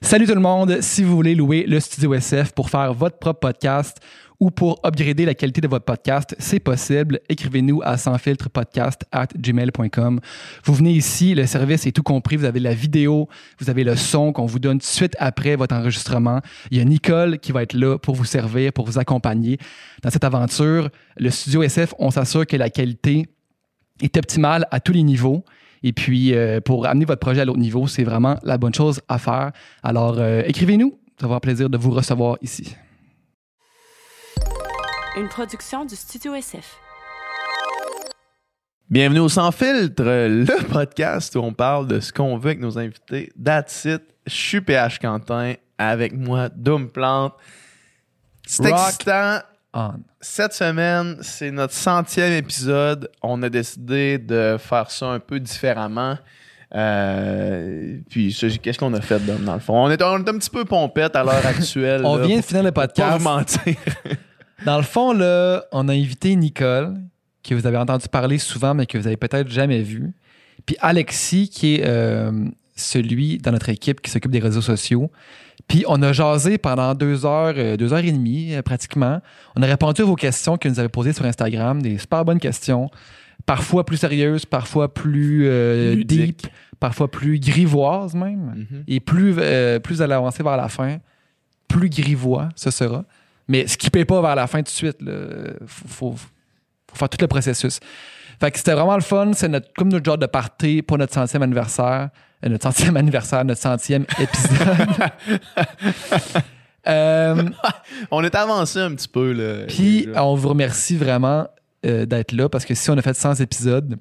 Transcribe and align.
Salut 0.00 0.26
tout 0.26 0.34
le 0.34 0.40
monde. 0.40 0.80
Si 0.80 1.02
vous 1.02 1.14
voulez 1.14 1.34
louer 1.34 1.64
le 1.66 1.78
Studio 1.78 2.14
SF 2.14 2.52
pour 2.52 2.70
faire 2.70 2.94
votre 2.94 3.18
propre 3.18 3.40
podcast 3.40 3.98
ou 4.40 4.50
pour 4.50 4.80
upgrader 4.84 5.24
la 5.24 5.34
qualité 5.34 5.60
de 5.60 5.68
votre 5.68 5.84
podcast, 5.84 6.34
c'est 6.38 6.58
possible. 6.58 7.20
Écrivez-nous 7.28 7.80
à 7.84 7.96
sansfiltrepodcast 7.96 9.04
at 9.12 9.28
gmail.com. 9.36 10.20
Vous 10.64 10.74
venez 10.74 10.92
ici, 10.92 11.34
le 11.34 11.46
service 11.46 11.86
est 11.86 11.92
tout 11.92 12.02
compris. 12.02 12.36
Vous 12.36 12.46
avez 12.46 12.58
la 12.58 12.74
vidéo, 12.74 13.28
vous 13.60 13.70
avez 13.70 13.84
le 13.84 13.94
son 13.94 14.32
qu'on 14.32 14.46
vous 14.46 14.58
donne 14.58 14.80
suite 14.80 15.14
après 15.18 15.54
votre 15.56 15.74
enregistrement. 15.74 16.40
Il 16.70 16.78
y 16.78 16.80
a 16.80 16.84
Nicole 16.84 17.38
qui 17.38 17.52
va 17.52 17.62
être 17.62 17.74
là 17.74 17.98
pour 17.98 18.16
vous 18.16 18.24
servir, 18.24 18.72
pour 18.72 18.86
vous 18.86 18.98
accompagner 18.98 19.58
dans 20.02 20.10
cette 20.10 20.24
aventure. 20.24 20.88
Le 21.16 21.30
Studio 21.30 21.62
SF, 21.62 21.94
on 21.98 22.10
s'assure 22.10 22.46
que 22.46 22.56
la 22.56 22.70
qualité 22.70 23.28
est 24.00 24.16
optimale 24.16 24.66
à 24.70 24.80
tous 24.80 24.92
les 24.92 25.02
niveaux. 25.02 25.44
Et 25.84 25.92
puis, 25.92 26.34
euh, 26.34 26.60
pour 26.60 26.86
amener 26.86 27.04
votre 27.04 27.20
projet 27.20 27.40
à 27.40 27.44
l'autre 27.44 27.58
niveau, 27.58 27.86
c'est 27.86 28.04
vraiment 28.04 28.38
la 28.44 28.56
bonne 28.56 28.74
chose 28.74 29.00
à 29.08 29.18
faire. 29.18 29.52
Alors, 29.82 30.16
euh, 30.18 30.42
écrivez-nous. 30.46 30.98
Ça 31.20 31.26
va 31.26 31.34
avoir 31.34 31.40
plaisir 31.40 31.68
de 31.68 31.76
vous 31.76 31.90
recevoir 31.90 32.36
ici. 32.40 32.76
Une 35.16 35.28
production 35.28 35.84
du 35.84 35.94
Studio 35.94 36.34
SF. 36.34 36.78
Bienvenue 38.88 39.20
au 39.20 39.28
Sans 39.28 39.52
Filtre, 39.52 40.04
le 40.04 40.72
podcast 40.72 41.34
où 41.36 41.40
on 41.40 41.52
parle 41.52 41.86
de 41.86 42.00
ce 42.00 42.12
qu'on 42.12 42.36
veut 42.38 42.50
avec 42.50 42.60
nos 42.60 42.78
invités. 42.78 43.32
That's 43.42 43.84
it. 43.84 44.02
Je 44.26 44.34
suis 44.34 44.60
PH 44.60 44.98
Quentin. 44.98 45.54
Avec 45.78 46.12
moi, 46.12 46.48
Doom 46.48 46.90
Plante. 46.90 47.34
C'est 48.46 48.66
excitant. 48.66 49.40
On. 49.74 49.94
Cette 50.24 50.52
semaine, 50.52 51.16
c'est 51.20 51.50
notre 51.50 51.74
centième 51.74 52.32
épisode. 52.32 53.10
On 53.22 53.42
a 53.42 53.48
décidé 53.48 54.18
de 54.18 54.56
faire 54.56 54.88
ça 54.88 55.06
un 55.06 55.18
peu 55.18 55.40
différemment. 55.40 56.16
Euh, 56.76 57.98
puis, 58.08 58.32
qu'est-ce 58.62 58.78
qu'on 58.78 58.94
a 58.94 59.00
fait, 59.00 59.18
Dom, 59.18 59.44
dans 59.44 59.54
le 59.54 59.60
fond? 59.60 59.74
On 59.74 59.90
est, 59.90 60.00
on 60.00 60.24
est 60.24 60.28
un 60.28 60.38
petit 60.38 60.48
peu 60.48 60.64
pompette 60.64 61.16
à 61.16 61.24
l'heure 61.24 61.44
actuelle. 61.44 62.02
On 62.06 62.16
là, 62.18 62.26
vient 62.26 62.36
de 62.36 62.44
finir 62.44 62.62
le 62.62 62.70
podcast. 62.70 63.20
mentir. 63.20 63.74
Dans 64.64 64.76
le 64.76 64.84
fond, 64.84 65.12
là, 65.12 65.64
on 65.72 65.88
a 65.88 65.92
invité 65.92 66.36
Nicole, 66.36 66.94
que 67.42 67.56
vous 67.56 67.66
avez 67.66 67.78
entendu 67.78 68.06
parler 68.06 68.38
souvent, 68.38 68.74
mais 68.74 68.86
que 68.86 68.96
vous 68.96 69.08
avez 69.08 69.16
peut-être 69.16 69.48
jamais 69.48 69.82
vu. 69.82 70.12
Puis 70.64 70.76
Alexis, 70.80 71.48
qui 71.48 71.74
est 71.74 71.84
euh, 71.84 72.30
celui 72.76 73.38
dans 73.38 73.50
notre 73.50 73.70
équipe 73.70 74.00
qui 74.00 74.08
s'occupe 74.08 74.30
des 74.30 74.38
réseaux 74.38 74.62
sociaux. 74.62 75.10
Puis 75.68 75.84
on 75.88 76.02
a 76.02 76.12
jasé 76.12 76.58
pendant 76.58 76.94
deux 76.94 77.24
heures, 77.24 77.54
euh, 77.56 77.76
deux 77.76 77.92
heures 77.92 78.04
et 78.04 78.12
demie 78.12 78.54
euh, 78.54 78.62
pratiquement. 78.62 79.20
On 79.56 79.62
a 79.62 79.66
répondu 79.66 80.02
à 80.02 80.04
vos 80.04 80.16
questions 80.16 80.56
que 80.56 80.68
nous 80.68 80.78
avez 80.78 80.88
posées 80.88 81.12
sur 81.12 81.24
Instagram, 81.24 81.80
des 81.80 81.98
super 81.98 82.24
bonnes 82.24 82.40
questions, 82.40 82.90
parfois 83.46 83.84
plus 83.86 83.96
sérieuses, 83.96 84.44
parfois 84.44 84.92
plus 84.92 85.46
euh, 85.46 86.02
deep, 86.04 86.46
parfois 86.80 87.10
plus 87.10 87.38
grivoises 87.38 88.14
même, 88.14 88.66
Mhm. 88.70 88.84
et 88.88 89.00
plus, 89.00 89.34
plus 89.82 90.02
à 90.02 90.06
l'avancer 90.06 90.42
vers 90.42 90.56
la 90.56 90.68
fin, 90.68 90.98
plus 91.68 91.88
grivois 91.88 92.48
ce 92.56 92.70
sera. 92.70 93.04
Mais 93.48 93.66
skippez 93.66 94.04
pas 94.04 94.20
vers 94.20 94.34
la 94.34 94.46
fin 94.46 94.58
tout 94.58 94.64
de 94.64 94.68
suite. 94.68 94.98
Faut, 95.66 95.88
faut- 95.88 96.16
faut 96.90 96.96
faire 96.96 97.08
tout 97.08 97.18
le 97.20 97.26
processus. 97.28 97.80
Fait 98.40 98.50
que 98.50 98.58
c'était 98.58 98.72
vraiment 98.74 98.94
le 98.96 99.02
fun. 99.02 99.32
C'est 99.34 99.48
notre, 99.48 99.72
comme 99.74 99.88
notre 99.88 100.04
genre 100.04 100.18
de 100.18 100.26
party 100.26 100.82
pour 100.82 100.98
notre 100.98 101.14
centième 101.14 101.42
anniversaire. 101.42 102.10
Notre 102.44 102.64
centième 102.64 102.96
anniversaire, 102.96 103.44
notre 103.44 103.60
centième 103.60 104.06
épisode. 104.18 105.10
Euh, 106.88 107.40
On 108.10 108.24
est 108.24 108.34
avancé 108.34 108.80
un 108.80 108.92
petit 108.94 109.06
peu. 109.06 109.30
Là, 109.30 109.66
Puis, 109.68 110.08
on 110.16 110.34
vous 110.34 110.48
remercie 110.48 110.96
vraiment 110.96 111.46
euh, 111.86 112.06
d'être 112.06 112.32
là 112.32 112.48
parce 112.48 112.64
que 112.64 112.74
si 112.74 112.90
on 112.90 112.98
a 112.98 113.02
fait 113.02 113.14
100 113.14 113.34
épisodes, 113.36 113.96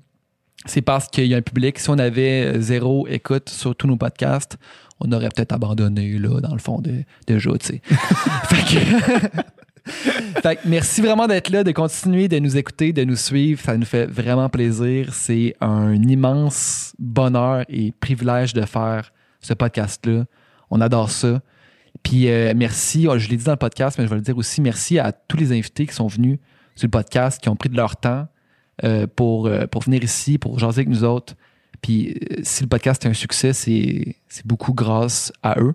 c'est 0.65 0.81
parce 0.81 1.07
qu'il 1.07 1.25
y 1.25 1.35
a 1.35 1.37
un 1.37 1.41
public. 1.43 1.77
Si 1.77 1.89
on 1.91 1.99
avait 1.99 2.55
euh, 2.55 2.59
zéro 2.59 3.07
écoute 3.07 3.49
sur 3.49 3.75
tous 3.75 3.87
nos 3.87 3.97
podcasts, 3.97 4.57
on 4.99 5.11
aurait 5.11 5.29
peut-être 5.29 5.51
abandonné, 5.51 6.17
là, 6.17 6.39
dans 6.41 6.53
le 6.53 6.59
fond, 6.59 6.79
de, 6.79 7.03
déjà, 7.27 7.51
tu 7.59 7.67
sais. 7.67 7.81
fait, 9.85 10.57
que, 10.57 10.67
merci 10.67 11.01
vraiment 11.01 11.27
d'être 11.27 11.49
là, 11.49 11.63
de 11.63 11.71
continuer 11.71 12.27
de 12.27 12.39
nous 12.39 12.57
écouter, 12.57 12.93
de 12.93 13.03
nous 13.03 13.15
suivre. 13.15 13.61
Ça 13.61 13.77
nous 13.77 13.85
fait 13.85 14.05
vraiment 14.05 14.49
plaisir. 14.49 15.13
C'est 15.13 15.55
un 15.61 15.93
immense 15.95 16.93
bonheur 16.99 17.65
et 17.69 17.91
privilège 17.91 18.53
de 18.53 18.65
faire 18.65 19.11
ce 19.39 19.53
podcast-là. 19.53 20.25
On 20.69 20.81
adore 20.81 21.09
ça. 21.09 21.41
Puis 22.03 22.29
euh, 22.29 22.53
merci, 22.55 23.07
je 23.17 23.29
l'ai 23.29 23.37
dit 23.37 23.43
dans 23.43 23.51
le 23.51 23.57
podcast, 23.57 23.97
mais 23.97 24.05
je 24.05 24.09
vais 24.09 24.15
le 24.15 24.21
dire 24.21 24.37
aussi, 24.37 24.61
merci 24.61 24.99
à 24.99 25.11
tous 25.11 25.37
les 25.37 25.51
invités 25.51 25.85
qui 25.85 25.93
sont 25.93 26.07
venus 26.07 26.39
sur 26.75 26.87
le 26.87 26.91
podcast, 26.91 27.41
qui 27.41 27.49
ont 27.49 27.55
pris 27.55 27.69
de 27.69 27.77
leur 27.77 27.97
temps 27.97 28.27
euh, 28.83 29.05
pour, 29.07 29.47
euh, 29.47 29.67
pour 29.67 29.83
venir 29.83 30.03
ici, 30.03 30.37
pour 30.37 30.57
jaser 30.57 30.81
avec 30.81 30.89
nous 30.89 31.03
autres. 31.03 31.35
Puis 31.81 32.19
si 32.43 32.63
le 32.63 32.69
podcast 32.69 33.05
est 33.05 33.09
un 33.09 33.13
succès, 33.13 33.53
c'est 33.53 34.45
beaucoup 34.45 34.73
grâce 34.73 35.33
à 35.41 35.59
eux. 35.59 35.73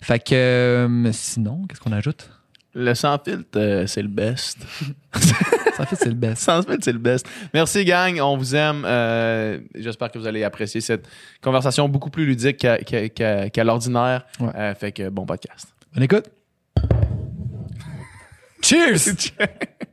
Fait 0.00 0.22
que 0.22 1.10
sinon, 1.12 1.64
qu'est-ce 1.68 1.80
qu'on 1.80 1.92
ajoute? 1.92 2.30
Le 2.74 2.94
sans 2.94 3.18
filtre, 3.18 3.58
euh, 3.58 3.86
c'est 3.86 4.02
le 4.02 4.08
best. 4.08 4.58
Fait 5.14 5.94
c'est 5.94 6.08
le 6.08 6.14
best. 6.14 6.42
Sans 6.42 6.62
filtre, 6.62 6.82
c'est 6.82 6.92
le 6.92 6.98
best. 6.98 7.26
Merci, 7.52 7.84
gang. 7.84 8.18
On 8.20 8.36
vous 8.36 8.54
aime. 8.54 8.84
Euh, 8.86 9.58
J'espère 9.74 10.10
que 10.10 10.18
vous 10.18 10.26
allez 10.26 10.42
apprécier 10.42 10.80
cette 10.80 11.06
conversation 11.42 11.88
beaucoup 11.88 12.10
plus 12.10 12.24
ludique 12.24 12.58
qu'à 12.58 13.64
l'ordinaire. 13.64 14.24
Ouais. 14.40 14.50
Euh, 14.54 14.74
fait 14.74 14.92
que 14.92 15.08
bon 15.10 15.26
podcast. 15.26 15.68
Bonne 15.94 16.04
écoute. 16.04 16.30
Cheers! 18.62 19.16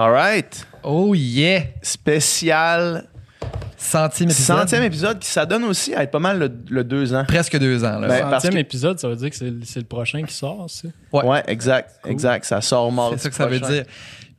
All 0.00 0.12
right. 0.12 0.66
Oh 0.82 1.14
yeah! 1.14 1.64
Spécial 1.82 3.04
Centième 3.76 4.30
épisode. 4.30 4.56
centième 4.60 4.82
épisode 4.84 5.18
qui 5.18 5.28
ça 5.28 5.44
donne 5.44 5.64
aussi 5.64 5.94
à 5.94 6.04
être 6.04 6.10
pas 6.10 6.18
mal 6.18 6.38
le, 6.38 6.50
le 6.70 6.84
deux 6.84 7.12
ans. 7.14 7.22
Presque 7.28 7.58
deux 7.58 7.84
ans. 7.84 7.98
Là. 7.98 8.08
Ben, 8.08 8.20
parce 8.22 8.44
Centième 8.44 8.54
que- 8.54 8.58
épisode, 8.60 8.98
ça 8.98 9.08
veut 9.08 9.16
dire 9.16 9.28
que 9.28 9.36
c'est 9.36 9.50
le- 9.50 9.60
c'est 9.62 9.80
le 9.80 9.84
prochain 9.84 10.22
qui 10.22 10.32
sort, 10.32 10.70
ça. 10.70 10.88
Ouais. 11.12 11.24
Ouais, 11.26 11.42
exact. 11.48 11.96
Exact. 12.06 12.46
Ça 12.46 12.62
sort 12.62 12.90
mardi 12.90 13.16
c'est 13.18 13.24
ça 13.24 13.28
que 13.28 13.34
ça 13.36 13.46
veut 13.46 13.60
dire. 13.60 13.84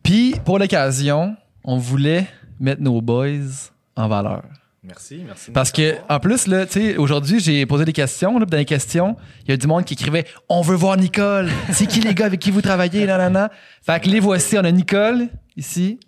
Puis, 0.02 0.34
pour 0.46 0.58
l'occasion, 0.58 1.36
on 1.64 1.78
voulait 1.78 2.26
mettre 2.60 2.82
nos 2.82 3.00
boys 3.00 3.70
en 3.96 4.08
valeur. 4.08 4.42
Merci, 4.84 5.22
merci. 5.28 5.52
Parce 5.52 5.72
que, 5.72 5.94
en 6.10 6.20
plus, 6.20 6.48
là, 6.48 6.66
tu 6.66 6.72
sais, 6.82 6.98
aujourd'hui, 6.98 7.40
j'ai 7.40 7.68
posé 7.68 7.86
des 7.86 7.94
questions. 7.94 8.40
Là, 8.40 8.48
puis 8.48 8.52
dans 8.52 8.58
les 8.58 8.66
questions, 8.66 9.16
il 9.46 9.52
y 9.52 9.54
a 9.54 9.58
du 9.58 9.68
monde 9.68 9.86
qui 9.86 9.94
écrivait 9.94 10.26
On 10.50 10.62
veut 10.62 10.76
voir 10.76 10.98
Nicole. 10.98 11.50
C'est 11.72 11.86
qui 11.86 12.00
les 12.02 12.16
gars 12.16 12.26
avec 12.26 12.40
qui 12.40 12.50
vous 12.50 12.64
travaillez? 12.64 13.06
Nan, 13.06 13.20
nan, 13.20 13.32
nan. 13.34 13.50
Fait 13.84 14.00
que 14.02 14.10
les 14.10 14.20
voici. 14.20 14.58
On 14.58 14.64
a 14.64 14.72
Nicole, 14.72 15.28
ici. 15.58 16.00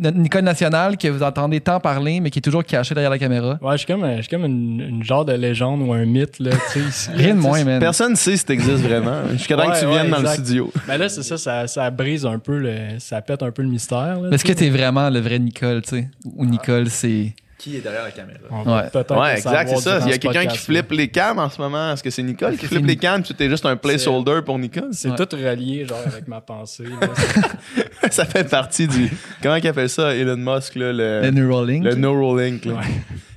Notre 0.00 0.16
Nicole 0.18 0.42
nationale, 0.42 0.96
que 0.96 1.06
vous 1.06 1.22
entendez 1.22 1.60
tant 1.60 1.78
parler, 1.78 2.18
mais 2.18 2.30
qui 2.30 2.40
est 2.40 2.42
toujours 2.42 2.64
cachée 2.64 2.92
derrière 2.92 3.10
la 3.10 3.20
caméra. 3.20 3.56
Ouais, 3.62 3.74
je 3.74 3.76
suis 3.78 3.86
comme, 3.86 4.02
un- 4.02 4.16
je 4.16 4.22
suis 4.22 4.30
comme 4.30 4.44
une, 4.44 4.80
une 4.80 5.04
genre 5.04 5.24
de 5.24 5.32
légende 5.32 5.80
ou 5.80 5.92
un 5.92 6.04
mythe, 6.04 6.40
là, 6.40 6.50
tu 6.72 6.80
sais, 6.80 6.80
ici. 6.88 7.10
Rien 7.14 7.36
de 7.36 7.40
moins, 7.40 7.62
man. 7.62 7.78
Personne 7.78 8.10
ne 8.10 8.16
sait 8.16 8.36
si 8.36 8.44
t'existes 8.44 8.82
vraiment. 8.82 9.28
Jusqu'à 9.30 9.54
temps 9.56 9.68
Ouais, 9.68 9.74
que 9.74 9.78
tu 9.80 9.86
ouais, 9.86 9.92
viennes 9.92 10.10
dans 10.10 10.22
le 10.22 10.26
studio. 10.26 10.72
Mais 10.88 10.98
là, 10.98 11.08
c'est 11.08 11.22
ça, 11.22 11.38
ça, 11.38 11.68
ça 11.68 11.88
brise 11.90 12.26
un 12.26 12.40
peu, 12.40 12.58
le, 12.58 12.76
ça 12.98 13.22
pète 13.22 13.44
un 13.44 13.52
peu 13.52 13.62
le 13.62 13.68
mystère. 13.68 14.18
Est-ce 14.32 14.44
que 14.44 14.52
t'es 14.54 14.70
vraiment 14.70 15.08
le 15.08 15.20
vrai 15.20 15.38
Nicole, 15.38 15.82
tu 15.82 15.90
sais? 15.90 16.08
Ou 16.34 16.44
Nicole, 16.46 16.90
c'est. 16.90 17.36
Qui 17.58 17.76
est 17.76 17.80
derrière 17.80 18.04
la 18.04 18.10
caméra? 18.10 18.38
Ouais. 18.50 19.16
Ouais, 19.16 19.34
exact, 19.34 19.68
c'est 19.70 19.76
ça. 19.80 20.00
Il 20.04 20.10
y 20.10 20.14
a 20.14 20.18
quelqu'un 20.18 20.46
qui 20.46 20.58
flippe 20.58 20.90
les 20.92 21.08
cams 21.08 21.38
en 21.38 21.48
ce 21.48 21.60
moment. 21.60 21.92
Est-ce 21.92 22.02
que 22.02 22.10
c'est 22.10 22.22
Nicole 22.22 22.56
qui 22.56 22.66
flippe 22.66 22.86
les 22.86 22.96
cams? 22.96 23.22
Tu 23.22 23.32
es 23.38 23.48
juste 23.48 23.64
un 23.64 23.76
placeholder 23.76 24.40
pour 24.44 24.58
Nicole? 24.58 24.90
C'est 24.92 25.08
Ouais. 25.10 25.16
tout 25.16 25.34
relié, 25.36 25.86
genre, 25.86 26.02
avec 26.06 26.28
ma 26.28 26.40
pensée. 26.42 26.84
là. 26.84 28.10
ça 28.10 28.24
fait 28.26 28.44
partie 28.44 28.86
du. 28.86 29.10
Comment 29.42 29.56
il 29.56 29.66
appelle 29.66 29.88
ça, 29.88 30.14
Elon 30.14 30.36
Musk, 30.36 30.74
là, 30.76 30.92
le, 30.92 31.22
Le 31.22 31.30
Neuralink. 31.30 31.84
le 31.84 31.94
Neuralink. 31.94 32.64
là. 32.66 32.74
Ouais. 32.74 32.80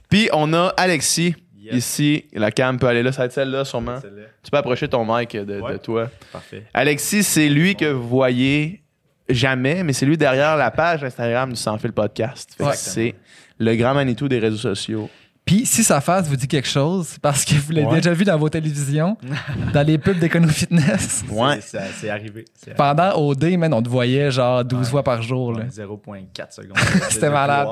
Puis 0.10 0.30
on 0.34 0.54
a 0.54 0.74
Alexis 0.78 1.36
Yes. 1.62 1.76
ici. 1.76 2.26
La 2.34 2.50
cam 2.52 2.80
peut 2.80 2.88
aller 2.88 3.04
là. 3.04 3.12
Ça 3.12 3.20
va 3.22 3.26
être 3.28 3.32
celle-là, 3.34 3.64
sûrement. 3.64 4.00
Celle-là. 4.02 4.24
Tu 4.44 4.50
peux 4.50 4.58
approcher 4.58 4.88
ton 4.88 5.06
mic 5.06 5.36
de, 5.38 5.78
toi. 5.78 6.10
Parfait. 6.32 6.64
Alexis, 6.74 7.22
c'est 7.24 7.48
lui 7.48 7.76
que 7.76 7.86
vous 7.86 8.08
voyez 8.08 8.82
jamais, 9.28 9.84
mais 9.84 9.94
c'est 9.94 10.08
lui 10.08 10.18
derrière 10.18 10.58
la 10.58 10.72
page 10.72 11.04
Instagram 11.04 11.52
du 11.52 11.56
Sans 11.58 11.78
Fil 11.78 11.92
Podcast. 11.92 12.58
C'est 12.74 13.14
le 13.60 13.76
grand 13.76 13.94
Manitou 13.94 14.28
des 14.28 14.40
réseaux 14.40 14.58
sociaux. 14.58 15.10
Puis 15.46 15.66
si 15.66 15.84
sa 15.84 16.00
face 16.00 16.28
vous 16.28 16.36
dit 16.36 16.48
quelque 16.48 16.68
chose, 16.68 17.18
parce 17.24 17.44
que 17.44 17.56
vous 17.56 17.72
l'avez 17.72 17.88
Ouais. 17.88 17.96
déjà 17.96 18.14
vu 18.14 18.24
dans 18.24 18.38
vos 18.38 18.50
télévisions, 18.50 19.18
dans 19.74 19.86
les 19.88 19.98
pubs 19.98 20.20
d'Econo 20.20 20.48
Fitness. 20.48 21.24
Ouais. 21.30 21.60
C'est- 21.62 21.80
C'est 21.80 21.94
c'est 22.02 22.10
arrivé. 22.12 22.46
C'est 22.54 22.76
Pendant 22.76 23.14
OD, 23.18 23.58
man, 23.58 23.74
on 23.74 23.82
te 23.82 23.90
voyait 23.90 24.30
genre 24.30 24.64
12 24.64 24.80
Ouais. 24.82 24.92
fois 24.92 25.04
par 25.04 25.24
jour. 25.24 25.54
Là. 25.54 25.62
arrivé. 25.62 25.72
0.4 25.72 26.54
secondes. 26.54 26.78
C'était 27.10 27.28
De 27.28 27.32
malade. 27.32 27.68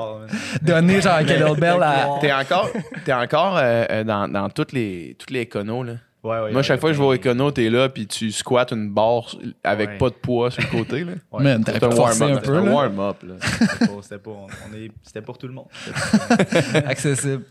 Donner 0.62 1.00
genre 1.00 1.14
un 1.14 1.24
kettlebell 1.24 1.82
à. 1.82 2.08
T'es 2.20 2.32
encore, 2.32 2.68
t'es 3.04 3.12
encore 3.12 3.56
euh, 3.58 3.84
euh, 3.90 4.02
dans, 4.04 4.26
dans 4.26 4.48
toutes 4.50 4.72
les, 4.72 5.14
toutes 5.16 5.30
les 5.30 5.40
éconos, 5.42 5.84
là. 5.84 5.92
Ouais, 6.24 6.30
ouais, 6.30 6.38
Moi, 6.50 6.50
ouais, 6.56 6.62
chaque 6.64 6.80
fois 6.80 6.90
que 6.90 6.94
je 6.96 7.00
vais 7.00 7.06
au 7.06 7.12
écono, 7.12 7.50
t'es 7.52 7.70
là, 7.70 7.88
puis 7.88 8.06
tu 8.08 8.32
squattes 8.32 8.72
une 8.72 8.90
barre 8.92 9.36
avec 9.62 9.90
Ouais. 9.90 9.98
pas 9.98 10.08
de 10.10 10.14
poids 10.14 10.50
sur 10.50 10.62
le 10.62 10.68
côté, 10.68 11.04
là. 11.04 11.12
ouais. 11.32 11.42
Man, 11.44 11.64
un 11.68 11.88
warm-up. 11.96 12.42
peu. 12.42 12.56
un 12.56 12.72
warm-up. 12.72 13.16
C'était 14.00 14.18
C'était 14.18 14.90
c'était 15.04 15.22
pour 15.22 15.38
tout 15.38 15.46
le 15.46 15.54
monde. 15.54 15.66
C'était- 15.72 16.76
Accessible. 16.86 17.44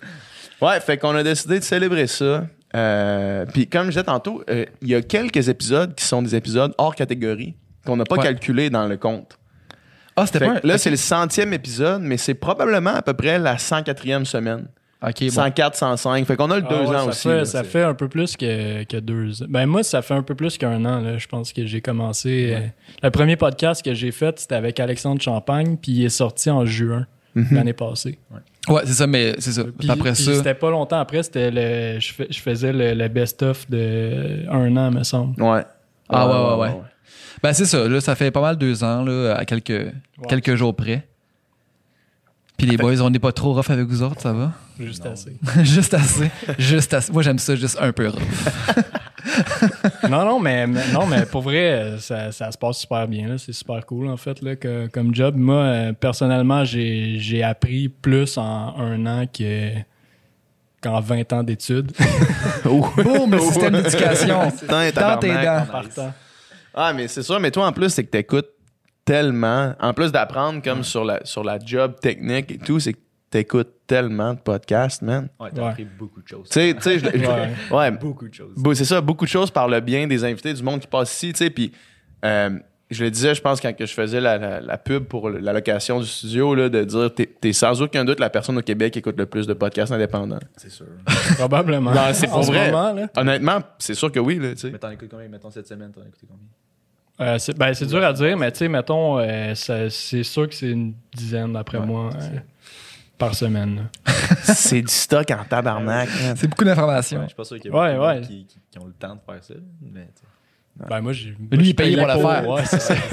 Ouais, 0.61 0.79
fait 0.81 0.97
qu'on 0.97 1.15
a 1.15 1.23
décidé 1.23 1.59
de 1.59 1.63
célébrer 1.63 2.07
ça 2.07 2.45
Euh, 2.75 3.45
Puis 3.45 3.67
comme 3.67 3.85
je 3.85 3.91
disais 3.91 4.03
tantôt, 4.03 4.43
euh, 4.49 4.65
il 4.81 4.89
y 4.89 4.95
a 4.95 5.01
quelques 5.01 5.47
épisodes 5.47 5.95
qui 5.95 6.03
sont 6.03 6.21
des 6.21 6.35
épisodes 6.35 6.73
hors 6.77 6.93
catégorie 6.95 7.55
qu'on 7.85 7.95
n'a 7.95 8.03
pas 8.03 8.17
Ouais. 8.17 8.23
calculé 8.23 8.69
dans 8.69 8.87
le 8.87 8.97
compte. 8.97 9.39
Ah, 10.17 10.25
c'était 10.25 10.39
pas 10.39 10.51
un. 10.55 10.59
là, 10.63 10.77
c'est 10.77 10.89
le 10.89 10.97
centième 10.97 11.53
épisode, 11.53 12.01
mais 12.01 12.17
c'est 12.17 12.33
probablement 12.33 12.93
à 12.95 13.01
peu 13.01 13.13
près 13.13 13.39
la 13.39 13.55
104e 13.57 14.25
semaine. 14.25 14.67
Ok, 15.01 15.21
bon. 15.21 15.29
104, 15.29 15.75
105. 15.75 16.25
Fait 16.25 16.35
qu'on 16.35 16.49
a 16.49 16.57
le 16.59 16.65
Ah 16.67 16.73
deux 16.73 16.79
ouais, 16.89 16.95
ans 16.95 17.03
ça 17.03 17.05
aussi. 17.09 17.27
Fait, 17.27 17.37
là. 17.37 17.45
ça 17.45 17.63
fait 17.63 17.83
un 17.83 17.93
peu 17.93 18.07
plus 18.07 18.35
que, 18.35 18.83
que 18.85 18.97
deux 18.97 19.43
ans. 19.43 19.45
Ben 19.49 19.65
moi, 19.67 19.83
ça 19.83 20.01
fait 20.01 20.15
un 20.15 20.23
peu 20.23 20.33
plus 20.33 20.57
qu'un 20.57 20.83
an. 20.85 21.01
Là. 21.01 21.17
Je 21.19 21.27
pense 21.27 21.53
que 21.53 21.65
j'ai 21.67 21.81
commencé. 21.81 22.53
euh, 22.55 22.67
le 23.03 23.11
premier 23.11 23.35
podcast 23.35 23.83
que 23.85 23.93
j'ai 23.93 24.11
fait, 24.11 24.39
c'était 24.39 24.55
avec 24.55 24.79
Alexandre 24.79 25.21
Champagne, 25.21 25.77
puis 25.79 25.91
il 25.91 26.05
est 26.05 26.09
sorti 26.09 26.49
en 26.49 26.65
juin 26.65 27.05
Mhm. 27.35 27.47
l'année 27.51 27.73
passée. 27.73 28.17
Ouais, 28.67 28.81
c'est 28.85 28.93
ça, 28.93 29.05
mais 29.05 29.35
c'est 29.37 29.51
ça. 29.51 29.63
Puis, 29.77 29.91
après 29.91 30.13
puis 30.13 30.23
ça. 30.23 30.33
c'était 30.33 30.55
pas 30.55 30.71
longtemps 30.71 30.99
après, 30.99 31.21
c'était 31.21 31.51
le, 31.51 31.99
je, 31.99 32.13
fais- 32.13 32.27
je 32.31 32.39
faisais 32.41 32.73
le, 32.73 32.95
le 32.95 33.07
best-of 33.09 33.69
de 33.69 34.49
un 34.49 34.75
an, 34.75 34.89
me 34.89 35.03
semble. 35.03 35.39
Ouais. 35.41 35.61
Ah, 36.09 36.27
ouais, 36.27 36.55
ouais, 36.57 36.63
ouais. 36.73 36.81
Ben, 37.43 37.53
c'est 37.53 37.65
ça. 37.65 37.87
Là, 37.87 38.01
ça 38.01 38.15
fait 38.15 38.31
pas 38.31 38.41
mal 38.41 38.55
deux 38.57 38.83
ans, 38.83 39.03
là, 39.03 39.35
à 39.37 39.45
quelques, 39.45 39.93
quelques 40.27 40.55
jours 40.55 40.75
près. 40.75 41.07
Puis 42.57 42.65
les 42.65 42.75
boys, 42.77 42.99
on 43.01 43.09
n'est 43.11 43.19
pas 43.19 43.31
trop 43.31 43.53
rough 43.53 43.69
avec 43.69 43.85
vous 43.87 44.01
autres, 44.01 44.19
ça 44.19 44.33
va? 44.33 44.51
Juste 44.79 45.05
assez. 45.05 45.37
juste 45.63 45.93
assez. 45.93 46.31
Juste 46.57 46.93
assez. 46.93 47.11
Moi, 47.11 47.21
j'aime 47.21 47.37
ça 47.37 47.55
juste 47.55 47.77
un 47.79 47.91
peu 47.91 48.07
rough. 48.07 48.19
non, 50.09 50.25
non, 50.25 50.39
mais, 50.39 50.65
mais- 50.65 50.91
non, 50.91 51.05
mais 51.05 51.25
pour 51.25 51.41
vrai, 51.43 51.97
ça, 51.99 52.31
ça 52.31 52.51
se 52.51 52.57
passe 52.57 52.79
super 52.79 53.07
bien. 53.07 53.27
là. 53.27 53.37
C'est 53.37 53.53
super 53.53 53.85
cool, 53.85 54.07
en 54.07 54.17
fait, 54.17 54.41
là, 54.41 54.55
que- 54.55 54.87
comme 54.87 55.13
job. 55.13 55.35
Moi, 55.37 55.55
euh, 55.55 55.93
personnellement, 55.93 56.65
j'ai 56.65 57.17
j'ai 57.19 57.43
appris 57.43 57.89
plus 57.89 58.37
en 58.39 58.75
un 58.79 59.05
an 59.05 59.25
que 59.27 59.69
qu'en 60.81 60.99
20 60.99 61.33
ans 61.33 61.43
d'études. 61.43 61.91
Boum, 62.63 63.31
le 63.31 63.39
système 63.39 63.73
d'éducation. 63.73 64.51
Dans 64.67 65.17
tes 65.19 65.33
dents. 65.33 66.11
Ah, 66.73 66.93
mais 66.93 67.07
c'est 67.07 67.23
sûr, 67.23 67.39
mais 67.39 67.51
toi, 67.51 67.67
en 67.67 67.71
plus, 67.71 67.89
c'est 67.89 68.03
que 68.03 68.09
t'écoutes 68.11 68.49
tellement. 69.07 69.73
En 69.79 69.93
plus 69.93 70.11
d'apprendre 70.11 70.61
comme 70.61 70.83
sur, 70.83 71.03
la, 71.05 71.25
sur 71.25 71.43
la 71.43 71.57
job 71.57 71.95
technique 71.99 72.51
et 72.51 72.57
tout, 72.57 72.79
c'est 72.79 72.93
que 72.93 72.99
t'écoutes 73.29 73.69
tellement 73.87 74.33
de 74.33 74.39
podcasts, 74.39 75.01
man. 75.01 75.29
Ouais, 75.39 75.49
t'as 75.53 75.61
Ouais. 75.63 75.67
appris 75.69 75.85
beaucoup 75.97 76.21
de 76.21 76.27
choses. 76.27 76.49
Tu 76.49 76.59
sais, 76.79 76.97
Ouais. 77.03 77.49
ouais, 77.71 77.91
Beaucoup 77.91 78.27
de 78.27 78.33
choses. 78.33 78.53
C'est 78.75 78.85
ça, 78.85 79.01
beaucoup 79.01 79.25
de 79.25 79.29
choses 79.29 79.49
par 79.49 79.67
le 79.67 79.79
bien 79.79 80.07
des 80.07 80.23
invités, 80.23 80.53
du 80.53 80.61
monde 80.61 80.81
qui 80.81 80.87
passe 80.87 81.13
ici, 81.13 81.31
tu 81.33 81.37
sais, 81.39 81.49
puis 81.49 81.71
euh, 82.25 82.57
je 82.89 83.03
le 83.03 83.11
disais, 83.11 83.35
je 83.35 83.41
pense, 83.41 83.59
quand 83.59 83.73
que 83.75 83.85
je 83.85 83.93
faisais 83.93 84.21
la, 84.21 84.37
la- 84.37 84.61
la 84.61 84.77
pub 84.77 85.03
pour 85.05 85.29
la 85.29 85.51
location 85.53 85.99
du 85.99 86.05
studio, 86.05 86.55
là, 86.55 86.69
de 86.69 86.83
dire, 86.85 87.13
t'es, 87.13 87.25
t'es 87.25 87.51
sans 87.53 87.81
aucun 87.81 88.05
doute 88.05 88.19
la 88.21 88.29
personne 88.29 88.57
au 88.57 88.61
Québec 88.61 88.93
qui 88.93 88.99
écoute 88.99 89.17
le 89.17 89.25
plus 89.25 89.45
de 89.47 89.53
podcasts 89.53 89.91
indépendants. 89.91 90.39
C'est 90.55 90.71
sûr. 90.71 90.85
Probablement. 91.37 91.91
Non, 91.91 92.01
c'est 92.13 92.27
pour 92.27 92.37
En 92.37 92.43
ce 92.43 92.47
vrai. 92.51 92.71
moment, 92.71 92.93
là. 92.93 93.07
Honnêtement, 93.17 93.59
c'est 93.77 93.93
sûr 93.93 94.09
que 94.11 94.19
oui, 94.19 94.39
là, 94.39 94.51
tu 94.51 94.57
sais. 94.57 94.71
Mais 94.71 94.77
t'en 94.79 94.89
écoutes 94.91 95.09
combien, 95.11 95.27
mettons, 95.27 95.51
cette 95.51 95.67
semaine? 95.67 95.91
T'en 95.91 96.01
as 96.01 96.07
écouté 96.07 96.27
combien? 96.29 96.45
Euh, 97.19 97.37
c'est 97.39 97.57
ben, 97.57 97.73
c'est 97.73 97.87
dur 97.87 98.03
à 98.03 98.13
dire, 98.13 98.37
mais 98.37 98.51
tu 98.51 98.59
sais, 98.59 98.67
mettons, 98.67 99.17
euh, 99.19 99.55
ça- 99.55 99.89
c'est 99.89 100.21
sûr 100.23 100.47
que 100.47 100.53
c'est 100.53 100.69
une 100.69 100.93
dizaine, 101.15 101.53
d'après 101.53 101.79
moi, 101.79 102.11
euh, 102.13 102.37
par 103.17 103.33
semaine. 103.33 103.87
c'est 104.43 104.81
du 104.83 104.93
stock 104.93 105.29
en 105.31 105.43
tabarnak. 105.43 106.07
man. 106.21 106.35
C'est 106.37 106.47
beaucoup 106.47 106.63
d'informations. 106.63 107.17
Ouais, 107.17 107.23
je 107.23 107.29
suis 107.29 107.35
pas 107.35 107.43
sûr 107.43 107.59
qu'il 107.59 107.71
y 107.71 107.75
a 107.75 107.99
Ouais, 107.99 108.21
qui, 108.21 108.45
qui- 108.45 108.59
qui 108.71 108.79
ont 108.79 108.85
le 108.85 108.93
temps 108.93 109.15
de 109.15 109.19
faire 109.25 109.43
ça. 109.43 109.53
Mais, 109.81 110.01
tu 110.01 110.21
sais. 110.21 110.85
Ben, 110.87 111.01
moi, 111.01 111.11
j'ai. 111.11 111.35
Lui, 111.51 111.69
il 111.69 111.73
paye 111.75 111.97
pour 111.97 112.05
l'impôt, 112.05 112.27
faire. 112.29 112.47
Ouais, 112.47 112.65
c'est 112.65 112.79
ça. 112.81 112.93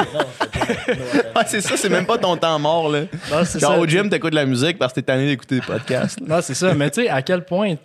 Ouais, 1.37 1.43
c'est 1.47 1.61
ça, 1.62 1.77
c'est 1.77 1.89
même 1.89 2.05
pas 2.07 2.19
ton 2.19 2.37
temps 2.37 2.59
mort, 2.59 2.91
là. 2.91 3.00
Non, 3.31 3.45
c'est 3.45 3.59
Quand 3.61 3.73
ça. 3.73 3.79
au 3.79 3.87
gym, 3.87 4.09
t'écoutes 4.11 4.31
de 4.33 4.37
la 4.37 4.45
musique 4.47 4.79
parce 4.79 4.93
que 4.93 5.00
t'es 5.00 5.07
tanné 5.07 5.27
d'écouter 5.27 5.57
des 5.57 5.67
podcasts. 5.67 6.21
là. 6.21 6.37
Non, 6.37 6.43
c'est 6.43 6.55
ça. 6.55 6.75
Mais 6.75 6.91
tu 6.91 7.03
sais, 7.03 7.09
à 7.09 7.23
quel 7.23 7.45
point. 7.45 7.75
Tu 7.77 7.81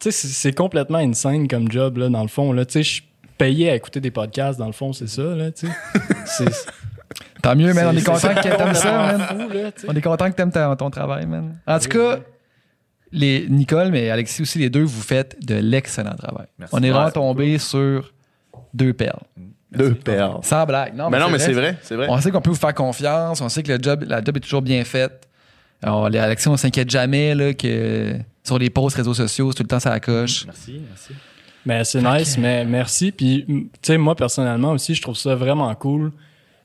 sais, 0.00 0.10
c'est- 0.12 0.28
c'est 0.28 0.52
complètement 0.52 0.98
insane 0.98 1.48
comme 1.48 1.70
job, 1.70 1.96
là, 1.98 2.08
dans 2.10 2.22
le 2.22 2.28
fond. 2.28 2.52
là. 2.52 2.64
Tu 2.66 2.84
sais, 2.84 3.02
payé 3.40 3.70
à 3.70 3.74
écouter 3.74 4.00
des 4.00 4.10
podcasts, 4.10 4.58
dans 4.58 4.66
le 4.66 4.72
fond, 4.72 4.92
c'est 4.92 5.08
ça, 5.08 5.22
là, 5.22 5.50
tu 5.50 5.66
sais. 6.26 6.44
Tant 7.42 7.56
mieux, 7.56 7.72
man. 7.72 7.86
On 7.86 7.96
est 7.96 8.04
content 8.04 8.34
que 8.34 8.42
t'aimes 8.42 8.74
ça, 8.74 8.92
man. 8.92 9.20
fou, 9.20 9.48
là. 9.48 9.70
On 9.88 9.96
est 9.96 10.02
content 10.02 10.30
que 10.30 10.36
t'aimes 10.36 10.52
ta- 10.52 10.76
ton 10.76 10.90
travail, 10.90 11.24
man. 11.24 11.56
En 11.66 11.78
tout 11.78 11.88
cas, 11.88 12.18
les, 13.12 13.46
Nicole, 13.48 13.90
mais 13.90 14.10
Alexis 14.10 14.42
aussi, 14.42 14.58
les 14.58 14.68
deux, 14.68 14.82
vous 14.82 15.00
faites 15.00 15.42
de 15.42 15.54
l'excellent 15.54 16.14
travail. 16.16 16.46
Merci. 16.58 16.74
On 16.76 16.82
est 16.82 16.90
vraiment 16.90 17.10
tombé 17.10 17.56
sur 17.56 18.12
deux 18.74 18.92
perles. 18.92 19.22
Deux 19.72 19.94
perles. 19.94 20.40
Sans 20.42 20.66
blague. 20.66 20.94
Non, 20.94 21.08
mais 21.08 21.18
non, 21.18 21.30
mais 21.30 21.38
c'est 21.38 21.52
vrai, 21.54 21.78
c'est 21.80 21.96
vrai. 21.96 22.08
On 22.10 22.20
sait 22.20 22.30
qu'on 22.30 22.42
peut 22.42 22.50
vous 22.50 22.56
faire 22.56 22.74
confiance. 22.74 23.40
On 23.40 23.48
sait 23.48 23.62
que 23.62 23.72
le 23.72 23.78
job, 23.82 24.04
la 24.06 24.22
job 24.22 24.36
est 24.36 24.40
toujours 24.40 24.62
bien 24.62 24.84
faite. 24.84 25.26
Alors, 25.82 26.10
les 26.10 26.18
Alexis, 26.18 26.48
on 26.48 26.58
s'inquiète 26.58 26.90
jamais 26.90 27.34
là, 27.34 27.54
que 27.54 28.16
sur 28.44 28.58
les 28.58 28.68
posts 28.68 28.98
réseaux 28.98 29.14
sociaux, 29.14 29.50
c'est 29.50 29.56
tout 29.56 29.62
le 29.62 29.68
temps 29.68 29.80
ça 29.80 29.88
la 29.90 30.00
coche. 30.00 30.44
Merci, 30.44 30.82
merci. 30.86 31.14
Mais 31.66 31.84
c'est 31.84 32.00
nice, 32.02 32.38
mais 32.38 32.64
merci. 32.64 33.12
Puis, 33.12 33.44
tu 33.46 33.68
sais, 33.82 33.98
moi, 33.98 34.14
personnellement 34.14 34.72
aussi, 34.72 34.94
je 34.94 35.02
trouve 35.02 35.16
ça 35.16 35.34
vraiment 35.34 35.74
cool 35.74 36.10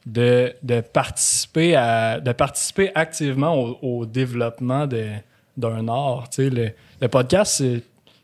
de, 0.05 0.53
de 0.63 0.81
participer 0.81 1.75
à 1.75 2.19
de 2.19 2.31
participer 2.31 2.91
activement 2.95 3.55
au, 3.61 3.77
au 3.81 4.05
développement 4.05 4.87
d'un 5.57 5.87
art. 5.87 6.29
Tu 6.29 6.43
sais, 6.45 6.49
le, 6.49 6.71
le 7.01 7.07
podcast, 7.07 7.55
c'est, 7.57 7.83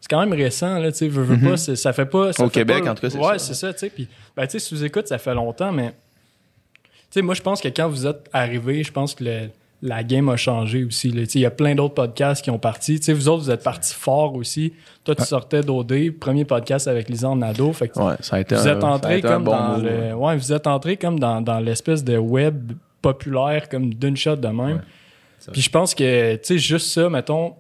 quand 0.10 0.20
même 0.20 0.34
récent, 0.34 0.78
là, 0.80 0.92
tu 0.92 1.00
sais, 1.00 1.08
veux, 1.08 1.24
veux 1.24 1.40
pas, 1.50 1.58
c'est- 1.58 1.76
ça 1.76 1.92
fait 1.94 2.06
pas... 2.06 2.34
ça 2.34 2.44
Au 2.44 2.48
fait 2.48 2.54
Québec, 2.62 2.84
pas- 2.84 2.92
en 2.92 2.96
tout 2.96 3.02
cas, 3.02 3.10
c'est 3.10 3.18
Ouais, 3.18 3.38
ça. 3.38 3.40
c'est 3.40 3.54
ça, 3.54 3.74
tu 3.74 3.80
sais. 3.80 3.90
Puis, 3.90 4.08
ben, 4.36 4.46
tu 4.46 4.52
sais, 4.52 4.60
sous 4.60 4.84
écoute, 4.84 5.08
ça 5.08 5.18
fait 5.18 5.34
longtemps, 5.34 5.72
mais, 5.72 5.90
tu 5.92 5.96
sais, 7.12 7.22
moi, 7.22 7.34
je 7.36 7.42
pense 7.42 7.62
que 7.62 7.68
quand 7.68 7.88
vous 7.90 8.08
êtes 8.08 8.30
arrivé, 8.34 8.84
je 8.84 8.92
pense 8.92 9.14
que 9.16 9.24
le- 9.24 9.50
la 9.84 10.04
game 10.04 10.30
a 10.30 10.38
changé 10.38 10.84
aussi. 10.84 11.10
là. 11.12 11.22
Tu 11.24 11.30
sais, 11.32 11.40
Il 11.40 11.42
y 11.42 11.46
a 11.46 11.52
plein 11.52 11.74
d'autres 11.74 11.96
podcasts 11.96 12.44
qui 12.44 12.50
ont 12.52 12.60
parti. 12.60 13.00
Tu 13.00 13.06
sais, 13.06 13.14
vous 13.14 13.28
autres, 13.28 13.44
vous 13.44 13.50
êtes 13.52 13.64
partis 13.64 13.94
fort 13.96 14.36
aussi. 14.36 14.74
Toi, 15.04 15.16
tu 15.16 15.24
sortais 15.24 15.62
d'OD, 15.62 16.12
premier 16.20 16.46
podcast 16.46 16.88
avec 16.88 17.10
Lisande 17.10 17.40
Nadeau. 17.40 17.74
Fait 17.74 17.88
que 17.88 18.00
Ouais, 18.00 18.14
ça 18.20 18.36
a 18.36 18.40
été 18.42 18.54
vous 18.56 18.68
un- 18.68 18.78
êtes 18.78 18.84
entré 18.84 19.22
comme 19.22 19.44
bon 19.44 19.52
dans 19.52 19.78
move, 19.78 19.84
le, 19.86 20.14
ouais, 20.14 20.38
vous 20.38 20.54
êtes 20.54 20.68
entré 20.68 20.98
comme 20.98 21.20
dans, 21.20 21.42
dans 21.42 21.60
l'espèce 21.60 22.04
de 22.04 22.18
web 22.18 22.74
populaire 23.02 23.68
comme 23.70 23.92
d'une 23.94 24.16
shot 24.16 24.36
de 24.36 24.48
même. 24.50 24.82
Puis 25.52 25.62
je 25.62 25.70
pense 25.72 25.96
que 25.96 26.36
tu 26.36 26.40
sais 26.44 26.58
juste 26.60 26.88
ça 26.92 27.10
mettons 27.10 27.56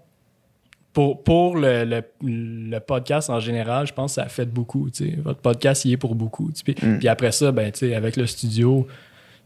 pour, 0.93 1.23
pour 1.23 1.55
le, 1.55 1.83
le, 1.85 2.03
le 2.21 2.79
podcast 2.79 3.29
en 3.31 3.39
général, 3.39 3.87
je 3.87 3.93
pense 3.93 4.11
que 4.11 4.15
ça 4.15 4.23
a 4.23 4.29
fait 4.29 4.45
beaucoup, 4.45 4.89
tu 4.91 5.05
sais. 5.09 5.17
Votre 5.23 5.39
podcast 5.39 5.85
y 5.85 5.93
est 5.93 5.97
pour 5.97 6.13
beaucoup. 6.15 6.51
Puis, 6.63 6.75
Mm. 6.79 6.99
puis 6.99 7.07
après 7.07 7.31
ça 7.31 7.51
ben 7.51 7.71
tu 7.71 7.79
sais 7.79 7.95
avec 7.95 8.17
le 8.17 8.27
studio 8.27 8.85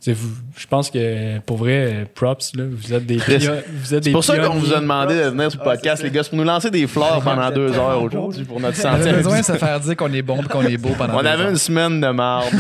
je 0.02 0.68
pense 0.68 0.92
que 0.92 1.40
pour 1.40 1.58
vrai, 1.58 2.08
props, 2.14 2.54
là, 2.56 2.64
vous 2.70 2.94
êtes 2.94 3.06
des, 3.06 3.18
Chris, 3.18 3.40
pio- 3.40 3.52
vous 3.68 3.94
êtes 3.96 4.04
des 4.04 4.10
C'est 4.10 4.14
pour 4.14 4.24
ça 4.24 4.38
qu'on 4.38 4.56
vous 4.56 4.74
a 4.74 4.80
demandé 4.80 5.16
de 5.16 5.30
venir 5.30 5.50
sur 5.52 5.60
le 5.62 5.68
Ah, 5.68 5.72
podcast, 5.74 6.04
les 6.04 6.12
gars. 6.12 6.24
C'est 6.24 6.30
pour 6.30 6.38
nous 6.38 6.44
lancer 6.46 6.70
des 6.70 6.86
fleurs 6.86 7.22
pendant 7.24 7.50
deux 7.50 7.72
heures 7.74 8.02
aujourd'hui 8.04 8.44
pour 8.46 8.60
notre 8.60 8.80
On 8.84 8.88
avait 8.90 8.98
centième 9.00 9.16
besoin 9.18 9.40
de 9.40 9.46
se 9.46 9.54
faire 9.54 9.80
dire 9.80 9.96
qu'on 9.96 10.14
est 10.14 10.22
bon 10.22 10.42
et 10.42 10.46
qu'on 10.48 10.62
est 10.64 10.78
beau 10.78 10.90
pendant 10.98 11.18
On 11.18 11.22
deux 11.22 11.28
avait 11.28 11.50
une 11.50 11.56
semaine 11.58 12.00
de 12.02 12.08
marbre. 12.10 12.50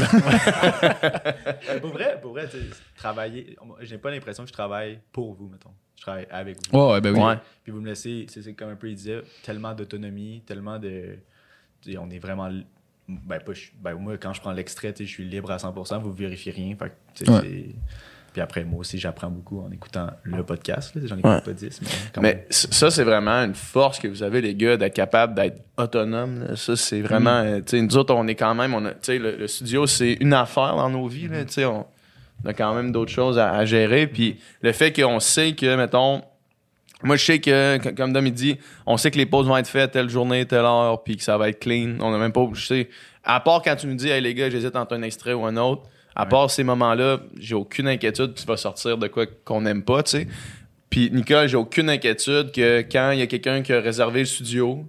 Euh, 1.70 1.80
pour 1.80 1.92
vrai, 1.92 2.20
pour 2.22 2.32
vrai, 2.32 2.48
travailler. 2.98 3.56
J'ai 3.82 3.98
pas 3.98 4.12
l'impression 4.12 4.44
que 4.44 4.50
je 4.50 4.54
travaille 4.54 5.00
pour 5.12 5.34
vous, 5.34 5.48
mettons. 5.48 5.72
Je 5.96 6.02
travaille 6.02 6.28
avec 6.30 6.58
vous. 6.72 6.78
Ouais, 6.78 6.94
ouais, 6.94 7.02
ben 7.02 7.14
oui. 7.14 7.20
Ouais. 7.22 7.36
Puis 7.64 7.72
vous 7.72 7.82
me 7.82 7.88
laissez, 7.88 8.26
c'est 8.30 8.54
comme 8.54 8.70
un 8.70 8.76
peu 8.76 8.90
il 8.90 8.96
disait, 8.96 9.22
tellement 9.44 9.74
d'autonomie, 9.74 10.44
tellement 10.46 10.78
de. 10.80 11.18
on 11.98 12.10
est 12.10 12.20
vraiment. 12.20 12.50
Ben, 13.08 13.40
pas, 13.40 13.54
je- 13.54 13.68
ben, 13.80 13.94
moi, 13.96 14.18
quand 14.18 14.34
je 14.34 14.42
prends 14.42 14.52
l'extrait, 14.52 14.94
je 14.98 15.04
suis 15.04 15.26
libre 15.26 15.52
à 15.52 15.58
100%, 15.58 16.00
vous 16.00 16.12
vérifiez 16.14 16.52
rien. 16.52 16.76
Fait 16.76 17.30
Ouais. 17.30 17.66
Puis 18.34 18.42
après, 18.42 18.66
moi 18.66 18.80
aussi, 18.82 18.98
j'apprends 18.98 19.30
beaucoup 19.30 19.62
en 19.62 19.72
écoutant 19.72 20.08
le 20.24 20.44
podcast. 20.44 20.94
là. 20.96 21.02
J'en 21.06 21.18
écoute 21.18 21.32
Ouais. 21.32 21.40
pas 21.40 21.54
10, 21.54 21.80
mais 21.82 21.88
quand 22.14 22.22
ça, 22.50 22.92
c'est 22.92 23.04
vraiment 23.06 23.32
une 23.46 23.56
force 23.56 23.98
que 23.98 24.10
vous 24.10 24.24
avez, 24.24 24.42
les 24.42 24.56
gars, 24.56 24.76
d'être 24.76 24.94
capable 24.94 25.36
d'être 25.36 25.62
autonome. 25.78 26.42
là. 26.44 26.56
Ça, 26.58 26.76
c'est 26.76 27.00
vraiment. 27.02 27.30
euh, 27.40 27.60
tu 27.60 27.78
sais, 27.78 27.82
nous 27.82 27.96
autres, 27.96 28.14
on 28.14 28.28
est 28.28 28.36
quand 28.36 28.54
même. 28.54 28.74
On 28.74 28.84
a, 28.86 28.92
tu 28.92 28.98
sais, 29.04 29.20
le, 29.20 29.38
le 29.38 29.48
studio, 29.48 29.88
c'est 29.88 30.14
une 30.20 30.34
affaire 30.34 30.76
dans 30.76 30.90
nos 30.90 31.08
vies. 31.08 31.30
là, 31.30 31.46
tu 31.46 31.54
sais, 31.54 31.64
on, 31.66 31.86
on 32.44 32.50
a 32.50 32.54
quand 32.54 32.74
même 32.76 32.92
d'autres 32.92 33.12
choses 33.14 33.38
à, 33.40 33.54
à 33.54 33.64
gérer. 33.64 34.06
Puis 34.08 34.38
le 34.62 34.74
fait 34.74 34.92
qu'on 34.92 35.20
sait 35.22 35.54
que, 35.54 35.74
mettons. 35.78 36.22
Moi, 37.04 37.18
je 37.18 37.26
sais 37.26 37.40
que, 37.40 37.78
comme 37.94 38.14
Dom 38.14 38.26
il 38.26 38.34
dit, 38.34 38.58
on 38.86 38.98
sait 38.98 39.12
que 39.12 39.18
les 39.18 39.26
pauses 39.26 39.48
vont 39.48 39.58
être 39.58 39.68
faites 39.68 39.92
telle 39.92 40.10
journée, 40.10 40.46
telle 40.46 40.60
heure, 40.60 41.04
puis 41.04 41.18
que 41.18 41.24
ça 41.24 41.38
va 41.38 41.50
être 41.50 41.60
clean. 41.60 41.98
On 42.00 42.12
n'a 42.12 42.18
même 42.18 42.32
pas. 42.32 42.48
Je 42.54 42.66
sais. 42.66 42.90
À 43.24 43.40
part 43.40 43.62
quand 43.62 43.76
tu 43.76 43.88
nous 43.88 43.96
dis, 43.96 44.10
hey 44.10 44.22
les 44.22 44.34
gars, 44.34 44.50
j'hésite 44.50 44.76
entre 44.76 44.96
un 44.96 45.02
extrait 45.02 45.34
ou 45.34 45.46
un 45.46 45.58
autre. 45.58 45.84
À 46.16 46.26
part 46.26 46.50
ces 46.50 46.64
moments-là, 46.64 47.20
j'ai 47.38 47.56
aucune 47.56 47.90
inquiétude 47.90 48.34
que 48.34 48.40
tu 48.40 48.46
vas 48.46 48.56
sortir 48.56 48.98
de 48.98 49.08
quoi 49.08 49.26
qu'on 49.44 49.62
n'aime 49.62 49.84
pas, 49.84 50.02
tu 50.02 50.12
sais. 50.12 50.28
Puis 50.90 51.12
Nicole, 51.12 51.50
j'ai 51.50 51.58
aucune 51.58 51.90
inquiétude 51.90 52.54
que 52.54 52.80
quand 52.90 53.12
il 53.12 53.20
y 53.20 53.22
a 53.22 53.28
quelqu'un 53.28 53.62
qui 53.62 53.74
a 53.74 53.82
réservé 53.82 54.20
le 54.20 54.26
studio, 54.26 54.86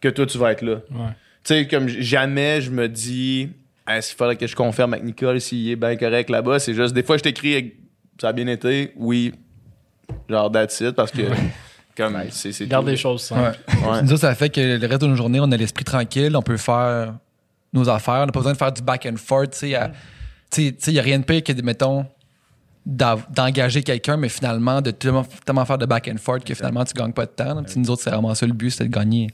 que 0.00 0.08
toi 0.08 0.24
tu 0.24 0.38
vas 0.38 0.52
être 0.52 0.62
là. 0.62 0.76
Ouais. 0.90 1.10
Tu 1.44 1.54
sais, 1.54 1.68
comme 1.68 1.88
jamais 1.88 2.62
je 2.62 2.70
me 2.70 2.88
dis, 2.88 3.50
est-ce 3.86 4.08
qu'il 4.08 4.16
faudrait 4.16 4.36
que 4.36 4.46
je 4.46 4.56
confirme 4.56 4.94
avec 4.94 5.04
Nicole 5.04 5.40
s'il 5.40 5.68
est 5.70 5.76
bien 5.76 5.96
correct 5.96 6.30
là-bas? 6.30 6.58
C'est 6.58 6.72
juste, 6.72 6.94
des 6.94 7.02
fois, 7.02 7.18
je 7.18 7.22
t'écris, 7.22 7.74
ça 8.18 8.28
a 8.28 8.32
bien 8.32 8.46
été, 8.46 8.92
oui, 8.96 9.32
genre 10.28 10.50
that's 10.50 10.80
it, 10.80 10.92
parce 10.92 11.10
que, 11.10 11.22
comme, 11.96 12.16
c'est 12.30 12.52
c'est 12.52 12.66
Garde 12.66 12.84
tout. 12.84 12.90
les 12.90 12.96
choses 12.96 13.22
simples. 13.22 13.58
Ouais. 13.68 14.02
Nous 14.02 14.16
ça 14.16 14.34
fait 14.34 14.50
que 14.50 14.78
le 14.78 14.86
reste 14.86 15.02
de 15.02 15.06
nos 15.06 15.16
journées, 15.16 15.40
on 15.40 15.50
a 15.52 15.56
l'esprit 15.56 15.84
tranquille, 15.84 16.34
on 16.36 16.42
peut 16.42 16.56
faire 16.56 17.14
nos 17.72 17.88
affaires, 17.88 18.22
on 18.22 18.26
n'a 18.26 18.32
pas 18.32 18.40
besoin 18.40 18.52
de 18.52 18.58
faire 18.58 18.72
du 18.72 18.82
back 18.82 19.06
and 19.10 19.16
forth. 19.16 19.50
Tu 19.52 19.72
sais, 19.72 19.92
sais, 20.50 20.74
il 20.88 20.92
n'y 20.92 20.98
a 20.98 21.02
rien 21.02 21.18
de 21.18 21.24
pire 21.24 21.42
que, 21.42 21.52
mettons, 21.62 22.06
d'engager 22.84 23.82
quelqu'un, 23.82 24.16
mais 24.16 24.28
finalement, 24.28 24.80
de 24.80 24.90
tellement, 24.90 25.24
tellement 25.44 25.64
faire 25.64 25.78
de 25.78 25.86
back 25.86 26.08
and 26.12 26.18
forth 26.18 26.44
que 26.44 26.54
finalement, 26.54 26.84
tu 26.84 26.94
gagnes 26.94 27.12
pas 27.12 27.26
de 27.26 27.30
temps. 27.30 27.54
là. 27.54 27.62
Nous 27.76 27.90
autres, 27.90 28.02
c'est 28.02 28.10
vraiment 28.10 28.34
ça 28.34 28.46
le 28.46 28.52
but, 28.52 28.70
c'est 28.70 28.84
de 28.84 28.90
gagner, 28.90 29.28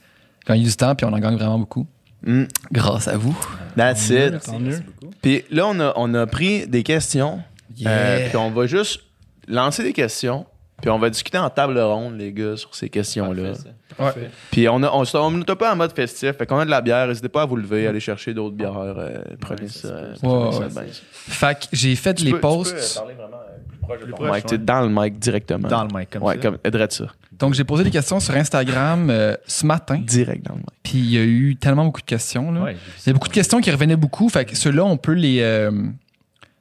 gagné 0.47 0.65
du 0.65 0.77
temps, 0.77 0.95
puis 0.95 1.07
on 1.07 1.13
en 1.13 1.19
gagne 1.19 1.37
vraiment 1.37 1.59
beaucoup. 1.59 1.87
Mm. 2.23 2.45
Grâce 2.73 3.09
à 3.09 3.17
vous. 3.17 3.37
That's 3.77 4.11
mieux, 4.11 4.37
it. 4.37 4.83
Puis 5.23 5.45
là, 5.51 5.67
on 5.69 5.79
a, 5.81 5.93
on 5.97 6.13
a 6.15 6.27
pris 6.27 6.67
des 6.67 6.83
questions. 6.83 7.41
Yeah. 7.77 7.91
Euh, 7.91 8.29
puis 8.29 8.37
on 8.37 8.51
va 8.51 8.67
juste 8.67 9.01
lancer 9.47 9.83
des 9.83 9.93
questions. 9.93 10.47
Puis 10.81 10.91
on 10.91 10.99
va 10.99 11.11
discuter 11.11 11.39
en 11.39 11.51
table 11.51 11.79
ronde, 11.79 12.17
les 12.19 12.33
gars, 12.33 12.57
sur 12.57 12.75
ces 12.75 12.89
questions-là. 12.89 13.53
Puis 14.51 14.69
on 14.69 14.83
a, 14.85 14.91
on, 14.93 15.03
un 15.03 15.43
peu 15.57 15.67
en 15.69 15.77
mode 15.77 15.93
festif. 15.93 16.33
Fait 16.37 16.47
qu'on 16.47 16.59
a 16.59 16.65
de 16.65 16.71
la 16.71 16.81
bière. 16.81 17.09
N'hésitez 17.09 17.29
pas 17.29 17.43
à 17.43 17.47
vous 17.47 17.57
lever, 17.57 17.87
aller 17.89 18.01
chercher 18.01 18.33
d'autres 18.33 18.55
bières. 18.55 18.77
euh, 18.77 19.19
prenez 19.41 19.63
Ouais, 19.63 19.69
ça. 19.69 19.89
euh, 19.89 20.15
Ouais, 20.23 20.57
ouais. 20.59 20.87
Fait 21.13 21.59
que 21.59 21.67
j'ai 21.73 21.97
fait 21.97 22.15
Tu 22.15 22.25
les 22.25 22.31
peux- 22.33 22.37
tu 22.37 22.41
peux, 22.43 22.49
posts. 22.49 22.97
euh, 22.97 23.01
parler 23.01 23.15
vraiment, 23.15 23.37
euh, 23.37 23.57
plus 23.69 23.79
proche 23.81 23.99
de 24.01 24.05
Plus 24.05 24.13
proche, 24.13 24.37
mic, 24.37 24.51
ouais. 24.53 24.59
dans 24.59 24.81
le 24.83 24.89
mic 24.89 25.19
directement. 25.19 25.69
Dans 25.69 25.83
le 25.83 25.99
mic, 25.99 26.11
comme 26.11 26.23
ouais, 26.23 26.35
ça. 26.37 26.41
comme 26.43 26.59
aiderait 26.63 26.89
ça. 26.91 27.07
Donc, 27.33 27.55
j'ai 27.55 27.65
posé 27.65 27.83
des 27.85 27.91
questions 27.91 28.21
sur 28.21 28.35
Instagram 28.37 29.11
euh, 29.11 29.35
ce 29.47 29.67
matin. 29.67 29.99
Direct 30.05 30.45
dans 30.47 30.55
le 30.55 30.61
mic. 30.61 30.69
Puis 30.85 30.99
il 30.99 31.11
y 31.11 31.19
a 31.19 31.23
eu 31.25 31.57
tellement 31.57 31.85
beaucoup 31.85 32.01
de 32.01 32.07
questions. 32.07 32.53
Là. 32.53 32.61
Ouais, 32.63 32.77
Il 33.05 33.07
y 33.09 33.11
a 33.11 33.13
beaucoup 33.15 33.29
de 33.29 33.33
questions 33.33 33.61
qui 33.61 33.71
revenaient 33.71 33.97
beaucoup. 33.97 34.29
Fait 34.29 34.45
que 34.45 34.57
ceux-là, 34.57 34.85
on 34.85 34.97
peut 34.97 35.13
les, 35.13 35.41
euh, 35.41 35.71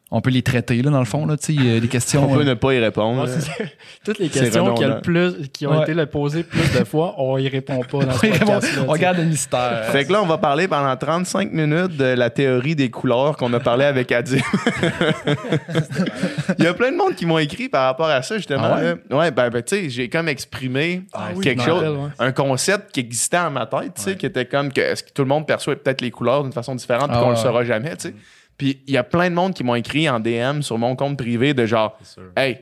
on 0.10 0.22
peut 0.22 0.30
les 0.30 0.42
traiter, 0.42 0.82
là, 0.82 0.90
dans 0.90 1.00
le 1.00 1.06
fond. 1.06 1.26
Là, 1.26 1.36
tu 1.36 1.54
sais, 1.56 1.80
des 1.82 1.88
questions. 1.90 2.32
On 2.32 2.34
peut 2.34 2.42
euh, 2.42 2.46
ne 2.46 2.54
pas 2.54 2.74
y 2.74 2.80
répondre. 2.80 3.24
Ouais, 3.24 3.28
là. 3.30 3.66
Toutes 4.06 4.20
les 4.20 4.30
questions 4.30 4.74
qui, 4.74 4.84
a 4.84 4.88
le 4.88 4.94
redondant. 4.96 5.02
plus, 5.02 5.50
qui 5.50 5.68
ont 5.68 5.72
Ouais. 5.78 5.84
été 5.84 5.94
le 5.94 6.06
posées 6.06 6.44
plus 6.44 6.80
de 6.80 6.86
fois, 6.86 7.16
on 7.18 7.38
y 7.38 7.50
répond 7.50 7.84
pas 7.84 8.06
dans 8.06 8.14
ce 8.14 8.26
on, 8.26 8.30
podcast 8.30 8.80
on 8.88 8.94
garde 8.94 9.18
le 9.18 9.26
mystère. 9.26 9.84
Fait 9.92 10.06
que 10.06 10.14
là, 10.14 10.24
on 10.24 10.26
va 10.26 10.38
parler 10.38 10.70
pendant 10.70 10.96
35 10.96 11.52
minutes 11.52 11.98
de 11.98 12.06
la 12.06 12.30
théorie 12.30 12.76
des 12.76 12.90
couleurs 12.90 13.36
qu'on 13.36 13.52
a 13.54 13.60
parlé 13.60 13.84
avec 13.84 14.12
Adib. 14.14 14.40
Il 16.58 16.64
y 16.64 16.68
a 16.68 16.74
plein 16.74 16.92
de 16.92 16.98
monde 16.98 17.16
qui 17.16 17.26
m'ont 17.26 17.38
écrit 17.40 17.68
par 17.70 17.86
rapport 17.86 18.08
à 18.08 18.22
ça, 18.22 18.38
justement. 18.38 18.62
Ah 18.64 18.76
ouais? 18.78 18.96
là. 19.10 19.18
ouais, 19.18 19.32
ben, 19.32 19.50
ben, 19.50 19.62
tu 19.62 19.76
sais, 19.76 19.90
j'ai 19.90 20.10
comme 20.10 20.28
exprimé 20.30 21.04
Ah 21.14 21.30
oui, 21.36 21.44
quelque 21.44 21.62
chose, 21.64 21.84
rappelle, 21.84 21.92
ouais. 21.98 22.10
un 22.20 22.32
concept 22.32 22.92
qui 22.94 23.02
existait 23.02 23.38
dans 23.38 23.52
ma 23.52 23.66
tête, 23.66 23.94
tu 23.96 24.02
sais, 24.04 24.16
qui 24.16 24.26
était 24.26 24.46
comme 24.46 24.72
que, 24.72 24.80
est-ce 24.82 25.04
que 25.04 25.12
tout 25.12 25.22
le 25.24 25.28
monde 25.28 25.46
perçoit 25.46 25.76
peut-être 25.76 26.02
les 26.02 26.12
couleurs 26.12 26.44
d'une 26.44 26.54
façon 26.54 26.76
différente, 26.76 27.08
puis 27.10 27.18
Ah 27.18 27.22
qu'on 27.22 27.30
ouais. 27.30 27.36
le 27.36 27.42
saura 27.42 27.64
jamais, 27.64 27.96
tu 27.98 28.10
sais. 28.10 28.14
Puis 28.58 28.82
il 28.88 28.94
y 28.94 28.98
a 28.98 29.04
plein 29.04 29.30
de 29.30 29.36
monde 29.36 29.54
qui 29.54 29.64
m'ont 29.64 29.76
écrit 29.76 30.10
en 30.10 30.20
DM 30.20 30.62
sur 30.62 30.78
mon 30.78 30.96
compte 30.96 31.18
privé 31.18 31.54
de 31.54 31.66
genre, 31.66 31.98
hey, 32.36 32.60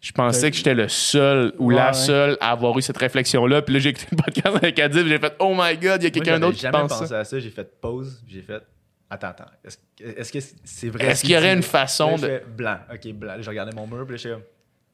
je 0.00 0.12
pensais 0.12 0.50
que 0.50 0.56
j'étais 0.56 0.74
le 0.74 0.88
seul 0.88 1.52
ou 1.58 1.68
Ouais, 1.68 1.74
la 1.76 1.88
ouais. 1.88 1.92
seule 1.94 2.36
à 2.40 2.50
avoir 2.52 2.78
eu 2.78 2.82
cette 2.82 2.98
réflexion-là. 2.98 3.62
Puis 3.62 3.74
là, 3.74 3.80
j'ai 3.80 3.88
écouté 3.90 4.06
le 4.12 4.16
podcast 4.16 4.56
avec 4.56 4.78
Adib, 4.78 5.06
j'ai 5.06 5.18
fait, 5.18 5.34
oh 5.38 5.54
my 5.56 5.76
god, 5.76 6.02
il 6.02 6.04
y 6.04 6.06
a 6.06 6.10
quelqu'un 6.10 6.38
d'autre 6.38 6.56
qui 6.56 6.62
jamais 6.62 6.78
pense 6.78 6.92
pensé 6.92 7.06
ça. 7.06 7.20
à 7.20 7.24
ça. 7.24 7.40
J'ai 7.40 7.50
fait 7.50 7.80
pause, 7.80 8.22
j'ai 8.28 8.42
fait 8.42 8.62
attends, 9.10 9.28
attends. 9.28 9.44
Est-ce 9.64 9.78
est-ce 10.00 10.32
que 10.32 10.38
c'est 10.64 10.88
vrai? 10.90 11.06
Est-ce 11.06 11.22
qu'il 11.22 11.30
y 11.30 11.36
aurait 11.36 11.54
une 11.54 11.62
façon 11.62 12.10
Là, 12.10 12.16
de. 12.16 12.20
je 12.20 12.26
fais 12.26 12.44
blanc, 12.56 12.78
ok, 12.92 13.12
blanc. 13.14 13.34
Là, 13.36 13.42
je 13.42 13.48
regardais 13.48 13.74
mon 13.74 13.86
mur, 13.86 14.04
puis 14.06 14.12
là, 14.12 14.16
je 14.22 14.28
suis 14.28 14.38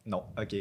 non, 0.07 0.23
ok, 0.41 0.55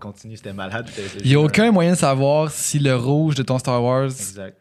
continue, 0.00 0.36
c'était 0.36 0.52
malade. 0.52 0.88
Il 1.22 1.26
n'y 1.28 1.34
a 1.34 1.40
aucun 1.40 1.70
moyen 1.70 1.92
de 1.92 1.96
savoir 1.98 2.50
si 2.50 2.78
le 2.78 2.94
rouge 2.96 3.34
de 3.34 3.42
ton 3.42 3.58
Star 3.58 3.82
Wars, 3.82 4.04
Exact, 4.06 4.56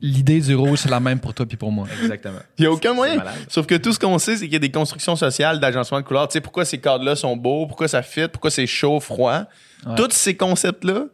l'idée 0.00 0.40
du 0.40 0.54
rouge, 0.54 0.80
c'est 0.82 0.90
la 0.90 1.00
même 1.00 1.20
pour 1.20 1.34
toi 1.34 1.46
puis 1.46 1.56
pour 1.56 1.72
moi. 1.72 1.86
exactement. 2.02 2.38
Il 2.56 2.62
n'y 2.62 2.66
a 2.66 2.72
aucun 2.72 2.92
moyen. 2.94 3.16
malade. 3.16 3.34
Sauf 3.48 3.66
que 3.66 3.74
tout 3.74 3.92
ce 3.92 3.98
qu'on 3.98 4.18
sait, 4.18 4.36
c'est 4.36 4.44
qu'il 4.44 4.52
y 4.52 4.56
a 4.56 4.60
des 4.60 4.70
constructions 4.70 5.16
sociales 5.16 5.60
d'agencement 5.60 6.00
de 6.00 6.04
couleurs. 6.04 6.28
Tu 6.28 6.34
sais, 6.34 6.40
pourquoi 6.40 6.64
ces 6.64 6.78
cadres-là 6.78 7.16
sont 7.16 7.36
beaux, 7.36 7.66
pourquoi 7.66 7.88
ça 7.88 8.02
fit, 8.02 8.28
pourquoi 8.28 8.50
c'est 8.50 8.66
chaud, 8.66 9.00
froid? 9.00 9.44
Ouais. 9.86 9.94
Tous 9.96 10.10
ces 10.10 10.36
concepts-là, 10.36 11.06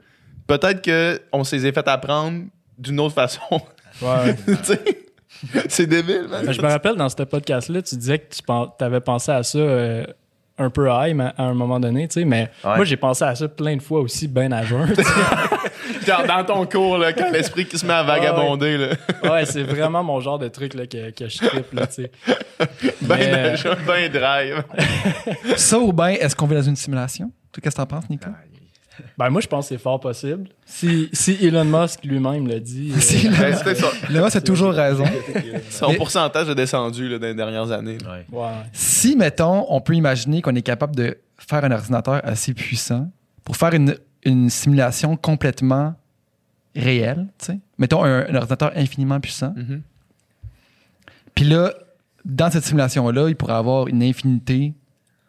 peut-être 0.47 0.83
qu'on 1.31 1.45
s'est 1.45 1.59
fait 1.61 1.89
apprendre 1.89 2.45
d'une 2.79 3.01
autre 3.01 3.15
façon. 3.15 3.61
Ouais. 4.03 4.37
Tu 4.47 4.65
sais, 4.65 4.85
c'est 5.69 5.87
débile, 5.87 6.27
man. 6.31 6.47
Ben, 6.47 6.53
je 6.53 6.63
me 6.63 6.69
rappelle 6.69 6.95
dans 6.97 7.09
ce 7.09 7.23
podcast-là, 7.23 7.83
tu 7.83 7.97
disais 7.97 8.19
que 8.19 8.35
tu 8.35 8.85
avais 8.85 9.01
pensé 9.01 9.33
à 9.33 9.43
ça 9.43 9.59
euh, 9.59 10.05
un 10.59 10.71
peu 10.71 10.89
high 10.91 11.15
mais 11.17 11.31
à 11.37 11.45
un 11.45 11.55
moment 11.55 11.81
donné, 11.81 12.07
tu 12.09 12.21
sais, 12.21 12.25
mais 12.25 12.51
Ouais. 12.65 12.77
moi 12.77 12.85
j'ai 12.85 12.97
pensé 12.97 13.25
à 13.25 13.35
ça 13.35 13.49
plein 13.49 13.77
de 13.77 13.83
fois 13.83 14.01
aussi, 14.01 14.29
ben 14.29 14.53
à 14.53 14.63
jeun. 14.65 14.95
Genre 16.07 16.25
dans 16.27 16.45
ton 16.45 16.67
cours, 16.67 16.99
là, 16.99 17.13
quand 17.13 17.31
l'esprit 17.31 17.67
qui 17.67 17.79
se 17.79 17.85
met 17.87 17.93
à 17.95 18.03
vagabonder, 18.03 18.77
là. 18.77 18.87
ouais, 19.31 19.45
c'est 19.47 19.63
vraiment 19.63 20.03
mon 20.05 20.21
genre 20.21 20.39
de 20.39 20.49
truc 20.49 20.75
là, 20.75 20.87
que, 20.87 21.11
que 21.11 21.29
je 21.29 21.39
trippe, 21.39 21.73
là, 21.73 21.87
tu 21.87 22.05
sais. 22.05 22.11
Ben, 23.03 23.19
Mais, 23.19 23.33
euh, 23.35 23.51
déjà, 23.51 23.75
ben 23.87 24.11
drive. 24.11 24.65
Ça 25.57 25.79
ou 25.79 25.93
bien, 25.93 26.09
est-ce 26.11 26.35
qu'on 26.37 26.47
vit 26.47 26.55
dans 26.55 26.63
une 26.63 26.77
simulation? 26.77 27.31
Qu'est-ce 27.53 27.75
que 27.75 27.81
t'en 27.81 27.87
penses, 27.87 28.09
Nico? 28.09 28.29
Ben 29.19 29.31
moi 29.31 29.41
je 29.41 29.47
pense 29.47 29.69
que 29.69 29.75
c'est 29.75 29.81
fort 29.83 29.99
possible. 30.01 30.49
Si, 30.65 31.09
si 31.13 31.37
Elon 31.43 31.65
Musk 31.65 32.05
lui-même 32.05 32.47
l'a 32.47 32.61
dit. 32.61 32.93
euh, 32.95 32.99
Si 33.01 33.29
Ben. 33.29 33.55
Le 34.11 34.21
boss 34.21 34.37
a 34.37 34.41
toujours 34.41 34.73
raison. 34.73 35.05
Son 35.71 35.91
Mais- 35.91 35.97
pourcentage 35.97 36.49
a 36.49 36.55
descendu 36.55 37.09
là, 37.09 37.19
dans 37.19 37.27
les 37.27 37.35
dernières 37.35 37.71
années. 37.71 37.99
Ouais. 38.33 38.49
Si, 38.73 39.17
mettons, 39.17 39.67
on 39.69 39.81
peut 39.81 39.95
imaginer 39.95 40.43
qu'on 40.43 40.55
est 40.55 40.63
capable 40.63 40.95
de 40.97 41.17
faire 41.39 41.65
un 41.65 41.71
ordinateur 41.73 42.21
assez 42.25 42.55
puissant 42.55 43.11
pour 43.45 43.57
faire 43.57 43.75
une, 43.75 43.97
une 44.25 44.49
simulation 44.51 45.17
complètement 45.17 45.95
réelle, 46.77 47.27
tu 47.39 47.47
sais. 47.47 47.59
Mettons 47.79 48.03
un, 48.05 48.27
un 48.29 48.35
ordinateur 48.35 48.73
infiniment 48.77 49.21
puissant. 49.21 49.53
Mhm. 49.57 49.83
Puis 51.35 51.45
là, 51.45 51.73
dans 52.25 52.51
cette 52.51 52.65
simulation-là, 52.65 53.29
il 53.29 53.37
pourrait 53.37 53.55
avoir 53.55 53.89
une 53.89 54.03
infinité 54.03 54.73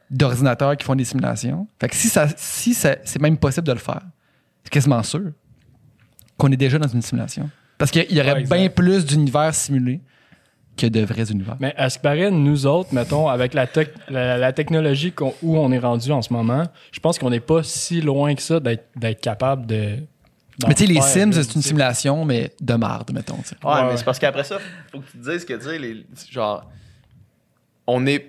d'ordinateurs 0.10 0.76
qui 0.78 0.86
font 0.86 0.96
des 0.96 1.06
simulations. 1.06 1.68
Fait 1.80 1.88
que 1.90 1.96
si, 1.96 2.10
ça, 2.10 2.28
si 2.38 2.74
ça- 2.74 2.98
c'est 3.04 3.22
même 3.22 3.38
possible 3.38 3.68
de 3.68 3.72
le 3.74 3.80
faire, 3.80 4.02
c'est 4.64 4.70
quasiment 4.72 5.02
sûr 5.04 5.32
qu'on 6.38 6.52
est 6.52 6.58
déjà 6.58 6.78
dans 6.78 6.88
une 6.88 7.02
simulation. 7.02 7.50
Parce 7.78 7.92
qu'il 7.92 8.12
y 8.12 8.20
aurait 8.20 8.34
Ouais, 8.34 8.44
bien 8.44 8.70
plus 8.70 9.06
d'univers 9.06 9.54
simulés 9.54 10.02
que 10.78 10.88
de 10.88 11.02
vrais 11.02 11.32
univers. 11.32 11.56
Mais 11.60 11.74
à 11.78 11.90
ce 11.90 11.98
qui 11.98 12.02
paraît, 12.04 12.30
nous 12.32 12.66
autres, 12.66 12.94
mettons, 12.94 13.28
avec 13.30 13.54
la, 13.54 13.66
la, 14.10 14.38
la 14.38 14.54
technologie 14.54 15.12
qu'on- 15.14 15.34
où 15.42 15.58
on 15.58 15.72
est 15.72 15.80
rendu 15.80 16.12
en 16.12 16.22
ce 16.22 16.32
moment, 16.34 16.64
je 16.92 17.00
pense 17.00 17.18
qu'on 17.18 17.30
n'est 17.30 17.40
pas 17.40 17.64
si 17.64 18.02
loin 18.02 18.36
que 18.36 18.42
ça 18.42 18.60
d'être 18.60 18.90
d'être 18.96 19.22
capable 19.22 19.66
de. 19.66 19.98
Mais 20.68 20.74
tu 20.74 20.86
sais, 20.86 20.94
les 20.94 21.02
Sims, 21.02 21.32
c'est 21.34 21.56
une 21.56 21.62
simulation, 21.62 22.24
mais 22.26 22.54
de 22.62 22.74
marde, 22.76 23.12
mettons. 23.14 23.38
tu 23.38 23.50
sais. 23.50 23.56
Ouais, 23.64 23.72
Ouais, 23.74 23.82
mais 23.84 23.90
ouais. 23.92 23.98
c'est 23.98 24.04
parce 24.06 24.20
qu'après 24.20 24.44
ça, 24.46 24.58
faut 24.92 25.00
que 25.00 25.06
tu 25.12 25.18
te 25.18 25.30
dises 25.32 25.44
que, 25.46 25.54
tu 25.54 25.64
sais, 25.66 25.78
les- 25.80 26.06
genre, 26.32 26.70
on 27.88 28.06
est, 28.08 28.28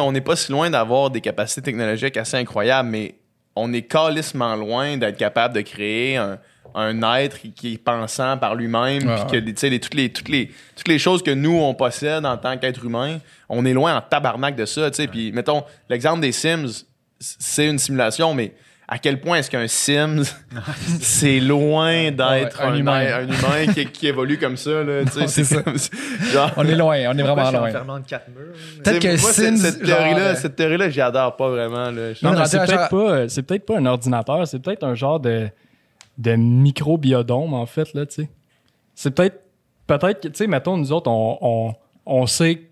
on 0.00 0.12
n'est 0.12 0.20
pas 0.20 0.36
si 0.36 0.52
loin 0.52 0.68
d'avoir 0.70 1.10
des 1.10 1.20
capacités 1.20 1.62
technologiques 1.62 2.16
assez 2.16 2.36
incroyables, 2.36 2.88
mais 2.88 3.14
on 3.56 3.72
est 3.72 3.82
calissement 3.82 4.54
loin 4.56 4.96
d'être 4.96 5.16
capable 5.16 5.54
de 5.54 5.60
créer 5.62 6.16
un, 6.16 6.38
un 6.74 7.02
être 7.18 7.38
qui- 7.54 7.74
est 7.74 7.78
pensant 7.78 8.36
par 8.38 8.54
lui-même, 8.54 9.02
puis 9.26 9.40
que, 9.40 9.44
tu 9.50 9.52
sais, 9.56 9.68
les- 9.70 9.80
toutes, 9.80 9.94
les, 9.94 10.10
toutes, 10.10 10.28
les, 10.30 10.50
toutes 10.76 10.88
les 10.88 10.98
choses 10.98 11.22
que 11.22 11.30
nous, 11.30 11.58
on 11.58 11.74
possède 11.74 12.24
en 12.24 12.36
tant 12.38 12.56
qu'être 12.56 12.84
humain, 12.84 13.18
on 13.48 13.64
est 13.66 13.74
loin 13.74 13.96
en 13.96 14.00
tabarnak 14.00 14.56
de 14.56 14.64
ça. 14.64 14.90
Puis, 15.10 15.32
mettons, 15.32 15.64
l'exemple 15.90 16.20
des 16.20 16.32
Sims, 16.32 16.84
c'est 17.18 17.66
une 17.68 17.78
simulation, 17.78 18.32
mais 18.34 18.52
à 18.94 18.98
quel 18.98 19.20
point 19.20 19.38
est-ce 19.38 19.50
qu'un 19.50 19.66
Sims, 19.68 20.22
c'est 21.00 21.40
loin 21.40 22.10
d'être 22.10 22.58
Ouais, 22.58 22.64
un 22.66 22.72
un, 22.72 22.76
humain. 22.76 23.06
un 23.20 23.22
humain 23.24 23.72
qui, 23.72 23.86
qui 23.92 24.06
évolue 24.06 24.36
comme 24.36 24.58
ça, 24.58 24.82
là, 24.82 25.02
tu 25.04 25.12
sais. 25.12 25.20
Non, 25.20 25.26
c'est 25.28 25.44
c'est 25.44 25.54
ça. 25.54 25.62
comme- 25.62 25.76
genre, 26.30 26.50
On 26.58 26.66
est 26.66 26.74
loin, 26.74 26.98
on 27.08 27.16
est 27.16 27.22
vraiment 27.22 27.50
loin. 27.50 27.70
Peut-être 27.72 28.98
que 28.98 29.20
moi, 29.22 29.32
Sims, 29.32 29.56
cette 29.56 29.82
théorie-là, 29.82 30.18
euh, 30.18 30.34
cette 30.34 30.56
théorie-là, 30.56 30.90
j'adore 30.90 31.36
pas 31.36 31.48
vraiment, 31.48 31.90
là. 31.90 32.10
Non, 32.22 32.32
Non, 32.32 32.44
c'est 32.44 32.58
genre- 32.58 32.66
peut-être 32.66 32.88
pas, 32.90 33.28
c'est 33.30 33.42
peut-être 33.42 33.64
pas 33.64 33.78
un 33.78 33.86
ordinateur, 33.86 34.46
c'est 34.46 34.58
peut-être 34.58 34.84
un 34.84 34.94
genre 34.94 35.20
de, 35.20 35.48
de 36.18 36.32
microbiodome, 36.34 37.54
en 37.54 37.64
fait, 37.64 37.94
là. 37.94 38.04
C'est 38.94 39.10
peut-être, 39.10 39.40
peut-être 39.86 40.20
que, 40.20 40.28
tu 40.28 40.34
sais, 40.36 40.46
mettons, 40.46 40.76
nous 40.76 40.92
autres, 40.92 41.10
on, 41.10 41.38
on, 41.40 41.74
on 42.04 42.26
sait 42.26 42.62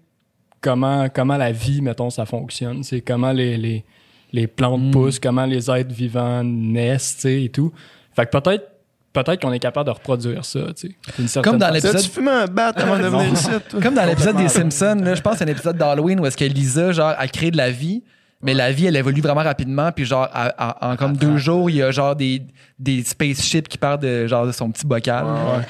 comment, 0.60 1.08
comment 1.08 1.38
la 1.38 1.50
vie, 1.52 1.80
mettons, 1.80 2.10
ça 2.10 2.26
fonctionne. 2.26 2.82
C'est 2.82 3.00
comment 3.00 3.32
les, 3.32 3.56
les, 3.56 3.84
les 4.32 4.46
plantes 4.46 4.80
Mm. 4.82 4.90
poussent, 4.90 5.18
comment 5.18 5.46
les 5.46 5.70
êtres 5.70 5.92
vivants 5.94 6.42
naissent, 6.44 7.16
tu 7.16 7.20
sais, 7.22 7.42
et 7.44 7.48
tout. 7.48 7.72
Fait 8.14 8.26
que 8.26 8.30
peut-être, 8.38 8.64
peut-être 9.12 9.40
qu'on 9.42 9.52
est 9.52 9.58
capable 9.58 9.86
de 9.86 9.90
reproduire 9.92 10.44
ça, 10.44 10.60
tu 10.76 10.94
sais. 11.26 11.40
Comme 11.42 11.58
dans 11.58 11.70
l'épisode- 11.70 12.00
fumé 12.00 12.30
un 12.30 12.46
bat 12.46 12.68
avant 12.76 12.96
de 12.98 13.02
venir 13.08 13.32
ici, 13.32 13.48
toi? 13.68 13.80
Comme 13.80 13.94
dans 13.94 14.04
l'épisode 14.06 14.36
des. 14.36 14.48
Simpsons, 14.48 15.00
là, 15.02 15.14
je 15.14 15.20
pense 15.20 15.32
que 15.34 15.38
c'est 15.38 15.44
un 15.44 15.52
épisode 15.52 15.76
d'Halloween 15.76 16.20
où 16.20 16.26
est-ce 16.26 16.36
que 16.36 16.44
Lisa, 16.44 16.92
genre, 16.92 17.14
a 17.16 17.26
créé 17.28 17.50
de 17.50 17.56
la 17.56 17.70
vie, 17.70 18.02
mais 18.42 18.54
la 18.54 18.72
vie, 18.72 18.86
elle 18.86 18.96
évolue 18.96 19.20
vraiment 19.20 19.42
rapidement, 19.42 19.90
puis 19.92 20.04
genre, 20.04 20.28
à- 20.32 20.48
à- 20.86 20.92
en 20.92 20.96
comme 20.96 21.16
deux 21.16 21.36
jours, 21.36 21.68
il 21.70 21.76
y 21.76 21.82
a 21.82 21.90
genre 21.90 22.14
des, 22.16 22.40
des 22.78 23.02
spaceships 23.02 23.68
qui 23.68 23.78
partent 23.78 24.02
de, 24.02 24.26
genre, 24.26 24.46
de 24.46 24.52
son 24.52 24.70
petit 24.70 24.86
bocal. 24.86 25.24
C'est- 25.26 25.66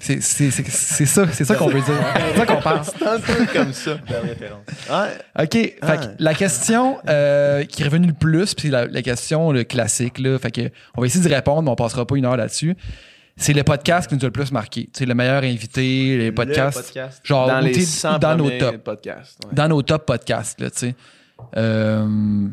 c'est- 0.00 0.20
c'est 0.20 1.06
ça, 1.06 1.26
c'est 1.32 1.44
ça 1.44 1.54
qu'on 1.56 1.68
veut 1.68 1.80
dire. 1.80 1.94
C'est 2.32 2.38
ça 2.38 2.46
qu'on 2.46 2.60
pense. 2.60 2.90
C'est 2.98 3.06
un 3.06 3.18
peu 3.20 3.46
comme 3.52 3.72
ça. 3.72 3.92
Ouais. 4.90 5.44
OK. 5.44 5.52
Fait 5.52 5.78
Ah. 5.82 5.96
que 5.96 6.06
la 6.18 6.34
question 6.34 6.98
euh, 7.08 7.64
qui 7.64 7.82
est 7.82 7.84
revenue 7.86 8.06
le 8.08 8.12
plus, 8.12 8.54
puis 8.54 8.68
la, 8.70 8.86
la 8.86 9.02
question 9.02 9.50
le 9.52 9.64
classique, 9.64 10.18
là, 10.18 10.38
fait 10.38 10.50
que 10.50 10.70
on 10.96 11.00
va 11.00 11.06
essayer 11.06 11.26
d'y 11.26 11.34
répondre, 11.34 11.62
mais 11.62 11.70
on 11.70 11.76
passera 11.76 12.06
pas 12.06 12.16
une 12.16 12.24
heure 12.24 12.36
là-dessus. 12.36 12.76
C'est 13.36 13.52
le 13.52 13.62
podcast 13.64 14.08
qui 14.08 14.14
nous 14.14 14.22
a 14.22 14.26
le 14.26 14.30
plus 14.32 14.50
marqué. 14.52 14.88
C'est 14.92 15.04
le 15.06 15.14
meilleur 15.14 15.42
invité, 15.42 16.16
les 16.16 16.32
podcasts. 16.32 16.78
Le 16.78 16.82
podcast. 16.84 17.20
Genre, 17.24 17.48
Dans 17.48 17.60
les 17.60 17.72
t'es 17.72 17.80
100 17.82 18.18
dans 18.18 18.36
nos 18.36 18.48
top. 18.50 18.76
podcasts. 18.78 19.38
ouais. 19.44 19.50
Dans 19.52 19.68
nos 19.68 19.82
top 19.82 20.06
podcasts, 20.06 20.58
là, 20.60 20.70
tu 20.70 20.78
sais. 20.78 20.94
Euh, 21.56 22.46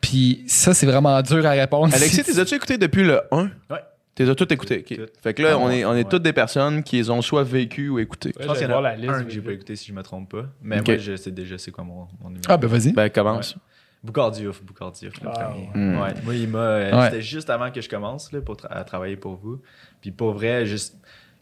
puis 0.00 0.44
ça, 0.46 0.74
c'est 0.74 0.86
vraiment 0.86 1.20
dur 1.22 1.44
à 1.46 1.50
répondre. 1.50 1.94
Alexis, 1.94 2.16
Si- 2.24 2.24
t'es 2.34 2.38
as-tu 2.38 2.54
écouté 2.56 2.76
depuis 2.78 3.04
le 3.04 3.22
1? 3.32 3.44
Ouais. 3.70 3.78
T'es 4.16 4.28
as 4.28 4.34
toutes 4.34 4.50
écouté. 4.50 4.78
ok. 4.78 4.96
Toutes. 4.98 5.16
Fait 5.22 5.34
que 5.34 5.42
là, 5.42 5.50
Ah, 5.52 5.58
on 5.58 5.70
est, 5.70 5.84
on 5.84 5.92
est 5.92 5.98
ouais. 5.98 6.04
toutes 6.04 6.22
des 6.24 6.32
personnes 6.32 6.82
qui 6.82 6.96
les 6.96 7.10
ont 7.10 7.22
soit 7.22 7.44
vécues 7.44 7.88
ou 7.90 7.98
écoutées. 8.00 8.30
Ouais, 8.30 8.34
Je 8.40 8.46
pense 8.46 8.58
qu'il 8.58 8.68
y 8.68 8.72
en 8.72 8.78
a 8.78 8.80
la 8.80 8.96
liste, 8.96 9.10
un 9.12 9.22
que 9.24 9.30
j'ai 9.30 9.40
pas 9.42 9.52
écouté 9.52 9.76
si 9.76 9.86
je 9.88 9.92
me 9.92 10.02
trompe 10.02 10.30
pas. 10.32 10.46
Mais 10.62 10.80
Ok. 10.80 10.88
moi, 10.88 10.96
je 10.96 11.14
sais 11.16 11.30
déjà 11.30 11.56
c'est 11.58 11.70
quoi 11.70 11.84
mon, 11.84 12.08
mon 12.20 12.30
numéro. 12.30 12.42
Ah, 12.48 12.56
ben 12.56 12.66
vas-y. 12.66 12.92
Ben, 12.92 13.08
commence. 13.10 13.54
Boucard 14.02 14.30
Diouf, 14.30 14.62
Boucard 14.62 14.92
Diouf, 14.92 15.20
le 15.20 15.28
Ah, 15.28 15.32
premier. 15.50 15.68
ouais. 15.74 16.00
Ouais. 16.00 16.14
Moi, 16.24 16.34
il 16.34 16.48
m'a. 16.48 16.58
euh, 16.58 16.96
Ouais. 16.98 17.04
C'était 17.10 17.22
juste 17.22 17.50
avant 17.50 17.70
que 17.70 17.80
je 17.80 17.88
commence 17.88 18.32
là, 18.32 18.40
pour 18.40 18.54
tra- 18.56 18.68
à 18.70 18.84
travailler 18.84 19.16
pour 19.16 19.34
vous. 19.36 19.60
Puis 20.00 20.12
pour 20.12 20.32
vrai, 20.32 20.64
juste 20.64 20.96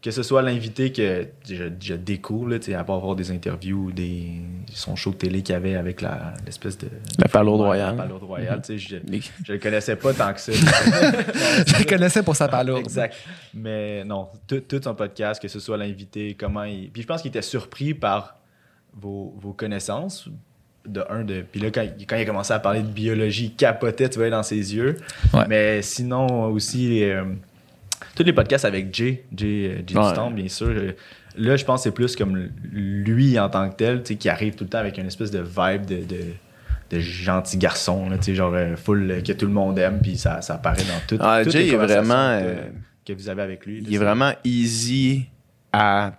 que 0.05 0.11
ce 0.11 0.21
soit 0.21 0.43
l'invité 0.43 0.91
que 0.91 1.25
je, 1.49 1.63
je 1.81 1.95
découvre, 1.95 2.49
là, 2.49 2.59
tu 2.59 2.65
sais, 2.67 2.75
à 2.75 2.83
part 2.83 2.99
voir 2.99 3.15
des 3.15 3.31
interviews 3.31 3.85
ou 3.87 3.91
des, 3.91 4.33
son 4.71 4.95
show 4.95 5.09
de 5.09 5.15
télé 5.15 5.41
qu'il 5.41 5.53
y 5.53 5.55
avait 5.55 5.75
avec 5.75 5.99
la- 6.01 6.35
l'espèce 6.45 6.77
de. 6.77 6.87
La 7.17 7.27
palourde 7.27 7.61
royale. 7.61 7.95
La 7.97 8.03
palourde 8.03 8.23
royale, 8.23 8.61
tu 8.63 8.77
sais, 8.77 8.77
je, 8.77 8.97
Les- 9.11 9.19
je 9.43 9.53
le 9.53 9.57
connaissais 9.57 9.95
pas 9.95 10.13
tant 10.13 10.31
que 10.31 10.39
ça. 10.39 10.51
Je 11.65 11.79
le 11.79 11.85
connaissais 11.89 12.21
pour 12.21 12.35
sa 12.35 12.47
palourde. 12.47 12.81
Exact. 12.81 13.15
Mais 13.53 14.03
non, 14.05 14.27
tout, 14.47 14.59
tout 14.59 14.79
son 14.83 14.93
podcast, 14.93 15.41
que 15.41 15.47
ce 15.47 15.59
soit 15.59 15.75
l'invité, 15.77 16.35
comment 16.39 16.63
il. 16.65 16.89
Puis 16.91 17.01
je 17.01 17.07
pense 17.07 17.23
qu'il 17.23 17.29
était 17.29 17.41
surpris 17.41 17.95
par 17.95 18.37
vos, 18.93 19.33
vos 19.41 19.53
connaissances. 19.53 20.29
De 20.87 21.03
un, 21.09 21.23
de. 21.23 21.41
Puis 21.51 21.59
là, 21.59 21.71
quand, 21.71 21.81
il- 21.97 22.05
quand 22.05 22.15
il 22.15 22.21
a 22.21 22.25
commencé 22.25 22.53
à 22.53 22.59
parler 22.59 22.81
de 22.83 22.87
biologie, 22.87 23.45
il 23.45 23.55
capotait, 23.55 24.07
tu 24.07 24.19
vois, 24.19 24.29
dans 24.29 24.43
ses 24.43 24.75
yeux. 24.75 24.97
Ouais. 25.33 25.45
Mais 25.49 25.81
sinon, 25.81 26.45
aussi, 26.51 27.03
euh, 27.03 27.23
tous 28.15 28.23
les 28.23 28.33
podcasts 28.33 28.65
avec 28.65 28.93
Jay, 28.93 29.25
Jay, 29.35 29.45
euh, 29.69 29.81
Jay 29.87 29.97
Ouais. 29.97 30.03
Duston, 30.03 30.31
bien 30.31 30.47
sûr. 30.47 30.67
euh, 30.67 30.91
Là, 31.37 31.57
je 31.57 31.65
pense 31.65 31.81
que 31.81 31.89
c'est 31.89 31.93
plus 31.93 32.15
comme 32.15 32.49
lui 32.71 33.37
en 33.37 33.49
tant 33.49 33.69
que 33.69 33.75
tel, 33.75 34.03
tu 34.03 34.13
sais, 34.13 34.15
qui 34.15 34.29
arrive 34.29 34.55
tout 34.55 34.63
le 34.63 34.69
temps 34.69 34.77
avec 34.77 34.97
une 34.97 35.07
espèce 35.07 35.31
de 35.31 35.39
vibe 35.41 35.85
de. 35.85 35.97
de 36.05 36.17
de 36.91 36.99
gentil 36.99 37.57
garçon, 37.57 38.09
là, 38.11 38.17
tu 38.19 38.25
sais, 38.25 38.35
genre 38.35 38.53
euh, 38.53 38.75
full 38.75 39.23
que 39.25 39.31
tout 39.33 39.47
le 39.47 39.51
monde 39.51 39.79
aime, 39.79 39.99
puis 40.03 40.17
ça, 40.17 40.41
ça 40.43 40.53
apparaît 40.53 40.83
dans 40.83 40.99
tout, 41.07 41.17
Ah, 41.19 41.39
toutes 41.43 41.51
Jay 41.51 41.63
les 41.63 41.73
est 41.73 41.77
vraiment, 41.77 42.39
que, 42.39 43.11
que 43.11 43.17
vous 43.17 43.27
avez 43.27 43.41
avec 43.41 43.65
lui. 43.65 43.81
là, 43.81 43.87
Il 43.89 43.95
est 43.95 43.97
vraiment 43.97 44.31
easy 44.43 45.25
à 45.73 46.13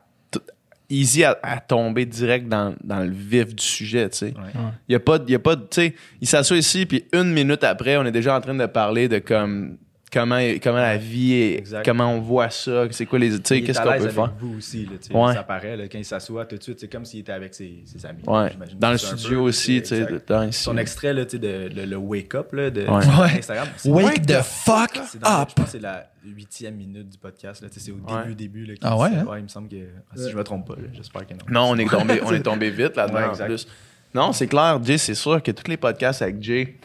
easy 0.91 1.23
à, 1.23 1.39
à 1.43 1.61
tomber 1.61 2.05
direct 2.05 2.49
dans, 2.49 2.75
dans 2.83 2.99
le 2.99 3.11
vif 3.13 3.55
du 3.55 3.63
sujet, 3.63 4.11
tu 4.11 4.19
sais. 4.19 4.27
Ouais. 4.27 4.51
Il 4.89 4.93
y 4.93 4.97
a 4.97 5.01
pas 5.01 5.19
de- 5.21 5.25
il 5.29 5.33
y 5.33 5.35
a 5.37 5.39
pas 5.39 5.55
de- 5.55 5.63
tu 5.63 5.83
sais, 5.83 5.95
il 6.21 6.27
s'assoit 6.27 6.57
ici 6.57 6.85
puis 6.85 7.05
une 7.13 7.33
minute 7.33 7.63
après, 7.63 7.97
on 7.97 8.05
est 8.05 8.11
déjà 8.13 8.37
en 8.37 8.41
train 8.41 8.55
de 8.55 8.67
parler 8.67 9.09
de 9.09 9.19
comme 9.21 9.77
comment 10.13 10.39
comment 10.63 10.77
la 10.79 10.97
vie 10.97 11.33
est, 11.35 11.59
Exact. 11.59 11.85
comment 11.85 12.13
on 12.13 12.21
voit 12.21 12.49
ça, 12.51 12.87
c'est 12.91 13.07
quoi 13.07 13.19
les 13.19 13.39
qu'est-ce 13.41 13.79
qu'on 13.79 13.85
peut 13.85 13.91
avec 13.91 14.11
faire? 14.11 14.33
vous 14.39 14.57
aussi, 14.59 14.85
là, 14.87 14.93
tu 15.01 15.09
sais, 15.09 15.15
Ouais. 15.15 15.35
ça 15.35 15.43
paraît, 15.43 15.77
là, 15.77 15.89
quand 15.89 15.99
il 15.99 16.05
s'assoit 16.05 16.47
tout 16.47 16.57
de 16.57 16.63
suite, 16.63 16.81
c'est 16.81 16.89
comme 16.89 17.05
s'il 17.05 17.21
était 17.21 17.33
avec 17.33 17.55
ses, 17.55 17.83
ses 17.85 18.07
amis. 18.07 18.23
Ouais. 18.27 18.51
Dans 18.79 18.93
le 18.93 18.99
studio 18.99 19.29
peu, 19.31 19.37
aussi, 19.49 19.83
tu 19.83 19.89
sais, 19.89 20.03
exact. 20.03 20.29
dans 20.29 20.43
ici. 20.45 20.63
Son 20.63 20.77
extrait, 20.77 21.13
là, 21.13 21.25
tu 21.25 21.33
sais, 21.33 21.39
de, 21.39 21.69
le, 21.75 21.85
le 21.87 21.97
Wake 21.97 22.35
Up, 22.35 22.53
là, 22.53 22.71
de, 22.71 22.83
Ouais. 22.83 23.39
Instagram. 23.39 23.69
Wake 23.87 24.27
the 24.27 24.43
fuck 24.43 24.95
dans 25.21 25.43
up! 25.43 25.49
je 25.51 25.55
pense 25.55 25.65
que 25.67 25.71
c'est 25.73 25.81
la 25.81 26.11
huitième 26.25 26.75
minute 26.77 27.09
du 27.09 27.19
podcast, 27.19 27.63
là, 27.63 27.69
tu 27.69 27.75
sais, 27.81 27.87
c'est 27.87 27.93
au 27.93 27.97
début, 27.97 28.13
Ouais. 28.31 28.35
début, 28.35 28.65
là, 28.67 28.75
qu'il 28.75 28.87
Ah 28.87 28.91
dit 28.95 29.03
ouais, 29.03 29.19
hein? 29.21 29.35
il 29.39 29.43
me 29.45 29.49
semble 29.49 29.69
que, 29.69 29.77
ah, 30.11 30.15
si 30.17 30.31
je 30.31 30.37
me 30.37 30.43
trompe 30.45 30.67
pas, 30.69 30.75
j'espère 30.93 31.27
que 31.27 31.35
non. 31.35 31.41
Non, 31.49 31.71
on 31.71 31.77
est 31.79 31.89
tombé, 31.91 32.21
on 32.25 32.33
est 32.33 32.41
tombé 32.43 32.71
vite 32.71 32.97
là-dedans 32.97 33.33
en 33.33 33.45
plus. 33.47 33.67
Non, 34.15 34.33
c'est 34.33 34.47
clair, 34.47 34.81
Jay, 34.83 34.97
c'est 34.99 35.15
sûr 35.15 35.43
que 35.43 35.51
tous 35.51 35.69
les 35.69 35.77
podcasts 35.77 36.23
avec 36.23 36.41
Jay. 36.43 36.77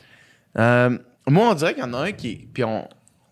euh, 0.58 0.98
moi, 1.28 1.50
on 1.52 1.54
dirait 1.54 1.74
qu'il 1.74 1.84
y 1.84 1.86
en 1.86 1.94
a 1.94 2.00
un 2.00 2.12
qui. 2.12 2.48
Puis 2.54 2.64
on 2.64 2.88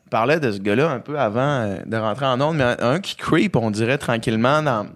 parlait 0.09 0.39
de 0.39 0.51
ce 0.51 0.59
gars-là 0.59 0.89
un 0.89 0.99
peu 0.99 1.19
avant 1.19 1.61
euh, 1.61 1.77
de 1.85 1.97
rentrer 1.97 2.25
en 2.25 2.39
onde, 2.41 2.57
mais 2.57 2.63
un, 2.63 2.77
un 2.79 2.99
qui 2.99 3.15
creep, 3.15 3.55
on 3.55 3.71
dirait 3.71 3.97
tranquillement 3.97 4.61
dans, 4.61 4.87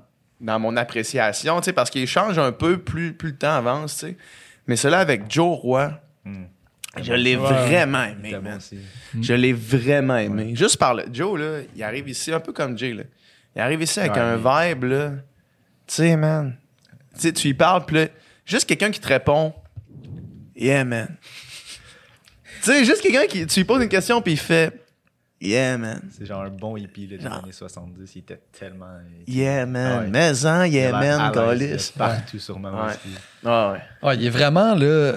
dans 0.42 0.60
mon 0.60 0.76
appréciation, 0.78 1.60
tu 1.62 1.66
sais, 1.66 1.74
parce 1.74 1.90
qu'il 1.90 2.08
change 2.08 2.38
un 2.40 2.52
peu 2.52 2.78
plus, 2.78 3.14
plus 3.14 3.30
le 3.32 3.38
temps 3.38 3.56
avance, 3.56 3.98
tu 3.98 4.08
sais. 4.08 4.18
Mais 4.68 4.76
celui-là 4.76 5.00
avec 5.00 5.24
Joe 5.32 5.58
Roy, 5.60 5.92
Hmm. 6.26 6.46
je 7.02 7.12
l'ai 7.12 7.36
Ouais. 7.36 7.52
vraiment 7.68 8.04
aimé, 8.06 8.38
man. 8.42 8.60
Je 9.20 9.34
l'ai 9.34 9.52
vraiment 9.52 10.16
aimé. 10.16 10.56
Juste 10.56 10.78
par 10.78 10.94
le. 10.94 11.04
Joe, 11.12 11.38
là, 11.38 11.60
il 11.76 11.84
arrive 11.84 12.08
ici 12.08 12.32
un 12.32 12.40
peu 12.40 12.54
comme 12.54 12.78
Jay, 12.78 12.94
là. 12.94 13.04
Il 13.56 13.62
arrive 13.62 13.82
ici 13.82 14.00
avec 14.00 14.14
Ouais, 14.14 14.20
un 14.20 14.38
vibe, 14.38 14.84
là. 14.86 15.10
Tu 15.86 15.96
sais, 15.96 16.16
man. 16.16 16.56
Tu 17.16 17.20
sais, 17.22 17.34
tu 17.34 17.48
lui 17.48 17.54
parles, 17.56 17.86
puis 17.86 17.96
là, 17.98 18.06
juste 18.46 18.68
quelqu'un 18.70 18.90
qui 18.90 19.02
te 19.02 19.08
répond. 19.08 19.54
Yeah, 20.56 20.86
man. 20.86 21.18
tu 22.62 22.72
sais, 22.72 22.86
juste 22.86 23.02
quelqu'un 23.02 23.26
qui. 23.28 23.46
Tu 23.48 23.60
lui 23.60 23.66
poses 23.66 23.84
une 23.84 23.90
question, 23.90 24.22
puis 24.22 24.34
il 24.34 24.40
fait. 24.40 24.72
Yeah, 25.44 25.78
man. 25.78 26.02
C'est 26.18 26.26
genre 26.26 26.44
un 26.44 26.50
bon 26.50 26.78
hippie 26.78 27.06
là, 27.06 27.18
des 27.18 27.24
Non. 27.24 27.32
années 27.32 27.52
70. 27.52 28.16
Il 28.16 28.20
était 28.20 28.40
tellement. 28.58 28.98
Yeah, 29.28 29.66
man. 29.66 29.92
Ah 29.92 30.00
ouais. 30.02 30.10
Mais 30.10 30.68
il 30.68 30.74
yeah, 30.74 30.92
man, 30.92 31.34
là, 31.34 31.78
Partout 31.98 32.40
sur 32.40 32.58
ma 32.60 32.72
Ouais. 32.72 32.92
aussi. 32.92 33.16
Ah 33.46 33.74
ouais. 33.74 34.08
Ouais, 34.08 34.16
il 34.16 34.26
est 34.26 34.30
vraiment 34.30 34.74
là. 34.74 35.14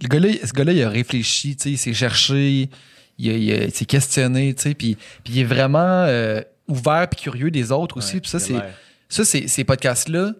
Le 0.00 0.08
gars-là, 0.08 0.28
ce 0.44 0.52
gars-là, 0.52 0.72
il 0.72 0.82
a 0.82 0.88
réfléchi, 0.88 1.56
tu 1.56 1.62
sais, 1.62 1.70
il 1.70 1.78
s'est 1.78 1.94
cherché, 1.94 2.70
il, 3.18 3.72
s'est 3.72 3.84
questionné, 3.84 4.54
tu 4.54 4.62
sais, 4.62 4.74
puis, 4.74 4.96
puis 5.24 5.32
il 5.34 5.40
est 5.40 5.44
vraiment 5.44 6.04
euh, 6.04 6.40
ouvert 6.68 7.08
puis 7.08 7.20
curieux 7.20 7.50
des 7.50 7.72
autres 7.72 7.96
aussi. 7.96 8.14
Ouais, 8.14 8.20
Puis 8.20 8.30
ça, 8.30 8.38
c'est 8.38 8.60
ça, 9.08 9.24
c'est 9.24 9.48
ces 9.48 9.64
podcasts-là 9.64 10.32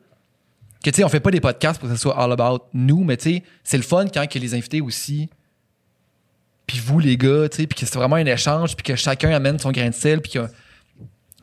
que 0.85 0.90
tu 0.90 0.96
sais, 0.96 1.04
on 1.04 1.09
fait 1.09 1.20
pas 1.20 1.30
des 1.30 1.40
podcasts 1.40 1.80
pour 1.80 1.88
que 1.88 1.94
ce 1.94 2.00
soit 2.00 2.16
all 2.20 2.33
about 2.33 2.66
nous, 2.72 3.02
mais 3.02 3.16
tu 3.16 3.35
sais, 3.35 3.42
c'est 3.64 3.76
le 3.76 3.83
fun 3.83 4.06
quand 4.12 4.26
que 4.28 4.38
les 4.38 4.54
invités 4.54 4.80
aussi. 4.80 5.28
Puis 6.68 6.78
vous, 6.78 7.00
les 7.00 7.16
gars, 7.16 7.48
tu 7.48 7.57
sais, 7.57 7.66
puis 7.66 7.81
que 7.81 7.85
c'est 7.87 7.98
vraiment 7.98 8.14
un 8.16 8.26
échange, 8.26 8.76
puis 8.76 8.85
que 8.85 8.94
chacun 8.94 9.31
amène 9.31 9.59
son 9.59 9.72
grain 9.72 9.88
de 9.88 9.94
sel, 9.94 10.20
puis 10.20 10.35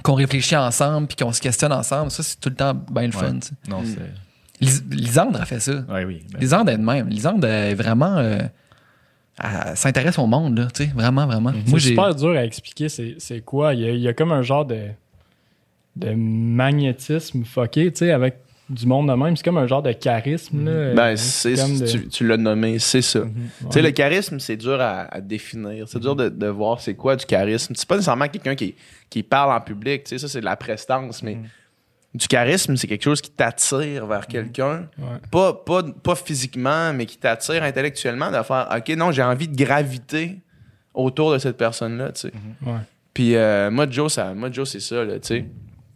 qu'on 0.03 0.13
réfléchit 0.13 0.55
ensemble, 0.55 1.07
puis 1.07 1.17
qu'on 1.17 1.33
se 1.33 1.41
questionne 1.41 1.73
ensemble. 1.73 2.11
Ça, 2.11 2.23
c'est 2.23 2.39
tout 2.39 2.49
le 2.49 2.55
temps 2.55 2.73
bien 2.73 3.07
le 3.07 3.11
fun. 3.11 3.33
Ouais. 3.33 3.39
tu 3.41 3.47
sais. 3.47 3.53
Non, 3.67 3.81
Mm. 3.81 3.85
c'est. 3.85 4.61
Lis- 4.61 4.83
Lisandre 4.89 5.41
a 5.41 5.45
fait 5.45 5.59
ça. 5.59 5.83
Ouais, 5.89 6.05
oui. 6.05 6.23
ben, 6.31 6.39
Lisande 6.39 6.69
est 6.69 6.77
de 6.77 6.81
même. 6.83 7.09
Lisande 7.09 7.43
est 7.43 7.73
vraiment. 7.73 8.15
euh, 8.17 8.39
elle 9.37 9.75
s'intéresse 9.75 10.17
au 10.17 10.27
monde, 10.27 10.57
là, 10.57 10.67
tu 10.73 10.85
sais, 10.85 10.91
vraiment, 10.95 11.25
vraiment. 11.27 11.51
Moi, 11.51 11.61
C'est 11.65 11.79
j'ai. 11.79 11.89
super 11.89 12.15
dur 12.15 12.29
à 12.29 12.45
expliquer 12.45 12.87
c'est 12.87 13.15
c'est 13.17 13.41
quoi. 13.41 13.73
Il 13.73 13.81
y, 13.81 13.85
a, 13.85 13.89
il 13.91 13.99
y 13.99 14.07
a 14.07 14.13
comme 14.13 14.31
un 14.31 14.41
genre 14.43 14.63
de, 14.65 14.79
de 15.97 16.13
magnétisme 16.13 17.43
fucké, 17.43 17.91
tu 17.91 17.99
sais, 17.99 18.11
avec 18.11 18.37
du 18.69 18.85
monde 18.87 19.07
de 19.09 19.13
même. 19.13 19.35
C'est 19.37 19.43
comme 19.43 19.57
un 19.57 19.67
genre 19.67 19.83
de 19.83 19.91
charisme. 19.91 20.65
Là, 20.65 20.93
Ben, 20.93 21.15
comme 21.55 21.79
de- 21.79 21.85
tu, 21.85 22.07
tu 22.07 22.27
l'as 22.27 22.37
nommé, 22.37 22.79
c'est 22.79 23.01
ça. 23.01 23.19
Mhm, 23.19 23.33
Tu 23.33 23.65
sais, 23.69 23.75
ouais. 23.79 23.81
le 23.83 23.91
charisme, 23.91 24.39
c'est 24.39 24.57
dur 24.57 24.81
à, 24.81 25.01
à 25.13 25.21
définir. 25.21 25.87
C'est 25.87 25.99
dur 25.99 26.15
de, 26.15 26.29
de 26.29 26.47
voir 26.47 26.81
c'est 26.81 26.95
quoi 26.95 27.15
du 27.15 27.25
charisme. 27.25 27.73
C'est 27.75 27.87
pas 27.87 27.95
nécessairement 27.95 28.27
quelqu'un 28.27 28.55
qui, 28.55 28.75
qui 29.09 29.21
parle 29.23 29.51
en 29.55 29.61
public. 29.61 30.03
Tu 30.05 30.09
sais, 30.09 30.17
ça, 30.17 30.27
c'est 30.27 30.39
de 30.39 30.45
la 30.45 30.55
prestance. 30.55 31.21
Mais 31.21 31.37
du 32.13 32.27
charisme, 32.27 32.75
c'est 32.77 32.87
quelque 32.87 33.03
chose 33.03 33.21
qui 33.21 33.29
t'attire 33.29 34.07
vers 34.07 34.25
quelqu'un. 34.25 34.87
Ouais. 34.97 35.19
Pas, 35.29 35.53
pas, 35.53 35.83
pas 35.83 36.15
physiquement, 36.15 36.93
mais 36.93 37.05
qui 37.05 37.17
t'attire 37.17 37.61
intellectuellement 37.61 38.31
de 38.31 38.41
faire 38.41 38.69
OK, 38.75 38.89
non, 38.97 39.11
j'ai 39.11 39.21
envie 39.23 39.47
de 39.47 39.55
graviter 39.55 40.39
autour 40.93 41.33
de 41.33 41.37
cette 41.37 41.57
personne-là. 41.57 42.13
Tu 42.13 42.21
sais. 42.21 42.31
Ouais. 42.65 42.79
Puis 43.13 43.35
euh, 43.35 43.69
moi, 43.69 43.85
Joe, 43.89 44.11
ça, 44.11 44.33
moi, 44.33 44.49
Joe, 44.51 44.67
c'est 44.69 44.79
ça. 44.79 45.03
Là, 45.03 45.19
tu 45.19 45.27
sais. 45.27 45.45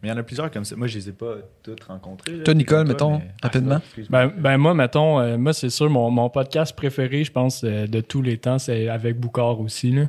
Mais 0.01 0.07
il 0.09 0.11
y 0.11 0.13
en 0.13 0.17
a 0.17 0.23
plusieurs 0.23 0.49
comme 0.49 0.63
ça. 0.63 0.75
Moi, 0.77 0.87
je 0.87 0.97
les 0.97 1.09
ai 1.09 1.11
pas 1.11 1.35
toutes 1.61 1.83
rencontrés. 1.83 2.31
là, 2.37 2.43
Toi, 2.45 2.53
Nicole, 2.53 2.87
mettons, 2.87 3.17
mais- 3.17 3.31
rapidement. 3.43 3.75
Ah, 3.79 3.81
excuse-moi. 3.85 4.27
Ben, 4.27 4.33
ben 4.37 4.57
moi, 4.57 4.73
mettons, 4.73 5.19
euh, 5.19 5.37
moi, 5.37 5.51
c'est 5.53 5.69
sûr, 5.69 5.89
mon, 5.89 6.09
mon 6.09 6.29
podcast 6.29 6.73
préféré, 6.75 7.23
je 7.25 7.31
pense, 7.31 7.61
euh, 7.65 7.85
de 7.85 7.99
tous 7.99 8.21
les 8.21 8.37
temps, 8.37 8.59
c'est 8.59 8.87
avec 8.87 9.19
Boucard 9.19 9.59
aussi. 9.59 9.91
Là. 9.91 10.03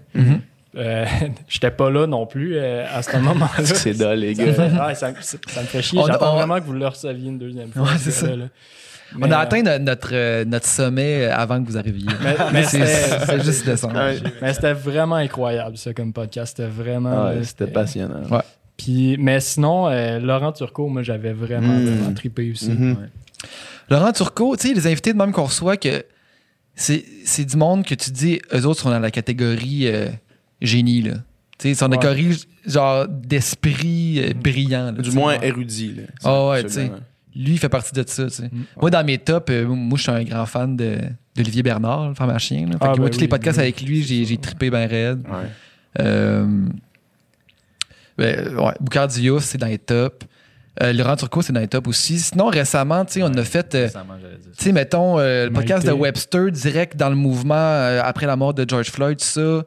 Euh, 0.76 1.04
J'étais 1.48 1.72
pas 1.72 1.90
là 1.90 2.06
non 2.06 2.26
plus 2.26 2.56
euh, 2.56 2.86
à 2.88 3.02
ce 3.02 3.16
moment-là. 3.16 3.64
c'est 3.64 3.94
dole, 3.98 4.20
les 4.20 4.34
Ça 4.36 4.42
me 4.42 4.46
gars. 4.46 4.54
fait, 4.54 4.86
ouais, 4.86 4.94
ça, 4.94 5.12
ça 5.48 5.60
me 5.62 5.66
fait 5.66 5.82
chier. 5.82 5.98
On- 5.98 6.06
J'attends 6.06 6.34
on- 6.34 6.36
vraiment 6.36 6.60
que 6.60 6.64
vous 6.64 6.72
le 6.74 6.86
receviez 6.86 7.28
une 7.28 7.38
deuxième 7.38 7.70
fois. 7.72 7.82
Ouais, 7.82 7.98
ce 7.98 8.10
c'est 8.10 8.26
ça. 8.26 8.32
On 9.20 9.22
a 9.22 9.38
euh, 9.38 9.42
atteint 9.42 9.62
no- 9.62 9.78
notre, 9.80 10.44
notre 10.44 10.66
sommet 10.68 11.24
avant 11.24 11.60
que 11.60 11.66
vous 11.68 11.76
arriviez. 11.76 12.06
Mais, 12.52 12.62
c'est 12.62 13.42
juste 13.42 13.66
descendre. 13.66 14.00
Mais 14.40 14.54
c'était 14.54 14.72
vraiment 14.72 15.16
incroyable, 15.16 15.76
ça, 15.76 15.92
comme 15.92 16.12
podcast. 16.12 16.56
C'était 16.56 16.68
vraiment. 16.70 17.32
C'était 17.42 17.66
passionnant. 17.66 18.22
Ouais. 18.30 18.38
Puis, 18.82 19.16
mais 19.18 19.40
sinon, 19.40 19.88
euh, 19.88 20.18
Laurent 20.18 20.52
Turcot, 20.52 20.88
moi, 20.88 21.02
j'avais 21.02 21.32
vraiment, 21.32 21.74
Mm. 21.74 21.84
vraiment 21.84 22.14
trippé 22.14 22.50
aussi. 22.50 22.70
Mhm. 22.70 22.92
Ouais. 22.92 23.08
Laurent 23.90 24.12
Turcot, 24.12 24.56
tu 24.56 24.68
sais, 24.68 24.74
les 24.74 24.86
invités 24.86 25.12
de 25.12 25.18
même 25.18 25.32
qu'on 25.32 25.44
reçoit, 25.44 25.76
que 25.76 26.04
c'est 26.74 27.04
c'est 27.24 27.44
du 27.44 27.56
monde 27.56 27.84
que 27.84 27.94
tu 27.94 28.10
dis, 28.10 28.40
eux 28.54 28.64
autres 28.66 28.80
sont 28.80 28.90
dans 28.90 28.98
la 28.98 29.10
catégorie 29.10 29.86
euh, 29.86 30.06
génie, 30.62 31.02
là. 31.02 31.14
Tu 31.58 31.64
sais, 31.64 31.68
ils 31.70 31.76
sont 31.76 31.88
dans 31.88 31.96
la 31.96 32.02
catégorie, 32.02 32.42
genre, 32.66 33.06
d'esprit 33.08 34.18
euh, 34.20 34.32
brillant. 34.34 34.92
là, 34.92 35.02
Du 35.02 35.10
moins 35.10 35.38
érudit. 35.40 35.94
Là. 35.94 36.02
Ah 36.24 36.48
ouais, 36.48 36.62
tu 36.64 36.70
sais. 36.70 36.90
Lui, 37.36 37.52
il 37.52 37.58
fait 37.58 37.68
partie 37.68 37.92
de 37.94 38.02
ça, 38.06 38.24
tu 38.26 38.30
sais. 38.30 38.44
Mm. 38.50 38.64
Moi, 38.80 38.90
dans 38.90 39.04
mes 39.04 39.18
tops, 39.18 39.50
euh, 39.52 39.66
moi, 39.66 39.96
je 39.98 40.02
suis 40.02 40.10
un 40.12 40.24
grand 40.24 40.46
fan 40.46 40.76
de- 40.76 40.98
d'Olivier 41.36 41.62
Bernard, 41.62 42.08
le 42.08 42.14
pharmacien. 42.14 42.62
Là. 42.66 42.72
Fait 42.72 42.78
Ah, 42.80 42.92
que 42.92 42.98
moi, 42.98 43.08
ben 43.08 43.14
tous 43.14 43.20
les 43.20 43.28
podcasts 43.28 43.58
oui. 43.58 43.62
avec 43.64 43.82
lui, 43.82 44.02
j'ai 44.02 44.24
j'ai 44.24 44.36
trippé 44.38 44.70
bien 44.70 44.86
raide. 44.86 45.22
Ouais. 45.28 46.04
Euh, 48.20 48.50
ben, 48.50 48.58
ouais, 48.58 48.72
Boucard 48.80 49.08
Diouf, 49.08 49.44
c'est 49.44 49.58
dans 49.58 49.66
les 49.66 49.78
tops. 49.78 50.26
Euh, 50.82 50.92
Laurent 50.92 51.16
Turcot, 51.16 51.42
c'est 51.42 51.52
dans 51.52 51.60
les 51.60 51.68
tops 51.68 51.88
aussi. 51.88 52.18
Sinon, 52.18 52.46
récemment, 52.46 53.04
tu 53.04 53.14
sais, 53.14 53.22
on 53.22 53.26
a 53.34 53.44
fait... 53.44 53.74
euh, 53.74 53.82
Récemment, 53.84 54.14
j'allais 54.20 54.36
dire. 54.36 54.52
tu 54.56 54.64
sais, 54.64 54.72
mettons, 54.72 55.18
euh, 55.18 55.46
le 55.46 55.52
podcast 55.52 55.86
de. 55.86 55.92
Webster, 55.92 56.50
direct 56.50 56.96
dans 56.96 57.10
le 57.10 57.16
mouvement 57.16 57.54
euh, 57.56 58.00
après 58.02 58.26
la 58.26 58.36
mort 58.36 58.54
de 58.54 58.64
George 58.68 58.90
Floyd, 58.90 59.18
tout 59.18 59.24
ça, 59.24 59.64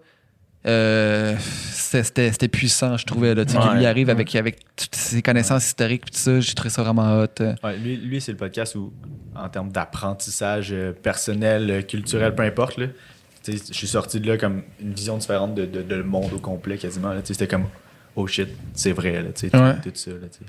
euh, 0.66 1.36
c'était 1.72 2.32
c'était 2.32 2.48
puissant, 2.48 2.96
je 2.98 3.06
trouvais. 3.06 3.36
Là, 3.36 3.44
tu 3.46 3.52
sais, 3.52 3.58
Ouais. 3.60 3.70
qu'il 3.74 3.82
y 3.82 3.86
arrive 3.86 4.10
avec, 4.10 4.34
avec 4.36 4.60
toutes 4.76 4.96
ses 4.96 5.22
connaissances 5.22 5.66
historiques, 5.68 6.04
puis 6.06 6.12
tout 6.12 6.20
ça, 6.20 6.39
j'ai 6.39 6.54
trouvé 6.54 6.70
ça 6.70 6.82
vraiment 6.84 7.20
hot. 7.22 7.28
euh. 7.42 7.54
Ouais, 7.63 7.78
lui, 7.78 7.98
lui 7.98 8.22
c'est 8.22 8.32
le 8.32 8.38
podcast 8.38 8.76
où, 8.76 8.94
en 9.36 9.50
termes 9.50 9.72
d'apprentissage 9.72 10.74
personnel, 11.04 11.86
culturel, 11.86 12.34
peu 12.34 12.44
importe, 12.44 12.78
là, 12.78 12.88
tu 13.44 13.58
sais, 13.58 13.63
je 13.70 13.74
suis 13.78 13.88
sorti 13.88 14.22
de 14.22 14.28
là 14.32 14.38
comme 14.38 14.63
une 14.82 14.94
vision 14.94 15.18
différente 15.18 15.54
de, 15.54 15.66
de, 15.66 15.82
de 15.82 15.96
le 15.96 16.04
monde 16.04 16.32
au 16.34 16.39
complet 16.39 16.78
quasiment. 16.78 17.10
là. 17.10 17.20
Tu 17.22 17.28
sais, 17.28 17.34
C'était 17.34 17.48
comme, 17.48 17.66
oh 18.15 18.28
shit, 18.28 18.49
c'est 18.73 18.91
vrai, 18.91 19.21
là, 19.23 19.30
tu 19.34 19.41
sais, 19.41 19.49
tout, 19.49 19.58
Ouais. 19.58 19.76
tout 19.84 19.91
ça. 19.93 20.12
Là, 20.12 20.17
tu 20.32 20.39
sais. 20.39 20.45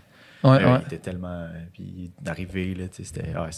Ouais, 0.48 0.62
Euh, 0.62 0.72
ouais. 0.74 0.78
Il 0.82 0.86
était 0.94 0.98
tellement. 0.98 1.28
euh, 1.28 1.48
puis 1.72 2.10
d'arriver, 2.20 2.74
là, 2.74 2.84
tu 2.88 2.96
sais, 2.96 3.04
c'était. 3.04 3.30
ah, 3.34 3.48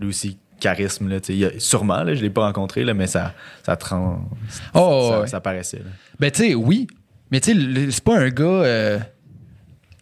lui 0.00 0.08
aussi, 0.08 0.38
charisme. 0.60 1.08
Là, 1.08 1.20
tu 1.20 1.28
sais. 1.28 1.32
Il 1.34 1.38
y 1.38 1.44
a- 1.46 1.58
sûrement, 1.58 2.02
là, 2.02 2.14
je 2.14 2.22
l'ai 2.22 2.30
pas 2.30 2.42
rencontré, 2.46 2.84
là, 2.84 2.92
mais 2.94 3.06
ça, 3.06 3.32
ça, 3.64 3.76
trans- 3.76 4.28
Oh, 4.74 5.08
ça, 5.12 5.20
ouais. 5.20 5.26
ça 5.28 5.40
paraissait. 5.40 5.78
là. 5.78 5.90
Ben, 6.20 6.30
tu 6.30 6.42
sais, 6.48 6.54
oui. 6.54 6.86
Mais 7.30 7.40
tu 7.40 7.52
sais, 7.52 7.58
le- 7.58 7.90
c'est 7.90 8.04
pas 8.04 8.18
un 8.18 8.28
gars. 8.28 8.44
euh, 8.44 8.98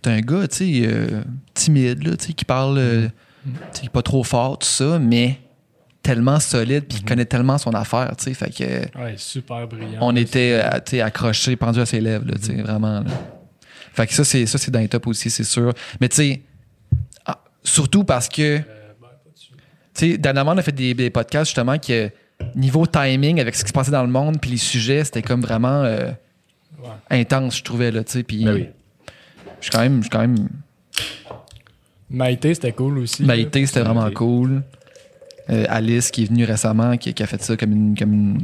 T'es 0.02 0.10
un 0.10 0.20
gars, 0.20 0.46
tu 0.48 0.56
sais, 0.56 0.86
euh, 0.86 1.22
timide, 1.54 2.06
là, 2.06 2.16
tu 2.16 2.26
sais, 2.26 2.32
qui 2.34 2.44
parle. 2.44 2.76
euh, 2.78 3.08
tu 3.72 3.82
sais, 3.84 3.88
pas 3.88 4.02
trop 4.02 4.22
fort, 4.24 4.58
tout 4.58 4.66
ça, 4.66 4.98
mais 4.98 5.38
tellement 6.02 6.38
solide, 6.40 6.84
puis 6.86 6.98
il 6.98 7.04
connaît 7.06 7.24
tellement 7.24 7.56
son 7.56 7.70
affaire, 7.70 8.14
tu 8.18 8.24
sais. 8.24 8.34
Fait 8.34 8.50
que. 8.50 8.98
Ouais, 8.98 9.14
super 9.16 9.66
brillant. 9.66 9.98
on 10.02 10.14
était 10.16 10.60
euh, 10.62 10.78
tu 10.84 10.90
sais, 10.96 11.00
accrochés, 11.00 11.56
pendus 11.56 11.80
à 11.80 11.86
ses 11.86 12.00
lèvres, 12.02 12.26
là, 12.26 12.34
tu 12.36 12.44
sais, 12.54 12.60
vraiment. 12.62 13.00
là. 13.00 13.10
Fait 13.94 14.06
que 14.06 14.12
ça, 14.14 14.24
c'est 14.24 14.44
ça, 14.46 14.58
c'est 14.58 14.70
dans 14.70 14.80
les 14.80 14.88
top 14.88 15.06
aussi, 15.06 15.30
c'est 15.30 15.44
sûr. 15.44 15.72
Mais 16.00 16.08
tu 16.08 16.16
sais, 16.16 16.42
ah, 17.26 17.40
surtout 17.62 18.04
parce 18.04 18.28
que, 18.28 18.58
tu 19.94 20.14
sais, 20.16 20.20
on 20.24 20.58
a 20.58 20.62
fait 20.62 20.72
des, 20.72 20.92
des 20.94 21.10
podcasts 21.10 21.46
justement 21.46 21.78
que 21.78 22.10
niveau 22.56 22.86
timing 22.86 23.40
avec 23.40 23.54
ce 23.54 23.62
qui 23.62 23.68
se 23.68 23.72
passait 23.72 23.92
dans 23.92 24.02
le 24.02 24.10
monde, 24.10 24.40
puis 24.40 24.50
les 24.50 24.56
sujets, 24.56 25.04
c'était 25.04 25.22
comme 25.22 25.40
vraiment 25.40 25.82
euh, 25.84 26.10
Ouais. 26.82 27.20
intense, 27.20 27.56
je 27.58 27.62
trouvais, 27.64 27.90
là, 27.90 28.04
tu 28.04 28.12
sais. 28.12 28.22
Puis, 28.24 28.44
Ben 28.44 28.52
oui. 28.54 28.66
je 29.60 29.62
suis 29.64 29.70
quand 29.70 29.80
même, 29.80 29.96
je 29.98 30.02
suis 30.02 30.10
quand 30.10 30.18
même. 30.20 30.48
Maïté, 32.10 32.52
c'était 32.54 32.72
cool 32.72 32.98
aussi. 32.98 33.22
Maïté, 33.24 33.64
c'était 33.64 33.80
vraiment 33.80 34.02
Maïté. 34.02 34.16
cool. 34.16 34.62
Euh, 35.50 35.64
Alice, 35.68 36.10
qui 36.10 36.22
est 36.24 36.26
venue 36.26 36.44
récemment, 36.44 36.96
qui, 36.96 37.12
qui 37.14 37.22
a 37.22 37.26
fait 37.26 37.42
ça 37.42 37.56
comme 37.56 37.72
une, 37.72 37.96
comme 37.98 38.12
une, 38.12 38.38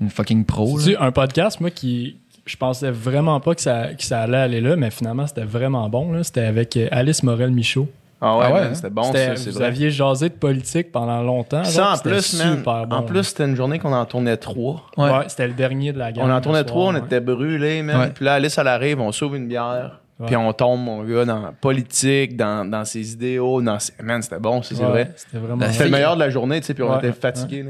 une 0.00 0.10
fucking 0.10 0.44
pro. 0.44 0.78
C'est 0.80 0.96
un 0.96 1.12
podcast, 1.12 1.60
moi, 1.60 1.70
qui. 1.70 2.16
Je 2.46 2.56
pensais 2.56 2.90
vraiment 2.90 3.40
pas 3.40 3.54
que 3.54 3.60
ça, 3.62 3.94
que 3.98 4.02
ça 4.04 4.20
allait 4.22 4.36
aller 4.36 4.60
là, 4.60 4.76
mais 4.76 4.90
finalement, 4.90 5.26
c'était 5.26 5.44
vraiment 5.44 5.88
bon. 5.88 6.12
là. 6.12 6.22
C'était 6.22 6.44
avec 6.44 6.76
euh, 6.76 6.88
Alice 6.90 7.22
Morel-Michaud. 7.22 7.88
Ah 8.20 8.38
ouais, 8.38 8.44
Ah 8.46 8.52
ouais, 8.54 8.60
hein? 8.60 8.74
c'était 8.74 8.90
bon, 8.90 9.02
C'était- 9.04 9.26
ça, 9.28 9.36
c'est 9.36 9.50
vous 9.50 9.58
vrai. 9.58 9.66
aviez 9.66 9.90
jasé 9.90 10.28
de 10.28 10.34
politique 10.34 10.92
pendant 10.92 11.22
longtemps. 11.22 11.64
Ça, 11.64 11.92
en 11.92 11.96
c'était 11.96 12.10
plus, 12.10 12.38
man, 12.38 12.56
super 12.58 12.86
bon, 12.86 12.96
en 12.96 13.02
plus, 13.02 13.24
c'était 13.24 13.44
une 13.44 13.56
journée 13.56 13.78
qu'on 13.78 13.92
en 13.92 14.04
tournait 14.06 14.36
trois. 14.36 14.86
Ouais. 14.96 15.10
Ouais, 15.10 15.24
c'était 15.28 15.46
le 15.48 15.52
dernier 15.54 15.92
de 15.92 15.98
la 15.98 16.12
gamme. 16.12 16.24
On 16.28 16.32
en 16.32 16.40
tournait 16.40 16.58
soir, 16.60 16.66
trois, 16.66 16.84
on 16.90 16.94
ouais. 16.94 17.00
était 17.00 17.20
brûlés, 17.20 17.82
man. 17.82 17.98
Ouais. 18.00 18.10
Puis 18.14 18.24
là, 18.24 18.34
Alice, 18.34 18.56
elle 18.56 18.68
arrive, 18.68 19.00
on 19.00 19.10
sauve 19.12 19.36
une 19.36 19.48
bière. 19.48 20.00
Puis 20.26 20.36
on 20.36 20.52
tombe, 20.52 20.80
mon 20.80 21.02
gars, 21.02 21.24
dans 21.24 21.40
la 21.42 21.52
politique, 21.52 22.36
dans, 22.36 22.64
dans 22.70 22.84
ses 22.84 23.12
idéaux. 23.14 23.60
Dans 23.60 23.78
ses... 23.80 23.92
Man, 24.02 24.22
c'était 24.22 24.38
bon, 24.38 24.62
ça, 24.62 24.74
c'est 24.74 24.82
Ouais, 24.82 24.88
vrai. 24.88 25.10
C'était 25.16 25.38
vraiment 25.38 25.66
C'était 25.70 25.84
le 25.84 25.90
meilleur 25.90 26.14
de 26.14 26.20
la 26.20 26.30
journée, 26.30 26.60
tu 26.60 26.66
sais, 26.68 26.74
puis 26.74 26.82
on 26.84 26.90
Ouais, 26.92 26.98
était 26.98 27.08
ouais. 27.08 27.12
fatigués. 27.14 27.64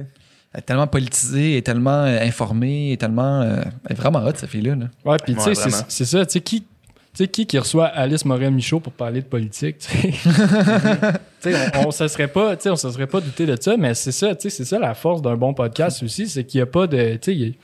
Est 0.57 0.63
tellement 0.63 0.87
politisée, 0.87 1.57
est 1.57 1.63
tellement 1.63 2.05
euh, 2.05 2.19
informée, 2.21 2.89
elle 2.89 2.93
est 2.95 2.97
tellement. 2.99 3.43
euh, 3.43 3.63
elle 3.87 3.93
est 3.93 3.95
vraiment 4.01 4.21
hot, 4.25 4.33
cette 4.37 4.51
fille-là. 4.51 4.75
là. 4.77 4.87
Ouais, 5.05 5.17
puis 5.25 5.35
tu 5.35 5.41
sais, 5.41 5.55
c'est- 5.89 6.05
ça, 6.05 6.27
tu 6.27 6.33
sais, 6.33 6.41
qui, 6.41 6.61
tu 6.63 6.67
sais, 7.15 7.29
qui 7.29 7.47
qui 7.47 7.59
reçoit 7.59 7.87
Alice 7.87 8.25
Morel-Michaud 8.25 8.81
pour 8.81 8.93
parler 8.93 9.21
de 9.21 9.27
politique, 9.27 9.77
tu 9.79 9.89
sais? 11.41 11.55
On, 11.77 11.89
on 11.89 11.91
se 11.91 12.09
serait 12.09 12.29
pas, 12.29 12.57
tu 12.57 12.63
sais, 12.65 12.71
on 12.71 12.77
se 12.77 12.91
serait 12.91 13.07
pas 13.07 13.21
douté 13.21 13.47
de 13.47 13.57
ça, 13.61 13.77
mais 13.77 13.95
c'est 13.95 14.13
ça, 14.13 14.35
tu 14.35 14.43
sais, 14.43 14.51
c'est 14.57 14.65
ça 14.65 14.79
la 14.79 14.95
force 14.95 15.23
d'un 15.23 15.37
bon 15.37 15.55
podcast 15.55 16.03
aussi, 16.03 16.29
c'est 16.29 16.45
qu'il 16.45 16.59
y 16.59 16.63
a 16.63 16.67
pas 16.67 16.87
de, 16.87 17.15
tu 17.15 17.19
sais, 17.23 17.35
il 17.37 17.55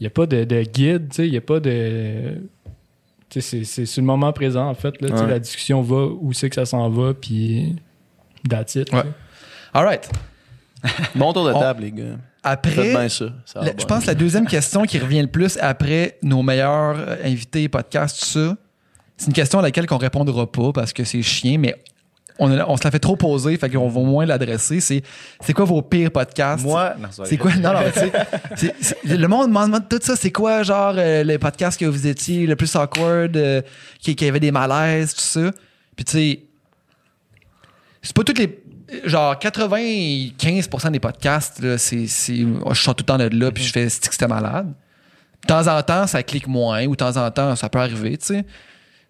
y 0.00 0.06
a- 0.06 0.10
pas 0.10 0.26
de, 0.26 0.44
de 0.44 0.62
guide, 0.62 1.08
tu 1.10 1.16
sais, 1.16 1.26
il 1.28 1.34
y 1.34 1.36
a 1.36 1.40
pas 1.42 1.60
de... 1.60 2.38
Tu 3.28 3.40
sais, 3.40 3.62
c'est- 3.64 3.86
sur 3.86 4.02
le 4.02 4.06
moment 4.06 4.32
présent, 4.32 4.68
en 4.68 4.74
fait. 4.74 5.00
Là, 5.00 5.08
tu 5.10 5.16
sais, 5.16 5.22
Ouais. 5.22 5.30
La 5.30 5.38
discussion 5.38 5.82
va 5.82 6.06
où 6.06 6.32
c'est 6.32 6.48
que 6.48 6.56
ça 6.56 6.64
s'en 6.66 6.88
va, 6.90 7.14
puis 7.14 7.76
that's 8.48 8.74
it. 8.74 8.92
Ouais. 8.92 9.02
All 9.72 9.84
right. 9.84 10.08
Bon 11.14 11.32
tour 11.32 11.46
de 11.46 11.52
On- 11.52 11.60
table, 11.60 11.82
les 11.82 11.92
gars. 11.92 12.04
Faites 12.04 12.18
Après, 12.42 12.90
bien 12.90 13.08
ça. 13.08 13.26
je 13.46 13.84
pense 13.84 14.02
que 14.02 14.06
la 14.08 14.14
deuxième 14.14 14.46
question 14.46 14.84
qui 14.84 14.98
revient 14.98 15.20
le 15.20 15.26
plus 15.28 15.58
après 15.60 16.16
nos 16.22 16.42
meilleurs 16.42 16.96
euh, 16.98 17.16
invités, 17.24 17.68
podcasts, 17.68 18.18
tout 18.20 18.24
ça, 18.26 18.56
c'est 19.18 19.26
une 19.26 19.34
question 19.34 19.58
à 19.58 19.62
laquelle 19.62 19.84
on 19.90 19.98
répondra 19.98 20.50
pas 20.50 20.72
parce 20.72 20.94
que 20.94 21.04
c'est 21.04 21.20
chiant, 21.20 21.58
mais 21.58 21.74
on, 22.38 22.50
a- 22.58 22.64
on 22.66 22.78
se 22.78 22.84
la 22.84 22.90
fait 22.90 22.98
trop 22.98 23.16
poser, 23.16 23.58
fait 23.58 23.68
qu'on 23.68 23.90
va 23.90 24.00
moins 24.00 24.24
l'adresser. 24.24 24.80
C'est 24.80 25.02
c'est 25.40 25.52
quoi 25.52 25.66
vos 25.66 25.82
pires 25.82 26.10
podcasts? 26.10 26.64
Moi, 26.64 26.94
non, 26.98 27.08
C'est 27.24 27.36
quoi? 27.36 27.54
Non, 27.56 27.74
non, 27.74 27.80
mais 27.80 27.92
tu 27.92 27.98
sais, 27.98 28.12
c'est- 28.56 28.74
c'est- 28.80 29.16
le 29.18 29.28
monde 29.28 29.50
me 29.50 29.62
demande 29.66 29.86
tout 29.90 29.98
ça. 30.00 30.16
C'est 30.16 30.32
quoi, 30.32 30.62
genre, 30.62 30.94
euh, 30.96 31.22
les 31.22 31.36
podcasts 31.36 31.78
que 31.78 31.84
vous 31.84 32.06
étiez 32.06 32.46
le 32.46 32.56
plus 32.56 32.74
awkward, 32.74 33.36
euh, 33.36 33.60
qui, 33.98 34.16
qui 34.16 34.26
avait 34.26 34.40
des 34.40 34.50
malaises, 34.52 35.12
tout 35.14 35.20
ça? 35.20 35.50
Puis, 35.94 36.06
tu 36.06 36.12
sais, 36.12 36.40
c'est 38.00 38.16
pas 38.16 38.24
toutes 38.24 38.38
les. 38.38 38.59
Genre, 39.04 39.34
95% 39.36 40.90
des 40.90 41.00
podcasts, 41.00 41.60
là, 41.62 41.78
c'est. 41.78 42.06
c'est- 42.06 42.34
Je 42.72 42.80
sors 42.80 42.94
tout 42.94 43.02
le 43.02 43.06
temps 43.06 43.18
de 43.18 43.28
là, 43.32 43.50
puis 43.50 43.62
je 43.64 43.72
fais 43.72 43.88
stick, 43.88 44.12
c'était 44.12 44.26
malade. 44.28 44.72
De 45.42 45.46
temps 45.46 45.66
en 45.68 45.82
temps, 45.82 46.06
ça 46.06 46.22
clique 46.22 46.46
moins, 46.46 46.84
ou 46.86 46.90
de 46.90 46.96
temps 46.96 47.16
en 47.16 47.30
temps, 47.30 47.56
ça 47.56 47.68
peut 47.68 47.78
arriver, 47.78 48.16
tu 48.18 48.26
sais. 48.26 48.44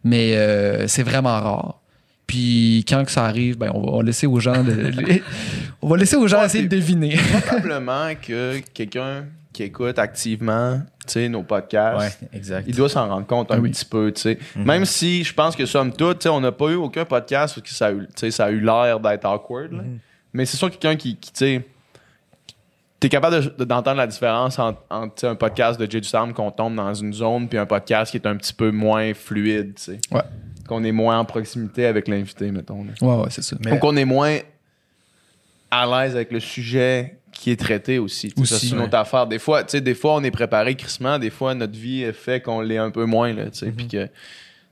Mais 0.04 0.36
euh, 0.36 0.86
c'est 0.86 1.02
vraiment 1.02 1.40
rare. 1.40 1.80
Puis 2.26 2.84
quand 2.88 3.04
que 3.04 3.10
ça 3.10 3.24
arrive, 3.24 3.58
ben, 3.58 3.70
on 3.74 3.96
va 3.96 4.02
laisser 4.04 4.26
aux 4.26 4.38
gens 4.38 4.62
de, 4.62 4.92
on 5.82 5.88
va 5.88 5.96
laisser 5.96 6.14
aux 6.16 6.28
gens 6.28 6.38
Ouais, 6.40 6.46
essayer 6.46 6.64
de 6.68 6.76
deviner. 6.76 7.16
Probablement 7.46 8.12
que 8.14 8.60
quelqu'un 8.72 9.24
qui 9.60 9.66
écoute 9.66 9.98
activement 9.98 10.80
nos 11.28 11.42
podcasts, 11.42 12.20
Ouais, 12.22 12.28
exact. 12.38 12.64
il 12.68 12.74
doit 12.74 12.88
s'en 12.88 13.08
rendre 13.08 13.26
compte 13.26 13.50
un 13.50 13.56
Ah 13.56 13.60
oui. 13.60 13.70
petit 13.70 13.84
peu. 13.84 14.12
sais. 14.14 14.38
Même 14.56 14.84
si 14.84 15.22
je 15.24 15.34
pense 15.34 15.54
que 15.56 15.66
somme 15.66 15.92
toute, 15.92 16.24
on 16.26 16.40
n'a 16.40 16.52
pas 16.52 16.68
eu 16.70 16.76
aucun 16.76 17.04
podcast 17.04 17.56
où 17.56 17.60
ça 17.66 17.86
a 17.88 17.92
eu, 17.92 18.06
ça 18.30 18.44
a 18.46 18.50
eu 18.50 18.60
l'air 18.60 19.00
d'être 19.00 19.24
awkward. 19.26 19.72
là. 19.72 19.82
Mais 20.32 20.46
c'est 20.46 20.56
sûr 20.56 20.70
quelqu'un 20.70 20.94
qui, 20.96 21.16
qui 21.16 21.32
tu 21.32 21.62
t'es 23.00 23.08
capable 23.08 23.42
de- 23.42 23.48
de- 23.58 23.64
d'entendre 23.64 23.96
la 23.98 24.06
différence 24.06 24.58
entre, 24.58 25.24
un 25.26 25.34
podcast 25.34 25.80
de 25.80 25.90
Jay 25.90 26.00
du 26.00 26.08
Sam 26.08 26.32
qu'on 26.32 26.50
tombe 26.52 26.76
dans 26.76 26.94
une 26.94 27.12
zone 27.12 27.48
puis 27.48 27.58
un 27.58 27.66
podcast 27.66 28.10
qui 28.12 28.16
est 28.18 28.26
un 28.26 28.36
petit 28.36 28.52
peu 28.54 28.70
moins 28.70 29.12
fluide. 29.14 29.74
Ouais. 30.12 30.20
Qu'on 30.68 30.84
est 30.84 30.92
moins 30.92 31.18
en 31.18 31.24
proximité 31.24 31.86
avec 31.86 32.06
l'invité, 32.08 32.50
mettons. 32.52 32.84
là. 32.84 32.90
Ouais, 33.02 33.22
ouais, 33.24 33.30
c'est 33.30 33.42
ça. 33.42 33.56
Mais- 33.64 33.72
Donc, 33.72 33.82
on 33.84 33.96
est 33.96 34.04
moins 34.04 34.38
à 35.70 35.86
l'aise 35.86 36.14
avec 36.14 36.30
le 36.32 36.40
sujet 36.40 37.18
qui 37.40 37.50
est 37.50 37.56
traité 37.58 37.98
aussi. 37.98 38.32
Aussi, 38.36 38.52
ça, 38.52 38.58
c'est 38.60 38.68
une 38.68 38.78
ouais. 38.80 38.84
autre 38.84 38.98
affaire. 38.98 39.26
Des 39.26 39.38
fois, 39.38 39.64
tu 39.64 39.70
sais, 39.70 39.80
des 39.80 39.94
fois, 39.94 40.14
on 40.16 40.22
est 40.22 40.30
préparé 40.30 40.74
crissement. 40.74 41.18
Des 41.18 41.30
fois, 41.30 41.54
notre 41.54 41.72
vie 41.72 42.04
fait 42.12 42.42
qu'on 42.42 42.60
l'est 42.60 42.76
un 42.76 42.90
peu 42.90 43.06
moins, 43.06 43.32
là, 43.32 43.44
tu 43.46 43.60
sais, 43.60 43.70
puis 43.70 43.88
que 43.88 44.08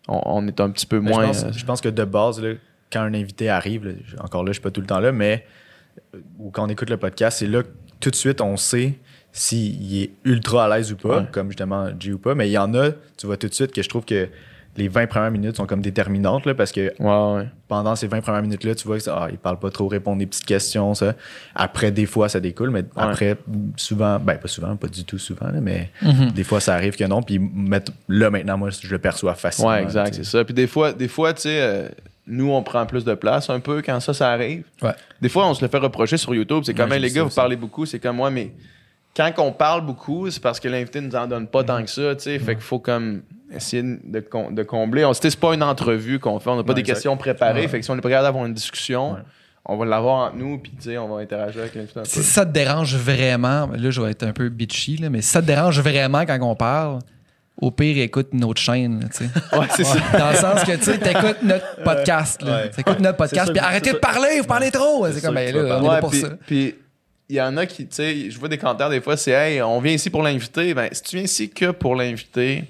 on, 0.06 0.20
on 0.26 0.46
est 0.46 0.60
un 0.60 0.68
petit 0.68 0.84
peu 0.84 1.00
Mais 1.00 1.10
moins... 1.10 1.22
je, 1.22 1.28
pense, 1.28 1.44
euh, 1.44 1.52
je 1.52 1.64
pense 1.64 1.80
que 1.80 1.88
de 1.88 2.04
base, 2.04 2.42
là, 2.42 2.52
quand 2.92 3.00
un 3.00 3.14
invité 3.14 3.48
arrive, 3.48 3.86
là, 3.86 3.92
encore 4.20 4.44
là, 4.44 4.48
je 4.50 4.54
suis 4.54 4.62
pas 4.62 4.70
tout 4.70 4.82
le 4.82 4.86
temps 4.86 5.00
là, 5.00 5.12
mais 5.12 5.46
euh, 6.14 6.18
ou 6.38 6.50
quand 6.50 6.66
on 6.66 6.68
écoute 6.68 6.90
le 6.90 6.98
podcast, 6.98 7.38
c'est 7.38 7.46
là 7.46 7.62
que 7.62 7.68
tout 8.00 8.10
de 8.10 8.16
suite 8.16 8.42
on 8.42 8.56
sait 8.58 8.98
s'il 9.32 10.02
est 10.02 10.10
ultra 10.24 10.66
à 10.66 10.76
l'aise 10.76 10.92
ou 10.92 10.96
pas, 10.96 11.20
Ouais. 11.20 11.26
comme 11.32 11.48
justement 11.48 11.88
G 11.98 12.12
ou 12.12 12.18
pas. 12.18 12.34
Mais 12.34 12.48
il 12.48 12.52
y 12.52 12.58
en 12.58 12.74
a, 12.74 12.90
tu 13.16 13.26
vois 13.26 13.38
tout 13.38 13.48
de 13.48 13.54
suite 13.54 13.72
que 13.72 13.82
je 13.82 13.88
trouve 13.88 14.04
que 14.04 14.28
les 14.78 14.88
20 14.88 15.06
premières 15.06 15.30
minutes 15.30 15.56
sont 15.56 15.66
comme 15.66 15.82
déterminantes 15.82 16.46
là, 16.46 16.54
parce 16.54 16.72
que 16.72 16.92
Ouais, 16.98 17.38
ouais. 17.40 17.48
pendant 17.68 17.94
ces 17.96 18.06
20 18.06 18.20
premières 18.22 18.42
minutes-là, 18.42 18.74
tu 18.74 18.86
vois 18.86 18.98
que 18.98 19.10
ah, 19.10 19.28
il 19.30 19.36
parle 19.38 19.58
pas 19.58 19.70
trop, 19.70 19.88
répond 19.88 20.16
des 20.16 20.26
petites 20.26 20.46
questions, 20.46 20.94
ça. 20.94 21.14
Après, 21.54 21.90
des 21.90 22.06
fois, 22.06 22.28
ça 22.28 22.40
découle, 22.40 22.70
mais 22.70 22.84
après, 22.96 23.36
souvent, 23.76 24.18
ben 24.18 24.36
pas 24.38 24.48
souvent, 24.48 24.76
pas 24.76 24.88
du 24.88 25.04
tout 25.04 25.18
souvent, 25.18 25.48
là, 25.48 25.60
mais 25.60 25.90
Mhm. 26.02 26.30
des 26.30 26.44
fois, 26.44 26.60
ça 26.60 26.74
arrive 26.74 26.96
que 26.96 27.04
non. 27.04 27.22
Puis 27.22 27.40
là, 28.08 28.30
maintenant, 28.30 28.56
moi, 28.56 28.70
je 28.70 28.88
le 28.88 28.98
perçois 28.98 29.34
facilement. 29.34 29.70
Ouais, 29.72 29.82
exact, 29.82 30.14
c'est 30.14 30.24
ça. 30.24 30.44
Puis 30.44 30.54
des 30.54 30.66
fois, 30.66 30.92
des 30.92 31.08
fois 31.08 31.34
tu 31.34 31.42
sais, 31.42 31.60
euh, 31.60 31.88
nous, 32.26 32.50
on 32.52 32.62
prend 32.62 32.84
plus 32.86 33.04
de 33.04 33.14
place 33.14 33.48
un 33.50 33.58
peu 33.60 33.82
quand 33.82 34.00
ça, 34.00 34.12
ça 34.14 34.30
arrive. 34.30 34.62
Ouais. 34.82 34.92
Des 35.20 35.28
fois, 35.28 35.48
on 35.48 35.54
se 35.54 35.64
le 35.64 35.70
fait 35.70 35.78
reprocher 35.78 36.16
sur 36.18 36.34
YouTube. 36.34 36.62
C'est 36.64 36.74
comme, 36.74 36.90
Ouais, 36.90 36.98
les 36.98 37.10
gars, 37.10 37.22
vous 37.22 37.34
parlez 37.34 37.56
beaucoup. 37.56 37.86
C'est 37.86 37.98
comme 37.98 38.16
moi, 38.16 38.30
mais 38.30 38.52
quand 39.18 39.32
on 39.38 39.52
parle 39.52 39.84
beaucoup, 39.84 40.30
c'est 40.30 40.42
parce 40.42 40.60
que 40.60 40.68
l'invité 40.68 41.00
nous 41.00 41.14
en 41.14 41.26
donne 41.26 41.46
pas 41.46 41.64
tant 41.64 41.82
que 41.82 41.90
ça, 41.90 42.14
tu 42.16 42.22
sais. 42.24 42.38
Fait 42.38 42.54
qu'il 42.54 42.64
faut 42.64 42.78
comme 42.78 43.22
essayer 43.54 43.82
de, 43.82 44.20
com- 44.20 44.54
de 44.54 44.62
combler. 44.62 45.04
On, 45.04 45.12
c'est 45.12 45.34
pas 45.38 45.54
une 45.54 45.62
entrevue 45.62 46.18
qu'on 46.18 46.38
fait. 46.38 46.50
On 46.50 46.56
n'a 46.56 46.62
pas 46.62 46.68
Ouais, 46.70 46.74
des 46.74 46.80
exact. 46.80 46.94
questions 46.94 47.16
préparées. 47.16 47.62
Ouais. 47.62 47.68
Fait 47.68 47.78
que 47.80 47.84
si 47.84 47.90
on 47.90 47.96
est 47.96 48.00
pas 48.00 48.08
capable 48.10 48.26
d'avoir 48.28 48.46
une 48.46 48.54
discussion, 48.54 49.12
Ouais. 49.12 49.18
on 49.64 49.76
va 49.76 49.86
l'avoir 49.86 50.28
entre 50.28 50.36
nous, 50.36 50.58
puis 50.58 50.72
tu 50.72 50.90
sais, 50.90 50.98
on 50.98 51.08
va 51.14 51.20
interagir 51.22 51.60
avec 51.62 51.74
l'invité 51.74 51.98
un 52.00 52.02
peu. 52.02 52.08
Si 52.08 52.22
ça 52.22 52.44
te 52.46 52.52
dérange 52.52 52.94
vraiment, 52.96 53.68
là, 53.74 53.90
je 53.90 54.00
vais 54.00 54.10
être 54.10 54.22
un 54.24 54.32
peu 54.32 54.48
bitchy, 54.50 54.96
là, 54.98 55.08
mais 55.10 55.22
si 55.22 55.28
ça 55.30 55.40
te 55.42 55.46
dérange 55.46 55.80
vraiment 55.80 56.24
quand 56.26 56.38
on 56.42 56.54
parle, 56.54 56.98
au 57.60 57.70
pire, 57.72 58.00
écoute 58.04 58.28
une 58.32 58.44
autre 58.44 58.60
chaîne, 58.60 59.00
là, 59.00 59.08
tu 59.08 59.24
sais. 59.24 59.30
Ouais, 59.58 59.66
c'est 59.74 59.84
ça. 59.84 59.98
Dans 60.16 60.30
le 60.30 60.36
sens 60.36 60.62
que, 60.64 60.76
tu 60.76 60.84
sais, 60.84 60.98
t'écoutes 60.98 61.42
notre 61.42 61.82
podcast, 61.82 62.40
là. 62.42 62.56
Ouais. 62.56 62.70
T'écoutes 62.70 63.00
notre 63.00 63.16
podcast, 63.16 63.50
puis 63.50 63.58
arrêtez 63.60 63.92
de 63.94 63.96
parler, 63.98 64.38
vous 64.40 64.46
parlez 64.46 64.70
trop. 64.70 65.06
C'est 65.10 65.20
comme, 65.24 65.34
ben 65.34 65.52
là, 65.54 65.78
on 65.80 65.84
est 65.84 65.88
là 65.94 66.00
pour 66.00 66.10
puis- 66.10 66.20
ça. 66.20 66.28
Puis 66.46 66.74
il 67.28 67.36
y 67.36 67.40
en 67.40 67.56
a 67.56 67.66
qui, 67.66 67.86
tu 67.86 67.94
sais, 67.96 68.30
je 68.30 68.38
vois 68.38 68.48
des 68.48 68.58
commentaires 68.58 68.90
des 68.90 69.00
fois, 69.00 69.16
c'est 69.16 69.32
Hey, 69.32 69.60
on 69.62 69.80
vient 69.80 69.92
ici 69.92 70.10
pour 70.10 70.22
l'invité. 70.22 70.72
Ben, 70.74 70.88
si 70.92 71.02
tu 71.02 71.16
viens 71.16 71.24
ici 71.24 71.50
que 71.50 71.70
pour 71.72 71.94
l'invité, 71.94 72.64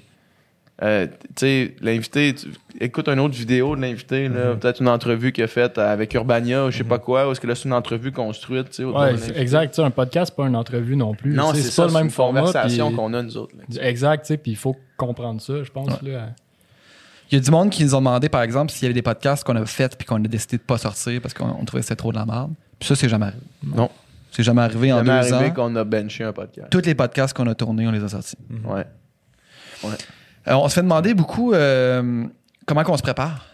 euh, 0.81 1.07
tu 1.07 1.13
sais, 1.37 1.75
l'invité, 1.81 2.33
tu- 2.35 2.47
écoute 2.79 3.07
une 3.09 3.19
autre 3.19 3.35
vidéo 3.35 3.75
de 3.75 3.81
l'invité, 3.81 4.27
là, 4.29 4.51
Mhm. 4.53 4.59
peut-être 4.59 4.81
une 4.81 4.87
entrevue 4.87 5.31
qu'il 5.31 5.43
a 5.43 5.47
faite 5.47 5.77
avec 5.77 6.13
Urbania 6.13 6.65
ou 6.65 6.71
je 6.71 6.77
sais 6.77 6.83
pas 6.83 6.99
quoi, 6.99 7.27
ou 7.27 7.31
est-ce 7.31 7.39
que 7.41 7.47
là, 7.47 7.55
c'est 7.55 7.65
une 7.65 7.73
entrevue 7.73 8.11
construite, 8.11 8.69
tu 8.69 8.75
sais, 8.77 8.83
Ouais, 8.85 9.13
exact. 9.35 9.71
Tu 9.71 9.75
sais, 9.75 9.81
un 9.81 9.91
podcast, 9.91 10.31
c'est 10.31 10.41
pas 10.41 10.47
une 10.47 10.55
entrevue 10.55 10.95
non 10.95 11.13
plus. 11.15 11.33
Non, 11.33 11.53
c'est 11.53 11.61
ça, 11.63 11.83
pas 11.83 11.87
le 11.87 11.93
même 11.93 12.03
une 12.05 12.09
format. 12.11 12.39
conversation 12.41 12.91
qu'on 12.93 13.13
a, 13.13 13.21
nous 13.21 13.37
autres. 13.37 13.55
là. 13.57 13.83
Exact, 13.87 14.23
tu 14.23 14.27
sais, 14.29 14.37
puis 14.37 14.51
il 14.51 14.57
faut 14.57 14.75
comprendre 14.97 15.41
ça, 15.41 15.63
je 15.63 15.71
pense. 15.71 16.01
Là. 16.01 16.29
Il 17.31 17.35
y 17.35 17.37
a 17.37 17.41
du 17.43 17.51
monde 17.51 17.69
qui 17.69 17.83
nous 17.83 17.93
ont 17.93 17.99
demandé, 17.99 18.27
par 18.27 18.41
exemple, 18.41 18.71
s'il 18.71 18.83
y 18.83 18.85
avait 18.87 18.93
des 18.93 19.01
podcasts 19.03 19.43
qu'on 19.43 19.55
a 19.55 19.65
fait 19.65 19.95
puis 19.95 20.05
qu'on 20.07 20.15
a 20.23 20.27
décidé 20.27 20.57
de 20.57 20.63
pas 20.63 20.77
sortir 20.79 21.21
parce 21.21 21.33
qu'on 21.33 21.45
on 21.59 21.63
trouvait 21.65 21.81
que 21.81 21.87
c'était 21.87 21.95
trop 21.95 22.11
de 22.11 22.17
la 22.17 22.25
merde. 22.25 22.51
Puis 22.79 22.87
ça, 22.87 22.95
c'est 22.95 23.07
jamais 23.09 23.25
arrivé. 23.27 23.41
Non. 23.63 23.89
C'est 24.31 24.43
jamais 24.43 24.61
arrivé 24.61 24.93
en 24.93 24.97
Jamais 25.03 25.21
deux 25.27 25.33
arrivé 25.33 25.49
ans. 25.51 25.53
qu'on 25.53 25.75
a 25.75 25.83
benché 25.83 26.23
un 26.23 26.33
podcast. 26.33 26.67
Tous 26.69 26.81
les 26.85 26.95
podcasts 26.95 27.35
qu'on 27.35 27.47
a 27.47 27.55
tournés, 27.55 27.87
on 27.87 27.91
les 27.91 28.03
a 28.03 28.09
sortis. 28.09 28.35
Ouais. 28.65 28.85
Euh, 30.47 30.53
on 30.53 30.67
se 30.69 30.73
fait 30.75 30.81
demander 30.81 31.13
beaucoup 31.13 31.53
euh, 31.53 32.23
comment 32.65 32.83
qu'on 32.83 32.97
se 32.97 33.01
prépare. 33.01 33.45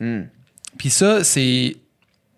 Hmm. 0.00 0.22
Puis 0.78 0.90
ça, 0.90 1.22
c'est 1.24 1.76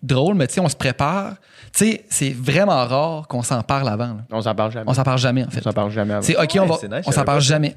drôle, 0.03 0.35
mais 0.35 0.47
tu 0.47 0.55
sais, 0.55 0.59
on 0.59 0.69
se 0.69 0.75
prépare. 0.75 1.35
Tu 1.73 1.85
sais, 1.91 2.05
c'est 2.09 2.29
vraiment 2.31 2.85
rare 2.85 3.27
qu'on 3.27 3.41
s'en 3.43 3.61
parle 3.63 3.89
avant. 3.89 4.07
là. 4.07 4.17
On 4.31 4.41
s'en 4.41 4.55
parle 4.55 4.71
jamais. 4.71 4.85
On 4.89 4.93
s'en 4.93 5.03
parle 5.03 5.19
jamais, 5.19 5.43
en 5.43 5.47
On 5.47 5.51
fait. 5.51 5.61
s'en 5.61 5.73
parle 5.73 5.91
jamais 5.91 6.13
avant. 6.13 6.21
C'est 6.23 6.35
OK, 6.37 6.51
Ouais, 6.53 6.59
on 6.59 6.65
va. 6.65 6.97
nice, 6.97 7.05
on 7.07 7.11
s'en 7.11 7.23
parle 7.23 7.41
jamais. 7.41 7.75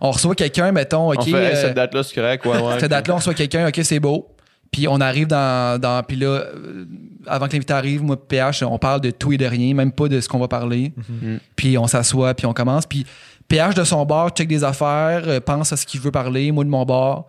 On 0.00 0.10
reçoit 0.10 0.34
quelqu'un, 0.34 0.72
mettons, 0.72 1.10
OK. 1.10 1.18
on 1.18 1.22
fait, 1.22 1.30
hey, 1.30 1.52
euh, 1.56 1.62
cette 1.62 1.74
date-là, 1.74 2.02
c'est 2.02 2.14
correct, 2.14 2.44
ouais, 2.44 2.60
ouais. 2.60 2.78
cette 2.80 2.90
date-là, 2.90 3.14
on 3.14 3.16
reçoit 3.16 3.32
quelqu'un, 3.34 3.66
OK, 3.68 3.80
c'est 3.82 3.98
beau. 4.00 4.28
Puis 4.76 4.86
on 4.88 5.00
arrive 5.00 5.26
dans. 5.26 5.80
dans 5.80 6.02
puis 6.02 6.18
là, 6.18 6.26
euh, 6.26 6.84
avant 7.26 7.46
que 7.48 7.54
l'invité 7.54 7.72
arrive, 7.72 8.02
moi, 8.02 8.16
PH, 8.28 8.62
on 8.62 8.78
parle 8.78 9.00
de 9.00 9.10
tout 9.10 9.32
et 9.32 9.38
de 9.38 9.46
rien, 9.46 9.72
même 9.74 9.90
pas 9.90 10.06
de 10.06 10.20
ce 10.20 10.28
qu'on 10.28 10.38
va 10.38 10.48
parler. 10.48 10.92
Mhm. 11.08 11.40
Puis 11.56 11.78
on 11.78 11.86
s'assoit, 11.86 12.34
puis 12.34 12.44
on 12.44 12.52
commence. 12.52 12.84
Puis 12.84 13.06
PH 13.48 13.74
de 13.74 13.84
son 13.84 14.04
bord, 14.04 14.28
check 14.30 14.48
des 14.48 14.64
affaires, 14.64 15.22
euh, 15.26 15.40
pense 15.40 15.72
à 15.72 15.78
ce 15.78 15.86
qu'il 15.86 16.00
veut 16.00 16.10
parler, 16.10 16.52
moi 16.52 16.62
de 16.62 16.68
mon 16.68 16.84
bord. 16.84 17.26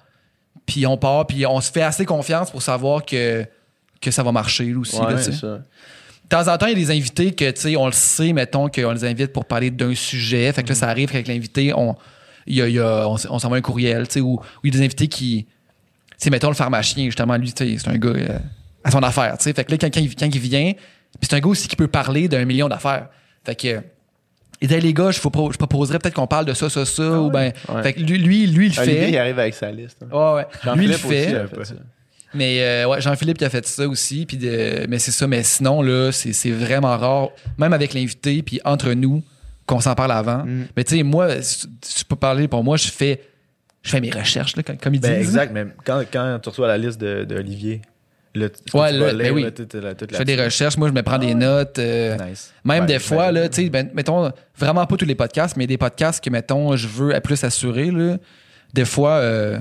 Puis 0.66 0.86
on 0.86 0.98
part, 0.98 1.26
puis 1.26 1.46
on 1.46 1.62
se 1.62 1.72
fait 1.72 1.84
assez 1.84 2.04
confiance 2.04 2.52
pour 2.52 2.62
savoir 2.62 3.06
que, 3.06 3.46
que 4.02 4.12
ça 4.12 4.24
va 4.24 4.34
marcher 4.34 4.76
aussi. 4.76 4.98
Ouais, 5.00 5.14
là, 5.14 5.18
ça. 5.32 5.48
De 5.48 5.64
temps 6.28 6.52
en 6.54 6.58
temps, 6.58 6.66
il 6.66 6.74
y 6.78 6.84
a 6.84 6.86
des 6.86 6.92
invités 6.92 7.32
que, 7.34 7.50
tu 7.52 7.62
sais, 7.62 7.76
on 7.78 7.86
le 7.86 7.94
sait, 7.94 8.34
mettons, 8.34 8.68
qu'on 8.68 8.92
les 8.92 9.06
invite 9.06 9.32
pour 9.32 9.46
parler 9.46 9.72
d'un 9.72 9.96
sujet. 9.96 10.52
Fait 10.52 10.64
que 10.64 10.68
là, 10.70 10.76
ça 10.76 10.90
arrive 10.90 11.10
qu'avec 11.10 11.30
l'invité, 11.30 11.72
on, 11.74 11.96
y 12.46 12.62
a- 12.62 12.68
il 12.68 12.76
y 12.76 12.80
a- 12.80 13.08
on, 13.08 13.16
on 13.30 13.40
s'envoie 13.40 13.58
un 13.58 13.62
courriel, 13.62 14.06
tu 14.10 14.16
sais, 14.16 14.20
ou 14.20 14.38
il 14.66 14.74
y 14.74 14.76
a 14.76 14.80
des 14.80 14.86
invités 14.86 15.08
qui, 15.08 15.48
sais, 16.17 16.30
mettons 16.30 16.49
le 16.49 16.56
pharmacien, 16.56 17.06
justement, 17.06 17.36
lui, 17.38 17.51
tu 17.53 17.65
sais, 17.65 17.77
c'est 17.77 17.89
un 17.89 17.97
gars 17.97 18.10
euh, 18.10 18.39
à 18.84 18.91
son 18.91 19.03
affaire, 19.03 19.38
tu 19.38 19.43
sais. 19.45 19.53
Fait 19.53 19.63
que 19.63 19.71
là, 19.71 19.77
quand, 19.77 19.93
quand 19.93 19.99
il, 19.99 20.15
quand 20.15 20.25
il 20.25 20.39
vient, 20.39 20.73
c'est 21.21 21.34
un 21.34 21.39
gars 21.39 21.47
aussi 21.49 21.67
qui 21.67 21.75
peut 21.75 21.88
parler 21.88 22.27
d'un 22.27 22.45
million 22.45 22.67
d'affaires. 22.67 23.08
Fait 23.45 23.56
que, 23.56 23.82
il 24.62 24.67
dit, 24.67 24.80
les 24.80 24.93
gars, 24.93 25.12
je, 25.12 25.19
pro- 25.19 25.51
je 25.51 25.58
proposerais 25.58 25.99
peut-être 25.99 26.15
qu'on 26.15 26.25
parle 26.27 26.45
de 26.45 26.53
ça, 26.53 26.69
ça, 26.69 26.84
ça, 26.86 27.21
ou 27.21 27.30
ben. 27.30 27.51
Ouais. 27.69 27.84
Fait 27.84 27.93
que 27.93 27.99
lui, 27.99 28.17
lui, 28.17 28.47
lui, 28.47 28.67
il 28.67 28.75
le 28.75 28.82
Olivier, 28.82 29.08
il 29.08 29.12
fait. 29.13 29.17
arrive 29.19 29.39
avec 29.39 29.53
sa 29.53 29.71
liste. 29.71 30.03
hein. 30.03 30.08
Ouais, 30.12 30.43
ouais. 30.65 30.75
Lui, 30.75 30.86
il 30.86 30.91
le 30.91 30.97
Jean-Philippe 30.97 31.06
aussi, 31.06 31.13
fait. 31.34 31.45
il 31.60 31.65
fait. 31.65 31.75
Mais 32.34 32.62
euh, 32.62 32.88
ouais, 32.88 32.99
Jean-Philippe 32.99 33.38
qui 33.38 33.45
a 33.45 33.49
fait 33.49 33.65
ça 33.67 33.88
aussi. 33.88 34.25
Puis 34.25 34.36
de- 34.38 34.86
mais 34.89 34.97
c'est 34.99 35.12
ça. 35.12 35.27
Mais 35.27 35.43
sinon, 35.43 35.82
là, 35.82 36.12
c'est 36.12 36.34
c'est 36.34 36.51
vraiment 36.51 36.97
rare, 36.97 37.30
même 37.58 37.71
avec 37.71 37.93
l'invité, 37.93 38.41
puis 38.41 38.60
entre 38.65 38.91
nous, 38.93 39.23
qu'on 39.65 39.80
s'en 39.80 39.93
parle 39.95 40.12
avant. 40.12 40.43
Mm. 40.43 40.65
Mais 40.75 40.84
tu 40.84 40.97
sais, 40.97 41.03
moi, 41.03 41.41
si 41.41 41.67
tu 41.97 42.03
peux 42.06 42.15
parler 42.15 42.47
pour 42.47 42.63
moi, 42.63 42.77
je 42.77 42.88
fais, 42.89 43.21
je 43.88 43.91
fais 43.91 44.02
mes 44.02 44.10
recherches, 44.12 44.56
là, 44.56 44.63
comme, 44.63 44.93
ils 44.93 45.00
Ben, 45.00 45.17
disent. 45.19 45.30
exact, 45.30 45.52
mais 45.54 45.65
quand, 45.84 46.04
quand 46.12 46.39
tu 46.41 46.50
reçois 46.50 46.67
la 46.67 46.78
liste 46.78 47.00
de, 47.00 47.23
de 47.23 47.36
que 47.38 48.78
Ouais, 48.78 48.91
là, 48.91 49.13
ben 49.13 49.32
oui. 49.34 49.45
Je 50.12 50.15
fais 50.17 50.26
des 50.26 50.36
recherches, 50.36 50.78
moi, 50.78 50.88
je 50.89 50.93
me 50.93 51.02
prends 51.02 51.17
des 51.17 51.34
notes. 51.34 51.80
euh, 51.80 52.17
Nice. 52.17 52.54
Même 52.63 52.86
des 52.86 53.00
fois, 53.00 53.28
j'imagine. 53.28 53.41
là, 53.41 53.50
tu 53.50 53.63
sais, 53.63 53.69
ben, 53.69 53.89
mettons, 53.93 54.32
vraiment 54.58 54.86
pas 54.86 54.95
tous 54.97 55.06
les 55.06 55.15
podcasts, 55.15 55.58
mais 55.58 55.65
des 55.67 55.78
podcasts 55.78 56.23
que, 56.23 56.30
mettons, 56.30 56.76
je 56.76 56.88
veux 56.88 57.19
plus 57.21 57.43
assurer, 57.43 57.89
là. 57.91 58.17
Des 58.73 58.86
fois, 58.86 59.13
euh, 59.13 59.60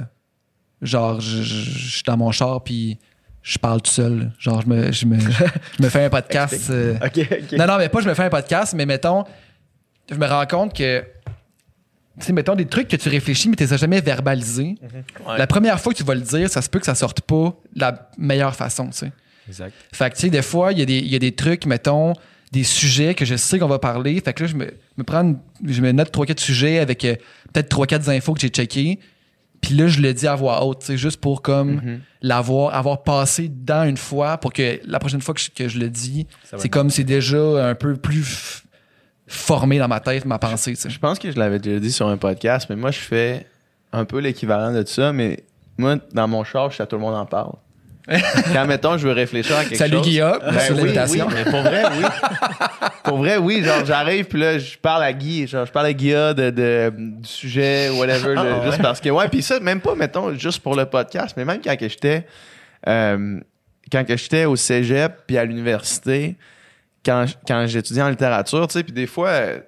genre, 0.82 1.20
je, 1.20 1.42
suis 1.42 2.02
dans 2.06 2.16
mon 2.16 2.32
char, 2.32 2.62
puis 2.64 2.98
je 3.42 3.58
parle 3.58 3.80
tout 3.80 3.90
seul. 3.92 4.32
Genre, 4.38 4.60
je 4.62 4.66
me, 4.68 4.92
je 4.92 5.06
me, 5.06 5.18
je 5.20 5.82
me 5.82 5.88
fais 5.88 6.04
un 6.04 6.10
podcast. 6.20 6.68
euh, 6.70 6.96
Ok, 7.02 7.18
ok. 7.18 7.52
Non, 7.58 7.66
non, 7.66 7.78
mais 7.78 7.88
pas 7.88 8.00
je 8.00 8.08
me 8.08 8.14
fais 8.14 8.24
un 8.24 8.30
podcast, 8.30 8.74
mais 8.74 8.84
mettons, 8.84 9.24
je 10.10 10.16
me 10.16 10.26
rends 10.26 10.46
compte 10.46 10.76
que, 10.76 11.02
sais, 12.24 12.33
mettons 12.33 12.55
des 12.55 12.66
trucs 12.66 12.88
que 12.88 12.96
tu 12.96 13.09
réfléchis, 13.09 13.48
mais 13.48 13.57
tu 13.57 13.64
les 13.64 13.72
as 13.72 13.76
jamais 13.76 14.00
verbalisés. 14.00 14.76
Ouais. 15.26 15.38
La 15.38 15.46
première 15.46 15.79
fois 15.81 15.92
que 15.92 15.98
tu 15.98 16.05
vas 16.05 16.14
le 16.14 16.20
dire, 16.22 16.48
ça 16.48 16.62
se 16.62 16.68
peut 16.70 16.79
que 16.79 16.87
ça 16.87 16.94
sorte 16.94 17.20
pas 17.20 17.55
de 17.74 17.81
la 17.81 18.09
meilleure 18.16 18.55
façon, 18.57 18.87
tu 18.90 18.98
sais. 18.98 19.12
Exact. 19.48 19.72
Fait 19.92 20.11
que, 20.11 20.14
tu 20.16 20.22
sais, 20.22 20.31
des 20.31 20.42
fois, 20.42 20.72
il 20.72 20.79
y, 20.79 20.83
a 20.83 20.87
des- 20.87 20.98
il 20.98 21.09
y 21.09 21.14
a 21.16 21.18
des 21.18 21.33
trucs, 21.33 21.66
mettons, 21.66 22.14
des 22.52 22.64
sujets 22.64 23.14
que 23.14 23.24
je 23.24 23.37
sais 23.37 23.59
qu'on 23.59 23.68
va 23.68 23.79
parler. 23.79 24.20
Fait 24.24 24.33
que 24.33 24.44
là, 24.44 24.48
je 24.48 24.57
me, 24.57 24.66
me 24.96 25.05
prends, 25.05 25.22
une- 25.22 25.38
je 25.64 25.81
me 25.83 25.92
note 25.92 26.11
3-4 26.12 26.40
sujets 26.40 26.79
avec 26.79 27.05
euh, 27.05 27.14
peut-être 27.52 27.68
3-4 27.68 28.09
infos 28.09 28.35
que 28.35 28.40
j'ai 28.40 28.48
checkées. 28.48 28.98
Puis 29.61 29.74
là, 29.74 29.87
je 29.88 30.00
le 30.00 30.12
dis 30.14 30.26
à 30.26 30.35
voix 30.35 30.64
haute, 30.64 30.81
tu 30.81 30.87
sais, 30.87 30.96
juste 30.96 31.20
pour 31.20 31.42
comme 31.42 31.76
Mhm. 31.76 32.00
l'avoir, 32.22 32.74
avoir 32.74 33.02
passé 33.02 33.48
dedans 33.48 33.85
une 33.85 33.96
fois 33.96 34.38
pour 34.38 34.52
que 34.52 34.81
la 34.85 34.98
prochaine 34.98 35.20
fois 35.20 35.35
que 35.35 35.40
je, 35.40 35.50
que 35.50 35.66
je 35.68 35.79
le 35.79 35.90
dis, 35.90 36.26
c'est 36.57 36.68
comme 36.68 36.90
c'est 36.90 37.05
déjà 37.05 37.68
un 37.68 37.74
peu 37.74 37.96
plus 37.96 38.62
formé 39.26 39.78
dans 39.78 39.88
ma 39.88 40.00
tête, 40.00 40.24
ma 40.24 40.38
pensée, 40.38 40.74
sais. 40.74 40.90
Je 40.90 40.98
pense 40.98 41.18
que 41.18 41.30
je 41.30 41.38
l'avais 41.38 41.58
déjà 41.58 41.80
dit 41.80 41.92
sur 41.92 42.06
un 42.08 42.16
podcast, 42.16 42.66
mais 42.70 42.76
moi, 42.76 42.90
je 42.90 42.98
fais 43.00 43.46
un 43.92 44.04
peu 44.04 44.18
l'équivalent 44.18 44.72
de 44.72 44.84
ça, 44.86 45.12
mais 45.12 45.44
moi, 45.78 45.96
dans 46.12 46.28
mon 46.28 46.44
char, 46.44 46.70
je 46.70 46.74
suis 46.74 46.82
à 46.82 46.86
tout 46.86 46.96
le 46.96 47.02
monde 47.02 47.14
en 47.14 47.26
parle. 47.26 47.52
Quand, 48.52 48.66
mettons, 48.66 48.96
je 48.96 49.08
veux 49.08 49.12
réfléchir 49.12 49.56
à 49.56 49.64
quelque 49.64 49.76
Salut 49.76 49.96
chose. 49.96 50.06
Guillaume, 50.06 50.38
Ben 50.40 50.52
merci 50.52 50.68
de 50.70 50.74
oui, 50.74 50.80
l'invitation. 50.82 51.26
oui, 51.28 51.34
mais 51.34 51.50
pour 51.50 51.60
vrai, 51.62 51.82
oui. 51.98 52.04
pour 53.04 53.16
vrai, 53.18 53.36
oui. 53.36 53.64
Genre, 53.64 53.84
j'arrive, 53.84 54.26
puis 54.26 54.38
là, 54.38 54.58
je 54.60 54.78
parle 54.78 55.02
à 55.02 55.12
Guy. 55.12 55.48
Genre, 55.48 55.66
je 55.66 55.72
parle 55.72 55.86
à 55.86 55.92
Guilla 55.92 56.32
de, 56.32 56.50
de- 56.50 56.92
du 56.96 57.28
sujet, 57.28 57.90
whatever. 57.90 58.34
Ah, 58.36 58.42
ouais. 58.60 58.66
Juste 58.66 58.80
parce 58.80 59.00
que, 59.00 59.08
ouais, 59.08 59.28
puis 59.28 59.42
ça, 59.42 59.58
même 59.58 59.80
pas, 59.80 59.96
mettons, 59.96 60.32
juste 60.34 60.60
pour 60.60 60.76
le 60.76 60.86
podcast, 60.86 61.34
mais 61.36 61.44
même 61.44 61.60
quand 61.60 61.76
que 61.76 61.88
j'étais, 61.88 62.24
euh, 62.86 63.40
quand 63.90 64.04
que 64.06 64.16
j'étais 64.16 64.44
au 64.44 64.54
cégep, 64.54 65.12
puis 65.26 65.36
à 65.36 65.44
l'université, 65.44 66.36
quand, 67.06 67.24
quand 67.46 67.66
j'étudiais 67.68 68.02
en 68.02 68.10
littérature, 68.10 68.66
tu 68.66 68.72
sais, 68.74 68.82
puis 68.82 68.92
des 68.92 69.06
fois, 69.06 69.28
euh, 69.28 69.60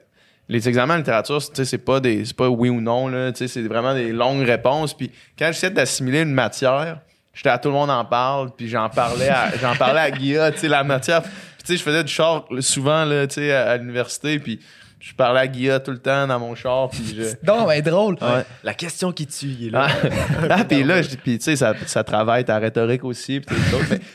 les 0.49 0.69
examens 0.69 0.95
en 0.95 0.99
littérature, 0.99 1.39
tu 1.41 1.55
sais, 1.55 1.65
c'est 1.65 1.79
pas 1.79 2.01
des, 2.01 2.25
c'est 2.25 2.37
pas 2.37 2.49
oui 2.49 2.69
ou 2.69 2.81
non, 2.81 3.07
là, 3.09 3.31
tu 3.33 3.39
sais, 3.39 3.49
c'est 3.49 3.63
vraiment 3.69 3.95
des 3.95 4.13
longues 4.13 4.45
réponses. 4.45 4.93
Puis 4.95 5.11
quand 5.39 5.47
j'essayais 5.47 5.73
d'assimiler 5.73 6.23
une 6.23 6.33
matière, 6.35 7.01
j'étais 7.33 7.51
à 7.51 7.59
tout 7.59 7.69
le 7.69 7.75
monde 7.75 7.91
en 7.91 8.05
parle, 8.05 8.51
puis 8.57 8.69
j'en 8.69 8.89
parlais 8.89 9.29
à, 9.29 9.51
j'en 9.61 9.77
parlais 9.77 10.01
à 10.01 10.11
Guilla, 10.11 10.51
tu 10.51 10.59
sais, 10.59 10.69
la 10.69 10.83
matière. 10.85 11.23
Puis 11.23 11.31
tu 11.61 11.67
sais, 11.73 11.77
je 11.77 11.83
faisais 11.83 12.03
du 12.03 12.13
char 12.13 12.45
souvent, 12.61 13.05
là, 13.05 13.27
tu 13.27 13.35
sais, 13.35 13.53
à, 13.53 13.71
à 13.71 13.77
l'université, 13.77 14.39
puis 14.39 14.59
je 15.01 15.15
parlais 15.15 15.41
à 15.41 15.47
Guilla 15.47 15.79
tout 15.79 15.93
le 15.93 15.99
temps 15.99 16.27
dans 16.27 16.41
mon 16.41 16.57
char, 16.57 16.89
puis 16.91 17.15
je... 17.17 17.23
Non, 17.47 17.69
mais 17.69 17.81
drôle. 17.83 18.15
Ouais. 18.21 18.45
La 18.65 18.75
question 18.75 19.13
qui 19.13 19.27
tue, 19.29 19.47
il 19.47 19.67
est 19.69 19.71
là. 19.71 19.87
Ah, 19.89 20.47
ah, 20.51 20.65
puis 20.65 20.83
là, 20.83 21.03
je- 21.03 21.15
puis 21.15 21.39
tu 21.39 21.45
sais, 21.45 21.57
ça, 21.57 21.73
ça 21.87 22.03
travaille 22.03 22.45
ta 22.45 22.59
rhétorique 22.59 23.05
aussi, 23.05 23.39
puis 23.41 23.55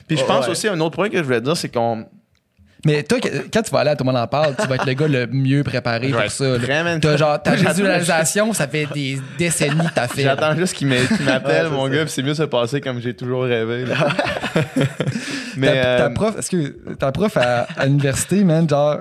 Puis 0.07 0.17
je 0.17 0.25
pense 0.25 0.45
ouais. 0.45 0.51
aussi, 0.51 0.67
un 0.67 0.79
autre 0.81 0.95
point 0.95 1.09
que 1.09 1.17
je 1.17 1.23
voulais 1.23 1.39
dire, 1.41 1.55
c'est 1.55 1.69
qu'on... 1.69 2.05
Mais 2.86 3.04
toi, 3.04 3.17
quand 3.54 3.62
tu 3.62 3.72
vas 3.72 3.80
aller 3.80 3.91
à 3.91 3.96
Tout 3.96 4.04
le 4.04 4.12
monde 4.12 4.22
en 4.22 4.28
parle, 4.28 4.56
tu 4.60 4.67
vas 4.67 4.76
être 4.76 4.86
le 4.86 4.93
gars 4.93 5.08
le 5.08 5.28
mieux 5.28 5.63
préparé 5.63 6.10
pour 6.10 6.30
ça. 6.30 6.58
vraiment- 6.58 7.00
T'as 7.00 7.17
genre 7.17 7.41
ta 7.41 7.56
visualisation, 7.56 8.52
ça 8.54 8.67
fait 8.67 8.88
des 8.93 9.19
décennies 9.38 9.88
que 9.88 9.93
t'as 9.93 10.08
fait. 10.08 10.24
J'attends 10.24 10.56
juste 10.56 10.74
qu'il 10.74 10.88
m'a- 10.88 10.96
qu'il 10.98 11.26
m'appelle, 11.26 11.69
mon 11.69 11.88
gars, 11.88 12.04
puis 12.04 12.12
c'est 12.12 12.24
mieux 12.24 12.34
se 12.34 12.43
passer 12.43 12.82
comme 12.82 13.00
j'ai 13.00 13.13
toujours 13.13 13.43
rêvé. 13.43 13.86
Mais 15.58 15.82
ta, 15.82 16.06
euh, 16.06 16.10
prof, 16.10 16.36
ta 17.00 17.12
à, 17.78 17.86
l'université, 17.86 18.43
man, 18.43 18.67
genre 18.67 18.98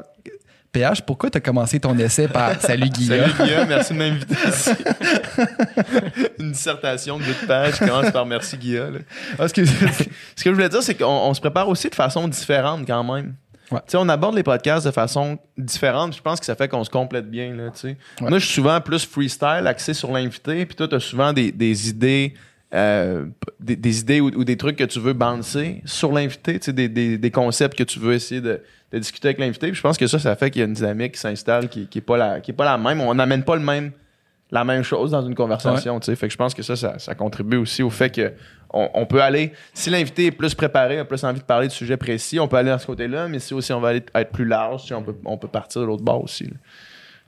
PH, 0.71 1.03
pourquoi 1.03 1.29
t'as 1.29 1.40
commencé 1.40 1.81
ton 1.81 1.97
essai 1.99 2.29
par 2.29 2.59
Salut 2.61 2.88
Guillaume? 2.88 3.27
Salut 3.37 3.49
Guillaume, 3.51 3.68
merci 3.68 3.92
de 3.92 3.99
m'inviter. 3.99 4.35
Une 6.38 6.53
dissertation 6.53 7.18
de 7.18 7.25
8 7.25 7.47
pages 7.47 7.75
qui 7.75 7.81
commence 7.87 8.11
par 8.11 8.25
merci 8.25 8.57
Guillaume. 8.57 9.01
Que 9.38 9.47
Ce 9.64 9.64
que 9.64 10.45
je 10.47 10.51
voulais 10.51 10.68
dire, 10.68 10.83
c'est 10.83 10.95
qu'on 10.95 11.07
on 11.07 11.35
se 11.35 11.40
prépare 11.40 11.68
aussi 11.68 11.90
de 11.90 11.95
façon 11.95 12.27
différente 12.29 12.87
quand 12.87 13.05
même. 13.05 13.35
Ouais. 13.72 13.78
Tu 13.87 13.92
sais, 13.92 13.96
on 13.98 14.08
aborde 14.08 14.35
les 14.37 14.42
podcasts 14.42 14.87
de 14.87 14.90
façon 14.92 15.38
différente. 15.56 16.14
Je 16.16 16.22
pense 16.22 16.38
que 16.40 16.46
ça 16.46 16.54
fait 16.54 16.68
qu'on 16.68 16.85
se 16.85 16.90
complète 16.90 17.30
bien. 17.30 17.54
Là, 17.54 17.70
tu 17.70 17.78
sais. 17.80 17.96
Ouais. 18.20 18.28
Moi, 18.30 18.38
je 18.38 18.44
suis 18.46 18.54
souvent 18.54 18.80
plus 18.80 19.04
freestyle, 19.06 19.64
axé 19.66 19.94
sur 19.94 20.12
l'invité. 20.12 20.64
Puis 20.66 20.76
toi, 20.76 20.88
tu 20.88 20.94
as 20.94 21.00
souvent 21.00 21.32
des, 21.32 21.52
des 21.52 21.88
idées. 21.88 22.35
euh, 22.74 23.26
des, 23.61 23.76
des 23.76 24.00
idées 24.00 24.20
ou, 24.20 24.28
ou 24.28 24.44
des 24.44 24.56
trucs 24.56 24.76
que 24.76 24.85
tu 24.85 24.98
veux 24.98 25.12
bouncer 25.12 25.82
sur 25.85 26.11
l'invité, 26.12 26.58
tu 26.58 26.66
sais, 26.66 26.72
des, 26.72 26.88
des, 26.88 27.18
des 27.18 27.30
concepts 27.30 27.76
que 27.76 27.85
tu 27.85 27.98
veux 27.98 28.14
essayer 28.14 28.40
de, 28.40 28.62
de 28.92 28.98
discuter 28.98 29.28
avec 29.28 29.38
l'invité. 29.38 29.66
Puis 29.68 29.76
je 29.76 29.82
pense 29.82 29.98
que 29.98 30.06
ça, 30.06 30.18
ça 30.18 30.37
fait 30.37 30.50
qu'il 30.50 30.61
y 30.61 30.62
a 30.62 30.66
une 30.66 30.72
dynamique 30.72 31.12
qui 31.12 31.20
s'installe 31.20 31.68
qui, 31.68 31.87
qui 31.87 31.98
est 31.98 32.02
pas 32.02 32.16
la 32.16 32.40
qui 32.40 32.50
est 32.50 32.54
pas 32.54 32.64
la 32.64 32.78
même. 32.78 33.00
On 33.02 33.14
n'amène 33.14 33.42
pas 33.44 33.56
le 33.56 33.62
même 33.62 33.92
la 34.53 34.62
même 34.65 34.83
chose 34.85 35.11
dans 35.11 35.27
une 35.27 35.35
conversation. 35.35 35.99
tu 35.99 36.07
sais. 36.07 36.15
Fait 36.17 36.29
que 36.29 36.33
je 36.33 36.37
pense 36.38 36.53
que 36.55 36.62
ça, 36.62 36.77
ça, 36.77 36.99
ça 36.99 37.15
contribue 37.17 37.57
aussi 37.57 37.83
au 37.83 37.91
fait 37.91 38.11
que 38.11 38.33
on, 38.73 38.88
on 38.95 39.07
peut 39.07 39.23
aller. 39.23 39.53
Si 39.75 39.91
l'invité 39.91 40.27
est 40.27 40.31
plus 40.31 40.55
préparé, 40.55 40.99
a 40.99 41.05
plus 41.05 41.25
envie 41.25 41.41
de 41.41 41.45
parler 41.45 41.67
de 41.69 41.73
sujets 41.73 41.97
précis, 41.97 42.38
on 42.38 42.47
peut 42.49 42.57
aller 42.57 42.71
dans 42.71 42.79
ce 42.79 42.87
côté-là. 42.87 43.29
Mais 43.29 43.38
si 43.38 43.55
aussi 43.55 43.73
on 43.73 43.81
va 43.81 43.88
aller 43.88 44.03
être 44.15 44.31
plus 44.31 44.45
large, 44.45 44.83
tu 44.83 44.88
sais, 44.88 44.95
on 44.95 45.03
peut, 45.03 45.17
on 45.25 45.37
peut 45.38 45.49
partir 45.49 45.81
de 45.81 45.87
l'autre 45.87 46.03
bord 46.05 46.23
aussi. 46.23 46.45
là. 46.45 46.57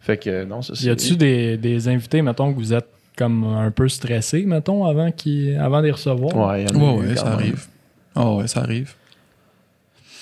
Fait 0.01 0.19
que 0.19 0.45
non, 0.45 0.61
ça 0.63 0.75
c'est. 0.75 0.85
Y 0.85 0.91
a-tu 0.91 1.17
des, 1.17 1.57
des 1.57 1.89
invités, 1.89 2.21
mettons, 2.23 2.53
que 2.53 2.59
vous 2.59 2.73
êtes 2.75 2.89
comme 3.17 3.45
un 3.45 3.71
peu 3.71 3.89
stressés, 3.89 4.45
mettons, 4.45 4.85
avant, 4.85 5.11
qu'ils- 5.11 5.57
avant 5.57 5.81
de 5.81 5.87
les 5.87 5.93
recevoir? 5.93 6.37
Ouais, 6.37 6.65
y 6.65 6.67
en 6.67 6.75
a 6.75 6.79
Ouais, 6.79 7.05
eu 7.07 7.09
ouais, 7.11 7.17
ça 7.17 7.29
arrive. 7.33 7.67
Oh, 8.17 8.39
ouais, 8.41 8.47
ça 8.49 8.61
arrive. 8.61 8.93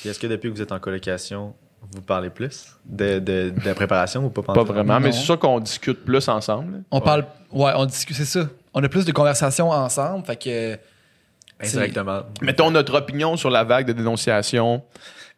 Est-ce 0.05 0.19
que 0.19 0.27
depuis 0.27 0.51
que 0.51 0.57
vous 0.57 0.63
êtes 0.63 0.73
en 0.73 0.79
colocation, 0.79 1.55
vous 1.91 2.01
parlez 2.03 2.31
plus 2.31 2.77
de, 2.85 3.19
de, 3.19 3.51
de 3.51 3.65
la 3.65 3.75
préparation 3.75 4.25
ou 4.25 4.31
pas 4.31 4.43
Pas 4.43 4.63
vraiment, 4.65 5.01
mais 5.01 5.13
c'est 5.13 5.21
sûr 5.21 5.39
qu'on 5.39 5.61
discute 5.61 6.05
plus 6.05 6.29
ensemble. 6.29 6.83
On 6.91 7.01
parle. 7.01 7.27
Ouais, 7.51 7.73
on 7.77 7.85
discute, 7.87 8.17
c'est 8.17 8.25
ça. 8.25 8.49
On 8.75 8.83
a 8.83 8.89
plus 8.89 9.05
de 9.05 9.13
conversations 9.13 9.71
ensemble, 9.71 10.25
fait 10.25 10.37
que. 10.37 10.79
Indirectement. 11.65 12.23
Mettons 12.41 12.71
notre 12.71 12.95
opinion 12.97 13.37
sur 13.37 13.51
la 13.51 13.63
vague 13.63 13.87
de 13.87 13.93
dénonciation 13.93 14.83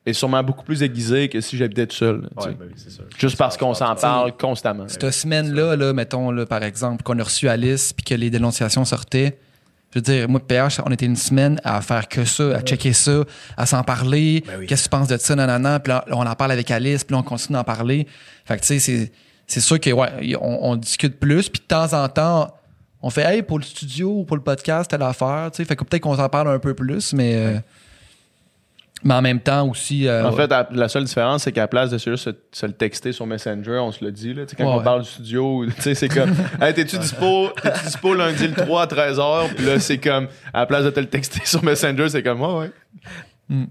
est 0.06 0.12
sûrement 0.12 0.42
beaucoup 0.42 0.64
plus 0.64 0.82
aiguisée 0.82 1.28
que 1.28 1.40
si 1.40 1.56
j'habitais 1.56 1.86
tout 1.86 1.96
seul. 1.96 2.28
Ouais, 2.36 2.52
ben 2.52 2.66
oui, 2.68 2.74
c'est 2.76 2.90
sûr. 2.90 3.04
Juste 3.18 3.36
parce 3.36 3.56
qu'on 3.56 3.74
s'en 3.74 3.94
parle 3.94 4.36
constamment. 4.36 4.84
Cette 4.88 5.10
semaine-là, 5.10 5.76
là, 5.76 5.92
mettons, 5.92 6.30
là, 6.30 6.46
par 6.46 6.62
exemple, 6.62 7.02
qu'on 7.02 7.18
a 7.18 7.22
reçu 7.24 7.48
Alice 7.48 7.92
puis 7.92 8.04
que 8.04 8.14
les 8.14 8.30
dénonciations 8.30 8.84
sortaient, 8.84 9.38
je 9.94 10.00
veux 10.00 10.02
dire, 10.02 10.28
moi, 10.28 10.40
PH, 10.44 10.80
on 10.84 10.90
était 10.90 11.06
une 11.06 11.14
semaine 11.14 11.60
à 11.62 11.80
faire 11.80 12.08
que 12.08 12.24
ça, 12.24 12.56
à 12.56 12.60
checker 12.62 12.92
ça, 12.92 13.22
à 13.56 13.64
s'en 13.64 13.84
parler. 13.84 14.42
Ben 14.44 14.54
oui. 14.58 14.66
Qu'est-ce 14.66 14.82
que 14.82 14.88
tu 14.88 14.90
penses 14.90 15.06
de 15.06 15.16
ça, 15.16 15.36
nanana? 15.36 15.78
Puis 15.78 15.92
là, 15.92 16.04
on 16.10 16.26
en 16.26 16.34
parle 16.34 16.50
avec 16.50 16.68
Alice, 16.72 17.04
puis 17.04 17.14
là, 17.14 17.20
on 17.20 17.22
continue 17.22 17.56
d'en 17.56 17.62
parler. 17.64 18.08
Fait 18.44 18.56
que, 18.56 18.62
tu 18.62 18.66
sais, 18.66 18.78
c'est, 18.80 19.12
c'est 19.46 19.60
sûr 19.60 19.78
que, 19.78 19.90
ouais, 19.90 20.36
on 20.40 20.74
discute 20.74 21.20
plus, 21.20 21.48
puis 21.48 21.60
de 21.60 21.66
temps 21.66 21.92
en 21.92 22.08
temps, 22.08 22.52
on 23.02 23.10
fait, 23.10 23.22
hey, 23.22 23.42
pour 23.42 23.58
le 23.58 23.64
studio 23.64 24.20
ou 24.20 24.24
pour 24.24 24.36
le 24.36 24.42
podcast, 24.42 24.90
telle 24.90 25.02
affaire, 25.02 25.50
tu 25.52 25.58
sais. 25.58 25.64
Fait 25.64 25.76
que 25.76 25.84
peut-être 25.84 26.02
qu'on 26.02 26.16
s'en 26.16 26.28
parle 26.28 26.48
un 26.48 26.58
peu 26.58 26.74
plus, 26.74 27.12
mais. 27.12 27.34
euh, 27.36 27.58
Mais 29.04 29.14
en 29.14 29.22
même 29.22 29.38
temps 29.40 29.68
aussi. 29.68 30.08
euh, 30.08 30.24
En 30.26 30.32
fait, 30.32 30.50
à- 30.50 30.66
la 30.72 30.88
seule 30.88 31.04
différence, 31.04 31.42
c'est 31.44 31.52
qu'à 31.52 31.60
la 31.62 31.68
place 31.68 31.90
de 31.90 31.98
se, 31.98 32.16
se, 32.16 32.30
se 32.52 32.66
le 32.66 32.72
texter 32.72 33.12
sur 33.12 33.26
Messenger, 33.26 33.78
on 33.82 33.92
se 33.92 34.02
le 34.04 34.10
dit. 34.10 34.32
Là. 34.34 34.44
Tu 34.46 34.50
sais, 34.50 34.56
Quand 34.56 34.64
Ouais, 34.64 34.72
on 34.74 34.78
ouais. 34.78 34.84
parle 34.84 35.02
du 35.02 35.08
studio, 35.08 35.66
tu 35.76 35.82
sais, 35.82 35.94
c'est 35.94 36.08
comme 36.08 36.30
Hey, 36.60 36.72
t'es-tu 36.74 36.98
dispo, 36.98 37.50
t'es-tu 37.62 37.84
dispo 37.84 38.14
lundi 38.14 38.48
le 38.48 38.54
3 38.54 38.82
à 38.82 38.86
13h? 38.86 39.54
Puis 39.54 39.66
là, 39.66 39.78
c'est 39.78 39.98
comme 39.98 40.28
à 40.52 40.60
la 40.60 40.66
place 40.66 40.84
de 40.84 40.90
te 40.90 41.00
le 41.00 41.06
texter 41.06 41.40
sur 41.44 41.62
Messenger, 41.62 42.08
c'est 42.08 42.22
comme 42.22 42.40
Ouais, 42.40 42.70
ouais. 43.50 43.66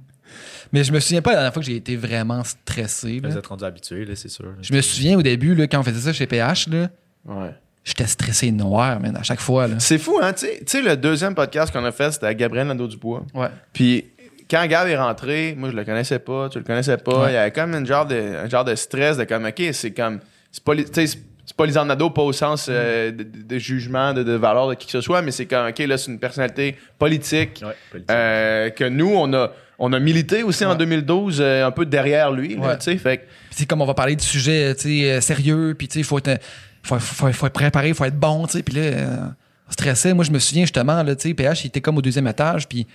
mais 0.72 0.84
je 0.84 0.92
me 0.92 1.00
souviens 1.00 1.22
pas 1.22 1.32
la 1.32 1.38
dernière 1.38 1.54
fois 1.54 1.62
que 1.62 1.68
j'ai 1.68 1.76
été 1.76 1.96
vraiment 1.96 2.44
stressé. 2.44 3.20
là. 3.20 3.30
Vous 3.30 3.38
êtes 3.38 3.48
rendu 3.48 3.64
habitué, 3.64 4.06
là, 4.06 4.16
c'est 4.16 4.30
sûr. 4.30 4.46
Je 4.62 4.74
me 4.74 4.82
souviens 4.82 5.18
au 5.18 5.22
début, 5.22 5.56
là, 5.56 5.68
quand 5.68 5.80
on 5.80 5.84
faisait 5.84 6.00
ça 6.02 6.14
chez 6.14 6.26
PH, 6.28 6.68
là, 6.70 6.90
ouais. 7.26 7.52
j'étais 7.84 8.08
stressé 8.08 8.52
noir, 8.52 9.00
man, 9.00 9.16
à 9.18 9.24
chaque 9.24 9.40
fois. 9.42 9.68
Là. 9.68 9.76
C'est 9.80 9.98
fou, 10.00 10.20
hein? 10.22 10.34
Tu 10.34 10.46
sais- 10.48 10.60
tu 10.60 10.66
sais, 10.68 10.82
le 10.82 10.98
deuxième 10.98 11.36
podcast 11.36 11.72
qu'on 11.72 11.86
a 11.86 11.92
fait, 11.92 12.12
c'était 12.12 12.26
avec 12.28 12.38
Gabriel 12.40 12.68
Nadeau-Dubois. 12.68 13.26
Ouais. 13.34 13.50
Puis 13.72 14.06
quand 14.54 14.68
Gab 14.68 14.88
est 14.88 14.98
rentré, 14.98 15.56
moi 15.58 15.70
je 15.72 15.76
le 15.76 15.84
connaissais 15.84 16.20
pas, 16.20 16.48
tu 16.50 16.60
le 16.60 16.64
connaissais 16.64 16.98
pas, 16.98 17.24
Ouais. 17.24 17.32
il 17.32 17.34
y 17.34 17.38
avait 17.38 17.52
comme 17.52 17.74
une 17.74 17.86
genre 17.88 18.06
de, 18.06 18.16
un 18.46 18.48
genre 18.50 18.64
de 18.66 18.76
stress 18.76 19.18
de 19.18 19.24
comme, 19.24 19.46
ok, 19.46 19.62
c'est 19.74 19.92
comme, 19.92 20.20
c'est 20.52 20.64
pas, 20.64 20.74
c'est- 20.94 21.18
pas 21.58 21.66
Lisanne 21.66 21.88
Nadeau, 21.88 22.10
pas 22.10 22.22
au 22.22 22.32
sens 22.34 22.68
euh, 22.70 23.12
de, 23.12 23.24
de- 23.24 23.44
de 23.44 23.58
jugement, 23.60 24.14
de, 24.14 24.24
de 24.24 24.32
valeur 24.34 24.68
de 24.70 24.76
qui 24.76 24.86
que 24.86 24.92
ce 24.92 25.02
soit, 25.02 25.22
mais 25.22 25.32
c'est 25.32 25.46
comme, 25.46 25.68
ok, 25.68 25.80
là 25.80 25.98
c'est 25.98 26.12
une 26.12 26.20
personnalité 26.20 26.76
politique 27.00 27.62
Ouais, 27.66 27.74
politique. 27.92 28.12
euh, 28.12 28.70
que 28.70 28.86
nous, 28.86 29.12
on 29.14 29.34
a, 29.34 29.52
on 29.80 29.92
a 29.92 30.00
milité 30.00 30.42
aussi 30.44 30.64
en 30.66 30.72
Ouais. 30.72 30.78
2012, 30.78 31.40
euh, 31.42 31.66
un 31.66 31.72
peu 31.72 31.86
derrière 31.86 32.32
lui, 32.32 32.56
Ouais. 32.58 32.78
tu 32.78 32.84
sais, 32.86 32.98
fait 32.98 33.28
c'est 33.52 33.66
comme 33.68 33.82
on 33.82 33.86
va 33.86 33.94
parler 33.94 34.16
de 34.16 34.22
sujets 34.22 34.74
tu 34.76 35.02
sais, 35.02 35.22
sérieux, 35.22 35.76
puis 35.78 35.88
tu 35.88 35.96
sais, 35.96 36.00
il 36.00 36.06
faut 36.06 36.18
être, 36.20 36.40
faut, 36.84 36.98
faut, 37.00 37.32
faut 37.32 37.48
être 37.48 37.54
préparé, 37.54 37.90
il 37.90 37.94
faut 37.96 38.06
être 38.06 38.18
bon, 38.20 38.46
tu 38.48 38.54
sais, 38.58 38.64
puis 38.64 38.76
là, 38.76 39.34
on 39.68 39.72
stressait. 39.72 40.14
Moi, 40.14 40.24
je 40.26 40.32
me 40.32 40.40
souviens 40.40 40.64
justement, 40.64 41.02
là, 41.04 41.16
tu 41.16 41.28
sais, 41.30 41.34
PH, 41.34 41.64
il 41.66 41.68
était 41.68 41.82
comme 41.82 41.98
au 41.98 42.02
deuxième 42.02 42.28
étage, 42.28 42.68
puis 42.68 42.88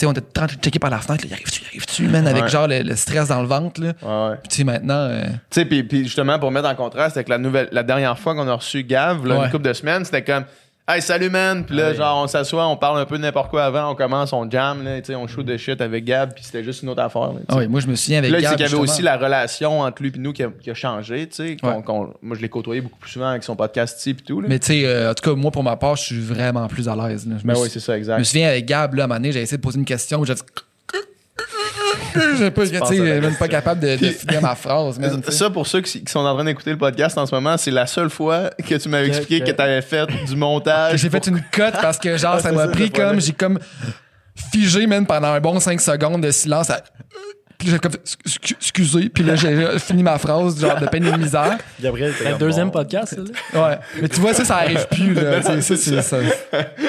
sais, 0.00 0.06
on 0.06 0.12
était 0.12 0.40
en 0.40 0.46
train 0.46 0.56
de 0.56 0.60
checker 0.62 0.78
par 0.78 0.90
la 0.90 0.98
fenêtre, 0.98 1.24
là, 1.24 1.28
il 1.30 1.32
arrive-tu, 1.34 1.62
il 1.62 1.66
arrive-tu, 1.68 2.08
man, 2.08 2.26
avec 2.26 2.42
Ouais. 2.44 2.48
genre 2.48 2.68
le, 2.68 2.82
le 2.82 2.96
stress 2.96 3.28
dans 3.28 3.40
le 3.42 3.48
ventre, 3.48 3.80
là? 3.80 3.92
ouais, 4.02 4.30
ouais. 4.30 4.36
Puis 4.42 4.48
tu 4.48 4.56
sais, 4.56 4.64
maintenant, 4.64 4.94
euh, 4.94 5.22
Tu 5.24 5.30
sais, 5.50 5.64
puis, 5.64 5.82
puis 5.82 6.04
justement, 6.04 6.38
pour 6.38 6.50
mettre 6.50 6.68
en 6.68 6.74
contraste 6.74 7.16
avec 7.16 7.28
la 7.28 7.38
nouvelle, 7.38 7.68
la 7.72 7.82
dernière 7.82 8.18
fois 8.18 8.34
qu'on 8.34 8.46
a 8.48 8.54
reçu 8.54 8.84
Gav, 8.84 9.26
là, 9.26 9.44
une 9.44 9.50
couple 9.50 9.64
de 9.64 9.72
semaines, 9.72 10.04
c'était 10.04 10.22
comme, 10.24 10.44
hey, 10.88 11.02
salut 11.02 11.28
man, 11.30 11.64
puis 11.64 11.76
là, 11.76 11.90
oui. 11.90 11.96
genre, 11.96 12.22
on 12.22 12.26
s'assoit, 12.26 12.66
on 12.66 12.76
parle 12.76 12.98
un 12.98 13.04
peu 13.04 13.16
de 13.18 13.22
n'importe 13.22 13.50
quoi 13.50 13.64
avant, 13.64 13.90
on 13.90 13.94
commence, 13.94 14.32
on 14.32 14.48
jam, 14.50 14.82
là, 14.82 14.98
tu 15.00 15.06
sais, 15.06 15.14
on 15.14 15.26
shoot 15.26 15.44
de 15.44 15.56
shit 15.56 15.80
avec 15.80 16.04
Gab, 16.04 16.32
puis 16.34 16.42
c'était 16.44 16.64
juste 16.64 16.82
une 16.82 16.88
autre 16.88 17.02
affaire. 17.02 17.32
là, 17.34 17.40
ah 17.48 17.56
oui, 17.58 17.68
moi, 17.68 17.80
je 17.80 17.86
me 17.86 17.94
souviens 17.94 18.18
avec 18.18 18.30
Là, 18.30 18.38
c'est 18.38 18.44
Gab, 18.44 18.56
qu'il 18.56 18.66
y 18.66 18.68
avait 18.68 18.74
aussi 18.78 19.02
la 19.02 19.16
relation 19.16 19.80
entre 19.80 20.02
lui 20.02 20.10
et 20.14 20.18
nous 20.18 20.32
qui 20.32 20.42
a, 20.42 20.48
qui 20.62 20.70
a 20.70 20.74
changé, 20.74 21.28
tu 21.28 21.36
sais. 21.36 21.56
Ouais. 21.62 21.82
moi, 22.22 22.36
je 22.36 22.40
l'ai 22.40 22.48
côtoyé 22.48 22.80
beaucoup 22.80 22.98
plus 22.98 23.10
souvent 23.10 23.28
avec 23.28 23.42
son 23.44 23.54
podcast 23.54 24.00
type 24.00 24.20
et 24.20 24.24
tout. 24.24 24.40
Là. 24.40 24.48
Mais 24.48 24.58
tu 24.58 24.66
sais, 24.68 24.86
euh, 24.86 25.10
en 25.10 25.14
tout 25.14 25.28
cas, 25.30 25.36
moi, 25.36 25.50
pour 25.50 25.62
ma 25.62 25.76
part, 25.76 25.96
je 25.96 26.04
suis 26.04 26.20
vraiment 26.20 26.66
plus 26.68 26.88
à 26.88 26.96
l'aise. 26.96 27.26
là. 27.26 27.36
Je 27.40 27.46
Ben 27.46 27.54
oui, 27.54 27.62
suis- 27.68 27.72
c'est 27.72 27.80
ça, 27.80 27.92
Je 27.92 27.98
exact. 27.98 28.18
me 28.18 28.24
souviens 28.24 28.48
avec 28.48 28.64
Gab, 28.66 28.94
là, 28.94 29.02
à 29.02 29.04
un 29.04 29.08
moment 29.08 29.20
donné, 29.20 29.32
j'ai 29.32 29.42
essayé 29.42 29.56
de 29.58 29.62
poser 29.62 29.78
une 29.78 29.84
question, 29.84 30.24
j'ai 30.24 30.34
dit. 30.34 30.40
J'ai 32.38 32.50
pas, 32.50 32.64
même 32.90 33.36
pas 33.36 33.48
capable 33.48 33.80
de, 33.80 33.96
finir 33.96 34.42
ma 34.42 34.54
phrase, 34.54 34.98
man. 35.00 35.22
Ça, 35.28 35.50
pour 35.50 35.66
ceux 35.66 35.80
qui, 35.80 36.04
qui 36.04 36.12
sont 36.12 36.20
en 36.20 36.34
train 36.34 36.44
d'écouter 36.44 36.70
le 36.70 36.78
podcast 36.78 37.16
en 37.18 37.26
ce 37.26 37.34
moment, 37.34 37.56
c'est 37.56 37.70
la 37.70 37.86
seule 37.86 38.10
fois 38.10 38.50
que 38.66 38.74
tu 38.74 38.88
m'avais 38.88 39.08
expliqué 39.08 39.40
que, 39.40 39.50
tu 39.50 39.62
avais 39.62 39.82
fait 39.82 40.06
du 40.26 40.36
montage. 40.36 41.00
J'ai 41.00 41.10
fait 41.10 41.26
une 41.26 41.42
cote 41.52 41.74
parce 41.80 41.98
que 41.98 42.16
genre 42.16 42.40
ça 42.40 42.52
m'a 42.52 42.68
pris 42.68 42.90
comme 42.90 43.20
j'ai 43.20 43.32
comme 43.32 43.58
figé 44.52 44.86
même 44.86 45.06
pendant 45.06 45.28
un 45.28 45.40
bon 45.40 45.58
5 45.58 45.80
secondes 45.80 46.22
de 46.22 46.30
silence 46.30 46.70
à- 46.70 46.82
puis 47.58 47.68
j'ai 47.70 47.78
comme 47.80 47.92
excusez 48.60 49.08
puis 49.08 49.24
là 49.24 49.34
j'ai 49.34 49.78
fini 49.80 50.02
ma 50.04 50.16
phrase 50.18 50.60
genre 50.60 50.78
de 50.80 50.86
peine 50.86 51.04
et 51.06 51.10
de 51.12 51.16
misère 51.16 51.58
Gabriel, 51.80 52.14
t'es 52.16 52.24
Le 52.24 52.30
comme, 52.30 52.38
deuxième 52.38 52.68
bon. 52.68 52.72
podcast, 52.74 53.16
ça, 53.16 53.58
là? 53.58 53.68
ouais 53.70 53.78
mais 54.00 54.08
tu 54.08 54.20
vois 54.20 54.32
ça 54.32 54.44
ça 54.44 54.56
arrive 54.58 54.86
plus 54.88 55.12
là 55.14 55.42
sais, 55.60 55.60
ça 55.60 55.76
c'est 55.76 56.02
ça 56.02 56.18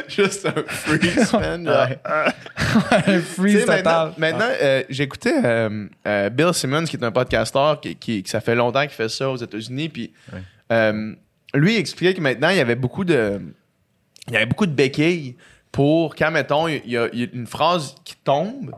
Juste 0.08 0.46
un 0.48 0.64
freeze, 0.68 1.34
man. 1.34 1.68
un 1.68 3.20
freeze 3.22 3.66
maintenant, 3.66 3.78
total 3.78 4.12
maintenant, 4.18 4.46
euh, 4.62 4.84
j'écoutais 4.90 5.34
euh, 5.44 5.88
euh, 6.08 6.30
Bill 6.30 6.54
Simmons, 6.54 6.84
qui 6.86 6.96
est 6.98 7.04
un 7.04 7.12
podcasteur 7.12 7.80
qui, 7.82 7.96
qui, 7.96 8.24
qui- 8.24 8.30
ça 8.30 8.42
fait 8.42 8.56
longtemps 8.56 8.82
qu'il 8.82 8.90
fait 8.92 9.10
ça 9.10 9.30
aux 9.30 9.38
États-Unis. 9.38 9.90
Puis 9.90 10.12
Ouais. 10.34 10.40
euh, 10.72 11.14
lui, 11.54 11.76
il 11.76 11.80
expliquait 11.80 12.14
que 12.14 12.22
maintenant, 12.22 12.50
il 12.50 12.58
y 12.58 12.62
avait 12.62 12.76
beaucoup 12.76 13.04
de, 13.06 13.42
il 14.28 14.34
y 14.34 14.38
avait 14.38 14.46
beaucoup 14.46 14.66
de 14.68 14.72
béquilles 14.74 15.36
pour 15.72 16.16
quand, 16.16 16.32
mettons, 16.32 16.68
il 16.68 16.82
y 16.88 16.98
a, 16.98 17.08
il 17.14 17.20
y 17.20 17.24
a 17.24 17.28
une 17.34 17.48
phrase 17.48 17.96
qui 18.04 18.16
tombe. 18.24 18.72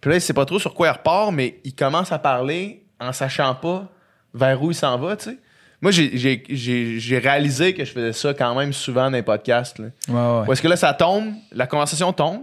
Puis 0.00 0.10
là, 0.10 0.16
il 0.16 0.20
sait 0.20 0.32
pas 0.32 0.44
trop 0.44 0.58
sur 0.58 0.74
quoi 0.74 0.88
il 0.88 0.90
repart, 0.92 1.32
mais 1.32 1.58
il 1.64 1.74
commence 1.74 2.12
à 2.12 2.18
parler 2.18 2.84
en 3.00 3.12
sachant 3.12 3.54
pas 3.54 3.88
vers 4.34 4.62
où 4.62 4.70
il 4.70 4.74
s'en 4.74 4.96
va, 4.98 5.16
tu 5.16 5.30
sais. 5.30 5.38
Moi, 5.80 5.92
j'ai- 5.92 6.16
j'ai- 6.16 6.42
j'ai 6.48 6.98
j'ai 6.98 7.18
réalisé 7.18 7.72
que 7.72 7.84
je 7.84 7.92
faisais 7.92 8.12
ça 8.12 8.34
quand 8.34 8.54
même 8.56 8.72
souvent 8.72 9.04
dans 9.04 9.16
les 9.16 9.22
podcasts. 9.22 9.78
Là. 9.78 9.86
ouais 10.08 10.48
Où 10.48 10.52
est-ce 10.52 10.60
que 10.62 10.66
là, 10.68 10.76
ça 10.76 10.92
tombe, 10.92 11.32
la 11.52 11.66
conversation 11.68 12.12
tombe, 12.12 12.42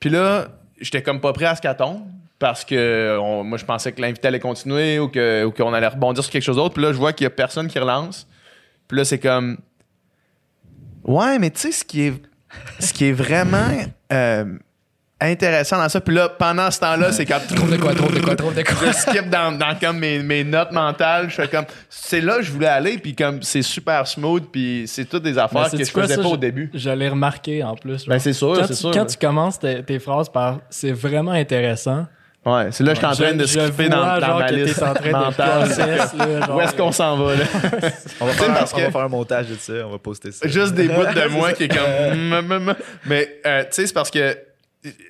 puis 0.00 0.10
là, 0.10 0.48
j'étais 0.80 1.02
comme 1.02 1.20
pas 1.20 1.32
prêt 1.32 1.44
à 1.46 1.54
ce 1.54 1.60
qu'elle 1.62 1.76
tombe, 1.76 2.02
parce 2.40 2.64
que 2.64 3.18
on- 3.20 3.44
moi, 3.44 3.56
je 3.56 3.64
pensais 3.64 3.92
que 3.92 4.00
l'invité 4.00 4.28
allait 4.28 4.40
continuer 4.40 4.98
ou 4.98 5.08
que- 5.08 5.44
ou 5.44 5.52
qu'on 5.52 5.72
allait 5.72 5.86
rebondir 5.88 6.22
sur 6.24 6.32
quelque 6.32 6.42
chose 6.42 6.56
d'autre, 6.56 6.74
puis 6.74 6.82
là, 6.82 6.92
je 6.92 6.98
vois 6.98 7.12
qu'il 7.12 7.24
y 7.24 7.28
a 7.28 7.30
personne 7.30 7.68
qui 7.68 7.78
relance, 7.78 8.26
puis 8.88 8.98
là, 8.98 9.04
c'est 9.04 9.20
comme... 9.20 9.58
Ouais, 11.04 11.38
mais 11.38 11.50
tu 11.50 11.60
sais, 11.60 11.72
ce 11.72 11.84
qui 11.84 12.02
est, 12.02 12.14
ce 12.80 12.92
qui 12.92 13.06
est 13.06 13.12
vraiment 13.12 13.68
euh, 14.12 14.58
intéressant 15.20 15.78
dans 15.78 15.88
ça, 15.88 16.00
puis 16.00 16.14
là, 16.14 16.28
pendant 16.28 16.70
ce 16.70 16.78
temps-là, 16.80 17.10
c'est 17.12 17.24
quand... 17.24 17.40
trop 17.54 17.66
de 17.66 17.76
quoi 17.78 17.94
trop 17.94 18.10
de 18.10 18.20
quoi 18.20 18.36
trop 18.36 18.50
de 18.50 18.62
quoi 18.62 18.88
je 18.88 18.92
skip 18.92 19.30
dans, 19.30 19.56
dans 19.56 19.74
comme 19.80 19.98
mes, 19.98 20.18
mes 20.18 20.44
notes 20.44 20.72
mentales. 20.72 21.30
Je 21.30 21.36
fais 21.36 21.48
comme, 21.48 21.64
c'est 21.88 22.20
là 22.20 22.36
que 22.36 22.42
je 22.42 22.52
voulais 22.52 22.66
aller, 22.66 22.98
puis 22.98 23.14
comme 23.14 23.42
c'est 23.42 23.62
super 23.62 24.06
smooth, 24.06 24.44
puis 24.52 24.84
c'est 24.86 25.06
toutes 25.06 25.22
des 25.22 25.38
affaires 25.38 25.70
que 25.70 25.82
je 25.82 25.90
quoi, 25.92 26.02
faisais 26.02 26.16
ça, 26.16 26.22
pas 26.22 26.28
je- 26.28 26.34
au 26.34 26.36
début. 26.36 26.70
Je 26.74 26.90
l'ai 26.90 27.08
remarqué 27.08 27.62
en 27.64 27.74
plus. 27.76 28.06
Ben 28.06 28.18
c'est 28.18 28.32
sûr, 28.34 28.54
quand 28.58 28.66
c'est 28.66 28.74
tu, 28.74 28.80
sûr. 28.80 28.90
quand 28.90 29.06
tu 29.06 29.16
commences 29.16 29.58
tes, 29.58 29.82
tes 29.82 29.98
phrases 29.98 30.28
par 30.28 30.58
c'est 30.68 30.92
vraiment 30.92 31.32
intéressant. 31.32 32.06
Ouais, 32.44 32.68
c'est 32.70 32.84
là 32.84 32.90
que 32.94 33.00
je 33.00 33.00
suis 33.00 33.06
en 33.06 33.12
train 33.16 33.32
je, 33.32 33.38
de 33.38 33.44
je 33.44 33.58
skipper 33.60 33.88
dans, 33.88 34.20
dans 34.20 34.38
ma 34.38 34.52
liste 34.52 34.80
en 34.80 34.94
train 34.94 35.08
de 35.08 35.12
mentale. 35.16 35.58
process, 35.66 36.14
là, 36.14 36.46
genre, 36.46 36.56
Où 36.56 36.60
est-ce 36.60 36.74
qu'on 36.76 36.92
s'en 36.92 37.16
va, 37.16 37.34
là? 37.34 37.44
On 38.20 38.26
va, 38.26 38.32
faire, 38.34 38.54
parce 38.54 38.72
on 38.72 38.76
va 38.78 38.90
faire 38.92 39.00
un 39.00 39.08
montage 39.08 39.46
de 39.48 39.56
ça, 39.56 39.72
on 39.84 39.90
va 39.90 39.98
poster 39.98 40.30
ça. 40.30 40.46
Juste 40.46 40.74
des 40.74 40.86
bouts 40.86 41.02
de 41.06 41.28
moi 41.28 41.52
qui 41.54 41.64
est 41.64 41.68
comme... 41.68 42.16
mm, 42.16 42.40
mm, 42.42 42.70
mm. 42.70 42.74
Mais, 43.06 43.40
euh, 43.46 43.62
tu 43.62 43.68
sais, 43.72 43.86
c'est 43.88 43.92
parce 43.92 44.12
que 44.12 44.38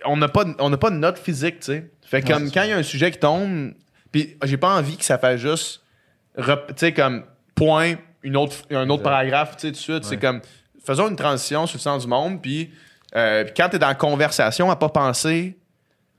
on 0.05 0.17
n'a 0.17 0.29
pas, 0.29 0.45
on 0.59 0.71
n'a 0.71 0.77
pas 0.77 0.91
de 0.91 0.97
note 0.97 1.19
physique, 1.19 1.61
tu 1.61 1.67
sais. 1.67 1.91
Fait 2.03 2.23
que 2.23 2.33
comme 2.33 2.51
quand 2.51 2.63
il 2.63 2.71
y 2.71 2.73
a 2.73 2.77
un 2.77 2.83
sujet 2.83 3.11
qui 3.11 3.19
tombe, 3.19 3.73
puis 4.13 4.37
j'ai 4.45 4.57
pas 4.57 4.75
envie 4.77 4.97
que 4.97 5.05
ça 5.05 5.19
fasse 5.19 5.41
juste, 5.41 5.83
tu 6.39 6.45
sais, 6.77 6.93
comme 6.93 7.25
point, 7.55 7.95
une 8.23 8.37
autre, 8.37 8.57
un 8.71 8.89
autre 8.91 9.03
paragraphe, 9.03 9.57
tu 9.57 9.63
sais, 9.63 9.67
tout 9.69 9.73
de 9.73 9.77
suite. 9.77 10.05
C'est 10.05 10.11
Ouais. 10.17 10.17
comme, 10.19 10.41
faisons 10.85 11.09
une 11.09 11.17
transition 11.17 11.67
sur 11.67 11.79
le 11.79 11.83
sens 11.83 12.03
du 12.03 12.09
monde, 12.09 12.41
puis 12.43 12.71
euh, 13.15 13.45
quand 13.57 13.69
t'es 13.71 13.79
dans 13.79 13.89
la 13.89 13.95
conversation, 13.95 14.71
à 14.71 14.77
pas 14.77 14.89
penser 14.89 15.57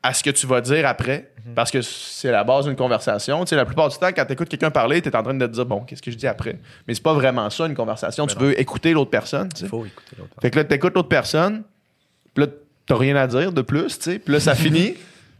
à 0.03 0.13
ce 0.13 0.23
que 0.23 0.29
tu 0.29 0.45
vas 0.47 0.61
dire 0.61 0.87
après, 0.87 1.31
parce 1.55 1.71
que 1.71 1.81
c'est 1.81 2.31
la 2.31 2.43
base 2.43 2.65
d'une 2.65 2.75
conversation. 2.75 3.43
Tu 3.45 3.49
sais, 3.49 3.55
la 3.55 3.65
plupart 3.65 3.89
du 3.89 3.97
temps, 3.97 4.07
quand 4.15 4.25
tu 4.25 4.33
écoutes 4.33 4.47
quelqu'un 4.49 4.69
parler, 4.71 5.01
tu 5.01 5.09
es 5.09 5.15
en 5.15 5.23
train 5.23 5.33
de 5.33 5.45
te 5.47 5.51
dire, 5.51 5.65
bon, 5.65 5.81
qu'est-ce 5.81 6.01
que 6.01 6.11
je 6.11 6.17
dis 6.17 6.27
après? 6.27 6.59
Mais 6.87 6.93
c'est 6.93 7.03
pas 7.03 7.13
vraiment 7.13 7.49
ça, 7.49 7.65
une 7.65 7.75
conversation. 7.75 8.25
Ben 8.25 8.33
tu 8.33 8.39
non. 8.39 8.45
veux 8.45 8.59
écouter 8.59 8.93
l'autre 8.93 9.09
personne, 9.11 9.49
tu 9.49 9.61
sais. 9.61 9.65
Il 9.65 9.69
faut 9.69 9.85
écouter 9.85 10.15
l'autre. 10.17 10.29
Fait 10.41 10.51
que 10.51 10.57
là, 10.57 10.63
t'écoutes 10.65 10.93
l'autre 10.95 11.07
personne, 11.09 11.63
puis 12.33 12.45
là, 12.45 12.51
t'as 12.87 12.97
rien 12.97 13.15
à 13.15 13.27
dire 13.27 13.51
de 13.51 13.61
plus, 13.61 13.99
tu 13.99 14.11
sais. 14.13 14.19
Puis 14.19 14.33
là, 14.33 14.39
ça 14.39 14.55
finit. 14.55 14.95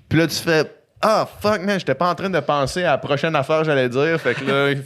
Puis 0.09 0.19
là, 0.19 0.27
tu 0.27 0.35
fais 0.35 0.71
Ah, 1.01 1.27
fuck, 1.41 1.61
man, 1.61 1.77
j'étais 1.79 1.93
pas 1.95 2.09
en 2.09 2.15
train 2.15 2.29
de 2.29 2.39
penser 2.39 2.83
à 2.83 2.91
la 2.91 2.97
prochaine 2.97 3.35
affaire 3.35 3.59
que 3.59 3.65
j'allais 3.65 3.87
dire. 3.89 4.19
Fait 4.19 4.33
que 4.33 4.43
là, 4.45 4.79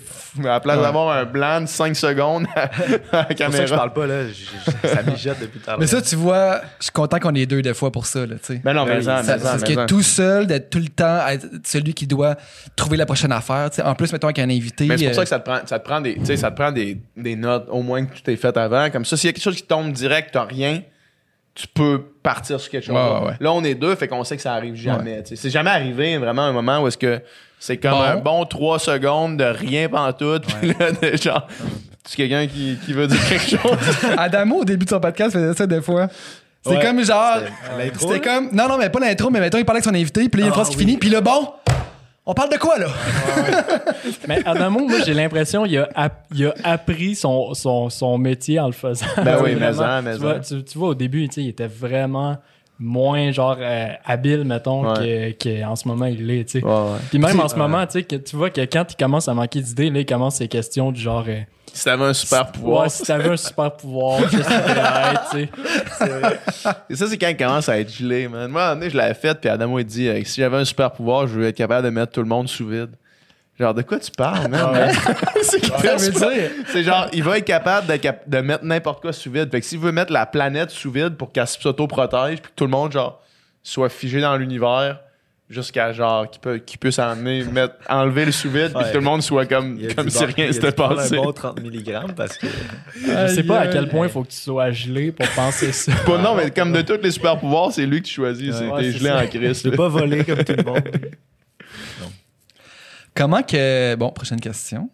à 0.43 0.53
la 0.55 0.59
place 0.59 0.79
d'avoir 0.81 1.15
un 1.17 1.23
blanc 1.25 1.61
de 1.61 1.67
5 1.67 1.95
secondes 1.95 2.45
à, 2.55 2.63
à 2.63 3.27
la 3.29 3.35
pour 3.35 3.53
ça 3.53 3.59
que 3.61 3.65
je 3.67 3.75
parle 3.75 3.93
pas, 3.93 4.07
là. 4.07 4.27
Je- 4.27 4.33
je- 4.33 4.87
ça 4.89 5.03
mijote 5.03 5.39
depuis 5.41 5.59
tout 5.59 5.69
à 5.69 5.71
l'heure. 5.71 5.79
mais 5.79 5.87
ça 5.87 6.01
tu 6.01 6.15
vois 6.15 6.61
je 6.79 6.85
suis 6.85 6.91
content 6.91 7.19
qu'on 7.19 7.33
ait 7.35 7.45
deux 7.45 7.61
des 7.61 7.73
fois 7.73 7.91
pour 7.91 8.05
ça 8.05 8.25
là 8.25 8.35
tu 8.35 8.53
sais 8.55 8.61
Ben 8.63 8.73
non, 8.73 8.85
mais 8.85 8.95
Ben 8.95 9.01
Ça- 9.03 9.23
mais 9.25 9.33
en, 9.33 9.39
parce 9.43 9.61
mais 9.69 9.75
que 9.75 9.85
tout 9.85 10.01
seul, 10.01 10.47
d'être 10.47 10.69
tout 10.69 10.79
le 10.79 10.87
temps 10.89 11.27
être 11.27 11.47
celui 11.65 11.93
qui 11.93 12.07
doit 12.07 12.35
trouver 12.75 12.97
la 12.97 13.05
prochaine 13.05 13.31
affaire. 13.31 13.69
tu 13.69 13.77
sais. 13.77 13.81
En 13.83 13.93
plus, 13.95 14.11
mettons 14.13 14.27
avec 14.27 14.39
un 14.39 14.49
invité. 14.49 14.85
Mais 14.87 14.97
c'est 14.97 15.05
pour 15.05 15.11
euh, 15.11 15.15
ça 15.15 15.23
que 15.23 15.29
ça 15.29 15.39
te 15.39 15.49
prend, 15.49 15.59
ça 15.65 15.79
te 15.79 15.85
prend 15.85 16.01
des, 16.01 16.15
tu 16.15 16.25
sais, 16.25 16.37
ça 16.37 16.49
te 16.51 16.55
prend 16.55 16.71
des, 16.71 16.97
des 17.17 17.35
notes 17.35 17.67
au 17.69 17.81
moins 17.83 18.05
que 18.05 18.13
tu 18.15 18.21
t'es 18.21 18.35
fait 18.37 18.55
avant. 18.57 18.89
Comme 18.89 19.05
ça, 19.05 19.15
s'il 19.17 19.27
y 19.27 19.29
a 19.29 19.33
quelque 19.33 19.43
chose 19.43 19.55
qui 19.57 19.63
tombe 19.63 19.91
direct, 19.91 20.29
t'as 20.33 20.43
rien, 20.45 20.81
tu 21.53 21.67
peux 21.67 22.01
partir 22.23 22.59
sur 22.59 22.69
quelque 22.71 22.85
chose. 22.85 22.95
Ouais, 22.95 23.01
ouais, 23.19 23.27
ouais. 23.27 23.33
Là, 23.39 23.51
on 23.51 23.63
est 23.63 23.75
deux, 23.75 23.95
fait 23.95 24.07
qu'on 24.07 24.23
sait 24.23 24.35
que 24.37 24.41
ça 24.41 24.53
arrive 24.53 24.75
jamais. 24.75 25.23
C'est 25.25 25.49
jamais 25.49 25.69
arrivé 25.71 26.17
vraiment 26.17 26.43
un 26.43 26.53
moment 26.53 26.81
où 26.81 26.87
est-ce 26.87 26.97
que 26.97 27.21
c'est 27.59 27.77
comme 27.77 27.91
Bon. 27.91 28.01
un 28.01 28.15
bon 28.17 28.45
trois 28.45 28.79
secondes 28.79 29.37
de 29.37 29.43
rien 29.43 29.87
pantoute, 29.89 30.45
puis 30.45 30.73
là, 30.79 30.91
de 30.91 31.15
genre, 31.17 31.47
c'est 32.05 32.15
quelqu'un 32.17 32.47
qui, 32.47 32.77
qui 32.85 32.93
veut 32.93 33.05
dire 33.07 33.19
quelque 33.29 33.49
chose? 33.49 33.77
Adamo, 34.17 34.61
au 34.61 34.65
début 34.65 34.85
de 34.85 34.89
son 34.89 34.99
podcast, 34.99 35.33
faisait 35.33 35.53
ça 35.53 35.67
des 35.67 35.81
fois. 35.81 36.07
C'était 36.63 36.77
Ouais. 36.77 36.83
comme 36.83 37.03
genre. 37.03 37.37
C'était 37.99 38.19
comme. 38.21 38.49
Non, 38.51 38.67
non, 38.67 38.77
mais 38.77 38.89
pas 38.89 38.99
l'intro, 38.99 39.29
mais 39.29 39.39
mettons, 39.39 39.57
il 39.57 39.65
parlait 39.65 39.79
avec 39.79 39.85
son 39.85 39.99
invité, 39.99 40.29
puis 40.29 40.41
là, 40.41 40.47
il 40.47 40.49
y 40.49 40.51
a 40.51 40.53
une 40.55 40.59
Ah, 40.61 40.63
phrase 40.63 40.69
qui 40.69 40.77
finit, 40.77 40.97
puis 40.97 41.09
là, 41.09 41.19
bon, 41.21 41.49
on 42.25 42.33
parle 42.33 42.51
de 42.51 42.57
quoi, 42.57 42.77
là? 42.77 42.87
Mais 44.27 44.41
Adamo, 44.45 44.79
moi, 44.87 44.99
j'ai 45.05 45.13
l'impression 45.13 45.63
qu'il 45.63 45.77
a, 45.79 45.89
app- 45.95 46.25
il 46.33 46.45
a 46.47 46.53
appris 46.63 47.15
son, 47.15 47.53
son, 47.53 47.89
son 47.89 48.17
métier 48.17 48.59
en 48.59 48.67
le 48.67 48.71
faisant. 48.73 49.05
Ben 49.17 49.37
oui, 49.43 49.55
mais 49.59 49.71
vraiment- 49.71 49.97
en, 49.97 50.01
mais 50.01 50.13
tu, 50.15 50.21
vois, 50.21 50.35
en. 50.37 50.39
tu, 50.39 50.63
tu 50.63 50.77
vois, 50.77 50.89
au 50.89 50.95
début, 50.95 51.27
tu 51.27 51.35
sais, 51.35 51.41
il 51.43 51.49
était 51.49 51.67
vraiment 51.67 52.37
moins, 52.79 53.31
genre, 53.31 53.57
euh, 53.59 53.87
habile, 54.05 54.43
mettons, 54.43 54.87
Ouais. 54.93 55.35
que- 55.39 55.61
qu'en 55.63 55.75
ce 55.75 55.87
moment, 55.87 56.05
il 56.05 56.25
l'est, 56.25 56.45
tu 56.45 56.59
sais. 56.59 56.65
Ouais, 56.65 56.71
ouais. 56.71 56.97
Puis 57.09 57.19
même 57.19 57.39
en 57.39 57.47
ce 57.47 57.55
moment, 57.55 57.85
tu 57.85 57.93
sais, 57.93 58.03
que 58.03 58.15
tu 58.15 58.35
vois 58.35 58.49
que 58.49 58.61
quand 58.61 58.85
il 58.91 58.95
commence 58.95 59.27
à 59.27 59.33
manquer 59.33 59.61
d'idées, 59.61 59.89
là, 59.91 59.99
il 59.99 60.05
commence 60.05 60.35
ses 60.35 60.47
questions 60.47 60.91
du 60.91 60.99
genre, 60.99 61.25
euh, 61.27 61.41
Si 61.73 61.85
t'avais 61.85 62.03
un 62.03 62.13
super 62.13 62.51
pouvoir. 62.51 62.83
Ouais, 62.83 62.89
si 62.89 63.03
t'avais 63.03 63.29
un 63.29 63.37
super 63.37 63.71
pouvoir, 63.71 64.21
que 64.29 64.35
tu 64.35 64.41
sais. 65.31 65.49
Et 66.89 66.95
ça, 66.95 67.07
c'est 67.07 67.17
quand 67.17 67.29
il 67.29 67.37
commence 67.37 67.69
à 67.69 67.79
être 67.79 67.91
gelé, 67.91 68.27
man. 68.27 68.49
Moi, 68.51 68.61
à 68.61 68.65
un 68.65 68.69
moment 68.69 68.79
donné, 68.79 68.91
je 68.91 68.97
l'avais 68.97 69.13
fait, 69.13 69.33
puis 69.39 69.49
Adamo, 69.49 69.79
il 69.79 69.85
dit 69.85 70.07
euh, 70.09 70.21
si 70.25 70.41
j'avais 70.41 70.57
un 70.57 70.65
super 70.65 70.91
pouvoir, 70.91 71.27
je 71.27 71.33
veux 71.39 71.47
être 71.47 71.55
capable 71.55 71.85
de 71.85 71.89
mettre 71.91 72.11
tout 72.11 72.21
le 72.21 72.27
monde 72.27 72.49
sous 72.49 72.67
vide. 72.67 72.91
Genre, 73.59 73.73
de 73.73 73.81
quoi 73.83 73.99
tu 73.99 74.11
parles, 74.11 74.47
man? 74.49 74.91
c'est 75.43 75.59
dire- 76.11 76.49
C'est 76.71 76.83
genre, 76.83 77.07
il 77.13 77.23
va 77.23 77.37
être 77.37 77.45
capable 77.45 77.87
de, 77.87 77.95
cap- 77.97 78.27
de 78.27 78.37
mettre 78.39 78.63
n'importe 78.65 79.01
quoi 79.01 79.13
sous 79.13 79.31
vide. 79.31 79.51
Fait 79.51 79.59
que 79.61 79.65
s'il 79.65 79.79
veut 79.79 79.91
mettre 79.91 80.11
la 80.11 80.25
planète 80.25 80.71
sous 80.71 80.91
vide 80.91 81.15
pour 81.15 81.31
qu'elle 81.31 81.47
s'auto-protège, 81.47 82.41
puis 82.41 82.49
que 82.51 82.55
tout 82.55 82.63
le 82.65 82.71
monde, 82.71 82.91
genre, 82.91 83.21
soit 83.63 83.89
figé 83.89 84.19
dans 84.19 84.35
l'univers, 84.35 84.99
jusqu'à 85.51 85.91
genre, 85.93 86.29
qu'il 86.29 86.41
peut, 86.41 86.57
qu'il 86.57 86.79
puisse 86.79 86.97
emmener, 86.97 87.43
mettre, 87.43 87.75
enlever 87.89 88.25
le 88.25 88.31
sous-vide, 88.31 88.71
puis 88.73 88.83
que 88.85 88.89
tout 88.91 88.97
le 88.97 89.01
monde 89.03 89.21
soit 89.21 89.45
comme, 89.45 89.79
comme 89.95 90.09
si 90.09 90.17
prendre- 90.17 90.33
rien 90.35 90.51
s'était 90.51 90.71
passé. 90.71 91.17
un 91.17 91.21
bon 91.21 91.31
30 91.33 91.59
mg 91.61 92.13
parce 92.15 92.37
que. 92.37 92.47
Je 92.95 93.27
sais 93.35 93.43
pas 93.43 93.59
à 93.59 93.67
quel 93.67 93.87
point 93.89 94.07
il 94.07 94.11
faut 94.11 94.23
que 94.23 94.29
tu 94.31 94.37
sois 94.37 94.71
gelé 94.71 95.11
pour 95.11 95.27
penser 95.29 95.71
ça. 95.71 95.91
Pas, 96.05 96.17
non, 96.17 96.35
mais 96.35 96.49
comme 96.51 96.71
de 96.71 96.81
tous 96.81 96.99
les 97.03 97.11
super 97.11 97.37
pouvoirs, 97.37 97.71
c'est 97.71 97.85
lui 97.85 98.01
que 98.01 98.07
tu 98.07 98.13
choisis. 98.13 98.55
c'est 98.55 98.67
Ouais, 98.67 98.81
t'es 98.81 98.91
c'est 98.93 98.97
gelé 98.99 99.09
ça. 99.09 99.23
en 99.23 99.27
crise. 99.27 99.61
Je 99.63 99.69
l'ai 99.69 99.77
pas 99.77 99.87
volé 99.89 100.23
comme 100.23 100.43
tout 100.43 100.53
le 100.57 100.63
monde. 100.63 100.83
Comment 103.13 103.43
que. 103.43 103.95
Bon, 103.95 104.09
prochaine 104.11 104.39
question. 104.39 104.89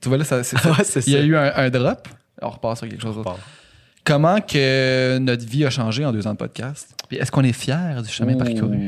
Tu 0.00 0.08
vois, 0.08 0.16
là, 0.18 0.24
ça, 0.24 0.42
c'est 0.42 0.56
ça. 0.58 0.70
Ouais, 0.78 0.84
c'est 0.84 1.06
Il 1.06 1.12
y 1.12 1.16
a 1.16 1.20
ça. 1.20 1.24
eu 1.26 1.36
un, 1.36 1.52
un 1.56 1.70
drop. 1.70 2.08
On 2.40 2.48
repart 2.48 2.78
sur 2.78 2.88
quelque 2.88 3.02
chose 3.02 3.16
d'autre. 3.16 3.38
Comment 4.02 4.40
que 4.40 5.18
notre 5.18 5.44
vie 5.46 5.66
a 5.66 5.70
changé 5.70 6.04
en 6.06 6.12
deux 6.12 6.26
ans 6.26 6.32
de 6.32 6.38
podcast? 6.38 6.94
Puis 7.08 7.18
est-ce 7.18 7.30
qu'on 7.30 7.44
est 7.44 7.52
fier 7.52 8.02
du 8.02 8.08
chemin 8.08 8.34
parcouru? 8.34 8.78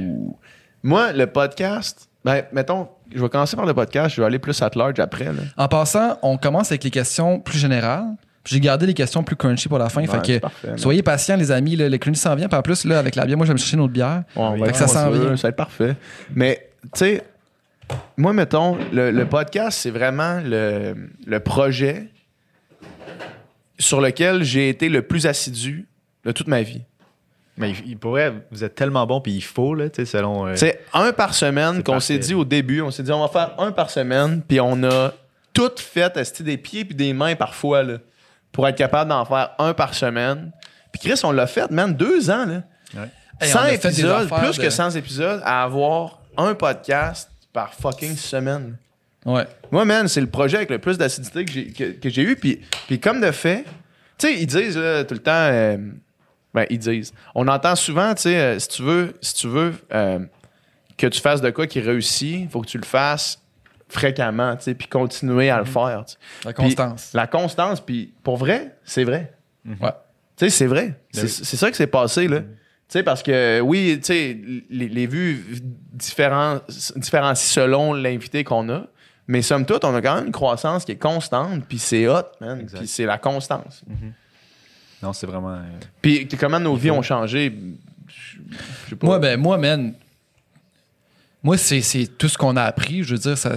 Moi, 0.83 1.13
le 1.13 1.27
podcast, 1.27 2.09
ben, 2.25 2.43
mettons, 2.53 2.89
je 3.15 3.21
vais 3.21 3.29
commencer 3.29 3.57
par 3.57 3.67
le 3.67 3.75
podcast, 3.75 4.15
je 4.15 4.21
vais 4.21 4.27
aller 4.27 4.39
plus 4.39 4.61
at 4.63 4.71
large 4.75 4.99
après. 5.01 5.27
Là. 5.27 5.43
En 5.57 5.69
passant, 5.69 6.19
on 6.23 6.37
commence 6.37 6.71
avec 6.73 6.83
les 6.85 6.91
questions 6.91 7.39
plus 7.41 7.59
générales. 7.59 8.07
J'ai 8.45 8.59
gardé 8.59 8.87
les 8.87 8.95
questions 8.95 9.23
plus 9.23 9.37
crunchy 9.37 9.69
pour 9.69 9.79
la 9.79 9.89
fin. 9.89 10.01
Ouais, 10.01 10.09
fait 10.09 10.21
que 10.21 10.39
parfait, 10.41 10.73
soyez 10.77 11.03
patients, 11.05 11.37
les 11.37 11.53
amis. 11.53 11.77
là, 11.77 11.89
le 11.89 11.99
crunchy 11.99 12.19
s'en 12.21 12.35
vient. 12.35 12.49
Puis 12.49 12.59
en 12.59 12.63
plus, 12.63 12.85
là, 12.85 12.99
avec 12.99 13.15
la 13.15 13.25
bière, 13.25 13.37
moi, 13.37 13.47
je 13.47 13.51
vais 13.53 13.55
me 13.55 13.59
chercher 13.59 13.77
une 13.77 13.83
autre 13.83 13.93
bière. 13.93 14.25
Ouais, 14.35 14.67
Fait 14.67 14.73
que 14.73 14.79
ça 14.79 14.89
s'en 14.89 15.11
vient. 15.11 15.37
Ça 15.37 15.43
va 15.45 15.49
être 15.51 15.57
parfait. 15.57 15.95
Mais, 16.35 16.71
tu 16.83 16.89
sais, 16.95 17.23
moi, 18.17 18.33
mettons, 18.33 18.77
le, 18.93 19.13
le 19.13 19.29
podcast, 19.29 19.79
c'est 19.81 19.91
vraiment 19.91 20.41
le, 20.45 20.95
le 21.25 21.41
projet 21.41 22.09
sur 23.79 24.01
lequel 24.01 24.43
j'ai 24.43 24.69
été 24.69 24.89
le 24.89 25.03
plus 25.03 25.27
assidu 25.27 25.87
de 26.25 26.33
toute 26.33 26.49
ma 26.49 26.63
vie. 26.63 26.83
Mais 27.59 27.71
il, 27.71 27.91
il 27.91 27.99
pourrait, 27.99 28.33
vous 28.51 28.65
êtes 28.65 28.75
tellement 28.75 29.07
bon, 29.07 29.21
puis 29.21 29.33
il 29.33 29.43
faut, 29.45 29.75
là, 29.75 29.91
tu 29.91 29.97
sais, 29.97 30.05
selon. 30.11 30.47
euh, 30.47 30.57
C'est 30.57 30.81
un 30.95 31.13
par 31.13 31.35
semaine 31.35 31.83
qu'on 31.83 32.01
s'est 32.01 32.19
dit 32.19 32.35
au 32.35 32.45
début. 32.45 32.81
On 32.81 32.91
s'est 32.91 33.03
dit, 33.03 33.13
on 33.13 33.21
va 33.21 33.29
faire 33.29 33.55
un 33.61 33.73
par 33.73 33.91
semaine, 33.91 34.41
puis 34.47 34.59
on 34.61 34.83
a 34.85 35.13
tout 35.53 35.71
fait, 35.77 36.17
esti, 36.17 36.43
des 36.43 36.57
pieds 36.57 36.85
puis 36.87 36.95
des 36.95 37.13
mains 37.13 37.35
parfois, 37.35 37.83
là, 37.83 37.99
pour 38.53 38.67
être 38.67 38.77
capable 38.77 39.11
d'en 39.11 39.25
faire 39.27 39.51
un 39.59 39.75
par 39.75 39.93
semaine. 39.95 40.51
Puis 40.93 41.11
Chris, 41.11 41.21
on 41.25 41.31
l'a 41.33 41.47
fait, 41.47 41.71
man, 41.71 41.95
deux 41.95 42.31
ans, 42.31 42.47
là. 42.47 42.63
Hey, 43.41 43.51
100 43.51 43.59
on 43.59 43.63
a 43.63 43.67
fait 43.69 43.79
des 43.89 43.89
épisodes, 44.01 44.29
plus 44.29 44.57
de- 44.57 44.63
que 44.63 44.71
100 44.71 44.91
épisodes, 44.91 45.43
à 45.45 45.63
avoir 45.65 46.21
un 46.37 46.55
podcast 46.55 47.29
par 47.53 47.75
fucking 47.75 48.17
semaine. 48.17 48.77
Ouais. 49.27 49.47
Moi, 49.71 49.85
man, 49.85 50.09
c'est 50.09 50.21
le 50.21 50.27
projet 50.27 50.57
avec 50.59 50.71
le 50.71 50.79
plus 50.79 50.97
d'acidité 50.97 51.45
que 51.45 51.53
j'ai, 51.53 51.67
que, 51.73 51.85
que 51.93 52.09
j'ai 52.09 52.23
eu. 52.23 52.37
Puis, 52.37 52.61
puis 52.87 52.99
comme 52.99 53.21
de 53.21 53.31
fait, 53.31 53.65
tu 54.19 54.27
sais, 54.29 54.35
ils 54.41 54.47
disent 54.47 54.77
là, 54.79 55.05
tout 55.05 55.15
le 55.15 55.21
temps, 55.21 55.33
euh, 55.33 55.77
ben, 56.55 56.67
ils 56.71 56.79
disent, 56.79 57.13
on 57.35 57.49
entend 57.49 57.75
souvent, 57.77 58.15
tu 58.15 58.23
sais, 58.23 58.37
euh, 58.37 58.59
si 58.59 58.69
tu 58.69 58.83
veux, 58.83 59.15
si 59.21 59.35
tu 59.35 59.49
veux 59.49 59.75
euh, 59.95 60.19
que 60.99 61.07
tu 61.07 61.21
fasses 61.21 61.41
de 61.41 61.51
quoi 61.51 61.67
qui 61.67 61.81
réussit, 61.81 62.41
il 62.43 62.49
faut 62.49 62.61
que 62.61 62.67
tu 62.69 62.79
le 62.79 62.85
fasses 62.85 63.41
fréquemment, 63.89 64.57
tu 64.57 64.65
sais, 64.65 64.75
puis 64.75 64.89
continuer 64.89 65.51
à 65.51 65.59
le 65.59 65.65
faire. 65.65 66.05
tu 66.07 66.13
sais. 66.13 66.19
La 66.45 66.53
Puis 66.53 66.63
constance. 66.65 67.11
la 67.15 67.27
constance, 67.27 67.81
puis 67.81 68.13
pour 68.23 68.37
vrai, 68.37 68.77
c'est 68.85 69.05
vrai. 69.05 69.33
Ouais. 69.67 69.77
Tu 70.37 70.47
sais, 70.47 70.51
c'est 70.51 70.67
vrai. 70.67 70.99
C'est 71.13 71.23
oui. 71.23 71.29
c'est 71.29 71.57
ça 71.57 71.71
que 71.71 71.77
c'est 71.77 71.87
passé, 71.87 72.27
là. 72.29 72.41
Tu 72.41 72.99
sais, 72.99 73.03
parce 73.03 73.23
que, 73.23 73.61
oui, 73.61 73.99
tu 74.01 74.07
sais, 74.07 74.39
les, 74.71 74.89
les 74.89 75.07
vues 75.07 75.45
différen- 75.95 76.61
différencient 76.97 77.63
selon 77.63 77.93
l'invité 77.95 78.45
qu'on 78.45 78.69
a. 78.71 78.87
Mais 79.29 79.41
somme 79.41 79.65
toute, 79.65 79.85
on 79.85 79.95
a 79.95 80.03
quand 80.03 80.17
même 80.17 80.27
une 80.27 80.33
croissance 80.33 80.85
qui 80.85 80.93
est 80.93 80.97
constante, 80.97 81.65
puis 81.69 81.79
c'est 81.79 82.09
hot, 82.09 82.23
man. 82.41 82.61
Exact. 82.61 82.79
Puis 82.81 82.89
c'est 82.89 83.07
la 83.07 83.19
constance. 83.19 83.83
Non, 85.03 85.13
c'est 85.13 85.27
vraiment. 85.27 85.51
euh, 85.55 85.63
Puis 86.01 86.29
comment 86.39 86.61
nos 86.61 86.77
vies 86.77 86.91
ont 86.91 87.03
changé, 87.03 87.53
je 88.09 88.39
je 88.85 88.91
sais 88.91 88.97
pas. 88.97 89.07
Moi, 89.07 89.19
ben, 89.19 89.41
moi, 89.41 89.59
man. 89.59 89.95
Moi, 91.43 91.59
c'est 91.59 91.81
c'est 91.81 92.07
tout 92.07 92.29
ce 92.29 92.39
qu'on 92.39 92.57
a 92.57 92.63
appris. 92.63 93.03
Je 93.03 93.15
veux 93.15 93.19
dire, 93.21 93.37
ça, 93.37 93.53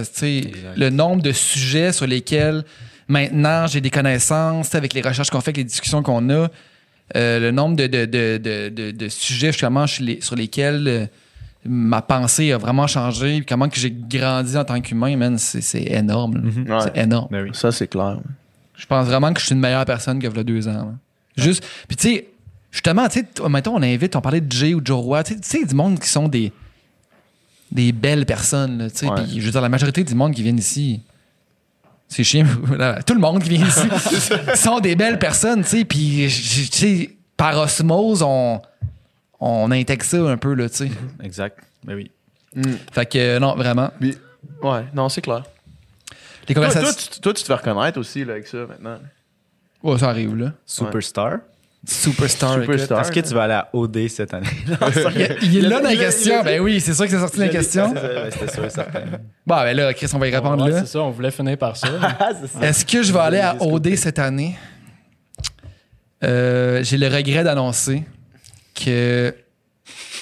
le 0.76 0.90
nombre 0.90 1.22
de 1.22 1.30
sujets 1.32 1.92
sur 1.92 2.06
lesquels 2.06 2.64
maintenant 3.06 3.66
j'ai 3.68 3.80
des 3.80 3.90
connaissances, 3.90 4.74
avec 4.74 4.92
les 4.92 5.02
recherches 5.02 5.30
qu'on 5.30 5.40
fait, 5.40 5.50
avec 5.50 5.58
les 5.58 5.64
discussions 5.64 6.02
qu'on 6.02 6.28
a, 6.30 6.48
euh, 7.14 7.38
le 7.38 7.50
nombre 7.52 7.76
de, 7.76 7.86
de, 7.86 8.04
de, 8.04 8.38
de, 8.38 8.68
de- 8.70 8.90
de 8.90 9.08
sujets 9.08 9.52
justement 9.52 9.86
sur 9.86 10.34
lesquels 10.34 10.88
euh, 10.88 11.06
ma 11.64 12.02
pensée 12.02 12.50
a 12.50 12.58
vraiment 12.58 12.88
changé, 12.88 13.36
puis 13.36 13.46
comment 13.46 13.68
que 13.68 13.78
j'ai 13.78 13.92
grandi 13.92 14.56
en 14.56 14.64
tant 14.64 14.80
qu'humain, 14.80 15.16
man, 15.16 15.38
c'est 15.38 15.60
c'est 15.60 15.84
énorme. 15.84 16.42
Ouais. 16.68 16.78
C'est 16.80 16.96
énorme. 17.00 17.28
Ben 17.30 17.44
oui. 17.44 17.50
Ça, 17.52 17.70
c'est 17.70 17.86
clair. 17.86 18.18
Je 18.74 18.86
pense 18.86 19.06
vraiment 19.06 19.32
que 19.32 19.38
je 19.40 19.46
suis 19.46 19.54
une 19.54 19.60
meilleure 19.60 19.84
personne 19.84 20.18
qu'il 20.18 20.28
y 20.34 20.38
a 20.38 20.42
deux 20.44 20.66
ans. 20.66 20.72
là. 20.72 20.92
Juste. 21.36 21.64
Puis 21.88 21.96
tu 21.96 22.08
sais, 22.08 22.28
justement, 22.70 23.08
tu 23.08 23.20
sais, 23.20 23.48
mettons, 23.48 23.76
on 23.76 23.82
invite, 23.82 24.16
on 24.16 24.20
parlait 24.20 24.40
de 24.40 24.50
Jay 24.50 24.74
ou 24.74 24.80
de 24.80 24.86
Joe 24.86 25.00
Roy, 25.02 25.22
tu 25.24 25.34
sais- 25.34 25.40
tu 25.40 25.48
sais, 25.60 25.64
du 25.64 25.74
monde 25.74 25.98
qui 25.98 26.08
sont 26.08 26.28
des 26.28 26.52
des 27.72 27.90
belles 27.92 28.26
personnes, 28.26 28.88
tu 28.92 28.98
sais. 28.98 29.08
Ouais. 29.08 29.22
Puis 29.24 29.40
je 29.40 29.46
veux 29.46 29.50
dire, 29.50 29.60
la 29.60 29.68
majorité 29.68 30.04
du 30.04 30.14
monde 30.14 30.32
qui 30.34 30.42
viennent 30.42 30.58
ici, 30.58 31.00
c'est 32.08 32.22
chiant. 32.24 32.46
Tout 33.06 33.14
le 33.14 33.20
monde 33.20 33.42
qui 33.42 33.48
vient 33.50 33.66
ici 33.66 33.88
sont 34.54 34.78
des 34.80 34.94
belles 34.94 35.18
personnes, 35.18 35.62
tu 35.62 35.68
sais. 35.70 35.84
Puis, 35.84 36.26
tu 36.28 36.66
sais, 36.66 37.16
par 37.36 37.58
osmose, 37.58 38.22
on, 38.22 38.62
on 39.40 39.70
intègre 39.72 40.04
ça 40.04 40.18
un 40.18 40.36
peu, 40.36 40.54
là, 40.54 40.68
tu 40.70 40.76
sais. 40.76 40.90
Exact. 41.22 41.58
Ben 41.84 41.94
oui. 41.96 42.10
Fait 42.92 43.04
que, 43.04 43.18
euh, 43.18 43.38
non, 43.40 43.54
vraiment. 43.56 43.90
Puis, 44.00 44.16
ouais, 44.62 44.84
non, 44.94 45.08
c'est 45.08 45.20
clair. 45.20 45.42
Les 46.48 46.54
Toi, 46.54 46.68
tu, 46.70 47.20
toi, 47.20 47.34
tu 47.34 47.42
te 47.42 47.46
fais 47.46 47.54
reconnaître 47.54 47.98
aussi 47.98 48.24
là, 48.24 48.34
avec 48.34 48.46
ça 48.46 48.58
maintenant. 48.58 48.98
Ouais, 49.92 49.98
ça 49.98 50.08
arrive, 50.10 50.34
là. 50.36 50.52
Superstar? 50.64 51.38
Superstar. 51.88 52.54
Superstar. 52.62 53.00
Est-ce 53.00 53.12
que 53.12 53.20
tu 53.20 53.32
vas 53.34 53.44
aller 53.44 53.54
à 53.54 53.68
OD 53.72 54.08
cette 54.08 54.34
année? 54.34 54.46
Il, 55.14 55.20
est- 55.22 55.36
il 55.42 55.56
est 55.58 55.60
là 55.68 55.80
dans 55.80 55.88
la 55.88 55.94
question. 55.96 56.42
Ben 56.42 56.60
oui, 56.60 56.80
c'est 56.80 56.94
sûr 56.94 57.04
que 57.04 57.10
c'est 57.12 57.18
sorti 57.18 57.38
dans 57.38 57.44
la 57.44 57.48
question. 57.50 57.92
Ben, 57.92 58.28
C'était 58.32 58.52
sûr 58.52 58.64
et 58.64 58.70
certain. 58.70 59.00
Bon, 59.46 59.56
ben 59.56 59.76
là, 59.76 59.94
Chris, 59.94 60.08
on 60.12 60.18
va 60.18 60.26
y 60.26 60.34
répondre 60.34 60.64
Ouais, 60.64 60.70
là. 60.72 60.80
c'est 60.80 60.86
ça, 60.92 61.00
on 61.02 61.10
voulait 61.10 61.30
finir 61.30 61.56
par 61.56 61.76
ça. 61.76 61.86
Est-ce 62.60 62.84
que 62.84 63.02
je 63.04 63.12
vais 63.12 63.18
aller 63.20 63.38
à 63.38 63.56
OD 63.62 63.94
cette 63.94 64.18
année? 64.18 64.56
Euh, 66.24 66.82
J'ai 66.82 66.96
le 66.98 67.08
regret 67.08 67.44
d'annoncer 67.44 68.02
que 68.74 69.34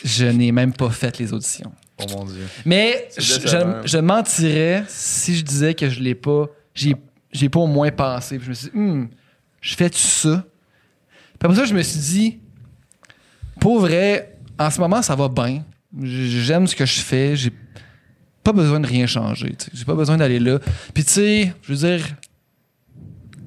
je 0.04 0.26
n'ai 0.26 0.52
même 0.52 0.72
pas 0.72 0.90
fait 0.90 1.18
les 1.18 1.32
auditions. 1.32 1.72
Oh 2.02 2.04
mon 2.12 2.24
Dieu. 2.24 2.46
Mais 2.66 3.08
je, 3.16 3.38
décevant. 3.38 3.76
je- 3.84 3.88
je 3.88 3.98
mentirais 3.98 4.84
si 4.88 5.36
je 5.36 5.44
disais 5.44 5.74
que 5.74 5.88
je 5.88 6.00
l'ai 6.00 6.14
pas. 6.14 6.46
J'ai 6.74 6.94
j'ai 7.32 7.48
pas 7.48 7.60
au 7.60 7.66
moins 7.66 7.90
pensé. 7.90 8.36
Puis 8.36 8.44
je 8.46 8.50
me 8.50 8.54
suis 8.54 8.70
dit, 8.70 8.76
Hmm, 8.78 9.06
je 9.64 9.74
fais-tu 9.76 9.98
ça? 9.98 10.44
Puis 11.38 11.56
ça, 11.56 11.64
je 11.64 11.74
me 11.74 11.82
suis 11.82 11.98
dit, 12.00 12.38
pour 13.60 13.80
vrai, 13.80 14.36
en 14.58 14.70
ce 14.70 14.78
moment, 14.78 15.00
ça 15.00 15.16
va 15.16 15.28
bien. 15.28 15.64
J'aime 16.02 16.66
ce 16.66 16.76
que 16.76 16.84
je 16.84 17.00
fais. 17.00 17.34
J'ai 17.34 17.50
pas 18.42 18.52
besoin 18.52 18.78
de 18.78 18.86
rien 18.86 19.06
changer. 19.06 19.56
J'ai 19.72 19.84
pas 19.86 19.94
besoin 19.94 20.18
d'aller 20.18 20.38
là. 20.38 20.58
Puis 20.92 21.02
tu 21.04 21.12
sais, 21.12 21.54
je 21.62 21.72
veux 21.72 21.88
dire, 21.88 22.06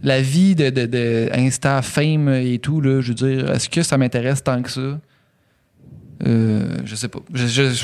la 0.01 0.19
vie 0.21 0.55
de, 0.55 0.69
de, 0.71 1.29
Insta, 1.33 1.83
Fame 1.83 2.29
et 2.29 2.57
tout, 2.57 2.81
là, 2.81 2.99
je 3.01 3.09
veux 3.09 3.13
dire, 3.13 3.51
est-ce 3.51 3.69
que 3.69 3.83
ça 3.83 3.97
m'intéresse 3.97 4.43
tant 4.43 4.61
que 4.63 4.71
ça? 4.71 4.99
Euh, 6.25 6.77
je 6.83 6.95
sais 6.95 7.09
pas. 7.09 7.19
Je- 7.31 7.75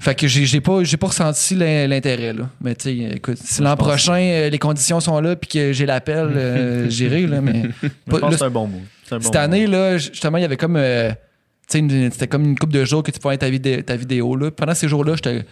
fait 0.00 0.14
que 0.14 0.26
j'ai 0.26 0.60
pas, 0.60 0.82
j'ai 0.82 0.96
pas 0.96 1.06
ressenti 1.08 1.54
l'in- 1.54 1.86
l'intérêt, 1.86 2.32
là. 2.32 2.48
Mais 2.60 2.74
tu 2.74 2.84
sais, 2.84 2.96
écoute, 3.16 3.38
si 3.38 3.60
l'an 3.62 3.76
prochain, 3.76 4.14
euh, 4.18 4.48
les 4.48 4.58
conditions 4.58 4.98
sont 4.98 5.20
là 5.20 5.36
puis 5.36 5.48
que 5.48 5.72
j'ai 5.72 5.86
l'appel, 5.86 6.32
euh, 6.34 6.86
j'irai, 6.90 7.26
là. 7.26 7.40
Mais 7.40 7.64
Je 7.82 8.36
c'est 8.36 8.42
un 8.42 8.50
bon 8.50 8.66
mot. 8.66 8.78
Bon 8.78 9.20
cette 9.20 9.34
mot. 9.34 9.38
année, 9.40 9.66
là, 9.66 9.98
justement, 9.98 10.38
il 10.38 10.42
y 10.42 10.44
avait 10.44 10.56
comme. 10.56 10.76
euh, 10.76 11.10
tu 11.10 11.16
sais, 11.68 11.78
une- 11.80 12.10
c'était 12.10 12.26
comme 12.28 12.44
une 12.44 12.58
couple 12.58 12.72
de 12.72 12.84
jours 12.84 13.02
que 13.02 13.10
tu 13.10 13.20
pouvais 13.20 13.38
ta, 13.38 13.46
ta 13.82 13.96
vidéo, 13.96 14.34
là. 14.36 14.50
Pendant 14.50 14.74
ces 14.74 14.88
jours-là, 14.88 15.14
j'étais. 15.16 15.44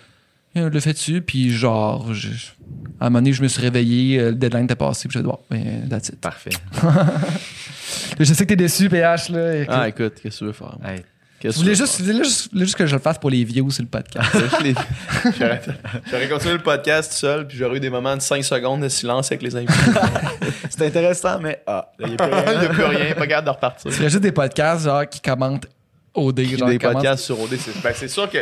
euh, 0.57 0.71
le 0.71 0.81
fais-tu? 0.81 1.21
Puis 1.21 1.51
genre, 1.53 2.13
je- 2.15 2.29
à 3.01 3.07
un 3.07 3.11
moment 3.11 3.19
donné, 3.21 3.33
je 3.33 3.43
me 3.43 3.49
suis 3.49 3.61
réveillé, 3.63 4.19
euh, 4.19 4.29
le 4.31 4.35
deadline 4.37 4.65
était 4.65 4.75
passé, 4.77 5.09
puis 5.09 5.19
j'ai 5.19 5.23
dit, 5.23 5.29
bon, 5.29 5.39
ben, 5.51 5.87
that's 5.89 6.09
it. 6.09 6.21
Parfait. 6.21 6.51
Je 8.19 8.25
sais 8.25 8.45
que 8.45 8.49
t'es 8.49 8.57
déçu, 8.57 8.89
PH, 8.89 9.29
là. 9.31 9.57
Écoute. 9.57 9.75
Ah, 9.77 9.89
écoute, 9.89 10.15
qu'est-ce 10.23 10.35
que 10.37 10.39
tu 10.41 10.45
veux 10.47 10.53
faire? 10.53 10.77
Hey, 10.85 11.03
je 11.43 11.51
voulais 11.51 11.75
juste, 11.75 12.01
voulais 12.01 12.25
juste, 12.25 12.53
voulais 12.53 12.65
juste 12.65 12.77
que 12.77 12.87
je 12.87 12.95
le 12.95 13.01
fasse 13.01 13.19
pour 13.19 13.31
les 13.31 13.45
views 13.45 13.71
sur 13.71 13.83
le 13.83 13.89
podcast. 13.89 14.29
J'aurais 16.11 16.29
continué 16.29 16.55
le 16.55 16.63
podcast 16.63 17.13
tout 17.13 17.19
seul, 17.19 17.47
puis 17.47 17.57
j'aurais 17.57 17.77
eu 17.77 17.81
des 17.81 17.91
moments 17.91 18.17
de 18.17 18.23
5 18.23 18.43
secondes 18.45 18.83
de 18.83 18.89
silence 18.89 19.31
avec 19.31 19.43
les 19.43 19.55
invités. 19.57 19.73
C'est 20.71 20.87
intéressant, 20.87 21.39
mais 21.41 21.63
ah, 21.67 21.91
il 22.01 22.11
y 22.11 22.15
a 22.15 22.17
plus 22.17 22.27
rien. 22.27 22.45
Il 22.55 22.61
n'y 22.61 22.67
a 22.67 22.69
plus 22.69 22.85
rien, 22.85 23.15
pas 23.15 23.27
capable 23.27 23.47
de 23.47 23.51
repartir. 23.51 23.91
Tu 23.91 23.97
ferais 23.97 24.11
juste 24.11 24.23
des 24.23 24.33
podcasts, 24.33 24.85
genre, 24.85 25.09
qui 25.09 25.21
commentent 25.21 25.67
OD. 26.15 26.41
Genre, 26.41 26.69
des 26.69 26.79
commentent- 26.79 26.95
podcasts 26.95 27.25
sur 27.25 27.41
OD. 27.41 27.57
C'est 27.59 27.83
ben, 27.83 27.93
c'est 27.95 28.09
sûr 28.09 28.29
que. 28.31 28.39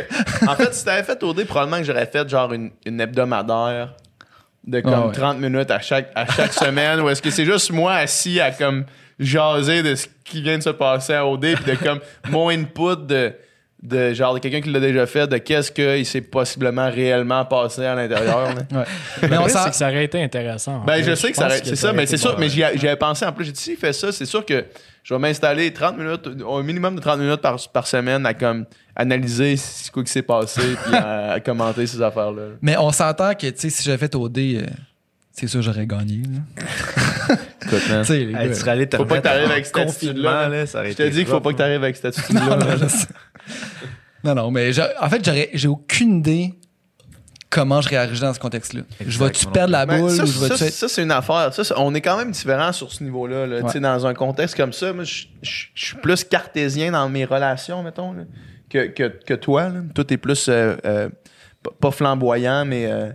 En 0.47 0.55
fait, 0.55 0.73
si 0.73 0.83
t'avais 0.85 1.03
fait 1.03 1.21
OD, 1.23 1.45
probablement 1.45 1.77
que 1.77 1.83
j'aurais 1.83 2.07
fait 2.07 2.27
genre 2.27 2.51
une, 2.53 2.71
une 2.85 2.99
hebdomadaire 2.99 3.93
de 4.65 4.81
comme 4.81 4.93
Ah 4.93 5.07
ouais. 5.07 5.13
30 5.13 5.39
minutes 5.39 5.71
à 5.71 5.79
chaque, 5.79 6.11
à 6.15 6.25
chaque 6.25 6.53
semaine 6.53 6.99
ou 6.99 7.09
est-ce 7.09 7.21
que 7.21 7.29
c'est 7.29 7.45
juste 7.45 7.71
moi 7.71 7.93
assis 7.93 8.39
à 8.39 8.51
comme 8.51 8.85
jaser 9.19 9.83
de 9.83 9.95
ce 9.95 10.07
qui 10.23 10.41
vient 10.41 10.57
de 10.57 10.63
se 10.63 10.69
passer 10.69 11.13
à 11.13 11.25
OD 11.25 11.55
puis 11.55 11.71
de 11.71 11.75
comme 11.83 11.99
mon 12.29 12.49
input 12.49 12.95
de, 13.07 13.33
de 13.81 14.13
genre 14.13 14.33
de 14.33 14.39
quelqu'un 14.39 14.61
qui 14.61 14.69
l'a 14.71 14.79
déjà 14.79 15.05
fait 15.05 15.27
de 15.27 15.37
qu'est-ce 15.37 15.71
qu'il 15.71 16.05
s'est 16.05 16.21
possiblement 16.21 16.89
réellement 16.89 17.45
passé 17.45 17.85
à 17.85 17.95
l'intérieur. 17.95 18.49
Ouais. 18.71 18.83
Mais 19.29 19.37
on 19.37 19.41
Le 19.41 19.47
pire, 19.47 19.49
s'en- 19.51 19.63
c'est 19.65 19.69
que 19.71 19.75
ça 19.75 19.87
aurait 19.89 20.05
été 20.05 20.21
intéressant. 20.21 20.77
en 20.81 20.83
Ben, 20.85 21.03
je 21.03 21.15
sais 21.15 21.31
que 21.31 21.37
ça 21.37 21.45
aurait- 21.45 21.61
c'est 21.63 21.75
ça, 21.75 21.93
mais 21.93 22.05
c'est 22.05 22.17
sûr, 22.17 22.37
mais 22.39 22.49
j'y 22.49 22.63
a- 22.63 22.75
j'y 22.75 22.87
avais 22.87 22.97
pensé 22.97 23.25
en 23.25 23.31
plus. 23.31 23.45
J'ai 23.45 23.51
dit, 23.51 23.61
s'il 23.61 23.77
fait 23.77 23.93
ça, 23.93 24.11
c'est 24.11 24.25
sûr 24.25 24.45
que 24.45 24.65
je 25.03 25.13
vais 25.13 25.19
m'installer 25.19 25.71
30 25.71 25.97
minutes, 25.97 26.27
un 26.47 26.63
minimum 26.63 26.95
de 26.95 27.01
30 27.01 27.19
minutes 27.19 27.41
par, 27.41 27.57
par 27.71 27.87
semaine 27.87 28.25
à 28.25 28.33
comme 28.33 28.65
analyser 28.95 29.55
ce 29.57 29.89
quoi 29.91 30.03
qui 30.03 30.11
s'est 30.11 30.21
passé 30.23 30.61
puis 30.85 30.95
à, 30.95 31.33
à 31.33 31.39
commenter 31.39 31.85
ces 31.87 32.01
affaires-là. 32.01 32.43
Mais 32.61 32.75
on 32.77 32.91
s'entend 32.91 33.33
que, 33.35 33.47
tu 33.47 33.53
sais, 33.57 33.69
si 33.69 33.83
j'avais 33.83 33.97
fait 33.99 34.13
OD, 34.15 34.37
euh, 34.37 34.65
c'est 35.39 35.47
sûr 35.47 35.61
j'aurais 35.61 35.85
gagné. 35.87 36.21
là. 36.23 37.35
Écoute, 37.65 37.89
man. 37.89 38.01
Tu 38.05 38.07
sais, 38.07 38.17
les 38.19 38.25
Hey, 38.27 38.33
gars. 38.33 38.47
tu 38.49 38.55
serais 38.55 38.71
allé 38.71 38.87
te 38.89 38.97
Faut 38.97 39.05
pas 39.05 39.19
que 39.21 39.27
remettre 39.27 39.29
t'arrives 39.35 39.51
avec 39.51 39.65
cette 39.65 39.77
attitude-là. 39.77 40.49
là, 40.49 40.65
Je 40.65 40.93
te 40.93 41.03
dis 41.03 41.17
qu'il 41.19 41.25
faut 41.27 41.41
pas 41.41 41.51
que 41.51 41.57
t'arrives 41.57 41.83
avec 41.83 41.95
cette 41.95 42.05
attitude-là. 42.17 42.57
Non, 44.23 44.33
non, 44.35 44.51
mais 44.51 44.71
en 44.99 45.09
fait, 45.09 45.23
j'aurais, 45.23 45.49
j'ai 45.53 45.67
aucune 45.67 46.17
idée 46.17 46.53
comment 47.49 47.79
je 47.81 47.87
réagirais 47.89 48.27
dans 48.27 48.33
ce 48.33 48.39
contexte-là. 48.39 48.81
Je 49.05 49.19
vais-tu 49.19 49.45
perdre 49.47 49.71
la 49.71 49.85
Ben, 49.85 49.99
boule 50.01 50.09
ça, 50.11 50.23
ou 50.23 50.25
je 50.25 50.39
vais-tu 50.39 50.57
ça, 50.57 50.65
être... 50.65 50.73
ça, 50.73 50.87
c'est 50.89 51.03
une 51.03 51.11
affaire. 51.11 51.53
Ça, 51.53 51.63
on 51.79 51.93
est 51.95 52.01
quand 52.01 52.17
même 52.17 52.31
différents 52.31 52.73
sur 52.73 52.91
ce 52.91 53.03
niveau-là. 53.03 53.45
là. 53.45 53.59
Tu 53.59 53.65
Ouais. 53.65 53.71
sais, 53.71 53.79
Dans 53.79 54.05
un 54.05 54.13
contexte 54.13 54.57
comme 54.57 54.73
ça, 54.73 54.91
moi, 54.91 55.03
je 55.05 55.25
je- 55.43 55.67
je 55.73 55.85
suis 55.85 55.95
plus 55.97 56.23
cartésien 56.25 56.91
dans 56.91 57.07
mes 57.09 57.23
relations, 57.25 57.83
mettons, 57.83 58.11
là, 58.11 58.23
que, 58.69 58.87
que, 58.87 59.03
que 59.25 59.33
toi. 59.35 59.69
Là. 59.69 59.81
Toi, 59.93 60.03
t'es 60.03 60.17
plus, 60.17 60.47
euh, 60.49 60.75
euh, 60.83 61.09
pas- 61.63 61.71
pas 61.79 61.91
flamboyant, 61.91 62.65
mais 62.65 62.87
euh, 62.87 63.11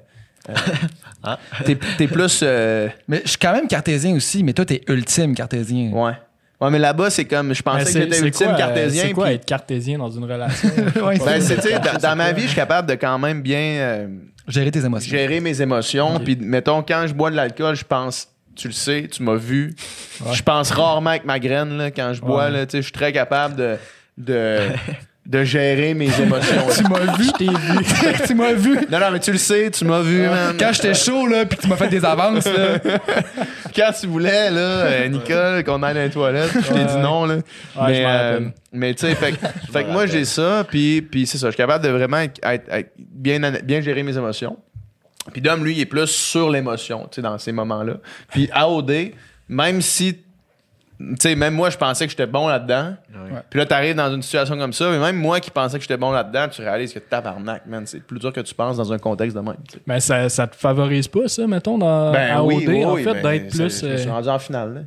euh, 0.49 0.55
Ah. 1.25 1.39
t'es, 1.65 1.79
t'es 1.99 2.09
plus... 2.09 2.41
euh, 2.43 2.89
Mais 3.07 3.23
je 3.25 3.31
suis 3.31 3.39
quand 3.39 3.53
même 3.53 3.69
cartésien 3.69 4.15
aussi, 4.17 4.43
mais 4.43 4.53
toi, 4.53 4.65
t'es 4.65 4.81
ultime 4.89 5.35
cartésien. 5.35 5.91
ouais. 5.93 6.13
Ouais, 6.61 6.71
mais 6.71 6.79
là-bas, 6.79 7.11
c'est 7.11 7.25
comme... 7.25 7.53
Je 7.53 7.61
Ben, 7.65 7.73
pensais 7.73 7.85
que 7.87 7.91
c'est- 7.91 8.03
j'étais 8.03 8.21
ultime 8.21 8.47
quoi, 8.47 8.55
euh, 8.55 8.59
cartésien. 8.59 9.03
C'est 9.09 9.13
quoi 9.13 9.25
puis- 9.27 9.35
être 9.35 9.45
cartésien 9.45 9.99
dans 9.99 10.11
une 10.13 10.23
relation? 10.25 10.69
Ouais, 11.05 11.19
Ben, 11.19 11.41
c'est, 11.41 11.57
dans, 11.93 11.99
dans 12.01 12.15
ma 12.17 12.31
vie, 12.33 12.43
je 12.43 12.47
suis 12.49 12.55
capable 12.57 12.89
de 12.89 12.95
quand 12.95 13.19
même 13.19 13.43
bien... 13.43 13.59
euh, 13.81 14.07
Gérer 14.47 14.71
tes 14.71 14.85
émotions. 14.85 15.11
gérer 15.11 15.41
mes 15.41 15.61
émotions. 15.61 16.21
Puis, 16.21 16.37
mettons, 16.41 16.83
quand 16.85 17.05
je 17.09 17.15
bois 17.15 17.31
de 17.33 17.37
l'alcool, 17.37 17.75
je 17.75 17.85
pense, 17.85 18.29
tu 18.55 18.69
le 18.69 18.75
sais, 18.75 19.09
tu 19.11 19.25
m'as 19.25 19.35
vu. 19.35 19.75
Ouais. 20.25 20.35
Je 20.35 20.43
pense 20.45 20.71
rarement 20.71 21.11
avec 21.11 21.25
ma 21.25 21.41
graine 21.41 21.77
là, 21.77 21.91
quand 21.91 22.13
je 22.13 22.21
bois. 22.21 22.45
Ouais. 22.45 22.51
là, 22.53 22.67
tu 22.67 22.73
sais, 22.73 22.79
Je 22.79 22.83
suis 22.83 22.93
très 22.93 23.13
capable 23.13 23.57
de, 23.57 23.77
de, 24.19 24.59
de 25.25 25.45
gérer 25.45 25.95
mes 25.95 26.09
émotions. 26.21 26.67
Tu 26.77 26.83
m'as 26.85 27.17
vu. 27.17 27.25
Je 27.27 27.33
t'ai 27.33 27.47
vu. 27.47 28.23
tu 28.27 28.35
m'as 28.35 28.53
vu. 28.55 28.75
non, 28.91 28.99
non, 28.99 29.11
mais 29.13 29.21
tu 29.21 29.31
le 29.33 29.39
sais, 29.39 29.71
tu 29.71 29.85
m'as 29.85 30.01
vu, 30.01 30.23
man. 30.27 30.57
Quand 30.59 30.71
j'étais 30.73 30.95
chaud, 30.95 31.27
là, 31.29 31.47
puis 31.47 31.59
tu 31.59 31.69
m'as 31.69 31.77
fait 31.77 31.89
des 31.89 32.05
avances, 32.05 32.47
là. 32.47 32.79
Quand 33.75 33.91
tu 34.01 34.07
voulais, 34.09 34.51
là, 34.51 34.61
euh, 34.61 35.09
Nicole, 35.09 35.63
qu'on 35.65 35.83
aille 35.83 35.95
dans 35.95 36.01
les 36.01 36.11
toilettes, 36.11 36.51
je 36.55 36.73
t'ai 36.73 36.85
dit 36.85 36.97
non. 36.99 37.25
Là. 37.27 37.35
Ouais, 37.37 37.43
mais, 37.87 38.05
euh, 38.07 38.41
mais 38.73 38.95
tu 38.95 39.07
sais, 39.07 39.15
fait, 39.15 39.33
que- 39.33 39.47
fait 39.73 39.85
que 39.85 39.91
moi, 39.91 40.07
j'ai 40.07 40.25
ça, 40.25 40.65
puis, 40.69 41.03
puis 41.03 41.27
c'est 41.27 41.39
ça. 41.39 41.47
Je 41.49 41.53
suis 41.53 41.57
capable 41.57 41.85
de 41.85 41.91
vraiment 41.91 42.19
être, 42.19 42.41
bien, 42.99 43.39
bien 43.63 43.81
gérer 43.81 44.03
mes 44.03 44.17
émotions. 44.17 44.57
Puis 45.33 45.41
Dom, 45.41 45.65
lui, 45.65 45.75
il 45.75 45.81
est 45.81 45.87
plus 45.87 46.09
sur 46.09 46.51
l'émotion, 46.51 47.03
tu 47.05 47.17
sais, 47.17 47.23
dans 47.23 47.39
ces 47.39 47.53
moments-là. 47.53 47.95
Puis 48.33 48.51
AOD, 48.53 49.13
même 49.49 49.81
si, 49.81 50.19
tu 51.11 51.17
sais, 51.21 51.35
même 51.35 51.55
moi, 51.55 51.71
je 51.71 51.77
pensais 51.77 52.05
que 52.07 52.11
j'étais 52.11 52.27
bon 52.27 52.49
là-dedans. 52.49 52.95
Ouais. 53.13 53.41
Puis 53.51 53.59
là, 53.59 53.67
t'arrives 53.67 53.97
dans 53.97 54.13
une 54.13 54.23
situation 54.23 54.57
comme 54.57 54.73
ça, 54.73 54.91
mais 54.91 54.99
même 54.99 55.17
moi 55.17 55.41
qui 55.41 55.51
pensais 55.51 55.77
que 55.77 55.83
j'étais 55.83 55.97
bon 55.97 56.11
là-dedans, 56.13 56.49
tu 56.49 56.63
réalises 56.63 56.93
que 56.93 56.99
tabarnak, 56.99 57.67
man, 57.67 57.87
c'est 57.87 58.01
plus 58.01 58.19
dur 58.19 58.33
que 58.33 58.41
tu 58.41 58.55
penses 58.55 58.77
dans 58.77 58.93
un 58.93 58.99
contexte 58.99 59.37
de 59.37 59.43
même. 59.43 59.57
Mais 59.87 60.01
ça, 60.01 60.29
ça 60.29 60.47
te 60.47 60.57
favorise 60.57 61.09
pas, 61.09 61.29
ça, 61.29 61.47
mettons, 61.47 61.79
dans 61.79 62.13
Ben 62.13 62.41
oui, 62.43 62.85
en 62.85 62.95
oui, 62.95 63.05
fait, 63.05 63.15
ben, 63.15 63.23
d'être 63.23 63.51
plus. 63.51 63.83
Je 63.83 63.97
suis 63.97 64.09
euh, 64.09 64.13
rendu 64.13 64.29
en 64.29 64.39
finale, 64.39 64.75
là. 64.75 64.81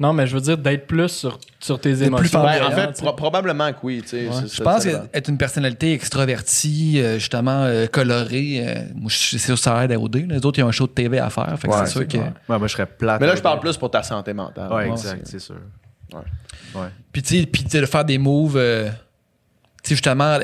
Non, 0.00 0.12
mais 0.12 0.26
je 0.26 0.34
veux 0.34 0.40
dire, 0.40 0.58
d'être 0.58 0.88
plus 0.88 1.08
sur, 1.08 1.38
sur 1.60 1.78
tes 1.80 1.90
plus 1.92 2.02
émotions. 2.02 2.40
fort. 2.40 2.44
Ben, 2.46 2.64
en 2.66 2.70
fait, 2.72 3.00
pro- 3.00 3.12
probablement 3.12 3.72
que 3.72 3.78
oui. 3.84 4.02
Ouais. 4.12 4.28
Je 4.42 4.46
ça- 4.48 4.64
pense 4.64 4.84
qu'être 4.84 5.28
une 5.30 5.38
personnalité 5.38 5.92
extravertie, 5.92 7.00
euh, 7.00 7.14
justement 7.20 7.62
euh, 7.62 7.86
colorée, 7.86 8.64
euh, 8.66 8.74
moi, 8.96 9.08
je- 9.08 9.16
c'est 9.16 9.38
sûr 9.38 9.54
que 9.54 9.60
ça 9.60 9.84
aide 9.84 9.92
à 9.92 9.98
OD. 10.00 10.26
Les 10.28 10.44
autres, 10.44 10.58
ils 10.58 10.62
ont 10.64 10.68
un 10.68 10.72
show 10.72 10.88
de 10.88 10.92
TV 10.92 11.20
à 11.20 11.30
faire. 11.30 11.54
Fait 11.58 11.68
que 11.68 11.72
Ouais, 11.72 11.78
c'est 11.86 11.92
sûr 11.92 12.08
que. 12.08 12.16
Ouais, 12.16 12.32
moi, 12.48 12.66
je 12.66 12.72
serais 12.72 12.86
plate. 12.86 13.20
Mais 13.20 13.26
là, 13.28 13.36
je 13.36 13.40
parle 13.42 13.60
plus 13.60 13.76
pour 13.76 13.90
ta 13.90 14.02
santé 14.02 14.32
mentale. 14.32 14.68
Ouais, 14.70 14.76
Ouais, 14.86 14.90
exact, 14.90 15.26
c'est 15.28 15.38
sûr. 15.38 15.56
Ouais. 16.12 16.20
Ouais. 16.80 16.88
Puis, 17.12 17.22
tu 17.22 17.38
sais, 17.40 17.46
puis, 17.46 17.62
tu 17.62 17.70
sais, 17.70 17.80
de 17.80 17.86
faire 17.86 18.04
des 18.04 18.18
moves. 18.18 18.56
euh, 18.56 18.88
tu 19.82 19.90
sais, 19.90 19.94
justement, 19.94 20.38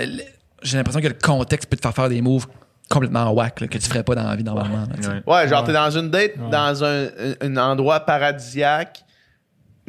j'ai 0.63 0.77
l'impression 0.77 1.01
que 1.01 1.09
le 1.09 1.15
contexte 1.21 1.69
peut 1.69 1.77
te 1.77 1.83
faire 1.83 1.95
faire 1.95 2.09
des 2.09 2.21
moves 2.23 2.47
complètement 2.89 3.31
whack 3.33 3.61
là, 3.63 3.67
que 3.69 3.79
tu 3.79 3.89
ferais 3.89 4.03
pas 4.05 4.15
dans 4.15 4.25
la 4.29 4.37
vie 4.37 4.45
normalement. 4.45 4.85
là. 4.87 5.09
Ouais. 5.09 5.23
Ouais, 5.43 5.49
genre, 5.49 5.61
Ouais. 5.63 5.67
t'es 5.67 5.73
dans 5.73 5.91
une 5.91 6.11
date, 6.11 6.33
Ouais. 6.39 6.51
dans 6.51 6.85
un 6.85 7.57
endroit 7.57 8.01
paradisiaque. 8.01 9.03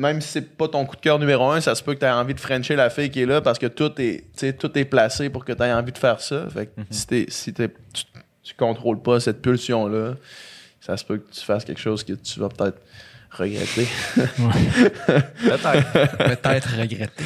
Même 0.02 0.20
si 0.20 0.30
c'est 0.30 0.58
pas 0.58 0.68
ton 0.68 0.84
coup 0.86 0.96
de 0.96 1.02
cœur 1.02 1.20
numéro 1.20 1.50
un, 1.52 1.62
ça 1.62 1.76
se 1.76 1.84
peut 1.84 1.94
que 1.94 2.00
tu 2.00 2.06
aies 2.06 2.10
envie 2.12 2.34
de 2.34 2.40
frencher 2.40 2.76
la 2.76 2.90
fille 2.90 3.12
qui 3.12 3.22
est 3.22 3.26
là 3.28 3.40
parce 3.40 3.60
que 3.60 3.68
tout 3.68 3.92
est, 4.02 4.24
tu 4.34 4.40
sais, 4.40 4.54
tout 4.54 4.76
est 4.78 4.86
placé 4.86 5.30
pour 5.30 5.46
que 5.46 5.54
tu 5.54 5.62
aies 5.62 5.72
envie 5.72 5.92
de 5.92 5.98
faire 5.98 6.20
ça. 6.22 6.48
Fait 6.50 6.66
que 6.68 6.72
si, 6.90 7.06
t'es- 7.08 7.26
si 7.30 7.54
t'es- 7.54 7.70
tu, 7.94 8.04
tu 8.44 8.54
contrôles 8.56 9.02
pas 9.02 9.20
cette 9.20 9.42
pulsion-là, 9.44 10.16
ça 10.80 10.98
se 10.98 11.06
peut 11.06 11.18
que 11.18 11.32
tu 11.32 11.42
fasses 11.46 11.64
quelque 11.66 11.80
chose 11.80 12.04
que 12.04 12.14
tu 12.14 12.40
vas 12.40 12.50
peut-être 12.50 12.80
regretter. 13.30 13.88
Peut-être. 15.06 16.18
Peut-être 16.18 16.70
regretter. 16.80 17.24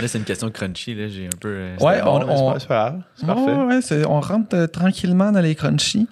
Là, 0.00 0.08
c'est 0.08 0.18
une 0.18 0.24
question 0.24 0.50
crunchy. 0.50 0.94
Là, 0.94 1.08
j'ai 1.08 1.26
un 1.26 1.36
peu. 1.40 1.48
euh, 1.48 1.76
Ouais, 1.80 2.00
on- 2.02 2.20
bon, 2.20 2.26
c'est 2.26 2.32
on- 2.42 2.52
pas- 2.52 2.60
c'est 2.60 2.68
pas 2.68 2.74
grave. 2.90 3.02
C'est 3.16 3.26
Ouais, 3.26 3.34
parfait. 3.34 3.52
ouais, 3.74 3.82
c'est- 3.82 4.06
on 4.06 4.20
rentre 4.20 4.56
euh, 4.56 4.66
tranquillement 4.66 5.32
dans 5.32 5.40
les 5.40 5.54
crunchies. 5.54 6.08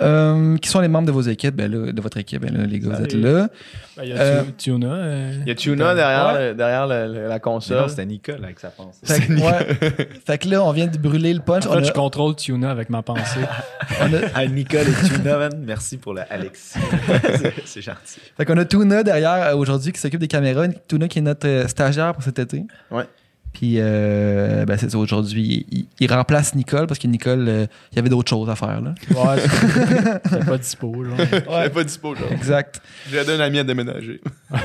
Euh, 0.00 0.56
qui 0.58 0.68
sont 0.68 0.80
les 0.80 0.88
membres 0.88 1.06
de 1.06 1.12
vos 1.12 1.20
équipes? 1.22 1.56
Ben 1.56 1.70
là, 1.70 1.92
de 1.92 2.00
votre 2.00 2.16
équipe, 2.18 2.42
ben 2.42 2.56
là, 2.56 2.66
les 2.66 2.78
gars, 2.78 2.90
vous 2.96 3.02
êtes 3.04 3.10
Salut. 3.12 3.22
là. 3.24 3.48
Ben, 3.96 4.02
il 4.04 4.08
y 4.10 4.12
a 4.12 4.16
Euh, 4.20 4.42
Tu- 4.56 4.70
Tuna. 4.72 4.86
euh, 4.92 5.32
Il 5.42 5.48
y 5.48 5.50
a 5.50 5.54
Tuna 5.54 5.94
derrière, 5.94 6.26
Ouais. 6.34 6.48
le- 6.50 6.54
derrière 6.54 6.86
le- 6.86 7.12
le- 7.12 7.28
la 7.28 7.38
console. 7.40 7.88
C'était 7.90 8.06
Nicole 8.06 8.44
avec 8.44 8.60
sa 8.60 8.68
pensée. 8.68 8.98
Fait 9.04 9.20
que, 9.26 9.32
ouais. 9.32 10.08
Fait 10.26 10.38
que 10.38 10.48
là, 10.48 10.62
on 10.64 10.72
vient 10.72 10.86
de 10.86 10.98
brûler 10.98 11.34
le 11.34 11.40
punch. 11.40 11.66
En 11.66 11.70
On 11.70 11.72
fait, 11.74 11.78
a- 11.80 11.82
je 11.84 11.92
contrôle 11.92 12.36
Tuna 12.36 12.70
avec 12.70 12.90
ma 12.90 13.02
pensée. 13.02 13.40
on 14.00 14.14
a- 14.14 14.18
Ah, 14.34 14.46
Nicole 14.46 14.86
et 14.88 15.08
Tuna, 15.08 15.38
man, 15.38 15.52
merci 15.66 15.96
pour 15.96 16.14
le 16.14 16.22
Alexis. 16.30 16.78
C'est- 17.64 17.80
gentil. 17.80 18.20
Fait 18.36 18.44
qu'on 18.44 18.56
a 18.56 18.64
Tuna 18.64 19.02
derrière 19.02 19.48
euh, 19.48 19.56
aujourd'hui 19.56 19.92
qui 19.92 20.00
s'occupe 20.00 20.20
des 20.20 20.28
caméras. 20.28 20.66
Tuna 20.86 21.08
qui 21.08 21.18
est 21.18 21.22
notre 21.22 21.46
euh, 21.48 21.66
stagiaire 21.68 22.12
pour 22.14 22.22
cet 22.22 22.38
été. 22.38 22.64
Ouais. 22.90 23.04
Puis, 23.52 23.76
euh, 23.78 24.64
ben 24.66 24.76
c'est 24.78 24.90
ça, 24.90 24.98
aujourd'hui, 24.98 25.66
il, 25.70 25.86
il 25.98 26.12
remplace 26.12 26.54
Nicole 26.54 26.86
parce 26.86 27.00
que 27.00 27.08
Nicole, 27.08 27.48
euh, 27.48 27.66
il 27.92 27.96
y 27.96 27.98
avait 27.98 28.08
d'autres 28.08 28.30
choses 28.30 28.48
à 28.48 28.54
faire. 28.54 28.80
Là. 28.80 28.94
Ouais, 29.10 29.40
c'est- 29.40 30.44
pas 30.46 30.58
dispo, 30.58 31.04
genre. 31.04 31.18
Ouais, 31.18 31.68
pas 31.68 31.82
dispo, 31.82 32.14
là. 32.14 32.20
Exact. 32.30 32.80
J'ai 33.10 33.16
aidé 33.18 33.32
un 33.32 33.40
ami 33.40 33.58
à 33.58 33.64
déménager. 33.64 34.20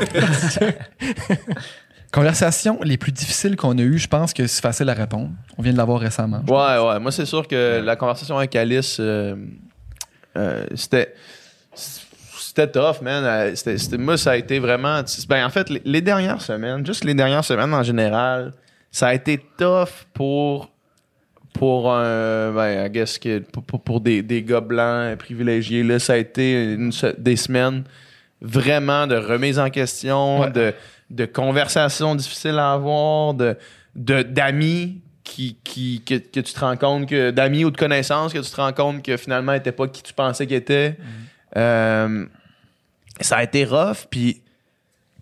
Conversations 2.12 2.80
les 2.84 2.98
plus 2.98 3.12
difficiles 3.12 3.56
qu'on 3.56 3.76
a 3.80 3.82
eues, 3.82 3.98
je 3.98 4.08
pense 4.08 4.34
que 4.34 4.46
c'est 4.46 4.62
facile 4.62 4.88
à 4.90 4.94
répondre. 4.94 5.32
On 5.58 5.64
vient 5.64 5.72
de 5.74 5.78
l'avoir 5.78 6.00
récemment. 6.00 6.44
Ouais, 6.48 6.78
ouais. 6.88 7.00
Moi, 7.00 7.12
c'est 7.12 7.26
sûr 7.26 7.48
que 7.48 7.82
la 7.84 7.96
conversation 7.96 8.38
avec 8.38 8.56
Alice, 8.56 8.98
euh, 9.00 9.36
euh, 10.38 10.66
c'était. 10.76 11.14
C'était 11.76 12.68
tough, 12.70 13.02
man. 13.02 13.56
C'était- 13.56 13.80
c'était- 13.80 13.98
moi, 13.98 14.16
ça 14.16 14.32
a 14.32 14.36
été 14.36 14.60
vraiment. 14.60 15.02
Ben, 15.28 15.44
en 15.44 15.50
fait, 15.50 15.72
les, 15.72 15.82
les 15.86 16.02
dernières 16.02 16.42
semaines, 16.42 16.86
juste 16.86 17.04
les 17.04 17.16
dernières 17.16 17.44
semaines 17.44 17.74
en 17.74 17.82
général, 17.82 18.52
ça 18.94 19.08
a 19.08 19.14
été 19.14 19.38
tough 19.58 19.90
pour. 20.14 20.70
Pour 21.54 21.92
un. 21.94 22.52
Ben, 22.54 22.86
I 22.88 22.90
guess 22.90 23.20
que. 23.20 23.40
Pour, 23.40 23.82
pour- 23.82 24.00
des, 24.02 24.22
des 24.24 24.42
gars 24.42 24.60
blancs 24.62 25.18
privilégiés, 25.18 25.84
là, 25.84 26.00
ça 26.00 26.14
a 26.14 26.18
été 26.18 26.74
une 26.74 26.92
des 27.18 27.36
semaines 27.36 27.84
vraiment 28.42 29.06
de 29.06 29.16
remise 29.16 29.60
en 29.60 29.70
question, 29.70 30.42
Ouais. 30.42 30.50
de, 30.52 30.74
de 31.12 31.26
conversations 31.26 32.16
difficiles 32.16 32.58
à 32.58 32.74
avoir, 32.74 33.34
de 33.36 33.56
d'amis 33.96 35.00
qui, 35.24 35.56
qui, 35.64 36.02
que, 36.06 36.16
que 36.16 36.40
tu 36.40 36.54
te 36.54 36.60
rends 36.60 36.76
compte 36.76 37.08
que 37.08 37.30
d'amis 37.32 37.64
ou 37.66 37.70
de 37.72 37.78
connaissances 37.78 38.34
que 38.34 38.40
tu 38.40 38.50
te 38.50 38.56
rends 38.60 38.74
compte 38.74 39.04
que 39.04 39.16
finalement 39.16 39.52
n'étaient 39.54 39.72
pas 39.72 39.88
qui 39.88 40.02
tu 40.02 40.12
pensais 40.14 40.48
qu'ils 40.48 40.58
étaient. 40.58 40.98
Euh, 41.56 42.26
ça 43.22 43.38
a 43.38 43.44
été 43.44 43.64
rough. 43.64 44.08
Puis, 44.10 44.42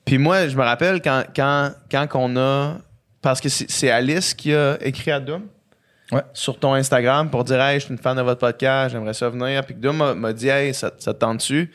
puis 0.06 0.18
moi, 0.18 0.48
je 0.48 0.56
me 0.56 0.64
rappelle 0.64 1.02
quand, 1.02 1.24
quand, 1.36 1.72
quand 1.92 2.08
on 2.16 2.38
a. 2.38 2.78
Parce 3.22 3.40
que 3.40 3.50
c'est 3.50 3.90
Alice 3.92 4.34
qui 4.34 4.54
a 4.54 4.78
écrit 4.82 5.12
à 5.12 5.20
Doom 5.20 5.44
Ouais. 6.12 6.24
sur 6.34 6.60
ton 6.60 6.74
Instagram 6.74 7.30
pour 7.30 7.44
dire 7.46 7.62
Hey, 7.62 7.80
je 7.80 7.86
suis 7.86 7.94
une 7.94 8.00
fan 8.00 8.18
de 8.18 8.22
votre 8.22 8.40
podcast, 8.42 8.92
j'aimerais 8.92 9.14
ça 9.14 9.30
venir. 9.30 9.64
Puis 9.66 9.76
Doom 9.76 9.96
m'a- 9.98 10.14
m'a 10.14 10.34
dit 10.34 10.50
Hey, 10.50 10.74
ça, 10.74 10.92
ça 10.98 11.14
te 11.14 11.20
tente-tu? 11.20 11.72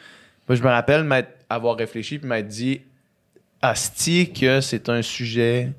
Moi, 0.49 0.57
je 0.57 0.62
me 0.62 0.68
rappelle 0.68 1.07
avoir 1.49 1.76
réfléchi 1.76 2.18
puis 2.18 2.28
m'être 2.28 2.49
dit 2.49 2.80
Asti, 3.62 4.32
que 4.32 4.61
c'est 4.61 4.88
un 4.90 5.01
sujet 5.03 5.72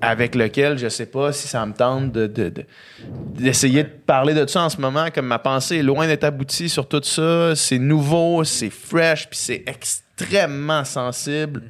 avec 0.00 0.34
lequel 0.34 0.76
je 0.76 0.88
sais 0.88 1.06
pas 1.06 1.32
si 1.32 1.48
ça 1.48 1.64
me 1.64 1.72
tente 1.72 2.12
de, 2.12 2.26
de- 2.26 2.50
de- 2.50 2.64
d'essayer 3.08 3.84
de 3.84 3.88
parler 3.88 4.34
de 4.34 4.46
ça 4.46 4.62
en 4.62 4.68
ce 4.68 4.78
moment, 4.78 5.06
comme 5.14 5.26
ma 5.26 5.38
pensée 5.38 5.76
est 5.78 5.82
loin 5.82 6.06
d'être 6.06 6.24
aboutie 6.24 6.68
sur 6.68 6.86
tout 6.86 7.00
ça. 7.02 7.56
C'est 7.56 7.78
nouveau, 7.78 8.44
c'est 8.44 8.68
fresh, 8.70 9.28
puis 9.30 9.38
c'est 9.38 9.62
extrêmement 9.66 10.84
sensible. 10.84 11.62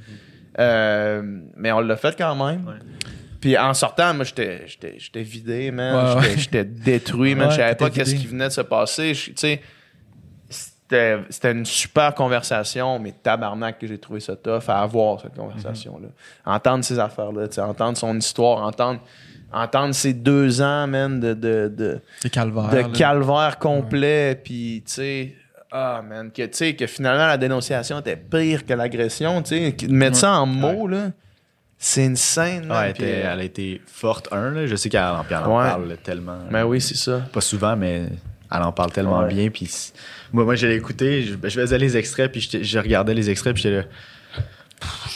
Euh, 0.58 1.22
mais 1.56 1.72
on 1.72 1.80
l'a 1.80 1.96
fait 1.96 2.16
quand 2.16 2.34
même. 2.34 2.66
Ouais. 2.66 2.74
Puis 3.40 3.58
en 3.58 3.74
sortant, 3.74 4.14
moi, 4.14 4.24
j'étais, 4.24 4.62
j'étais, 4.66 4.94
j'étais 4.98 5.22
vidé, 5.22 5.70
man. 5.70 6.16
Ouais, 6.16 6.22
J'étais, 6.22 6.28
ouais. 6.28 6.38
j'étais 6.38 6.64
détruit, 6.64 7.34
man. 7.34 7.48
Ouais, 7.48 7.52
je 7.54 7.56
savais 7.60 7.74
pas 7.74 7.90
qu'est-ce 7.90 8.14
qui 8.14 8.26
venait 8.26 8.48
de 8.48 8.52
se 8.52 8.62
passer. 8.62 9.12
Tu 9.12 9.32
sais, 9.36 9.60
c'était, 10.48 11.18
c'était 11.28 11.52
une 11.52 11.66
super 11.66 12.14
conversation, 12.14 12.98
mais 12.98 13.12
tabarnak 13.12 13.78
que 13.78 13.86
j'ai 13.86 13.98
trouvé 13.98 14.20
ça 14.20 14.36
tough 14.36 14.68
à 14.68 14.80
avoir, 14.80 15.20
cette 15.20 15.34
conversation-là. 15.34 16.08
Entendre 16.46 16.84
ces 16.84 16.98
affaires-là, 16.98 17.48
tu 17.48 17.56
sais, 17.56 17.60
entendre 17.60 17.98
son 17.98 18.16
histoire, 18.16 18.62
entendre, 18.62 19.00
entendre 19.52 19.94
ces 19.94 20.14
deux 20.14 20.62
ans, 20.62 20.86
man, 20.86 21.20
de, 21.20 21.34
de, 21.34 21.68
de, 22.22 22.28
calvaire. 22.28 22.70
de 22.70 22.76
là. 22.76 22.88
calvaire 22.94 23.58
complet, 23.58 24.40
puis 24.42 24.82
tu 24.86 24.92
sais, 24.92 25.34
ah 25.76 26.02
man, 26.08 26.30
que 26.30 26.42
tu 26.42 26.48
sais 26.52 26.74
que 26.76 26.86
finalement 26.86 27.26
la 27.26 27.36
dénonciation 27.36 27.98
était 28.00 28.16
pire 28.16 28.64
que 28.64 28.72
l'agression, 28.72 29.42
mettre 29.88 30.16
ça 30.16 30.32
en 30.38 30.46
mots 30.46 30.86
là, 30.86 31.10
c'est 31.76 32.04
une 32.06 32.16
scène. 32.16 32.70
Ouais, 32.70 32.76
elle, 32.84 32.90
était- 32.92 33.10
elle 33.30 33.40
a 33.40 33.44
été 33.44 33.82
forte, 33.86 34.28
un. 34.32 34.50
là. 34.52 34.66
Je 34.66 34.76
sais 34.76 34.88
qu'elle 34.88 35.02
en, 35.02 35.24
puis 35.24 35.34
elle 35.34 35.44
en 35.44 35.58
Ouais. 35.58 35.68
parle 35.68 35.96
tellement. 36.02 36.38
Mais 36.50 36.62
oui, 36.62 36.80
c'est 36.80 36.96
ça. 36.96 37.20
Pas 37.32 37.40
souvent, 37.40 37.76
mais 37.76 38.04
elle 38.50 38.62
en 38.62 38.72
parle 38.72 38.92
tellement 38.92 39.18
Ouais. 39.22 39.28
bien. 39.34 39.50
Puis 39.50 39.68
moi, 40.32 40.44
moi, 40.44 40.54
je 40.54 40.66
l'ai 40.68 40.76
écouté, 40.76 41.22
je, 41.24 41.34
ben, 41.34 41.50
je 41.50 41.60
faisais 41.60 41.76
les 41.76 41.96
extraits, 41.96 42.30
puis 42.32 42.48
je 42.62 42.78
regardais 42.78 43.12
les 43.12 43.28
extraits, 43.28 43.52
puis 43.54 43.62
j'étais 43.64 43.76
là. 43.78 43.84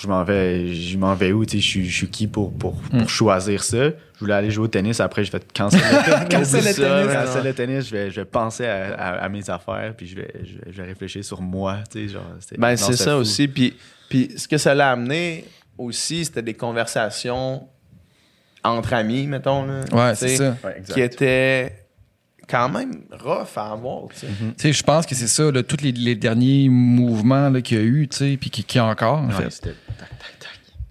Je 0.00 0.06
m'en 0.08 0.24
vais, 0.24 0.74
je 0.74 0.96
m'en 0.98 1.14
vais 1.14 1.32
où, 1.32 1.44
tu 1.44 1.52
sais, 1.52 1.58
je 1.62 1.66
suis- 1.68 1.88
je 1.88 1.94
suis 1.96 2.08
qui 2.08 2.26
pour, 2.26 2.52
pour, 2.56 2.74
pour 2.80 3.00
Hmm. 3.02 3.06
choisir 3.08 3.62
ça? 3.62 3.90
Je 4.18 4.24
voulais 4.24 4.34
aller 4.34 4.50
jouer 4.50 4.64
au 4.64 4.68
tennis, 4.68 4.98
après 4.98 5.24
je 5.24 5.30
vais 5.30 5.38
cancel 5.54 5.80
le 5.80 6.04
tennis. 6.04 6.28
Cancel 6.30 6.64
le 6.64 6.74
tennis. 6.74 7.14
cancel 7.14 7.44
le 7.44 7.54
tennis, 7.54 7.86
je 7.86 7.90
vais, 7.92 8.10
je 8.10 8.16
vais 8.20 8.24
penser 8.24 8.66
à, 8.66 8.94
à- 8.94 9.24
à 9.24 9.28
mes 9.28 9.48
affaires, 9.48 9.94
puis 9.96 10.06
je 10.08 10.16
vais, 10.16 10.32
je 10.42 10.58
vais, 10.58 10.72
je 10.72 10.82
vais 10.82 10.88
réfléchir 10.88 11.24
sur 11.24 11.40
moi, 11.40 11.78
tu 11.90 12.00
sais, 12.08 12.12
genre. 12.14 12.24
c'était- 12.40 12.56
Ben 12.58 12.76
c'est 12.76 12.96
ça 12.96 13.12
fou. 13.12 13.18
aussi. 13.18 13.46
Puis, 13.46 13.74
puis 14.08 14.32
ce 14.36 14.48
que 14.48 14.58
ça 14.58 14.74
l'a 14.74 14.90
amené 14.90 15.44
aussi, 15.76 16.24
c'était 16.24 16.42
des 16.42 16.54
conversations 16.54 17.68
entre 18.64 18.92
amis, 18.94 19.28
mettons 19.28 19.64
là. 19.64 19.82
Ouais, 19.92 20.14
c'est 20.16 20.36
ça. 20.36 20.56
Ouais. 20.64 20.82
Qui 20.92 21.00
étaient 21.00 21.84
quand 22.48 22.68
même 22.70 23.02
rough 23.20 23.56
à 23.56 23.70
avoir, 23.72 24.08
tu 24.08 24.26
sais. 24.56 24.72
Je 24.72 24.82
pense 24.82 25.06
que 25.06 25.14
c'est 25.14 25.28
ça, 25.28 25.50
là, 25.52 25.62
tous 25.62 25.82
les, 25.82 25.92
les 25.92 26.14
derniers 26.16 26.68
mouvements 26.68 27.52
qu'il 27.60 27.76
y 27.78 27.80
a 27.80 27.84
eu, 27.84 28.08
tu 28.08 28.16
sais, 28.16 28.36
puis 28.40 28.50
qui, 28.50 28.64
qui 28.64 28.78
y 28.78 28.80
a 28.80 28.86
encore, 28.86 29.18
en 29.18 29.28
Ouais, 29.28 29.48
fait. 29.50 29.76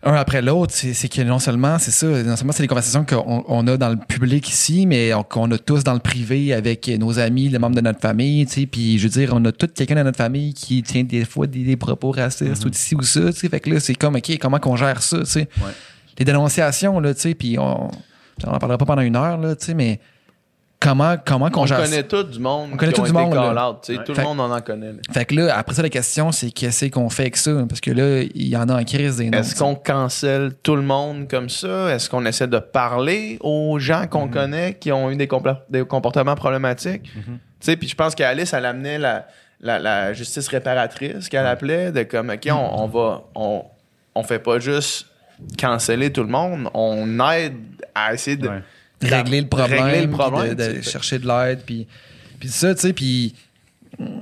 Un 0.07 0.13
après 0.15 0.41
l'autre, 0.41 0.73
c'est 0.73 1.09
que 1.09 1.21
non 1.21 1.37
seulement 1.39 1.77
c'est 1.79 1.91
ça, 1.91 2.07
non 2.07 2.35
seulement 2.35 2.53
c'est 2.53 2.63
des 2.63 2.67
conversations 2.67 3.03
qu'on 3.05 3.43
on 3.47 3.67
a 3.67 3.77
dans 3.77 3.89
le 3.89 3.97
public 3.97 4.47
ici, 4.49 4.85
mais 4.85 5.13
on- 5.13 5.23
qu'on 5.23 5.51
a 5.51 5.57
tous 5.57 5.83
dans 5.83 5.93
le 5.93 5.99
privé 5.99 6.53
avec 6.53 6.87
nos 6.87 7.19
amis, 7.19 7.49
les 7.49 7.59
membres 7.59 7.75
de 7.75 7.81
notre 7.81 7.99
famille, 7.99 8.45
tu 8.45 8.61
sais, 8.61 8.65
puis 8.65 8.97
je 8.97 9.03
veux 9.03 9.09
dire, 9.09 9.31
on 9.33 9.43
a 9.45 9.51
tout 9.51 9.67
quelqu'un 9.67 9.95
dans 9.95 10.03
notre 10.05 10.17
famille 10.17 10.53
qui 10.53 10.81
tient 10.83 11.03
des 11.03 11.25
fois 11.25 11.45
des, 11.47 11.63
des 11.63 11.75
propos 11.77 12.11
racistes 12.11 12.63
ou 12.65 12.69
d'ici 12.69 12.95
ou 12.95 13.01
ça, 13.01 13.31
tu 13.33 13.39
sais, 13.39 13.49
fait 13.49 13.59
que 13.59 13.69
là 13.69 13.79
c'est 13.79 13.95
comme 13.95 14.15
ok, 14.15 14.37
comment 14.39 14.59
qu'on 14.59 14.75
gère 14.75 15.01
ça, 15.03 15.19
tu 15.19 15.25
sais, 15.25 15.49
Ouais. 15.59 15.71
les 16.19 16.25
dénonciations 16.25 16.99
là, 16.99 17.13
tu 17.13 17.21
sais, 17.21 17.33
puis 17.35 17.57
on, 17.59 17.89
on 18.45 18.49
en 18.49 18.57
parlera 18.59 18.77
pas 18.77 18.85
pendant 18.85 19.01
une 19.01 19.15
heure 19.15 19.37
là, 19.37 19.55
tu 19.55 19.65
sais, 19.65 19.73
mais 19.73 19.99
comment 20.79 21.15
comment 21.25 21.49
qu'on 21.49 21.61
On 21.61 21.65
gère 21.65 21.81
connaît 21.81 22.03
tout 22.03 22.23
du 22.23 22.39
monde. 22.39 22.69
On 22.73 22.77
connaît 22.77 22.91
tout 22.91 23.01
du 23.03 23.11
monde, 23.11 23.33
out, 23.33 23.89
Ouais. 23.89 24.03
Tout 24.05 24.13
Fait- 24.13 24.21
le 24.21 24.27
monde 24.27 24.39
on 24.39 24.51
en 24.51 24.61
connaît. 24.61 24.91
là. 24.93 24.99
Fait 25.11 25.25
que 25.25 25.35
là, 25.35 25.57
après 25.57 25.75
ça, 25.75 25.81
la 25.81 25.89
question, 25.89 26.31
c'est 26.31 26.51
qu'est-ce 26.51 26.85
qu'on 26.85 27.09
fait 27.09 27.23
avec 27.23 27.37
ça? 27.37 27.51
Parce 27.67 27.81
que 27.81 27.91
là, 27.91 28.21
il 28.33 28.47
y 28.47 28.55
en 28.57 28.69
a 28.69 28.79
en 28.79 28.83
crise 28.83 29.17
des 29.17 29.29
noms. 29.29 29.37
Est-ce 29.39 29.55
qu'on 29.55 29.75
cancelle 29.75 30.53
tout 30.63 30.75
le 30.75 30.81
monde 30.83 31.27
comme 31.29 31.49
ça? 31.49 31.89
Est-ce 31.93 32.09
qu'on 32.09 32.25
essaie 32.25 32.47
de 32.47 32.59
parler 32.59 33.37
aux 33.41 33.79
gens 33.79 34.01
Mhm. 34.01 34.07
qu'on 34.09 34.27
connaît 34.27 34.73
qui 34.75 34.91
ont 34.91 35.09
eu 35.11 35.15
des, 35.15 35.27
compla- 35.27 35.61
des 35.69 35.83
comportements 35.85 36.35
problématiques? 36.35 37.09
Mhm. 37.15 37.23
Tu 37.25 37.39
sais, 37.59 37.75
puis 37.75 37.87
je 37.87 37.95
pense 37.95 38.13
qu'Alice, 38.13 38.53
elle 38.53 38.65
amenait 38.65 38.99
la, 38.99 39.25
la, 39.61 39.79
la 39.79 40.13
justice 40.13 40.47
réparatrice 40.47 41.27
qu'elle 41.29 41.47
appelait, 41.47 41.91
de 41.91 42.03
comme, 42.03 42.29
OK, 42.29 42.47
on, 42.51 42.83
on 42.83 42.87
va, 42.87 43.23
on, 43.33 43.63
on 44.13 44.23
fait 44.23 44.37
pas 44.39 44.59
juste 44.59 45.07
canceller 45.57 46.11
tout 46.11 46.21
le 46.23 46.29
monde, 46.29 46.69
on 46.73 47.19
aide 47.31 47.55
à 47.95 48.13
essayer 48.13 48.37
de... 48.37 48.47
Ouais. 48.47 48.61
Régler 49.01 49.41
le 49.41 49.47
problème, 49.47 49.83
Régler 49.83 50.01
le 50.01 50.07
puis 50.07 50.17
problème, 50.17 50.55
de, 50.55 50.81
chercher 50.81 51.19
de 51.19 51.27
l'aide, 51.27 51.61
puis, 51.65 51.87
puis 52.39 52.49
ça, 52.49 52.73
tu 52.75 52.81
sais, 52.81 52.93
puis 52.93 53.35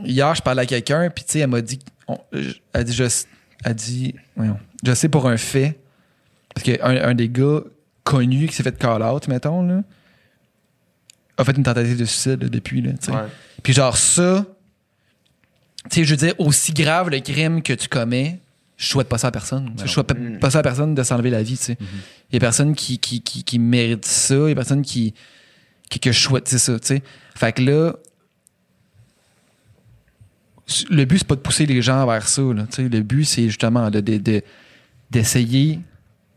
hier, 0.04 0.34
je 0.36 0.42
parlais 0.42 0.64
à 0.64 0.66
quelqu'un, 0.66 1.10
puis 1.10 1.24
tu 1.24 1.34
sais, 1.34 1.40
elle 1.40 1.48
m'a 1.50 1.62
dit, 1.62 1.80
on- 2.08 2.20
elle 2.74 2.84
dit, 2.84 2.94
je, 2.94 3.04
elle 3.64 3.74
dit, 3.74 4.16
voyons, 4.36 4.58
je 4.86 4.94
sais 4.94 5.10
pour 5.10 5.28
un 5.28 5.38
fait, 5.38 5.78
parce 6.54 6.64
qu'un 6.66 6.78
un 6.98 7.14
des 7.16 7.30
gars 7.30 7.62
connus 8.04 8.48
qui 8.48 8.56
s'est 8.56 8.64
fait 8.64 8.78
call 8.78 9.02
out, 9.04 9.28
mettons, 9.28 9.62
là, 9.64 9.82
a 11.38 11.44
fait 11.44 11.58
une 11.58 11.64
tentative 11.64 11.98
de 11.98 12.06
suicide 12.06 12.44
là, 12.44 12.50
depuis, 12.50 12.82
là, 12.82 12.92
tu 12.92 13.06
sais. 13.08 13.12
Ouais. 13.12 13.24
Puis 13.64 13.74
genre 13.74 13.98
ça, 13.98 14.46
tu 15.90 15.96
sais, 16.00 16.04
je 16.06 16.12
veux 16.12 16.18
dire, 16.18 16.34
aussi 16.40 16.72
grave 16.74 17.10
le 17.10 17.20
crime 17.20 17.62
que 17.62 17.74
tu 17.74 17.88
commets, 17.88 18.40
je 18.78 18.88
souhaite 18.88 19.08
pas 19.10 19.18
ça 19.18 19.28
à 19.28 19.32
personne. 19.32 19.72
Sais, 19.78 19.86
Je 19.88 19.92
souhaite 19.92 20.40
pas- 20.40 20.50
ça 20.50 20.60
à 20.60 20.64
personne 20.64 20.94
de 20.96 21.04
s'enlever 21.04 21.30
la 21.30 21.44
vie, 21.44 21.58
tu 21.58 21.64
sais. 21.64 21.78
Il 22.32 22.34
y 22.34 22.38
a 22.38 22.40
personne 22.40 22.76
qui, 22.76 23.00
qui, 23.00 23.22
qui, 23.22 23.44
qui 23.44 23.58
mérite 23.60 24.06
ça, 24.06 24.36
il 24.36 24.50
y 24.50 24.52
a 24.52 24.56
personne 24.56 24.82
qui, 24.82 25.14
qui 25.90 26.00
que 26.00 26.12
je 26.12 26.20
souhaite, 26.20 26.48
c'est 26.48 26.58
ça, 26.60 26.78
tu 26.80 26.88
sais. 26.88 27.04
Fait 27.36 27.54
que 27.54 27.62
là, 27.62 27.94
le 30.90 31.06
but, 31.06 31.20
c'est 31.20 31.28
pas 31.28 31.36
de 31.36 31.42
pousser 31.42 31.66
les 31.66 31.82
gens 31.82 32.06
vers 32.08 32.28
ça, 32.28 32.42
là, 32.42 32.64
tu 32.70 32.76
sais. 32.84 32.90
Le 32.90 33.02
but, 33.02 33.24
c'est 33.26 33.46
justement 33.48 33.90
de, 33.92 34.00
de- 34.02 34.18
de- 34.18 34.42
d'essayer 35.12 35.80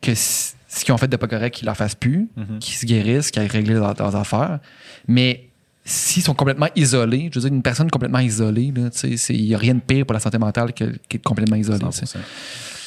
que 0.02 0.14
ce 0.14 0.52
qu'ils 0.84 0.92
ont 0.92 0.98
fait 0.98 1.08
de 1.08 1.16
pas 1.16 1.26
correct, 1.26 1.54
qu'ils 1.54 1.66
leur 1.66 1.76
fassent 1.76 1.94
plus, 1.94 2.28
Mhm. 2.36 2.58
qu'ils 2.60 2.74
se 2.74 2.84
guérissent, 2.86 3.30
qu'ils 3.30 3.40
aillent 3.42 3.48
régler 3.48 3.74
leurs, 3.74 3.94
leurs 3.94 4.14
affaires. 4.16 4.60
Mais 5.08 5.47
s'ils 5.88 6.22
sont 6.22 6.34
complètement 6.34 6.68
isolés, 6.76 7.30
je 7.32 7.38
veux 7.40 7.46
dire, 7.48 7.54
une 7.56 7.62
personne 7.62 7.90
complètement 7.90 8.18
isolée, 8.18 8.72
là, 8.76 8.90
tu 8.90 8.98
sais, 8.98 9.16
c'est- 9.16 9.34
il 9.34 9.46
n'y 9.46 9.54
a 9.54 9.58
rien 9.58 9.74
de 9.74 9.80
pire 9.80 10.04
pour 10.04 10.14
la 10.14 10.20
santé 10.20 10.36
mentale 10.38 10.72
qu'être 10.72 11.22
complètement 11.24 11.56
isolé. 11.56 11.78
tu 11.78 11.92
sais. 11.92 12.04
100%. 12.06 12.18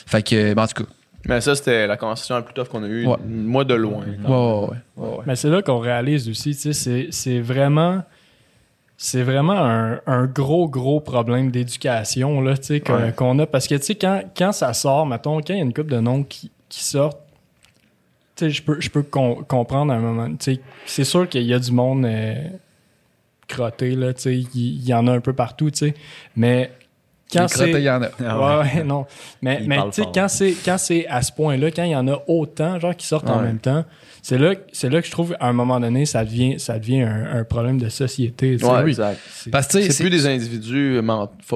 Fait 0.06 0.22
que, 0.24 0.54
ben, 0.54 0.64
en 0.64 0.68
tout 0.68 0.84
cas, 0.84 0.90
Mais 1.28 1.40
ça, 1.42 1.54
c'était 1.56 1.86
la 1.88 1.98
conversation 1.98 2.36
la 2.36 2.42
plus 2.42 2.54
tough 2.54 2.68
qu'on 2.68 2.84
a 2.84 2.88
eue, 2.88 3.06
Ouais. 3.06 3.16
moi 3.28 3.64
de 3.64 3.74
loin. 3.76 4.06
ouais, 4.06 4.08
ouais, 4.28 4.36
ouais, 4.36 4.68
ouais, 4.98 5.18
ouais. 5.18 5.24
Mais 5.28 5.36
c'est 5.36 5.50
là 5.50 5.62
qu'on 5.62 5.78
réalise 5.80 6.28
aussi, 6.30 6.52
tu 6.56 6.62
sais, 6.62 6.74
c'est- 6.74 7.08
c'est 7.12 7.40
vraiment. 7.40 8.04
C'est 9.04 9.24
vraiment 9.24 9.58
un, 9.58 10.00
un 10.06 10.26
gros, 10.28 10.70
gros 10.70 11.00
problème 11.00 11.50
d'éducation, 11.50 12.40
là, 12.42 12.56
tu 12.56 12.66
sais, 12.68 12.80
qu'on 12.82 12.94
Ouais. 13.02 13.12
qu'on 13.14 13.40
a. 13.40 13.48
Parce 13.48 13.68
que, 13.68 13.74
tu 13.76 13.84
sais, 13.84 13.96
quand, 13.96 14.22
quand 14.38 14.52
ça 14.52 14.74
sort, 14.74 15.08
mettons, 15.08 15.38
quand 15.42 15.50
il 15.50 15.56
y 15.56 15.60
a 15.60 15.64
une 15.64 15.74
couple 15.74 15.92
de 15.92 16.00
noms 16.00 16.22
qui, 16.24 16.52
qui 16.70 16.84
sortent, 16.84 17.20
tu 18.36 18.46
sais, 18.46 18.50
je 18.52 18.62
peux, 18.62 18.80
je 18.80 18.90
peux 18.92 19.02
com- 19.04 19.44
comprendre 19.48 19.92
à 19.92 19.96
un 19.96 20.00
moment. 20.00 20.28
Tu 20.30 20.56
sais, 20.56 20.62
c'est 20.86 21.04
sûr 21.04 21.28
qu'il 21.28 21.44
y 21.44 21.54
a 21.54 21.58
du 21.60 21.72
monde 21.72 22.06
euh, 22.06 22.36
crotté, 23.52 23.96
là, 23.96 24.14
tu 24.14 24.22
sais, 24.22 24.36
il 24.56 24.88
y, 24.88 24.94
en 24.94 25.08
a 25.08 25.12
un 25.12 25.20
peu 25.20 25.34
partout, 25.34 25.70
tu 25.72 25.80
sais. 25.80 25.94
Mais 26.36 26.72
quand 27.32 27.48
c'est. 27.48 27.72
il 27.72 27.82
y 27.82 27.90
en 27.90 28.02
a. 28.04 28.10
Ah 28.26 28.40
Ouais, 28.64 28.64
ouais, 28.76 28.84
non. 28.86 29.06
Mais, 29.42 29.62
mais 29.66 29.78
tu 29.92 30.02
sais, 30.02 30.08
quand 30.14 30.28
c'est, 30.28 30.54
quand 30.66 30.78
c'est 30.78 31.08
à 31.08 31.22
ce 31.22 31.32
point-là, 31.32 31.72
quand 31.72 31.84
il 31.84 31.92
y 31.92 31.96
en 31.96 32.08
a 32.08 32.22
autant, 32.28 32.80
genre, 32.80 32.96
qui 32.96 33.06
sortent 33.08 33.30
en 33.30 33.42
même 33.42 33.60
temps, 33.60 33.86
c'est 34.22 34.38
là, 34.38 34.54
c'est 34.72 34.90
là 34.90 35.02
que 35.02 35.08
je 35.08 35.12
trouve, 35.12 35.36
à 35.40 35.48
un 35.48 35.54
moment 35.54 35.80
donné, 35.80 36.06
ça 36.06 36.24
devient, 36.24 36.60
ça 36.60 36.78
devient 36.78 37.02
un, 37.02 37.38
un 37.40 37.44
problème 37.44 37.80
de 37.80 37.90
société. 37.90 38.58
tu 38.58 38.60
sais. 38.60 38.66
Ouais, 38.72 38.84
oui. 38.84 38.90
exact. 38.92 39.20
C'est- 39.30 39.50
Parce 39.50 39.68
que, 39.68 39.78
tu 39.80 39.84
sais, 39.86 39.92
C'est 39.92 40.04
plus 40.04 40.12
des 40.12 40.28
individus 40.28 41.00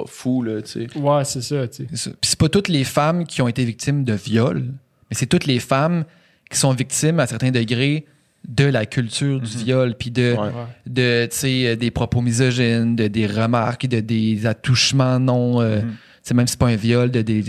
fous, 0.07 0.41
là, 0.43 0.61
tu 0.61 0.87
sais. 0.87 0.97
Ouais, 0.97 1.23
c'est 1.25 1.41
ça, 1.41 1.67
tu 1.67 1.87
sais. 1.93 2.11
Puis 2.11 2.29
c'est 2.29 2.39
pas 2.39 2.49
toutes 2.49 2.69
les 2.69 2.83
femmes 2.83 3.25
qui 3.25 3.41
ont 3.41 3.47
été 3.47 3.63
victimes 3.65 4.03
de 4.03 4.13
viol, 4.13 4.63
mais 5.09 5.15
c'est 5.15 5.27
toutes 5.27 5.45
les 5.45 5.59
femmes 5.59 6.05
qui 6.49 6.57
sont 6.57 6.71
victimes 6.73 7.19
à 7.19 7.27
certains 7.27 7.51
degrés 7.51 8.05
de 8.47 8.65
la 8.65 8.85
culture 8.85 9.39
du 9.41 9.57
viol, 9.57 9.95
puis 9.97 10.11
de, 10.11 10.33
Ouais. 10.37 10.49
De 10.85 11.25
tu 11.31 11.37
sais, 11.37 11.67
euh, 11.67 11.75
des 11.75 11.91
propos 11.91 12.21
misogynes, 12.21 12.95
de 12.95 13.07
des 13.07 13.27
remarques, 13.27 13.87
de 13.87 13.99
des 13.99 14.45
attouchements 14.45 15.19
non, 15.19 15.61
euh, 15.61 15.81
sais, 16.23 16.33
même 16.33 16.47
si 16.47 16.51
c'est 16.51 16.59
pas 16.59 16.67
un 16.67 16.75
viol, 16.75 17.09
de 17.11 17.21
des, 17.21 17.41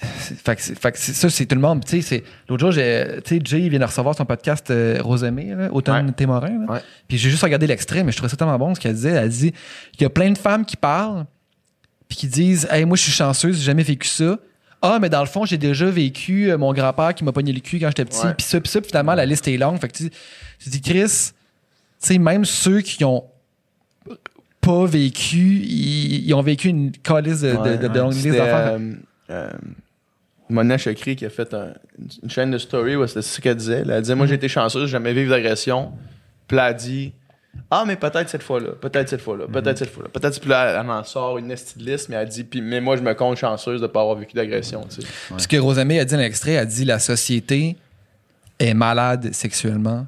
fait 0.00 0.54
que, 0.54 0.62
fait 0.62 0.92
que 0.92 0.98
ça 0.98 1.28
c'est 1.28 1.46
tout 1.46 1.56
le 1.56 1.60
monde. 1.60 1.84
Tu 1.84 1.90
sais, 1.90 2.02
c'est- 2.02 2.24
l'autre 2.48 2.60
jour, 2.60 2.70
j'ai, 2.70 3.18
tu 3.24 3.36
sais, 3.36 3.40
Jay 3.44 3.68
vient 3.68 3.80
de 3.80 3.84
recevoir 3.84 4.14
son 4.14 4.24
podcast 4.24 4.70
euh, 4.70 4.98
Rosemée, 5.02 5.54
là, 5.56 5.72
Automne 5.72 6.06
Ouais. 6.06 6.12
Témorin. 6.12 6.50
là. 6.66 6.72
Ouais. 6.74 6.80
Puis 7.08 7.18
j'ai 7.18 7.30
juste 7.30 7.42
regardé 7.42 7.66
l'extrait, 7.66 8.04
mais 8.04 8.12
je 8.12 8.16
trouvais 8.18 8.28
ça 8.30 8.36
tellement 8.36 8.58
bon 8.58 8.74
ce 8.76 8.80
qu'elle 8.80 8.94
disait. 8.94 9.10
Elle 9.10 9.28
dit 9.28 9.52
il 9.98 10.02
y 10.02 10.04
a 10.04 10.10
plein 10.10 10.30
de 10.30 10.38
femmes 10.38 10.64
qui 10.64 10.76
parlent, 10.76 11.24
puis 12.08 12.16
qui 12.16 12.28
disent 12.28 12.68
Hey, 12.70 12.84
moi, 12.84 12.96
je 12.96 13.02
suis 13.02 13.12
chanceuse, 13.12 13.56
j'ai 13.58 13.64
jamais 13.64 13.82
vécu 13.82 14.06
ça. 14.06 14.38
Ah, 14.80 14.98
mais 15.00 15.08
dans 15.08 15.20
le 15.20 15.26
fond, 15.26 15.44
j'ai 15.44 15.58
déjà 15.58 15.86
vécu 15.86 16.50
euh, 16.50 16.56
mon 16.58 16.72
grand-père 16.72 17.14
qui 17.14 17.24
m'a 17.24 17.32
pogné 17.32 17.52
le 17.52 17.60
cul 17.60 17.80
quand 17.80 17.88
j'étais 17.88 18.04
petit. 18.04 18.26
Puis 18.36 18.46
ça, 18.46 18.60
puis 18.60 18.70
ça, 18.70 18.80
finalement, 18.80 19.14
la 19.14 19.26
liste 19.26 19.48
est 19.48 19.56
longue. 19.56 19.78
Fait 19.80 19.88
que 19.88 19.96
tu 19.96 20.10
tu 20.60 20.68
dis, 20.70 20.80
Chris, 20.80 21.02
tu 21.04 21.32
sais, 21.98 22.18
même 22.18 22.44
ceux 22.44 22.80
qui 22.80 23.04
ont 23.04 23.24
pas 24.60 24.86
vécu, 24.86 25.36
ils, 25.62 26.26
ils 26.26 26.34
ont 26.34 26.42
vécu 26.42 26.68
une 26.68 26.92
calice 26.92 27.40
de, 27.40 27.52
Ouais, 27.54 27.76
de, 27.76 27.82
de 27.82 27.88
ouais. 27.88 27.98
longue 27.98 28.12
liste 28.12 28.24
C'était, 28.24 28.38
d'affaires. 28.38 28.72
euh, 28.78 28.92
euh, 29.30 29.50
Mona 30.50 30.78
Chokri 30.78 31.16
qui 31.16 31.26
a 31.26 31.30
fait 31.30 31.52
un- 31.54 31.74
une 32.22 32.30
chaîne 32.30 32.50
de 32.50 32.58
story 32.58 32.96
où 32.96 33.06
c'était 33.06 33.22
ce 33.22 33.40
qu'elle 33.40 33.56
disait. 33.56 33.84
Elle 33.88 34.00
disait 34.02 34.14
Moi, 34.14 34.26
Mhm. 34.26 34.30
j'ai 34.30 34.34
été 34.36 34.48
chanceuse, 34.48 34.86
j'ai 34.86 34.92
jamais 34.92 35.12
vécu 35.12 35.28
d'agression. 35.28 35.92
Puis 36.46 36.56
là, 36.56 36.68
elle 36.68 36.70
a 36.70 36.74
dit 36.74 37.12
Ah, 37.70 37.84
mais 37.86 37.96
peut-être 37.96 38.28
cette 38.28 38.42
fois-là, 38.42 38.70
peut-être 38.80 39.08
cette 39.08 39.20
fois-là, 39.20 39.46
peut-être 39.46 39.66
Mhm. 39.72 39.76
cette 39.76 39.90
fois-là. 39.90 40.08
Peut-être, 40.10 40.40
puis 40.40 40.48
là, 40.50 40.80
elle 40.80 40.90
en 40.90 41.04
sort 41.04 41.38
une 41.38 41.48
liste, 41.76 42.08
mais 42.08 42.16
elle 42.16 42.28
dit 42.28 42.44
puis, 42.44 42.60
Mais 42.62 42.80
moi, 42.80 42.96
je 42.96 43.02
me 43.02 43.12
compte 43.14 43.36
chanceuse 43.36 43.80
de 43.80 43.86
pas 43.86 44.00
avoir 44.00 44.16
vécu 44.16 44.34
d'agression. 44.34 44.86
tu 44.88 45.02
sais. 45.02 45.08
Ce 45.36 45.48
que 45.48 45.56
Rosamé 45.56 45.98
a 46.00 46.04
dit 46.04 46.14
dans 46.14 46.20
l'extrait, 46.20 46.52
elle 46.52 46.58
a 46.60 46.64
dit 46.66 46.84
la 46.84 46.98
société 46.98 47.76
est 48.58 48.74
malade 48.74 49.32
sexuellement. 49.32 50.06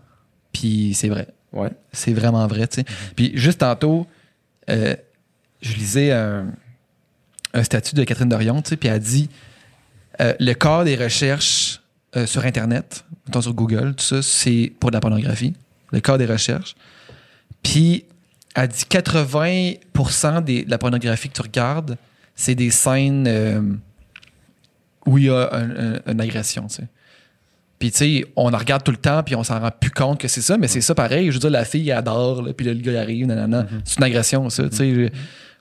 Puis 0.52 0.92
c'est 0.94 1.08
vrai. 1.08 1.28
Ouais. 1.52 1.70
C'est 1.92 2.12
vraiment 2.12 2.46
vrai, 2.46 2.66
tu 2.68 2.80
sais. 2.80 2.86
Puis 3.16 3.32
juste 3.34 3.60
tantôt, 3.60 4.06
euh, 4.68 4.94
je 5.60 5.74
lisais 5.74 6.12
un, 6.12 6.46
un 7.52 7.62
statut 7.64 7.94
de 7.94 8.04
Catherine 8.04 8.28
Dorion, 8.28 8.62
tu 8.62 8.70
sais, 8.70 8.76
puis 8.76 8.88
elle 8.88 9.00
dit 9.00 9.28
euh, 10.20 10.34
le 10.38 10.52
corps 10.54 10.84
des 10.84 10.96
recherches 10.96 11.80
euh, 12.16 12.26
sur 12.26 12.44
Internet, 12.44 13.04
mettons 13.26 13.40
sur 13.40 13.54
Google, 13.54 13.94
tout 13.96 14.04
ça, 14.04 14.22
c'est 14.22 14.72
pour 14.78 14.90
de 14.90 14.96
la 14.96 15.00
pornographie, 15.00 15.54
le 15.92 16.00
corps 16.00 16.18
des 16.18 16.26
recherches. 16.26 16.74
Puis, 17.62 18.04
elle 18.54 18.68
dit 18.68 18.84
80% 18.88 20.40
des- 20.40 20.64
de 20.64 20.70
la 20.70 20.78
pornographie 20.78 21.28
que 21.28 21.34
tu 21.34 21.42
regardes, 21.42 21.96
c'est 22.34 22.54
des 22.54 22.70
scènes 22.70 23.26
euh, 23.28 23.60
où 25.06 25.18
il 25.18 25.24
y 25.24 25.30
a 25.30 25.48
un- 25.52 25.94
un- 25.96 26.00
une 26.06 26.20
agression, 26.20 26.66
tu 26.66 26.76
sais. 26.76 26.88
Puis, 27.78 27.90
tu 27.90 27.96
sais, 27.98 28.24
on 28.36 28.52
en 28.52 28.56
regarde 28.58 28.82
tout 28.82 28.90
le 28.90 28.98
temps, 28.98 29.22
puis 29.22 29.34
on 29.34 29.42
s'en 29.44 29.58
rend 29.58 29.70
plus 29.70 29.90
compte 29.90 30.20
que 30.20 30.28
c'est 30.28 30.42
ça, 30.42 30.58
mais 30.58 30.68
c'est 30.68 30.82
ça 30.82 30.94
pareil. 30.94 31.28
Je 31.28 31.32
veux 31.32 31.38
dire, 31.38 31.50
la 31.50 31.64
fille, 31.64 31.88
elle 31.88 31.96
adore, 31.96 32.42
là, 32.42 32.52
puis 32.52 32.66
là, 32.66 32.74
le 32.74 32.80
gars, 32.80 32.92
il 32.92 32.96
arrive, 32.98 33.26
nanana. 33.26 33.66
C'est 33.84 33.96
une 33.98 34.04
agression, 34.04 34.50
ça, 34.50 34.68
tu 34.68 34.76
sais. 34.76 35.12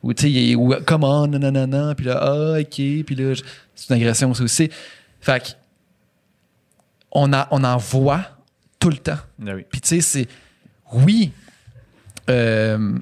Ou, 0.04 0.14
tu 0.14 0.34
sais, 0.34 0.56
ou 0.56 0.74
comment, 0.86 1.28
nanana, 1.28 1.94
puis 1.96 2.06
là, 2.06 2.20
ah, 2.22 2.60
ok, 2.60 2.70
puis 3.06 3.16
là, 3.16 3.34
c'est 3.76 3.90
une 3.94 4.02
agression, 4.02 4.34
ça 4.34 4.44
aussi. 4.44 4.70
Fait 5.22 5.42
que, 5.44 5.48
on, 7.12 7.32
a, 7.34 7.48
on 7.52 7.64
en 7.64 7.78
voit 7.78 8.22
tout 8.80 8.90
le 8.90 8.98
temps. 8.98 9.18
Ah 9.46 9.52
oui. 9.56 9.66
Puis 9.70 9.82
tu 9.82 9.88
sais, 9.90 10.02
c'est. 10.02 10.28
Oui. 10.94 11.32
Euh, 12.30 13.00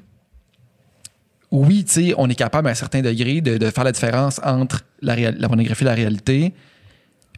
oui, 1.50 1.84
tu 1.84 1.92
sais, 1.92 2.14
on 2.18 2.28
est 2.28 2.34
capable 2.34 2.68
à 2.68 2.72
un 2.72 2.74
certain 2.74 3.00
degré 3.00 3.40
de, 3.40 3.56
de 3.56 3.70
faire 3.70 3.84
la 3.84 3.92
différence 3.92 4.40
entre 4.44 4.84
la, 5.00 5.16
pornographie 5.48 5.84
et 5.84 5.86
la 5.86 5.94
réalité. 5.94 6.54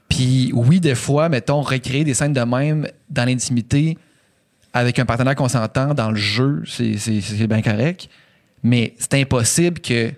Puis 0.09 0.51
oui, 0.53 0.81
des 0.81 0.97
fois, 0.97 1.29
mettons, 1.29 1.63
recréer 1.63 2.05
des 2.05 2.15
scènes 2.15 2.33
de 2.33 2.41
même 2.41 2.89
dans 3.09 3.25
l'intimité 3.25 3.97
avec 4.73 4.99
un 4.99 5.05
partenaire 5.05 5.35
consentant 5.35 5.95
dans 5.95 6.11
le 6.11 6.17
jeu, 6.17 6.63
c'est 6.67 7.47
bien 7.47 7.63
correct. 7.63 8.09
Mais 8.63 8.95
c'est 8.99 9.15
impossible 9.15 9.81
que 9.81 10.13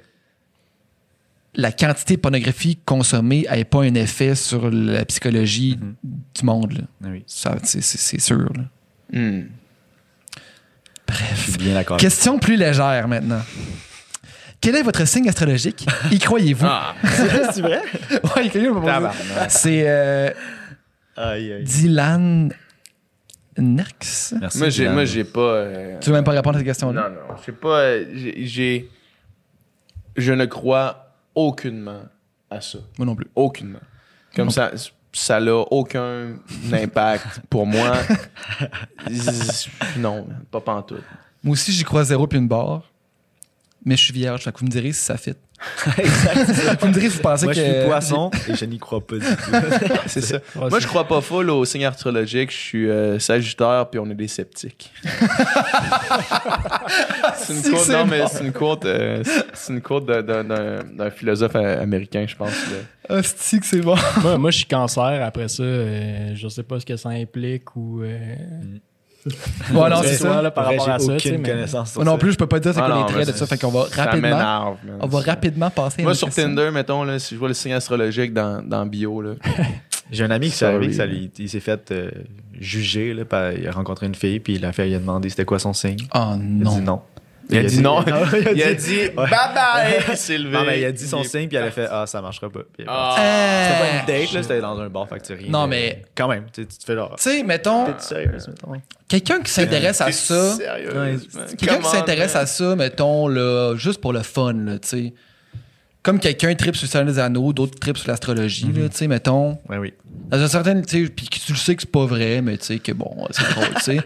la 1.54 1.70
quantité 1.70 2.16
de 2.16 2.20
pornographie 2.20 2.76
consommée 2.84 3.46
n'ait 3.50 3.64
pas 3.64 3.82
un 3.82 3.94
effet 3.94 4.34
sur 4.34 4.70
la 4.70 5.04
psychologie 5.04 5.78
du 6.02 6.44
monde. 6.44 6.72
là. 6.72 6.84
Ah 7.04 7.08
oui. 7.10 7.22
C'est 7.26 8.20
sûr. 8.20 8.50
là. 8.54 8.64
Hmm. 9.12 9.48
Bien 11.58 11.74
d'accord. 11.74 11.96
Question 11.96 12.38
plus 12.38 12.56
légère 12.56 13.06
maintenant. 13.08 13.42
Quel 14.60 14.76
est 14.76 14.82
votre 14.82 15.04
signe 15.06 15.28
astrologique? 15.28 15.86
Y 16.10 16.18
croyez-vous? 16.18 16.66
Ah, 16.68 16.94
c'est 17.52 17.60
vrai? 17.62 17.80
Ouais, 18.36 18.46
y 18.46 18.48
croyez-vous. 18.48 18.82
C'est 19.48 19.84
euh. 19.86 20.30
Dylan 21.64 22.52
Nerx. 23.58 24.34
Merci. 24.40 24.58
Moi, 24.58 24.68
j'ai, 24.68 24.82
Dylan. 24.82 24.94
moi, 24.94 25.04
j'ai 25.04 25.24
pas. 25.24 25.40
euh, 25.40 25.98
Tu 26.00 26.08
veux 26.10 26.14
même 26.16 26.24
pas 26.24 26.30
répondre 26.32 26.56
à 26.56 26.58
cette 26.60 26.66
question-là? 26.68 27.08
Non, 27.08 27.14
non. 27.14 27.36
J'ai 27.44 27.52
pas. 27.52 27.68
euh, 27.80 28.04
J'ai, 28.14 28.46
j'ai- 28.46 28.90
Je 30.16 30.32
ne 30.32 30.44
crois 30.46 31.12
aucunement 31.34 32.02
à 32.50 32.60
ça. 32.60 32.78
Moi 32.98 33.06
non 33.06 33.14
plus. 33.16 33.26
Aucunement. 33.34 33.80
Comme 34.36 34.50
ça, 34.50 34.70
ça 35.12 35.40
n'a 35.40 35.56
aucun 35.56 36.36
impact 36.72 37.40
pour 37.50 37.66
moi. 37.66 37.96
Non, 39.98 40.26
pas 40.50 40.60
pantoute. 40.60 41.04
Moi 41.42 41.52
aussi, 41.52 41.72
j'y 41.72 41.84
crois 41.84 42.04
zéro 42.04 42.26
puis 42.26 42.38
une 42.38 42.48
barre. 42.48 42.82
Mais 43.84 43.96
je 43.96 44.04
suis 44.04 44.12
vierge, 44.12 44.44
fait 44.44 44.52
que 44.52 44.60
vous 44.60 44.66
me 44.66 44.70
direz 44.70 44.92
si 44.92 45.02
ça 45.02 45.16
fit. 45.16 45.34
Exact. 45.98 46.80
Vous 46.80 46.88
me 46.88 46.92
direz 46.92 47.10
si 47.10 47.16
vous 47.16 47.22
pensez 47.22 47.44
Moi, 47.44 47.54
que. 47.54 47.60
je 47.60 47.64
suis 47.64 47.84
poisson 47.86 48.30
et 48.48 48.54
je 48.54 48.64
n'y 48.64 48.78
crois 48.78 49.00
pas 49.06 49.16
du 49.16 49.20
tout. 49.26 49.52
C'est 50.06 50.20
ça. 50.20 50.38
Moi, 50.56 50.78
je 50.80 50.86
crois 50.86 51.06
pas 51.06 51.20
full 51.20 51.50
au 51.50 51.64
signe 51.64 51.84
astrologique. 51.86 52.50
Je 52.50 52.56
suis 52.56 52.88
euh, 52.90 53.18
sagittaire, 53.18 53.86
puis 53.90 53.98
on 54.00 54.08
est 54.10 54.14
des 54.14 54.28
sceptiques. 54.28 54.92
c'est 57.36 57.52
Si 57.54 57.68
une 57.68 57.70
quote, 57.74 57.80
c'est 57.84 57.92
non, 57.92 58.06
mais 58.06 58.26
c'est 58.28 58.44
une 58.44 58.52
quote, 58.52 58.84
euh, 58.84 59.22
c'est 59.54 59.72
une 59.72 59.80
quote 59.80 60.06
d'un- 60.06 60.22
d'un- 60.22 60.44
d'un 60.44 60.82
d'un 60.84 61.10
philosophe 61.10 61.56
américain, 61.56 62.24
je 62.28 62.36
pense. 62.36 62.50
là. 63.08 63.16
Hostie 63.18 63.60
que 63.60 63.66
c'est 63.66 63.80
bon. 63.80 63.96
moi, 64.22 64.38
moi, 64.38 64.50
je 64.50 64.58
suis 64.58 64.66
cancer. 64.66 65.22
Après 65.24 65.48
ça, 65.48 65.62
euh, 65.62 66.32
je 66.34 66.48
sais 66.48 66.62
pas 66.62 66.80
ce 66.80 66.86
que 66.86 66.96
ça 66.96 67.10
implique 67.10 67.74
ou. 67.76 68.02
euh, 68.02 68.18
Ouais, 69.72 69.88
non, 69.90 70.02
C'est 70.02 70.16
ça. 70.16 70.42
là, 70.42 70.50
par 70.50 70.64
Vrai, 70.64 70.76
rapport 70.78 70.94
à 70.94 70.98
j'ai 70.98 71.04
ça. 71.04 71.12
tu 71.16 71.20
sais, 71.20 71.28
aucune 71.30 71.42
mais- 71.42 71.48
connaissance 71.50 71.92
sur 71.92 72.02
Moi 72.02 72.12
non 72.12 72.18
plus, 72.18 72.32
je 72.32 72.36
peux 72.38 72.46
pas 72.46 72.58
dire 72.60 72.74
c'est 72.74 72.80
Ah 72.82 72.90
quoi 72.90 73.04
traits 73.06 73.28
de 73.28 73.32
ça. 73.32 73.46
Fait 73.46 73.58
qu'on 73.60 73.70
va 73.70 73.84
rapidement. 73.94 74.76
On 75.00 75.06
va 75.06 75.20
rapidement 75.20 75.70
passer 75.70 76.02
Moi, 76.02 76.14
sur. 76.14 76.28
Tinder, 76.30 76.70
mettons, 76.72 77.04
là, 77.04 77.18
si 77.18 77.34
je 77.34 77.38
vois 77.38 77.48
le 77.48 77.54
signe 77.54 77.72
astrologique 77.74 78.32
dans, 78.32 78.62
dans 78.66 78.84
bio, 78.86 79.20
là, 79.22 79.34
J'ai 80.10 80.24
un 80.24 80.30
ami 80.30 80.50
qui 80.50 80.56
s'est 80.56 80.66
arrivé 80.66 80.88
que 80.88 80.92
ça 80.94 81.06
lui- 81.06 81.30
il 81.38 81.48
s'est 81.48 81.60
fait 81.60 81.90
euh, 81.90 82.10
juger. 82.60 83.14
Là, 83.14 83.24
par- 83.24 83.52
il 83.52 83.66
a 83.66 83.70
rencontré 83.70 84.06
une 84.06 84.14
fille, 84.14 84.40
puis 84.40 84.58
la 84.58 84.72
fille 84.72 84.86
lui 84.88 84.94
a 84.94 84.98
demandé 84.98 85.30
c'était 85.30 85.44
quoi 85.46 85.58
son 85.58 85.72
signe. 85.72 85.96
Oh 86.14 86.18
Il 86.18 86.32
a 86.32 86.36
non. 86.36 86.74
dit 86.76 86.80
non. 86.82 87.00
Il 87.52 87.58
a 87.58 87.62
dit 87.64 87.80
non. 87.80 88.02
il 88.32 88.56
il 88.58 88.62
a 88.62 88.74
dit 88.74 89.08
bye 89.14 89.26
bye, 89.28 89.96
il 90.10 90.16
s'est 90.16 90.38
levé. 90.38 90.56
Non, 90.56 90.64
mais 90.64 90.80
il 90.80 90.84
a 90.84 90.92
dit 90.92 91.06
son 91.06 91.22
signe, 91.22 91.48
puis 91.48 91.56
elle 91.56 91.64
a 91.64 91.70
fait. 91.70 91.86
Ah, 91.90 92.04
ça 92.06 92.20
marchera 92.20 92.50
pas. 92.50 92.60
Ah. 92.86 93.16
Euh, 93.18 93.68
C'était 93.68 93.78
pas 93.80 93.98
une 94.00 94.06
date, 94.24 94.32
là, 94.32 94.42
c'était 94.42 94.60
dans 94.60 94.80
un 94.80 94.88
bar 94.88 95.08
factory. 95.08 95.48
Non, 95.50 95.66
mais- 95.66 96.02
Quand 96.14 96.28
même, 96.28 96.46
tu 96.52 96.66
te 96.66 96.84
fais 96.84 96.94
genre. 96.94 97.14
Tu 97.16 97.22
sais, 97.22 97.42
mettons, 97.42 97.86
T'es 97.86 97.92
sérieuse, 97.98 98.48
mettons? 98.48 98.80
quelqu'un 99.08 99.40
qui 99.40 99.50
s'intéresse 99.52 100.00
à 100.00 100.10
ça. 100.12 100.56
Quelqu'un 101.58 101.78
qui 101.78 101.88
s'intéresse 101.88 102.36
à 102.36 102.46
ça, 102.46 102.74
mettons, 102.76 103.28
là, 103.28 103.74
juste 103.76 104.00
pour 104.00 104.12
le 104.12 104.22
fun, 104.22 104.52
là, 104.54 104.78
tu 104.78 104.88
sais. 104.88 105.14
Comme 106.02 106.18
quelqu'un 106.18 106.52
tripe 106.56 106.74
sur 106.74 106.86
le 106.86 106.90
Seigneur 106.90 107.06
des 107.14 107.18
Anneaux, 107.20 107.52
d'autres 107.52 107.78
tripent 107.78 107.96
sur 107.98 108.08
l'astrologie, 108.08 108.66
là, 108.72 108.88
tu 108.88 108.96
sais, 108.96 109.06
mettons. 109.06 109.58
Ouais, 109.68 109.78
oui. 109.78 109.94
Dans 110.28 110.38
une 110.40 110.48
certaine, 110.48 110.84
tu 110.84 111.04
sais, 111.06 111.12
puis 111.12 111.28
que 111.28 111.38
tu 111.38 111.52
le 111.52 111.58
sais 111.58 111.76
que 111.76 111.82
c'est 111.82 111.92
pas 111.92 112.06
vrai, 112.06 112.40
mais 112.42 112.56
tu 112.56 112.64
sais, 112.64 112.78
que 112.80 112.90
bon, 112.90 113.24
c'est 113.30 113.48
drôle, 113.54 113.72
tu 113.76 113.80
sais. 113.82 113.96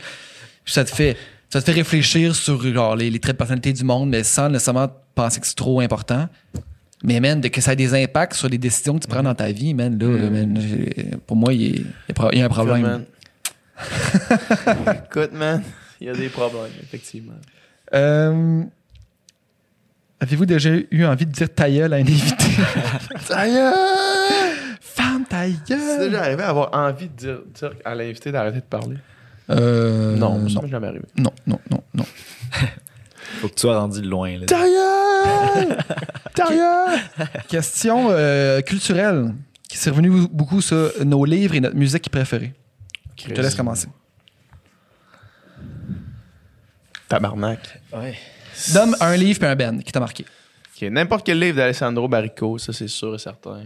Puis 0.65 0.75
ça 0.75 0.85
te 0.85 0.91
fait, 0.95 1.17
ça 1.61 1.63
te 1.63 1.67
fait 1.73 1.79
réfléchir 1.79 2.35
sur 2.35 2.63
genre, 2.63 2.97
les, 2.97 3.11
les 3.11 3.19
traits 3.19 3.35
de 3.37 3.39
personnalité 3.39 3.73
du 3.73 3.85
monde, 3.85 4.11
mais 4.11 4.23
sans 4.25 4.49
nécessairement 4.49 4.89
penser 5.15 5.41
que 5.41 5.47
c'est 5.47 5.55
trop 5.57 5.81
important. 5.81 6.29
Mais 7.03 7.21
man, 7.21 7.41
de 7.41 7.49
que 7.49 7.61
ça 7.61 7.73
ait 7.73 7.77
des 7.77 7.95
impacts 7.95 8.35
sur 8.35 8.49
les 8.49 8.59
décisions 8.59 8.95
que 8.99 9.01
tu 9.05 9.09
prends 9.09 9.23
dans 9.23 9.35
ta 9.35 9.51
vie, 9.53 9.75
man, 9.75 9.99
là, 9.99 10.19
là, 10.19 10.31
man, 10.31 10.59
pour 11.27 11.37
moi, 11.37 11.53
il 11.53 11.63
y, 11.63 11.85
a- 12.19 12.35
y 12.35 12.41
a 12.41 12.43
a 12.43 12.47
un 12.47 12.49
problème. 12.49 12.83
Man. 12.83 13.05
Écoute, 15.11 15.33
man, 15.33 15.63
il 16.01 16.07
y 16.07 16.11
a 16.11 16.15
des 16.15 16.29
problèmes, 16.29 16.73
effectivement. 16.83 17.35
Euh, 17.95 18.63
Avez-vous 20.19 20.47
déjà 20.47 20.71
eu 20.91 21.05
envie 21.05 21.27
de 21.27 21.33
dire 21.33 21.55
ta 21.55 21.71
gueule 21.71 21.93
à 21.93 21.97
un 21.97 22.01
invité? 22.01 22.47
ta 23.29 23.47
gueule! 23.47 23.75
Femme, 24.81 25.25
ta 25.29 25.45
C'est 25.47 25.69
gueule! 25.69 26.11
déjà 26.11 26.23
arrivé 26.23 26.43
à 26.43 26.49
avoir 26.49 26.71
envie 26.73 27.09
de 27.09 27.13
dire, 27.15 27.39
dire 27.55 27.73
à 27.85 27.95
l'invité 27.95 28.33
d'arrêter 28.33 28.61
de 28.61 28.65
parler? 28.65 28.97
Euh, 29.51 30.17
non, 30.17 30.49
ça 30.49 30.55
non, 30.55 30.63
m'est 30.63 30.69
jamais 30.69 30.87
arrivé. 30.89 31.05
non, 31.17 31.33
non, 31.47 31.61
non, 31.71 31.83
non. 31.95 32.05
Faut 33.41 33.49
que 33.49 33.55
tu 33.55 33.61
sois 33.61 33.79
rendu 33.79 34.03
loin. 34.03 34.39
Là. 34.39 34.47
Ta 34.47 34.65
gueule! 34.65 35.79
Ta 36.35 36.49
gueule! 36.49 37.29
Question 37.49 38.09
euh, 38.11 38.61
culturelle 38.61 39.35
qui 39.69 39.77
s'est 39.79 39.91
revenue 39.91 40.27
beaucoup 40.31 40.61
sur 40.61 40.93
nos 41.05 41.25
livres 41.25 41.55
et 41.55 41.61
notre 41.61 41.77
musique 41.77 42.09
préférée. 42.11 42.55
Je 43.17 43.33
te 43.35 43.41
laisse 43.41 43.55
commencer. 43.55 43.89
Tabarnak. 47.09 47.81
Ouais. 47.93 48.15
Donne 48.73 48.97
un 49.01 49.17
livre 49.17 49.43
et 49.45 49.47
un 49.47 49.57
band 49.57 49.79
qui 49.79 49.93
t'a 49.93 50.01
marqué. 50.01 50.25
Ok, 50.75 50.89
N'importe 50.91 51.25
quel 51.27 51.39
livre 51.39 51.57
d'Alessandro 51.57 52.09
Barrico, 52.09 52.59
ça 52.59 52.73
c'est 52.73 52.89
sûr 52.89 53.15
et 53.15 53.19
certain. 53.19 53.63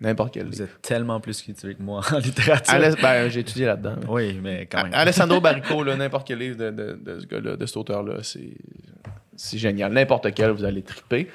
N'importe 0.00 0.34
quel 0.34 0.44
Vous 0.44 0.50
livre. 0.52 0.64
êtes 0.64 0.82
tellement 0.82 1.20
plus 1.20 1.40
cultivé 1.40 1.74
que 1.74 1.82
moi 1.82 2.02
en 2.12 2.18
littérature. 2.18 2.74
Aless- 2.74 3.00
ben, 3.00 3.28
j'ai 3.30 3.40
étudié 3.40 3.64
là-dedans. 3.66 3.94
mais- 4.00 4.06
Oui, 4.08 4.40
mais 4.42 4.66
quand 4.70 4.82
même. 4.84 4.92
Alessandro 4.94 5.40
Barrico, 5.40 5.82
là, 5.82 5.96
n'importe 5.96 6.26
quel 6.28 6.38
livre 6.38 6.56
de, 6.56 6.70
de- 6.70 6.98
de 7.02 7.20
ce 7.20 7.26
gars-là, 7.26 7.56
de 7.56 7.64
cet 7.66 7.76
auteur-là, 7.78 8.16
c'est, 8.22 8.50
c'est 9.36 9.56
génial. 9.58 9.92
N'importe 9.92 10.32
quel, 10.34 10.50
vous 10.50 10.64
allez 10.64 10.82
triper. 10.82 11.28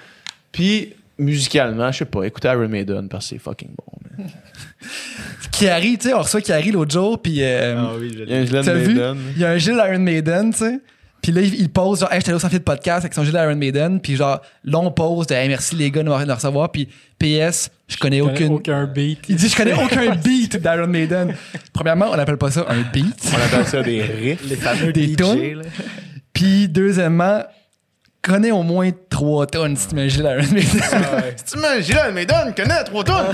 Puis, 0.51 0.93
musicalement, 1.17 1.91
je 1.91 1.99
sais 1.99 2.05
pas, 2.05 2.23
écoutez 2.23 2.49
Iron 2.49 2.67
Maiden 2.67 3.09
parce 3.09 3.25
que 3.25 3.29
c'est 3.35 3.39
fucking 3.41 3.69
bon. 3.75 4.17
man. 4.19 4.29
Kiari, 5.51 5.97
tu 5.97 6.07
sais, 6.09 6.13
on 6.13 6.21
reçoit 6.21 6.41
Kiari 6.41 6.71
l'autre 6.71 6.91
jour, 6.91 7.21
puis 7.21 7.43
euh, 7.43 7.75
Ah 7.77 7.91
oui, 7.99 8.11
je 8.15 8.23
Il 8.23 8.29
y 8.29 8.33
a 8.33 8.37
un 8.59 8.73
l'ai. 8.73 8.83
vu? 8.83 8.99
Il 9.35 9.41
y 9.41 9.45
a 9.45 9.49
un 9.51 9.57
gilet 9.57 9.75
d'Iron 9.75 9.99
Maiden, 9.99 10.51
tu 10.51 10.59
sais. 10.59 10.79
Puis 11.21 11.31
là, 11.31 11.41
il, 11.41 11.69
pose, 11.69 11.99
genre, 11.99 12.11
hey, 12.11 12.19
j'étais 12.19 12.29
allé 12.29 12.37
au 12.37 12.39
sans 12.39 12.49
fil 12.49 12.57
de 12.57 12.63
podcast 12.63 12.99
avec 12.99 13.13
son 13.13 13.23
gilet 13.23 13.39
d'Iron 13.39 13.55
Maiden. 13.55 13.99
Puis 14.01 14.15
genre, 14.15 14.41
long 14.63 14.89
pause 14.91 15.27
de, 15.27 15.35
hey, 15.35 15.47
merci 15.47 15.75
les 15.75 15.91
gars 15.91 16.01
de 16.01 16.09
me 16.09 16.33
recevoir. 16.33 16.71
Puis 16.71 16.87
PS, 17.19 17.69
je 17.87 17.97
connais 17.97 18.17
Je 18.17 18.21
connais 18.21 18.21
aucune. 18.21 18.53
aucun 18.53 18.85
beat. 18.87 19.19
Il 19.29 19.35
dit, 19.35 19.47
je 19.49 19.55
connais 19.55 19.73
aucun 19.73 20.15
beat 20.15 20.57
d'Iron 20.57 20.87
Maiden. 20.87 21.35
Premièrement, 21.73 22.07
on 22.11 22.17
n'appelle 22.17 22.37
pas 22.37 22.49
ça 22.49 22.65
un 22.69 22.81
beat. 22.91 23.31
On 23.33 23.41
appelle 23.45 23.67
ça 23.67 23.83
des 23.83 24.01
riffs. 24.01 24.43
Les 24.49 24.55
fameux 24.55 24.91
Des 24.91 25.07
DJ, 25.09 25.15
tunes? 25.15 25.53
là. 25.57 25.63
Puis 26.33 26.67
deuxièmement, 26.67 27.43
connais 28.21 28.51
au 28.51 28.63
moins 28.63 28.89
trois 29.09 29.47
tonnes 29.47 29.75
si 29.75 29.87
tu 29.87 29.95
mets 29.95 30.03
un 30.03 30.07
gilet 30.07 30.35
d'Iron 30.37 30.53
Maiden. 30.53 30.81
Si 31.35 31.43
tu 31.45 31.59
mets 31.59 31.67
un 31.67 31.79
gilet 31.81 32.07
de 32.07 32.11
Maiden, 32.11 32.53
connais 32.55 32.83
trois 32.83 33.03
tonnes. 33.03 33.25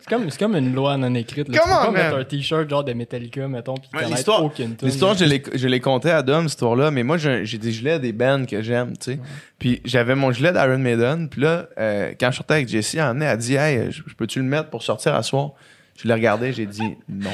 C'est 0.00 0.08
comme, 0.08 0.30
c'est 0.30 0.38
comme 0.38 0.56
une 0.56 0.74
loi 0.74 0.96
non 0.96 1.14
écrite. 1.14 1.48
Là. 1.48 1.58
Come 1.58 1.68
tu 1.68 1.76
peux 1.76 1.88
on, 1.88 1.92
pas 1.92 2.02
mettre 2.02 2.16
un 2.16 2.24
t-shirt 2.24 2.68
genre 2.70 2.84
de 2.84 2.92
Metallica, 2.92 3.46
mettons, 3.48 3.74
puis 3.74 3.88
Ouais, 3.92 3.98
connaître 4.00 4.16
l'histoire- 4.16 4.44
aucune 4.44 4.76
tune. 4.76 4.88
L'histoire, 4.88 5.14
je 5.14 5.24
l'ai, 5.24 5.42
je 5.54 5.68
l'ai 5.68 5.80
conté 5.80 6.10
à 6.10 6.22
Dom, 6.22 6.44
cette 6.44 6.52
histoire-là, 6.52 6.90
mais 6.90 7.02
moi, 7.02 7.16
j'ai, 7.18 7.44
j'ai 7.44 7.58
des 7.58 7.72
gilets 7.72 7.98
des 7.98 8.12
bands 8.12 8.44
que 8.46 8.62
j'aime, 8.62 8.96
tu 8.96 9.12
sais. 9.12 9.18
Puis 9.58 9.80
j'avais 9.84 10.14
mon 10.14 10.32
gilet 10.32 10.52
d'Iron 10.52 10.78
Maiden, 10.78 11.28
puis 11.28 11.40
là, 11.42 11.66
euh, 11.78 12.12
quand 12.18 12.30
je 12.30 12.36
sortais 12.36 12.54
avec 12.54 12.68
Jessie, 12.68 12.98
elle, 12.98 13.20
elle 13.22 13.36
dit 13.38 13.54
Hey, 13.56 13.90
je, 13.90 14.02
je 14.06 14.14
peux-tu 14.14 14.38
le 14.38 14.44
mettre 14.44 14.70
pour 14.70 14.82
sortir 14.82 15.14
à 15.14 15.22
soir 15.22 15.50
Je 15.98 16.06
l'ai 16.08 16.14
regardé, 16.14 16.52
j'ai 16.52 16.66
dit 16.66 16.96
non. 17.08 17.30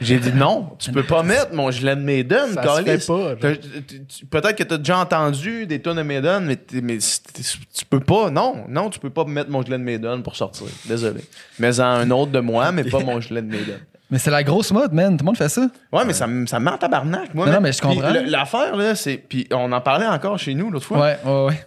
J'ai 0.00 0.18
dit 0.18 0.32
non, 0.32 0.70
tu 0.78 0.90
peux 0.90 1.02
pas 1.02 1.22
mettre 1.22 1.52
mon 1.54 1.70
gilet 1.70 1.94
de 1.96 2.00
Maiden, 2.00 2.54
Ça 2.54 2.62
se 2.76 2.82
fait 2.82 3.06
pas, 3.06 3.36
Peut-être 4.30 4.56
que 4.56 4.62
tu 4.62 4.74
as 4.74 4.78
déjà 4.78 4.98
entendu 4.98 5.66
des 5.66 5.80
tonnes 5.80 5.98
de 5.98 6.02
Maiden, 6.02 6.44
mais, 6.82 6.98
tu 6.98 7.84
peux 7.88 8.00
pas. 8.00 8.30
Non, 8.30 8.64
non, 8.68 8.88
tu 8.90 8.98
peux 8.98 9.10
pas 9.10 9.24
mettre 9.24 9.50
mon 9.50 9.62
gilet 9.62 9.78
de 9.78 9.82
Maiden 9.82 10.22
pour 10.22 10.34
sortir. 10.36 10.66
Désolé. 10.86 11.20
Mais 11.58 11.78
en 11.80 11.84
un 11.84 12.10
autre 12.10 12.32
de 12.32 12.40
moi, 12.40 12.72
mais 12.72 12.84
pas 12.84 13.00
mon 13.00 13.20
gilet 13.20 13.42
de 13.42 13.48
Maiden. 13.50 13.78
Mais 14.10 14.18
c'est 14.18 14.30
la 14.30 14.42
grosse 14.42 14.72
mode, 14.72 14.94
man. 14.94 15.18
Tout 15.18 15.22
le 15.22 15.26
monde 15.26 15.36
fait 15.36 15.50
ça. 15.50 15.68
Ouais, 15.92 16.02
mais 16.06 16.14
ça, 16.14 16.26
me- 16.26 16.46
ça 16.46 16.58
me 16.58 16.64
met 16.64 16.70
en 16.70 16.78
tabarnak. 16.78 17.34
Moi, 17.34 17.50
Non, 17.50 17.60
mais 17.60 17.72
je 17.72 17.82
comprends. 17.82 18.08
L'affaire, 18.26 18.74
là, 18.74 18.94
c'est. 18.94 19.18
Puis 19.18 19.46
on 19.52 19.70
en 19.70 19.80
parlait 19.82 20.06
encore 20.06 20.38
chez 20.38 20.54
nous 20.54 20.70
l'autre 20.70 20.86
fois. 20.86 20.98
Ouais, 20.98 21.18
ouais, 21.26 21.44
ouais. 21.48 21.66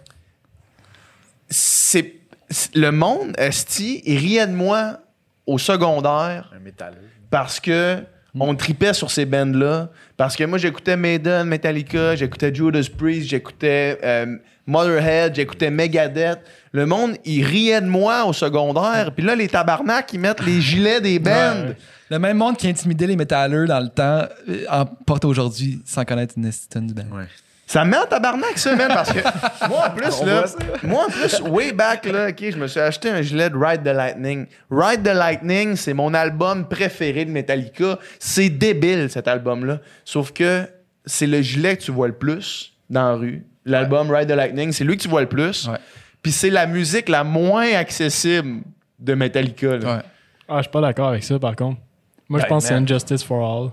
C'est. 1.48 2.14
c'est- 2.50 2.74
Le 2.74 2.90
monde, 2.90 3.32
Esti, 3.38 4.02
il 4.04 4.18
riait 4.18 4.46
de 4.46 4.52
moi 4.54 4.98
au 5.46 5.58
secondaire 5.58 6.50
Un 6.56 6.60
métalleux. 6.60 7.08
parce 7.30 7.60
que 7.60 7.98
on 8.38 8.54
tripait 8.54 8.94
sur 8.94 9.10
ces 9.10 9.26
bands-là. 9.26 9.90
Parce 10.16 10.36
que 10.36 10.44
moi, 10.44 10.56
j'écoutais 10.56 10.96
Maiden, 10.96 11.46
Metallica, 11.46 12.16
j'écoutais 12.16 12.54
Judas 12.54 12.88
Priest, 12.96 13.28
j'écoutais 13.28 13.98
euh, 14.02 14.36
Motherhead, 14.66 15.34
j'écoutais 15.34 15.70
Megadeth. 15.70 16.38
Le 16.72 16.86
monde, 16.86 17.16
il 17.26 17.44
riait 17.44 17.80
de 17.82 17.86
moi 17.86 18.24
au 18.24 18.32
secondaire. 18.32 19.12
Puis 19.14 19.24
là, 19.24 19.34
les 19.34 19.48
tabarnak, 19.48 20.12
ils 20.14 20.20
mettent 20.20 20.44
les 20.44 20.60
gilets 20.62 21.00
des 21.00 21.18
bands. 21.18 21.30
Ouais. 21.66 21.76
Le 22.10 22.18
même 22.18 22.38
monde 22.38 22.56
qui 22.56 22.68
intimidait 22.68 23.06
les 23.06 23.16
métalleux 23.16 23.66
dans 23.66 23.80
le 23.80 23.88
temps 23.88 24.22
euh, 24.48 24.64
en 24.70 24.86
porte 24.86 25.24
aujourd'hui 25.26 25.82
sans 25.84 26.04
connaître 26.04 26.34
une 26.36 26.50
du 26.86 26.94
band. 26.94 27.16
Ouais. 27.16 27.24
Ça 27.66 27.84
me 27.84 27.90
met 27.92 27.96
en 27.96 28.04
tabarnak, 28.06 28.58
ça, 28.58 28.74
man, 28.76 28.88
parce 28.88 29.12
que 29.12 29.20
moi, 29.68 29.86
en 29.86 29.90
plus, 29.90 30.22
là, 30.24 30.44
moi, 30.82 31.06
en 31.06 31.10
plus, 31.10 31.40
way 31.42 31.72
back, 31.72 32.04
là, 32.06 32.28
OK, 32.28 32.38
je 32.50 32.56
me 32.56 32.66
suis 32.66 32.80
acheté 32.80 33.08
un 33.08 33.22
gilet 33.22 33.48
de 33.48 33.56
Ride 33.56 33.82
the 33.82 33.94
Lightning. 33.94 34.46
Ride 34.70 35.02
the 35.04 35.14
Lightning, 35.14 35.76
c'est 35.76 35.94
mon 35.94 36.12
album 36.12 36.68
préféré 36.68 37.24
de 37.24 37.30
Metallica. 37.30 37.98
C'est 38.18 38.50
débile, 38.50 39.08
cet 39.10 39.26
album-là. 39.28 39.78
Sauf 40.04 40.32
que 40.32 40.68
c'est 41.06 41.26
le 41.26 41.40
gilet 41.40 41.76
que 41.76 41.82
tu 41.84 41.92
vois 41.92 42.08
le 42.08 42.14
plus 42.14 42.74
dans 42.90 43.08
la 43.10 43.14
rue. 43.14 43.46
L'album 43.64 44.10
Ride 44.10 44.28
the 44.28 44.32
Lightning, 44.36 44.72
c'est 44.72 44.84
lui 44.84 44.96
que 44.96 45.02
tu 45.02 45.08
vois 45.08 45.22
le 45.22 45.28
plus. 45.28 45.66
Ouais. 45.68 45.78
Puis 46.20 46.32
c'est 46.32 46.50
la 46.50 46.66
musique 46.66 47.08
la 47.08 47.24
moins 47.24 47.72
accessible 47.74 48.62
de 48.98 49.14
Metallica. 49.14 49.76
là. 49.78 49.96
Ouais. 49.96 50.02
Ah, 50.48 50.56
je 50.58 50.62
suis 50.62 50.70
pas 50.70 50.80
d'accord 50.80 51.08
avec 51.08 51.22
ça, 51.24 51.38
par 51.38 51.56
contre. 51.56 51.80
Moi, 52.28 52.40
je 52.40 52.44
Ben, 52.44 52.48
pense 52.48 52.64
que 52.64 52.68
c'est. 52.68 52.74
Injustice 52.74 53.22
for 53.24 53.40
All. 53.64 53.70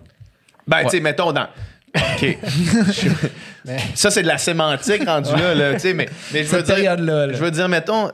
Ben, 0.68 0.84
tu 0.84 0.90
sais, 0.92 1.00
mettons 1.02 1.32
dans. 1.32 1.48
OK. 1.96 2.38
Ça, 3.96 4.10
c'est 4.12 4.24
de 4.24 4.28
la 4.28 4.38
sémantique 4.38 5.06
rendu 5.06 5.32
là, 5.36 5.54
là, 5.56 5.74
tu 5.74 5.80
sais, 5.80 5.94
mais, 5.94 6.08
mais 6.34 6.44
je 6.44 6.56
veux 6.56 6.64
dire. 6.64 6.98
là. 6.98 7.32
Je 7.32 7.38
veux 7.38 7.52
dire, 7.52 7.68
mettons, 7.70 8.10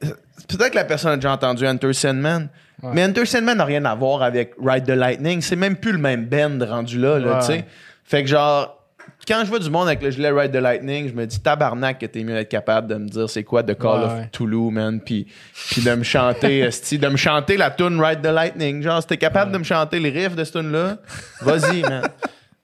peut-être 0.00 0.70
que 0.70 0.76
la 0.76 0.84
personne 0.84 1.12
a 1.12 1.16
déjà 1.16 1.32
entendu 1.32 1.66
Enter 1.66 1.92
Sandman, 1.92 2.48
Ouais. 2.80 2.90
mais 2.94 3.04
Enter 3.04 3.26
Sandman 3.26 3.58
n'a 3.58 3.64
rien 3.64 3.84
à 3.86 3.94
voir 3.96 4.22
avec 4.22 4.52
Ride 4.64 4.84
the 4.86 4.90
Lightning. 4.90 5.40
C'est 5.40 5.56
même 5.56 5.74
plus 5.76 5.90
le 5.90 5.98
même 5.98 6.26
band 6.26 6.64
rendu 6.64 6.96
là, 6.98 7.18
là 7.18 7.32
Ouais. 7.34 7.40
tu 7.40 7.46
sais. 7.46 7.64
Fait 8.04 8.22
que 8.22 8.28
genre, 8.28 8.78
quand 9.26 9.40
je 9.42 9.48
vois 9.48 9.58
du 9.58 9.68
monde 9.68 9.88
avec 9.88 10.00
le 10.00 10.10
gilet 10.10 10.30
Ride 10.30 10.52
the 10.52 10.60
Lightning, 10.62 11.08
je 11.08 11.12
me 11.12 11.26
dis 11.26 11.40
tabarnak 11.40 11.98
que 11.98 12.06
t'es 12.06 12.22
mieux 12.22 12.34
d'être 12.34 12.48
capable 12.48 12.86
de 12.86 12.94
me 12.94 13.08
dire 13.08 13.28
c'est 13.28 13.42
quoi 13.42 13.64
The 13.64 13.76
Call 13.76 13.98
Ouais, 13.98 14.04
of 14.06 14.12
ouais. 14.12 14.28
Toulouse, 14.30 14.72
man, 14.72 15.00
puis 15.00 15.26
puis 15.70 15.82
de 15.82 15.92
me 15.92 16.04
chanter, 16.04 16.68
de 16.92 17.08
me 17.08 17.16
chanter 17.16 17.56
la 17.56 17.70
tune 17.72 18.00
Ride 18.00 18.22
the 18.22 18.26
Lightning. 18.32 18.80
Genre, 18.80 19.00
si 19.02 19.08
t'es 19.08 19.16
capable 19.16 19.50
de 19.50 19.58
me 19.58 19.64
chanter 19.64 19.98
les 19.98 20.10
riffs 20.10 20.36
de 20.36 20.44
cette 20.44 20.54
tune 20.54 20.70
là 20.70 20.98
vas-y, 21.42 21.82
man. 21.82 22.02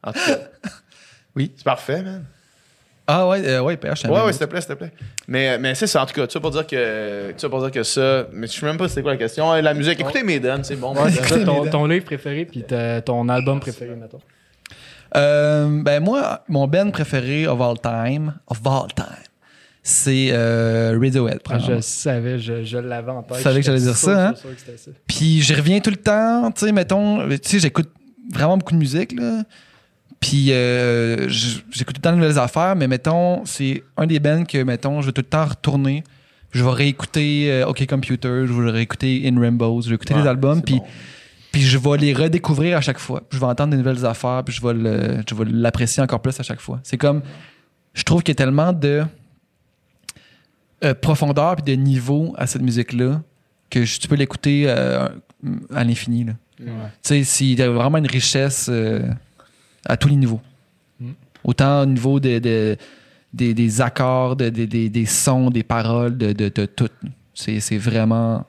En 0.04 0.12
tout 0.12 0.20
cas. 0.26 0.38
Oui. 1.36 1.50
C'est 1.56 1.64
parfait, 1.64 2.00
man. 2.00 2.24
Ah 3.06 3.28
ouais, 3.28 3.44
euh, 3.44 3.60
ouais, 3.60 3.76
PH, 3.76 4.04
Ouais, 4.04 4.22
ouais, 4.22 4.32
s'il 4.32 4.40
te 4.40 4.44
plaît, 4.44 4.60
s'il 4.60 4.70
te 4.70 4.74
plaît. 4.74 4.92
Mais, 5.26 5.58
mais 5.58 5.74
c'est 5.74 5.88
ça, 5.88 6.02
en 6.02 6.06
tout 6.06 6.14
cas, 6.14 6.26
tu 6.26 6.38
vas 6.38 6.42
pas 6.42 6.50
dire 6.50 6.66
que, 6.66 7.32
tu 7.32 7.46
vas 7.46 7.50
pas 7.50 7.60
dire 7.62 7.70
que 7.72 7.82
ça, 7.82 8.26
mais 8.32 8.46
je 8.46 8.52
sais 8.52 8.64
même 8.64 8.78
pas 8.78 8.88
c'était 8.88 9.02
quoi 9.02 9.10
la 9.10 9.18
question. 9.18 9.50
Ouais, 9.50 9.60
La 9.60 9.74
musique, 9.74 10.00
écoutez 10.00 10.22
Maiden, 10.22 10.62
c'est 10.62 10.76
bon. 10.76 10.94
Ouais, 10.94 11.06
Maiden. 11.06 11.24
c'est 11.24 11.40
ça, 11.40 11.44
ton, 11.44 11.66
ton 11.68 11.86
livre 11.86 12.04
préféré 12.04 12.44
puis 12.44 12.64
ton 13.04 13.28
album 13.28 13.58
préféré, 13.60 13.96
mettons. 13.96 14.20
Euh, 15.16 15.82
ben 15.82 16.02
moi, 16.02 16.44
mon 16.48 16.66
band 16.66 16.90
préféré 16.90 17.46
of 17.46 17.60
all 17.60 17.78
time, 17.78 18.34
of 18.46 18.60
all 18.64 18.88
time, 18.94 19.06
c'est 19.82 20.30
euh, 20.32 20.98
Radiohead. 21.00 21.40
Ah, 21.50 21.58
je 21.58 21.80
savais, 21.80 22.38
je, 22.38 22.64
je 22.64 22.78
l'avais 22.78 23.10
en 23.10 23.22
tête. 23.22 23.36
Tu 23.36 23.42
savais 23.42 23.60
que 23.60 23.66
j'allais 23.66 23.80
dire 23.80 23.96
ça, 23.96 24.28
hein? 24.28 24.34
sûr, 24.34 24.38
sûr 24.38 24.54
que 24.54 24.60
c'était 24.60 24.78
ça. 24.78 24.90
Puis 25.06 25.42
j'y 25.42 25.54
reviens 25.54 25.80
tout 25.80 25.90
le 25.90 25.96
temps, 25.96 26.50
tu 26.52 26.64
sais, 26.64 26.72
mettons, 26.72 27.28
tu 27.28 27.38
sais, 27.42 27.58
j'écoute 27.60 27.90
vraiment 28.32 28.56
beaucoup 28.56 28.72
de 28.72 28.78
musique, 28.78 29.12
là. 29.12 29.42
Puis 30.26 30.52
euh, 30.52 31.28
j'écoute 31.28 31.96
tout 31.96 31.98
le 31.98 32.00
temps 32.00 32.12
de 32.12 32.16
nouvelles 32.16 32.38
affaires, 32.38 32.74
mais 32.76 32.88
mettons, 32.88 33.44
c'est 33.44 33.82
un 33.98 34.06
des 34.06 34.18
bands 34.20 34.44
que, 34.44 34.62
mettons, 34.62 35.02
je 35.02 35.06
vais 35.06 35.12
tout 35.12 35.20
le 35.20 35.26
temps 35.28 35.44
retourner. 35.44 36.02
Je 36.50 36.64
vais 36.64 36.70
réécouter 36.70 37.50
euh, 37.52 37.66
OK 37.66 37.84
Computer, 37.86 38.44
je 38.46 38.52
vais 38.54 38.70
réécouter 38.70 39.28
In 39.28 39.38
Rainbows, 39.38 39.82
je 39.82 39.90
vais 39.90 39.96
écouter 39.96 40.14
Ouais, 40.14 40.22
les 40.22 40.26
albums, 40.28 40.62
puis 40.62 40.76
bon. 40.76 40.84
puis 41.52 41.60
je 41.60 41.76
vais 41.76 41.98
les 41.98 42.14
redécouvrir 42.14 42.78
à 42.78 42.80
chaque 42.80 42.98
fois. 42.98 43.22
Je 43.30 43.38
vais 43.38 43.44
entendre 43.44 43.72
des 43.72 43.76
nouvelles 43.76 44.06
affaires, 44.06 44.42
puis 44.46 44.54
je 44.54 44.62
vais 44.66 44.72
le- 44.72 45.22
je 45.28 45.34
vais 45.34 45.44
l'apprécier 45.46 46.02
encore 46.02 46.22
plus 46.22 46.40
à 46.40 46.42
chaque 46.42 46.60
fois. 46.60 46.80
C'est 46.84 46.96
comme, 46.96 47.20
je 47.92 48.02
trouve 48.04 48.22
qu'il 48.22 48.32
y 48.32 48.36
a 48.36 48.42
tellement 48.42 48.72
de 48.72 49.04
euh, 50.84 50.94
profondeur 50.94 51.56
puis 51.56 51.76
de 51.76 51.80
niveau 51.80 52.34
à 52.38 52.46
cette 52.46 52.62
musique-là 52.62 53.20
que 53.68 53.84
je- 53.84 53.98
tu 54.00 54.08
peux 54.08 54.14
l'écouter 54.16 54.64
euh, 54.68 55.06
à 55.74 55.84
l'infini. 55.84 56.24
là. 56.24 56.32
Ouais. 56.60 56.68
Tu 57.02 57.24
sais, 57.24 57.44
il 57.44 57.58
y 57.58 57.62
a 57.62 57.68
vraiment 57.68 57.98
une 57.98 58.06
richesse 58.06 58.68
euh, 58.72 59.02
à 59.86 59.96
tous 59.96 60.08
les 60.08 60.16
niveaux. 60.16 60.40
Mm. 61.00 61.10
Autant 61.44 61.82
au 61.82 61.86
niveau 61.86 62.20
de, 62.20 62.38
de- 62.38 62.76
des, 63.32 63.52
des 63.54 63.80
accords, 63.80 64.36
de- 64.36 64.48
de- 64.50 64.64
des- 64.64 64.88
des 64.88 65.06
sons, 65.06 65.50
des 65.50 65.62
paroles, 65.62 66.16
de, 66.16 66.48
tout. 66.48 66.88
C'est 67.34 67.78
vraiment... 67.78 68.44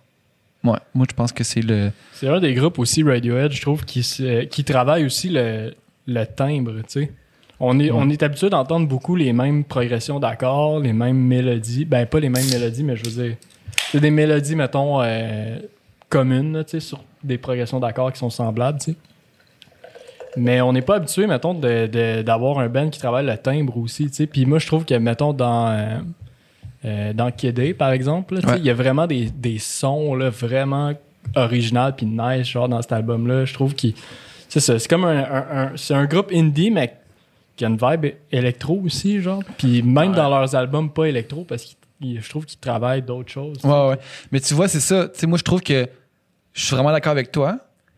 Ouais, 0.64 0.78
moi, 0.94 1.06
je 1.10 1.16
pense 1.16 1.32
que 1.32 1.44
c'est 1.44 1.62
le... 1.62 1.92
C'est 2.14 2.28
un 2.28 2.40
des 2.40 2.54
groupes 2.54 2.80
aussi, 2.80 3.04
Radiohead, 3.04 3.52
je 3.52 3.62
trouve, 3.62 3.86
qui, 3.86 4.02
qui 4.50 4.64
travaille 4.64 5.06
aussi 5.06 5.30
le, 5.30 5.74
le 6.08 6.24
timbre, 6.26 6.74
tu 6.78 6.84
sais. 7.02 7.12
On 7.60 7.80
est, 7.80 7.90
on 7.90 8.10
est 8.10 8.22
habitué 8.22 8.50
d'entendre 8.50 8.88
beaucoup 8.88 9.16
les 9.16 9.32
mêmes 9.32 9.64
progressions 9.64 10.20
d'accords, 10.20 10.80
les 10.80 10.92
mêmes 10.92 11.18
mélodies. 11.18 11.86
Ben, 11.86 12.06
pas 12.06 12.20
les 12.20 12.30
mêmes 12.30 12.50
mélodies, 12.50 12.84
mais 12.84 12.98
je 12.98 13.04
veux 13.10 13.24
dire, 13.24 13.38
c'est 13.92 14.02
des 14.02 14.12
mélodies, 14.12 14.56
mettons, 14.56 15.02
euh, 15.02 15.58
communes, 16.10 16.54
là, 16.54 16.64
tu 16.64 16.72
sais, 16.72 16.80
sur 16.82 17.02
des 17.24 17.38
progressions 17.38 17.80
d'accords 17.80 18.12
qui 18.12 18.20
sont 18.20 18.30
semblables, 18.30 18.80
tu 18.80 18.92
sais. 18.92 18.98
Mais 20.38 20.62
on 20.62 20.74
n'est 20.74 20.82
pas 20.82 20.96
habitué, 20.96 21.28
mettons, 21.28 21.54
d'avoir 21.54 22.60
un 22.60 22.68
band 22.70 22.90
qui 22.90 23.00
travaille 23.00 23.26
le 23.26 23.38
timbre 23.38 23.78
aussi, 23.78 24.08
tu 24.10 24.14
sais. 24.16 24.28
Puis 24.28 24.46
moi, 24.46 24.60
je 24.60 24.68
trouve 24.68 24.86
que, 24.86 24.96
mettons, 24.96 25.34
dans... 25.34 25.70
euh, 25.70 25.98
euh, 26.86 27.14
dans 27.14 27.32
Kid 27.32 27.60
A, 27.60 27.74
par 27.74 27.92
exemple, 27.92 28.36
là, 28.36 28.42
Ouais. 28.48 28.60
il 28.60 28.66
y 28.66 28.70
a 28.70 28.74
vraiment 28.74 29.08
des, 29.08 29.30
des 29.32 29.58
sons 29.58 30.14
là, 30.14 30.30
vraiment 30.30 30.94
originaux 31.36 31.92
puis 31.98 32.06
nice 32.06 32.48
genre 32.48 32.70
dans 32.70 32.82
cet 32.82 32.92
album-là. 32.92 33.46
Je 33.46 33.54
trouve 33.54 33.74
qu'il 33.74 33.96
c'est 34.48 34.60
ça, 34.60 34.78
c'est 34.78 34.88
comme 34.88 35.06
un, 35.06 35.18
un- 35.24 35.58
un- 35.64 35.72
c'est 35.76 35.96
un 35.96 36.06
groupe 36.06 36.30
indie 36.32 36.70
mais 36.70 36.96
qui 37.56 37.66
a 37.66 37.70
une 37.70 37.78
vibe 37.82 38.14
électro 38.32 38.80
aussi 38.86 39.20
genre. 39.20 39.42
Puis 39.58 39.82
même 39.82 40.12
dans 40.14 40.30
leurs 40.30 40.54
albums 40.56 40.92
pas 40.92 41.06
électro 41.06 41.44
parce 41.44 41.66
que 41.66 41.72
je 42.02 42.30
trouve 42.30 42.46
qu'ils 42.46 42.60
travaillent 42.60 43.02
d'autres 43.02 43.32
choses. 43.32 43.58
Ouais, 43.64 43.88
ouais. 43.90 43.98
Mais 44.32 44.40
tu 44.40 44.54
vois, 44.54 44.68
c'est 44.68 44.80
ça. 44.80 45.08
Tu 45.08 45.22
sais, 45.22 45.26
moi, 45.28 45.40
je 45.40 45.44
trouve 45.44 45.62
que 45.64 45.88
je 46.54 46.66
suis 46.66 46.76
vraiment 46.76 46.92
d'accord 46.92 47.14
avec 47.14 47.32
toi. 47.32 47.58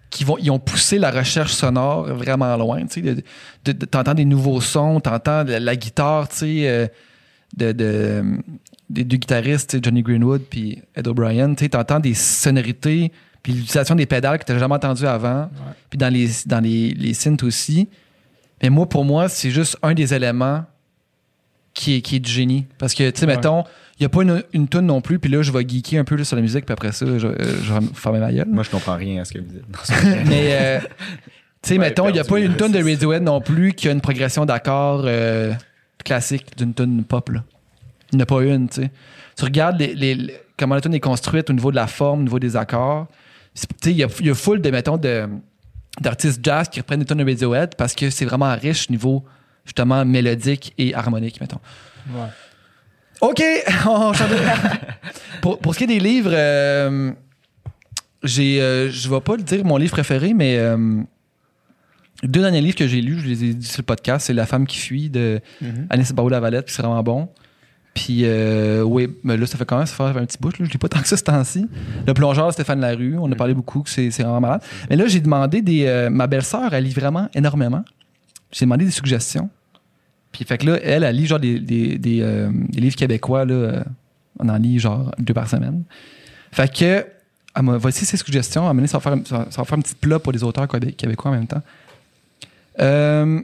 Qu'ils 0.09 0.25
vont, 0.25 0.37
ils 0.39 0.49
ont 0.51 0.59
poussé 0.59 0.97
la 0.99 1.11
recherche 1.11 1.51
sonore 1.53 2.05
vraiment 2.13 2.55
loin. 2.55 2.85
Tu 2.85 3.01
de- 3.01 3.21
de- 3.65 3.71
de- 3.73 3.85
t'entends 3.85 4.13
des 4.13 4.23
nouveaux 4.25 4.61
sons, 4.61 4.99
t'entends 5.01 5.43
la, 5.43 5.59
la 5.59 5.75
guitare, 5.75 6.29
tu 6.29 6.35
sais, 6.37 6.67
euh, 6.69 6.87
de, 7.57 7.71
de- 7.73 8.23
des 8.89 9.03
deux 9.03 9.17
guitaristes, 9.17 9.71
tu 9.71 9.79
Johnny 9.83 10.01
Greenwood 10.01 10.43
puis 10.49 10.81
Ed 10.95 11.07
O'Brien. 11.07 11.53
Tu 11.55 11.65
sais, 11.65 11.69
t'entends 11.69 11.99
des 11.99 12.13
sonorités 12.13 13.11
puis 13.43 13.53
l'utilisation 13.53 13.95
des 13.95 14.05
pédales 14.05 14.39
que 14.39 14.45
t'as 14.45 14.57
jamais 14.57 14.75
entendu 14.75 15.05
avant. 15.05 15.49
Puis 15.89 15.97
dans 15.97 16.11
les, 16.13 16.29
dans 16.45 16.59
les, 16.63 16.91
les 16.91 17.13
synths 17.13 17.43
aussi. 17.43 17.87
Mais 18.63 18.69
moi, 18.69 18.87
pour 18.87 19.05
moi, 19.05 19.27
c'est 19.29 19.51
juste 19.51 19.77
un 19.83 19.93
des 19.93 20.13
éléments 20.13 20.63
qui 21.73 21.95
est, 21.97 22.01
qui 22.01 22.15
est 22.15 22.19
du 22.19 22.31
génie. 22.31 22.65
Parce 22.77 22.93
que, 22.93 23.09
tu 23.09 23.19
sais, 23.19 23.25
Ouais. 23.27 23.35
mettons, 23.35 23.63
il 23.99 24.03
n'y 24.03 24.05
a 24.05 24.09
pas 24.09 24.21
une, 24.21 24.43
une 24.53 24.67
tune 24.67 24.81
non 24.81 25.01
plus, 25.01 25.17
puis 25.19 25.31
là, 25.31 25.41
je 25.41 25.51
vais 25.51 25.67
geeker 25.67 25.99
un 25.99 26.03
peu 26.03 26.15
là, 26.15 26.23
sur 26.23 26.35
la 26.35 26.41
musique, 26.41 26.65
puis 26.65 26.73
après 26.73 26.91
ça, 26.91 27.05
je, 27.17 27.27
euh, 27.27 27.33
je 27.63 27.73
vais 27.73 27.79
me 27.81 27.87
fermer 27.93 28.19
ma 28.19 28.31
gueule. 28.31 28.47
Moi, 28.47 28.63
je 28.63 28.69
comprends 28.69 28.95
rien 28.95 29.21
à 29.21 29.25
ce 29.25 29.33
que 29.33 29.39
vous 29.39 29.45
dites. 29.45 29.63
Mais, 30.27 30.49
euh, 30.51 30.79
tu 31.61 31.69
sais, 31.69 31.73
Ouais, 31.73 31.79
mettons, 31.79 32.07
il 32.09 32.13
n'y 32.13 32.19
a 32.19 32.23
pas 32.23 32.39
une 32.39 32.51
là, 32.51 32.57
tune 32.57 32.71
de 32.71 32.77
Radiohead 32.83 33.23
non 33.23 33.41
plus 33.41 33.73
qui 33.73 33.87
a 33.89 33.91
une 33.91 34.01
progression 34.01 34.45
d'accords 34.45 35.03
euh, 35.05 35.53
classique 36.05 36.55
d'une 36.57 36.73
tune 36.73 37.03
pop, 37.03 37.29
là. 37.29 37.43
Il 38.11 38.17
n'y 38.17 38.21
en 38.21 38.23
a 38.23 38.25
pas 38.27 38.41
une, 38.43 38.69
tu 38.69 38.83
sais. 38.83 38.91
Tu 39.35 39.43
regardes 39.45 39.79
les, 39.79 39.93
les- 39.95 40.15
les- 40.15 40.37
comment 40.57 40.75
la 40.75 40.81
tune 40.81 40.93
est 40.93 40.99
construite 40.99 41.49
au 41.49 41.53
niveau 41.53 41.71
de 41.71 41.75
la 41.75 41.87
forme, 41.87 42.19
au 42.21 42.23
niveau 42.23 42.39
des 42.39 42.55
accords. 42.55 43.07
C'est- 43.53 43.67
Tu 43.67 43.75
sais, 43.83 43.91
il 43.91 43.97
y 43.97 44.03
a, 44.03 44.07
y 44.21 44.29
a 44.29 44.35
full 44.35 44.61
de, 44.61 44.69
mettons, 44.69 44.97
de, 44.97 45.27
d'artistes 45.99 46.39
jazz 46.43 46.69
qui 46.69 46.79
reprennent 46.79 46.99
des 46.99 47.05
tunes 47.05 47.17
de 47.17 47.25
Radiohead 47.25 47.75
parce 47.75 47.93
que 47.95 48.09
c'est 48.11 48.25
vraiment 48.25 48.55
riche 48.55 48.89
niveau, 48.89 49.25
justement, 49.65 50.05
mélodique 50.05 50.73
et 50.77 50.93
harmonique, 50.93 51.41
mettons. 51.41 51.59
Ouais. 52.13 52.27
OK, 53.21 53.41
on 53.87 54.13
change 54.13 54.29
de- 54.29 54.35
pour, 55.41 55.59
pour 55.59 55.73
ce 55.73 55.79
qui 55.79 55.83
est 55.85 55.87
des 55.87 55.99
livres, 55.99 56.31
euh, 56.33 57.11
j'ai, 58.23 58.61
euh, 58.61 58.89
je 58.89 59.09
vais 59.09 59.21
pas 59.21 59.35
le 59.35 59.43
dire 59.43 59.63
mon 59.65 59.77
livre 59.77 59.91
préféré, 59.91 60.33
mais 60.33 60.57
euh, 60.57 61.01
deux 62.23 62.41
derniers 62.41 62.61
livres 62.61 62.75
que 62.75 62.87
j'ai 62.87 63.01
lus, 63.01 63.19
je 63.19 63.27
les 63.27 63.43
ai 63.45 63.53
dit 63.53 63.67
sur 63.67 63.81
le 63.81 63.85
podcast, 63.85 64.27
c'est 64.27 64.33
La 64.33 64.45
femme 64.45 64.65
qui 64.67 64.77
fuit 64.77 65.09
de 65.09 65.39
Mhm. 65.61 65.87
Barou 66.13 66.29
Lavalette, 66.29 66.65
puis 66.65 66.75
c'est 66.75 66.81
vraiment 66.81 67.03
bon. 67.03 67.29
Puis, 67.93 68.21
euh, 68.25 68.83
oui, 68.83 69.07
mais 69.23 69.37
là, 69.37 69.47
ça 69.47 69.57
fait 69.57 69.65
quand 69.65 69.77
même 69.77 69.87
ça 69.87 69.95
fait 70.13 70.19
un 70.19 70.25
petit 70.25 70.37
bout. 70.39 70.55
Là. 70.59 70.65
Je 70.67 70.71
l'ai 70.71 70.77
pas 70.77 70.87
tant 70.87 70.99
que 70.99 71.07
ça 71.07 71.17
ce 71.17 71.23
temps-ci. 71.23 71.67
Le 72.05 72.13
plongeur, 72.13 72.53
Stéphane 72.53 72.79
Larue, 72.79 73.17
on 73.19 73.31
a 73.31 73.35
parlé 73.35 73.55
beaucoup 73.55 73.81
que 73.81 73.89
c'est 73.89 74.11
c'est 74.11 74.21
vraiment 74.21 74.39
malade. 74.41 74.61
Mais 74.87 74.95
là, 74.95 75.07
j'ai 75.07 75.19
demandé 75.19 75.63
des. 75.63 76.07
ma 76.11 76.27
belle-sœur, 76.27 76.71
elle 76.75 76.83
lit 76.83 76.93
vraiment 76.93 77.27
énormément. 77.33 77.83
J'ai 78.51 78.65
demandé 78.65 78.85
des 78.85 78.91
suggestions. 78.91 79.49
Puis, 80.37 80.45
fait 80.45 80.59
que 80.59 80.67
là, 80.67 80.77
elle, 80.83 81.03
elle 81.03 81.15
lit 81.15 81.25
genre 81.25 81.39
des, 81.39 81.59
des, 81.59 81.97
des, 81.97 82.21
euh, 82.21 82.51
des 82.69 82.79
livres 82.79 82.95
québécois. 82.95 83.43
Là, 83.43 83.53
euh, 83.55 83.83
on 84.37 84.47
en 84.49 84.57
lit 84.57 84.77
genre 84.77 85.11
deux 85.17 85.33
par 85.33 85.49
semaine. 85.49 85.83
Fait 86.51 86.71
que, 86.71 87.05
elle 87.55 87.63
m'a- 87.63 87.77
voici 87.77 88.05
ses 88.05 88.17
suggestions. 88.17 88.71
Donné, 88.71 88.85
ça 88.85 88.99
va, 88.99 89.01
faire, 89.01 89.13
un- 89.13 89.25
ça 89.25 89.37
va- 89.39 89.47
ça 89.51 89.61
va 89.61 89.65
faire 89.65 89.77
un 89.79 89.81
petit 89.81 89.95
plat 89.95 90.19
pour 90.19 90.31
les 90.31 90.43
auteurs 90.43 90.67
québé- 90.67 90.93
québécois 90.93 91.31
en 91.31 91.33
même 91.33 91.47
temps. 91.47 91.63
Euh, 92.79 93.41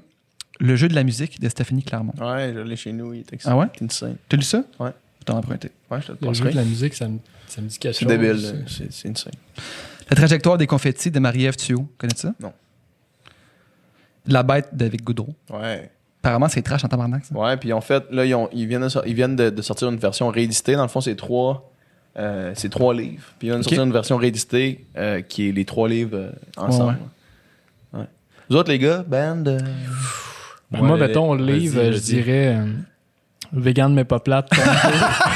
le 0.59 0.75
jeu 0.75 0.87
de 0.87 0.93
la 0.93 1.03
musique 1.03 1.39
de 1.39 1.49
Stéphanie 1.49 1.81
Clermont. 1.81 2.13
Ouais, 2.21 2.51
je 2.53 2.59
l'ai 2.59 2.75
chez 2.75 2.93
nous, 2.93 3.11
il 3.15 3.21
est 3.21 3.41
Ah 3.45 3.57
ouais? 3.57 3.65
C'est 3.75 3.85
insane. 3.85 4.15
T'as 4.29 4.37
lu 4.37 4.43
ça? 4.43 4.63
Ouais. 4.79 4.91
Je 5.19 5.25
t'en 5.25 5.33
ai 5.33 5.37
emprunté. 5.37 5.71
Ouais, 5.89 5.99
je 5.99 6.07
te 6.07 6.11
le 6.11 6.27
Le 6.27 6.33
jeu 6.35 6.51
de 6.51 6.55
la 6.55 6.63
musique, 6.63 6.93
ça 6.93 7.07
me, 7.07 7.17
ça 7.47 7.59
me 7.59 7.67
dit 7.67 7.79
quelque 7.79 7.95
C'est 7.95 8.03
chose. 8.05 8.11
débile, 8.11 8.39
là. 8.39 8.51
c'est 8.67 8.93
c'est 8.93 9.09
insane. 9.09 9.33
La 10.11 10.15
trajectoire 10.15 10.59
des 10.59 10.67
confettis 10.67 11.09
de 11.09 11.17
Marie-Ève 11.19 11.55
Thuot. 11.55 11.87
Connais-tu 11.97 12.19
ça? 12.21 12.33
Non. 12.39 12.53
La 14.27 14.43
bête 14.43 14.69
d'Avec 14.73 15.03
Goudreau. 15.03 15.33
Ouais. 15.49 15.89
Apparemment, 16.23 16.47
c'est 16.47 16.61
trash 16.61 16.83
en 16.85 16.87
tabarnak, 16.87 17.25
ça. 17.25 17.35
Ouais, 17.35 17.57
puis 17.57 17.73
en 17.73 17.81
fait, 17.81 18.05
là, 18.09 18.23
ils, 18.25 18.33
ont- 18.33 18.47
ils 18.53 18.65
viennent, 18.65 18.87
de, 18.87 18.89
ils 19.05 19.13
viennent 19.13 19.35
de, 19.35 19.49
de 19.49 19.61
sortir 19.61 19.89
une 19.89 19.97
version 19.97 20.29
rééditée. 20.29 20.75
Dans 20.75 20.83
le 20.83 20.87
fond, 20.87 21.01
c'est 21.01 21.17
trois, 21.17 21.69
euh, 22.17 22.53
c'est 22.55 22.69
trois 22.69 22.93
livres. 22.93 23.23
Puis 23.39 23.47
ils 23.47 23.51
viennent 23.51 23.59
de 23.59 23.63
sortir 23.63 23.83
une 23.83 23.91
version 23.91 24.15
rééditée 24.15 24.85
euh, 24.97 25.21
qui 25.21 25.49
est 25.49 25.51
les 25.51 25.65
trois 25.65 25.89
livres 25.89 26.15
euh, 26.17 26.31
ensemble. 26.55 26.97
Ouais. 27.93 28.05
Vous 28.49 28.55
autres, 28.55 28.71
les 28.71 28.79
gars, 28.79 29.03
band. 29.05 29.43
euh, 29.47 29.59
Ben, 30.71 30.79
Ouais, 30.79 30.87
moi, 30.87 30.97
mettons, 30.97 31.33
le 31.33 31.43
livre, 31.43 31.91
je 31.91 31.99
dirais 31.99 32.55
euh, 32.55 32.65
Vegan 33.51 33.93
mais 33.93 34.05
pas 34.05 34.19
plate. 34.19 34.49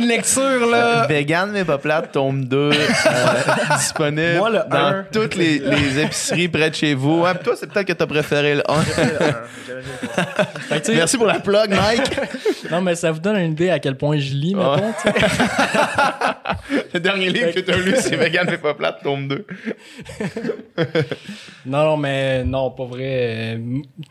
Une 0.00 0.06
lecture, 0.08 0.66
là! 0.70 1.06
Vegan 1.06 1.50
mais 1.52 1.64
pas 1.64 1.78
plate, 1.78 2.12
tome 2.12 2.44
2, 2.46 2.56
euh, 2.56 2.72
disponible 3.76 4.36
Moi, 4.38 4.50
le 4.50 4.58
dans 4.70 4.76
un. 4.78 5.04
toutes 5.12 5.34
les, 5.34 5.58
les 5.58 6.00
épiceries 6.00 6.48
près 6.48 6.70
de 6.70 6.74
chez 6.74 6.94
vous. 6.94 7.24
Toi, 7.44 7.54
c'est 7.56 7.70
peut-être 7.70 7.86
que 7.86 7.92
t'as 7.92 8.06
préféré 8.06 8.54
le 8.56 8.62
1. 8.70 8.80
Fait 8.82 8.94
que, 10.70 10.78
tu 10.78 10.84
sais, 10.84 10.94
Merci 10.94 11.16
pour 11.18 11.26
la 11.26 11.40
plug, 11.40 11.70
Mike. 11.70 12.10
Non, 12.70 12.80
mais 12.82 12.94
ça 12.94 13.10
vous 13.10 13.18
donne 13.18 13.36
une 13.36 13.50
idée 13.52 13.68
à 13.70 13.80
quel 13.80 13.96
point 13.96 14.16
je 14.18 14.32
lis, 14.32 14.54
mettons. 14.54 14.76
Ouais. 14.76 14.92
tu 15.02 15.10
sais. 15.10 16.84
le 16.94 17.00
dernier 17.00 17.28
livre 17.30 17.50
que 17.50 17.58
t'as 17.58 17.76
lu, 17.76 17.94
c'est 17.98 18.14
Vegan 18.14 18.46
mais 18.48 18.58
pas 18.58 18.74
plate, 18.74 19.02
tome 19.02 19.26
2. 19.26 19.44
Non, 21.66 21.84
non, 21.84 21.96
mais 21.96 22.44
non, 22.44 22.70
pas 22.70 22.84
vrai. 22.84 23.56
Euh, 23.56 23.58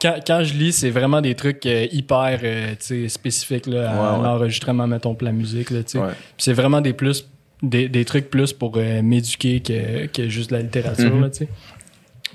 Quand, 0.01 0.15
quand 0.25 0.43
je 0.43 0.53
lis, 0.55 0.73
c'est 0.73 0.89
vraiment 0.89 1.21
des 1.21 1.35
trucs 1.35 1.65
euh, 1.65 1.87
hyper 1.91 2.39
euh, 2.43 2.71
tu 2.71 3.03
sais, 3.03 3.07
spécifiques 3.07 3.65
là, 3.67 3.91
à 3.91 3.93
Ouais, 3.93 4.17
ouais. 4.17 4.23
l'enregistrement, 4.25 4.87
mettons, 4.87 5.15
pour 5.15 5.25
la 5.25 5.31
musique. 5.31 5.69
Là, 5.71 5.78
tu 5.83 5.91
sais. 5.91 5.99
Ouais. 5.99 6.07
Puis 6.07 6.17
c'est 6.37 6.53
vraiment 6.53 6.81
des, 6.81 6.93
plus, 6.93 7.27
des, 7.61 7.89
des 7.89 8.05
trucs 8.05 8.29
plus 8.29 8.53
pour 8.53 8.73
euh, 8.77 9.01
m'éduquer 9.01 9.59
que, 9.61 10.05
que 10.07 10.29
juste 10.29 10.51
la 10.51 10.61
littérature. 10.61 11.13
Mhm. 11.13 11.21
là, 11.21 11.29
tu 11.29 11.37
sais. 11.39 11.49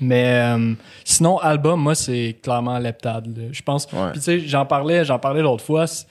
Mais 0.01 0.25
euh, 0.57 0.73
sinon, 1.05 1.37
album, 1.39 1.81
moi, 1.81 1.95
c'est 1.95 2.35
clairement 2.41 2.77
Leptad. 2.79 3.27
là. 3.27 3.43
Je 3.51 3.61
pense. 3.61 3.87
Ouais. 3.93 4.11
Puis 4.11 4.19
tu 4.19 4.25
sais, 4.25 4.39
j'en 4.41 4.65
parlais, 4.65 5.05
j'en 5.05 5.19
parlais 5.19 5.41
l'autre 5.41 5.63
fois. 5.63 5.85
Tu 5.87 6.03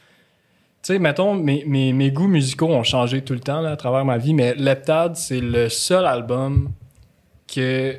sais, 0.82 0.98
mettons, 0.98 1.34
mes, 1.34 1.64
mes, 1.66 1.92
mes 1.92 2.10
goûts 2.10 2.26
musicaux 2.28 2.68
ont 2.68 2.82
changé 2.82 3.22
tout 3.22 3.34
le 3.34 3.40
temps 3.40 3.60
là, 3.60 3.72
à 3.72 3.76
travers 3.76 4.04
ma 4.04 4.18
vie, 4.18 4.34
mais 4.34 4.54
Leptad, 4.54 5.16
c'est 5.16 5.40
le 5.40 5.68
seul 5.68 6.04
album 6.06 6.72
que 7.54 7.98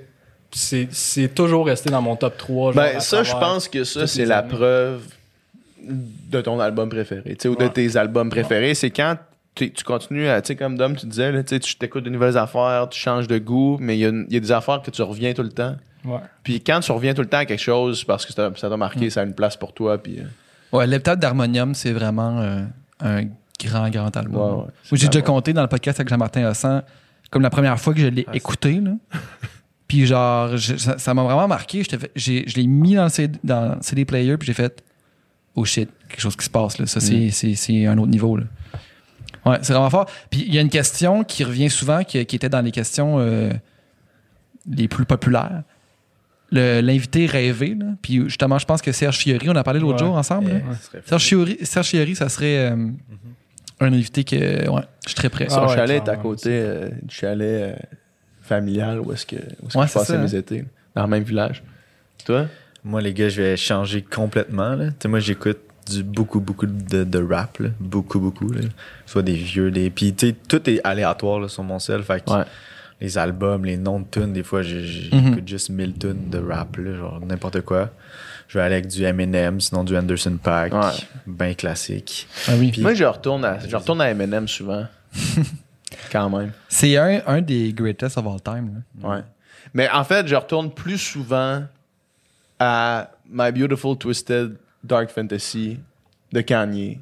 c'est 0.51 1.33
toujours 1.35 1.65
resté 1.65 1.89
dans 1.89 2.01
mon 2.01 2.15
top 2.15 2.37
3. 2.37 2.71
genre, 2.73 2.83
Ben, 2.83 2.99
ça, 2.99 3.23
je 3.23 3.33
pense 3.33 3.67
que 3.67 3.83
ça, 3.83 4.07
c'est 4.07 4.25
la 4.25 4.39
années. 4.39 4.49
preuve 4.55 5.01
de 5.87 6.41
ton 6.41 6.59
album 6.59 6.89
préféré, 6.89 7.35
tu 7.35 7.43
sais, 7.43 7.47
ou 7.47 7.55
de 7.55 7.67
tes 7.67 7.95
albums 7.97 8.29
préférés. 8.29 8.73
C'est 8.73 8.89
quand 8.91 9.15
tu 9.55 9.71
continues 9.85 10.27
à, 10.27 10.41
tu 10.41 10.47
sais, 10.49 10.55
comme 10.55 10.77
Dom, 10.77 10.95
tu 10.95 11.05
disais, 11.05 11.31
là, 11.31 11.43
tu 11.43 11.59
t'écoutes 11.77 12.03
de 12.03 12.09
nouvelles 12.09 12.37
affaires, 12.37 12.87
tu 12.89 12.99
changes 12.99 13.27
de 13.27 13.37
goût, 13.37 13.77
mais 13.79 13.97
il 13.97 14.01
y, 14.01 14.05
a 14.05 14.09
y 14.09 14.41
des 14.41 14.51
affaires 14.51 14.81
que 14.81 14.91
tu 14.91 15.01
reviens 15.01 15.33
tout 15.33 15.43
le 15.43 15.49
temps. 15.49 15.75
Ouais. 16.03 16.19
Puis 16.43 16.61
quand 16.61 16.79
tu 16.81 16.91
reviens 16.91 17.13
tout 17.13 17.21
le 17.21 17.27
temps 17.29 17.37
à 17.37 17.45
quelque 17.45 17.61
chose, 17.61 18.03
parce 18.03 18.25
que 18.25 18.33
ça 18.33 18.51
t'a 18.51 18.69
Mm. 18.69 18.75
marqué, 18.79 19.09
ça 19.09 19.21
a 19.21 19.23
une 19.23 19.33
place 19.33 19.55
pour 19.57 19.73
toi, 19.73 19.97
puis... 19.97 20.19
euh, 20.19 20.23
Ouais, 20.77 20.85
Leptade 20.87 21.19
d'Harmonium, 21.19 21.73
c'est 21.73 21.93
vraiment 21.93 22.39
euh, 22.41 22.63
un 22.99 23.23
grand, 23.63 23.89
grand 23.89 24.15
album. 24.17 24.59
Ouais, 24.59 24.65
j'ai 24.91 25.07
déjà 25.07 25.21
compté 25.21 25.53
dans 25.53 25.61
le 25.61 25.67
podcast 25.69 25.99
avec 25.99 26.09
Jean-Martin 26.09 26.49
Hossan, 26.49 26.83
comme 27.31 27.41
la 27.41 27.49
première 27.49 27.79
fois 27.79 27.93
que 27.93 27.99
je 28.01 28.07
l'ai 28.07 28.25
Ah, 28.27 28.35
écouté. 28.35 28.81
Là. 28.81 28.91
puis 29.87 30.05
genre, 30.05 30.57
je- 30.57 30.75
ça 30.75 31.13
m'a 31.13 31.23
vraiment 31.23 31.47
marqué. 31.47 31.83
Fait- 31.83 32.11
Je 32.15 32.55
l'ai 32.55 32.67
mis 32.67 32.95
dans 32.95 33.03
le 33.05 33.09
CD, 33.09 33.39
dans 33.43 33.75
le 33.75 33.77
CD 33.81 34.03
player, 34.03 34.35
puis 34.37 34.47
j'ai 34.47 34.53
fait 34.53 34.83
«Oh 35.55 35.63
shit, 35.65 35.89
quelque 36.09 36.19
chose 36.21 36.35
qui 36.35 36.45
se 36.45 36.49
passe. 36.49 36.77
Là. 36.79 36.85
Ça, 36.85 36.99
c'est- 36.99 37.15
Mm. 37.27 37.31
c'est 37.31 37.55
c'est 37.55 37.85
un 37.85 37.97
autre 37.97 38.11
niveau. 38.11 38.35
Là. 38.37 38.43
Ouais, 39.45 39.57
c'est 39.61 39.73
vraiment 39.73 39.89
fort. 39.89 40.09
Puis 40.29 40.43
il 40.47 40.53
y 40.53 40.57
a 40.57 40.61
une 40.61 40.69
question 40.69 41.23
qui 41.23 41.43
revient 41.43 41.69
souvent, 41.69 42.03
qui, 42.03 42.25
qui 42.25 42.35
était 42.35 42.49
dans 42.49 42.61
les 42.61 42.71
questions 42.71 43.17
euh, 43.19 43.51
les 44.69 44.87
plus 44.87 45.05
populaires. 45.05 45.63
Le- 46.51 46.81
L'invité 46.81 47.25
rêvé. 47.25 47.75
Là. 47.79 47.85
Puis 48.01 48.21
justement, 48.25 48.57
je 48.59 48.65
pense 48.65 48.81
que 48.81 48.91
Serge 48.91 49.17
Fiori, 49.17 49.47
on 49.49 49.53
en 49.53 49.55
a 49.57 49.63
parlé 49.63 49.79
l'autre 49.79 50.01
Ouais. 50.01 50.07
jour 50.07 50.15
ensemble. 50.17 50.51
Eh. 50.93 50.97
Serge 51.07 51.23
Fiori, 51.23 51.57
Serge 51.63 51.87
Fiori, 51.87 52.15
ça 52.15 52.27
serait 52.29 52.71
euh, 52.71 52.87
un 53.79 53.93
invité 53.93 54.23
que 54.23 54.35
ouais, 54.69 54.81
je 55.03 55.09
suis 55.09 55.15
très 55.15 55.29
prêt. 55.29 55.47
Son 55.49 55.57
Ah 55.61 55.67
ouais, 55.67 55.75
chalet 55.75 56.03
est 56.03 56.09
à 56.09 56.15
côté 56.17 56.49
euh, 56.51 56.89
du 57.03 57.13
chalet 57.15 57.73
euh, 57.73 57.75
familial 58.41 58.99
où 58.99 59.11
est-ce 59.13 59.25
que, 59.25 59.35
où 59.35 59.39
est-ce 59.67 59.73
que 59.73 59.79
Ouais, 59.79 59.87
je 59.87 59.93
passais 59.93 60.13
ça, 60.13 60.17
mes 60.17 60.33
étés, 60.35 60.65
dans 60.95 61.03
le 61.03 61.09
même 61.09 61.23
village. 61.23 61.63
Toi? 62.25 62.47
Moi, 62.85 63.01
les 63.01 63.13
gars, 63.13 63.27
je 63.29 63.41
vais 63.41 63.57
changer 63.57 64.01
complètement. 64.01 64.75
Là. 64.75 64.87
Tu 64.91 64.93
sais, 65.01 65.07
moi, 65.09 65.19
j'écoute 65.19 65.57
du 65.91 66.03
beaucoup, 66.03 66.39
beaucoup 66.39 66.65
de, 66.67 67.03
de 67.03 67.23
rap. 67.23 67.57
là. 67.59 67.69
Beaucoup, 67.79 68.19
beaucoup. 68.19 68.49
Là. 68.51 68.61
Soit 69.05 69.21
des 69.23 69.33
vieux, 69.33 69.69
des. 69.71 69.89
Puis, 69.89 70.13
tu 70.13 70.27
sais, 70.29 70.35
tout 70.47 70.69
est 70.69 70.79
aléatoire 70.83 71.39
là, 71.39 71.47
sur 71.47 71.63
mon 71.63 71.79
sel. 71.79 72.01
Fait 72.03 72.23
que 72.23 72.31
Ouais. 72.31 72.43
les 73.01 73.17
albums, 73.17 73.65
les 73.65 73.77
noms 73.77 73.99
de 73.99 74.05
tunes, 74.09 74.33
des 74.33 74.43
fois, 74.43 74.61
Mhm. 74.61 74.67
j'écoute 74.67 75.47
juste 75.47 75.69
1000 75.69 75.93
tunes 75.97 76.29
de 76.29 76.37
rap, 76.39 76.77
là, 76.77 76.95
genre 76.95 77.19
n'importe 77.25 77.61
quoi. 77.61 77.89
Je 78.47 78.59
vais 78.59 78.63
aller 78.63 78.75
avec 78.75 78.87
du 78.87 79.03
Eminem, 79.03 79.59
sinon 79.59 79.83
du 79.83 79.97
Anderson 79.97 80.37
Paak. 80.41 80.71
Ouais. 80.73 80.79
Ben 81.25 81.55
classique. 81.55 82.27
Ah 82.47 82.51
oui. 82.59 82.69
Puis- 82.71 82.81
Moi, 82.83 82.93
je 82.93 83.03
retourne 83.03 83.43
à, 83.43 83.57
je 83.67 83.75
retourne 83.75 83.99
à 84.01 84.09
Eminem 84.11 84.47
souvent. 84.47 84.85
Quand 86.11 86.29
même. 86.29 86.51
C'est 86.69 86.97
un, 86.97 87.21
un 87.25 87.41
des 87.41 87.73
greatest 87.73 88.17
of 88.17 88.25
all 88.27 88.41
time. 88.41 88.83
là. 89.01 89.09
Ouais. 89.09 89.21
Mais 89.73 89.89
en 89.89 90.03
fait, 90.03 90.27
je 90.27 90.35
retourne 90.35 90.71
plus 90.71 90.97
souvent 90.97 91.63
à 92.59 93.11
My 93.29 93.51
Beautiful 93.51 93.97
Twisted 93.97 94.55
Dark 94.83 95.09
Fantasy 95.09 95.79
de 96.31 96.41
Kanye. 96.41 96.99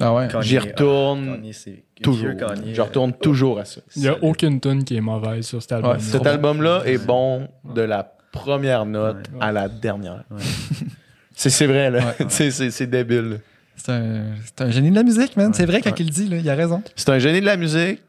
Ah 0.00 0.14
ouais. 0.14 0.28
Kanye, 0.28 0.44
J'y 0.46 0.56
ah, 0.56 0.60
retourne 0.60 1.26
Kanye, 1.36 1.52
c'est- 1.52 1.82
toujours. 2.02 2.36
Kanye, 2.36 2.74
je 2.74 2.80
retourne 2.80 3.12
toujours 3.12 3.58
à 3.58 3.64
ça. 3.64 3.80
Il 3.96 4.02
n'y 4.02 4.08
a 4.08 4.16
aucune 4.22 4.60
tune 4.60 4.84
qui 4.84 4.96
est 4.96 5.00
mauvaise 5.00 5.46
sur 5.46 5.60
cet 5.60 5.72
album. 5.72 5.92
Ouais, 5.92 5.98
Cet 6.00 6.26
album-là 6.26 6.82
est 6.86 6.98
bon 7.04 7.48
de 7.74 7.82
la 7.82 8.04
première 8.32 8.86
note 8.86 9.16
Ouais. 9.32 9.38
à 9.40 9.52
la 9.52 9.68
dernière. 9.68 10.24
Ouais. 10.30 10.38
C'est 11.34 11.50
c'est 11.50 11.66
vrai, 11.66 11.88
là. 11.90 12.14
C'est 12.28 12.50
c'est 12.50 12.86
débile. 12.88 13.40
C'est 13.76 13.92
un, 13.92 14.24
c'est 14.44 14.60
un 14.64 14.70
génie 14.72 14.90
de 14.90 14.96
la 14.96 15.04
musique, 15.04 15.36
man. 15.36 15.54
c'est 15.54 15.66
vrai 15.66 15.80
quand 15.80 15.90
ouais. 15.90 15.96
il 16.00 16.06
le 16.06 16.10
dit, 16.12 16.28
là, 16.28 16.36
il 16.36 16.50
a 16.50 16.54
raison. 16.56 16.82
C'est 16.96 17.08
un 17.10 17.20
génie 17.20 17.40
de 17.40 17.46
la 17.46 17.56
musique, 17.56 18.02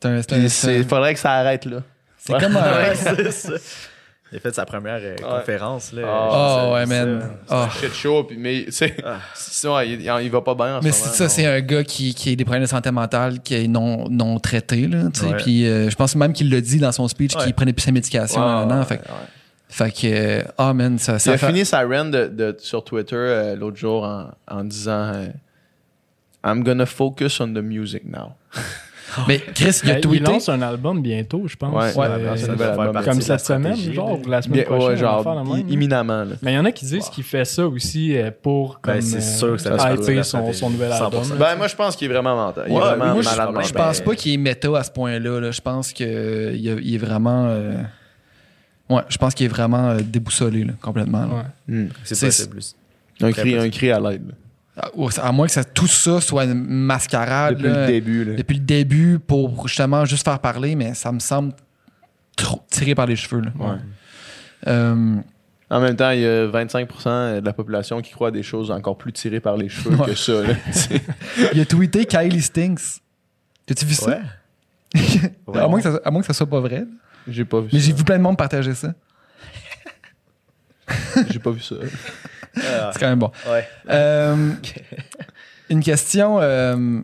C'est 0.00 0.08
un- 0.08 0.20
c'est 0.22 0.32
un- 0.32 0.38
puis 0.40 0.50
c'est 0.50 0.76
il 0.78 0.84
faudrait 0.84 1.14
que 1.14 1.20
ça 1.20 1.34
arrête 1.34 1.66
là. 1.66 1.82
c'est 2.18 2.36
comme 2.40 2.56
un. 2.56 2.92
Il 4.32 4.36
a 4.36 4.40
fait 4.40 4.54
sa 4.54 4.64
première 4.64 4.98
euh, 5.02 5.14
conférence. 5.16 5.92
Là, 5.92 6.02
Ah, 6.06 6.64
Oh, 6.70 6.72
ouais, 6.74 6.86
man. 6.86 7.22
ça- 7.46 7.68
show, 7.92 8.24
puis 8.24 8.38
mais 8.38 8.64
c'est 8.70 8.96
Ah. 9.04 9.18
ouais, 9.74 9.90
il, 9.90 10.00
il 10.22 10.30
va 10.30 10.40
pas 10.40 10.54
bien 10.54 10.78
en 10.78 10.80
Mais 10.80 10.90
ce 10.90 11.04
c'est 11.04 11.16
ça, 11.16 11.24
non. 11.24 11.30
c'est 11.30 11.46
un 11.46 11.60
gars 11.60 11.84
qui, 11.84 12.14
qui 12.14 12.32
a 12.32 12.34
des 12.36 12.44
problèmes 12.44 12.62
de 12.62 12.68
santé 12.68 12.90
mentale 12.90 13.40
qui 13.40 13.54
est 13.54 13.68
non, 13.68 14.08
non 14.08 14.38
traité. 14.40 14.86
Là, 14.88 15.04
tu. 15.12 15.26
Ouais. 15.26 15.36
Puis 15.36 15.66
euh, 15.68 15.90
je 15.90 15.96
pense 15.96 16.16
même 16.16 16.32
qu'il 16.32 16.50
l'a 16.50 16.62
dit 16.62 16.78
dans 16.78 16.92
son 16.92 17.06
speech 17.08 17.36
Ouais. 17.36 17.44
qu'il 17.44 17.52
prenait 17.54 17.74
plus 17.74 17.82
sa 17.82 17.92
médication. 17.92 18.40
Nan, 18.66 18.78
ouais, 18.78 18.84
fait, 18.86 18.94
ouais. 18.94 19.00
fait 19.68 19.90
que, 19.92 20.44
ah 20.56 20.72
man, 20.72 20.98
ça, 20.98 21.18
Il 21.24 21.30
a 21.30 21.36
fait- 21.36 21.46
fini 21.48 21.66
sa 21.66 21.80
run 21.82 22.06
de, 22.06 22.26
de- 22.28 22.56
sur 22.58 22.82
Twitter 22.84 23.14
euh, 23.16 23.54
l'autre 23.54 23.76
jour 23.76 24.02
en, 24.04 24.30
en 24.50 24.64
disant 24.64 25.12
euh, 25.14 25.26
I'm 26.44 26.64
gonna 26.64 26.86
focus 26.86 27.38
on 27.40 27.48
the 27.48 27.58
music 27.62 28.04
now. 28.06 28.32
Mais 29.28 29.38
Chris, 29.38 29.80
il 29.84 29.90
a 29.90 29.94
Ben, 29.94 29.98
il 29.98 30.00
tweeté. 30.00 30.24
lance 30.32 30.48
un 30.48 30.62
album 30.62 31.02
bientôt, 31.02 31.42
je 31.46 31.56
pense. 31.56 31.74
Ouais, 31.96 32.06
Euh, 32.06 32.36
ça 32.36 32.52
album. 32.52 33.04
comme 33.04 33.20
cette 33.20 33.40
semaine, 33.40 33.76
genre, 33.92 34.18
ou 34.24 34.28
la 34.28 34.42
semaine 34.42 34.54
Bien, 34.60 34.64
prochaine. 34.64 34.80
ouais, 34.82 34.86
on 34.86 34.88
va 34.94 34.96
genre 34.96 35.22
faire 35.22 35.34
la 35.34 35.44
même, 35.44 35.68
imminemment. 35.68 36.24
là. 36.24 36.34
Mais 36.42 36.52
il 36.52 36.54
y 36.54 36.58
en 36.58 36.64
a 36.64 36.72
qui 36.72 36.84
disent 36.84 37.08
qu'il 37.08 37.24
fait 37.24 37.44
ça 37.44 37.66
aussi 37.66 38.16
euh, 38.16 38.30
pour 38.42 38.80
comme, 38.80 38.94
Ben, 38.94 39.02
c'est 39.02 39.16
euh, 39.16 39.20
sûr 39.20 39.52
que 39.52 39.58
ça 39.58 39.70
hyper 39.92 40.24
son, 40.24 40.70
nouvel 40.70 40.90
100%. 40.90 41.04
album. 41.04 41.22
là. 41.30 41.34
Ben, 41.38 41.56
moi, 41.56 41.66
je 41.68 41.74
pense 41.76 41.96
qu'il 41.96 42.10
est 42.10 42.12
vraiment 42.14 42.36
mental. 42.36 42.64
Il 42.68 42.74
est 42.74 42.78
vraiment 42.78 43.12
moi, 43.12 43.22
je, 43.22 43.28
malade 43.28 43.66
je 43.66 43.72
pense 43.72 44.00
pas 44.00 44.14
qu'il 44.14 44.32
est 44.34 44.36
méta 44.38 44.76
à 44.78 44.82
ce 44.84 44.90
point-là. 44.90 45.40
là. 45.40 45.50
Je 45.50 45.60
pense 45.60 45.92
qu'il 45.92 46.06
il 46.56 46.94
est 46.94 46.98
vraiment. 46.98 47.46
euh, 47.48 47.74
Ouais, 48.90 49.02
je 49.08 49.16
pense 49.16 49.32
qu'il 49.34 49.46
est 49.46 49.48
vraiment 49.48 49.90
euh, 49.90 50.00
déboussolé 50.04 50.64
là, 50.64 50.72
complètement. 50.82 51.20
là. 51.26 51.34
Ouais. 51.68 51.74
Hmm. 51.74 51.88
C'est 52.04 52.20
possible. 52.26 52.50
plus. 52.50 52.76
Un, 53.22 53.32
cri, 53.32 53.56
un 53.56 53.70
cri 53.70 53.90
à 53.90 54.00
l'aide. 54.00 54.32
À, 54.76 55.32
moins 55.32 55.46
que 55.46 55.52
ça- 55.52 55.64
tout 55.64 55.86
ça 55.86 56.20
soit 56.20 56.44
une 56.44 56.54
mascarade. 56.54 57.56
Depuis 57.56 57.68
là, 57.72 57.80
le 57.86 57.86
début. 57.92 58.24
Là. 58.24 58.34
depuis 58.36 58.54
le 58.56 58.64
début 58.64 59.18
pour 59.18 59.68
justement 59.68 60.04
juste 60.06 60.24
faire 60.24 60.38
parler, 60.38 60.74
mais 60.76 60.94
ça 60.94 61.12
me 61.12 61.18
semble 61.18 61.52
trop 62.36 62.62
tiré 62.70 62.94
par 62.94 63.04
les 63.06 63.16
cheveux. 63.16 63.42
là. 63.42 63.50
Ouais. 63.58 63.76
Euh, 64.68 65.16
En 65.70 65.80
même 65.80 65.96
temps, 65.96 66.10
il 66.10 66.20
y 66.20 66.26
a 66.26 66.46
25% 66.48 67.40
de 67.40 67.44
la 67.44 67.52
population 67.52 68.00
qui 68.00 68.12
croit 68.12 68.28
à 68.28 68.30
des 68.30 68.42
choses 68.42 68.70
encore 68.70 68.96
plus 68.96 69.12
tirées 69.12 69.40
par 69.40 69.56
les 69.58 69.68
cheveux 69.68 69.94
Ouais. 69.96 70.06
que 70.06 70.14
ça. 70.14 70.42
Il 71.54 71.60
a 71.60 71.64
tweeté 71.66 72.04
Kylie 72.06 72.40
Stinks. 72.42 72.80
T'as-tu 73.66 73.84
vu 73.86 73.94
ça? 73.94 74.10
Ouais. 74.10 74.20
À, 75.54 75.68
moins 75.68 75.80
que 75.80 75.90
ça 75.90 76.00
à 76.04 76.10
moins 76.10 76.20
que 76.22 76.26
ça 76.26 76.32
soit 76.34 76.48
pas 76.48 76.60
vrai. 76.60 76.84
J'ai 77.28 77.44
pas 77.44 77.60
vu 77.60 77.68
Mais 77.72 77.78
ça. 77.78 77.86
j'ai 77.86 77.92
vu 77.92 78.04
plein 78.04 78.16
de 78.18 78.22
monde 78.22 78.36
partager 78.38 78.74
ça. 78.74 78.94
J'ai 81.30 81.38
pas 81.38 81.50
vu 81.50 81.60
ça. 81.60 81.76
Ah, 82.56 82.90
C'est 82.92 82.98
quand 83.00 83.08
même 83.08 83.18
bon. 83.18 83.30
ouais. 83.50 83.66
Euh, 83.90 84.52
une 85.70 85.82
question. 85.82 86.38
euh, 86.40 87.00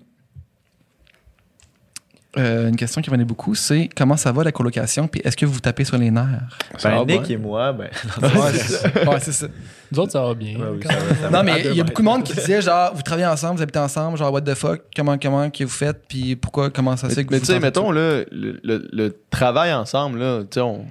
euh, 2.37 2.69
une 2.69 2.77
question 2.77 3.01
qui 3.01 3.09
revenait 3.09 3.25
beaucoup, 3.25 3.55
c'est 3.55 3.89
comment 3.97 4.17
ça 4.17 4.31
va 4.33 4.45
la 4.45 4.53
colocation, 4.53 5.09
puis 5.09 5.21
est-ce 5.25 5.35
que 5.37 5.47
vous 5.47 5.55
vous 5.55 5.61
tapez 5.61 5.85
sur 5.85 5.97
les 5.97 6.11
nerfs? 6.11 6.47
Ben, 6.85 6.99
Nick 7.07 7.23
bien. 7.23 7.23
et 7.31 7.37
moi, 7.39 7.73
ben. 7.73 7.89
Ouais, 8.23 8.53
c'est 8.53 8.73
ça. 8.75 8.89
Ouais, 9.11 9.19
c'est 9.21 9.33
ça. 9.33 9.47
Nous 9.91 9.99
autres, 9.99 10.13
ça 10.13 10.21
va 10.23 10.35
bien. 10.35 10.57
Ouais, 10.59 10.67
oui, 10.75 10.81
quand 10.83 10.91
ça 10.91 10.97
même. 10.97 11.09
va, 11.09 11.15
ça 11.15 11.29
va. 11.31 11.39
Non, 11.39 11.43
mais 11.43 11.63
il 11.65 11.75
y 11.75 11.81
a 11.81 11.85
beaucoup 11.85 12.03
de 12.03 12.07
monde 12.07 12.23
qui 12.25 12.35
disait 12.35 12.61
genre, 12.61 12.95
vous 12.95 13.01
travaillez 13.03 13.27
ensemble, 13.27 13.57
vous 13.57 13.63
habitez 13.63 13.79
ensemble, 13.79 14.19
genre, 14.19 14.31
what 14.33 14.43
the 14.43 14.55
fuck, 14.55 14.83
comment, 14.95 15.17
comment 15.19 15.49
que 15.51 15.65
vous 15.65 15.71
faites, 15.71 16.03
puis 16.07 16.37
pourquoi, 16.37 16.69
comment 16.71 16.97
ça 16.99 17.09
se 17.09 17.15
fait 17.15 17.23
Mais, 17.23 17.27
que 17.27 17.33
mais 17.33 17.41
tu 17.41 17.47
sais, 17.47 17.61
mettons, 17.61 17.91
là, 17.91 18.23
le, 18.31 18.61
le- 18.63 18.89
le 18.93 19.17
travail 19.31 19.73
ensemble, 19.73 20.19
là, 20.19 20.43
tu 20.43 20.49
sais, 20.53 20.61
on, 20.61 20.85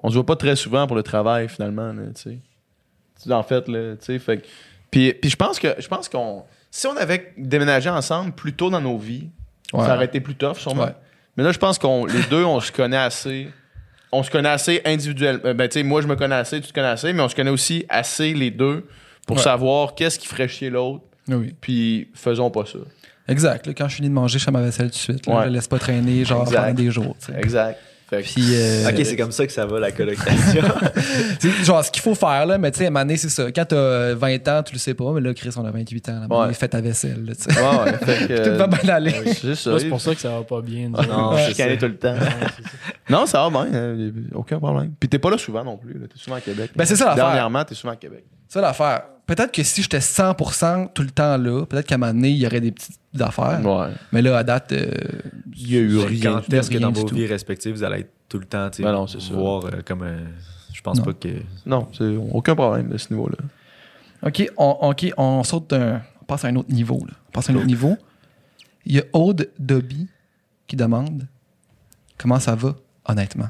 on 0.00 0.08
se 0.10 0.14
voit 0.14 0.26
pas 0.26 0.36
très 0.36 0.54
souvent 0.54 0.86
pour 0.86 0.96
le 0.96 1.02
travail, 1.02 1.48
finalement, 1.48 1.92
tu 2.14 2.22
sais. 2.22 2.38
En 3.30 3.42
fait, 3.42 3.68
là, 3.68 3.96
tu 3.96 4.04
sais, 4.06 4.18
fait 4.18 4.38
que- 4.38 4.46
Puis, 4.90 5.12
puis 5.14 5.30
je 5.30 5.36
pense 5.36 5.58
que, 5.58 5.74
je 5.78 5.88
pense 5.88 6.08
qu'on... 6.08 6.44
Si 6.70 6.86
on 6.86 6.96
avait 6.96 7.32
déménagé 7.36 7.88
ensemble 7.90 8.32
plus 8.32 8.52
tôt 8.52 8.70
dans 8.70 8.80
nos 8.80 8.98
vies, 8.98 9.28
Ouais. 9.72 9.84
ça 9.84 9.94
aurait 9.96 10.06
été 10.06 10.20
plus 10.20 10.34
tough, 10.34 10.56
sûrement. 10.58 10.84
Ouais. 10.84 10.94
Mais 11.36 11.44
là, 11.44 11.52
je 11.52 11.58
pense 11.58 11.78
qu'on 11.78 12.06
les 12.06 12.22
deux, 12.30 12.44
on 12.44 12.60
se 12.60 12.72
connaît 12.72 12.96
assez... 12.96 13.48
On 14.10 14.22
se 14.22 14.30
connaît 14.30 14.48
assez 14.48 14.80
individuellement. 14.86 15.42
Euh, 15.44 15.52
Ben, 15.54 15.68
tu 15.68 15.74
sais, 15.74 15.82
moi, 15.82 16.00
je 16.00 16.06
me 16.06 16.16
connais 16.16 16.34
assez, 16.36 16.60
tu 16.62 16.68
te 16.68 16.72
connais 16.72 16.86
assez, 16.88 17.12
mais 17.12 17.20
on 17.22 17.28
se 17.28 17.34
connaît 17.36 17.50
aussi 17.50 17.84
assez, 17.90 18.32
les 18.32 18.50
deux, 18.50 18.86
pour 19.26 19.36
Ouais. 19.36 19.42
savoir 19.42 19.94
qu'est-ce 19.94 20.18
qui 20.18 20.26
ferait 20.26 20.48
chier 20.48 20.70
l'autre, 20.70 21.04
Oui. 21.28 21.54
puis 21.60 22.08
faisons 22.14 22.50
pas 22.50 22.64
ça. 22.64 22.78
Exact. 23.28 23.66
là, 23.66 23.74
quand 23.76 23.86
je 23.88 23.96
finis 23.96 24.08
de 24.08 24.14
manger, 24.14 24.38
je 24.38 24.44
fais 24.44 24.50
ma 24.50 24.62
vaisselle 24.62 24.86
tout 24.86 24.94
de 24.96 24.98
suite. 24.98 25.26
Là, 25.26 25.34
Ouais. 25.34 25.40
Je 25.42 25.46
la 25.48 25.50
laisse 25.52 25.68
pas 25.68 25.78
traîner, 25.78 26.24
genre, 26.24 26.42
Exact. 26.44 26.60
pendant 26.62 26.72
des 26.74 26.90
jours. 26.90 27.14
Exact. 27.36 27.78
Fait 28.10 28.22
que- 28.22 28.28
Puis, 28.28 28.54
euh, 28.54 28.88
Ok, 28.88 29.04
c'est 29.04 29.16
comme 29.16 29.32
ça 29.32 29.46
que 29.46 29.52
ça 29.52 29.66
va 29.66 29.78
la 29.80 29.92
colocation. 29.92 30.62
genre, 31.64 31.84
ce 31.84 31.90
qu'il 31.90 32.00
faut 32.02 32.14
faire, 32.14 32.46
là, 32.46 32.56
mais 32.56 32.70
tu 32.70 32.78
sais, 32.78 32.84
à 32.84 32.88
un 32.88 32.90
moment 32.90 33.04
donné, 33.04 33.16
c'est 33.18 33.28
ça. 33.28 33.52
Quand 33.52 33.66
t'as 33.66 33.76
euh, 33.76 34.14
20 34.18 34.48
ans, 34.48 34.62
tu 34.62 34.72
le 34.72 34.78
sais 34.78 34.94
pas, 34.94 35.12
mais 35.12 35.20
là, 35.20 35.34
Chris, 35.34 35.50
on 35.56 35.64
a 35.66 35.70
28 35.70 36.08
ans. 36.08 36.26
Là, 36.30 36.46
Ouais. 36.46 36.54
fais 36.54 36.68
ta 36.68 36.80
vaisselle, 36.80 37.22
là. 37.26 37.32
Ouais, 37.84 37.92
ouais, 37.92 37.98
fait 37.98 38.26
que, 38.28 38.48
Tout 38.50 38.56
va 38.58 38.66
bien 38.66 38.88
aller. 38.94 39.12
euh, 39.14 39.32
C'est 39.34 39.54
C'est 39.54 39.88
pour 39.90 40.00
ça 40.00 40.14
que 40.14 40.20
ça 40.20 40.30
va 40.30 40.42
pas 40.42 40.62
bien. 40.62 40.90
Ah 40.96 41.04
non, 41.06 41.30
Ouais. 41.34 41.44
je 41.48 41.52
suis 41.52 41.78
tout 41.78 41.86
le 41.86 41.96
temps. 41.98 42.14
non, 43.10 43.26
ça 43.26 43.46
va 43.46 43.50
bien. 43.50 43.74
euh, 43.74 44.10
aucun 44.34 44.58
problème. 44.58 44.92
Puis 44.98 45.08
t'es 45.08 45.18
pas 45.18 45.30
là 45.30 45.36
souvent 45.38 45.62
non 45.64 45.76
plus. 45.76 45.92
T'es 45.94 46.16
souvent 46.18 46.36
à 46.36 46.40
Québec. 46.40 46.70
Ben, 46.74 46.84
c'est 46.86 46.96
ça 46.96 47.06
l'affaire. 47.06 47.24
Dernièrement, 47.26 47.64
t'es 47.64 47.74
souvent 47.74 47.92
à 47.92 47.96
Québec. 47.96 48.24
Ça, 48.48 48.60
l'affaire. 48.62 49.02
Peut-être 49.28 49.52
que 49.52 49.62
si 49.62 49.82
j'étais 49.82 49.98
100% 50.00 50.92
tout 50.94 51.02
le 51.02 51.10
temps 51.10 51.36
là, 51.36 51.64
peut-être 51.66 51.86
qu'à 51.86 51.94
un 51.94 51.98
moment 51.98 52.12
donné, 52.12 52.30
il 52.30 52.38
y 52.38 52.46
aurait 52.46 52.60
des 52.62 52.72
petites 52.72 52.98
affaires. 53.20 53.60
Ouais. 53.64 53.88
Mais 54.10 54.22
là, 54.22 54.38
à 54.38 54.42
date, 54.42 54.72
euh, 54.72 54.90
Il 55.54 55.70
y 55.72 55.76
a 55.76 55.80
eu 55.80 56.20
Quand 56.20 56.52
est-ce 56.52 56.70
que 56.70 56.78
rien 56.78 56.88
dans 56.90 56.98
vos 56.98 57.06
vies 57.06 57.26
respectives, 57.26 57.74
vous 57.74 57.84
allez 57.84 58.00
être 58.00 58.12
tout 58.28 58.38
le 58.38 58.46
temps, 58.46 58.68
tu 58.70 58.78
sais, 58.78 58.82
Ben 58.82 58.92
non, 58.92 59.06
voir 59.32 59.66
euh, 59.66 59.82
comme. 59.84 60.02
euh, 60.02 60.18
je 60.72 60.80
pense 60.80 60.98
Non. 60.98 61.04
pas 61.04 61.12
que. 61.12 61.28
Non, 61.66 61.88
c'est 61.92 62.16
aucun 62.32 62.54
problème 62.54 62.88
de 62.88 62.96
ce 62.98 63.12
niveau-là. 63.12 63.36
OK, 64.22 64.50
on, 64.56 64.70
OK, 64.90 65.12
on 65.16 65.44
saute 65.44 65.70
d'un. 65.70 66.00
On 66.22 66.24
passe 66.24 66.44
à 66.44 66.48
un 66.48 66.56
autre 66.56 66.72
niveau. 66.72 67.04
Là. 67.06 67.12
On 67.28 67.32
passe 67.32 67.50
à 67.50 67.52
un 67.52 67.56
autre 67.56 67.66
niveau. 67.66 67.96
Il 68.86 68.94
y 68.96 68.98
a 68.98 69.04
Aude 69.12 69.50
Dobby 69.58 70.08
qui 70.66 70.76
demande 70.76 71.26
comment 72.16 72.38
ça 72.40 72.54
va, 72.54 72.74
honnêtement? 73.06 73.48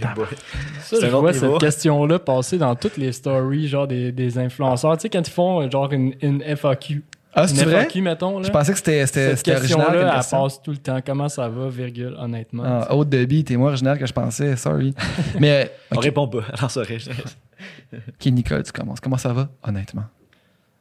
Ça, 0.00 0.96
C'est 0.98 1.00
je 1.00 1.06
vois 1.08 1.32
niveau. 1.32 1.52
cette 1.52 1.60
question-là 1.60 2.18
passer 2.18 2.58
dans 2.58 2.74
toutes 2.74 2.96
les 2.96 3.12
stories, 3.12 3.68
genre 3.68 3.86
des, 3.86 4.12
des 4.12 4.38
influenceurs. 4.38 4.96
Tu 4.96 5.02
sais, 5.02 5.08
quand 5.08 5.26
ils 5.26 5.30
font 5.32 5.62
euh, 5.62 5.70
genre 5.70 5.92
une, 5.92 6.14
une 6.22 6.42
FAQ. 6.56 7.02
Ah, 7.36 7.42
Une 7.42 7.48
c'est 7.48 7.64
vrai? 7.64 7.80
FAQ, 7.82 8.00
mettons. 8.02 8.38
Là. 8.38 8.46
Je 8.46 8.50
pensais 8.52 8.70
que 8.72 8.78
c'était, 8.78 9.04
c'était, 9.06 9.30
Cette 9.30 9.38
c'était 9.38 9.56
original. 9.56 9.86
question-là, 9.86 10.08
elle 10.10 10.14
question. 10.16 10.42
passe 10.42 10.62
tout 10.62 10.70
le 10.70 10.76
temps. 10.76 11.00
Comment 11.04 11.28
ça 11.28 11.48
va, 11.48 11.68
virgule, 11.68 12.14
honnêtement? 12.18 12.62
Ah, 12.64 12.94
Aude 12.94 13.08
Dobby, 13.08 13.42
t'es 13.42 13.56
moins 13.56 13.68
original 13.70 13.98
que 13.98 14.06
je 14.06 14.12
pensais, 14.12 14.54
sorry. 14.56 14.94
Mais, 15.40 15.72
On 15.90 15.96
OK, 15.96 16.04
répond 16.04 16.28
pas. 16.28 16.42
Alors, 16.56 16.70
ça 16.70 16.82
reste. 16.82 17.10
OK, 17.92 18.26
Nicole, 18.26 18.62
tu 18.62 18.70
commences. 18.72 19.00
Comment 19.00 19.16
ça 19.16 19.32
va, 19.32 19.48
honnêtement? 19.66 20.04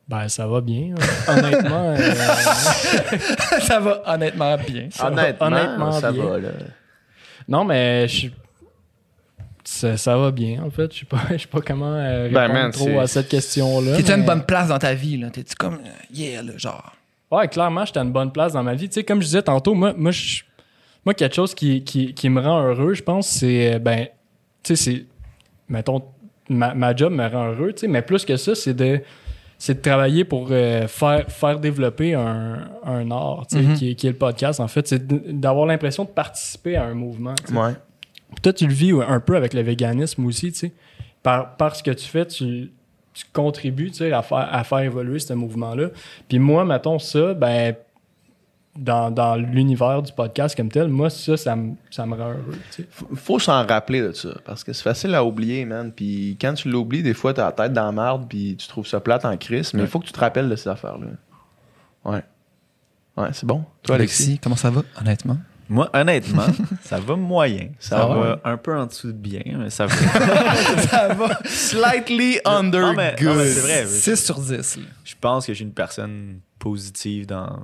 Ben, 0.07 0.27
ça 0.27 0.45
va 0.45 0.61
bien. 0.61 0.93
hein. 0.95 1.33
Honnêtement, 1.37 1.95
euh, 1.97 2.11
ça 3.61 3.79
va 3.79 4.01
honnêtement 4.05 4.57
bien. 4.57 4.89
Ça 4.91 5.09
va 5.09 5.21
honnêtement, 5.23 5.47
honnêtement 5.47 5.91
ça 5.93 6.11
bien. 6.11 6.23
va. 6.25 6.37
Là. 6.39 6.49
non, 7.47 7.63
mais 7.65 8.07
je 8.07 8.15
suis- 8.15 8.33
ça, 9.73 9.97
ça 9.97 10.17
va 10.17 10.31
bien, 10.31 10.63
en 10.63 10.69
fait. 10.69 10.93
Je 10.93 10.99
sais 10.99 11.05
pas, 11.05 11.21
je 11.31 11.37
sais 11.37 11.47
pas 11.47 11.61
comment 11.61 11.93
euh, 11.95 12.29
Ben, 12.29 12.41
répondre 12.41 12.59
man, 12.61 12.71
trop 12.71 12.99
à 12.99 13.07
cette 13.07 13.27
question-là. 13.29 13.97
T'es-tu 13.97 14.11
à 14.11 14.15
une 14.15 14.21
mais- 14.21 14.25
bonne 14.27 14.45
place 14.45 14.67
dans 14.69 14.79
ta 14.79 14.93
vie, 14.93 15.17
là? 15.17 15.29
T'es-tu 15.29 15.55
comme, 15.55 15.75
euh, 15.75 15.89
yeah, 16.13 16.41
là, 16.41 16.53
genre? 16.57 16.93
Ouais, 17.31 17.47
clairement, 17.47 17.83
j'étais 17.85 17.99
à 17.99 18.03
une 18.03 18.11
bonne 18.11 18.31
place 18.31 18.53
dans 18.53 18.63
ma 18.63 18.75
vie. 18.75 18.87
Tu 18.87 18.95
sais, 18.95 19.03
comme 19.03 19.19
je 19.21 19.25
disais 19.27 19.41
tantôt, 19.41 19.73
moi, 19.73 19.93
moi, 19.97 20.11
je- 20.11 20.43
moi 21.05 21.13
quelque 21.13 21.35
chose 21.35 21.53
qui, 21.55 21.83
qui, 21.83 22.13
qui 22.13 22.29
me 22.29 22.39
rend 22.41 22.61
heureux, 22.63 22.93
je 22.93 23.03
pense, 23.03 23.27
c'est, 23.27 23.75
euh, 23.75 23.79
ben, 23.79 24.07
tu 24.63 24.75
sais, 24.75 24.83
c'est, 24.83 25.05
mettons, 25.67 26.03
ma, 26.49 26.73
ma 26.73 26.95
job 26.95 27.11
me 27.13 27.27
rend 27.27 27.47
heureux, 27.51 27.73
tu 27.73 27.81
sais, 27.81 27.87
mais 27.87 28.01
plus 28.01 28.23
que 28.25 28.37
ça, 28.37 28.53
c'est 28.55 28.73
de, 28.73 29.01
c'est 29.57 29.75
de 29.75 29.81
travailler 29.81 30.25
pour 30.25 30.49
euh, 30.51 30.87
faire, 30.87 31.25
faire 31.29 31.57
développer 31.59 32.13
un, 32.13 32.67
un 32.85 33.09
art, 33.11 33.47
tu 33.49 33.55
sais, 33.57 33.61
Mhm. 33.63 33.75
qui, 33.75 33.91
est- 33.91 33.95
qui 33.95 34.07
est 34.07 34.11
le 34.11 34.17
podcast, 34.17 34.59
en 34.59 34.67
fait. 34.67 34.87
C'est 34.87 35.07
d'avoir 35.39 35.65
l'impression 35.65 36.03
de 36.03 36.09
participer 36.09 36.75
à 36.75 36.83
un 36.83 36.93
mouvement. 36.93 37.33
tu 37.35 37.53
sais. 37.53 37.59
Ouais. 37.59 37.71
Toi, 38.43 38.53
tu 38.53 38.67
le 38.67 38.73
vis 38.73 38.91
un 38.91 39.19
peu 39.19 39.35
avec 39.35 39.53
le 39.53 39.61
véganisme 39.61 40.25
aussi, 40.25 40.51
tu 40.51 40.59
sais. 40.59 40.71
Par, 41.23 41.55
par 41.55 41.75
ce 41.75 41.81
que 41.81 41.91
tu 41.91 42.05
fais, 42.05 42.25
tu, 42.27 42.71
tu 43.13 43.25
contribues, 43.33 43.89
tu 43.89 43.97
sais, 43.99 44.11
à 44.11 44.21
faire, 44.21 44.47
à 44.51 44.63
faire 44.63 44.79
évoluer 44.79 45.19
ce 45.19 45.33
mouvement-là. 45.33 45.87
Puis 46.27 46.37
moi, 46.37 46.65
mettons 46.65 46.99
ça, 46.99 47.33
ben, 47.33 47.75
dans, 48.77 49.11
dans 49.11 49.35
l'univers 49.35 50.01
du 50.01 50.11
podcast 50.11 50.55
comme 50.57 50.69
tel, 50.69 50.87
moi, 50.89 51.09
ça, 51.09 51.37
ça 51.37 51.55
me, 51.55 51.75
ça 51.91 52.05
me 52.05 52.15
rend 52.15 52.31
heureux, 52.31 52.57
tu 52.71 52.83
sais. 52.83 52.87
Faut- 53.15 53.39
s'en 53.39 53.65
rappeler 53.65 54.01
de 54.01 54.11
ça. 54.11 54.29
Parce 54.45 54.63
que 54.63 54.73
c'est 54.73 54.83
facile 54.83 55.15
à 55.15 55.23
oublier, 55.23 55.63
man. 55.63 55.91
Puis 55.91 56.37
quand 56.41 56.53
tu 56.53 56.69
l'oublies, 56.69 57.03
des 57.03 57.13
fois, 57.13 57.33
t'as 57.33 57.45
la 57.45 57.51
tête 57.51 57.73
dans 57.73 57.85
la 57.85 57.91
marde, 57.91 58.27
puis 58.27 58.55
tu 58.57 58.67
trouves 58.67 58.87
ça 58.87 58.99
plate 58.99 59.25
en 59.25 59.37
crise. 59.37 59.73
Mais 59.73 59.81
il 59.81 59.87
faut 59.87 59.99
que 59.99 60.05
tu 60.07 60.11
te 60.11 60.19
rappelles 60.19 60.49
de 60.49 60.55
ces 60.55 60.69
affaires-là. 60.69 61.07
Ouais. 62.03 62.23
Ouais, 63.15 63.29
c'est 63.31 63.45
bon. 63.45 63.63
Toi, 63.83 63.95
Alexis. 63.95 64.23
Alexis, 64.23 64.39
comment 64.39 64.55
ça 64.55 64.71
va, 64.71 64.81
honnêtement? 64.99 65.37
Moi, 65.73 65.89
honnêtement, 65.93 66.45
ça 66.83 66.99
va 66.99 67.15
moyen. 67.15 67.69
Ça, 67.79 67.97
Ça 67.97 68.05
va, 68.05 68.15
va. 68.15 68.39
un 68.43 68.57
peu 68.57 68.77
en 68.77 68.85
dessous 68.85 69.07
de 69.11 69.17
bien, 69.17 69.41
mais 69.57 69.69
ça 69.69 69.87
va. 69.87 69.95
ça 70.89 71.07
va. 71.13 71.39
Slightly 71.45 72.39
under 72.45 72.81
Non, 72.81 72.93
mais- 72.93 73.15
non, 73.21 73.33
good. 73.33 73.37
mais 73.37 73.51
vrai. 73.53 73.85
6 73.87 74.15
sur 74.23 74.39
10. 74.39 74.77
là. 74.77 74.83
Je 75.03 75.13
pense 75.19 75.47
que 75.47 75.53
je 75.53 75.57
suis 75.57 75.65
une 75.65 75.73
personne 75.73 76.39
positive 76.59 77.25
dans, 77.25 77.59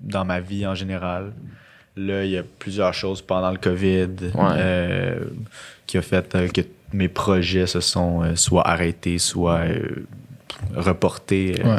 dans 0.00 0.24
ma 0.24 0.40
vie 0.40 0.66
en 0.66 0.74
général. 0.74 1.32
Là, 1.96 2.24
il 2.24 2.30
y 2.30 2.38
a 2.38 2.42
plusieurs 2.58 2.94
choses 2.94 3.22
pendant 3.22 3.50
le 3.50 3.58
COVID 3.58 4.08
euh, 4.36 5.20
qui 5.86 5.96
a 5.98 6.02
fait 6.02 6.34
euh, 6.34 6.48
que 6.48 6.60
mes 6.92 7.08
projets 7.08 7.66
se 7.66 7.80
sont 7.80 8.22
euh, 8.22 8.36
soit 8.36 8.66
arrêtés, 8.66 9.18
soit 9.18 9.62
reportés. 10.74 11.60
Ouais. 11.64 11.78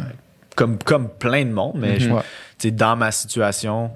comme, 0.56 0.78
comme 0.78 1.10
plein 1.10 1.46
de 1.46 1.52
monde, 1.52 1.76
mais 1.76 2.00
je- 2.00 2.10
Ouais. 2.10 2.22
tu 2.58 2.68
sais, 2.68 2.72
dans 2.72 2.96
ma 2.96 3.12
situation, 3.12 3.92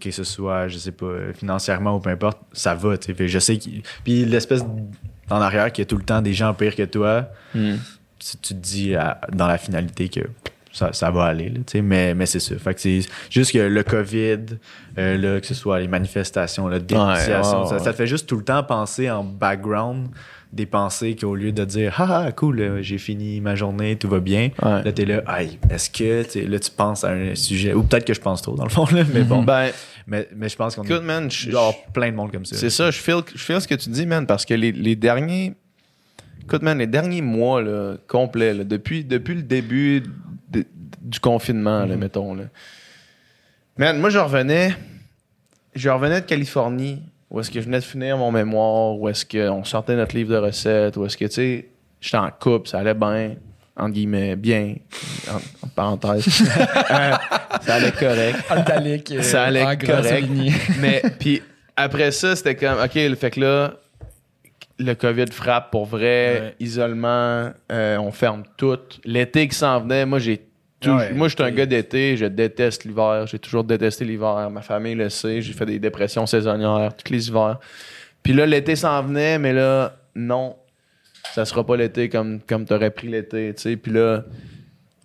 que 0.00 0.10
ce 0.10 0.24
soit, 0.24 0.68
je 0.68 0.78
sais 0.78 0.92
pas, 0.92 1.12
financièrement 1.34 1.96
ou 1.96 2.00
peu 2.00 2.10
importe, 2.10 2.38
ça 2.52 2.74
va. 2.74 2.96
Fait 2.96 3.28
Je 3.28 3.38
sais 3.38 3.58
Puis 4.04 4.24
l'espèce 4.24 4.64
en 5.30 5.40
arrière 5.40 5.72
qu'il 5.72 5.82
y 5.82 5.86
a 5.86 5.86
tout 5.86 5.96
le 5.96 6.04
temps 6.04 6.22
des 6.22 6.32
gens 6.34 6.54
pires 6.54 6.74
que 6.76 6.82
toi, 6.84 7.28
Hmm. 7.54 7.74
tu, 8.18 8.36
tu 8.40 8.54
te 8.54 8.60
dis 8.60 8.94
à- 8.94 9.20
dans 9.32 9.46
la 9.46 9.58
finalité 9.58 10.08
que 10.08 10.20
ça, 10.72 10.92
ça 10.92 11.10
va 11.10 11.24
aller. 11.24 11.50
là, 11.50 11.60
mais 11.82 12.14
mais 12.14 12.24
c'est 12.26 12.40
ça. 12.40 12.56
Fait 12.58 12.74
que 12.74 12.80
c'est 12.80 13.00
juste 13.28 13.52
que 13.52 13.58
le 13.58 13.82
COVID, 13.82 14.38
euh, 14.98 15.18
là, 15.18 15.40
que 15.40 15.46
ce 15.46 15.54
soit 15.54 15.80
les 15.80 15.88
manifestations, 15.88 16.66
la 16.68 16.78
dénonciation, 16.78 17.62
ouais, 17.62 17.68
ça, 17.68 17.74
ouais. 17.76 17.82
ça 17.84 17.92
te 17.92 17.96
fait 17.96 18.06
juste 18.06 18.26
tout 18.28 18.36
le 18.36 18.44
temps 18.44 18.62
penser 18.62 19.10
en 19.10 19.22
background 19.24 20.08
des 20.52 20.66
pensées 20.66 21.16
qu'au 21.16 21.34
lieu 21.34 21.50
de 21.52 21.64
dire 21.64 21.94
ah, 21.98 22.24
ah 22.26 22.32
cool 22.32 22.60
euh, 22.60 22.82
j'ai 22.82 22.98
fini 22.98 23.40
ma 23.40 23.54
journée 23.54 23.96
tout 23.96 24.08
va 24.08 24.20
bien 24.20 24.50
Ouais. 24.62 24.82
là 24.84 24.92
t'es 24.92 25.06
là 25.06 25.22
aïe 25.26 25.58
est-ce 25.70 25.88
que 25.90 26.22
tu 26.24 26.30
sais, 26.30 26.42
là 26.42 26.58
tu 26.58 26.70
penses 26.70 27.04
à 27.04 27.10
un 27.10 27.34
sujet 27.34 27.72
ou 27.72 27.82
peut-être 27.82 28.04
que 28.04 28.12
je 28.14 28.20
pense 28.20 28.42
trop 28.42 28.54
dans 28.54 28.64
le 28.64 28.70
fond 28.70 28.84
là, 28.92 29.02
mais 29.14 29.22
bon 29.22 29.42
Ben, 29.42 29.70
mais, 30.06 30.28
mais 30.36 30.48
je 30.48 30.56
pense 30.56 30.76
qu'on 30.76 30.82
écoute, 30.82 31.02
man, 31.02 31.30
je- 31.30 31.48
avoir 31.50 31.74
plein 31.94 32.10
de 32.10 32.16
monde 32.16 32.32
comme 32.32 32.44
ça 32.44 32.56
C'est 32.56 32.70
ça, 32.70 32.90
je 32.90 32.98
feel, 32.98 33.22
je 33.34 33.42
feel 33.42 33.60
ce 33.60 33.68
que 33.68 33.74
tu 33.76 33.88
dis, 33.90 34.04
man, 34.04 34.26
parce 34.26 34.44
que 34.44 34.52
les, 34.54 34.72
les 34.72 34.96
derniers. 34.96 35.54
Écoute, 36.42 36.62
man, 36.62 36.76
les 36.76 36.88
derniers 36.88 37.22
mois, 37.22 37.62
là, 37.62 37.94
complets, 38.08 38.52
là, 38.52 38.64
depuis, 38.64 39.04
depuis 39.04 39.36
le 39.36 39.42
début 39.42 40.02
de- 40.50 40.66
du 41.00 41.20
confinement, 41.20 41.86
là, 41.86 41.94
mettons, 41.96 42.34
là. 42.34 42.44
Man, 43.78 44.00
moi, 44.00 44.10
je 44.10 44.18
revenais. 44.18 44.74
Je 45.76 45.88
revenais 45.88 46.20
de 46.20 46.26
Californie, 46.26 47.00
où 47.32 47.40
est-ce 47.40 47.50
que 47.50 47.58
je 47.60 47.64
venais 47.64 47.78
de 47.80 47.84
finir 47.84 48.16
mon 48.18 48.30
mémoire, 48.30 48.94
où 48.96 49.08
est-ce 49.08 49.24
qu'on 49.24 49.64
sortait 49.64 49.96
notre 49.96 50.14
livre 50.14 50.30
de 50.32 50.36
recettes, 50.36 50.96
où 50.98 51.04
est-ce 51.06 51.16
que, 51.16 51.24
tu 51.24 51.32
sais, 51.32 51.68
j'étais 52.00 52.18
en 52.18 52.30
couple, 52.30 52.68
ça 52.68 52.78
allait 52.80 52.92
bien, 52.94 53.36
entre 53.76 53.92
guillemets, 53.94 54.36
bien, 54.36 54.74
en, 55.30 55.36
en 55.36 55.68
parenthèse. 55.74 56.26
Euh, 56.90 57.12
ça 57.62 57.74
allait 57.76 57.92
correct. 57.92 58.38
Italique, 58.58 59.12
euh, 59.12 59.22
Ça 59.22 59.44
allait 59.44 59.76
correct. 59.78 60.28
Mais 60.80 61.02
puis 61.18 61.40
après 61.76 62.10
ça, 62.10 62.36
c'était 62.36 62.54
comme 62.54 62.78
OK, 62.82 62.94
le 62.96 63.14
fait 63.14 63.30
que 63.30 63.40
là, 63.40 63.72
le 64.78 64.94
COVID 64.94 65.26
frappe 65.32 65.70
pour 65.70 65.86
vrai, 65.86 66.40
Ouais. 66.40 66.54
isolement, 66.60 67.50
euh, 67.70 67.96
on 67.98 68.10
ferme 68.12 68.42
tout. 68.58 68.78
L'été 69.04 69.48
qui 69.48 69.56
s'en 69.56 69.80
venait, 69.80 70.04
moi 70.04 70.18
j'ai 70.18 70.44
tout- 70.82 70.90
Ouais, 70.96 71.12
moi 71.12 71.28
je 71.28 71.34
suis 71.34 71.42
un 71.44 71.50
gars 71.50 71.66
d'été, 71.66 72.16
je 72.16 72.26
déteste 72.26 72.84
l'hiver, 72.84 73.26
j'ai 73.26 73.38
toujours 73.38 73.64
détesté 73.64 74.04
l'hiver, 74.04 74.48
ma 74.50 74.62
famille 74.62 74.94
le 74.94 75.08
sait, 75.08 75.40
j'ai 75.40 75.52
fait 75.52 75.66
des 75.66 75.78
dépressions 75.78 76.26
saisonnières 76.26 76.90
tous 76.96 77.12
les 77.12 77.28
hivers. 77.28 77.58
Puis 78.22 78.32
là 78.32 78.44
l'été 78.46 78.76
s'en 78.76 79.02
venait, 79.02 79.38
mais 79.38 79.52
là 79.52 79.96
non, 80.14 80.56
ça 81.34 81.44
sera 81.44 81.64
pas 81.64 81.76
l'été 81.76 82.08
comme 82.08 82.40
comme 82.40 82.64
t'aurais 82.64 82.90
pris 82.90 83.08
l'été, 83.08 83.54
tu 83.54 83.62
sais. 83.62 83.76
Puis 83.76 83.92
là 83.92 84.24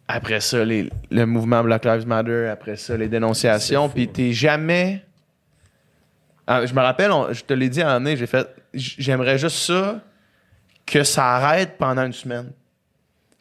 après 0.08 0.40
ça 0.40 0.64
les- 0.66 0.90
le 1.12 1.26
mouvement 1.26 1.64
Black 1.64 1.86
Lives 1.86 2.08
Matter, 2.08 2.48
après 2.52 2.76
ça 2.76 2.96
les 2.98 3.08
dénonciations, 3.08 3.90
puis 3.90 4.08
t'es 4.08 4.32
jamais 4.34 5.04
ah, 6.50 6.66
je 6.66 6.74
me 6.74 6.80
rappelle, 6.80 7.12
on- 7.12 7.34
je 7.34 7.44
te 7.44 7.54
l'ai 7.54 7.68
dit 7.70 7.82
à 7.82 7.88
l'année, 7.88 8.16
j'ai 8.16 8.28
fait 8.28 8.48
j'aimerais 8.74 9.38
juste 9.38 9.58
ça 9.58 10.00
que 10.86 11.04
ça 11.04 11.26
arrête 11.36 11.78
pendant 11.78 12.06
une 12.06 12.14
semaine. 12.14 12.52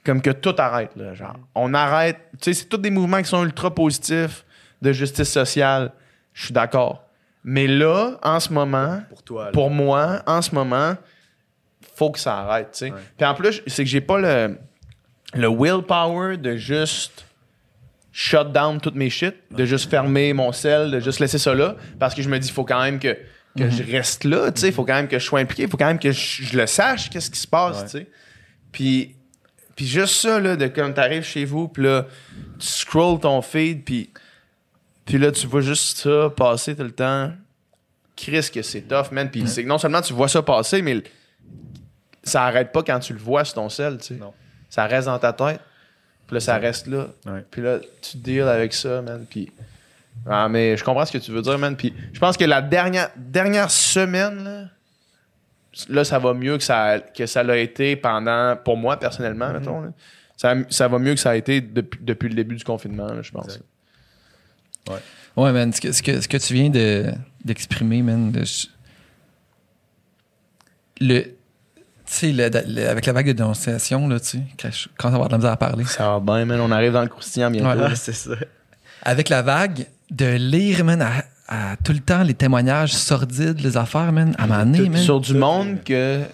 Comme 0.06 0.22
que 0.22 0.30
tout 0.30 0.54
arrête, 0.56 0.94
là. 0.96 1.12
Genre, 1.14 1.36
on 1.54 1.74
arrête. 1.74 2.16
Tu 2.40 2.54
sais, 2.54 2.54
c'est 2.62 2.66
tous 2.66 2.78
des 2.78 2.90
mouvements 2.90 3.18
qui 3.20 3.28
sont 3.28 3.44
ultra 3.44 3.74
positifs 3.74 4.44
de 4.80 4.92
justice 4.92 5.30
sociale. 5.30 5.92
Je 6.32 6.44
suis 6.46 6.54
d'accord. 6.54 7.02
Mais 7.44 7.66
là, 7.66 8.18
en 8.22 8.38
ce 8.40 8.52
moment, 8.52 9.02
Pour 9.10 9.22
toi. 9.22 9.44
là. 9.46 9.50
pour 9.52 9.68
moi, 9.70 10.22
en 10.26 10.40
ce 10.42 10.54
moment, 10.54 10.94
faut 11.96 12.10
que 12.10 12.18
ça 12.20 12.38
arrête, 12.38 12.70
tu 12.72 12.78
sais. 12.78 12.90
Ouais. 12.92 12.98
Puis 13.18 13.26
en 13.26 13.34
plus, 13.34 13.62
c'est 13.66 13.84
que 13.84 13.90
j'ai 13.90 14.00
pas 14.00 14.18
le, 14.18 14.58
le 15.34 15.48
willpower 15.48 16.36
de 16.36 16.56
juste 16.56 17.24
shut 18.12 18.52
down 18.52 18.80
toutes 18.80 18.94
mes 18.94 19.10
shit, 19.10 19.34
de 19.50 19.64
juste 19.64 19.90
fermer 19.90 20.32
mon 20.32 20.52
sel, 20.52 20.90
de 20.90 21.00
juste 21.00 21.20
laisser 21.20 21.38
ça 21.38 21.54
là, 21.54 21.76
parce 21.98 22.14
que 22.14 22.22
je 22.22 22.28
me 22.28 22.38
dis, 22.38 22.48
il 22.48 22.52
faut 22.52 22.64
quand 22.64 22.80
même 22.82 22.98
que, 22.98 23.16
que 23.58 23.68
je 23.70 23.82
reste 23.82 24.24
là, 24.24 24.50
tu 24.52 24.60
sais, 24.60 24.72
faut 24.72 24.84
quand 24.84 24.94
même 24.94 25.08
que 25.08 25.18
je 25.18 25.24
sois 25.24 25.40
impliqué, 25.40 25.64
il 25.64 25.68
faut 25.68 25.76
quand 25.76 25.86
même 25.86 25.98
que 25.98 26.12
je, 26.12 26.42
je 26.44 26.56
le 26.56 26.66
sache, 26.66 27.10
qu'est-ce 27.10 27.30
qui 27.30 27.38
se 27.40 27.46
passe, 27.46 27.78
Ouais. 27.78 27.84
tu 27.84 27.90
sais. 27.98 28.06
Puis, 28.72 29.15
puis 29.76 29.86
juste 29.86 30.14
ça, 30.16 30.40
là, 30.40 30.56
de 30.56 30.66
comme 30.68 30.94
t'arrives 30.94 31.22
chez 31.22 31.44
vous, 31.44 31.68
puis 31.68 31.84
là, 31.84 32.06
tu 32.58 32.66
scrolls 32.66 33.20
ton 33.20 33.42
feed, 33.42 33.84
puis, 33.84 34.10
puis 35.04 35.18
là, 35.18 35.30
tu 35.30 35.46
vois 35.46 35.60
juste 35.60 35.98
ça 35.98 36.32
passer 36.34 36.74
tout 36.74 36.82
le 36.82 36.92
temps. 36.92 37.30
Chris, 38.16 38.48
que 38.52 38.62
c'est 38.62 38.80
tough, 38.80 39.12
man. 39.12 39.30
Puis 39.30 39.46
c'est 39.46 39.62
que 39.62 39.68
non 39.68 39.76
seulement 39.76 40.00
tu 40.00 40.14
vois 40.14 40.28
ça 40.28 40.40
passer, 40.40 40.80
mais 40.80 41.02
ça 42.22 42.44
arrête 42.44 42.72
pas 42.72 42.82
quand 42.82 42.98
tu 42.98 43.12
le 43.12 43.18
vois 43.18 43.44
sur 43.44 43.56
ton 43.56 43.68
sel, 43.68 43.98
tu 43.98 44.06
sais. 44.06 44.14
Non. 44.14 44.32
Ça 44.70 44.86
reste 44.86 45.06
dans 45.06 45.18
ta 45.18 45.34
tête. 45.34 45.60
Puis 46.26 46.34
là, 46.34 46.40
ça 46.40 46.56
reste 46.56 46.86
là. 46.86 47.08
Ouais. 47.26 47.44
Puis 47.50 47.60
là, 47.60 47.78
tu 48.00 48.16
deals 48.16 48.48
avec 48.48 48.72
ça, 48.72 49.02
man. 49.02 49.26
Puis. 49.28 49.52
Ah, 50.26 50.48
mais 50.48 50.78
je 50.78 50.82
comprends 50.82 51.04
ce 51.04 51.12
que 51.12 51.22
tu 51.22 51.30
veux 51.30 51.42
dire, 51.42 51.58
man. 51.58 51.76
Puis 51.76 51.94
je 52.14 52.18
pense 52.18 52.38
que 52.38 52.44
la 52.44 52.62
dernière, 52.62 53.10
dernière 53.16 53.70
semaine, 53.70 54.42
là, 54.42 54.64
là, 55.88 56.04
ça 56.04 56.18
va 56.18 56.34
mieux 56.34 56.56
que 56.58 56.64
ça, 56.64 56.98
que 57.00 57.26
ça 57.26 57.42
l'a 57.42 57.56
été 57.58 57.96
pendant, 57.96 58.56
pour 58.56 58.76
moi, 58.76 58.98
personnellement, 58.98 59.52
mettons. 59.52 59.80
là. 59.82 59.88
Ça, 60.36 60.54
ça 60.68 60.88
va 60.88 60.98
mieux 60.98 61.14
que 61.14 61.20
ça 61.20 61.30
a 61.30 61.36
été 61.36 61.60
depuis, 61.60 62.00
depuis 62.02 62.28
le 62.28 62.34
début 62.34 62.56
du 62.56 62.64
confinement, 62.64 63.06
là, 63.12 63.22
je 63.22 63.30
pense. 63.30 63.46
Exact. 63.46 63.64
Ouais, 65.36 65.52
man, 65.52 65.72
ce 65.72 65.80
que, 65.80 65.92
ce 65.92 66.02
que, 66.02 66.20
ce 66.20 66.28
que 66.28 66.36
tu 66.38 66.54
viens 66.54 66.70
de, 66.70 67.12
d'exprimer, 67.44 68.02
man, 68.02 68.30
de- 68.32 68.44
le, 71.00 71.22
tu 71.22 71.30
sais, 72.06 72.32
le- 72.32 72.48
le- 72.66 72.88
avec 72.88 73.04
la 73.06 73.12
vague 73.12 73.26
de 73.26 73.32
dénonciation, 73.32 74.08
là, 74.08 74.18
tu 74.20 74.38
sais, 74.58 74.70
quand 74.96 75.08
on 75.08 75.10
va 75.10 75.14
avoir 75.16 75.28
de 75.28 75.32
la 75.34 75.38
misère 75.38 75.52
à 75.52 75.56
parler, 75.56 75.84
Ça 75.84 76.10
va 76.18 76.20
bien, 76.20 76.44
man. 76.46 76.60
On 76.60 76.70
arrive 76.70 76.92
dans 76.92 77.02
le 77.02 77.08
croustillant 77.08 77.50
bientôt. 77.50 77.68
Ouais. 77.78 77.86
Ah, 77.90 77.96
c'est 77.96 78.12
ça. 78.12 78.32
avec 79.02 79.28
la 79.28 79.42
vague, 79.42 79.86
de 80.10 80.36
lire, 80.36 80.84
man, 80.84 81.02
à, 81.02 81.24
à 81.48 81.76
tout 81.84 81.92
le 81.92 82.00
temps 82.00 82.22
les 82.22 82.34
témoignages 82.34 82.92
sordides, 82.92 83.60
les 83.60 83.76
affaires, 83.76 84.12
man, 84.12 84.34
à 84.38 84.46
m'amener, 84.46 84.88
man. 84.88 85.00
sur 85.00 85.20
du 85.20 85.34
monde 85.34 85.82
que, 85.84 86.20
tu 86.22 86.24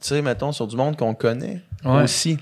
sais, 0.00 0.22
mettons, 0.22 0.52
sur 0.52 0.66
du 0.66 0.76
monde 0.76 0.96
qu'on 0.96 1.14
connaît 1.14 1.60
Ouais. 1.84 2.02
aussi. 2.02 2.38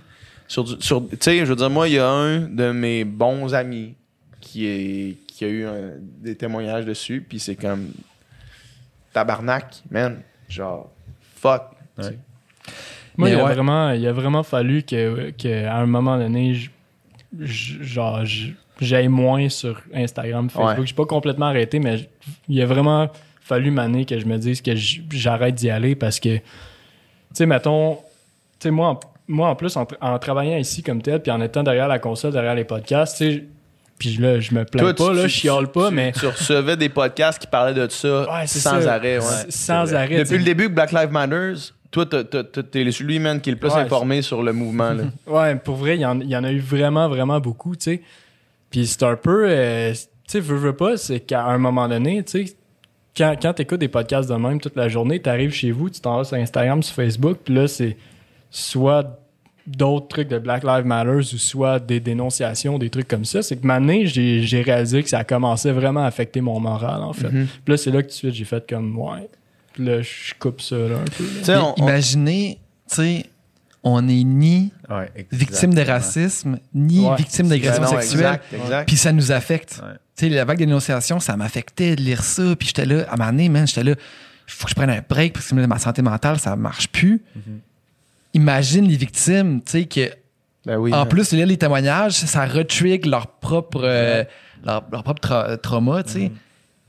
Sur 0.46 0.64
du- 0.64 0.76
sur- 0.80 1.06
tu 1.08 1.16
sais, 1.20 1.38
je 1.40 1.44
veux 1.44 1.56
dire, 1.56 1.70
moi, 1.70 1.88
il 1.88 1.94
y 1.94 1.98
a 1.98 2.08
un 2.08 2.40
de 2.40 2.72
mes 2.72 3.04
bons 3.04 3.54
amis 3.54 3.94
qui, 4.40 4.66
est, 4.66 5.16
qui 5.28 5.44
a 5.44 5.48
eu 5.48 5.64
un- 5.66 5.92
des 6.20 6.34
témoignages 6.36 6.84
dessus, 6.84 7.24
puis 7.28 7.38
c'est 7.38 7.56
comme 7.56 7.88
tabarnak, 9.12 9.82
man. 9.90 10.20
Genre, 10.48 10.90
fuck. 11.36 11.62
Ouais. 11.98 12.18
Moi, 13.16 13.30
il, 13.30 13.34
a 13.36 13.42
vraiment, 13.44 13.90
il 13.90 14.06
a 14.06 14.12
vraiment 14.12 14.42
fallu 14.42 14.82
que, 14.82 15.30
que 15.30 15.66
à 15.66 15.76
un 15.76 15.86
moment 15.86 16.16
donné, 16.16 16.54
je- 16.54 16.70
je- 17.38 17.82
genre, 17.82 18.24
je- 18.24 18.50
j'aille 18.80 19.08
moins 19.08 19.48
sur 19.48 19.80
Instagram, 19.94 20.48
Facebook. 20.50 20.78
Ouais. 20.78 20.86
J'ai 20.86 20.94
pas 20.94 21.06
complètement 21.06 21.46
arrêté, 21.46 21.78
mais 21.78 22.08
il 22.48 22.60
a 22.62 22.66
vraiment 22.66 23.08
fallu 23.42 23.70
m'année 23.70 24.04
que 24.04 24.18
je 24.18 24.26
me 24.26 24.38
dise 24.38 24.62
que 24.62 24.72
j'arrête 25.10 25.54
d'y 25.56 25.70
aller 25.70 25.94
parce 25.94 26.20
que, 26.20 26.36
tu 26.36 26.42
sais, 27.34 27.46
mettons, 27.46 27.94
tu 27.96 28.00
sais, 28.64 28.70
moi, 28.70 28.88
en- 28.88 29.00
moi, 29.28 29.48
en 29.48 29.54
plus, 29.56 29.76
en, 29.76 29.84
tra- 29.84 29.96
en 30.00 30.18
travaillant 30.18 30.56
ici 30.56 30.82
comme 30.82 31.02
tel, 31.02 31.20
puis 31.20 31.30
en 31.32 31.40
étant 31.40 31.62
derrière 31.62 31.88
la 31.88 31.98
console, 31.98 32.32
derrière 32.32 32.54
les 32.54 32.64
podcasts, 32.64 33.18
tu 33.18 33.32
sais, 33.32 33.44
puis 33.98 34.16
là, 34.16 34.40
je 34.40 34.54
me 34.54 34.64
plains 34.64 34.82
Toi, 34.82 34.94
tu- 34.94 35.02
pas, 35.04 35.12
là, 35.12 35.22
je 35.22 35.28
chiale 35.28 35.68
pas, 35.70 35.88
tu- 35.88 35.94
mais 35.94 36.12
Tu 36.12 36.26
recevais 36.26 36.76
des 36.76 36.88
podcasts 36.88 37.38
qui 37.40 37.46
parlaient 37.46 37.74
de 37.74 37.86
ça 37.90 38.22
Ouais, 38.32 38.46
sans 38.46 38.80
ça. 38.80 38.94
arrêt, 38.94 39.18
ouais. 39.18 39.24
Sans 39.50 39.94
arrêt. 39.94 40.18
Depuis 40.18 40.38
le 40.38 40.44
début 40.44 40.68
que 40.68 40.74
Black 40.74 40.92
Lives 40.92 41.10
Matters, 41.12 41.74
toi, 41.90 42.06
t'es 42.06 42.90
celui, 42.92 43.18
man, 43.18 43.40
qui 43.40 43.50
est 43.50 43.52
le 43.54 43.58
plus 43.58 43.68
Ouais, 43.70 43.80
informé 43.80 44.22
sur 44.22 44.42
le 44.42 44.52
mouvement, 44.52 44.90
là. 44.92 45.04
Ouais, 45.26 45.54
pour 45.56 45.74
vrai, 45.76 45.96
il 45.96 46.00
y, 46.00 46.02
y 46.30 46.36
en 46.36 46.44
a 46.44 46.50
eu 46.52 46.60
vraiment, 46.60 47.08
vraiment 47.08 47.40
beaucoup, 47.40 47.74
tu 47.76 47.84
sais. 47.84 48.02
Puis 48.70 48.86
c'est 48.86 49.02
un 49.02 49.16
peu, 49.16 49.44
euh, 49.48 49.92
tu 49.92 49.98
sais, 50.28 50.40
veux, 50.40 50.56
veux 50.56 50.76
pas, 50.76 50.96
c'est 50.96 51.20
qu'à 51.20 51.44
un 51.46 51.58
moment 51.58 51.88
donné, 51.88 52.22
tu 52.22 52.46
sais, 52.46 52.54
quand, 53.16 53.34
quand 53.40 53.52
t'écoutes 53.54 53.80
des 53.80 53.88
podcasts 53.88 54.28
de 54.30 54.34
même 54.36 54.60
toute 54.60 54.76
la 54.76 54.88
journée, 54.88 55.20
t'arrives 55.20 55.52
chez 55.52 55.72
vous, 55.72 55.90
tu 55.90 56.00
t'en 56.00 56.18
vas 56.18 56.24
sur 56.24 56.36
Instagram, 56.36 56.82
sur 56.82 56.94
Facebook, 56.94 57.38
puis 57.44 57.54
là, 57.54 57.66
c'est 57.68 57.96
soit 58.50 59.18
d'autres 59.66 60.08
trucs 60.08 60.28
de 60.28 60.38
Black 60.38 60.64
Lives 60.64 60.84
Matter 60.86 61.10
ou 61.10 61.22
soit 61.22 61.78
des 61.78 62.00
dénonciations, 62.00 62.78
des 62.78 62.90
trucs 62.90 63.06
comme 63.08 63.24
ça. 63.24 63.42
C'est 63.42 63.56
que 63.56 63.66
maintenant, 63.66 63.98
j'ai 64.04 64.42
j'ai 64.42 64.62
réalisé 64.62 65.02
que 65.02 65.08
ça 65.08 65.22
commençait 65.22 65.70
vraiment 65.72 66.00
à 66.02 66.06
affecter 66.06 66.40
mon 66.40 66.58
moral, 66.60 67.02
en 67.02 67.12
fait. 67.12 67.28
Mhm. 67.30 67.46
Puis 67.64 67.72
là, 67.72 67.76
c'est 67.76 67.90
là 67.90 67.98
que 68.02 68.06
tout 68.08 68.12
de 68.12 68.14
suite, 68.14 68.34
j'ai 68.34 68.44
fait 68.44 68.68
comme, 68.68 68.96
ouais. 68.98 69.28
Puis 69.74 69.84
là, 69.84 70.00
je 70.02 70.32
coupe 70.38 70.60
ça, 70.60 70.76
là, 70.76 70.96
un 70.96 71.04
peu. 71.16 71.24
là. 71.24 71.42
Tu 71.44 71.82
on- 71.82 71.84
Imaginez, 71.86 72.58
tu 72.88 72.94
sais, 72.96 73.26
on 73.82 74.02
n'est 74.02 74.24
ni 74.24 74.72
Ouais, 74.90 75.10
victime 75.32 75.72
de 75.74 75.80
racisme, 75.82 76.58
ni 76.74 77.06
Ouais. 77.08 77.16
victime 77.16 77.48
d'agression 77.48 77.86
sexuelle. 77.86 78.40
Puis 78.86 78.96
ça 78.96 79.12
nous 79.12 79.32
affecte. 79.32 79.80
Ouais. 79.82 79.94
Tu 80.16 80.28
sais, 80.28 80.34
la 80.34 80.44
vague 80.44 80.58
de 80.58 80.64
dénonciation, 80.66 81.18
ça 81.20 81.36
m'affectait 81.36 81.96
de 81.96 82.02
lire 82.02 82.22
ça. 82.22 82.54
Puis 82.58 82.68
j'étais 82.68 82.84
là, 82.84 83.04
à 83.08 83.14
un 83.14 83.16
moment 83.16 83.30
donné, 83.30 83.48
man, 83.48 83.66
j'étais 83.66 83.84
là, 83.84 83.92
il 83.92 84.52
faut 84.52 84.64
que 84.64 84.70
je 84.70 84.74
prenne 84.74 84.90
un 84.90 85.00
break 85.08 85.32
parce 85.32 85.48
que 85.48 85.54
ma 85.54 85.78
santé 85.78 86.02
mentale, 86.02 86.38
ça 86.38 86.56
marche 86.56 86.88
plus. 86.88 87.22
Imagine 88.34 88.86
les 88.86 88.96
victimes, 88.96 89.60
tu 89.62 89.72
sais, 89.72 89.84
que 89.86 90.10
Ben 90.64 90.76
oui, 90.76 90.92
en 90.92 90.98
man. 90.98 91.08
plus 91.08 91.30
de 91.30 91.36
lire 91.36 91.46
les 91.46 91.56
témoignages, 91.56 92.12
ça 92.12 92.46
retrigue 92.46 93.06
leur 93.06 93.26
propre, 93.26 93.80
euh, 93.82 94.24
leur, 94.64 94.84
leur 94.92 95.02
propre 95.02 95.20
tra- 95.26 95.58
trauma, 95.58 96.02
tu 96.04 96.12
sais. 96.12 96.32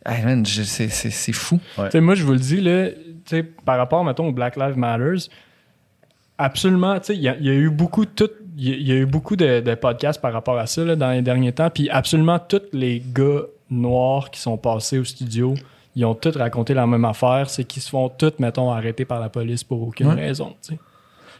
Hey, 0.06 0.24
man, 0.26 0.46
je- 0.46 0.64
c'est- 0.64 0.90
c'est 0.90 1.10
c'est 1.12 1.32
fou. 1.32 1.60
Tu 1.78 1.82
sais, 1.92 2.02
moi, 2.02 2.16
je 2.16 2.24
vous 2.24 2.34
le 2.34 2.40
dis, 2.40 2.60
là, 2.62 2.90
tu 2.90 2.96
sais, 3.26 3.44
par 3.44 3.78
rapport, 3.78 4.04
mettons, 4.04 4.28
au 4.28 4.32
Black 4.32 4.56
Lives 4.56 4.78
Matters, 4.78 5.30
absolument, 6.44 7.00
tu 7.00 7.08
sais, 7.08 7.16
il 7.16 7.22
y, 7.22 7.30
a- 7.30 7.38
il 7.40 7.46
y 7.46 7.50
a 7.50 7.54
eu 7.54 7.70
beaucoup 7.70 8.06
de 8.06 8.12
tout- 8.12 8.30
il 8.58 8.70
y 8.70 8.74
a- 8.74 8.76
il 8.76 8.88
y 8.88 8.92
a 8.92 8.96
eu 8.96 9.06
beaucoup 9.06 9.36
de, 9.36 9.60
de 9.62 9.76
podcasts 9.76 10.22
par 10.22 10.34
rapport 10.34 10.58
à 10.58 10.66
ça 10.68 10.84
là, 10.84 10.96
dans 10.96 11.12
les 11.12 11.22
derniers 11.22 11.52
temps, 11.54 11.70
puis 11.70 11.90
absolument 11.90 12.40
tous 12.40 12.62
les 12.74 13.02
gars 13.14 13.42
noirs 13.70 14.30
qui 14.32 14.40
sont 14.40 14.58
passés 14.58 14.98
au 15.00 15.04
studio, 15.04 15.54
ils 15.96 16.06
ont 16.06 16.16
tous 16.16 16.36
raconté 16.38 16.74
la 16.74 16.86
même 16.88 17.06
affaire, 17.06 17.50
c'est 17.50 17.64
qu'ils 17.64 17.82
se 17.82 17.90
font 17.90 18.10
tous, 18.10 18.34
mettons, 18.40 18.72
arrêter 18.72 19.06
par 19.06 19.20
la 19.20 19.30
police 19.30 19.64
pour 19.64 19.82
aucune 19.82 20.08
Ouais. 20.08 20.16
raison, 20.28 20.56
tu 20.62 20.74
sais. 20.74 20.80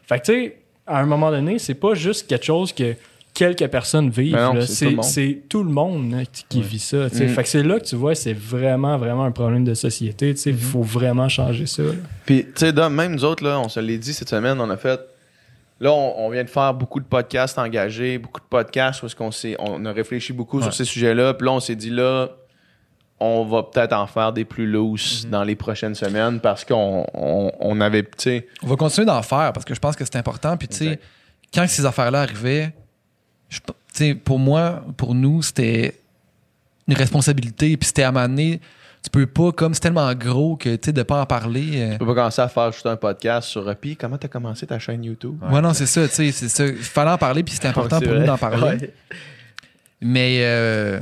Fait 0.08 0.20
que, 0.20 0.26
tu 0.26 0.32
sais, 0.34 0.58
à 0.88 1.00
un 1.00 1.06
moment 1.06 1.32
donné, 1.32 1.60
c'est 1.60 1.74
pas 1.76 1.94
juste 1.94 2.28
quelque 2.28 2.46
chose 2.46 2.74
que 2.74 2.96
quelques 3.34 3.68
personnes 3.68 4.10
vivent, 4.10 4.34
Ben 4.34 4.62
c'est 4.62 4.86
tout 4.86 4.90
le 4.90 4.96
monde. 4.96 5.06
c'est 5.06 5.42
tout 5.50 5.64
le 5.64 5.70
monde 5.72 6.12
là, 6.12 6.24
qui, 6.50 6.62
vit 6.62 6.80
ça. 6.80 7.06
Mm. 7.08 7.10
Fait 7.10 7.44
que 7.44 7.50
c'est 7.50 7.64
là 7.64 7.80
que 7.80 7.86
tu 7.86 7.96
vois, 7.96 8.16
c'est 8.16 8.34
vraiment, 8.34 8.98
vraiment 8.98 9.24
un 9.26 9.32
problème 9.32 9.64
de 9.64 9.74
société. 9.74 10.36
Il 10.46 10.58
faut 10.58 10.82
vraiment 10.84 11.30
changer 11.30 11.66
ça, 11.66 11.84
là. 11.84 11.94
Puis, 12.26 12.46
tu 12.46 12.52
sais, 12.68 12.90
même 12.90 13.14
nous 13.14 13.26
autres, 13.26 13.44
là, 13.44 13.60
on 13.60 13.70
se 13.70 13.80
l'est 13.80 13.98
dit 13.98 14.14
cette 14.14 14.30
semaine, 14.30 14.60
on 14.60 14.70
a 14.70 14.78
fait. 14.78 15.00
Là, 15.80 15.92
on, 15.92 16.26
on 16.26 16.30
vient 16.30 16.44
de 16.44 16.50
faire 16.50 16.74
beaucoup 16.76 17.00
de 17.00 17.06
podcasts 17.06 17.58
engagés, 17.58 18.20
beaucoup 18.20 18.40
de 18.40 18.46
podcasts 18.46 19.02
où 19.02 19.08
est-ce 19.08 19.16
qu'on 19.16 19.32
s'est, 19.32 19.56
on 19.58 19.84
a 19.86 19.92
réfléchi 19.92 20.32
beaucoup 20.32 20.58
Ouais. 20.58 20.64
sur 20.64 20.74
ces 20.74 20.86
sujets-là. 20.86 21.34
Puis 21.34 21.46
là, 21.46 21.54
on 21.54 21.60
s'est 21.60 21.76
dit, 21.76 21.90
là, 21.90 22.30
on 23.20 23.46
va 23.46 23.64
peut-être 23.64 23.94
en 23.94 24.06
faire 24.06 24.32
des 24.34 24.46
plus 24.46 24.68
loose 24.68 25.28
dans 25.30 25.44
les 25.44 25.56
prochaines 25.56 25.96
semaines 25.96 26.40
parce 26.40 26.66
qu'on 26.66 27.06
on, 27.14 27.52
on 27.60 27.82
avait, 27.82 28.04
tu 28.04 28.10
sais, 28.18 28.48
On 28.62 28.68
va 28.68 28.76
continuer 28.76 29.06
d'en 29.06 29.22
faire 29.24 29.54
parce 29.54 29.66
que 29.66 29.74
je 29.74 29.80
pense 29.80 29.96
que 29.96 30.06
c'est 30.06 30.18
important. 30.18 30.56
Puis, 30.58 30.68
tu 30.68 30.78
sais, 30.78 31.00
quand 31.54 31.68
ces 31.68 31.86
affaires-là 31.86 32.22
arrivaient, 32.22 32.74
je- 33.52 33.60
tu 33.60 33.74
sais, 33.94 34.16
pour 34.16 34.40
moi, 34.40 34.84
pour 34.98 35.14
nous, 35.14 35.44
c'était 35.44 36.00
une 36.88 36.96
responsabilité. 36.96 37.78
Puis, 37.78 37.88
c'était 37.88 38.04
à 38.04 38.12
m'amener. 38.12 38.60
Tu 39.04 39.10
peux 39.10 39.26
pas, 39.26 39.52
comme 39.52 39.74
c'est 39.74 39.80
tellement 39.82 40.14
gros 40.14 40.56
que, 40.56 40.76
tu 40.76 40.86
sais, 40.86 40.94
de 40.94 41.02
pas 41.04 41.22
en 41.22 41.26
parler. 41.26 41.72
euh, 41.82 41.92
tu 41.94 41.98
peux 42.00 42.06
pas 42.08 42.14
commencer 42.16 42.42
à 42.42 42.48
faire 42.48 42.72
juste 42.72 42.86
un 42.86 42.96
podcast 42.96 43.48
sur. 43.50 43.68
euh, 43.68 43.74
Puis, 43.80 43.96
comment 43.96 44.18
t'as 44.18 44.28
commencé 44.28 44.66
ta 44.68 44.78
chaîne 44.80 45.04
YouTube? 45.04 45.38
Ouais, 45.52 45.60
non, 45.62 45.74
c'est 45.74 45.86
ça, 45.88 46.08
tu 46.08 46.14
sais, 46.16 46.32
c'est 46.32 46.50
ça. 46.50 46.66
Il 46.66 46.76
fallait 46.78 47.12
en 47.12 47.18
parler, 47.18 47.44
puis 47.44 47.54
c'était 47.56 47.68
important 47.70 48.00
pour 48.00 48.14
nous 48.14 48.26
d'en 48.26 48.38
parler. 48.38 48.64
Ouais. 48.64 48.94
Mais, 50.02 50.40
euh, 50.44 51.00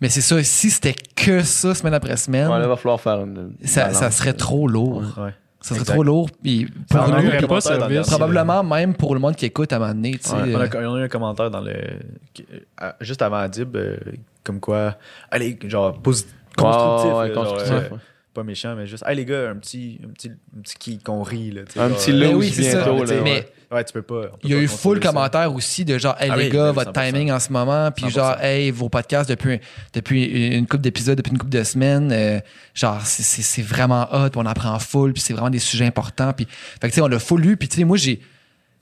mais 0.00 0.08
c'est 0.08 0.20
ça, 0.20 0.42
si 0.44 0.70
c'était 0.70 0.94
que 1.16 1.42
ça 1.42 1.74
semaine 1.74 1.94
après 1.94 2.16
semaine, 2.16 2.48
Ouais, 2.48 2.58
là, 2.58 2.66
va 2.68 2.76
falloir 2.76 3.00
faire 3.00 3.20
une. 3.20 3.52
ça, 3.64 3.92
ça 3.92 4.10
serait 4.10 4.32
trop 4.32 4.66
lourd. 4.68 5.02
Ouais. 5.18 5.34
Ça 5.68 5.74
serait 5.74 5.80
Exact. 5.80 5.94
trop 5.94 6.02
lourd. 6.02 6.30
Puis 6.42 6.66
pour 6.90 6.98
Ça 7.06 7.20
nous, 7.22 7.30
puis 7.30 7.46
pas 7.46 7.60
service. 7.60 8.06
probablement 8.08 8.62
même 8.64 8.94
pour 8.94 9.14
le 9.14 9.20
monde 9.20 9.36
qui 9.36 9.44
écoute 9.46 9.72
à 9.72 9.76
un 9.76 9.78
moment 9.80 9.94
donné. 9.94 10.12
Ouais, 10.12 10.18
On 10.32 10.36
a, 10.60 10.64
euh, 10.64 10.68
on 10.88 10.94
a 10.94 11.00
eu 11.00 11.02
un 11.04 11.08
commentaire 11.08 11.50
dans 11.50 11.60
le. 11.60 11.72
euh, 11.72 12.92
juste 13.00 13.20
avant 13.22 13.36
Adib, 13.36 13.76
euh, 13.76 13.96
comme 14.44 14.60
quoi. 14.60 14.96
Allez, 15.30 15.58
genre, 15.66 15.92
positif. 16.00 16.34
Constructif. 16.56 17.12
Ouais, 17.12 17.18
ouais, 17.18 17.28
là, 17.28 17.34
genre, 17.34 17.44
constructif, 17.44 17.72
euh, 17.74 17.80
ouais. 17.94 18.00
Pas 18.38 18.44
méchant, 18.44 18.76
mais 18.76 18.86
juste. 18.86 19.02
Hey 19.04 19.16
les 19.16 19.24
gars, 19.24 19.50
un 19.50 19.56
petit, 19.56 19.98
un 20.04 20.12
petit, 20.12 20.28
un 20.30 20.60
petit 20.62 20.76
qui 20.78 20.98
qu'on 20.98 21.22
rit. 21.24 21.50
Là, 21.50 21.62
Un 21.76 21.88
genre, 21.88 21.98
petit 21.98 22.12
euh, 22.12 22.18
Mais 22.20 22.32
loose 22.32 22.44
oui, 22.44 22.52
c'est 22.54 22.62
ça. 22.70 22.84
bientôt. 22.84 23.04
là, 23.04 23.14
Mais- 23.24 23.30
ouais. 23.32 23.48
Ouais, 23.72 23.84
tu 23.84 23.92
peux 23.92 24.02
pas. 24.02 24.22
Il 24.44 24.50
y 24.50 24.54
a 24.54 24.58
eu 24.58 24.68
full 24.68 25.02
ça. 25.02 25.08
commentaires 25.08 25.52
aussi 25.52 25.84
de 25.84 25.98
genre, 25.98 26.16
hey 26.20 26.30
Ah 26.32 26.36
les 26.36 26.44
oui, 26.44 26.50
gars, 26.50 26.70
votre 26.70 26.92
100%. 26.92 27.10
timing 27.10 27.32
en 27.32 27.40
ce 27.40 27.52
moment, 27.52 27.90
puis 27.90 28.04
100%. 28.06 28.10
genre, 28.14 28.40
hey, 28.40 28.70
vos 28.70 28.88
podcasts 28.88 29.28
depuis, 29.28 29.58
depuis 29.92 30.24
une 30.56 30.66
couple 30.68 30.82
d'épisodes, 30.84 31.18
depuis 31.18 31.32
une 31.32 31.38
couple 31.38 31.50
de 31.52 31.64
semaines, 31.64 32.10
euh, 32.12 32.38
genre, 32.74 33.00
c'est- 33.04 33.60
vraiment 33.62 34.06
hot, 34.12 34.30
puis 34.30 34.40
on 34.40 34.46
apprend 34.46 34.78
full, 34.78 35.12
puis 35.12 35.20
c'est 35.20 35.32
vraiment 35.34 35.50
des 35.50 35.58
sujets 35.58 35.84
importants. 35.86 36.32
Puis, 36.32 36.46
fait 36.80 36.86
que, 36.86 36.86
tu 36.86 36.92
sais, 36.94 37.00
on 37.02 37.08
l'a 37.08 37.18
full 37.18 37.40
lu, 37.42 37.56
puis 37.56 37.66
tu 37.68 37.76
sais, 37.76 37.84
moi, 37.84 37.96
j'ai, 37.98 38.18
tu 38.18 38.22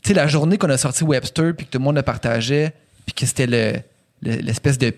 sais, 0.05 0.15
la 0.15 0.27
journée 0.28 0.57
qu'on 0.59 0.69
a 0.70 0.77
sorti 0.77 1.03
Webster, 1.03 1.55
puis 1.57 1.66
que 1.66 1.70
tout 1.73 1.78
le 1.78 1.85
monde 1.85 1.97
le 1.97 2.03
partageait, 2.03 2.73
puis 3.07 3.15
que 3.15 3.24
c'était 3.27 3.47
le- 3.49 3.81
le- 4.23 4.37
l'espèce 4.43 4.77
de 4.78 4.93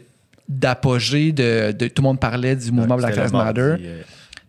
d'apogée 0.51 1.31
de, 1.33 1.73
de 1.73 1.89
tout 1.89 2.01
le 2.01 2.09
monde 2.09 2.21
parlait 2.21 2.57
du 2.57 2.73
mouvement 2.73 2.95
Ouais, 2.97 3.03
Black 3.03 3.17
Lives 3.17 3.33
Matter. 3.33 3.61
euh, 3.61 4.03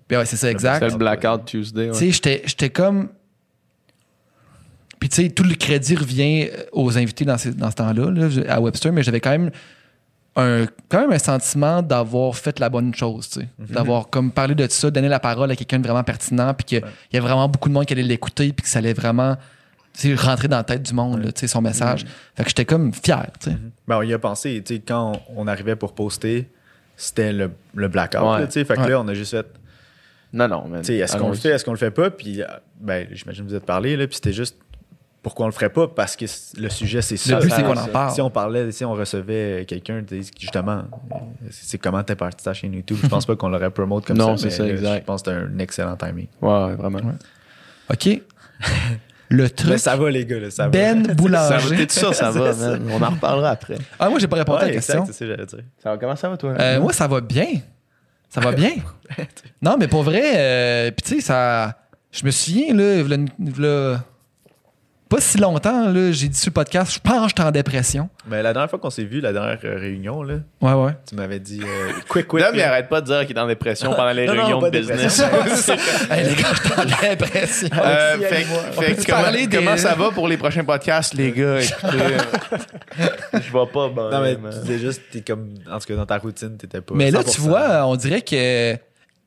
Puis 0.09 0.17
ouais, 0.17 0.25
c'est 0.25 0.35
ça, 0.35 0.51
exact. 0.51 0.79
C'était 0.79 0.91
le 0.91 0.97
Blackout 0.97 1.45
Tuesday. 1.45 1.85
ouais. 1.85 1.91
Tu 1.93 1.99
sais, 1.99 2.11
j'étais- 2.11 2.41
j'étais 2.45 2.69
comme. 2.69 3.07
Puis, 4.99 5.07
tu 5.07 5.23
sais, 5.23 5.29
tout 5.29 5.43
le 5.43 5.55
crédit 5.55 5.95
revient 5.95 6.49
aux 6.73 6.97
invités 6.97 7.23
dans, 7.23 7.37
ces- 7.37 7.53
dans 7.53 7.71
ce 7.71 7.75
temps-là, 7.77 8.11
là, 8.11 8.27
à 8.53 8.59
Webster, 8.59 8.91
mais 8.91 9.01
j'avais 9.01 9.21
quand 9.21 9.29
même 9.29 9.49
un, 10.35 10.65
quand 10.89 10.99
même 11.01 11.11
un 11.13 11.19
sentiment 11.19 11.81
d'avoir 11.81 12.35
fait 12.35 12.59
la 12.59 12.67
bonne 12.69 12.93
chose, 12.93 13.29
tu 13.29 13.39
sais. 13.39 13.47
D'avoir 13.59 14.09
comme 14.09 14.31
parlé 14.31 14.55
de 14.55 14.67
ça, 14.69 14.91
donné 14.91 15.07
la 15.07 15.19
parole 15.19 15.49
à 15.51 15.55
quelqu'un 15.55 15.79
de 15.79 15.83
vraiment 15.87 16.03
pertinent, 16.03 16.53
puis 16.53 16.65
qu'il 16.65 16.83
y 17.13 17.17
a 17.17 17.21
vraiment 17.21 17.47
beaucoup 17.47 17.69
de 17.69 17.73
monde 17.73 17.85
qui 17.85 17.93
allait 17.93 18.03
l'écouter, 18.03 18.51
puis 18.51 18.63
que 18.63 18.67
ça 18.69 18.79
allait 18.79 18.93
vraiment 18.93 19.37
rentrer 20.17 20.47
dans 20.49 20.57
la 20.57 20.63
tête 20.63 20.83
du 20.83 20.93
monde, 20.93 21.23
là, 21.23 21.31
tu 21.31 21.41
sais, 21.41 21.47
son 21.47 21.61
message. 21.61 22.05
Fait 22.35 22.43
que 22.43 22.49
j'étais 22.49 22.65
comme 22.65 22.93
fier, 22.93 23.27
tu 23.39 23.51
sais. 23.51 23.57
Ben, 23.87 23.97
on 23.97 24.01
y 24.01 24.13
a 24.13 24.19
pensé, 24.19 24.61
tu 24.65 24.75
sais, 24.75 24.81
quand 24.85 25.21
on 25.35 25.47
arrivait 25.47 25.75
pour 25.77 25.93
poster, 25.93 26.49
c'était 26.97 27.31
le, 27.33 27.51
le 27.73 27.87
blackout, 27.87 28.21
Ouais. 28.21 28.39
là, 28.41 28.47
tu 28.47 28.53
sais. 28.53 28.65
Fait 28.65 28.75
que 28.75 28.81
Ouais. 28.81 28.89
là, 28.89 28.99
on 29.01 29.07
a 29.07 29.13
juste 29.13 29.31
fait, 29.31 29.45
Non, 30.31 30.47
non, 30.47 30.65
mais. 30.69 30.79
tu 30.81 30.85
sais, 30.85 30.95
est-ce 30.97 31.17
qu'on 31.17 31.29
le 31.29 31.35
fait, 31.35 31.49
est-ce 31.49 31.65
qu'on 31.65 31.71
le 31.71 31.77
fait 31.77 31.91
pas? 31.91 32.09
Puis, 32.11 32.41
ben, 32.79 33.07
j'imagine 33.11 33.45
que 33.45 33.49
vous 33.49 33.55
êtes 33.55 33.65
parlé, 33.65 33.95
là, 33.97 34.05
puis 34.07 34.15
c'était 34.15 34.33
juste, 34.33 34.57
pourquoi 35.21 35.45
on 35.45 35.49
le 35.49 35.53
ferait 35.53 35.69
pas? 35.69 35.87
Parce 35.87 36.15
que 36.15 36.25
le 36.57 36.69
sujet, 36.69 37.01
c'est 37.01 37.17
ça. 37.17 37.35
Le 37.35 37.41
but, 37.41 37.49
ça, 37.49 37.55
c'est 37.57 37.63
qu'on 37.63 37.75
ça. 37.75 37.83
en 37.83 37.87
parle. 37.87 38.13
Si 38.13 38.21
on 38.21 38.29
parlait, 38.29 38.71
si 38.71 38.85
on 38.85 38.93
recevait 38.93 39.65
quelqu'un, 39.67 40.03
justement, 40.39 40.83
c'est 41.49 41.77
comment 41.77 42.03
t'es 42.03 42.15
parti 42.15 42.43
ta 42.43 42.53
chaîne 42.53 42.73
YouTube? 42.73 42.97
Je 43.01 43.07
pense 43.07 43.25
pas 43.25 43.35
qu'on 43.35 43.49
l'aurait 43.49 43.71
promote 43.71 44.05
comme 44.05 44.17
Non, 44.19 44.37
ça. 44.37 44.43
c'est 44.43 44.45
mais 44.45 44.51
ça, 44.51 44.63
là, 44.63 44.69
exact. 44.69 44.99
Je 45.01 45.05
pense 45.05 45.23
que 45.23 45.31
c'était 45.31 45.41
un 45.43 45.59
excellent 45.59 45.95
timing. 45.97 46.27
Ouais, 46.41 46.49
ouais, 46.65 46.75
vraiment. 46.75 46.99
OK? 47.91 48.21
Le 49.31 49.47
truc. 49.47 49.69
Mais 49.69 49.77
ça 49.77 49.95
va, 49.95 50.09
les 50.09 50.25
gars, 50.25 50.39
là, 50.39 50.49
ça 50.49 50.63
va. 50.63 50.69
Ben 50.69 51.03
Ça 51.05 51.09
va, 51.09 51.13
Boulanger. 51.13 51.85
t'es 51.85 51.93
sûr, 51.93 52.15
ça 52.15 52.31
va, 52.31 52.51
man. 52.53 52.81
On 52.91 53.01
en 53.01 53.09
reparlera 53.11 53.49
après. 53.51 53.77
Ah, 53.99 54.09
moi, 54.09 54.17
j'ai 54.19 54.27
pas 54.27 54.37
répondu 54.37 54.63
à 54.63 54.65
la 54.67 54.71
question. 54.71 55.05
c'est 55.05 55.13
ça 55.13 55.25
que 55.35 55.43
dire. 55.45 55.59
Ça 55.83 55.91
va, 55.91 55.97
comment 55.99 56.15
ça 56.15 56.29
va, 56.29 56.37
toi? 56.37 56.55
Euh, 56.59 56.79
moi, 56.79 56.93
ça 56.93 57.07
va 57.07 57.21
bien. 57.21 57.45
Ça 58.29 58.41
va 58.41 58.51
bien? 58.51 58.71
non, 59.61 59.75
mais 59.79 59.87
pour 59.87 60.03
vrai, 60.03 60.33
euh, 60.35 60.91
puis 60.91 61.03
tu 61.03 61.15
sais, 61.15 61.21
ça. 61.21 61.75
Je 62.11 62.25
me 62.25 62.31
souviens, 62.31 62.73
là, 62.73 63.03
v'là 63.03 64.03
pas 65.09 65.19
si 65.19 65.39
longtemps, 65.39 65.89
là, 65.91 66.11
j'ai 66.11 66.27
dit 66.27 66.37
sur 66.37 66.49
le 66.49 66.53
podcast, 66.53 66.93
je 66.93 66.99
pense 66.99 67.23
que 67.23 67.27
j'étais 67.29 67.41
en 67.41 67.49
dépression. 67.51 68.09
Mais 68.27 68.43
la 68.43 68.53
dernière 68.53 68.69
fois 68.69 68.77
qu'on 68.77 68.91
s'est 68.91 69.03
vu, 69.03 69.19
la 69.21 69.33
dernière 69.33 69.57
euh, 69.63 69.75
réunion, 69.79 70.21
là, 70.21 70.35
Ouais, 70.61 70.73
ouais. 70.73 70.91
tu 71.07 71.15
m'avais 71.15 71.39
dit 71.39 71.61
euh, 71.63 71.91
quick, 72.07 72.27
quick. 72.27 72.41
Là. 72.41 72.51
arrête 72.67 72.89
pas 72.89 73.01
de 73.01 73.07
dire 73.07 73.25
qu'il 73.25 73.35
est 73.35 73.39
en 73.39 73.47
dépression 73.47 73.89
pendant 73.93 74.11
les 74.11 74.27
Non, 74.27 74.35
non, 74.35 74.41
réunions 74.43 74.59
pas 74.61 74.69
de 74.69 74.77
business. 74.79 75.19
hey, 76.11 76.25
les 76.29 76.35
gars, 76.35 76.49
j'étais 76.53 76.79
en 76.79 77.09
dépression. 77.09 77.69
Euh, 77.83 78.17
fait, 78.19 78.43
fait 78.93 79.05
comment, 79.05 79.21
parler 79.23 79.47
des- 79.47 79.57
comment 79.57 79.77
ça 79.77 79.95
va 79.95 80.11
pour 80.11 80.27
les 80.27 80.37
prochains 80.37 80.63
podcasts, 80.63 81.13
les 81.15 81.31
gars? 81.31 81.59
Écoutez, 81.61 81.87
euh, 81.97 82.19
je 83.33 83.37
vais 83.51 83.65
pas 83.73 83.89
bien. 83.89 84.09
Non, 84.11 84.21
mais 84.21 84.35
tu 84.35 84.59
disais 84.61 84.79
juste, 84.79 85.01
t'es 85.11 85.21
comme, 85.21 85.55
en 85.71 85.79
tout 85.79 85.87
cas, 85.87 85.95
dans 85.95 86.05
ta 86.05 86.17
routine, 86.19 86.55
t'étais 86.57 86.81
pas. 86.81 86.93
Mais 86.95 87.09
là, 87.09 87.21
100%. 87.21 87.33
tu 87.33 87.41
vois, 87.41 87.85
on 87.87 87.95
dirait 87.95 88.21
que 88.21 88.75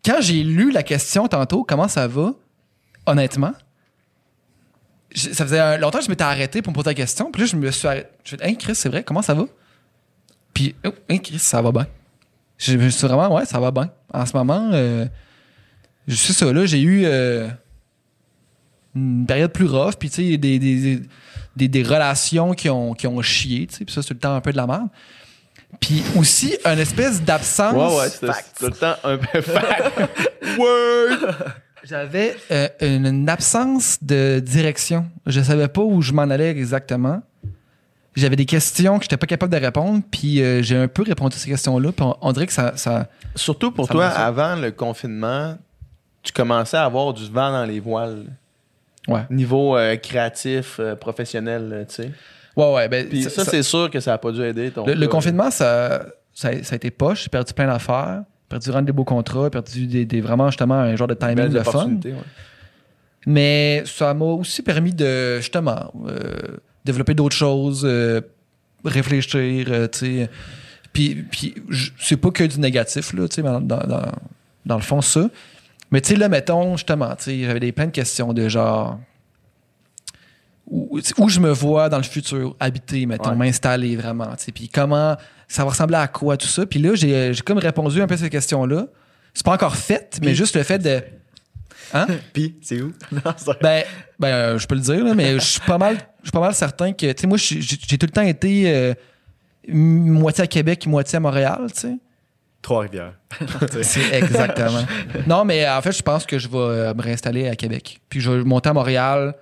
quand 0.05 0.21
j'ai 0.21 0.43
lu 0.45 0.71
la 0.71 0.83
question 0.83 1.27
tantôt, 1.29 1.65
comment 1.65 1.89
ça 1.89 2.07
va, 2.07 2.33
honnêtement, 3.07 3.53
ça 5.15 5.45
faisait 5.45 5.59
un- 5.59 5.77
longtemps 5.79 5.99
que 5.99 6.05
je 6.05 6.11
m'étais 6.11 6.25
arrêté 6.25 6.63
pour 6.63 6.73
me 6.73 6.75
poser 6.75 6.91
la 6.91 6.95
question. 6.95 7.31
Puis 7.31 7.43
là, 7.43 7.47
je 7.47 7.57
me 7.57 7.71
suis 7.71 7.87
arrêté. 7.89 8.09
Je 8.19 8.23
me 8.23 8.27
suis 8.29 8.37
dit, 8.39 8.45
hey, 8.45 8.57
Chris, 8.59 8.75
c'est 8.75 8.89
vrai, 8.89 9.03
comment 9.05 9.23
ça 9.23 9.35
va? 9.35 9.45
Puis, 10.55 10.75
oh, 10.87 10.91
hey, 11.09 11.21
Chris, 11.21 11.39
ça 11.39 11.61
va 11.63 11.73
bien. 11.73 11.87
Je 12.59 12.77
me 12.77 12.89
suis 12.91 13.07
vraiment, 13.07 13.35
ouais, 13.35 13.45
ça 13.45 13.59
va 13.59 13.71
bien. 13.71 13.91
En 14.13 14.25
ce 14.27 14.37
moment, 14.37 14.71
euh, 14.73 15.07
je 16.07 16.15
sais 16.15 16.33
ça, 16.33 16.53
là, 16.53 16.65
j'ai 16.67 16.81
eu 16.81 17.03
euh, 17.05 17.49
une 18.95 19.27
période 19.27 19.53
plus 19.53 19.67
rough, 19.67 19.95
puis 19.99 20.11
tu 20.11 20.17
sais, 20.33 20.37
des, 20.37 20.59
des, 20.59 21.01
des, 21.57 21.69
des 21.69 21.83
relations 21.83 22.53
qui 22.53 22.69
ont, 22.71 22.93
qui 22.95 23.07
ont 23.07 23.21
chié, 23.23 23.67
tu 23.67 23.77
sais, 23.77 23.85
puis 23.85 23.95
ça, 23.95 24.03
c'est 24.03 24.09
tout 24.09 24.15
le 24.15 24.21
temps 24.21 24.35
un 24.35 24.41
peu 24.41 24.53
de 24.53 24.57
la 24.57 24.67
merde. 24.67 24.89
Puis 25.81 26.03
aussi, 26.17 26.55
une 26.67 26.79
espèce 26.79 27.23
d'absence. 27.23 27.73
Ouais, 27.75 28.29
ouais, 28.29 28.37
tout 28.59 28.67
le 28.67 28.73
temps 28.73 28.95
un 29.05 29.17
peu 29.17 29.41
fact. 29.41 29.99
Word! 30.59 31.35
J'avais 31.85 32.37
euh, 32.51 32.69
une, 32.81 33.07
une 33.07 33.29
absence 33.29 33.99
de 34.03 34.41
direction. 34.41 35.07
Je 35.27 35.41
savais 35.41 35.69
pas 35.69 35.83
où 35.83 36.01
je 36.03 36.13
m'en 36.13 36.23
allais 36.23 36.51
exactement. 36.51 37.23
J'avais 38.15 38.37
des 38.37 38.45
questions 38.45 38.99
que 38.99 39.05
j'étais 39.05 39.17
pas 39.17 39.27
capable 39.27 39.53
de 39.53 39.59
répondre, 39.59 40.03
puis 40.11 40.43
euh, 40.43 40.63
j'ai 40.63 40.77
un 40.77 40.87
peu 40.87 41.03
répondu 41.03 41.35
à 41.35 41.39
ces 41.39 41.49
questions-là, 41.51 41.93
puis 41.93 42.05
on, 42.05 42.15
on 42.21 42.33
dirait 42.33 42.47
que 42.47 42.53
ça, 42.53 42.77
ça- 42.77 43.09
Surtout 43.35 43.71
pour 43.73 43.87
Ça 43.87 43.93
toi, 43.95 44.07
avant 44.09 44.55
le 44.57 44.71
confinement, 44.71 45.57
tu 46.23 46.31
commençais 46.33 46.77
à 46.77 46.85
avoir 46.85 47.15
du 47.15 47.25
vent 47.31 47.51
dans 47.51 47.65
les 47.65 47.81
voiles. 47.81 48.27
Ouais. 49.09 49.23
Niveau 49.31 49.77
euh, 49.77 49.97
créatif, 49.97 50.79
professionnel, 51.01 51.87
tu 51.89 51.95
sais. 51.95 52.11
Ouais, 52.55 52.75
ouais. 52.75 52.89
Ben, 52.89 53.09
Puis 53.09 53.23
ça- 53.25 53.45
c'est 53.47 53.63
sûr 53.63 53.91
que 53.91 53.99
ça 53.99 54.13
a 54.13 54.19
pas 54.19 54.31
dû 54.31 54.43
aider 54.43 54.71
ton 54.71 54.85
le, 54.87 55.09
confinement, 55.09 55.51
ça, 55.51 56.05
ça, 56.35 56.51
ça 56.63 56.75
a 56.75 56.77
été 56.77 56.91
poche. 56.91 57.23
J'ai 57.25 57.29
perdu 57.31 57.55
plein 57.55 57.67
d'affaires, 57.67 58.25
perdu 58.53 58.71
rendre 58.71 58.87
des 58.87 58.93
beaux 58.93 59.05
contrats, 59.05 59.51
perdu 59.51 59.87
des, 59.87 60.05
des- 60.05 60.21
vraiment 60.21 60.49
justement 60.51 60.75
un 60.75 60.95
genre 60.97 61.09
de 61.09 61.15
timing 61.15 61.49
de 61.49 61.61
fun. 61.61 61.89
ouais. 62.05 62.15
Mais 63.27 63.83
ça 63.87 64.15
m'a 64.15 64.25
aussi 64.25 64.63
permis 64.63 64.93
de, 64.93 65.39
justement, 65.39 65.93
euh, 66.07 66.59
développer 66.85 67.15
d'autres 67.15 67.37
choses, 67.37 67.83
euh, 67.85 68.21
réfléchir, 68.85 69.67
euh, 69.71 69.87
tu 69.89 69.99
sais. 69.99 70.31
Puis, 70.93 71.25
puis 71.31 71.55
c'est 71.99 72.17
pas 72.17 72.31
que 72.31 72.45
du 72.45 72.59
négatif, 72.61 73.13
là, 73.15 73.29
tu 73.29 73.37
sais, 73.37 73.43
dans, 73.43 73.61
dans, 73.61 73.79
dans- 74.67 74.77
le 74.77 74.83
fond, 74.83 75.01
ça. 75.01 75.31
Mais 75.91 76.01
tu 76.01 76.11
sais, 76.11 76.17
là, 76.17 76.29
mettons, 76.29 76.77
justement, 76.77 77.15
tu 77.17 77.25
sais, 77.25 77.45
j'avais 77.45 77.61
des, 77.61 77.73
plein 77.73 77.87
de 77.87 77.91
questions 77.93 78.33
de 78.33 78.49
genre... 78.49 78.99
Où, 80.67 80.99
où 81.19 81.29
je 81.29 81.41
me 81.41 81.51
vois 81.51 81.89
dans 81.89 81.99
le 81.99 82.03
futur 82.03 82.57
habiter, 82.61 83.05
mettons, 83.07 83.31
Ouais. 83.31 83.37
m'installer 83.37 83.95
vraiment, 83.97 84.35
tu 84.37 84.45
sais. 84.45 84.53
Puis 84.53 84.69
comment... 84.69 85.17
Ça 85.53 85.65
va 85.65 85.71
ressembler 85.71 85.97
à 85.97 86.09
quoi, 86.09 86.37
tout 86.37 86.47
ça? 86.47 86.65
Puis 86.65 86.79
là, 86.79 86.95
j'ai 86.95 87.35
j'ai 87.35 87.43
comme 87.43 87.59
répondu 87.59 88.01
un 88.01 88.07
peu 88.07 88.15
à 88.15 88.17
ces 88.17 88.31
questions-là. 88.31 88.87
C'est 89.35 89.45
pas 89.45 89.53
encore 89.53 89.77
fait, 89.77 90.19
mais 90.23 90.35
juste 90.35 90.57
le 90.57 90.63
fait 90.63 90.79
de... 90.79 91.03
Hein? 91.95 92.07
Puis, 92.33 92.57
c'est 92.63 92.81
où? 92.81 92.93
non, 93.13 93.21
Ben, 93.61 93.85
ben 94.19 94.29
euh, 94.29 94.59
je 94.59 94.67
peux 94.67 94.75
le 94.75 94.81
dire, 94.81 95.05
là, 95.05 95.15
mais 95.15 95.35
je 95.35 95.45
suis 95.45 95.61
pas 95.61 95.79
mal, 95.79 95.97
je 96.21 96.29
suis 96.29 96.33
pas 96.33 96.41
mal 96.41 96.55
certain 96.55 96.93
que, 96.93 97.13
tu 97.13 97.21
sais, 97.21 97.27
moi, 97.27 97.37
j'ai 97.39 97.99
tout 97.99 98.07
le 98.07 98.13
temps 98.13 98.23
été 98.23 98.75
euh, 98.75 98.95
moitié 99.69 100.45
à 100.45 100.47
Québec, 100.47 100.87
moitié 100.87 101.17
à 101.17 101.21
Montréal, 101.21 101.67
tu 101.75 101.81
sais. 101.81 101.97
Trois-Rivières. 102.63 103.15
C'est 103.83 104.15
exactement. 104.15 104.85
non, 105.27 105.45
mais 105.45 105.65
euh, 105.65 105.77
en 105.77 105.83
fait, 105.83 105.93
je 105.93 106.03
pense 106.03 106.25
que 106.25 106.39
je 106.39 106.49
vais 106.49 106.57
euh, 106.57 106.95
me 106.95 107.03
réinstaller 107.03 107.49
à 107.49 107.57
Québec. 107.57 108.01
Puis 108.09 108.21
je 108.21 108.31
vais 108.31 108.45
monter 108.45 108.71
à 108.71 108.73
Montréal, 108.73 109.35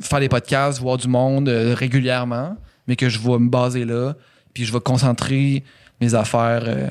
faire 0.00 0.20
des 0.20 0.28
podcasts, 0.28 0.80
voir 0.80 0.96
du 0.96 1.08
monde 1.08 1.48
euh, 1.48 1.74
régulièrement, 1.74 2.56
mais 2.88 2.96
que 2.96 3.08
je 3.08 3.18
vais 3.18 3.38
me 3.38 3.48
baser 3.48 3.84
là. 3.84 4.14
Puis 4.54 4.64
je 4.64 4.72
vais 4.72 4.80
concentrer 4.80 5.62
mes 6.00 6.14
affaires 6.14 6.64
euh, 6.66 6.88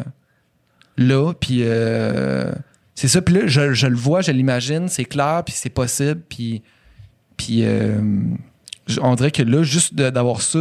là. 0.97 1.33
Puis 1.33 1.59
euh, 1.63 2.51
c'est 2.95 3.07
ça. 3.07 3.21
Puis 3.21 3.35
là, 3.35 3.41
je, 3.47 3.73
je 3.73 3.87
le 3.87 3.95
vois, 3.95 4.21
je 4.21 4.31
l'imagine, 4.31 4.87
c'est 4.87 5.05
clair, 5.05 5.43
puis 5.45 5.53
c'est 5.55 5.69
possible. 5.69 6.21
Puis, 6.29 6.61
puis 7.37 7.63
euh, 7.65 7.99
je- 8.87 8.99
on 9.01 9.15
dirait 9.15 9.31
que 9.31 9.43
là, 9.43 9.63
juste 9.63 9.93
d'avoir 9.95 10.41
ça, 10.41 10.59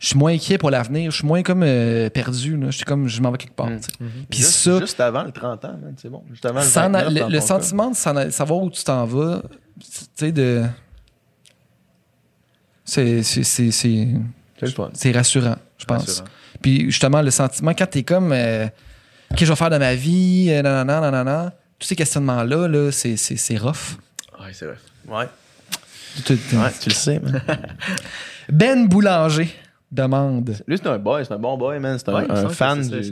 je 0.00 0.08
suis 0.08 0.18
moins 0.18 0.32
inquiet 0.32 0.58
pour 0.58 0.70
l'avenir. 0.70 1.10
Je 1.10 1.16
suis 1.18 1.26
moins 1.26 1.42
comme 1.42 1.62
euh, 1.62 2.10
perdu. 2.10 2.56
là. 2.58 2.66
Je 2.70 2.76
suis 2.76 2.84
comme, 2.84 3.08
je 3.08 3.22
m'en 3.22 3.30
vais 3.30 3.38
quelque 3.38 3.54
part. 3.54 3.70
Mm. 3.70 3.80
sais. 3.80 3.92
Puis 4.28 4.38
juste, 4.40 4.50
ça, 4.50 4.78
Juste 4.80 5.00
avant 5.00 5.22
le 5.22 5.32
30 5.32 5.64
ans, 5.64 5.78
c'est 5.96 6.10
bon. 6.10 6.22
Juste 6.30 6.44
avant 6.44 6.60
le 6.60 6.66
s'en 6.66 6.90
29 6.90 7.06
a- 7.06 7.10
le, 7.28 7.32
le 7.32 7.40
sentiment 7.40 7.90
de 7.90 7.96
savoir 8.30 8.60
où 8.62 8.70
tu 8.70 8.82
t'en 8.84 9.04
vas, 9.06 9.42
tu 9.80 9.86
sais, 10.14 10.32
de. 10.32 10.64
C'est, 12.84 13.22
c'est, 14.94 15.12
rassurant, 15.12 15.56
je 15.78 15.84
pense. 15.84 16.06
Rassurant. 16.06 16.28
Puis 16.62 16.84
justement, 16.90 17.22
le 17.22 17.30
sentiment, 17.30 17.72
quand 17.74 17.86
t'es 17.86 18.02
comme. 18.02 18.32
euh, 18.32 18.66
Qu'est-ce 19.30 19.40
que 19.40 19.46
je 19.46 19.52
vais 19.52 19.56
faire 19.56 19.70
de 19.70 19.78
ma 19.78 19.94
vie, 19.94 20.46
euh, 20.50 20.62
nanana, 20.62 21.00
nanana, 21.00 21.52
tous 21.78 21.88
ces 21.88 21.96
questionnements-là, 21.96 22.68
là, 22.68 22.92
c'est, 22.92 23.16
c'est, 23.16 23.36
c'est 23.36 23.56
rough. 23.56 23.96
Ouais, 24.38 24.50
c'est 24.52 24.66
vrai. 24.66 24.76
Ouais. 25.08 25.26
Tu- 26.24 26.36
tu- 26.36 26.56
Ouais, 26.56 26.70
tu 26.80 26.90
le 26.90 26.94
sais, 26.94 27.18
man. 27.18 27.42
Ben 28.48 28.86
Boulanger 28.86 29.48
demande. 29.90 30.54
Lui, 30.66 30.78
c'est 30.78 30.86
un 30.88 30.98
boy, 30.98 31.24
c'est 31.26 31.32
un 31.34 31.38
bon 31.38 31.56
boy, 31.56 31.78
man. 31.80 31.98
C'est 31.98 32.08
un, 32.10 32.14
Ouais, 32.14 32.30
un 32.30 32.48
fan 32.48 32.80
du. 32.86 33.00
du- 33.00 33.10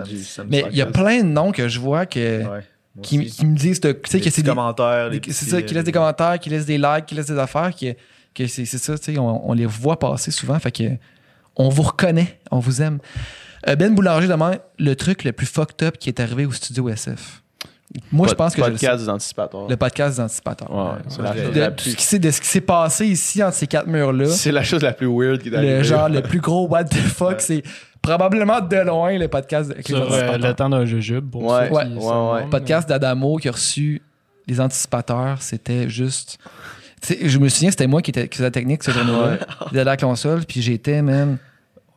Mais 0.49 0.65
il 0.71 0.77
y 0.77 0.83
a 0.83 0.87
plein 0.87 1.19
de 1.23 1.29
noms 1.29 1.51
que 1.53 1.69
je 1.69 1.81
vois 1.81 2.07
que. 2.07 2.45
Ouais. 2.47 2.61
Qui, 3.03 3.19
me 3.19 3.57
disent, 3.57 3.81
de- 3.81 3.93
tu 3.93 4.01
sais, 4.11 4.19
Les 4.19 4.25
que 4.25 4.31
c'est 4.31 4.43
des. 4.43 4.51
commentaires. 4.51 5.11
C'est 5.29 5.33
ça, 5.47 5.63
qui 5.63 5.73
euh, 5.73 5.77
laissent 5.77 5.85
des 5.85 5.93
commentaires, 5.93 6.39
qui 6.39 6.51
laissent 6.51 6.67
des 6.67 6.77
likes, 6.77 7.07
qui 7.07 7.15
laissent 7.15 7.27
des 7.27 7.39
affaires, 7.39 7.71
que, 7.75 7.95
que 8.35 8.47
c'est 8.47 8.67
c'est 8.67 8.77
ça, 8.79 8.99
tu 8.99 9.15
sais, 9.15 9.19
on, 9.19 9.49
on 9.49 9.55
les 9.55 9.65
voit 9.67 9.99
passer 9.99 10.31
souvent. 10.31 10.59
Fait 10.59 10.71
que 10.71 10.85
on 11.57 11.69
vous 11.69 11.83
reconnaît, 11.83 12.39
on 12.51 12.59
vous 12.59 12.83
aime. 12.83 12.99
Euh, 13.69 13.77
ben 13.77 13.95
Boulanger 13.95 14.27
demande 14.29 14.59
le 14.79 14.95
truc 14.97 15.25
le 15.25 15.33
plus 15.33 15.47
fucked 15.47 15.87
up 15.87 15.97
qui 15.99 16.09
est 16.09 16.19
arrivé 16.21 16.47
au 16.47 16.53
studio 16.53 16.89
SF. 16.89 17.43
Moi, 18.11 18.27
je 18.27 18.33
pense 18.35 18.55
que 18.55 18.63
je 18.63 18.67
le 18.67 18.73
podcast 18.73 19.03
des 19.05 19.09
anticipateurs. 19.11 19.69
le 19.69 19.77
podcast 19.77 20.17
des 20.17 20.23
anticipateurs. 20.23 20.75
Ouais, 20.75 20.93
c'est 21.09 21.21
la, 21.23 21.31
Ouais, 21.33 21.43
chose 21.45 21.53
De, 21.55 21.61
la 21.61 21.71
tout 21.71 21.83
plus- 21.83 21.91
ce 21.93 21.97
qui 21.97 22.03
s'est- 22.05 22.19
de 22.19 22.31
ce 22.31 22.41
qui 22.41 22.47
s'est 22.47 22.61
passé 22.63 23.07
ici 23.07 23.43
entre 23.43 23.55
ces 23.55 23.67
quatre 23.67 23.87
murs-là, 23.87 24.29
c'est 24.29 24.51
la 24.51 24.63
chose 24.65 24.83
la 24.83 24.93
plus 24.95 25.07
weird 25.07 25.43
qui 25.43 25.49
est 25.49 25.51
le 25.51 25.59
arrivée. 25.59 25.85
genre 25.85 26.09
le 26.09 26.23
plus 26.23 26.41
gros 26.41 26.67
what 26.67 26.85
the 26.85 26.95
fuck, 26.97 27.41
c'est 27.43 27.63
probablement 28.01 28.61
de 28.63 28.77
loin 28.79 29.19
le 29.19 29.29
podcast 29.29 29.71
avec 29.71 29.89
les 29.89 29.95
Sur 29.95 30.05
euh, 30.05 30.07
anticipateurs. 30.07 30.39
le 30.49 30.55
temps 30.55 30.69
d'un 30.71 30.85
jujube. 30.87 31.31
Pour 31.31 31.43
Ouais, 31.45 31.69
ouais, 31.69 31.71
ouais, 31.71 31.85
ouais. 31.85 31.91
demandent. 31.91 32.51
podcast 32.51 32.89
d'Adamo 32.89 33.37
qui 33.37 33.49
a 33.49 33.53
reçu 33.53 34.01
les 34.49 34.59
anticipateurs, 34.59 35.43
c'était 35.43 35.89
juste. 35.91 36.39
Je 37.09 37.39
me 37.39 37.49
souviens, 37.49 37.71
c'était 37.71 37.87
moi 37.87 38.01
qui, 38.03 38.13
faisais 38.13 38.29
la 38.45 38.51
technique 38.51 38.83
ce 38.85 38.91
jour-là, 38.91 39.39
de 39.73 39.81
la 39.81 39.97
console, 39.97 40.45
puis 40.47 40.63
j'étais, 40.63 41.03
man. 41.03 41.39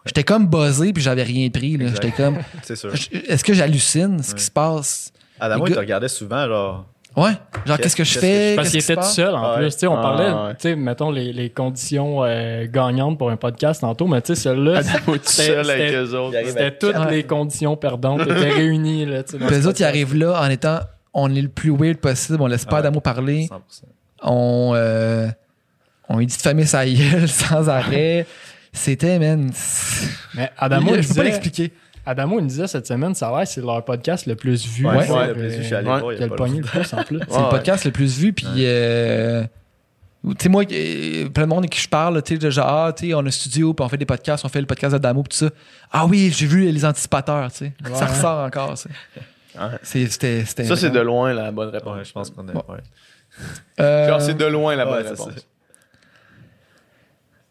J'étais 0.05 0.23
comme 0.23 0.47
buzzé, 0.47 0.93
puis 0.93 1.01
j'avais 1.03 1.23
rien 1.23 1.49
pris. 1.49 1.77
J'étais 1.79 2.11
comme. 2.11 2.37
C'est 2.63 2.75
sûr. 2.75 2.91
Est-ce 2.93 3.43
que 3.43 3.53
j'hallucine 3.53 4.21
ce 4.21 4.31
Ouais. 4.31 4.37
qui 4.37 4.43
se 4.43 4.51
passe? 4.51 5.11
Adamo, 5.39 5.65
Les 5.65 5.71
il 5.71 5.75
te 5.75 5.79
regardait 5.79 6.07
souvent, 6.07 6.45
genre. 6.47 6.85
Ouais. 7.17 7.31
Genre, 7.65 7.77
Qu'est-ce- 7.77 7.95
que 7.95 8.03
je 8.03 8.19
fais? 8.19 8.51
que 8.51 8.55
Parce 8.57 8.69
qu'il 8.69 8.81
qui 8.81 8.85
se 8.85 8.91
était 8.91 9.01
tout 9.01 9.07
seul 9.07 9.33
en 9.33 9.51
Ouais. 9.53 9.57
plus. 9.59 9.73
Tu 9.73 9.79
sais, 9.79 9.87
on 9.87 9.97
Ah, 9.97 10.01
parlait, 10.01 10.29
ouais. 10.31 10.53
tu 10.55 10.61
sais, 10.61 10.75
mettons 10.75 11.11
les, 11.11 11.31
les 11.33 11.49
conditions 11.49 12.23
euh, 12.25 12.65
gagnantes 12.69 13.17
pour 13.17 13.31
un 13.31 13.37
podcast 13.37 13.81
tantôt, 13.81 14.05
mais 14.05 14.21
tu 14.21 14.35
sais, 14.35 14.41
celle-là, 14.41 14.79
Adamo 14.79 15.17
tout 15.17 15.21
C'était- 15.23 15.47
seul 15.47 15.69
avec 15.69 15.87
c'était- 15.89 15.95
eux 16.03 16.13
autres. 16.19 16.33
Il 16.33 16.37
arrive 16.37 16.47
c'était 16.49 16.61
avec 16.61 16.79
toutes 16.79 17.09
les 17.09 17.23
conditions 17.23 17.75
perdantes 17.77 18.21
étaient 18.21 18.33
réunies. 18.33 19.05
Là, 19.05 19.23
les 19.49 19.65
autres, 19.67 19.79
ils 19.79 19.85
arrivent 19.85 20.15
là 20.15 20.41
en 20.41 20.49
étant. 20.49 20.79
On 21.13 21.33
est 21.33 21.41
le 21.41 21.47
plus 21.49 21.71
weird 21.75 21.97
possible, 21.99 22.41
on 22.41 22.47
laisse 22.47 22.65
pas. 22.65 22.79
Adamo 22.79 22.99
parler. 22.99 23.47
100%. 23.49 23.85
On, 24.27 24.71
euh, 24.75 25.27
on 26.09 26.17
lui 26.17 26.25
dit 26.25 26.35
de 26.35 26.41
fermer 26.41 26.65
sa 26.65 26.85
gueule 26.85 27.27
sans 27.29 27.69
arrêt. 27.69 28.25
C'était, 28.73 29.19
man. 29.19 29.51
Mais 30.33 30.51
Adamo, 30.57 30.95
il 30.95 31.01
je 31.03 31.07
peux 31.07 31.13
pas 31.13 31.23
l'expliquer. 31.23 31.71
Adamo, 32.07 32.39
il 32.39 32.43
me 32.43 32.49
disait 32.49 32.67
cette 32.67 32.85
semaine, 32.85 33.15
ça 33.15 33.29
a 33.29 33.37
l'air, 33.37 33.47
c'est 33.47 33.61
leur 33.61 33.83
podcast 33.85 34.25
le 34.27 34.35
plus 34.35 34.67
vu. 34.67 34.85
Ouais, 34.85 35.07
le 35.27 35.33
plus 35.33 35.47
vu, 35.49 35.55
je 35.57 35.61
suis 35.63 35.73
allé 35.75 35.87
Ouais. 35.89 35.99
voir, 35.99 36.11
il 36.11 36.15
y 36.15 36.17
qui 36.17 36.23
a 36.23 36.25
a 36.25 36.29
le 36.29 36.35
pogné 36.35 36.57
le 36.59 36.63
plus 36.63 36.93
en 36.93 37.03
plus. 37.03 37.19
C'est 37.29 37.37
le 37.37 37.43
Ouais. 37.43 37.49
podcast 37.49 37.85
le 37.85 37.91
plus 37.91 38.17
vu. 38.19 38.33
Puis, 38.33 38.45
euh, 38.59 39.43
tu 40.23 40.35
sais, 40.39 40.49
moi, 40.49 40.63
euh, 40.71 41.29
plein 41.29 41.43
de 41.43 41.49
monde 41.49 41.59
avec 41.59 41.71
qui 41.71 41.81
je 41.81 41.89
parle, 41.89 42.21
tu 42.21 42.33
sais, 42.33 42.39
de 42.39 42.49
genre, 42.49 42.67
ah, 42.67 42.93
tu 42.93 43.07
sais, 43.07 43.13
on 43.15 43.19
a 43.19 43.27
un 43.27 43.31
studio, 43.31 43.73
puis 43.73 43.83
on 43.85 43.89
fait 43.89 43.97
des 43.97 44.05
podcasts, 44.05 44.43
on 44.45 44.49
fait 44.49 44.59
le 44.61 44.67
podcast 44.67 44.91
d'Adamo, 44.91 45.23
puis 45.23 45.29
tout 45.39 45.45
ça. 45.45 45.51
Ah 45.91 46.05
oui, 46.05 46.31
j'ai 46.35 46.45
vu 46.45 46.69
les 46.69 46.85
anticipateurs, 46.85 47.51
tu 47.51 47.57
sais. 47.59 47.73
Ouais. 47.83 47.95
Ça 47.95 48.05
ressort 48.05 48.39
encore, 48.45 48.77
ça. 48.77 48.89
Ouais. 49.57 49.77
C'était. 49.81 50.43
Ça, 50.45 50.75
c'est 50.75 50.89
de 50.91 50.99
loin 50.99 51.33
la 51.33 51.51
bonne 51.51 51.69
réponse. 51.69 51.97
Ouais, 51.97 52.05
je 52.05 52.11
pense 52.11 52.29
qu'on 52.29 52.47
est. 52.47 52.51
Bon. 52.53 52.63
Ouais. 53.39 53.83
Euh, 53.83 54.07
Genre, 54.07 54.21
c'est 54.21 54.33
de 54.37 54.45
loin 54.45 54.75
la 54.75 54.85
Ouais, 54.85 55.03
bonne 55.03 55.15
c'est 55.15 55.23
réponse. 55.23 55.47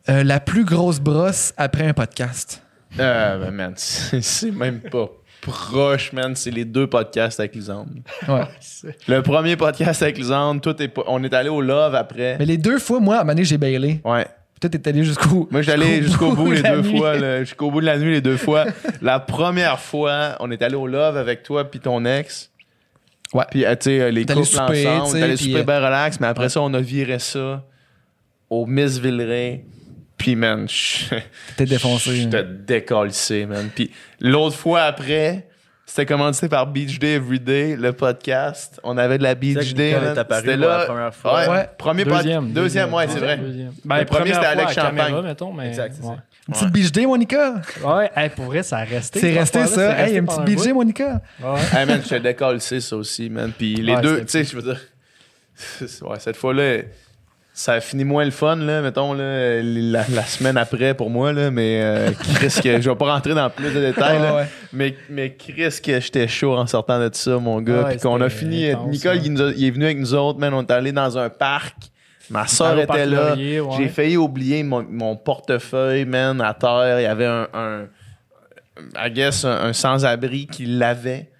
euh, 0.08 0.22
la 0.24 0.40
plus 0.40 0.64
grosse 0.64 1.00
brosse 1.00 1.52
après 1.56 1.86
un 1.86 1.94
podcast. 1.94 2.62
Euh, 3.00 3.38
ben, 3.38 3.50
man, 3.50 3.72
c'est 3.76 4.50
même 4.50 4.80
pas 4.80 5.08
proche, 5.40 6.12
man. 6.12 6.34
C'est 6.36 6.50
les 6.50 6.64
deux 6.64 6.86
podcasts 6.86 7.40
avec 7.40 7.54
Lisande. 7.54 7.88
Ouais. 8.28 8.42
Le 9.08 9.20
premier 9.22 9.56
podcast 9.56 10.02
avec 10.02 10.16
Lisande, 10.18 10.60
tout 10.62 10.80
est 10.80 10.88
pas- 10.88 11.02
on 11.06 11.22
est 11.24 11.34
allé 11.34 11.48
au 11.48 11.60
Love 11.60 11.94
après. 11.94 12.36
Mais 12.38 12.46
les 12.46 12.58
deux 12.58 12.78
fois, 12.78 13.00
moi, 13.00 13.16
à 13.16 13.20
un 13.22 13.24
moment 13.24 13.42
j'ai 13.42 13.58
bailé. 13.58 14.00
Ouais. 14.04 14.26
Peut-être 14.60 14.82
t'es 14.82 14.88
allé 14.90 15.04
jusqu'au. 15.04 15.48
Moi, 15.50 15.60
j'allais 15.62 16.00
jusqu'au 16.02 16.32
bout 16.34 16.52
les 16.52 16.58
de 16.58 16.62
la 16.62 16.76
deux 16.76 16.82
nuit. 16.88 16.98
fois, 16.98 17.18
là, 17.18 17.40
jusqu'au 17.44 17.70
bout 17.70 17.80
de 17.80 17.86
la 17.86 17.98
nuit 17.98 18.12
les 18.12 18.20
deux 18.22 18.36
fois. 18.38 18.64
La 19.02 19.20
première 19.20 19.78
fois, 19.80 20.36
on 20.40 20.50
est 20.50 20.62
allé 20.62 20.76
au 20.76 20.86
Love 20.86 21.16
avec 21.18 21.42
toi 21.42 21.64
puis 21.70 21.80
ton 21.80 22.04
ex. 22.06 22.50
Ouais. 23.34 23.44
Puis, 23.50 23.64
euh, 23.66 23.74
tu 23.74 23.90
sais, 23.90 24.10
les 24.12 24.24
T'es 24.24 24.32
allé 24.32 24.40
couples 24.42 24.56
souper, 24.56 24.88
ensemble, 24.88 25.26
puis, 25.34 25.36
super 25.38 25.60
euh, 25.60 25.64
bien 25.64 25.76
relax, 25.78 26.20
mais 26.20 26.26
après 26.28 26.44
ouais. 26.44 26.48
ça, 26.48 26.60
on 26.62 26.72
a 26.72 26.80
viré 26.80 27.18
ça 27.18 27.64
au 28.48 28.64
Miss 28.66 28.98
Villeray. 28.98 29.64
Puis, 30.16 30.36
man, 30.36 30.66
je- 30.68 31.16
T'es 31.56 31.66
défoncé. 31.66 32.14
J'étais 32.16 32.44
décalissé, 32.44 33.44
man. 33.46 33.68
Puis 33.74 33.90
l'autre 34.20 34.56
fois 34.56 34.82
après, 34.84 35.48
c'était 35.86 36.06
commandité 36.06 36.48
par 36.48 36.66
Beach 36.66 36.98
Day 36.98 37.14
Everyday, 37.14 37.76
le 37.76 37.92
podcast. 37.92 38.80
On 38.82 38.96
avait 38.98 39.18
de 39.18 39.22
la 39.22 39.30
C'est 39.30 39.34
Beach 39.36 39.56
là 39.56 39.62
Day. 39.74 39.96
C'était 40.34 40.56
là. 40.56 40.78
la 40.78 40.84
première 40.86 41.14
fois. 41.14 41.34
Ouais, 41.40 41.48
Ouais. 41.48 41.68
Premier 41.78 42.04
pod- 42.04 42.16
Deuxième. 42.18 42.52
Deuxième, 42.52 42.92
ouais, 42.94 43.06
c'est 43.08 43.18
vrai. 43.18 43.36
Deuxième. 43.38 43.72
Ben, 43.84 43.98
Le 43.98 44.04
premier, 44.06 44.20
première 44.20 44.34
c'était 44.36 44.46
Alex 44.46 44.74
caméra, 44.74 45.06
Champagne. 45.08 45.24
mettons, 45.24 45.52
mais, 45.52 45.68
Exact, 45.68 45.94
c'est 46.00 46.06
ouais. 46.06 46.16
Une 46.48 46.54
petite 46.54 46.70
beach 46.72 46.92
day, 46.92 47.06
Monica? 47.06 47.54
Ouais, 47.84 48.10
hey, 48.16 48.28
pour 48.30 48.46
vrai, 48.46 48.62
ça 48.62 48.78
a 48.78 48.84
resté. 48.84 49.18
C'est 49.20 49.32
resté 49.38 49.60
ça. 49.60 49.66
c'est 49.66 49.80
Hey, 49.82 49.94
resté 50.02 50.16
une 50.16 50.24
pendant 50.26 50.42
petite 50.44 50.52
un 50.52 50.56
beach 50.56 50.66
day. 50.66 50.72
Monica? 50.74 51.20
Ouais. 51.42 51.60
Hey, 51.72 51.86
man, 51.86 52.00
j'étais 52.02 52.20
décalissé, 52.20 52.80
ça 52.80 52.96
aussi, 52.96 53.30
man. 53.30 53.52
Puis 53.56 53.76
les 53.76 53.94
Ouais, 53.94 54.00
deux, 54.02 54.20
tu 54.20 54.28
sais, 54.28 54.44
je 54.44 54.56
veux 54.56 54.62
dire. 54.62 54.80
Ouais, 56.02 56.18
cette 56.18 56.36
fois-là, 56.36 56.78
ça 57.56 57.74
a 57.74 57.80
fini 57.80 58.02
moins 58.02 58.24
le 58.24 58.32
fun, 58.32 58.56
là, 58.56 58.82
mettons, 58.82 59.12
là, 59.12 59.62
la, 59.62 60.04
la 60.12 60.22
semaine 60.24 60.56
après 60.56 60.92
pour 60.92 61.08
moi, 61.08 61.32
là. 61.32 61.52
Mais 61.52 61.80
euh, 61.82 62.10
Chris, 62.34 62.58
que 62.62 62.80
je 62.80 62.90
vais 62.90 62.96
pas 62.96 63.12
rentrer 63.14 63.32
dans 63.32 63.48
plus 63.48 63.72
de 63.72 63.78
détails, 63.80 64.18
là. 64.20 64.34
Ouais. 64.36 64.46
Mais, 64.72 64.96
mais 65.08 65.34
Chris, 65.36 65.78
que 65.80 66.00
j'étais 66.00 66.26
chaud 66.26 66.56
en 66.56 66.66
sortant 66.66 66.98
de 66.98 67.08
ça, 67.12 67.38
mon 67.38 67.60
gars. 67.62 67.84
Ouais, 67.84 67.90
Puis 67.92 68.00
qu'on 68.00 68.20
a 68.20 68.28
fini. 68.28 68.70
intense, 68.70 68.90
Nicole, 68.90 69.20
il, 69.24 69.32
nous 69.32 69.40
a- 69.42 69.52
il 69.56 69.64
est 69.66 69.70
venu 69.70 69.84
avec 69.84 69.98
nous 69.98 70.14
autres, 70.14 70.40
man. 70.40 70.52
On 70.52 70.62
est 70.62 70.70
allé 70.72 70.90
dans 70.90 71.16
un 71.16 71.30
parc. 71.30 71.76
Ma 72.28 72.46
soeur 72.48 72.76
était 72.78 73.06
là. 73.06 73.34
Ouais. 73.34 73.62
J'ai 73.76 73.88
failli 73.88 74.16
oublier 74.16 74.62
mon, 74.64 74.84
mon 74.90 75.14
portefeuille, 75.14 76.06
man, 76.06 76.40
à 76.40 76.54
terre. 76.54 76.98
Il 76.98 77.02
y 77.04 77.06
avait 77.06 77.26
un, 77.26 77.46
un 77.54 77.82
I 78.96 79.10
guess, 79.12 79.44
un, 79.44 79.66
un 79.66 79.72
sans-abri 79.72 80.46
qui 80.48 80.66
l'avait. 80.66 81.30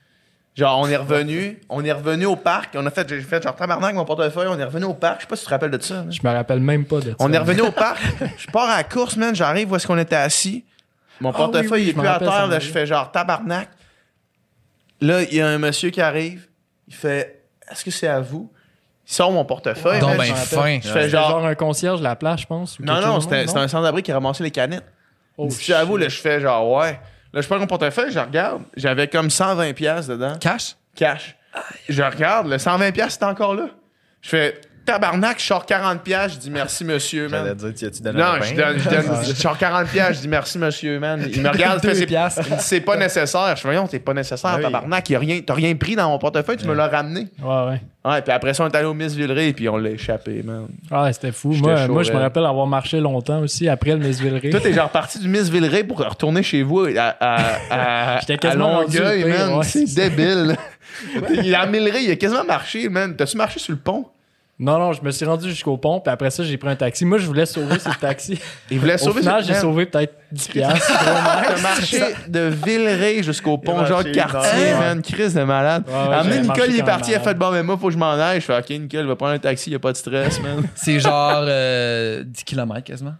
Genre, 0.57 0.79
on 0.79 0.87
est 0.89 0.97
revenu, 0.97 1.61
on 1.69 1.85
est 1.85 1.91
revenu 1.91 2.27
au 2.27 2.37
parc. 2.37 2.75
On 2.77 2.87
a 2.87 2.91
fait, 2.91 3.09
j'ai 3.09 3.21
fait 3.23 3.43
genre 3.43 3.57
tabarnak 3.57 3.93
mon 3.95 4.05
portefeuille. 4.05 4.47
On 4.49 4.59
est 4.59 4.65
revenu 4.65 4.85
au 4.85 4.95
parc. 4.95 5.17
Je 5.17 5.23
sais 5.23 5.29
pas 5.29 5.35
si 5.37 5.43
tu 5.43 5.47
te 5.47 5.51
rappelles 5.51 5.73
de 5.73 5.83
ça. 5.83 5.95
man. 6.03 6.13
Je 6.13 6.21
me 6.23 6.33
rappelle 6.33 6.61
même 6.61 6.85
pas 6.85 7.01
de 7.01 7.11
ça. 7.11 7.17
On 7.19 7.33
est 7.33 7.39
revenu 7.39 7.63
au 7.63 7.73
parc. 7.73 8.01
Je 8.39 8.47
pars 8.53 8.71
à 8.71 8.77
la 8.77 8.85
course, 8.85 9.17
man. 9.17 9.35
J'arrive 9.35 9.73
où 9.73 9.77
est-ce 9.77 9.87
qu'on 9.87 9.99
était 9.99 10.15
assis. 10.15 10.65
Mon 11.21 11.31
Ah 11.31 11.33
portefeuille 11.33 11.65
oui, 11.65 11.71
oui, 11.73 11.83
il 11.83 11.89
est 11.91 11.93
plus 11.95 12.07
à 12.07 12.19
terre. 12.21 12.47
Là, 12.47 12.61
je 12.61 12.71
fais 12.71 12.87
genre 12.87 13.11
tabarnak. 13.11 13.69
Là, 15.01 15.23
il 15.23 15.35
y 15.35 15.41
a 15.41 15.49
un 15.49 15.59
monsieur 15.59 15.91
qui 15.91 16.01
arrive. 16.01 16.47
Il 16.87 16.95
fait 16.95 17.43
Est-ce 17.71 17.85
que 17.85 17.91
c'est 17.91 18.09
à 18.09 18.21
vous? 18.21 18.51
Il 19.09 19.13
sort 19.13 19.33
mon 19.33 19.45
portefeuille. 19.45 19.99
Donc, 20.01 20.17
man. 20.17 20.19
ben 20.19 20.35
fin. 20.35 20.79
je 20.81 20.89
fais 20.89 21.09
genre. 21.09 21.31
genre 21.31 21.45
un 21.47 21.55
concierge 21.57 21.99
de 21.99 22.05
la 22.05 22.15
plage, 22.17 22.43
je 22.43 22.47
pense. 22.47 22.79
ou 22.79 22.85
non, 22.85 23.01
non, 23.01 23.21
c'était 23.21 23.45
un 23.59 23.69
sans-abri 23.69 24.03
qui 24.03 24.13
ramassait 24.13 24.45
les 24.45 24.51
canettes. 24.53 24.85
Oh, 25.37 25.49
C'est 25.51 25.75
à 25.75 25.85
vous, 25.85 25.97
là, 25.97 26.09
je 26.09 26.21
fais 26.21 26.41
genre 26.41 26.71
ouais. 26.71 26.99
Là, 27.35 27.41
je 27.41 27.49
prends 27.49 27.59
mon 27.59 27.67
portefeuille, 27.67 28.13
je 28.13 28.21
regarde. 28.21 28.63
J'avais 28.77 29.09
comme 29.09 29.27
120$ 29.27 29.75
piastres 29.75 30.13
dedans. 30.13 30.37
Cash? 30.41 30.77
Cash. 30.95 31.37
Je 31.89 32.03
regarde, 32.03 32.47
le 32.47 32.59
120$ 32.59 32.93
piastres, 32.93 33.19
c'est 33.21 33.27
encore 33.29 33.57
là. 33.57 33.71
Je 34.21 34.29
fais 34.29 34.61
tabarnak, 34.85 35.39
je 35.41 35.45
sors 35.47 35.65
40$, 35.65 35.99
piastres, 35.99 36.35
je 36.35 36.41
dis 36.41 36.51
merci, 36.51 36.85
monsieur, 36.85 37.29
man. 37.29 37.43
J'allais 37.45 37.55
dire, 37.73 37.75
tu 37.75 37.85
as-tu 37.87 38.03
donné 38.03 38.19
Non, 38.21 38.33
je 38.43 38.55
donne, 38.55 38.79
je 38.79 38.89
donne, 38.89 39.25
je 39.29 39.33
sors 39.35 39.57
40 39.59 39.89
pièces, 39.89 40.17
je 40.17 40.21
dis 40.23 40.29
merci 40.29 40.59
monsieur 40.59 40.99
man. 41.01 41.25
Il 41.33 41.43
me 41.43 41.49
regarde, 41.49 41.81
c'est, 41.83 42.07
piastres. 42.07 42.43
il 42.47 42.53
me 42.53 42.59
dit, 42.59 42.65
c'est 42.65 42.81
pas 42.81 42.97
nécessaire. 42.97 43.57
Je 43.57 43.63
fais 43.63 43.69
voyons, 43.69 43.87
t'es 43.87 43.99
pas 43.99 44.15
nécessaire, 44.15 44.51
Ah 44.53 44.57
oui. 44.57 44.63
tabarnak, 44.63 45.09
y 45.11 45.17
a 45.17 45.19
rien, 45.19 45.41
t'as 45.47 45.55
rien 45.55 45.75
pris 45.75 45.97
dans 45.97 46.09
mon 46.09 46.19
portefeuille, 46.19 46.57
tu 46.57 46.67
me 46.67 46.75
l'as 46.75 46.89
ramené. 46.89 47.27
Ouais, 47.43 47.67
ouais. 47.67 47.81
Ouais, 48.07 48.21
puis 48.21 48.33
après 48.33 48.53
ça 48.53 48.65
on 48.65 48.69
est 48.69 48.77
allé 48.77 48.85
au 48.85 48.93
Miss 48.93 49.15
Villeray 49.15 49.55
puis 49.55 49.67
on 49.67 49.79
l'a 49.79 49.89
échappé, 49.89 50.43
man. 50.43 50.67
Ah, 50.91 51.11
c'était 51.11 51.33
fou. 51.33 51.53
J'étais 51.55 51.67
Moi, 51.69 51.87
chaud, 51.87 51.93
moi 51.95 52.03
je 52.03 52.13
me 52.13 52.19
rappelle 52.19 52.45
avoir 52.45 52.67
marché 52.67 53.01
longtemps 53.01 53.41
aussi 53.41 53.67
après 53.67 53.93
le 53.93 53.97
Miss 53.97 54.21
Villeray. 54.21 54.51
Toi 54.51 54.61
t'es 54.61 54.75
genre 54.75 54.91
parti 54.91 55.19
du 55.19 55.27
Miss 55.27 55.49
Villeray 55.49 55.85
pour 55.85 55.99
retourner 56.05 56.43
chez 56.43 56.63
vous 56.63 56.81
à, 56.99 57.17
à, 57.19 58.17
à, 58.17 58.21
J'étais 58.29 58.47
à 58.47 58.55
Longueuil, 58.57 59.25
man. 59.25 59.55
ouais, 59.55 59.65
c'est 59.65 59.87
c'est 59.87 60.11
débile. 60.11 60.55
il 61.43 61.55
a 61.55 61.65
Milleray, 61.65 62.05
il 62.05 62.11
a 62.11 62.17
quasiment 62.17 62.45
marché, 62.45 62.91
man. 62.91 63.17
T'as-tu 63.17 63.39
marché 63.39 63.59
sur 63.59 63.73
le 63.73 63.79
pont? 63.79 64.05
Non, 64.65 64.79
non, 64.79 64.93
je 64.95 65.03
me 65.03 65.11
suis 65.11 65.27
rendu 65.27 65.51
jusqu'au 65.51 65.77
pont, 65.77 66.01
puis 66.01 66.11
après 66.11 66.31
ça, 66.31 66.43
j'ai 66.43 66.57
pris 66.57 66.71
un 66.71 66.75
taxi. 66.77 67.05
Moi, 67.05 67.19
je 67.19 67.27
voulais 67.27 67.45
sauver 67.45 67.79
ce 67.79 67.91
taxi. 68.01 68.39
Il 68.71 68.79
voulait 68.81 68.95
Au 68.95 68.99
sauver 68.99 69.21
final, 69.21 69.43
ce- 69.43 69.49
j'ai 69.49 69.55
sauvé 69.61 69.85
peut-être 69.85 70.15
10 70.33 70.49
piastres. 70.49 70.87
T'as 71.05 71.61
marché 71.61 72.01
de 72.29 72.41
Villeray 72.65 73.23
jusqu'au 73.23 73.59
pont 73.59 73.75
Il 73.77 73.81
a 73.81 73.85
Jacques 73.85 74.07
marché 74.07 74.13
Cartier, 74.13 74.63
une 74.69 74.73
heure. 74.73 74.81
man. 74.81 75.03
Chris 75.03 75.35
de 75.35 75.43
malade. 75.45 75.85
Ouais, 75.87 76.41
Nicole, 76.41 76.67
il 76.71 76.79
est 76.79 76.83
parti, 76.83 77.11
il 77.11 77.15
a 77.15 77.19
malade. 77.19 77.35
fait 77.35 77.39
bon, 77.39 77.51
mais 77.51 77.63
moi, 77.63 77.77
faut 77.79 77.89
que 77.89 77.93
je 77.93 77.99
m'en 77.99 78.13
aille. 78.13 78.41
Je 78.41 78.47
fais, 78.47 78.57
OK, 78.59 78.71
Nicole, 78.71 79.07
va 79.07 79.17
prendre 79.17 79.33
un 79.35 79.39
taxi, 79.39 79.69
il 79.71 79.75
a 79.75 79.79
pas 79.79 79.93
de 79.93 79.97
stress, 79.99 80.41
man. 80.41 80.63
C'est 80.75 80.99
genre 80.99 81.45
euh, 81.47 82.23
10 82.25 82.45
km 82.45 82.83
quasiment. 82.85 83.15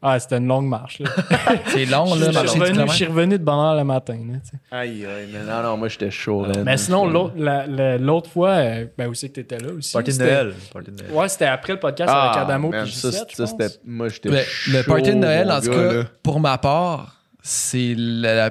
Ah, 0.00 0.18
c'était 0.20 0.36
une 0.38 0.46
longue 0.46 0.66
marche. 0.68 1.02
C'est 1.66 1.84
long, 1.86 2.06
je, 2.14 2.20
là, 2.20 2.26
suis 2.26 2.34
marcher 2.34 2.52
10 2.54 2.60
revenu, 2.60 2.88
je 2.88 2.92
suis 2.94 3.04
revenu 3.06 3.38
de 3.38 3.42
bonne 3.44 3.58
heure 3.58 3.74
le 3.74 3.82
matin. 3.82 4.16
là. 4.30 4.78
Aïe, 4.78 5.04
aïe, 5.04 5.28
mais 5.32 5.40
non, 5.44 5.60
non, 5.62 5.76
moi, 5.76 5.88
j'étais 5.88 6.10
chaud. 6.10 6.46
Mais 6.64 6.76
sinon, 6.76 7.06
l'autre 7.08 7.34
la- 7.36 8.30
fois, 8.32 8.50
euh, 8.50 8.86
ben, 8.96 9.08
où 9.08 9.14
c'est 9.14 9.28
que 9.28 9.34
t'étais 9.34 9.58
là 9.58 9.72
aussi? 9.72 9.92
Party 9.92 10.16
de 10.16 10.22
Noël. 10.22 10.54
Party 10.72 10.90
de 10.92 11.02
Noël. 11.02 11.12
Ouais, 11.12 11.28
c'était 11.28 11.46
après 11.46 11.72
le 11.72 11.80
podcast 11.80 12.12
Ah, 12.14 12.30
avec 12.30 12.42
Adamo 12.42 12.72
et 12.72 12.78
ça, 12.78 12.84
Gisette, 12.84 13.28
c'était. 13.34 13.68
Moi, 13.84 14.08
j'étais. 14.08 14.28
Le, 14.28 14.36
le 14.72 14.82
chaud, 14.82 14.92
party 14.92 15.10
de 15.10 15.14
Noël, 15.16 15.50
en 15.50 15.60
tout 15.60 15.70
cas, 15.70 15.92
là. 15.92 16.02
pour 16.22 16.38
ma 16.38 16.58
part, 16.58 17.16
c'est 17.42 17.94
la, 17.96 18.34
la 18.36 18.50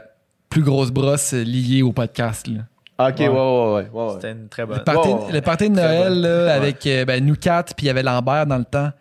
plus 0.49 0.64
grosse 0.64 0.91
brosse 0.91 1.32
liée 1.32 1.82
au 1.82 1.94
podcast. 1.94 2.48
Là. 2.48 2.64
Ok, 3.10 3.19
ouais, 3.19 3.28
ouais, 3.30 3.36
ouais. 3.36 3.90
ouais, 3.94 4.03
ouais. 4.03 4.14
C'était 4.15 4.32
une 4.32 4.49
très 4.49 4.65
bonne. 4.65 4.80
Le, 4.80 4.84
party, 4.84 5.07
Ouais, 5.07 5.14
ouais. 5.14 5.32
le 5.32 5.41
party 5.41 5.69
de 5.69 5.76
Noël 5.76 6.19
là, 6.22 6.53
avec 6.56 6.86
euh, 6.88 7.06
ben, 7.06 7.24
nous 7.26 7.36
quatre, 7.36 7.74
puis 7.74 7.86
il 7.86 7.88
y 7.88 7.90
avait 7.90 8.03
Lambert 8.03 8.48
dans 8.48 8.57
le 8.57 8.65
temps. 8.65 8.91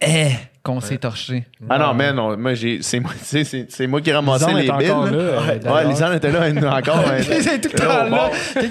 Eh, 0.00 0.30
qu'on 0.64 0.80
s'est 0.80 0.96
torché. 0.98 1.46
Ah 1.70 1.78
non, 1.78 1.94
man, 1.94 2.16
non, 2.16 2.36
moi, 2.36 2.54
j'ai. 2.54 2.80
C'est 2.82 2.98
moi, 2.98 3.12
tu 3.18 3.24
sais, 3.24 3.44
c'est- 3.44 3.66
c'est 3.70 3.86
moi 3.86 4.00
qui 4.00 4.10
ramassais 4.12 4.52
les 4.54 4.66
est 4.66 4.76
billes. 4.78 4.90
encore 4.90 5.04
là. 5.04 5.10
là, 5.12 5.18
euh, 5.18 5.46
Ouais, 5.46 5.58
d'ailleurs. 5.60 5.88
Lisanne 5.90 6.16
était 6.16 6.32
là 6.32 6.48
elle 6.48 6.66
encore. 6.66 6.98
hein. 7.06 7.18
C'est 7.22 7.60
tout 7.60 7.68
le 7.72 7.78
temps 7.78 8.04
Là, 8.04 8.30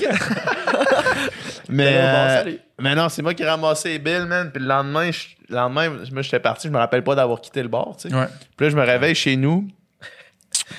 Mais, 1.70 1.86
bon, 1.94 1.98
euh, 2.00 2.38
salut. 2.44 2.60
mais 2.82 2.96
non, 2.96 3.10
c'est 3.10 3.22
moi 3.22 3.34
qui 3.34 3.44
ai 3.44 3.46
ramassé 3.48 3.90
les 3.90 4.00
billes, 4.00 4.26
man. 4.28 4.52
Puis 4.52 4.62
le 4.62 4.68
lendemain, 4.68 5.12
je, 5.12 5.20
le 5.50 5.56
lendemain, 5.56 5.90
moi, 6.12 6.22
j'étais 6.22 6.40
parti, 6.40 6.68
je 6.68 6.74
me 6.74 6.78
rappelle 6.78 7.04
pas 7.04 7.16
d'avoir 7.16 7.40
quitté 7.42 7.62
le 7.62 7.70
bar, 7.70 7.94
tu 7.98 8.10
sais. 8.10 8.16
Ouais. 8.16 8.26
Puis 8.58 8.66
là, 8.66 8.70
je 8.72 8.76
me 8.76 8.84
réveille 8.84 9.16
chez 9.16 9.36
nous. 9.38 9.68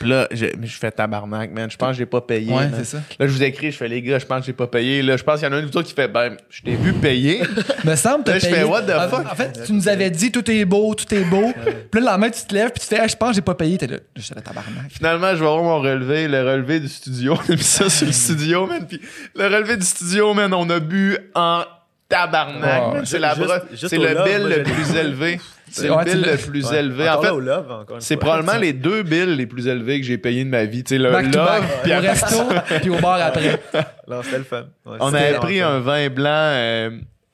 Puis 0.00 0.08
là, 0.08 0.26
je, 0.30 0.46
je 0.62 0.76
fais 0.78 0.90
tabarnak, 0.90 1.50
man. 1.52 1.70
Je 1.70 1.76
pense 1.76 1.90
que 1.90 1.96
j'ai 1.98 2.06
pas 2.06 2.20
payé. 2.20 2.52
Ouais, 2.52 2.68
c'est 2.76 2.84
ça. 2.84 2.96
Là, 3.18 3.26
je 3.26 3.32
vous 3.32 3.42
écris, 3.42 3.70
je 3.70 3.76
fais 3.76 3.88
les 3.88 4.02
gars, 4.02 4.18
je 4.18 4.26
pense 4.26 4.40
que 4.40 4.46
j'ai 4.46 4.52
pas 4.52 4.66
payé. 4.66 5.02
Là, 5.02 5.16
je 5.16 5.22
pense 5.22 5.40
qu'il 5.40 5.48
y 5.48 5.50
en 5.50 5.54
a 5.54 5.58
un 5.58 5.62
de 5.62 5.66
vous 5.66 5.76
autres 5.76 5.88
qui 5.88 5.94
fait, 5.94 6.08
ben, 6.08 6.36
je 6.50 6.62
t'ai 6.62 6.74
vu 6.74 6.92
payer. 6.94 7.42
Me 7.84 7.94
semble, 7.94 8.24
t'as 8.24 8.32
Là, 8.32 8.38
je 8.38 8.46
fais, 8.46 8.64
what 8.64 8.82
the 8.82 8.90
En- 8.90 9.08
fuck? 9.08 9.26
En 9.30 9.34
fait, 9.34 9.62
tu 9.66 9.72
nous 9.72 9.88
avais 9.88 10.10
dit 10.10 10.32
tout 10.32 10.50
est 10.50 10.64
beau, 10.64 10.94
tout 10.94 11.12
est 11.14 11.24
beau. 11.24 11.52
Puis 11.90 12.00
là, 12.00 12.00
le 12.00 12.06
lendemain, 12.06 12.30
tu 12.30 12.44
te 12.44 12.54
lèves, 12.54 12.70
puis 12.70 12.80
tu 12.80 12.86
fais, 12.86 12.98
Ah, 13.00 13.06
je 13.06 13.14
pense 13.16 13.30
que 13.30 13.34
j'ai 13.36 13.42
pas 13.42 13.54
payé. 13.54 13.78
T'es 13.78 13.86
là, 13.86 13.98
j'étais 14.16 14.34
là, 14.36 14.40
tabarnak. 14.42 14.90
Finalement, 14.90 15.28
je 15.30 15.34
vais 15.40 15.46
voir 15.46 15.62
mon 15.62 15.78
relevé, 15.80 16.28
le 16.28 16.42
relevé 16.42 16.80
du 16.80 16.88
studio. 16.88 17.34
On 17.48 17.52
a 17.52 17.56
mis 17.56 17.62
ça 17.62 17.88
sur 17.90 18.06
le 18.06 18.12
studio, 18.12 18.66
man. 18.66 18.86
Puis 18.88 19.00
le 19.36 19.44
relevé 19.46 19.76
du 19.76 19.86
studio, 19.86 20.32
man, 20.34 20.52
on 20.54 20.68
a 20.70 20.80
bu 20.80 21.16
en 21.34 21.62
tabarnak. 22.08 22.92
Man. 22.94 23.06
C'est 23.06 23.18
la 23.18 23.34
Juste- 23.34 23.88
c'est 23.88 23.98
le 23.98 24.24
bill 24.24 24.48
le 24.48 24.64
je 24.64 24.70
plus 24.72 24.96
élevé. 24.98 25.40
C'est 25.76 25.90
Ouais, 25.90 26.04
le 26.04 26.10
tu 26.12 26.16
bill 26.18 26.26
le 26.30 26.36
plus 26.36 26.70
Ouais. 26.70 26.78
élevé. 26.78 27.08
En 27.08 27.20
fait, 27.20 27.26
là, 27.26 27.34
au 27.34 27.40
love, 27.40 27.70
encore 27.70 27.96
une 27.96 28.00
c'est 28.00 28.14
fois. 28.14 28.20
probablement 28.36 28.58
les 28.58 28.72
deux 28.72 29.02
bills 29.02 29.34
les 29.36 29.46
plus 29.46 29.66
élevés 29.66 30.00
que 30.00 30.06
j'ai 30.06 30.18
payés 30.18 30.44
de 30.44 30.50
ma 30.50 30.64
vie. 30.64 30.84
Tu 30.84 30.90
sais, 30.94 30.98
le 31.02 31.10
Back 31.10 31.34
love, 31.34 31.64
puis 31.82 31.92
Au 31.94 32.00
resto, 32.00 32.36
puis 32.80 32.90
au 32.90 32.98
bar 33.00 33.18
après. 33.20 33.60
Non, 34.08 34.22
c'était 34.22 34.38
le 34.38 34.44
fun. 34.44 34.64
Ouais, 34.86 34.98
On 35.00 35.12
avait 35.12 35.34
pris 35.34 35.60
un 35.60 35.80
vin 35.80 36.08
blanc 36.10 36.28
euh, 36.30 36.90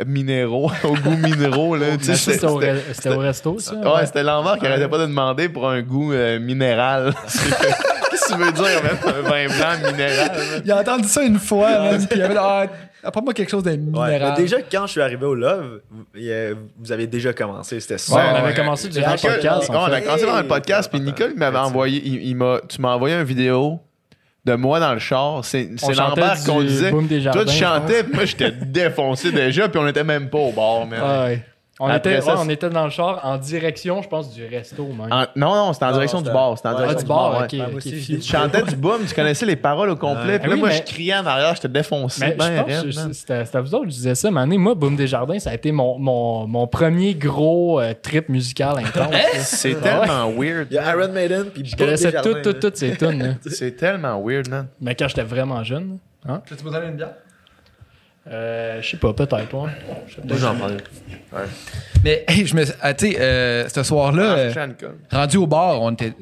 minéraux, 0.06 0.70
au 0.84 0.94
goût 0.94 1.16
minéraux. 1.16 1.76
Là, 1.76 1.96
tu 1.98 2.04
sais, 2.04 2.14
c'était 2.16 2.46
au, 2.46 2.58
c'était- 2.60 2.72
re- 2.74 2.78
c'était 2.92 3.08
au 3.10 3.18
resto, 3.18 3.58
ça? 3.58 3.74
Ouais, 3.74 4.06
c'était 4.06 4.22
l'envers 4.22 4.56
qui 4.58 4.66
arrêtait 4.66 4.88
pas 4.88 4.98
de 4.98 5.06
demander 5.06 5.48
pour 5.50 5.68
un 5.68 5.82
goût 5.82 6.12
euh, 6.12 6.38
minéral. 6.40 7.12
Qu'est-ce 8.20 8.32
que 8.34 8.38
tu 8.38 8.44
veux 8.44 8.52
dire, 8.52 8.82
même, 8.82 8.98
un 9.06 9.22
vin 9.22 9.46
blanc 9.46 9.92
minéral? 9.92 10.30
man? 10.36 10.62
Il 10.64 10.72
a 10.72 10.80
entendu 10.80 11.08
ça 11.08 11.22
une 11.22 11.38
fois, 11.38 11.70
man, 11.70 12.06
puis 12.06 12.18
il 12.18 12.22
avait 12.22 12.36
ah, 12.38 12.66
apprends-moi 13.02 13.34
quelque 13.34 13.50
chose 13.50 13.62
de 13.62 13.70
Ouais, 13.70 13.76
minéral. 13.76 14.34
déjà, 14.36 14.58
quand 14.62 14.86
je 14.86 14.92
suis 14.92 15.00
arrivé 15.00 15.24
au 15.24 15.34
Love, 15.34 15.80
vous, 16.78 16.92
avez 16.92 17.06
déjà 17.06 17.32
commencé. 17.32 17.80
C'était 17.80 17.94
Ouais, 17.94 17.98
super. 17.98 18.30
on 18.32 18.36
avait 18.36 18.48
ouais. 18.48 18.54
commencé 18.54 18.88
durant 18.88 19.12
le 19.12 19.18
podcast. 19.18 19.68
Ouais, 19.68 19.76
en 19.76 19.80
on 19.82 19.92
a 19.92 20.00
commencé 20.00 20.26
dans 20.26 20.36
le 20.36 20.42
Hey! 20.42 20.48
podcast, 20.48 20.90
puis 20.90 21.00
Nicole 21.00 21.30
il 21.32 21.38
m'avait 21.38 21.56
Ouais, 21.58 21.64
envoyé, 21.64 22.02
il, 22.04 22.28
il 22.28 22.36
m'a, 22.36 22.60
tu 22.68 22.80
m'as 22.80 22.94
envoyé 22.94 23.14
une 23.16 23.24
vidéo 23.24 23.80
de 24.44 24.54
moi 24.54 24.80
dans 24.80 24.92
le 24.92 24.98
char. 24.98 25.44
C'est, 25.44 25.64
du 25.64 25.76
qu'on 26.46 26.62
disait. 26.62 26.90
Boom 26.90 27.06
des 27.06 27.22
Toi, 27.22 27.44
tu 27.44 27.52
je 27.52 27.58
chantais, 27.64 28.04
puis 28.04 28.14
moi, 28.14 28.24
j'étais 28.24 28.50
défoncé 28.52 29.32
déjà, 29.32 29.68
puis 29.68 29.80
on 29.80 29.86
était 29.86 30.04
même 30.04 30.28
pas 30.30 30.38
au 30.38 30.52
bar, 30.52 30.86
man. 30.86 31.00
Ouais. 31.28 31.44
On, 31.82 31.86
Après 31.86 31.96
était, 32.12 32.20
ça, 32.20 32.32
ouais, 32.32 32.36
c'est- 32.36 32.44
on 32.46 32.48
était 32.50 32.68
dans 32.68 32.84
le 32.84 32.90
char 32.90 33.20
en 33.24 33.38
direction, 33.38 34.02
je 34.02 34.08
pense, 34.08 34.34
du 34.34 34.44
resto 34.46 34.84
même. 34.86 35.10
En- 35.10 35.24
non, 35.34 35.54
non, 35.54 35.72
c'était 35.72 35.86
en 35.86 35.88
Non, 35.88 35.94
direction 35.94 36.18
du 36.18 36.24
c'était- 36.26 36.34
bar. 36.34 36.56
C'était 36.56 36.68
en 36.68 36.74
direction 36.74 36.96
ah, 36.96 37.00
du 37.00 37.04
du 37.04 37.08
bar, 37.08 37.30
bar, 37.32 37.42
ok. 37.44 37.52
ouais. 37.52 37.58
moi 37.58 37.66
ok, 37.70 37.76
aussi, 37.76 37.92
fiu. 37.96 38.18
Tu 38.18 38.28
chantais 38.30 38.62
du 38.64 38.76
boom, 38.76 38.98
tu 39.08 39.14
connaissais 39.14 39.46
les 39.46 39.56
paroles 39.56 39.88
au 39.88 39.96
complet. 39.96 40.32
Ouais. 40.34 40.38
Puis 40.38 40.48
là, 40.50 40.54
Oui, 40.56 40.60
moi, 40.60 40.68
mais- 40.68 40.76
je 40.76 40.82
criais 40.82 41.14
en 41.16 41.24
arrière. 41.24 41.54
Mais 41.62 41.68
ben 41.70 41.82
je 41.82 41.88
pense 41.88 42.16
que 42.16 42.94
man. 43.00 43.12
c'était 43.14 43.44
c'était 43.46 43.56
à 43.58 43.60
vous 43.62 43.74
autres 43.74 43.84
que 43.84 43.90
je 43.90 43.94
disais 43.96 44.14
ça. 44.14 44.30
Mais 44.30 44.40
année, 44.42 44.58
moi, 44.58 44.74
Boom 44.74 44.94
Desjardins, 44.94 45.38
ça 45.38 45.50
a 45.50 45.54
été 45.54 45.72
mon, 45.72 45.98
mon, 45.98 46.46
mon 46.46 46.66
premier 46.66 47.14
gros 47.14 47.80
euh, 47.80 47.94
trip 48.00 48.28
musical 48.28 48.78
intense. 48.78 49.10
là. 49.12 49.18
C'est 49.40 49.80
tellement 49.80 50.30
weird. 50.30 50.66
Il 50.70 50.74
y 50.74 50.78
a 50.78 50.94
Iron 50.94 51.12
Maiden, 51.12 51.46
puis 51.46 51.64
Je 51.64 51.76
connaissais 51.76 52.12
toutes, 52.22 52.42
toutes, 52.42 52.60
toutes 52.60 52.76
ces 52.76 52.94
tunes. 52.96 53.22
là. 53.22 53.28
C'est 53.50 53.72
tellement 53.76 54.20
weird, 54.22 54.48
man. 54.48 54.66
Mais 54.80 54.94
quand 54.94 55.08
j'étais 55.08 55.22
vraiment 55.22 55.64
jeune. 55.64 55.98
Hein? 56.28 56.42
Tu 56.46 56.52
me 56.62 56.70
donner 56.70 56.88
une 56.88 56.96
bière? 56.96 57.14
Euh, 58.28 58.80
je 58.82 58.90
sais 58.90 58.96
pas, 58.96 59.12
peut-être, 59.12 59.54
ouais. 59.54 59.70
Je 60.06 60.14
sais 60.16 60.20
Moi, 60.26 60.36
j'en 60.36 60.54
prends 60.54 60.68
Mais, 62.04 62.24
hey, 62.28 62.46
je 62.46 62.54
me. 62.54 62.64
ah, 62.80 62.94
tu 62.94 63.12
sais, 63.12 63.20
euh, 63.20 63.68
ce 63.68 63.82
soir-là, 63.82 64.22
euh, 64.22 64.52
Ah, 64.56 64.66
Nicole. 64.66 64.94
rendu 65.10 65.36
au 65.38 65.46
bar, 65.46 65.80
on 65.82 65.92
était 65.92 66.12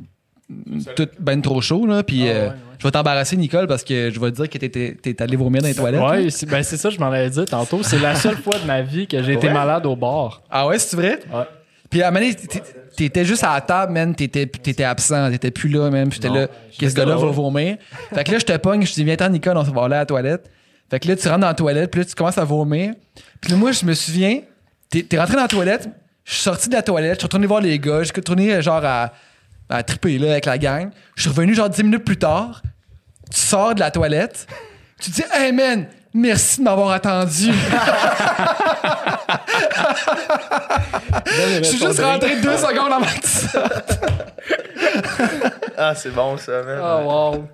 tout 0.97 1.09
ben 1.19 1.43
trop 1.43 1.61
chaud, 1.61 1.87
là. 1.87 2.03
Puis, 2.03 2.23
Ah, 2.23 2.25
ouais, 2.25 2.31
euh, 2.37 2.49
ouais. 2.49 2.55
je 2.79 2.85
vais 2.87 2.91
t'embarrasser, 2.91 3.37
Nicole, 3.37 3.67
parce 3.67 3.83
que 3.85 4.11
je 4.11 4.21
vais 4.21 4.31
te 4.31 4.37
dire 4.37 4.49
que 4.49 4.59
t'es 4.59 5.23
allé 5.23 5.37
vomir 5.37 5.61
dans 5.63 5.69
les 5.69 5.75
toilettes. 5.75 6.01
là. 6.01 6.11
Ouais, 6.11 6.31
c'est 6.31 6.47
ben, 6.47 6.63
c'est 6.63 6.77
ça, 6.77 6.89
je 6.91 6.99
m'en 6.99 7.07
avais 7.09 7.31
dit 7.31 7.45
tantôt. 7.45 7.83
C'est 7.83 7.99
la 7.99 8.15
seule 8.15 8.37
fois 8.37 8.59
de 8.59 8.65
ma 8.67 8.81
vie 8.83 9.07
que 9.07 9.23
j'ai 9.23 9.33
été 9.35 9.49
Ouais? 9.49 9.53
malade 9.53 9.85
au 9.87 9.97
bar. 9.97 10.43
Ah 10.51 10.67
ouais, 10.69 10.79
c'est 10.79 10.97
vrai? 10.97 11.19
Ouais. 11.33 11.43
Puis 11.91 12.03
à 12.03 12.09
un 12.09 12.11
moment 12.11 12.25
donné, 12.25 12.37
t'étais- 12.97 13.25
juste 13.25 13.43
à 13.45 13.55
la 13.55 13.61
table, 13.63 13.93
man. 13.93 14.15
T'étais 14.15 14.47
t'étais 14.47 14.85
absent. 14.85 15.31
T'étais 15.31 15.51
plus 15.51 15.69
là, 15.71 15.91
même. 15.91 16.11
Puis 16.11 16.21
j'étais 16.23 16.33
là, 16.35 16.47
qu'est-ce 16.47 16.79
que 16.95 17.01
ce 17.01 17.07
gars-là 17.07 17.17
va 17.17 17.27
vomir? 17.31 17.77
Fait 18.15 18.25
que 18.25 18.33
là, 18.33 18.39
je 18.39 18.45
te 18.45 18.57
pogne. 18.59 18.83
Je 18.85 18.91
te 18.91 18.95
dis, 18.97 19.05
viens-t'en, 19.05 19.31
Nicole, 19.31 19.57
on 19.57 19.63
va 19.63 19.85
aller 19.85 19.95
à 19.95 19.99
la 19.99 20.07
toilette. 20.07 20.51
Fait 20.91 21.01
que 21.01 21.09
là, 21.09 21.17
tu 21.17 21.29
rentres 21.29 21.41
dans 21.41 21.47
la 21.49 21.55
toilette. 21.55 21.91
Puis 21.91 22.01
là, 22.01 22.05
tu 22.05 22.15
commences 22.15 22.39
à 22.39 22.45
vomir. 22.45 22.95
Puis 23.41 23.51
là, 23.51 23.57
moi, 23.57 23.73
je 23.73 23.85
me 23.85 23.95
souviens, 23.95 24.41
t'es 24.91 25.03
t'es 25.03 25.19
rentré 25.19 25.35
dans 25.35 25.43
la 25.43 25.49
toilette. 25.49 25.89
Je 26.25 26.35
suis 26.35 26.43
sorti 26.43 26.69
de 26.69 26.75
la 26.75 26.83
toilette. 26.83 27.15
Je 27.15 27.19
suis 27.19 27.27
retourné 27.27 27.47
voir 27.47 27.61
les 27.61 27.79
gars. 27.79 28.01
Je 28.01 28.05
suis 28.05 28.15
retourné, 28.15 28.55
euh, 28.55 28.61
genre, 28.63 28.85
à, 28.85 29.13
à 29.69 29.83
triper, 29.83 30.19
là, 30.19 30.33
avec 30.33 30.47
la 30.47 30.59
gang. 30.59 30.91
Je 31.15 31.23
suis 31.23 31.31
revenu, 31.31 31.55
genre, 31.55 31.71
10 31.71 31.83
minutes 31.85 32.05
plus 32.05 32.19
tard. 32.19 32.63
Tu 33.31 33.39
sors 33.41 33.75
de 33.75 33.81
la 33.81 33.91
toilette. 33.91 34.47
Tu 35.01 35.11
dis, 35.11 35.23
hey, 35.33 35.53
man, 35.53 35.87
merci 36.15 36.59
de 36.59 36.65
m'avoir 36.65 36.91
attendu. 36.91 37.53
Je 41.59 41.63
suis 41.63 41.79
juste 41.79 42.01
rentré 42.01 42.41
deux 42.41 42.57
secondes 42.57 42.93
avant 42.93 43.05
que 43.07 43.21
tu 43.21 43.29
Ah, 45.77 45.95
c'est 45.95 46.11
bon, 46.11 46.37
ça, 46.37 46.63
man. 46.63 46.81
Oh 46.83 47.03
wow. 47.35 47.45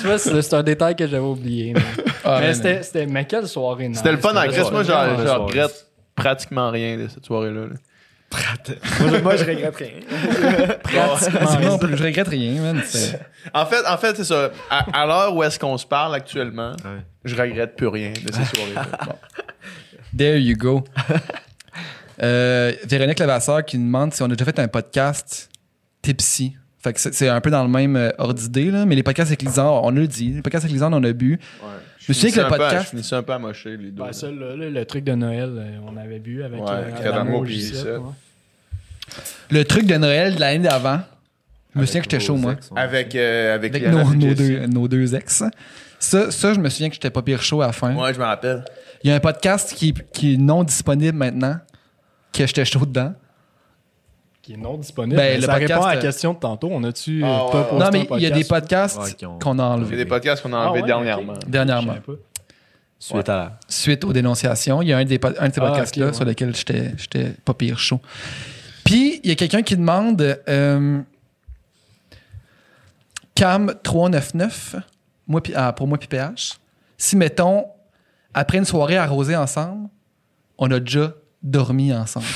tu 0.00 0.06
vois, 0.06 0.18
c'est 0.18 0.54
un 0.54 0.62
détail 0.62 0.96
que 0.96 1.06
j'avais 1.06 1.22
oublié. 1.22 1.74
Mais, 1.74 1.80
Ah, 2.24 2.38
mais 2.40 2.54
man. 2.54 2.82
c'était, 2.82 3.06
mais 3.06 3.24
quelle 3.26 3.46
soirée 3.46 3.88
nice. 3.88 3.98
C'était 3.98 4.12
le 4.12 4.18
fun 4.18 4.34
en 4.36 4.48
Christ. 4.48 4.70
Moi, 4.72 4.84
soir. 4.84 5.06
regrette 5.46 5.86
pratiquement 6.14 6.70
rien 6.70 6.96
de 6.96 7.08
cette 7.08 7.24
soirée-là. 7.26 7.60
là. 7.66 7.74
Moi, 9.22 9.36
je- 9.36 9.44
regrette 9.44 9.76
rien. 9.76 9.90
Pratiquement 10.82 11.78
je 11.96 12.02
regrette 12.02 12.28
rien, 12.28 12.60
man. 12.60 12.82
En 13.54 13.66
fait, 13.66 13.86
en 13.86 13.96
fait 13.98 14.16
c'est 14.16 14.24
ça. 14.24 14.50
À, 14.70 15.02
à 15.02 15.06
l'heure 15.06 15.34
où 15.34 15.42
est-ce 15.42 15.58
qu'on 15.58 15.78
se 15.78 15.86
parle 15.86 16.14
actuellement, 16.14 16.72
Ouais. 16.84 17.02
je 17.24 17.34
regrette 17.36 17.76
plus 17.76 17.86
rien 17.88 18.10
de 18.12 18.32
ces 18.32 18.44
soirées-là. 18.44 18.86
Bon. 19.06 19.14
There 20.16 20.38
you 20.40 20.56
go. 20.56 20.82
Euh, 22.22 22.72
Véronique 22.88 23.18
Levasseur 23.20 23.64
qui 23.64 23.76
nous 23.78 23.86
demande 23.86 24.14
si 24.14 24.22
on 24.22 24.26
a 24.26 24.28
déjà 24.30 24.44
fait 24.44 24.58
un 24.58 24.68
podcast 24.68 25.48
tipsy. 26.02 26.56
Fait 26.82 26.92
que 26.92 27.00
c'est- 27.00 27.28
un 27.28 27.40
peu 27.40 27.50
dans 27.50 27.62
le 27.64 27.68
même 27.68 27.96
euh, 27.96 28.10
ordre 28.18 28.34
d'idée, 28.34 28.70
là. 28.70 28.86
Mais 28.86 28.94
les 28.94 29.02
podcasts 29.02 29.30
avec 29.30 29.42
on 29.58 29.90
le 29.90 30.06
dit. 30.06 30.32
Les 30.32 30.42
podcasts 30.42 30.64
avec 30.64 30.72
Lisande, 30.72 30.94
on 30.94 31.02
a 31.04 31.12
bu. 31.12 31.38
Je 32.06 32.12
me 32.12 32.14
souviens 32.14 32.30
que 32.30 32.36
le 32.40 32.44
un 32.46 32.50
peu 32.50 32.56
podcast- 32.56 32.84
Je 32.84 32.88
finissais 32.90 33.14
un 33.16 33.22
peu 33.22 33.32
à 33.32 33.38
mocher, 33.38 33.76
les 33.76 33.90
deux. 33.90 34.02
Ben, 34.02 34.12
ça, 34.12 34.30
là, 34.30 34.54
le 34.56 34.84
truc 34.84 35.04
de 35.04 35.12
Noël, 35.12 35.50
euh, 35.56 35.78
on 35.86 35.96
avait 35.96 36.20
bu 36.20 36.42
avec 36.44 36.60
Ouais, 36.60 36.70
euh, 36.70 37.42
puis. 37.44 37.72
Le 39.50 39.64
truc 39.64 39.86
de 39.86 39.96
Noël 39.96 40.34
de 40.36 40.40
l'année 40.40 40.64
d'avant. 40.64 41.00
Je 41.74 41.80
me 41.80 41.86
souviens 41.86 42.00
que 42.00 42.10
j'étais 42.10 42.24
chaud, 42.24 42.36
moi. 42.36 42.52
ex, 42.52 42.70
ouais. 42.70 42.80
Avec, 42.80 43.14
euh, 43.14 43.54
avec, 43.54 43.74
Avec 43.74 43.90
nos, 43.90 44.34
deux, 44.34 44.66
nos 44.66 44.88
deux 44.88 45.14
ex. 45.14 45.42
Ça, 45.98 46.30
ça, 46.30 46.54
je 46.54 46.60
me 46.60 46.68
souviens 46.68 46.88
que 46.88 46.94
j'étais 46.94 47.10
pas 47.10 47.22
pire 47.22 47.42
chaud 47.42 47.60
à 47.60 47.66
la 47.66 47.72
fin. 47.72 47.94
Ouais, 47.94 48.14
je 48.14 48.18
me 48.18 48.24
rappelle. 48.24 48.64
Il 49.02 49.10
y 49.10 49.12
a 49.12 49.16
un 49.16 49.20
podcast 49.20 49.74
qui, 49.74 49.92
qui 50.12 50.34
est 50.34 50.38
non 50.38 50.64
disponible 50.64 51.16
maintenant, 51.18 51.58
que 52.32 52.46
j'étais 52.46 52.64
chaud 52.64 52.86
dedans. 52.86 53.14
Qui 54.46 54.52
est 54.52 54.56
non 54.56 54.76
disponible. 54.78 55.16
Ben, 55.16 55.22
Mais 55.32 55.36
le 55.38 55.42
ça 55.42 55.54
répond 55.54 55.66
podcast, 55.66 55.84
à 55.88 55.92
la 55.94 55.98
euh, 55.98 56.02
question 56.02 56.32
de 56.34 56.38
tantôt. 56.38 56.68
On 56.70 56.84
a-tu 56.84 57.20
Ah, 57.24 57.26
euh, 57.26 57.44
ouais, 57.46 57.50
pas 57.52 57.62
posté 57.64 57.84
Non, 57.84 57.90
mais 57.92 58.08
il 58.16 58.22
y 58.22 58.26
a 58.26 58.30
des 58.30 58.44
podcast? 58.44 58.48
podcasts 58.96 58.98
Ouais, 59.00 59.12
qui 59.14 59.26
ont- 59.26 59.38
qu'on 59.40 59.50
a 59.50 59.54
Il 59.54 59.58
y 59.58 59.62
a 59.62 59.72
enlevés 59.72 59.96
des 59.96 60.04
podcasts 60.06 60.40
qu'on 60.42 60.52
a 60.52 60.56
Ah 60.56 60.68
enlevés 60.68 60.82
ouais, 60.82 60.86
dernièrement. 60.86 61.32
dernièrement. 61.48 61.94
Suite 63.00 63.28
à 63.28 63.36
la. 63.36 63.58
Suite 63.68 64.04
aux 64.04 64.12
dénonciations. 64.12 64.80
Il 64.82 64.88
y 64.88 64.92
a 64.92 64.98
un, 64.98 65.04
des, 65.04 65.18
un 65.40 65.48
de 65.48 65.54
ces 65.54 65.60
Ah, 65.60 65.66
podcasts-là 65.68 66.12
sur 66.12 66.24
lequel 66.24 66.54
j'étais 66.54 66.92
j'étais 66.96 67.32
pas 67.44 67.54
pire 67.54 67.76
chaud. 67.78 68.00
Puis, 68.84 69.20
il 69.24 69.28
y 69.28 69.32
a 69.32 69.34
quelqu'un 69.34 69.62
qui 69.62 69.76
demande 69.76 70.22
euh, 70.48 71.00
Cam399, 73.36 74.76
moi, 75.26 75.42
pi- 75.42 75.52
ah, 75.54 75.72
pour 75.72 75.86
moi, 75.88 75.98
puis 75.98 76.08
PH, 76.08 76.54
si, 76.96 77.16
mettons, 77.16 77.66
après 78.32 78.58
une 78.58 78.64
soirée 78.64 78.96
arrosée 78.96 79.36
ensemble, 79.36 79.88
on 80.58 80.70
a 80.70 80.78
déjà 80.80 81.12
dormi 81.42 81.92
ensemble. 81.92 82.26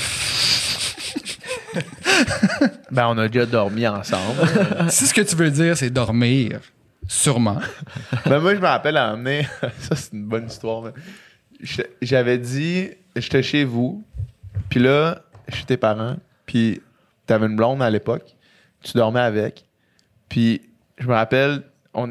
Ben, 2.91 3.07
on 3.07 3.17
a 3.17 3.27
déjà 3.27 3.45
dormi 3.45 3.87
ensemble. 3.87 4.39
si 4.89 5.07
ce 5.07 5.13
que 5.13 5.21
tu 5.21 5.35
veux 5.35 5.49
dire, 5.51 5.77
c'est 5.77 5.89
dormir, 5.89 6.59
sûrement. 7.07 7.59
ben, 8.25 8.39
moi, 8.39 8.53
je 8.55 8.59
me 8.59 8.65
rappelle 8.67 8.97
à 8.97 9.09
amener. 9.11 9.47
ça, 9.79 9.95
c'est 9.95 10.13
une 10.13 10.25
bonne 10.25 10.47
histoire. 10.47 10.83
mais 10.83 10.91
J'avais 12.01 12.37
dit, 12.37 12.89
j'étais 13.15 13.43
chez 13.43 13.63
vous, 13.63 14.03
puis 14.69 14.79
là, 14.79 15.21
chez 15.49 15.65
tes 15.65 15.77
parents, 15.77 16.17
puis 16.45 16.81
t'avais 17.25 17.45
une 17.47 17.55
blonde 17.55 17.81
à 17.81 17.89
l'époque, 17.89 18.35
tu 18.83 18.93
dormais 18.97 19.19
avec, 19.21 19.63
puis 20.27 20.61
je 20.97 21.07
me 21.07 21.13
rappelle, 21.13 21.63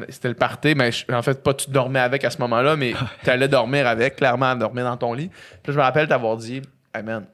c'était 0.09 0.29
le 0.29 0.35
party, 0.35 0.73
mais 0.75 0.91
je- 0.91 1.11
en 1.13 1.21
fait, 1.21 1.41
pas 1.43 1.53
tu 1.53 1.69
dormais 1.69 1.99
avec 1.99 2.23
à 2.23 2.29
ce 2.29 2.37
moment-là, 2.39 2.75
mais 2.75 2.93
t'allais 3.23 3.47
dormir 3.47 3.87
avec, 3.87 4.15
clairement, 4.15 4.55
dormir 4.55 4.85
dans 4.85 4.97
ton 4.97 5.13
lit. 5.13 5.29
Puis 5.29 5.67
là, 5.67 5.73
je 5.73 5.77
me 5.77 5.81
rappelle 5.83 6.07
t'avoir 6.07 6.37
dit, 6.37 6.61
hey 6.95 7.03
man, 7.03 7.25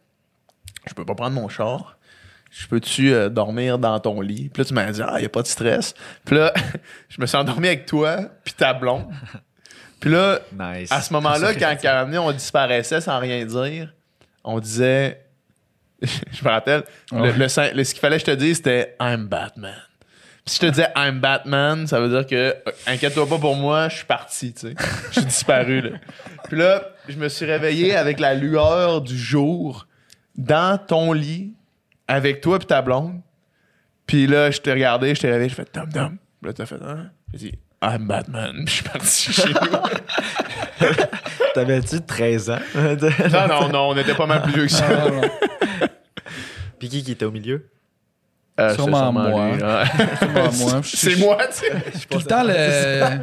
je 0.88 0.94
peux 0.94 1.06
pas 1.06 1.16
prendre 1.16 1.36
mon 1.36 1.49
char. 1.49 1.97
Je 2.58 2.66
peux-tu 2.66 3.14
euh, 3.14 3.30
dormir 3.30 3.78
dans 3.78 4.00
ton 4.00 4.20
lit? 4.20 4.50
Puis 4.50 4.64
là, 4.64 4.66
tu 4.66 4.74
m'as 4.74 4.92
dit, 4.92 5.02
ah, 5.06 5.22
y 5.22 5.26
a 5.26 5.30
pas 5.30 5.44
de 5.44 5.48
stress. 5.48 5.94
Puis 6.26 6.36
là, 6.36 6.52
je 7.10 7.22
me 7.22 7.28
suis 7.28 7.38
endormi 7.38 7.68
avec 7.68 7.86
toi, 7.86 8.18
puis 8.44 8.54
ta 8.56 8.74
blonde. 8.74 9.06
Puis 10.00 10.10
là, 10.10 10.40
Nice. 10.52 10.92
à 10.92 11.02
ce 11.02 11.14
moment-là, 11.14 11.54
quand 11.60 11.66
à 11.66 11.92
un 11.92 12.06
moment 12.06 12.06
donné, 12.06 12.18
on 12.18 12.32
disparaissait 12.32 13.00
sans 13.02 13.20
rien 13.20 13.46
dire, 13.46 13.94
on 14.44 14.60
disait. 14.60 15.24
je 16.02 16.44
me 16.44 16.50
rappelle, 16.50 16.84
le, 17.12 17.48
ce 17.48 17.92
qu'il 17.92 18.00
fallait 18.00 18.18
que 18.18 18.26
je 18.26 18.32
te 18.32 18.36
dise, 18.36 18.58
c'était 18.58 18.96
I'm 19.00 19.28
Batman. 19.28 19.74
si 20.46 20.56
je 20.56 20.62
te 20.62 20.72
disais 20.72 20.90
I'm 20.96 21.20
Batman, 21.20 21.88
ça 21.88 22.00
veut 22.00 22.10
dire 22.10 22.26
que 22.28 22.36
euh, 22.36 22.72
inquiète-toi 22.86 23.28
pas 23.28 23.40
pour 23.40 23.56
moi, 23.56 23.90
je 23.90 23.98
suis 23.98 24.06
parti, 24.06 24.54
tu 24.54 24.68
sais. 24.68 24.76
Je 25.10 25.14
suis 25.14 25.26
disparu 25.26 25.82
là. 25.82 25.90
Puis 26.48 26.58
là, 26.58 26.88
je 27.08 27.18
me 27.18 27.30
suis 27.30 27.46
réveillé 27.46 27.96
avec 27.96 28.20
la 28.20 28.36
lueur 28.36 29.02
du 29.02 29.18
jour 29.18 29.88
dans 30.36 30.78
ton 30.78 31.14
lit 31.14 31.57
avec 32.08 32.42
toi 32.42 32.58
puis 32.60 32.68
ta 32.68 32.82
blonde. 32.82 33.22
Puis 34.06 34.28
là, 34.28 34.52
je 34.52 34.60
t'ai 34.60 34.72
regardé, 34.74 35.14
je 35.16 35.22
t'ai 35.22 35.30
réveillé, 35.32 35.50
je 35.50 35.56
fais 35.56 35.66
Tom 35.66 35.90
Tom. 35.92 36.18
Puis 36.42 36.50
là, 36.50 36.54
t'as 36.54 36.66
fait 36.66 36.76
hein? 36.82 37.10
J'ai 37.34 37.38
dit 37.40 37.60
I'm 37.82 38.08
Batman. 38.08 38.64
Puis 38.66 38.68
je 38.68 38.72
suis 38.74 38.84
parti 38.84 39.34
chez 39.34 39.50
nous. 39.54 40.88
T'avais-tu 41.54 42.02
13 42.02 42.50
ans? 42.52 42.60
non, 42.76 43.48
non, 43.48 43.70
non, 43.70 43.90
on 43.90 43.98
était 43.98 44.16
pas 44.16 44.26
mal 44.26 44.42
plus 44.44 44.54
vieux 44.54 44.66
que 44.66 44.72
ça. 44.72 44.86
Ah. 44.90 45.88
Puis 46.80 46.90
qui 46.90 47.04
qui 47.04 47.12
était 47.12 47.26
au 47.26 47.32
milieu? 47.32 47.70
Euh, 48.60 48.74
Sûrement 48.74 49.08
c'est 49.08 49.30
moi. 49.32 49.52
lui. 49.52 49.60
Pas 49.60 50.52
moi. 50.58 50.82
C'est 50.84 51.16
moi, 51.18 51.38
tu 51.48 51.54
sais. 51.54 51.72
je 51.94 51.98
suis 52.00 52.08
tout 52.08 52.18
le 52.18 52.24
temps 52.24 52.44
le. 52.44 53.18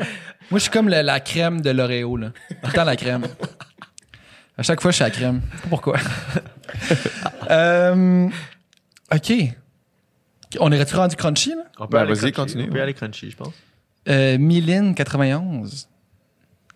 Moi, 0.51 0.59
je 0.59 0.59
suis 0.59 0.71
comme 0.71 0.89
le- 0.89 1.03
la 1.03 1.19
crème 1.21 1.61
de 1.61 1.71
l'Oreo, 1.71 2.17
là. 2.17 2.29
Tout 2.49 2.67
le 2.67 2.73
temps 2.73 2.85
la 2.85 2.97
crème. 2.97 3.25
À 4.59 4.63
chaque 4.63 4.81
fois, 4.81 4.91
je 4.91 4.97
suis 4.97 5.05
la 5.05 5.11
crème. 5.11 5.41
Je 5.51 5.57
sais 5.57 5.63
pas 5.63 5.69
pourquoi. 5.71 5.97
Euh, 7.51 8.29
OK. 9.15 9.33
On 10.61 10.71
est-tu 10.73 10.95
rendu 10.97 11.17
crunchy, 11.17 11.51
là? 11.51 11.65
On 11.79 11.87
Ben, 11.87 12.01
aller 12.01 12.15
vas-y, 12.15 12.33
crunchy. 12.33 12.33
continue. 12.33 12.69
On 12.71 12.73
peut 12.73 12.81
aller 12.83 12.95
crunchy, 12.95 13.31
je 13.31 13.37
pense. 13.37 13.53
Euh, 14.09 14.39
Mylène 14.39 14.95
91. 14.95 15.89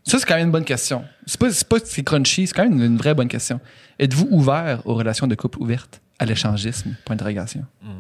Ça, 0.05 0.19
c'est 0.19 0.25
quand 0.27 0.37
même 0.37 0.47
une 0.47 0.53
bonne 0.53 0.65
question. 0.65 1.05
C'est 1.27 1.39
pas, 1.39 1.51
c'est 1.53 1.69
pas 1.69 1.79
que 1.81 1.87
c'est 1.87 2.03
crunchy, 2.03 2.47
c'est 2.47 2.55
quand 2.55 2.63
même 2.65 2.73
une, 2.79 2.83
une 2.93 2.97
vraie 2.97 3.15
bonne 3.15 3.29
question. 3.29 3.61
Êtes-vous 3.99 4.27
ouvert 4.31 4.81
aux 4.87 4.95
relations 4.95 5.27
de 5.27 5.35
couple 5.35 5.59
ouvertes, 5.61 6.01
à 6.19 6.25
l'échangisme? 6.25 6.95
Point 7.05 7.17
d'interrogation? 7.17 7.65
Moi, 7.83 7.93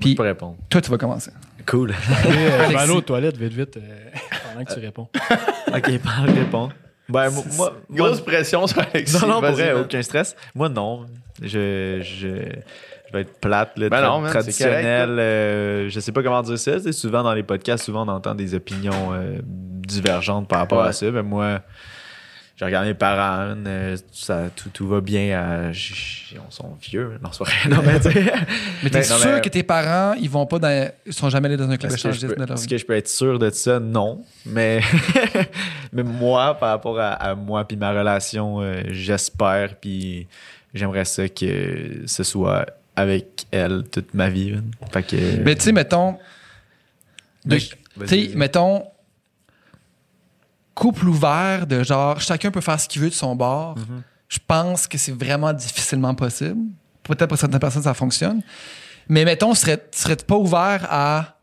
Puis- 0.00 0.10
je 0.12 0.16
peux 0.16 0.22
répondre. 0.24 0.56
Toi, 0.68 0.80
tu 0.80 0.90
vas 0.90 0.98
commencer. 0.98 1.30
Cool. 1.66 1.90
Euh, 2.26 2.64
je 2.66 2.68
vais 2.72 2.76
aller 2.76 2.92
aux 2.92 3.00
toilettes 3.00 3.36
vite, 3.36 3.52
vite, 3.52 3.76
euh, 3.76 3.80
pendant 4.52 4.64
que 4.64 4.74
tu 4.74 4.80
réponds. 4.80 5.08
ok, 5.68 5.98
pas 5.98 6.10
répondre. 6.26 6.72
Ben, 7.08 7.30
moi, 7.30 7.44
moi, 7.56 7.76
moi- 7.88 8.08
Grosse 8.08 8.20
pression 8.20 8.66
sur 8.66 8.80
Alexis. 8.80 9.16
non, 9.22 9.28
non, 9.28 9.40
pour 9.40 9.52
vrai, 9.52 9.72
aucun 9.72 10.02
stress. 10.02 10.34
Moi, 10.54 10.68
non. 10.68 11.06
Je, 11.40 12.00
je, 12.02 12.48
je 13.08 13.12
vais 13.12 13.20
être 13.22 13.38
plate, 13.40 13.76
là, 13.78 13.88
Ben 13.88 13.98
tra- 14.00 14.04
non, 14.06 14.20
man, 14.20 14.30
traditionnel. 14.30 15.06
correct, 15.08 15.18
euh, 15.20 15.88
je 15.88 16.00
sais 16.00 16.12
pas 16.12 16.22
comment 16.22 16.42
dire 16.42 16.58
ça. 16.58 16.92
Souvent 16.92 17.22
dans 17.22 17.34
les 17.34 17.42
podcasts, 17.42 17.84
souvent 17.84 18.04
on 18.06 18.10
entend 18.10 18.34
des 18.34 18.54
opinions 18.54 19.12
euh, 19.12 19.38
divergentes 19.44 20.48
par 20.48 20.58
rapport 20.60 20.82
Ouais. 20.82 20.88
à 20.88 20.92
ça. 20.92 21.10
Mais 21.10 21.22
moi, 21.22 21.60
j'ai 22.56 22.64
regardé 22.64 22.88
mes 22.88 22.94
parents, 22.94 23.54
euh, 23.66 23.96
ça, 24.12 24.44
tout, 24.56 24.70
tout 24.70 24.88
va 24.88 25.00
bien. 25.00 25.70
on 25.70 26.50
sont 26.50 26.74
vieux. 26.82 27.12
Non, 27.22 27.30
c'est. 27.32 27.68
Non, 27.68 27.82
mais 27.84 27.98
Mais 28.82 28.90
t'es 28.90 28.98
non, 29.00 29.04
sûr 29.18 29.30
mais- 29.34 29.40
que 29.42 29.48
tes 29.50 29.62
parents, 29.62 30.14
ils 30.14 30.28
vont 30.30 30.46
pas 30.46 30.58
dans. 30.58 30.90
Ils 31.06 31.12
sont 31.12 31.28
jamais 31.28 31.46
allés 31.48 31.56
dans 31.58 31.70
un 31.70 31.76
club 31.76 31.92
je 31.92 31.96
échangiste 31.96 32.26
de 32.26 32.34
leur 32.34 32.50
est-ce 32.52 32.66
que 32.66 32.76
je 32.78 32.84
peux 32.86 32.96
être 32.96 33.08
sûr 33.08 33.38
de 33.38 33.50
ça? 33.50 33.78
Non. 33.78 34.24
Mais, 34.46 34.80
mais 35.92 36.02
moi, 36.02 36.54
par 36.58 36.70
rapport 36.70 36.98
à, 36.98 37.10
à 37.12 37.34
moi 37.34 37.64
puis 37.66 37.76
ma 37.76 37.90
relation, 37.92 38.60
j'espère 38.88 39.76
puis 39.76 40.26
j'aimerais 40.74 41.04
ça 41.04 41.28
que 41.28 42.02
ce 42.06 42.22
soit 42.24 42.66
avec 42.96 43.46
elle 43.50 43.84
toute 43.90 44.14
ma 44.14 44.28
vie. 44.30 44.52
man. 44.52 44.70
Fait 44.92 45.02
que... 45.02 45.42
Mais 45.44 45.54
tu 45.54 45.62
sais, 45.62 45.72
mettons. 45.72 46.12
de- 47.44 47.54
Mais 47.54 47.58
Tu 47.58 47.76
vas-y, 47.96 48.08
sais, 48.08 48.16
vas-y. 48.28 48.36
mettons. 48.36 48.84
Couple 50.74 51.08
ouvert, 51.08 51.66
de 51.66 51.82
genre, 51.82 52.20
chacun 52.20 52.50
peut 52.50 52.60
faire 52.60 52.78
ce 52.80 52.86
qu'il 52.88 53.00
veut 53.00 53.08
de 53.08 53.14
son 53.14 53.34
bord. 53.34 53.78
Mhm. 53.78 54.02
Je 54.28 54.38
pense 54.46 54.86
que 54.86 54.98
c'est 54.98 55.12
vraiment 55.12 55.52
difficilement 55.52 56.14
possible. 56.14 56.60
Peut-être 57.02 57.28
pour 57.28 57.38
certaines 57.38 57.60
personnes, 57.60 57.82
ça 57.84 57.94
fonctionne. 57.94 58.42
Mais 59.08 59.24
mettons, 59.24 59.54
serais, 59.54 59.86
serais 59.92 60.16
pas 60.16 60.36
ouvert 60.36 60.86
à 60.90 61.36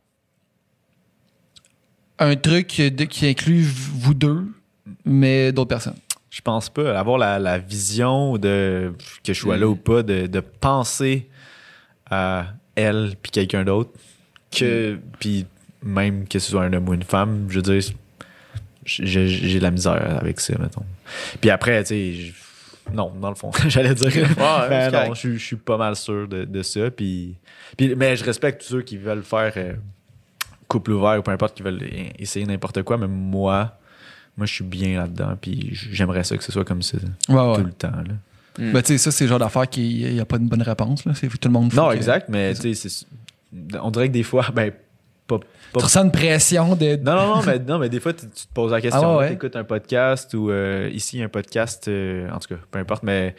un 2.20 2.36
truc 2.36 2.80
de- 2.80 3.06
qui 3.06 3.28
inclut 3.28 3.64
vous 3.64 4.14
deux, 4.14 4.46
mais 5.06 5.52
d'autres 5.52 5.70
personnes. 5.70 5.96
Je 6.30 6.42
pense 6.42 6.70
pas 6.70 6.98
avoir 6.98 7.18
la, 7.18 7.40
la 7.40 7.58
vision 7.58 8.38
de 8.38 8.94
que 9.24 9.34
je 9.34 9.40
sois 9.40 9.58
Mm. 9.58 9.60
là 9.62 9.68
ou 9.68 9.76
pas, 9.76 10.04
de, 10.04 10.28
de 10.28 10.40
penser 10.40 11.30
à 12.14 12.45
elle 12.76 13.15
puis 13.22 13.31
quelqu'un 13.31 13.64
d'autre, 13.64 13.91
que 14.52 14.94
Mm. 14.95 14.99
puis 15.19 15.45
même 15.84 16.27
que 16.27 16.40
ce 16.40 16.52
soit 16.52 16.64
un 16.64 16.73
homme 16.73 16.88
ou 16.90 16.94
une 16.94 17.03
femme, 17.03 17.45
je 17.49 17.56
veux 17.56 17.61
dire, 17.61 17.81
j'ai 18.85 19.60
de 19.60 19.64
la 19.64 19.72
misère 19.72 20.18
avec 20.19 20.40
ça, 20.40 20.53
mettons. 20.60 20.85
Puis 21.41 21.49
après, 21.49 21.84
tu 21.84 21.88
sais, 21.88 22.34
non, 22.94 23.11
dans 23.19 23.30
le 23.30 23.35
fond, 23.35 23.52
j'allais 23.68 23.94
dire. 23.95 24.07
Ouais, 24.07 24.90
c'est 24.91 24.91
non, 25.07 25.14
je, 25.14 25.34
je 25.34 25.44
suis 25.45 25.56
pas 25.56 25.77
mal 25.77 25.95
sûr 25.95 26.27
de, 26.27 26.44
de 26.45 26.61
ça. 26.64 26.91
Puis, 26.91 27.35
puis- 27.77 27.95
mais 27.95 28.15
je 28.18 28.23
respecte 28.26 28.61
tous 28.61 28.68
ceux 28.68 28.81
qui 28.81 28.98
veulent 28.98 29.23
faire 29.23 29.53
euh, 29.57 29.73
couple 30.68 30.91
ouvert 30.91 31.19
ou 31.19 31.22
peu 31.22 31.31
importe, 31.31 31.56
qui 31.56 31.64
veulent 31.64 31.81
essayer 32.19 32.45
n'importe 32.45 32.84
quoi. 32.84 32.98
Mais 32.98 33.07
moi, 33.07 33.77
moi, 34.35 34.45
je 34.45 34.53
suis 34.53 34.64
bien 34.65 34.99
là-dedans. 35.02 35.38
Puis 35.40 35.69
j'aimerais 35.73 36.23
ça 36.23 36.35
que 36.38 36.44
ce 36.44 36.52
soit 36.52 36.65
comme 36.65 36.81
ça 36.81 36.98
Ouais, 37.30 37.35
ouais. 37.35 37.56
tout 37.56 37.64
le 37.64 37.72
temps. 37.73 37.88
là. 37.91 38.14
Ben, 38.58 38.82
tu 38.82 38.88
sais, 38.94 38.98
ça, 38.98 39.12
c'est 39.12 39.24
le 39.24 39.30
genre 39.30 39.40
d'affaire 39.40 39.68
qui 39.70 40.06
n'y 40.12 40.20
a 40.20 40.26
pas 40.26 40.38
de 40.38 40.44
bonne 40.48 40.62
réponse. 40.62 41.06
Là. 41.06 41.14
C'est 41.16 41.28
tout 41.28 41.48
le 41.48 41.52
monde. 41.54 41.74
Non, 41.74 41.90
que- 41.90 41.96
exact, 41.96 42.30
mais 42.30 42.54
tu 42.54 42.74
sais, 42.74 42.90
c'est- 42.90 43.06
on 43.82 43.92
dirait 43.92 44.08
que 44.10 44.14
des 44.14 44.24
fois, 44.24 44.46
ben, 44.54 44.72
pas. 45.28 45.40
Tu 45.76 45.80
ressens 45.84 46.04
une 46.06 46.12
pression 46.12 46.76
de. 46.76 46.98
Non, 46.98 47.16
non, 47.16 47.36
non, 47.38 47.42
mais, 47.44 47.58
non, 47.60 47.80
mais 47.80 47.90
des 47.90 48.00
fois, 48.00 48.14
tu, 48.14 48.28
tu 48.30 48.46
te 48.48 48.54
poses 48.54 48.72
la 48.72 48.82
question. 48.82 49.02
Ah 49.16 49.18
ouais. 49.18 49.28
Tu 49.30 49.34
écoutes 49.34 49.56
un 49.56 49.64
podcast 49.64 50.34
ou 50.36 50.52
euh, 50.52 50.90
ici, 50.94 51.22
un 51.24 51.30
podcast, 51.30 51.88
euh, 51.88 52.30
en 52.30 52.38
tout 52.40 52.54
cas, 52.54 52.62
peu 52.70 52.78
importe, 52.80 53.02
mais 53.04 53.36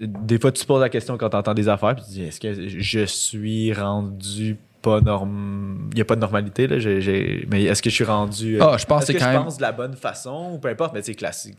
des 0.00 0.38
fois, 0.38 0.52
tu 0.52 0.60
te 0.60 0.66
poses 0.66 0.80
la 0.82 0.88
question 0.90 1.16
quand 1.16 1.30
tu 1.30 1.36
entends 1.36 1.54
des 1.54 1.68
affaires, 1.68 1.94
puis 1.94 2.04
tu 2.04 2.10
te 2.10 2.14
dis, 2.16 2.22
est-ce 2.24 2.40
que 2.40 2.68
je 2.68 3.04
suis 3.06 3.72
rendu 3.72 4.56
pas 4.82 5.00
norm... 5.00 5.88
Il 5.92 5.94
n'y 5.94 6.00
a 6.02 6.04
pas 6.04 6.16
de 6.16 6.20
normalité, 6.20 6.66
là, 6.66 6.78
j'ai- 6.78 7.46
mais 7.50 7.62
est-ce 7.62 7.80
que 7.80 7.88
je 7.88 7.94
suis 7.94 8.04
rendu. 8.04 8.60
euh, 8.60 8.64
Ah, 8.72 8.76
je 8.76 8.84
pense 8.84 9.00
que 9.02 9.06
c'est 9.06 9.14
que 9.14 9.18
quand 9.20 9.26
je 9.26 9.30
même. 9.30 9.44
pense 9.44 9.56
de 9.56 9.62
la 9.62 9.72
bonne 9.72 9.94
façon 9.94 10.50
ou 10.54 10.58
peu 10.58 10.68
importe, 10.68 10.92
mais 10.92 11.00
sais, 11.00 11.14
classique. 11.14 11.56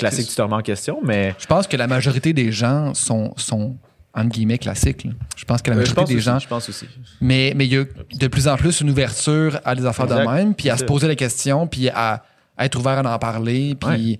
Classique, 0.00 0.28
tu 0.28 0.34
te 0.34 0.42
remets 0.42 0.54
en 0.56 0.62
question, 0.62 0.98
mais. 1.04 1.34
Je 1.38 1.46
pense 1.46 1.66
que 1.66 1.76
la 1.76 1.86
majorité 1.86 2.32
des 2.32 2.50
gens 2.52 2.92
sont, 2.94 3.32
sont 3.36 3.76
entre 4.12 4.28
guillemets, 4.30 4.58
classiques. 4.58 5.04
là. 5.04 5.12
Je 5.36 5.44
pense 5.44 5.62
que 5.62 5.70
la 5.70 5.76
Euh, 5.76 5.80
majorité 5.80 6.04
des 6.04 6.16
aussi, 6.16 6.24
gens. 6.24 6.38
Je 6.40 6.48
pense 6.48 6.68
aussi. 6.68 6.86
Mais 7.20 7.52
mais 7.56 7.66
il 7.66 7.72
y 7.72 7.76
a 7.78 7.84
de 8.14 8.26
plus 8.26 8.48
en 8.48 8.56
plus 8.56 8.80
une 8.80 8.90
ouverture 8.90 9.60
à 9.64 9.74
des 9.76 9.86
affaires 9.86 10.06
Exact. 10.06 10.26
de 10.26 10.28
même, 10.34 10.54
puis 10.54 10.68
à 10.68 10.76
se 10.76 10.84
poser 10.84 11.06
la 11.06 11.14
question, 11.14 11.66
puis 11.68 11.88
à, 11.90 12.24
à 12.56 12.64
être 12.66 12.76
ouvert 12.76 12.98
à 13.06 13.14
en 13.14 13.18
parler, 13.18 13.76
puis. 13.78 13.88
Ouais. 13.88 14.18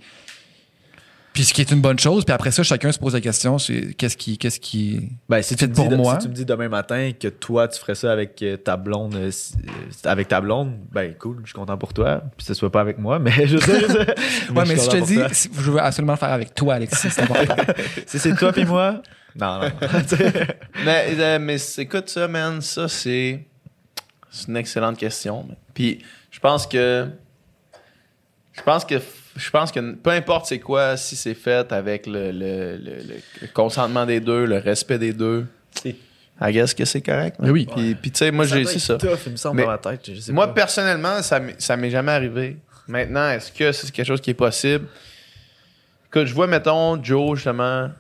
Puis 1.41 1.47
ce 1.47 1.55
qui 1.55 1.63
est 1.63 1.71
une 1.71 1.81
bonne 1.81 1.99
chose, 1.99 2.27
puis 2.27 2.35
après 2.35 2.51
ça, 2.51 2.63
chacun 2.63 2.93
se 2.93 2.99
pose 2.99 3.15
la 3.15 3.21
question, 3.23 3.59
c'est 3.59 3.95
qu'est-ce 3.95 4.19
qui, 4.19 4.37
qu'est-ce 4.37 4.61
qui, 4.61 5.09
Ben, 5.27 5.41
si 5.41 5.57
tu, 5.57 5.67
pour 5.71 5.89
dis, 5.89 5.97
moi. 5.97 6.17
si 6.21 6.27
tu 6.27 6.29
me 6.29 6.35
dis 6.35 6.45
demain 6.45 6.69
matin 6.69 7.13
que 7.19 7.29
toi, 7.29 7.67
tu 7.67 7.81
ferais 7.81 7.95
ça 7.95 8.13
avec 8.13 8.43
euh, 8.43 8.59
ta 8.59 8.77
blonde, 8.77 9.15
euh, 9.15 9.31
euh, 9.31 9.71
avec 10.05 10.29
ta 10.29 10.43
blonde, 10.43 10.75
ben 10.93 11.15
cool, 11.15 11.39
je 11.45 11.47
suis 11.49 11.55
content 11.59 11.79
pour 11.79 11.95
toi. 11.95 12.23
Puis 12.37 12.45
ce 12.45 12.53
soit 12.53 12.71
pas 12.71 12.83
avec 12.83 12.99
moi, 12.99 13.19
mais 13.21 13.47
je 13.47 13.57
sais. 13.57 13.81
je 13.81 13.87
sais. 13.87 14.15
Ouais, 14.53 14.65
mais 14.67 14.77
je 14.77 14.81
si 14.81 14.85
je 14.85 14.91
te 14.91 15.03
dis, 15.03 15.19
si- 15.35 15.49
je 15.51 15.71
veux 15.71 15.81
absolument 15.81 16.13
le 16.13 16.19
faire 16.19 16.29
avec 16.29 16.55
toi, 16.55 16.75
Alexis, 16.75 17.09
c'est 17.09 17.23
important. 17.23 17.57
Si 18.07 18.19
c'est 18.19 18.35
toi 18.35 18.53
puis 18.53 18.67
moi, 18.67 19.01
non, 19.35 19.61
non. 19.61 19.71
Mais, 20.85 21.07
euh, 21.19 21.39
mais 21.39 21.57
écoute 21.79 22.11
ça, 22.11 22.29
man, 22.29 22.61
ça 22.61 22.87
c'est 22.87 23.47
c'est 24.31 24.49
une 24.49 24.59
excellente 24.59 24.99
question. 24.99 25.45
man. 25.45 25.57
Puis 25.73 26.05
je 26.31 26.39
pense 26.39 26.67
que 26.67 27.09
je 28.53 28.61
pense 28.61 28.85
que 28.85 28.97
je 29.41 29.51
pense 29.51 29.73
que 29.73 29.81
peu 29.95 30.11
importe 30.11 30.47
c'est 30.47 30.59
quoi, 30.61 30.97
si 30.97 31.17
c'est 31.17 31.35
fait 31.35 31.73
avec 31.73 32.07
le, 32.07 32.31
le, 32.31 32.77
le- 32.77 32.97
le- 32.97 33.21
le 33.43 33.47
consentement 33.53 34.07
des 34.07 34.21
deux, 34.21 34.45
le 34.45 34.59
respect 34.59 34.99
des 34.99 35.13
deux, 35.13 35.47
I 35.85 36.53
guess 36.53 36.73
que 36.75 36.85
c'est 36.85 37.03
correct. 37.03 37.37
Mais 37.41 37.51
oui. 37.51 37.67
Puis, 37.75 37.95
puis 37.95 38.11
tu 38.11 38.19
sais, 38.19 38.31
moi 38.31 38.45
j'ai 38.47 38.65
c'est 38.65 38.79
ça. 38.79 38.97
tough, 38.97 39.19
il 39.27 39.33
me 39.33 39.37
semble, 39.37 39.57
Mais 39.57 39.63
dans 39.65 39.69
ma 39.71 39.79
tête. 39.79 40.01
Je 40.15 40.21
sais 40.21 40.33
Moi, 40.33 40.47
pas. 40.49 40.55
personnellement, 40.55 41.21
ça 41.23 41.39
m'est- 41.41 41.61
ça 41.61 41.77
m'est 41.77 41.91
jamais 41.91 42.13
arrivé. 42.13 42.57
Maintenant, 42.89 43.29
est-ce 43.31 43.53
que 43.53 43.73
c'est 43.73 43.91
quelque 43.91 44.07
chose 44.07 44.21
qui 44.21 44.31
est 44.31 44.35
possible? 44.35 44.87
Écoute, 46.09 46.27
je 46.27 46.35
vois, 46.35 46.47
mettons, 46.47 47.03
Joe, 47.03 47.37
justement, 47.37 47.91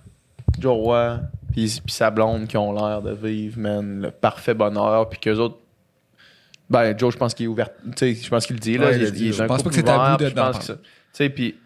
Joe 0.58 0.72
Roy, 0.72 1.20
puis 1.52 1.80
puis 1.84 1.94
sa 1.94 2.10
blonde 2.10 2.46
qui 2.48 2.56
ont 2.56 2.72
l'air 2.72 3.02
de 3.02 3.12
vivre, 3.12 3.58
man, 3.58 4.00
le 4.02 4.10
parfait 4.10 4.54
bonheur, 4.54 5.08
puis 5.08 5.18
qu'eux 5.20 5.36
autres. 5.36 5.58
Ben, 6.68 6.96
Joe, 6.96 7.12
je 7.12 7.18
pense 7.18 7.34
qu'il 7.34 7.44
est 7.44 7.48
ouvert. 7.48 7.68
Tu 7.96 8.14
sais, 8.14 8.14
je 8.14 8.28
pense 8.30 8.46
qu'il 8.46 8.54
le 8.56 8.60
dit, 8.60 8.78
là. 8.78 8.86
Ouais, 8.86 8.96
il 8.96 9.02
il, 9.02 9.06
a 9.06 9.10
dit, 9.10 9.26
il 9.26 9.32
je 9.32 9.42
pense 9.44 9.62
pas 9.62 9.68
que 9.70 9.74
c'est 9.74 9.82
tabou 9.82 10.22
de- 10.22 10.28
je 10.28 10.34
d'en 10.34 10.46
pense 10.46 10.58
que 10.60 10.64
ça- 10.64 10.74
Tu 10.76 10.80
sais, 11.12 11.28
puis. 11.30 11.56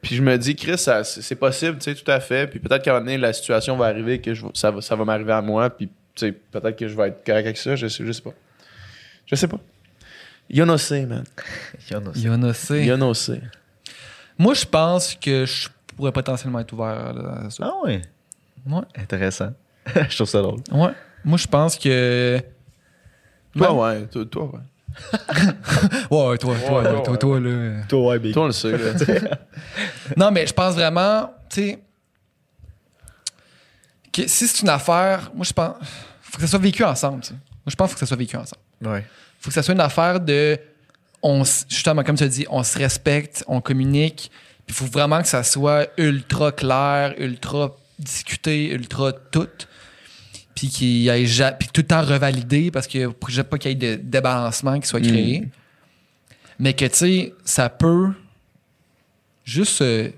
Puis 0.00 0.14
je 0.16 0.22
me 0.22 0.36
dis, 0.38 0.54
Chris, 0.54 0.78
ça- 0.78 1.02
c'est 1.04 1.34
possible, 1.34 1.78
tu 1.78 1.84
sais, 1.84 1.94
tout 2.00 2.08
à 2.10 2.20
fait. 2.20 2.46
Puis 2.46 2.60
peut-être 2.60 2.82
qu'à 2.84 2.92
un 2.92 2.94
moment 2.94 3.06
donné, 3.06 3.18
la 3.18 3.32
situation 3.32 3.76
va 3.76 3.86
arriver, 3.86 4.20
que 4.20 4.32
je, 4.32 4.46
ça 4.54 4.70
va, 4.70 4.80
ça 4.80 4.94
va 4.94 5.04
m'arriver 5.04 5.32
à 5.32 5.42
moi, 5.42 5.68
puis 5.70 5.88
tu 6.14 6.26
sais, 6.26 6.32
peut-être 6.32 6.76
que 6.78 6.86
je 6.88 6.96
vais 6.96 7.08
être 7.08 7.24
correct 7.24 7.44
avec 7.46 7.56
ça, 7.56 7.74
je 7.76 7.88
sais, 7.88 8.06
je 8.06 8.12
sais 8.12 8.22
pas. 8.22 8.32
Je 9.26 9.34
sais 9.34 9.48
pas. 9.48 9.58
Y'en 10.50 10.76
sait, 10.78 11.04
man. 11.04 11.24
Il 11.90 11.92
y 11.92 12.28
en 12.30 12.42
a 12.42 12.54
ça. 12.54 12.76
Yonosé. 12.78 13.34
Sait. 13.34 13.42
Moi, 14.38 14.54
je 14.54 14.64
pense 14.64 15.14
que 15.16 15.44
je 15.44 15.68
pourrais 15.96 16.12
potentiellement 16.12 16.60
être 16.60 16.72
ouvert 16.72 17.12
là, 17.12 17.42
à 17.46 17.50
ça. 17.50 17.64
Ah 17.66 17.84
ouais? 17.84 18.00
Ouais. 18.66 18.82
Intéressant. 18.96 19.52
je 19.86 20.14
trouve 20.14 20.28
ça 20.28 20.40
drôle. 20.40 20.60
Ouais. 20.70 20.90
Moi, 21.24 21.36
je 21.38 21.46
pense 21.46 21.76
que. 21.76 22.40
Toi, 23.56 23.72
Ouais. 23.74 23.98
ouais. 23.98 24.06
Toi, 24.06 24.24
toi, 24.26 24.44
ouais. 24.44 24.60
Ouais, 26.10 26.38
toi, 26.38 26.38
toi, 26.38 26.54
Ouais, 26.54 27.02
toi, 27.02 27.10
ouais. 27.12 27.18
toi, 27.18 27.40
là. 27.40 27.82
Toi, 27.88 28.06
ouais, 28.08 28.18
Big. 28.18 28.32
Toi, 28.34 28.44
on 28.44 28.46
le 28.46 28.52
sait, 28.52 28.72
là. 28.76 29.38
Non, 30.16 30.30
mais 30.30 30.46
je 30.46 30.52
pense 30.52 30.74
vraiment, 30.74 31.32
tu 31.50 31.60
sais, 31.62 31.78
que 34.12 34.26
si 34.26 34.48
c'est 34.48 34.62
une 34.62 34.68
affaire, 34.68 35.30
moi, 35.34 35.44
je 35.44 35.52
pense, 35.52 35.74
faut 36.22 36.36
que 36.36 36.42
ça 36.42 36.48
soit 36.48 36.58
vécu 36.58 36.84
ensemble, 36.84 37.22
tu 37.22 37.28
sais. 37.28 37.34
je 37.66 37.74
pense 37.74 37.88
qu'il 37.88 37.90
faut 37.90 37.94
que 37.94 38.00
ça 38.00 38.06
soit 38.06 38.16
vécu 38.16 38.36
ensemble. 38.36 38.62
Ouais. 38.82 39.04
faut 39.40 39.48
que 39.48 39.54
ça 39.54 39.62
soit 39.62 39.74
une 39.74 39.80
affaire 39.80 40.20
de. 40.20 40.58
On, 41.22 41.42
justement, 41.44 42.04
comme 42.04 42.16
tu 42.16 42.24
as 42.24 42.28
dit, 42.28 42.46
on 42.48 42.62
se 42.62 42.78
respecte, 42.78 43.44
on 43.48 43.60
communique. 43.60 44.30
Puis 44.66 44.68
il 44.68 44.74
faut 44.74 44.86
vraiment 44.86 45.20
que 45.20 45.26
ça 45.28 45.42
soit 45.42 45.88
ultra 45.96 46.52
clair, 46.52 47.14
ultra 47.18 47.74
discuté, 47.98 48.70
ultra 48.72 49.12
tout. 49.12 49.48
Puis 50.58 50.68
qu'il 50.70 50.88
y 50.88 51.08
ait 51.08 51.24
ja- 51.24 51.52
puis 51.52 51.68
tout 51.72 51.82
le 51.82 51.86
temps 51.86 52.02
revalidé 52.02 52.72
parce 52.72 52.88
que 52.88 53.06
pour 53.06 53.28
que 53.28 53.32
j'ai 53.32 53.44
pas 53.44 53.58
qu'il 53.58 53.70
y 53.70 53.74
ait 53.74 53.96
de 53.96 54.02
débalancement 54.02 54.80
qui 54.80 54.88
soit 54.88 55.00
créé. 55.00 55.46
Mais 56.58 56.72
que, 56.72 56.84
tu 56.86 56.94
sais, 56.96 57.34
ça 57.44 57.68
peut 57.68 58.08
juste 59.44 59.80
euh, 59.82 60.08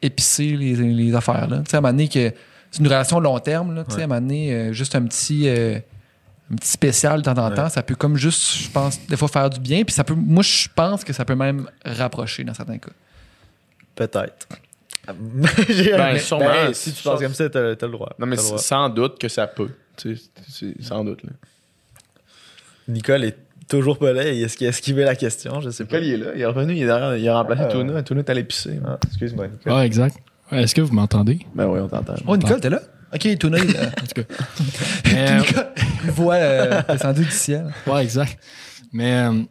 épicer 0.00 0.56
les, 0.56 0.74
les 0.76 1.14
affaires. 1.14 1.48
Tu 1.48 1.70
sais, 1.70 1.76
à 1.76 1.78
un 1.78 1.82
moment 1.82 1.92
donné, 1.92 2.08
que 2.08 2.32
c'est 2.70 2.80
une 2.80 2.86
relation 2.86 3.20
long 3.20 3.38
terme. 3.38 3.84
Tu 3.86 3.90
sais, 3.90 3.96
Ouais. 3.96 4.02
à 4.02 4.04
un 4.04 4.08
moment 4.08 4.20
donné, 4.22 4.52
euh, 4.54 4.72
juste 4.72 4.94
un 4.94 5.02
petit, 5.04 5.46
euh, 5.50 5.78
un 6.50 6.56
petit 6.56 6.70
spécial 6.70 7.18
de 7.20 7.24
temps 7.24 7.32
en 7.32 7.50
temps, 7.50 7.64
Ouais. 7.64 7.70
ça 7.70 7.82
peut 7.82 7.94
comme 7.94 8.16
juste, 8.16 8.56
je 8.56 8.70
pense, 8.70 8.98
des 9.06 9.18
fois 9.18 9.28
faire 9.28 9.50
du 9.50 9.60
bien. 9.60 9.84
Puis 9.84 9.92
ça 9.94 10.02
peut, 10.04 10.14
moi, 10.14 10.42
je 10.42 10.68
pense 10.74 11.04
que 11.04 11.12
ça 11.12 11.26
peut 11.26 11.34
même 11.34 11.68
rapprocher 11.84 12.42
dans 12.42 12.54
certains 12.54 12.78
cas. 12.78 12.92
Peut-être. 13.94 14.48
J'ai- 15.68 15.92
Ben, 15.96 16.18
sûrement. 16.18 16.46
ben, 16.46 16.72
si 16.74 16.92
tu 16.92 17.02
penses 17.02 17.20
comme 17.20 17.34
ça, 17.34 17.48
t'as 17.48 17.76
t'as 17.76 17.86
le 17.86 17.92
droit. 17.92 18.10
Non, 18.18 18.26
mais 18.26 18.36
sans 18.36 18.88
doute 18.88 19.18
que 19.18 19.28
ça 19.28 19.46
peut. 19.46 19.70
Tu 19.96 20.16
sais, 20.48 20.74
sans 20.80 21.04
doute. 21.04 21.22
Là. 21.22 21.30
Nicole 22.88 23.24
est 23.24 23.36
toujours 23.68 23.98
pas 23.98 24.12
là. 24.12 24.24
Est-ce 24.24 24.56
qu'il 24.56 24.66
a 24.66 24.70
esquivé 24.70 25.04
la 25.04 25.16
question? 25.16 25.60
Je 25.60 25.70
sais 25.70 25.84
pas. 25.84 25.98
Nicole, 26.00 26.06
il 26.08 26.12
est 26.14 26.24
là. 26.24 26.30
Il 26.36 26.40
est 26.40 26.46
revenu. 26.46 26.74
Il, 26.74 26.82
est 26.82 26.86
derrière, 26.86 27.16
il 27.16 27.28
a 27.28 27.34
remplacé 27.38 27.62
Ah. 27.64 27.72
Tuna. 27.72 28.02
Tuna 28.02 28.20
est 28.20 28.30
allé 28.30 28.44
pisser. 28.44 28.78
Ah, 28.86 28.98
Excuse-moi, 29.06 29.48
Nicole. 29.48 29.72
Ah, 29.72 29.84
exact. 29.86 30.16
Est-ce 30.52 30.74
que 30.74 30.80
vous 30.80 30.94
m'entendez? 30.94 31.40
Ben 31.54 31.66
oui, 31.66 31.80
on 31.80 31.88
t'entend. 31.88 32.14
Oh, 32.26 32.36
Nicole, 32.36 32.60
t'es 32.60 32.70
là? 32.70 32.80
Ok, 33.12 33.38
Tuna, 33.38 33.58
il, 33.58 33.76
euh, 33.76 33.84
En 34.02 34.06
tout 34.06 34.22
cas. 34.22 34.34
Mais, 35.12 35.38
Nicole, 35.40 35.66
il 36.04 36.10
voit 36.10 36.34
euh, 36.34 36.82
descendu 36.88 37.24
du 37.24 37.30
ciel. 37.30 37.72
ouais, 37.86 38.02
exact. 38.02 38.38
Mais 38.92 39.12
euh, 39.28 39.42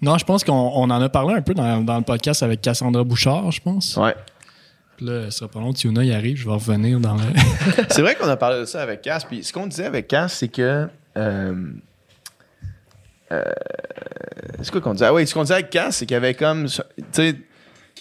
non, 0.00 0.18
je 0.18 0.24
pense 0.24 0.44
qu'on 0.44 0.52
on 0.52 0.90
en 0.90 1.00
a 1.02 1.08
parlé 1.08 1.34
un 1.34 1.42
peu 1.42 1.54
dans, 1.54 1.80
dans 1.80 1.96
le 1.96 2.04
podcast 2.04 2.42
avec 2.42 2.60
Cassandra 2.60 3.02
Bouchard, 3.02 3.50
je 3.50 3.60
pense. 3.60 3.96
Ouais. 3.96 4.14
Là, 5.02 5.30
ce 5.30 5.38
sera 5.38 5.48
pas 5.50 5.58
long, 5.60 5.72
Tuna, 5.72 6.04
il 6.04 6.12
arrive, 6.12 6.36
je 6.36 6.44
vais 6.44 6.52
revenir 6.54 7.00
dans 7.00 7.14
le. 7.14 7.20
C'est 7.90 8.02
vrai 8.02 8.14
qu'on 8.14 8.28
a 8.28 8.36
parlé 8.36 8.60
de 8.60 8.64
ça 8.64 8.82
avec 8.82 9.02
Cass. 9.02 9.24
Puis 9.24 9.42
ce 9.44 9.52
qu'on 9.52 9.66
disait 9.66 9.86
avec 9.86 10.06
Cass, 10.08 10.32
c'est 10.34 10.48
que. 10.48 10.88
Euh, 11.16 11.54
euh, 13.32 13.42
c'est 14.60 14.70
quoi 14.70 14.80
qu'on 14.80 14.92
disait? 14.92 15.06
Ah 15.06 15.14
oui, 15.14 15.26
ce 15.26 15.34
qu'on 15.34 15.42
disait 15.42 15.54
avec 15.54 15.70
Cass, 15.70 15.96
c'est 15.96 16.06
qu'il 16.06 16.14
y 16.14 16.16
avait 16.16 16.34
comme. 16.34 16.66
Tu 16.66 16.82
sais, 17.12 17.34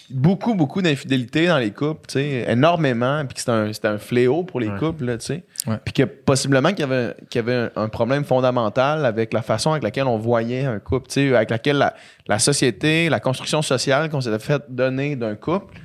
beaucoup, 0.10 0.53
beaucoup 0.56 0.82
d'infidélité 0.82 1.48
dans 1.48 1.57
les 1.57 1.72
couples, 1.72 2.06
tu 2.07 2.14
sais, 2.19 2.45
énormément. 2.49 3.23
Puis 3.26 3.36
que 3.36 3.40
c'était 3.40 3.52
un, 3.52 3.72
c'était 3.73 3.88
un 3.88 3.98
fléau 3.98 4.44
pour 4.44 4.60
les 4.60 4.68
Ouais. 4.69 4.78
couples, 4.78 5.06
là, 5.06 5.18
tu 5.18 5.26
sais. 5.26 5.44
Ouais. 5.68 5.78
Puis 5.86 5.94
que 5.94 6.03
possiblement 6.03 6.69
qu'il 6.69 6.80
y 6.82 6.84
avait, 6.84 7.15
qu'il 7.30 7.40
y 7.40 7.44
avait 7.44 7.56
un, 7.56 7.72
un 7.84 7.88
problème 7.90 8.26
fondamental 8.26 9.06
avec 9.06 9.34
la 9.34 9.41
façon 9.41 9.72
avec 9.72 9.84
laquelle 9.84 10.07
on 10.07 10.18
voyait 10.18 10.65
un 10.65 10.80
couple, 10.80 11.07
tu 11.07 11.14
sais, 11.30 11.36
avec 11.36 11.49
laquelle 11.49 11.78
la, 11.78 11.95
la 12.28 12.40
société, 12.40 13.10
la 13.10 13.19
construction 13.22 13.61
sociale 13.61 14.10
qu'on 14.10 14.22
s'était 14.22 14.40
fait 14.40 14.61
donner 14.69 15.15
d'un 15.15 15.36
couple 15.36 15.76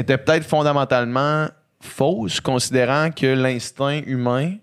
était 0.00 0.18
peut-être 0.18 0.44
fondamentalement 0.44 1.46
fausse, 1.80 2.40
considérant 2.40 3.10
que 3.10 3.26
l'instinct 3.26 4.00
humain 4.06 4.54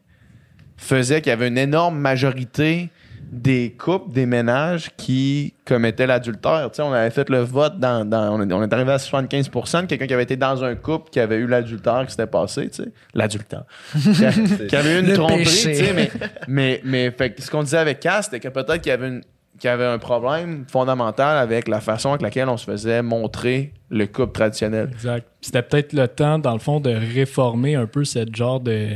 faisait 0.78 1.22
qu'il 1.22 1.30
y 1.30 1.34
avait 1.34 1.48
une 1.48 1.58
énorme 1.58 1.98
majorité 1.98 2.90
des 3.32 3.76
couples, 3.78 4.14
des 4.14 4.26
ménages 4.28 4.92
qui 4.98 5.54
commettaient 5.66 6.06
l'adultère. 6.06 6.70
Tu 6.72 6.76
sais, 6.78 6.82
on 6.84 6.94
avait 6.94 7.10
fait 7.10 7.28
le 7.30 7.40
vote 7.40 7.80
dans. 7.80 8.06
dans- 8.06 8.36
on, 8.36 8.42
est, 8.48 8.54
on 8.54 8.62
est 8.62 8.72
arrivé 8.72 8.92
à 8.92 8.98
75% 8.98 9.82
de 9.82 9.86
quelqu'un 9.88 10.06
qui 10.08 10.14
avait 10.14 10.24
été 10.24 10.36
dans 10.38 10.64
un 10.64 10.76
couple 10.76 11.10
qui 11.10 11.20
avait 11.20 11.38
eu 11.38 11.48
l'adultère 11.48 12.04
qui 12.06 12.12
s'était 12.12 12.28
passé, 12.28 12.70
tu 12.70 12.84
sais. 12.84 12.92
L'adultère. 13.14 13.64
qui, 13.94 14.76
avait 14.76 14.98
eu 14.98 15.00
une 15.00 15.08
Le 15.08 15.14
tromperie, 15.16 15.40
péché. 15.44 15.72
tu 15.72 15.86
sais, 15.86 15.94
mais, 15.94 16.12
mais, 16.48 16.82
mais 16.86 17.12
fait 17.12 17.34
ce 17.42 17.50
qu'on 17.50 17.64
disait 17.64 17.78
avec 17.80 18.00
Cass, 18.00 18.26
c'était 18.26 18.40
que 18.40 18.50
peut-être 18.50 18.82
qu'il 18.82 18.92
y 18.92 18.94
avait 18.94 19.08
une 19.08 19.22
qu'il 19.60 19.70
y 19.70 19.74
avait 19.74 19.86
un 19.86 19.98
problème 19.98 20.66
fondamental 20.70 21.38
avec 21.38 21.68
la 21.68 21.80
façon 21.82 22.10
avec 22.10 22.22
laquelle 22.22 22.50
on 22.50 22.58
se 22.58 22.66
faisait 22.66 23.02
montrer 23.02 23.74
le 23.90 24.06
couple 24.08 24.34
traditionnel. 24.34 24.90
Exact. 24.92 25.28
C'était 25.42 25.62
peut-être 25.62 25.94
le 25.94 26.08
temps, 26.08 26.40
dans 26.40 26.54
le 26.54 26.60
fond, 26.60 26.80
de 26.80 26.90
réformer 26.90 27.76
un 27.76 27.86
peu 27.86 28.04
cette 28.04 28.36
genre 28.36 28.60
de, 28.60 28.90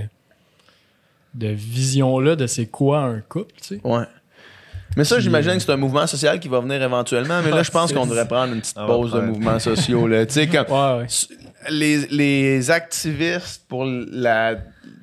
de 1.33 1.47
vision-là 1.47 2.35
de 2.35 2.47
c'est 2.47 2.65
quoi 2.65 2.99
un 2.99 3.21
couple, 3.21 3.53
tu 3.61 3.75
sais. 3.75 3.81
Ouais. 3.83 4.03
Mais 4.97 5.03
ça, 5.03 5.19
j'imagine 5.19 5.51
euh, 5.51 5.55
que 5.55 5.61
c'est 5.61 5.71
un 5.71 5.77
mouvement 5.77 6.07
social 6.07 6.39
qui 6.39 6.47
va 6.47 6.59
venir 6.59 6.81
éventuellement. 6.81 7.41
Mais 7.43 7.51
là, 7.51 7.63
je 7.63 7.71
pense 7.71 7.93
qu'on 7.93 8.05
devrait 8.05 8.27
prendre 8.27 8.53
une 8.53 8.59
petite 8.59 8.75
va 8.75 8.85
pause 8.87 9.13
de 9.13 9.21
mouvements 9.21 9.59
sociaux. 9.59 10.07
Là. 10.07 10.25
Tu 10.25 10.33
sais, 10.33 10.47
comme 10.47 10.65
Ouais, 10.69 10.97
ouais. 11.03 11.07
les, 11.69 12.07
les 12.07 12.71
activistes 12.71 13.63
pour 13.67 13.85
la 13.85 14.55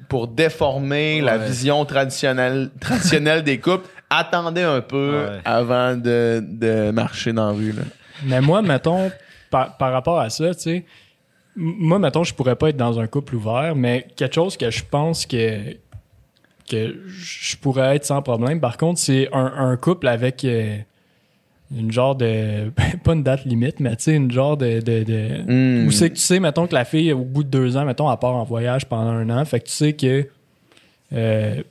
pour 0.08 0.28
déformer 0.28 1.20
la 1.20 1.36
vision 1.36 1.84
traditionnelle, 1.84 2.70
traditionnelle 2.80 3.42
des 3.42 3.58
couples 3.58 3.88
attendaient 4.10 4.62
un 4.62 4.80
peu 4.80 5.26
Ouais. 5.28 5.40
avant 5.44 5.96
de, 5.96 6.42
de 6.46 6.90
marcher 6.90 7.32
dans 7.32 7.48
la 7.48 7.52
rue. 7.54 7.72
Là. 7.72 7.82
Mais 8.24 8.40
moi, 8.40 8.62
mettons, 8.62 9.10
par, 9.50 9.76
par 9.76 9.92
rapport 9.92 10.18
à 10.20 10.30
ça, 10.30 10.54
tu 10.54 10.60
sais, 10.60 10.84
moi, 11.56 11.98
mettons, 11.98 12.22
je 12.24 12.34
pourrais 12.34 12.56
pas 12.56 12.68
être 12.68 12.76
dans 12.76 13.00
un 13.00 13.06
couple 13.06 13.36
ouvert, 13.36 13.74
mais 13.74 14.06
quelque 14.16 14.34
chose 14.34 14.56
que 14.56 14.70
je 14.70 14.82
pense 14.88 15.24
que, 15.26 15.72
que 16.70 16.96
je 17.08 17.56
pourrais 17.56 17.96
être 17.96 18.04
sans 18.04 18.22
problème, 18.22 18.60
par 18.60 18.76
contre, 18.76 19.00
c'est 19.00 19.28
un, 19.32 19.52
un 19.56 19.76
couple 19.76 20.08
avec 20.08 20.44
euh, 20.44 20.76
une 21.74 21.90
genre 21.90 22.14
de. 22.14 22.70
pas 23.04 23.12
une 23.14 23.22
date 23.22 23.44
limite, 23.44 23.80
mais 23.80 23.96
tu 23.96 24.04
sais, 24.04 24.14
une 24.14 24.30
genre 24.30 24.56
de. 24.56 24.80
de, 24.80 25.02
de- 25.02 25.42
Hmm. 25.46 25.86
Où 25.86 25.90
c'est 25.90 26.10
que 26.10 26.14
tu 26.16 26.20
sais, 26.20 26.40
mettons, 26.40 26.66
que 26.66 26.74
la 26.74 26.84
fille, 26.84 27.12
au 27.12 27.24
bout 27.24 27.42
de 27.44 27.48
deux 27.48 27.76
ans, 27.76 27.84
mettons, 27.84 28.10
elle 28.12 28.18
part 28.18 28.34
en 28.34 28.44
voyage 28.44 28.86
pendant 28.86 29.10
un 29.12 29.30
an, 29.30 29.44
fait 29.44 29.60
que 29.60 29.66
tu 29.66 29.72
sais 29.72 29.92
que. 29.94 30.28
euh, 31.12 31.62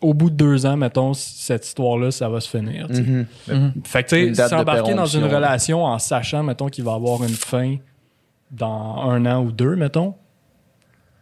au 0.00 0.14
bout 0.14 0.30
de 0.30 0.36
deux 0.36 0.64
ans, 0.66 0.76
mettons, 0.76 1.12
cette 1.14 1.66
histoire-là, 1.66 2.10
ça 2.10 2.28
va 2.28 2.40
se 2.40 2.48
finir. 2.48 2.86
sais. 2.92 3.02
Mhm. 3.02 3.72
Fait 3.84 4.04
que, 4.04 4.08
tu 4.08 4.34
sais, 4.34 4.48
s'embarquer 4.48 4.94
dans 4.94 5.06
une 5.06 5.24
relation 5.24 5.84
en 5.84 5.98
sachant, 5.98 6.42
mettons, 6.42 6.68
qu'il 6.68 6.84
va 6.84 6.94
avoir 6.94 7.22
une 7.24 7.28
fin 7.34 7.76
dans 8.50 9.02
un 9.10 9.26
an 9.26 9.42
ou 9.42 9.52
deux, 9.52 9.76
mettons, 9.76 10.14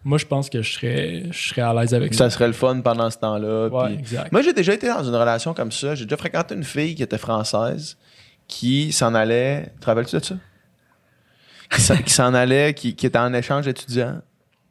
moi, 0.05 0.19
je 0.19 0.27
pense 0.27 0.49
que 0.49 0.63
je 0.63 0.73
serais, 0.75 1.25
je 1.33 1.49
serais 1.49 1.63
à 1.63 1.75
l'aise 1.75 1.93
avec 1.93 2.15
ça. 2.15 2.25
Ça 2.25 2.31
serait 2.31 2.47
le 2.47 2.53
fun 2.53 2.81
pendant 2.81 3.11
ce 3.11 3.19
temps-là. 3.19 3.69
Ouais. 3.69 3.99
Moi, 4.31 4.43
j'ai 4.43 4.53
déjà 4.53 4.73
été 4.75 4.87
dans 4.87 5.03
une 5.03 5.17
relation 5.17 5.53
comme 5.53 5.73
ça. 5.73 5.97
J'ai 5.97 6.05
déjà 6.05 6.17
fréquenté 6.17 6.55
une 6.55 6.63
fille 6.63 6.95
qui 6.95 7.03
était 7.03 7.19
française 7.19 7.97
qui 8.47 8.93
s'en 8.93 9.15
allait. 9.15 9.73
Te 9.81 9.87
rappelles-tu 9.87 10.17
de 10.17 10.25
ça? 10.25 10.35
Qui 11.73 11.81
s'en- 11.81 11.97
qui 11.97 12.13
s'en 12.13 12.35
allait, 12.35 12.73
qui, 12.75 12.95
qui 12.95 13.07
était 13.07 13.19
en 13.19 13.35
échange 13.35 13.67
étudiant, 13.67 14.21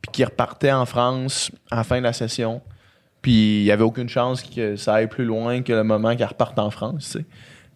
puis 0.02 0.12
qui 0.14 0.24
repartait 0.24 0.72
en 0.72 0.86
France 0.86 1.52
à 1.70 1.76
la 1.78 1.84
fin 1.84 1.98
de 1.98 2.04
la 2.04 2.14
session. 2.14 2.62
Puis 3.26 3.62
il 3.62 3.64
n'y 3.64 3.72
avait 3.72 3.84
aucune 3.84 4.08
chance 4.08 4.44
que 4.44 4.76
ça 4.76 4.94
aille 4.94 5.08
plus 5.08 5.26
loin 5.26 5.64
que 5.64 5.74
le 5.74 5.84
moment 5.84 6.16
qu'elle 6.16 6.28
reparte 6.28 6.60
en 6.60 6.70
France. 6.70 7.10
tu 7.12 7.18
sais. 7.18 7.26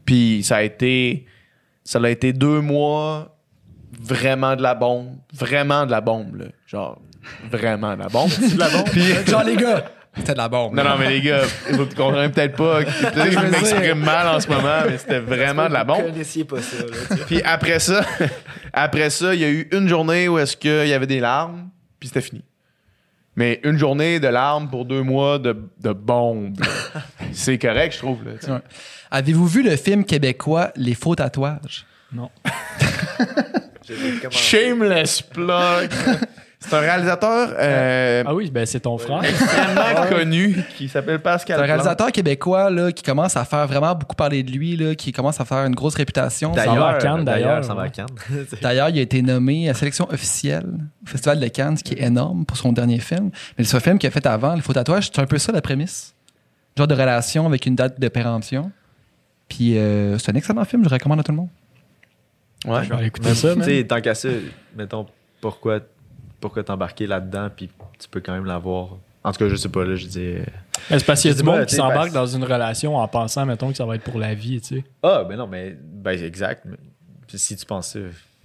Puis 0.05 0.43
ça 0.43 0.57
a 0.57 0.61
été. 0.61 1.25
Ça 1.83 1.97
a 1.97 2.07
été 2.07 2.33
deux 2.33 2.61
mois 2.61 3.35
vraiment 3.99 4.55
de 4.55 4.61
la 4.61 4.75
bombe. 4.75 5.15
Vraiment 5.33 5.87
de 5.87 5.91
la 5.91 6.01
bombe, 6.01 6.35
là. 6.35 6.45
Genre, 6.67 7.01
vraiment 7.49 7.95
de 7.95 7.99
la 8.03 8.09
bombe. 8.09 8.29
de 8.53 8.59
la 8.59 8.69
bombe? 8.69 8.89
Puis, 8.91 9.01
Genre, 9.27 9.43
les 9.43 9.55
gars, 9.55 9.85
c'était 10.15 10.33
de 10.33 10.37
la 10.37 10.49
bombe. 10.49 10.75
non, 10.75 10.83
non, 10.83 10.97
mais 10.99 11.09
les 11.09 11.21
gars, 11.21 11.41
vous 11.71 11.87
comprenez 11.87 12.29
peut-être 12.29 12.55
pas. 12.55 12.83
Peut-être 12.83 13.25
que 13.25 13.31
je 13.31 13.39
m'exprime 13.39 13.99
mal 14.05 14.27
en 14.27 14.39
ce 14.39 14.47
moment, 14.49 14.81
mais 14.87 14.99
c'était 14.99 15.17
vraiment 15.19 15.67
de 15.67 15.73
la 15.73 15.83
Vous 15.83 15.93
bombe. 15.95 16.05
connaissiez 16.11 16.43
pas 16.43 16.61
ça. 16.61 16.77
Là. 16.85 17.15
Puis 17.25 17.41
après 17.41 17.79
ça, 17.79 18.05
après 18.73 19.09
ça, 19.09 19.33
il 19.33 19.41
y 19.41 19.45
a 19.45 19.49
eu 19.49 19.67
une 19.71 19.87
journée 19.87 20.27
où 20.27 20.37
est-ce 20.37 20.55
qu'il 20.55 20.87
y 20.87 20.93
avait 20.93 21.07
des 21.07 21.19
larmes, 21.19 21.69
puis 21.99 22.07
c'était 22.09 22.21
fini. 22.21 22.43
Mais 23.39 23.61
une 23.63 23.77
journée 23.77 24.19
de 24.19 24.27
larmes 24.27 24.69
pour 24.69 24.83
deux 24.83 25.01
mois 25.01 25.39
de, 25.39 25.55
de 25.79 25.93
bombe, 25.93 26.59
là. 26.59 27.01
c'est 27.31 27.57
correct, 27.57 27.93
je 27.93 27.99
trouve. 27.99 28.19
là. 28.25 28.55
Ouais. 28.55 28.61
Avez-vous 29.11 29.47
vu 29.47 29.63
le 29.63 29.77
film 29.77 30.03
québécois 30.03 30.71
Les 30.75 30.93
faux 30.93 31.15
tatouages? 31.15 31.85
Non. 32.11 32.29
Shameless 34.29 35.21
plug. 35.21 35.89
C'est 36.61 36.73
un 36.75 36.79
réalisateur 36.81 37.53
euh, 37.57 38.23
Ah 38.25 38.35
oui, 38.35 38.51
ben 38.51 38.65
c'est 38.65 38.81
ton 38.81 38.97
frère. 38.97 39.23
extrêmement 39.23 40.05
connu 40.09 40.61
qui 40.75 40.89
s'appelle 40.89 41.21
Pascal. 41.21 41.55
C'est 41.55 41.61
un 41.63 41.65
Plante. 41.65 41.67
réalisateur 41.67 42.11
québécois 42.11 42.69
là, 42.69 42.91
qui 42.91 43.01
commence 43.01 43.37
à 43.37 43.45
faire 43.45 43.65
vraiment 43.65 43.95
beaucoup 43.95 44.15
parler 44.15 44.43
de 44.43 44.51
lui, 44.51 44.75
là, 44.75 44.93
qui 44.93 45.13
commence 45.13 45.39
à 45.39 45.45
faire 45.45 45.65
une 45.65 45.73
grosse 45.73 45.95
réputation. 45.95 46.53
Ça 46.53 46.65
va 46.73 46.87
à 46.89 46.93
Cannes, 46.95 47.23
d'ailleurs, 47.23 47.63
Ça 47.63 47.73
va 47.73 47.83
à 47.83 47.85
ouais. 47.85 47.91
Cannes. 47.91 48.07
D'ailleurs, 48.61 48.89
il 48.89 48.99
a 48.99 49.01
été 49.01 49.21
nommé 49.21 49.69
à 49.69 49.73
sélection 49.73 50.09
officielle 50.11 50.65
au 51.01 51.07
Festival 51.07 51.39
de 51.39 51.47
Cannes, 51.47 51.77
ce 51.77 51.83
qui 51.83 51.93
est 51.93 52.01
énorme 52.03 52.45
pour 52.45 52.57
son 52.57 52.73
dernier 52.73 52.99
film. 52.99 53.31
Mais 53.57 53.63
ce 53.63 53.79
film 53.79 53.97
qu'il 53.97 54.07
a 54.07 54.11
fait 54.11 54.25
avant, 54.25 54.53
Les 54.53 54.61
faux 54.61 54.73
tatouages, 54.73 55.09
c'est 55.13 55.19
un 55.21 55.25
peu 55.25 55.37
ça 55.37 55.53
la 55.53 55.61
prémisse. 55.61 56.13
Genre 56.77 56.87
de 56.87 56.93
relation 56.93 57.45
avec 57.45 57.65
une 57.67 57.75
date 57.75 57.99
de 58.01 58.07
péremption. 58.09 58.69
Puis 59.47 59.77
euh, 59.77 60.17
c'est 60.17 60.31
un 60.31 60.35
excellent 60.35 60.65
film, 60.65 60.83
je 60.83 60.89
recommande 60.89 61.21
à 61.21 61.23
tout 61.23 61.31
le 61.31 61.37
monde. 61.37 61.49
Ouais. 62.65 62.83
Je 62.83 62.89
vais 62.89 62.95
aller 62.95 63.07
écouter 63.07 63.33
ça, 63.33 63.55
Tu 63.55 63.63
sais, 63.63 63.83
tant 63.85 64.01
qu'à 64.01 64.13
ça, 64.13 64.27
mettons, 64.75 65.05
pourquoi, 65.39 65.79
pourquoi 66.39 66.63
t'embarquer 66.63 67.07
là-dedans, 67.07 67.49
puis 67.55 67.69
tu 67.99 68.07
peux 68.09 68.19
quand 68.21 68.33
même 68.33 68.45
l'avoir. 68.45 68.89
En 69.23 69.31
tout 69.31 69.39
cas, 69.39 69.49
je 69.49 69.55
sais 69.55 69.69
pas, 69.69 69.83
là, 69.83 69.95
je 69.95 70.05
dis. 70.07 70.19
euh, 70.19 70.43
Mais 70.89 70.99
C'est 70.99 71.05
parce 71.05 71.21
qu'il 71.21 71.31
y 71.31 71.33
a 71.33 71.37
du 71.37 71.43
monde 71.43 71.59
tu 71.61 71.65
qui 71.67 71.75
s'embarque 71.75 72.11
dans 72.11 72.25
une 72.25 72.43
relation 72.43 72.95
en 72.95 73.07
pensant, 73.07 73.45
mettons, 73.45 73.69
que 73.71 73.77
ça 73.77 73.85
va 73.85 73.95
être 73.95 74.03
pour 74.03 74.17
la 74.19 74.33
vie, 74.33 74.61
tu 74.61 74.77
sais. 74.77 74.83
Ah, 75.03 75.23
ben 75.27 75.35
non, 75.37 75.45
mais. 75.47 75.75
Ben, 75.81 76.11
exact. 76.23 76.63
mais- 76.65 76.77
puis 77.27 77.37
si 77.37 77.55
tu 77.55 77.65
penses 77.65 77.89
ça. 77.89 77.99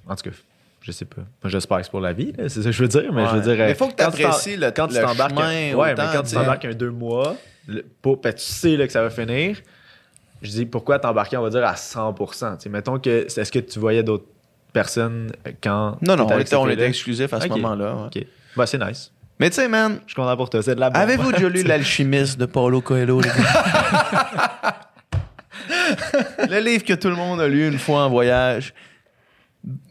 En 0.09 0.16
tout 0.16 0.29
cas, 0.31 0.37
je 0.83 0.93
sais 0.93 1.05
pas. 1.05 1.23
Moi, 1.43 1.51
j'espère 1.51 1.79
que 1.79 1.85
c'est 1.85 1.91
pour 1.91 2.01
la 2.01 2.12
vie, 2.12 2.33
là, 2.37 2.49
c'est 2.49 2.61
ça 2.61 2.65
que 2.71 2.73
je 2.73 2.83
veux 2.83 2.89
dire. 2.89 3.12
Mais 3.12 3.25
je 3.29 3.37
veux 3.37 3.41
dire. 3.43 3.55
Mais 3.65 3.71
euh, 3.71 3.75
faut 3.75 3.87
que 3.87 3.91
tu 3.93 3.97
t'apprécies 3.97 4.57
le- 4.57 4.71
quand 4.73 4.89
tu 4.89 4.95
le 4.97 5.01
t'embarques 5.01 5.31
chemin 5.31 5.49
un, 5.49 5.75
ouais, 5.75 5.95
mais 5.95 6.03
quand 6.12 6.23
tu 6.23 6.29
tu 6.31 6.35
t'embarques 6.35 6.65
un 6.65 6.75
deux 6.75 6.91
mois, 6.91 7.37
le- 7.69 7.85
pour, 8.03 8.16
ben, 8.21 8.33
tu 8.35 8.43
sais 8.43 8.77
là, 8.77 8.87
que 8.87 8.93
ça 8.93 9.01
va 9.03 9.11
finir. 9.11 9.59
Je 10.43 10.51
dis 10.51 10.66
pourquoi 10.66 10.99
t'embarquer, 10.99 11.37
on 11.39 11.43
va 11.43 11.49
dire 11.51 11.65
à 11.65 11.75
100%. 11.77 12.57
Tu 12.57 12.65
sais, 12.65 12.69
mettons 12.69 12.99
que 12.99 13.27
c'est- 13.29 13.41
est-ce 13.41 13.53
que 13.53 13.61
tu 13.61 13.79
voyais 13.79 14.03
d'autres 14.03 14.27
personnes 14.75 15.33
euh, 15.47 15.53
quand 15.63 15.97
Non, 16.03 16.17
non, 16.17 16.27
on 16.31 16.39
était, 16.39 16.57
on 16.57 16.69
était 16.69 16.87
exclusif 16.87 17.33
à 17.33 17.41
ce 17.41 17.49
moment-là. 17.49 17.95
ouais. 17.95 18.07
Ok. 18.15 18.27
Bah, 18.55 18.67
c'est 18.67 18.79
nice. 18.79 19.11
Mais 19.41 19.49
tu 19.49 19.57
sais, 19.57 19.69
man, 19.69 20.01
Je 20.07 20.13
suis 20.13 20.17
content 20.17 20.37
pour 20.37 20.51
toi. 20.51 20.63
C'est 20.63 20.75
de 20.75 20.81
la 20.81 20.89
avez-vous 20.89 21.33
déjà 21.33 21.49
lu 21.49 21.63
L'Alchimiste 21.67 22.39
de 22.39 22.47
Paulo 22.47 22.83
Coelho, 22.83 23.21
les 23.21 23.29
gars? 23.29 24.81
le 26.51 26.61
livre 26.61 26.85
que 26.85 26.93
tout 26.93 27.09
le 27.09 27.17
monde 27.17 27.41
a 27.41 27.49
lu 27.49 27.67
une 27.67 27.79
fois 27.79 28.05
en 28.05 28.11
voyage. 28.11 28.75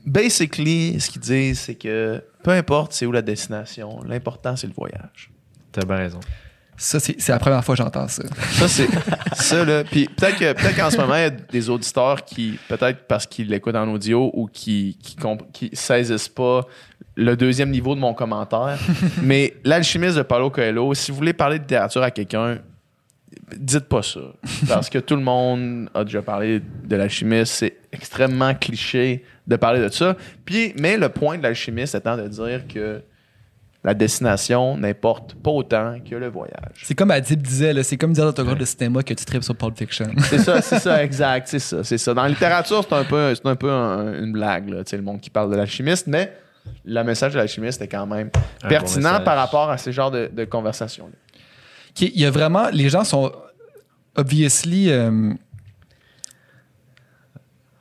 Basically, 0.06 1.00
ce 1.00 1.10
qu'ils 1.10 1.22
disent, 1.22 1.62
c'est 1.62 1.76
que 1.76 2.24
peu 2.44 2.52
importe 2.52 2.94
c'est 2.94 3.06
où 3.06 3.12
la 3.12 3.22
destination, 3.22 4.02
l'important 4.06 4.56
c'est 4.56 4.68
le 4.68 4.74
voyage. 4.74 5.32
T'as 5.72 5.84
bien 5.86 5.96
raison. 5.96 6.20
Ça, 6.78 7.00
c'est 7.00 7.28
la 7.30 7.40
première 7.40 7.64
fois 7.64 7.76
que 7.76 7.84
j'entends 7.84 8.08
ça. 8.08 8.24
Ça, 8.52 8.68
c'est 8.68 8.88
ça, 9.34 9.64
là. 9.64 9.84
Puis 9.84 10.06
peut-être 10.08 10.38
que 10.38 10.54
peut-être 10.54 10.76
qu'en 10.76 10.90
ce 10.90 10.98
moment, 10.98 11.16
il 11.16 11.22
y 11.22 11.26
a 11.26 11.30
des 11.30 11.70
auditeurs 11.70 12.26
qui, 12.26 12.58
peut-être 12.68 13.08
parce 13.08 13.26
qu'ils 13.28 13.48
l'écoutent 13.50 13.76
en 13.76 13.88
audio 13.90 14.32
ou 14.34 14.48
qui, 14.52 14.98
qui, 15.02 15.16
comp- 15.16 15.52
qui 15.52 15.70
saisissent 15.74 16.30
pas 16.30 16.66
le 17.16 17.36
deuxième 17.38 17.70
niveau 17.70 17.94
de 17.96 18.00
mon 18.00 18.14
commentaire. 18.14 18.78
Mais 19.22 19.54
l'alchimiste 19.64 20.18
de 20.18 20.24
Paulo 20.24 20.50
Coelho, 20.50 20.94
si 20.96 21.12
vous 21.12 21.18
voulez 21.18 21.34
parler 21.34 21.58
de 21.60 21.64
littérature 21.64 22.02
à 22.02 22.10
quelqu'un, 22.12 22.58
dites 23.56 23.86
pas 23.86 24.02
ça. 24.02 24.20
Parce 24.68 24.90
que 24.90 24.98
tout 25.00 25.16
le 25.16 25.22
monde 25.22 25.90
a 25.94 26.04
déjà 26.04 26.22
parlé 26.22 26.60
de 26.86 26.96
l'alchimiste. 26.96 27.54
C'est 27.54 27.78
extrêmement 27.92 28.54
cliché 28.56 29.24
de 29.48 29.56
parler 29.56 29.80
de 29.80 29.90
ça. 29.90 30.16
Puis, 30.46 30.74
mais 30.80 30.98
le 30.98 31.10
point 31.10 31.38
de 31.38 31.44
l'alchimiste 31.44 31.94
étant 31.96 32.18
de 32.18 32.28
dire 32.28 32.68
que 32.68 33.02
la 33.84 33.94
destination 33.94 34.78
n'importe 34.78 35.36
pas 35.36 35.52
autant 35.52 35.98
que 36.10 36.16
le 36.16 36.30
voyage. 36.30 36.82
C'est 36.84 36.96
comme 36.96 37.12
Adib 37.12 37.42
disait, 37.42 37.74
là, 37.74 37.84
c'est 37.84 37.98
comme 37.98 38.14
dire 38.14 38.24
dans 38.26 38.32
ton 38.34 38.46
cours 38.46 38.56
de 38.56 38.64
cinéma 38.66 39.04
que 39.04 39.14
tu 39.14 39.26
tripes 39.26 39.44
sur 39.44 39.56
Pulp 39.56 39.78
Fiction. 39.78 40.10
C'est 40.30 40.38
ça, 40.40 40.62
c'est 40.62 40.80
ça, 40.80 41.04
exact, 41.04 41.48
c'est 41.50 41.60
ça, 41.60 41.84
c'est 41.84 41.98
ça. 41.98 42.14
Dans 42.14 42.24
la 42.24 42.30
littérature, 42.30 42.86
c'est 42.88 42.96
un 42.96 43.04
peu, 43.04 43.36
c'est 43.36 43.46
un 43.46 43.56
peu 43.58 43.70
un- 43.70 44.24
une 44.24 44.32
blague, 44.32 44.70
là, 44.70 44.84
tu 44.84 44.92
sais, 44.92 44.98
le 44.98 45.04
monde 45.04 45.20
qui 45.20 45.30
parle 45.30 45.52
de 45.52 45.56
l'alchimiste, 45.58 46.08
mais 46.08 46.32
le 46.86 47.04
message 47.04 47.34
de 47.34 47.38
l'alchimiste 47.40 47.82
est 47.82 47.88
quand 47.90 48.06
même 48.08 48.30
Un 48.64 48.70
pertinent 48.70 49.18
bon 49.18 49.24
par 49.26 49.36
rapport 49.36 49.70
à 49.70 49.78
ce 49.78 49.92
genre 49.92 50.12
de, 50.12 50.30
de 50.32 50.46
conversation-là. 50.46 51.12
Il 52.00 52.20
y 52.20 52.26
a 52.26 52.32
vraiment. 52.32 52.70
Les 52.72 52.88
gens 52.90 53.04
sont 53.04 53.32
obviously 54.16 54.90
euh, 54.92 55.34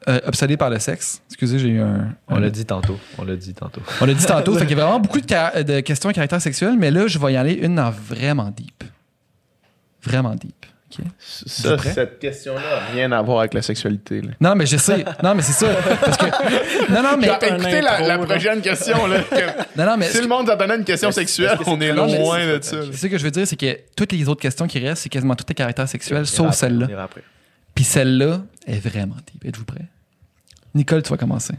euh, 0.08 0.20
obsédés 0.26 0.56
par 0.56 0.70
le 0.70 0.78
sexe. 0.78 1.22
Excusez, 1.28 1.58
j'ai 1.58 1.68
eu 1.68 1.80
un. 1.80 2.14
On 2.28 2.38
l'a 2.38 2.50
dit 2.50 2.64
tantôt. 2.64 2.98
On 3.18 3.24
l'a 3.24 3.36
dit 3.36 3.54
tantôt. 3.54 3.82
On 4.00 4.06
l'a 4.06 4.14
dit 4.14 4.26
tantôt. 4.26 4.54
fait 4.54 4.66
qu'il 4.66 4.76
y 4.76 4.80
a 4.80 4.84
vraiment 4.84 5.00
beaucoup 5.00 5.20
de, 5.20 5.80
questions 5.80 6.10
à 6.10 6.12
caractère 6.12 6.40
sexuel, 6.40 6.76
mais 6.78 6.90
là, 6.90 7.06
je 7.06 7.18
vais 7.18 7.32
y 7.32 7.36
aller 7.36 7.54
une 7.54 7.76
dans 7.76 7.90
vraiment 7.90 8.50
deep. 8.50 8.84
Vraiment 10.02 10.34
deep. 10.34 10.66
Ça, 11.18 11.78
cette 11.78 12.18
question-là 12.18 12.60
n'a 12.60 12.92
rien 12.92 13.12
à 13.12 13.22
voir 13.22 13.40
avec 13.40 13.54
la 13.54 13.62
sexualité. 13.62 14.20
Là. 14.20 14.30
Non, 14.40 14.54
mais 14.54 14.66
je 14.66 14.76
sais. 14.76 15.04
Non, 15.22 15.34
mais 15.34 15.42
c'est 15.42 15.52
ça. 15.52 15.68
Parce 16.00 16.16
que. 16.18 16.26
Non, 16.92 17.02
non, 17.02 17.16
mais. 17.18 17.28
écoutez 17.28 17.80
la, 17.80 18.00
la 18.00 18.18
prochaine 18.18 18.60
question. 18.60 19.06
Là, 19.06 19.20
que- 19.22 19.62
Non, 19.78 19.86
non, 19.86 19.96
mais. 19.96 20.08
si 20.10 20.20
le 20.20 20.28
monde 20.28 20.46
s'attendait 20.46 20.74
à 20.74 20.76
une 20.76 20.84
question 20.84 21.10
sexuelle, 21.10 21.58
on 21.66 21.80
est 21.80 21.92
Non, 21.92 22.06
loin 22.06 22.46
de 22.46 22.58
ça. 22.60 22.76
ça 22.92 23.08
que 23.08 23.16
je 23.16 23.24
veux 23.24 23.30
dire, 23.30 23.46
c'est 23.46 23.56
que 23.56 23.78
toutes 23.96 24.12
les 24.12 24.28
autres 24.28 24.42
questions 24.42 24.66
qui 24.66 24.78
restent, 24.80 25.04
c'est 25.04 25.08
quasiment 25.08 25.34
toutes 25.34 25.48
les 25.48 25.54
caractères 25.54 25.88
sexuels, 25.88 26.26
sauf 26.26 26.54
celle-là. 26.54 27.08
Puis 27.74 27.84
celle-là 27.84 28.42
est 28.66 28.78
vraiment 28.78 29.16
deep. 29.32 29.44
Êtes-vous 29.44 29.64
prêts? 29.64 29.86
Nicole, 30.74 31.02
tu 31.02 31.10
vas 31.10 31.16
commencer. 31.16 31.54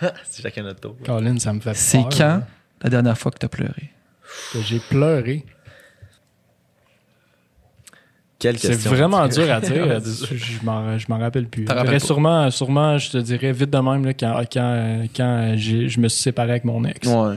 C'est 0.24 0.42
chacun 0.42 0.62
notre 0.62 0.80
tour. 0.80 0.96
Colin, 1.04 1.38
ça 1.38 1.52
me 1.52 1.60
fait 1.60 1.74
C'est 1.74 2.02
quand 2.16 2.42
la 2.82 2.90
dernière 2.90 3.18
fois 3.18 3.30
que 3.32 3.38
tu 3.38 3.46
as 3.46 3.48
pleuré? 3.48 3.90
que 4.52 4.60
j'ai 4.62 4.78
pleuré. 4.80 5.44
Quelle 8.38 8.58
C'est 8.58 8.68
question. 8.68 8.90
vraiment 8.90 9.26
dur 9.28 9.50
à 9.50 9.60
dire. 9.62 10.00
je 10.04 10.64
m'en 10.64 10.98
je 10.98 11.06
m'en 11.08 11.18
rappelle 11.18 11.48
plus. 11.48 11.64
Pas. 11.64 11.98
sûrement, 11.98 12.50
sûrement, 12.50 12.98
je 12.98 13.10
te 13.10 13.18
dirais 13.18 13.52
vite 13.52 13.70
de 13.70 13.78
même 13.78 14.04
là, 14.04 14.12
quand, 14.14 14.42
quand, 14.52 15.06
quand 15.14 15.54
j'ai- 15.56 15.88
je 15.88 16.00
me 16.00 16.08
suis 16.08 16.20
séparé 16.22 16.50
avec 16.50 16.64
mon 16.64 16.84
ex. 16.84 17.06
Ouais. 17.08 17.36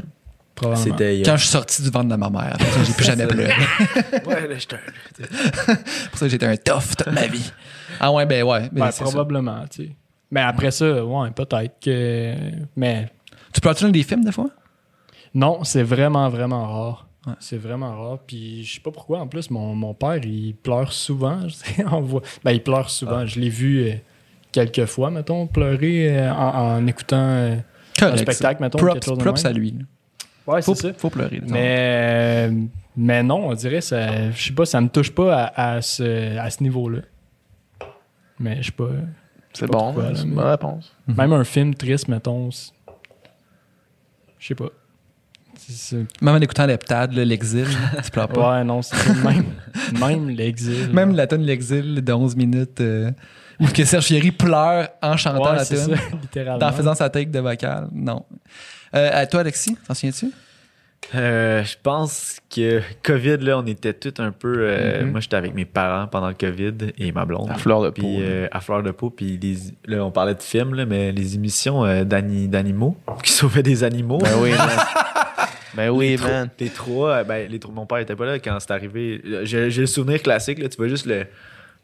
Probablement. 0.57 0.83
C'était. 0.97 1.21
Quand 1.23 1.37
je 1.37 1.41
suis 1.43 1.49
sorti 1.51 1.81
du 1.83 1.89
ventre 1.89 2.09
de 2.09 2.15
ma 2.15 2.29
mère. 2.29 2.57
J'ai 2.83 2.93
plus 2.93 3.05
jamais 3.05 3.27
pleuré. 3.27 3.53
Ouais, 4.25 4.47
là, 4.47 4.57
j'étais 4.57 4.75
pour 6.09 6.17
ça 6.19 6.25
que 6.25 6.29
j'étais 6.29 6.45
un 6.47 6.57
tough 6.57 6.95
toute 6.97 7.13
ma 7.13 7.27
vie. 7.27 7.51
Ah 7.99 8.11
ouais, 8.11 8.25
ben 8.25 8.43
ouais. 8.43 8.67
ben 8.71 8.91
ça. 8.91 9.03
probablement, 9.05 9.63
tu 9.69 9.83
sais. 9.85 9.91
Mais 10.31 10.41
après 10.41 10.71
ça, 10.71 11.05
ouais, 11.05 11.31
peut-être 11.31 11.79
que. 11.79 12.33
Mais 12.75 13.09
Tu 13.53 13.61
pleures-tu 13.61 13.83
dans 13.85 13.89
des 13.91 14.03
films, 14.03 14.23
des 14.25 14.31
fois? 14.31 14.49
non, 15.33 15.63
c'est 15.63 15.83
vraiment, 15.83 16.27
vraiment 16.29 16.65
rare. 16.65 17.07
Ouais. 17.27 17.33
C'est 17.39 17.57
vraiment 17.57 17.95
rare. 17.95 18.19
Puis 18.25 18.63
je 18.65 18.75
sais 18.75 18.79
pas 18.81 18.91
pourquoi, 18.91 19.19
en 19.19 19.27
plus, 19.27 19.49
mon, 19.51 19.75
mon 19.75 19.93
père, 19.93 20.17
il 20.25 20.55
pleure 20.55 20.91
souvent. 20.91 21.47
je 21.47 21.53
sais, 21.53 21.85
on 21.91 22.01
voit- 22.01 22.21
Ben, 22.43 22.51
il 22.51 22.63
pleure 22.63 22.89
souvent. 22.89 23.25
Je 23.27 23.39
l'ai 23.39 23.49
vu 23.49 23.83
euh, 23.87 23.93
quelques 24.51 24.85
fois, 24.85 25.11
mettons, 25.11 25.45
pleurer 25.45 26.17
euh, 26.17 26.33
en, 26.33 26.77
en 26.77 26.87
écoutant 26.87 27.17
euh, 27.17 27.55
un 28.01 28.17
spectacle, 28.17 28.61
mettons. 28.61 28.79
Props, 28.79 28.93
quelque 28.93 29.05
chose 29.05 29.17
de 29.19 29.23
props 29.23 29.43
même. 29.43 29.51
à 29.51 29.57
lui. 29.57 29.71
là. 29.71 29.85
Ouais, 30.47 30.61
Faut, 30.61 30.73
c'est 30.75 30.87
ça. 30.87 30.93
faut 30.97 31.09
pleurer. 31.09 31.41
Mais, 31.47 32.49
mais 32.95 33.21
non, 33.21 33.49
on 33.49 33.53
dirait, 33.53 33.81
ça, 33.81 34.31
je 34.31 34.41
sais 34.47 34.53
pas, 34.53 34.65
ça 34.65 34.79
me 34.81 34.87
touche 34.87 35.11
pas 35.11 35.43
à, 35.45 35.75
à 35.75 35.81
ce, 35.81 36.37
à 36.37 36.49
ce 36.49 36.63
niveau-là. 36.63 37.01
Mais 38.39 38.57
je 38.61 38.67
sais 38.67 38.71
pas. 38.71 38.89
C'est 39.53 39.67
bon, 39.67 39.93
c'est 40.15 40.23
une 40.23 40.35
bonne 40.35 40.47
réponse. 40.47 40.95
Même 41.07 41.33
un 41.33 41.43
film 41.43 41.73
triste, 41.73 42.07
mettons. 42.07 42.49
Je 44.39 44.47
sais 44.47 44.55
pas. 44.55 44.69
Même 46.21 46.35
en 46.35 46.39
écoutant 46.39 46.65
l'heptade, 46.65 47.13
là, 47.13 47.25
l'exil, 47.25 47.65
tu 48.03 48.11
pleures 48.11 48.27
pas. 48.29 48.57
Ouais, 48.59 48.63
non, 48.63 48.81
c'est 48.81 48.95
même, 49.23 49.45
même 49.99 50.29
l'exil. 50.29 50.89
Même 50.93 51.15
la 51.15 51.27
tonne 51.27 51.41
L'exil 51.41 52.03
de 52.03 52.13
11 52.13 52.35
minutes 52.35 52.79
euh, 52.79 53.11
où 53.59 53.65
que 53.65 53.83
Serge 53.83 54.05
Fieri 54.05 54.31
pleure 54.31 54.89
en 55.01 55.17
chantant 55.17 55.51
ouais, 55.51 55.57
la 55.57 55.65
tonne, 55.65 55.95
littéralement. 56.21 56.65
en 56.65 56.71
faisant 56.71 56.93
sa 56.93 57.09
take 57.09 57.31
de 57.31 57.39
vocal. 57.39 57.87
Non. 57.91 58.23
Euh, 58.95 59.09
à 59.13 59.25
toi, 59.27 59.41
Alexis, 59.41 59.77
t'en 59.87 59.93
souviens-tu? 59.93 60.27
Euh, 61.15 61.63
je 61.63 61.75
pense 61.81 62.39
que 62.53 62.81
COVID, 63.03 63.37
là, 63.37 63.59
on 63.59 63.65
était 63.65 63.93
tous 63.93 64.21
un 64.21 64.31
peu. 64.31 64.55
euh, 64.59 65.03
Mhm. 65.03 65.11
Moi, 65.11 65.19
j'étais 65.21 65.35
avec 65.37 65.53
mes 65.53 65.63
parents 65.65 66.07
pendant 66.07 66.27
le 66.27 66.33
COVID 66.33 66.73
et 66.97 67.11
ma 67.11 67.23
blonde. 67.23 67.49
À 67.49 67.53
fleur 67.55 67.81
de 67.81 67.89
peau. 67.91 68.01
Puis 68.01 68.17
euh, 68.21 68.47
à 68.51 68.59
fleur 68.59 68.83
de 68.83 68.91
peau. 68.91 69.09
Puis 69.09 69.37
les- 69.41 69.57
là, 69.95 70.03
on 70.03 70.11
parlait 70.11 70.33
de 70.35 70.41
films, 70.41 70.73
là, 70.73 70.85
mais 70.85 71.11
les 71.11 71.35
émissions 71.35 71.85
euh, 71.85 72.03
d'ani- 72.03 72.47
d'animaux 72.47 72.97
qui 73.23 73.31
sauvaient 73.31 73.63
des 73.63 73.83
animaux. 73.83 74.17
Ben 74.17 74.35
oui, 74.41 74.51
man. 74.51 74.69
ben 75.75 75.89
oui, 75.91 76.09
les, 76.09 76.17
man. 76.17 76.49
les 76.59 76.69
trois, 76.69 77.23
ben, 77.23 77.49
les 77.49 77.59
trois, 77.59 77.73
mon 77.73 77.85
père 77.85 77.99
était 77.99 78.15
pas 78.15 78.25
là 78.25 78.39
quand 78.39 78.57
c'est 78.59 78.71
arrivé. 78.71 79.21
J'ai 79.43 79.69
j'ai 79.69 79.81
le 79.81 79.87
souvenir 79.87 80.21
classique, 80.21 80.59
là, 80.59 80.67
tu 80.67 80.75
vois 80.77 80.87
juste 80.89 81.05
le, 81.05 81.25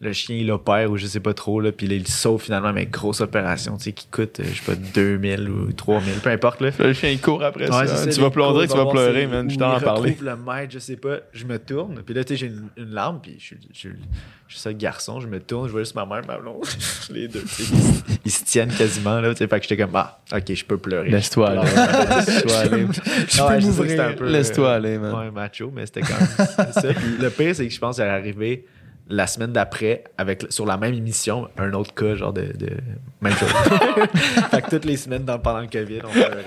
le 0.03 0.13
chien, 0.13 0.35
il 0.35 0.51
opère 0.51 0.91
ou 0.91 0.97
je 0.97 1.05
sais 1.07 1.19
pas 1.19 1.33
trop, 1.33 1.59
là, 1.61 1.71
puis 1.71 1.87
là, 1.87 1.95
il 1.95 2.07
sauve 2.07 2.41
finalement, 2.41 2.71
mais 2.73 2.85
grosse 2.85 3.21
opération, 3.21 3.77
tu 3.77 3.85
sais, 3.85 3.91
qui 3.93 4.07
coûte, 4.07 4.39
euh, 4.39 4.43
je 4.53 4.59
sais 4.61 4.65
pas, 4.65 4.75
2000 4.75 5.49
ou 5.49 5.71
3000, 5.73 6.13
peu 6.15 6.29
importe, 6.29 6.61
là. 6.61 6.69
Le 6.79 6.93
chien 6.93 7.09
il 7.09 7.19
court 7.19 7.43
après 7.43 7.69
Ouais, 7.71 7.87
ça. 7.87 8.07
Tu 8.07 8.19
vas 8.19 8.29
pleurer, 8.29 8.67
tu 8.67 8.75
vas 8.77 8.85
pleurer, 8.85 9.27
man. 9.27 9.49
Je 9.49 9.57
t'en 9.57 9.73
retrouve 9.77 10.23
le 10.23 10.35
maître, 10.35 10.73
je 10.73 10.79
sais 10.79 10.97
pas. 10.97 11.17
Je 11.33 11.45
me 11.45 11.57
tourne, 11.57 12.01
puis 12.05 12.13
là, 12.13 12.23
tu 12.23 12.33
sais, 12.33 12.37
j'ai 12.37 12.47
une, 12.47 12.67
une 12.77 12.93
larme, 12.93 13.19
puis 13.21 13.35
je 13.39 13.43
suis 13.45 13.57
je, 13.73 13.77
suis- 13.79 13.89
je 14.47 14.53
suis 14.55 14.61
ça 14.61 14.73
garçon, 14.73 15.19
je 15.19 15.27
me 15.27 15.39
tourne, 15.39 15.67
je 15.67 15.71
vois 15.71 15.81
juste 15.81 15.95
ma 15.95 16.05
mère, 16.05 16.21
ma 16.27 16.37
blonde, 16.37 16.63
les 17.11 17.27
deux, 17.27 17.41
ils, 17.43 17.65
se- 17.65 17.73
ils 18.25 18.31
se 18.31 18.43
tiennent 18.43 18.73
quasiment, 18.73 19.19
là, 19.21 19.31
tu 19.33 19.37
sais, 19.39 19.47
fait 19.47 19.59
que 19.59 19.67
j'étais 19.67 19.81
comme, 19.83 19.95
ah, 19.95 20.19
ok, 20.35 20.53
je 20.53 20.65
peux 20.65 20.77
pleurer. 20.77 21.09
Laisse-toi 21.09 21.49
aller. 21.49 21.61
Laisse-toi 22.27 22.57
aller. 22.57 22.87
Je 23.27 24.15
peux. 24.15 24.29
Laisse-toi 24.29 24.73
aller, 24.73 24.97
man. 24.97 25.13
Ouais, 25.15 25.31
macho, 25.31 25.71
mais 25.73 25.85
c'était 25.85 26.01
quand 26.01 26.19
même 26.19 26.71
ça. 26.71 26.81
Puis 26.93 27.17
le 27.19 27.29
pire, 27.29 27.55
c'est 27.55 27.67
que 27.67 27.73
je 27.73 27.79
pense 27.79 27.97
que 27.97 28.03
c'est 28.03 28.09
arrivé 28.09 28.65
la 29.09 29.27
semaine 29.27 29.51
d'après, 29.51 30.03
avec 30.17 30.45
sur 30.49 30.65
la 30.65 30.77
même 30.77 30.93
émission, 30.93 31.49
un 31.57 31.73
autre 31.73 31.93
cas, 31.93 32.15
genre 32.15 32.33
de. 32.33 32.43
de 32.57 32.69
même 33.21 33.33
chose. 33.33 33.49
fait 34.51 34.61
que 34.61 34.69
toutes 34.69 34.85
les 34.85 34.97
semaines 34.97 35.25
dans- 35.25 35.39
pendant 35.39 35.59
le 35.61 35.67
COVID, 35.67 35.99
on 36.07 36.11
pleurait. 36.11 36.45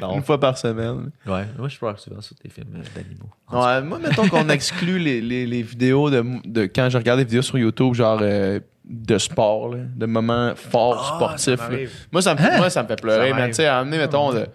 Non. 0.00 0.14
Une 0.16 0.22
fois 0.22 0.38
par 0.38 0.56
semaine. 0.58 1.10
Ouais, 1.26 1.44
moi 1.58 1.68
je 1.68 1.78
pleure 1.78 1.98
souvent 1.98 2.20
sur 2.20 2.36
tes 2.36 2.48
films 2.48 2.76
euh, 2.76 2.82
d'animaux. 2.94 3.30
Ouais, 3.50 3.82
moi, 3.82 3.98
mettons 3.98 4.28
qu'on 4.28 4.48
exclut 4.50 4.98
les, 4.98 5.20
les, 5.20 5.46
les 5.46 5.62
vidéos 5.62 6.10
de, 6.10 6.24
de 6.44 6.62
quand 6.66 6.88
je 6.90 6.98
regarde 6.98 7.18
des 7.18 7.24
vidéos 7.24 7.42
sur 7.42 7.58
YouTube, 7.58 7.94
genre 7.94 8.18
euh, 8.22 8.60
de 8.84 9.18
sport, 9.18 9.68
là, 9.74 9.78
de 9.96 10.06
moments 10.06 10.52
forts 10.56 11.10
Ah, 11.12 11.16
sportifs. 11.38 11.90
ça. 11.90 12.02
Moi, 12.12 12.22
ça 12.22 12.34
me 12.34 12.38
fait, 12.38 12.56
moi, 12.58 12.70
ça 12.70 12.82
me 12.82 12.88
fait 12.88 13.00
pleurer. 13.00 13.30
Ça 13.30 13.36
Mais 13.36 13.48
tu 13.48 13.54
sais, 13.54 13.66
à 13.66 13.78
amener, 13.78 13.98
mettons, 13.98 14.32
de- 14.32 14.44
tu 14.44 14.48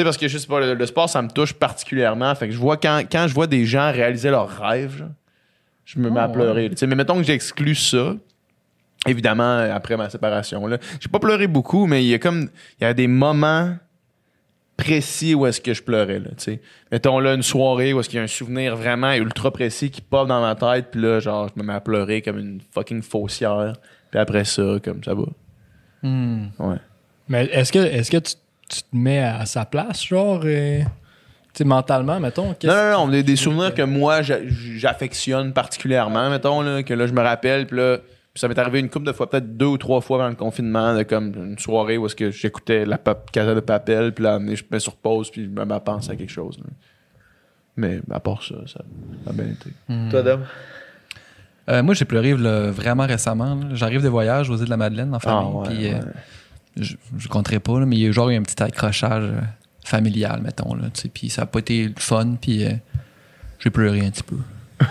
sais, 0.00 0.04
parce 0.04 0.16
que 0.16 0.26
je 0.28 0.38
sais 0.38 0.46
pas, 0.46 0.60
le, 0.60 0.74
le 0.74 0.86
sport, 0.86 1.08
ça 1.08 1.22
me 1.22 1.28
touche 1.28 1.52
particulièrement. 1.54 2.34
Fait 2.34 2.48
que 2.48 2.52
je 2.54 2.58
vois 2.58 2.76
quand, 2.76 3.02
quand 3.10 3.26
je 3.28 3.34
vois 3.34 3.46
des 3.46 3.64
gens 3.64 3.90
réaliser 3.92 4.30
leurs 4.30 4.48
rêves, 4.48 4.96
genre, 4.98 5.08
je 5.84 5.98
me 5.98 6.10
mets 6.10 6.20
à 6.20 6.28
Oh, 6.28 6.32
pleurer. 6.32 6.70
Mais 6.86 6.94
mettons 6.94 7.16
que 7.16 7.24
j'exclus 7.24 7.74
ça. 7.74 8.14
Évidemment, 9.06 9.58
après 9.58 9.96
ma 9.96 10.08
séparation, 10.08 10.66
là. 10.66 10.78
J'ai 10.98 11.10
pas 11.10 11.18
pleuré 11.18 11.46
beaucoup, 11.46 11.86
mais 11.86 12.02
il 12.04 12.08
y 12.08 12.14
a 12.14 12.18
comme, 12.18 12.48
il 12.80 12.84
y 12.84 12.86
a 12.86 12.94
des 12.94 13.06
moments 13.06 13.76
précis 14.76 15.34
où 15.34 15.46
est-ce 15.46 15.60
que 15.60 15.74
je 15.74 15.82
pleurais, 15.82 16.18
là, 16.18 16.30
tu 16.30 16.44
sais. 16.44 16.60
Mettons 16.90 17.20
là 17.20 17.34
une 17.34 17.42
soirée 17.42 17.92
où 17.92 18.00
est-ce 18.00 18.08
qu'il 18.08 18.16
y 18.16 18.20
a 18.20 18.24
un 18.24 18.28
souvenir 18.28 18.76
vraiment 18.76 19.12
ultra 19.12 19.50
précis 19.50 19.90
qui 19.90 20.00
pop 20.00 20.26
dans 20.26 20.40
ma 20.40 20.54
tête, 20.54 20.90
puis 20.90 21.00
là, 21.02 21.20
genre, 21.20 21.48
je 21.54 21.60
me 21.60 21.66
mets 21.66 21.74
à 21.74 21.80
pleurer 21.80 22.22
comme 22.22 22.38
une 22.38 22.60
fucking 22.72 23.02
faussière. 23.02 23.74
Puis 24.10 24.18
après 24.18 24.44
ça, 24.44 24.76
comme 24.82 25.04
ça 25.04 25.14
va. 25.14 25.24
Hmm. 26.02 26.46
Ouais. 26.58 26.76
Mais 27.28 27.44
est-ce 27.46 27.72
que, 27.72 27.78
est-ce 27.78 28.10
que 28.10 28.16
tu, 28.16 28.34
tu 28.68 28.82
te 28.82 28.96
mets 28.96 29.22
à 29.22 29.44
sa 29.46 29.64
place, 29.64 30.06
genre, 30.06 30.40
euh, 30.44 30.80
sais, 31.58 31.64
mentalement, 31.64 32.18
mettons. 32.20 32.54
Non, 32.64 32.74
non, 32.74 32.90
non, 33.06 33.08
des, 33.08 33.22
des 33.22 33.36
souvenirs 33.36 33.74
que 33.74 33.82
moi 33.82 34.22
j'a- 34.22 34.46
j'affectionne 34.76 35.52
particulièrement, 35.52 36.30
mettons, 36.30 36.60
là, 36.62 36.82
que 36.82 36.94
là 36.94 37.06
je 37.06 37.12
me 37.12 37.20
rappelle, 37.22 37.66
puis 37.66 37.76
là, 37.78 37.98
ça 38.34 38.48
m'est 38.48 38.58
arrivé 38.58 38.80
une 38.80 38.90
couple 38.90 39.06
de 39.06 39.12
fois, 39.12 39.30
peut-être 39.30 39.56
deux 39.56 39.66
ou 39.66 39.78
trois 39.78 40.00
fois 40.00 40.18
pendant 40.18 40.30
le 40.30 40.34
confinement, 40.34 40.96
de 40.96 41.04
comme 41.04 41.32
une 41.36 41.58
soirée 41.58 41.96
où 41.98 42.06
est-ce 42.06 42.16
que 42.16 42.30
j'écoutais 42.32 42.84
la 42.84 42.98
pap- 42.98 43.30
Casa 43.30 43.54
de 43.54 43.60
Papel, 43.60 44.12
puis 44.12 44.24
là, 44.24 44.38
je 44.40 44.44
me 44.62 44.66
mets 44.72 44.80
sur 44.80 44.96
pause, 44.96 45.30
puis 45.30 45.44
je 45.44 45.48
me 45.48 45.64
mets 45.64 45.74
à 45.74 45.80
quelque 45.80 46.28
chose. 46.28 46.58
là. 46.58 46.64
Mais 47.76 48.00
à 48.10 48.20
part 48.20 48.42
ça, 48.42 48.54
ça 48.66 48.80
a 49.28 49.32
bien 49.32 49.46
été. 49.46 49.70
Toi, 50.10 50.22
Dom? 50.22 50.40
Euh, 51.70 51.82
moi, 51.82 51.94
j'ai 51.94 52.04
pleuré 52.04 52.36
là, 52.36 52.70
vraiment 52.70 53.06
récemment. 53.06 53.58
J'arrive 53.72 54.02
de 54.02 54.08
voyage 54.08 54.50
aux 54.50 54.56
îles 54.56 54.66
de 54.66 54.70
la 54.70 54.76
Madeleine 54.76 55.14
en 55.14 55.18
famille. 55.18 55.50
Ah, 55.54 55.58
ouais, 55.58 55.68
puis, 55.68 55.88
euh, 55.88 56.00
je, 56.76 56.94
je 57.16 57.28
compterai 57.28 57.58
pas, 57.60 57.80
là, 57.80 57.86
mais 57.86 57.96
il 57.96 58.02
y 58.02 58.04
a 58.04 58.08
eu 58.08 58.12
genre 58.12 58.28
eu 58.30 58.36
un 58.36 58.42
petit 58.42 58.62
accrochage 58.62 59.30
euh, 59.84 59.88
familial, 59.88 60.40
mettons. 60.42 60.74
Là, 60.74 60.84
tu 60.92 61.02
sais, 61.02 61.08
puis 61.08 61.30
ça 61.30 61.42
a 61.42 61.46
pas 61.46 61.60
été 61.60 61.88
le 61.88 61.94
fun, 61.96 62.36
puis 62.40 62.64
euh, 62.64 62.72
j'ai 63.58 63.70
pleuré 63.70 64.04
un 64.04 64.10
petit 64.10 64.22
peu. 64.22 64.38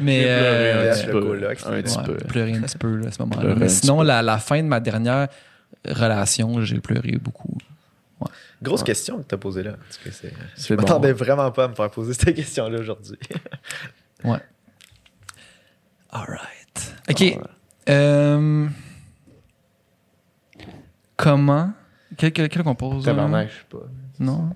mais 0.00 0.24
euh, 0.26 0.92
un 0.92 0.94
petit 0.94 1.06
peu. 1.06 1.20
coloc, 1.20 1.58
un 1.66 1.82
petit 1.82 1.98
ouais, 1.98 2.04
peu. 2.04 2.14
pleuré 2.16 2.54
un 2.54 2.62
petit 2.62 2.78
peu 2.78 2.96
là, 2.96 3.08
à 3.08 3.10
ce 3.10 3.22
moment-là. 3.22 3.40
Pleurer 3.42 3.58
Mais 3.58 3.68
sinon, 3.68 4.02
la, 4.02 4.22
la 4.22 4.38
fin 4.38 4.62
de 4.62 4.68
ma 4.68 4.80
dernière 4.80 5.28
relation, 5.86 6.62
j'ai 6.62 6.80
pleuré 6.80 7.18
beaucoup. 7.20 7.56
Grosse 8.62 8.84
question 8.84 9.18
que 9.18 9.24
t'as 9.24 9.36
posée 9.36 9.64
là. 9.64 9.72
Parce 9.72 9.98
que 9.98 10.10
c'est... 10.12 10.32
Je 10.56 10.74
bon. 10.74 10.82
m'attendais 10.82 11.12
vraiment 11.12 11.50
pas 11.50 11.64
à 11.64 11.68
me 11.68 11.74
faire 11.74 11.90
poser 11.90 12.14
cette 12.14 12.34
question-là 12.34 12.78
aujourd'hui. 12.78 13.18
Ouais. 14.24 14.38
All 16.12 16.26
right. 16.28 16.94
OK. 17.10 17.38
Euh, 17.88 18.68
comment... 21.16 21.72
Quel, 22.16 22.32
quel, 22.32 22.48
quel 22.48 22.62
qu'on 22.62 22.74
pose? 22.74 23.06
là? 23.06 23.12
Tabarnak, 23.12 23.48
je 23.50 23.54
sais 23.54 23.64
pas. 23.70 23.86
Non? 24.20 24.50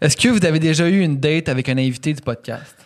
Est-ce 0.00 0.16
que 0.16 0.28
vous 0.28 0.44
avez 0.44 0.58
déjà 0.58 0.88
eu 0.88 1.00
une 1.00 1.18
date 1.18 1.48
avec 1.48 1.68
un 1.68 1.78
invité 1.78 2.12
du 2.12 2.20
podcast? 2.20 2.76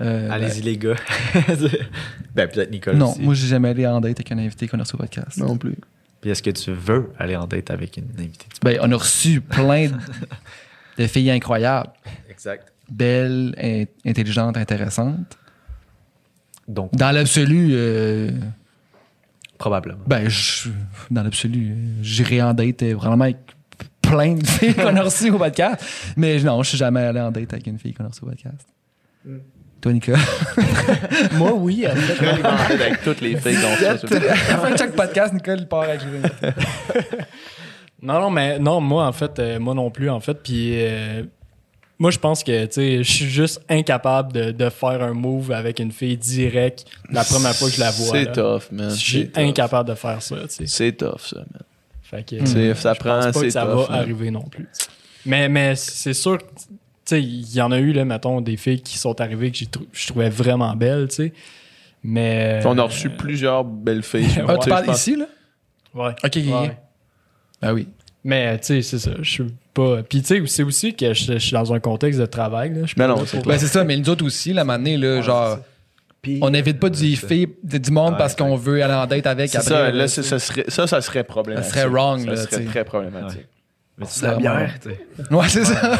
Euh, 0.00 0.28
Allez-y, 0.30 0.62
les 0.62 0.76
gars. 0.78 0.94
ben, 1.34 2.48
peut-être 2.48 2.54
ben, 2.56 2.70
Nicolas 2.70 2.96
non, 2.96 3.10
aussi. 3.12 3.20
moi 3.22 3.34
j'ai 3.34 3.46
jamais 3.46 3.68
allé 3.68 3.86
en 3.86 4.00
date 4.00 4.16
avec 4.18 4.32
un 4.32 4.38
invité 4.38 4.66
qu'on 4.66 4.78
a 4.78 4.82
reçu 4.82 4.94
au 4.94 4.98
podcast. 4.98 5.36
Non 5.38 5.56
plus. 5.56 5.76
Puis 6.20 6.30
est-ce 6.30 6.42
que 6.42 6.50
tu 6.50 6.72
veux 6.72 7.12
aller 7.18 7.36
en 7.36 7.46
date 7.46 7.70
avec 7.70 7.96
une 7.96 8.04
invitée? 8.18 8.46
du- 8.52 8.60
Ben, 8.62 8.78
on 8.82 8.90
a 8.90 8.96
reçu 8.96 9.40
plein 9.40 9.88
de, 9.88 9.94
de 10.98 11.06
filles 11.06 11.30
incroyables, 11.30 11.90
Exact. 12.28 12.72
belles, 12.90 13.54
in- 13.60 13.84
intelligentes, 14.08 14.56
intéressantes. 14.56 15.38
Donc, 16.66 16.92
Dans 16.96 17.10
l'absolu, 17.12 17.68
euh, 17.72 18.30
probablement. 19.58 19.98
ben, 20.06 20.28
je- 20.28 20.68
dans 21.10 21.22
l'absolu, 21.22 21.74
j'irai 22.02 22.42
en 22.42 22.54
date 22.54 22.82
euh, 22.82 22.94
probablement 22.94 23.24
avec 23.24 23.36
plein 24.02 24.34
de 24.34 24.46
filles 24.46 24.74
qu'on 24.74 24.96
a 24.96 25.02
reçues 25.02 25.30
au 25.30 25.38
podcast. 25.38 25.84
Mais 26.16 26.38
non, 26.40 26.62
je 26.62 26.70
suis 26.70 26.78
jamais 26.78 27.00
allé 27.00 27.20
en 27.20 27.30
date 27.30 27.52
avec 27.52 27.66
une 27.66 27.78
fille 27.78 27.94
qu'on 27.94 28.04
a 28.04 28.08
reçue 28.08 28.24
au 28.24 28.28
podcast. 28.28 28.66
Toi, 29.80 29.92
Nicolas? 29.92 30.18
Moi, 31.32 31.52
oui. 31.54 31.86
en 31.90 31.94
fait. 31.94 32.74
avec 32.74 33.02
toutes 33.02 33.20
les 33.20 33.36
filles 33.36 33.56
qu'on 33.56 33.76
fait. 33.76 33.98
sur- 33.98 34.12
à 34.16 34.20
la 34.20 34.34
fin 34.58 34.70
de 34.72 34.76
chaque 34.78 34.94
podcast, 34.96 35.32
Nicole, 35.34 35.58
il 35.60 35.68
part 35.68 35.82
avec 35.82 36.00
Non, 38.02 38.20
non, 38.20 38.30
mais 38.30 38.58
non, 38.58 38.80
moi, 38.80 39.06
en 39.06 39.12
fait, 39.12 39.38
euh, 39.38 39.58
moi 39.58 39.74
non 39.74 39.90
plus, 39.90 40.10
en 40.10 40.20
fait. 40.20 40.34
Puis, 40.42 40.72
euh, 40.74 41.22
moi, 41.98 42.10
je 42.10 42.18
pense 42.18 42.42
que, 42.42 42.66
tu 42.66 42.72
sais, 42.72 42.98
je 43.04 43.10
suis 43.12 43.28
juste 43.30 43.60
incapable 43.68 44.32
de, 44.32 44.50
de 44.50 44.68
faire 44.70 45.02
un 45.02 45.12
move 45.14 45.52
avec 45.52 45.78
une 45.78 45.92
fille 45.92 46.16
direct 46.16 46.84
la 47.10 47.24
première 47.24 47.54
fois 47.54 47.68
que 47.68 47.74
je 47.76 47.80
la 47.80 47.90
vois. 47.90 48.18
C'est 48.18 48.32
tough, 48.32 48.62
man. 48.72 48.90
Je 48.90 48.94
suis 48.96 49.28
tough. 49.30 49.42
incapable 49.42 49.88
de 49.90 49.94
faire 49.94 50.20
ça, 50.22 50.36
tu 50.42 50.48
sais. 50.48 50.66
C'est 50.66 50.92
tough, 50.92 51.20
ça, 51.20 51.36
man. 51.38 51.62
Fait 52.02 52.24
que, 52.28 52.44
C'est- 52.46 52.58
euh, 52.58 52.74
ça 52.74 52.94
je 52.94 53.00
prend, 53.00 53.20
pense 53.20 53.32
pas 53.34 53.40
que 53.40 53.50
ça 53.50 53.62
tough, 53.64 53.70
va 53.86 53.88
man. 53.90 54.00
arriver 54.00 54.30
non 54.30 54.42
plus. 54.42 54.68
Mais, 55.26 55.48
mais 55.48 55.74
c'est 55.76 56.12
sûr, 56.14 56.38
que, 56.38 56.44
tu 56.44 56.64
sais, 57.04 57.22
il 57.22 57.54
y 57.54 57.60
en 57.62 57.70
a 57.72 57.78
eu, 57.78 57.92
là, 57.92 58.04
mettons, 58.04 58.40
des 58.40 58.56
filles 58.56 58.82
qui 58.82 58.98
sont 58.98 59.18
arrivées 59.20 59.50
que 59.52 59.64
trou- 59.64 59.86
je 59.92 60.06
trouvais 60.08 60.28
vraiment 60.30 60.74
belles, 60.76 61.08
tu 61.08 61.14
sais. 61.16 61.32
Mais. 62.02 62.60
On 62.66 62.76
a 62.76 62.82
reçu 62.82 63.08
plusieurs 63.10 63.64
belles 63.64 64.02
filles. 64.02 64.26
Ah, 64.48 64.54
Tu 64.58 64.64
tu 64.64 64.68
parles 64.68 64.90
ici, 64.90 65.16
là? 65.16 65.26
Ouais. 65.94 66.14
Ok. 66.24 66.36
Ouais. 66.36 66.76
Ah 67.62 67.72
oui. 67.72 67.88
Mais, 68.24 68.58
tu 68.58 68.66
sais, 68.66 68.82
c'est 68.82 68.98
ça. 68.98 69.12
Je 69.22 69.30
suis 69.30 69.44
pas. 69.74 70.02
Puis, 70.02 70.22
tu 70.22 70.26
sais, 70.28 70.42
c'est 70.46 70.62
aussi 70.62 70.94
que 70.94 71.12
je, 71.12 71.32
je 71.34 71.38
suis 71.38 71.52
dans 71.52 71.72
un 71.72 71.80
contexte 71.80 72.18
de 72.20 72.26
travail, 72.26 72.70
là. 72.70 72.80
Je 72.82 72.86
suis 72.88 72.94
Mais 72.96 73.06
pas 73.06 73.14
non, 73.14 73.24
c'est 73.26 73.44
Ben, 73.44 73.58
c'est 73.58 73.66
ça, 73.66 73.84
mais 73.84 73.96
nous 73.96 74.08
autres 74.08 74.24
aussi, 74.24 74.52
la 74.52 74.64
manée, 74.64 74.96
là, 74.96 75.20
genre, 75.20 75.58
on 76.40 76.50
n'invite 76.50 76.80
pas 76.80 76.88
du, 76.88 77.16
filles, 77.16 77.48
du 77.62 77.90
monde 77.90 78.12
Ouais, 78.12 78.18
parce 78.18 78.34
qu'on 78.34 78.56
veut 78.56 78.82
aller 78.82 78.94
en 78.94 79.06
date 79.06 79.26
avec 79.26 79.50
C'est 79.50 79.58
après. 79.58 79.70
ça, 79.70 79.90
là, 79.90 80.08
ça, 80.08 80.38
serait, 80.38 80.64
ça, 80.68 80.86
ça 80.86 81.00
serait 81.00 81.24
problématique. 81.24 81.70
Ça 81.74 81.80
serait 81.80 81.88
wrong, 81.90 82.24
Ça 82.24 82.30
là, 82.30 82.36
serait 82.36 82.64
très 82.64 82.84
problématique. 82.84 83.46
Mais 83.96 84.06
c'est 84.08 84.26
la 84.26 84.34
bière, 84.36 84.74
tu 84.82 84.88
sais. 84.90 85.34
Ouais, 85.34 85.48
c'est 85.48 85.64
ça. 85.64 85.92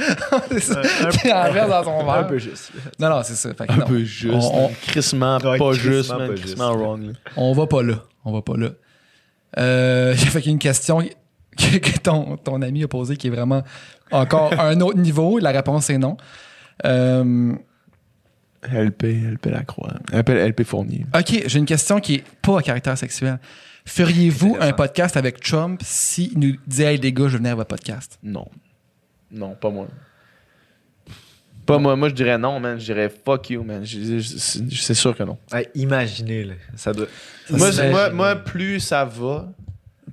c'est 0.50 0.60
ça. 0.60 0.80
En 0.80 1.52
verse 1.52 1.68
dans 1.68 2.10
Un 2.10 2.24
peu 2.24 2.38
juste. 2.38 2.72
Non, 2.98 3.10
non, 3.10 3.20
c'est 3.24 3.34
ça. 3.34 3.52
Fait 3.52 3.66
que 3.66 3.72
Un 3.72 3.76
non. 3.76 3.86
peu 3.86 4.04
juste. 4.04 4.32
On, 4.54 4.64
on, 4.66 4.70
crissement 4.86 5.36
Ouais, 5.36 5.58
pas 5.58 5.70
crissement 5.72 5.92
juste, 5.92 6.08
pas 6.08 6.18
man. 6.18 6.30
juste. 6.30 6.42
Crissement 6.44 6.72
wrong. 6.72 7.02
là. 7.08 7.12
on 7.36 7.52
va 7.52 7.66
pas 7.66 7.82
là. 7.82 7.96
On 8.24 8.32
va 8.32 8.40
pas 8.40 8.56
là. 8.56 8.70
Euh, 9.58 10.14
J'ai 10.16 10.26
fait 10.26 10.46
une 10.46 10.58
question 10.58 11.02
que, 11.56 11.78
que 11.78 11.98
ton, 11.98 12.36
ton 12.36 12.62
ami 12.62 12.84
a 12.84 12.88
posée 12.88 13.16
qui 13.16 13.28
est 13.28 13.30
vraiment 13.30 13.62
encore 14.10 14.52
à 14.58 14.68
un 14.68 14.80
autre 14.80 14.98
niveau. 14.98 15.38
La 15.38 15.50
réponse 15.50 15.90
est 15.90 15.98
non. 15.98 16.16
Euh, 16.84 17.54
LP, 18.62 19.02
LP 19.32 19.46
Lacroix. 19.46 19.94
LP, 20.12 20.30
LP 20.30 20.64
Fournier. 20.64 21.06
OK, 21.14 21.42
j'ai 21.46 21.58
une 21.58 21.66
question 21.66 22.00
qui 22.00 22.16
est 22.16 22.24
pas 22.42 22.58
à 22.58 22.62
caractère 22.62 22.96
sexuel. 22.96 23.38
Feriez-vous 23.84 24.56
un 24.60 24.72
podcast 24.72 25.16
avec 25.16 25.40
Trump 25.40 25.80
s'il 25.84 26.38
nous 26.38 26.56
disait 26.66 26.94
Hey 26.94 26.98
les 26.98 27.12
gars, 27.12 27.24
je 27.24 27.32
veux 27.32 27.38
venir 27.38 27.52
à 27.52 27.56
votre 27.56 27.68
podcast? 27.68 28.18
Non. 28.22 28.46
Non, 29.30 29.54
pas 29.54 29.70
moi. 29.70 29.88
Pas 31.66 31.78
moi. 31.78 31.96
Moi, 31.96 32.08
je 32.08 32.14
dirais 32.14 32.38
non, 32.38 32.60
man. 32.60 32.78
Je 32.78 32.84
dirais 32.84 33.08
fuck 33.24 33.50
you, 33.50 33.64
man. 33.64 33.84
C'est 33.84 34.94
sûr 34.94 35.16
que 35.16 35.24
non. 35.24 35.38
Imaginez, 35.74 36.44
là. 36.44 36.54
Ça 36.76 36.92
doit. 36.92 37.06
Moi, 37.50 38.10
moi, 38.10 38.36
plus 38.36 38.78
ça 38.80 39.04
va, 39.04 39.48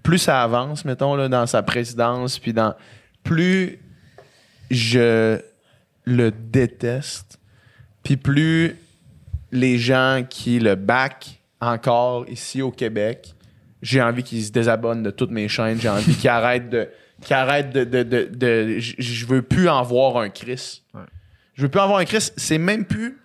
plus 0.03 0.17
ça 0.19 0.43
avance, 0.43 0.85
mettons, 0.85 1.15
là, 1.15 1.27
dans 1.30 1.45
sa 1.45 1.61
présidence, 1.63 2.39
puis 2.39 2.53
dans. 2.53 2.73
Plus 3.23 3.80
je 4.71 5.39
le 6.05 6.31
déteste, 6.31 7.39
puis 8.03 8.17
plus 8.17 8.76
les 9.51 9.77
gens 9.77 10.23
qui 10.30 10.59
le 10.59 10.76
back 10.76 11.41
encore 11.61 12.27
ici 12.30 12.61
au 12.61 12.71
Québec, 12.71 13.34
j'ai 13.81 14.01
envie 14.01 14.23
qu'ils 14.23 14.43
se 14.43 14.51
désabonnent 14.51 15.03
de 15.03 15.11
toutes 15.11 15.31
mes 15.31 15.47
chaînes, 15.47 15.80
j'ai 15.80 15.89
envie 15.89 16.15
qu'ils 16.15 16.30
arrêtent 16.30 16.69
de. 16.69 16.89
Qu'ils 17.21 17.35
arrêtent 17.35 17.71
de. 17.73 17.84
de, 17.84 18.03
de, 18.03 18.30
de- 18.34 18.80
j- 18.80 18.95
je 18.97 19.26
veux 19.26 19.41
plus 19.41 19.67
en 19.67 19.84
voir 19.84 20.17
un 20.17 20.30
Chris. 20.30 20.84
Ouais. 20.93 21.01
Je 21.55 21.63
veux 21.63 21.69
plus 21.69 21.81
en 21.81 21.88
voir 21.88 21.99
un 21.99 22.05
Chris. 22.05 22.30
C'est 22.38 22.57
même 22.57 22.85
plus. 22.85 23.17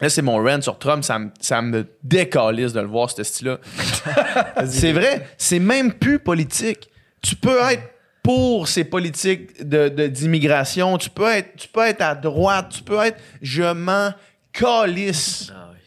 Là, 0.00 0.08
c'est 0.10 0.22
mon 0.22 0.36
rant 0.42 0.60
sur 0.60 0.78
Trump. 0.78 1.02
Ça 1.04 1.18
me, 1.18 1.30
ça 1.40 1.62
me 1.62 1.86
décalisse 2.02 2.72
de 2.72 2.80
le 2.80 2.86
voir, 2.86 3.10
ce 3.10 3.22
style-là. 3.22 3.58
c'est 4.66 4.92
vrai. 4.92 5.26
C'est 5.38 5.58
même 5.58 5.92
plus 5.94 6.18
politique. 6.18 6.88
Tu 7.22 7.34
peux 7.36 7.58
être 7.70 7.82
pour 8.22 8.68
ces 8.68 8.84
politiques 8.84 9.66
de, 9.66 9.88
de- 9.88 10.06
d'immigration. 10.08 10.98
Tu 10.98 11.08
peux 11.10 11.30
être, 11.30 11.56
tu 11.56 11.68
peux 11.68 11.86
être 11.86 12.02
à 12.02 12.14
droite. 12.14 12.72
Tu 12.76 12.82
peux 12.82 13.00
être. 13.04 13.18
Je 13.40 13.72
m'en 13.72 14.10
calisse. 14.52 15.50
Ah 15.54 15.68
oui. 15.72 15.78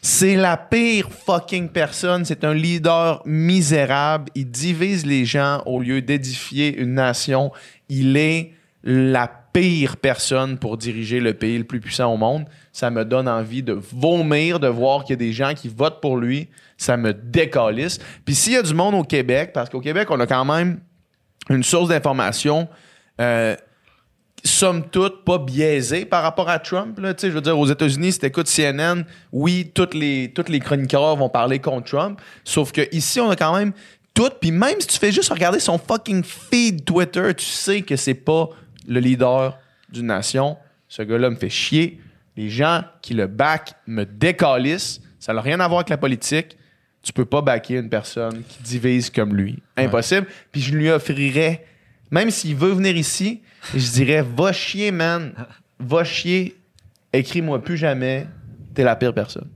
C'est 0.00 0.34
la 0.34 0.56
pire 0.56 1.08
fucking 1.24 1.68
personne. 1.68 2.24
C'est 2.24 2.42
un 2.44 2.54
leader 2.54 3.22
misérable. 3.24 4.30
Il 4.34 4.50
divise 4.50 5.06
les 5.06 5.24
gens 5.24 5.62
au 5.66 5.80
lieu 5.80 6.02
d'édifier 6.02 6.76
une 6.76 6.94
nation. 6.94 7.52
Il 7.88 8.16
est 8.16 8.52
la 8.82 9.28
pire 9.52 9.96
personne 9.96 10.58
pour 10.58 10.76
diriger 10.76 11.20
le 11.20 11.34
pays 11.34 11.58
le 11.58 11.64
plus 11.64 11.80
puissant 11.80 12.12
au 12.12 12.16
monde. 12.16 12.46
Ça 12.72 12.90
me 12.90 13.04
donne 13.04 13.28
envie 13.28 13.62
de 13.62 13.72
vomir, 13.72 14.60
de 14.60 14.68
voir 14.68 15.04
qu'il 15.04 15.10
y 15.10 15.14
a 15.14 15.16
des 15.16 15.32
gens 15.32 15.54
qui 15.54 15.68
votent 15.68 16.00
pour 16.00 16.16
lui. 16.16 16.48
Ça 16.78 16.96
me 16.96 17.12
décalisse. 17.12 17.98
Puis 18.24 18.34
s'il 18.34 18.54
y 18.54 18.56
a 18.56 18.62
du 18.62 18.74
monde 18.74 18.94
au 18.94 19.04
Québec, 19.04 19.52
parce 19.52 19.68
qu'au 19.68 19.80
Québec, 19.80 20.08
on 20.10 20.20
a 20.20 20.26
quand 20.26 20.44
même 20.44 20.80
une 21.50 21.62
source 21.62 21.88
d'information 21.88 22.68
euh, 23.20 23.56
somme 24.44 24.88
toute 24.90 25.24
pas 25.24 25.38
biaisée 25.38 26.04
par 26.04 26.22
rapport 26.22 26.48
à 26.48 26.58
Trump. 26.58 26.98
Là. 26.98 27.14
Tu 27.14 27.28
Je 27.28 27.32
veux 27.32 27.40
dire, 27.40 27.58
aux 27.58 27.66
États-Unis, 27.66 28.12
si 28.12 28.18
t'écoutes 28.18 28.48
CNN, 28.48 29.04
oui, 29.32 29.70
toutes 29.74 29.94
les, 29.94 30.32
toutes 30.34 30.48
les 30.48 30.60
chroniqueurs 30.60 31.16
vont 31.16 31.28
parler 31.28 31.58
contre 31.58 31.90
Trump. 31.90 32.20
Sauf 32.44 32.72
que 32.72 32.82
ici, 32.92 33.20
on 33.20 33.30
a 33.30 33.36
quand 33.36 33.56
même 33.56 33.72
tout. 34.14 34.30
Puis 34.40 34.50
même 34.50 34.80
si 34.80 34.86
tu 34.86 34.98
fais 34.98 35.12
juste 35.12 35.32
regarder 35.32 35.60
son 35.60 35.78
fucking 35.78 36.22
feed 36.24 36.84
Twitter, 36.84 37.34
tu 37.36 37.46
sais 37.46 37.82
que 37.82 37.96
c'est 37.96 38.14
pas 38.14 38.48
le 38.86 39.00
leader 39.00 39.58
d'une 39.90 40.06
nation. 40.06 40.56
Ce 40.88 41.02
gars-là 41.02 41.30
me 41.30 41.36
fait 41.36 41.50
chier. 41.50 42.00
Les 42.36 42.48
gens 42.48 42.82
qui 43.02 43.14
le 43.14 43.26
back 43.26 43.74
me 43.86 44.04
décalissent. 44.04 45.00
Ça 45.18 45.32
n'a 45.32 45.40
rien 45.40 45.60
à 45.60 45.68
voir 45.68 45.80
avec 45.80 45.90
la 45.90 45.98
politique. 45.98 46.56
Tu 47.02 47.12
peux 47.12 47.24
pas 47.24 47.42
backer 47.42 47.78
une 47.78 47.88
personne 47.88 48.42
qui 48.44 48.62
divise 48.62 49.10
comme 49.10 49.34
lui. 49.34 49.58
Impossible. 49.76 50.26
Puis 50.50 50.60
je 50.60 50.74
lui 50.74 50.90
offrirais, 50.90 51.66
même 52.10 52.30
s'il 52.30 52.54
veut 52.54 52.72
venir 52.72 52.96
ici, 52.96 53.42
je 53.74 53.90
dirais 53.90 54.22
va 54.22 54.52
chier, 54.52 54.90
man. 54.92 55.32
Va 55.78 56.04
chier. 56.04 56.56
Écris-moi 57.12 57.62
plus 57.62 57.76
jamais. 57.76 58.26
T'es 58.74 58.84
la 58.84 58.96
pire 58.96 59.12
personne. 59.12 59.48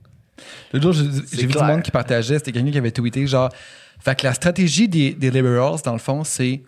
L'autre 0.72 0.92
jour, 0.92 1.10
j'ai 1.32 1.46
vu 1.46 1.52
du 1.52 1.58
monde 1.58 1.82
qui 1.82 1.90
partageait, 1.90 2.38
c'était 2.38 2.52
quelqu'un 2.52 2.70
qui 2.70 2.78
avait 2.78 2.90
tweeté 2.90 3.26
genre. 3.26 3.50
Fait 3.98 4.18
que 4.18 4.26
la 4.26 4.34
stratégie 4.34 4.88
des, 4.88 5.14
des 5.14 5.30
liberals, 5.30 5.80
dans 5.84 5.92
le 5.92 5.98
fond, 5.98 6.22
c'est 6.22 6.62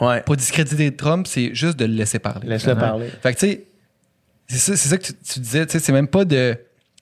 Ouais. 0.00 0.20
pas 0.20 0.36
discréditer 0.36 0.94
Trump, 0.94 1.26
c'est 1.26 1.54
juste 1.54 1.78
de 1.78 1.84
le 1.84 1.94
laisser 1.94 2.18
parler. 2.18 2.46
Laisse-le 2.48 2.74
parler. 2.74 3.08
Fait 3.22 3.34
que 3.34 3.38
tu 3.38 3.46
sais, 3.46 3.66
c'est 4.48 4.58
ça, 4.58 4.76
c'est 4.76 4.88
ça 4.88 4.98
que 4.98 5.04
tu, 5.04 5.14
tu 5.14 5.40
disais, 5.40 5.66
tu 5.66 5.72
sais, 5.72 5.78
c'est 5.78 5.92
même 5.92 6.08
pas 6.08 6.24
de. 6.24 6.56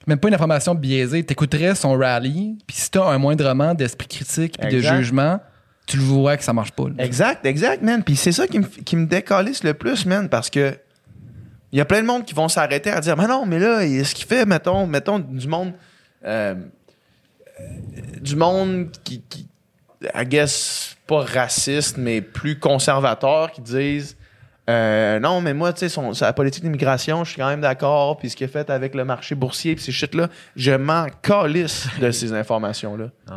Même 0.07 0.19
pas 0.19 0.27
une 0.27 0.35
information 0.35 0.75
biaisée. 0.75 1.23
T'écouterais 1.23 1.73
son 1.73 1.97
rally, 1.97 2.57
puis 2.67 2.75
si 2.77 2.91
t'as 2.91 3.05
un 3.05 3.17
moindrement 3.17 3.73
d'esprit 3.73 4.07
critique 4.07 4.55
puis 4.59 4.71
de 4.71 4.79
jugement, 4.79 5.39
tu 5.87 5.97
le 5.97 6.03
vois 6.03 6.37
que 6.37 6.43
ça 6.43 6.53
marche 6.53 6.71
pas. 6.71 6.89
là. 6.89 7.03
Exact, 7.03 7.45
exact, 7.45 7.81
man. 7.81 8.03
Puis 8.03 8.15
c'est 8.15 8.31
ça 8.31 8.47
qui 8.47 8.59
me, 8.59 8.65
qui 8.65 8.95
me 8.95 9.07
décalisse 9.07 9.63
le 9.63 9.73
plus, 9.73 10.05
man, 10.05 10.29
parce 10.29 10.49
que 10.49 10.77
il 11.71 11.77
y 11.77 11.81
a 11.81 11.85
plein 11.85 12.01
de 12.01 12.07
monde 12.07 12.23
qui 12.23 12.33
vont 12.33 12.47
s'arrêter 12.47 12.89
à 12.89 13.01
dire, 13.01 13.17
mais 13.17 13.27
non, 13.27 13.45
mais 13.45 13.59
là, 13.59 13.81
ce 13.81 14.15
qu'il 14.15 14.25
fait, 14.25 14.45
mettons, 14.45 14.87
mettons 14.87 15.19
du 15.19 15.47
monde, 15.47 15.73
euh, 16.23 16.55
du 18.21 18.35
monde 18.35 18.89
qui, 19.03 19.21
qui, 19.27 19.47
I 20.13 20.25
guess, 20.25 20.94
pas 21.07 21.21
raciste, 21.21 21.97
mais 21.97 22.21
plus 22.21 22.57
conservateur, 22.59 23.51
qui 23.51 23.61
disent, 23.61 24.17
euh, 24.69 25.19
non, 25.19 25.41
mais 25.41 25.53
moi, 25.53 25.71
tu 25.73 25.87
sais, 25.87 26.01
sa 26.13 26.33
politique 26.33 26.63
d'immigration, 26.63 27.23
je 27.23 27.31
suis 27.31 27.39
quand 27.41 27.49
même 27.49 27.61
d'accord, 27.61 28.17
puis 28.17 28.29
ce 28.29 28.35
qu'il 28.35 28.45
a 28.45 28.47
fait 28.47 28.69
avec 28.69 28.95
le 28.95 29.05
marché 29.05 29.35
boursier, 29.35 29.75
puis 29.75 29.83
ces 29.83 29.91
shit-là, 29.91 30.27
je 30.55 30.71
m'en 30.71 31.05
calisse 31.21 31.87
de 32.01 32.09
ces 32.11 32.33
informations-là. 32.41 33.05
Ouais. 33.29 33.33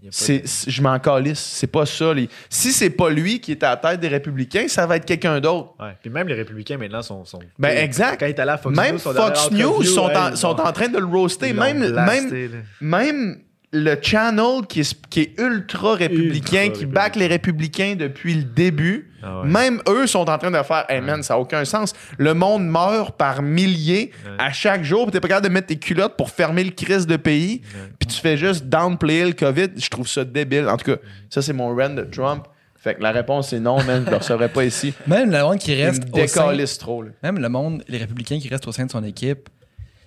Je 0.00 0.80
m'en 0.80 0.98
calisse. 1.00 1.40
C'est 1.40 1.66
pas 1.66 1.84
ça. 1.84 2.14
les- 2.14 2.28
Si 2.48 2.72
c'est 2.72 2.88
pas 2.90 3.10
lui 3.10 3.40
qui 3.40 3.50
est 3.50 3.62
à 3.64 3.70
la 3.70 3.76
tête 3.76 4.00
des 4.00 4.08
républicains, 4.08 4.66
ça 4.68 4.86
va 4.86 4.96
être 4.96 5.04
quelqu'un 5.04 5.40
d'autre. 5.40 5.74
Ouais. 5.80 5.96
Puis 6.00 6.08
même 6.08 6.28
les 6.28 6.34
républicains 6.34 6.78
maintenant 6.78 7.02
sont. 7.02 7.24
sont 7.24 7.40
Ben, 7.58 7.76
exact. 7.76 8.20
Quand 8.20 8.26
est 8.26 8.38
à 8.38 8.56
Fox 8.56 8.76
même 8.76 8.92
News, 8.94 8.98
Fox 9.00 9.50
News 9.50 9.82
sont, 9.82 10.08
en, 10.14 10.36
sont 10.36 10.60
en 10.60 10.72
train 10.72 10.88
de 10.88 10.98
le 10.98 11.04
roaster. 11.04 11.48
ils 11.48 11.56
l'ont 11.56 11.62
Même, 11.62 11.80
même, 11.80 11.90
blasté, 11.92 12.48
là. 12.48 12.58
même 12.80 13.42
le 13.70 13.96
channel 14.00 14.66
qui 14.66 14.80
est, 14.80 15.08
qui 15.10 15.20
est 15.20 15.38
ultra 15.38 15.94
républicain, 15.94 16.64
Ultra 16.64 16.78
qui 16.78 16.86
back 16.86 17.16
les 17.16 17.26
républicains 17.26 17.96
depuis 17.98 18.32
le 18.34 18.44
début, 18.44 19.10
Ah 19.22 19.40
ouais. 19.42 19.46
même 19.46 19.82
eux 19.88 20.06
sont 20.06 20.28
en 20.30 20.38
train 20.38 20.50
de 20.50 20.62
faire 20.62 20.86
Hey 20.88 21.02
man, 21.02 21.22
ça 21.22 21.34
n'a 21.34 21.40
aucun 21.40 21.64
sens. 21.66 21.92
Le 22.16 22.32
monde 22.32 22.66
meurt 22.66 23.16
par 23.18 23.42
milliers 23.42 24.10
Ouais. 24.24 24.30
à 24.38 24.52
chaque 24.52 24.84
jour, 24.84 25.04
puis 25.04 25.12
t'es 25.12 25.20
pas 25.20 25.28
capable 25.28 25.48
de 25.48 25.52
mettre 25.52 25.66
tes 25.66 25.76
culottes 25.76 26.16
pour 26.16 26.30
fermer 26.30 26.64
le 26.64 26.70
crise 26.70 27.06
de 27.06 27.16
pays, 27.16 27.60
Ouais. 27.74 27.90
puis 27.98 28.08
tu 28.08 28.18
fais 28.20 28.38
juste 28.38 28.64
downplayer 28.66 29.26
le 29.26 29.32
COVID. 29.32 29.68
Je 29.76 29.88
trouve 29.90 30.08
ça 30.08 30.24
débile. 30.24 30.66
En 30.68 30.76
tout 30.78 30.90
cas, 30.92 30.96
ça, 31.28 31.42
c'est 31.42 31.52
mon 31.52 31.74
rant 31.76 31.90
de 31.90 32.02
Trump. 32.04 32.44
Fait 32.80 32.94
que 32.94 33.02
la 33.02 33.10
réponse, 33.10 33.50
c'est 33.50 33.60
non, 33.60 33.82
man, 33.82 34.04
je 34.06 34.10
le 34.10 34.16
recevrai 34.16 34.48
pas 34.48 34.64
ici. 34.64 34.94
Même 35.06 35.30
le 35.30 35.42
monde 35.42 35.58
qui 35.58 35.72
Il 35.72 35.82
reste 35.84 36.04
me 36.04 36.22
au 36.22 36.26
sein, 36.26 36.42
décalisse 36.44 36.78
trop. 36.78 37.02
là. 37.02 37.10
même 37.22 37.38
le 37.38 37.48
monde, 37.50 37.82
les 37.88 37.98
républicains 37.98 38.38
qui 38.38 38.48
restent 38.48 38.68
au 38.68 38.72
sein 38.72 38.86
de 38.86 38.90
son 38.90 39.02
équipe, 39.04 39.48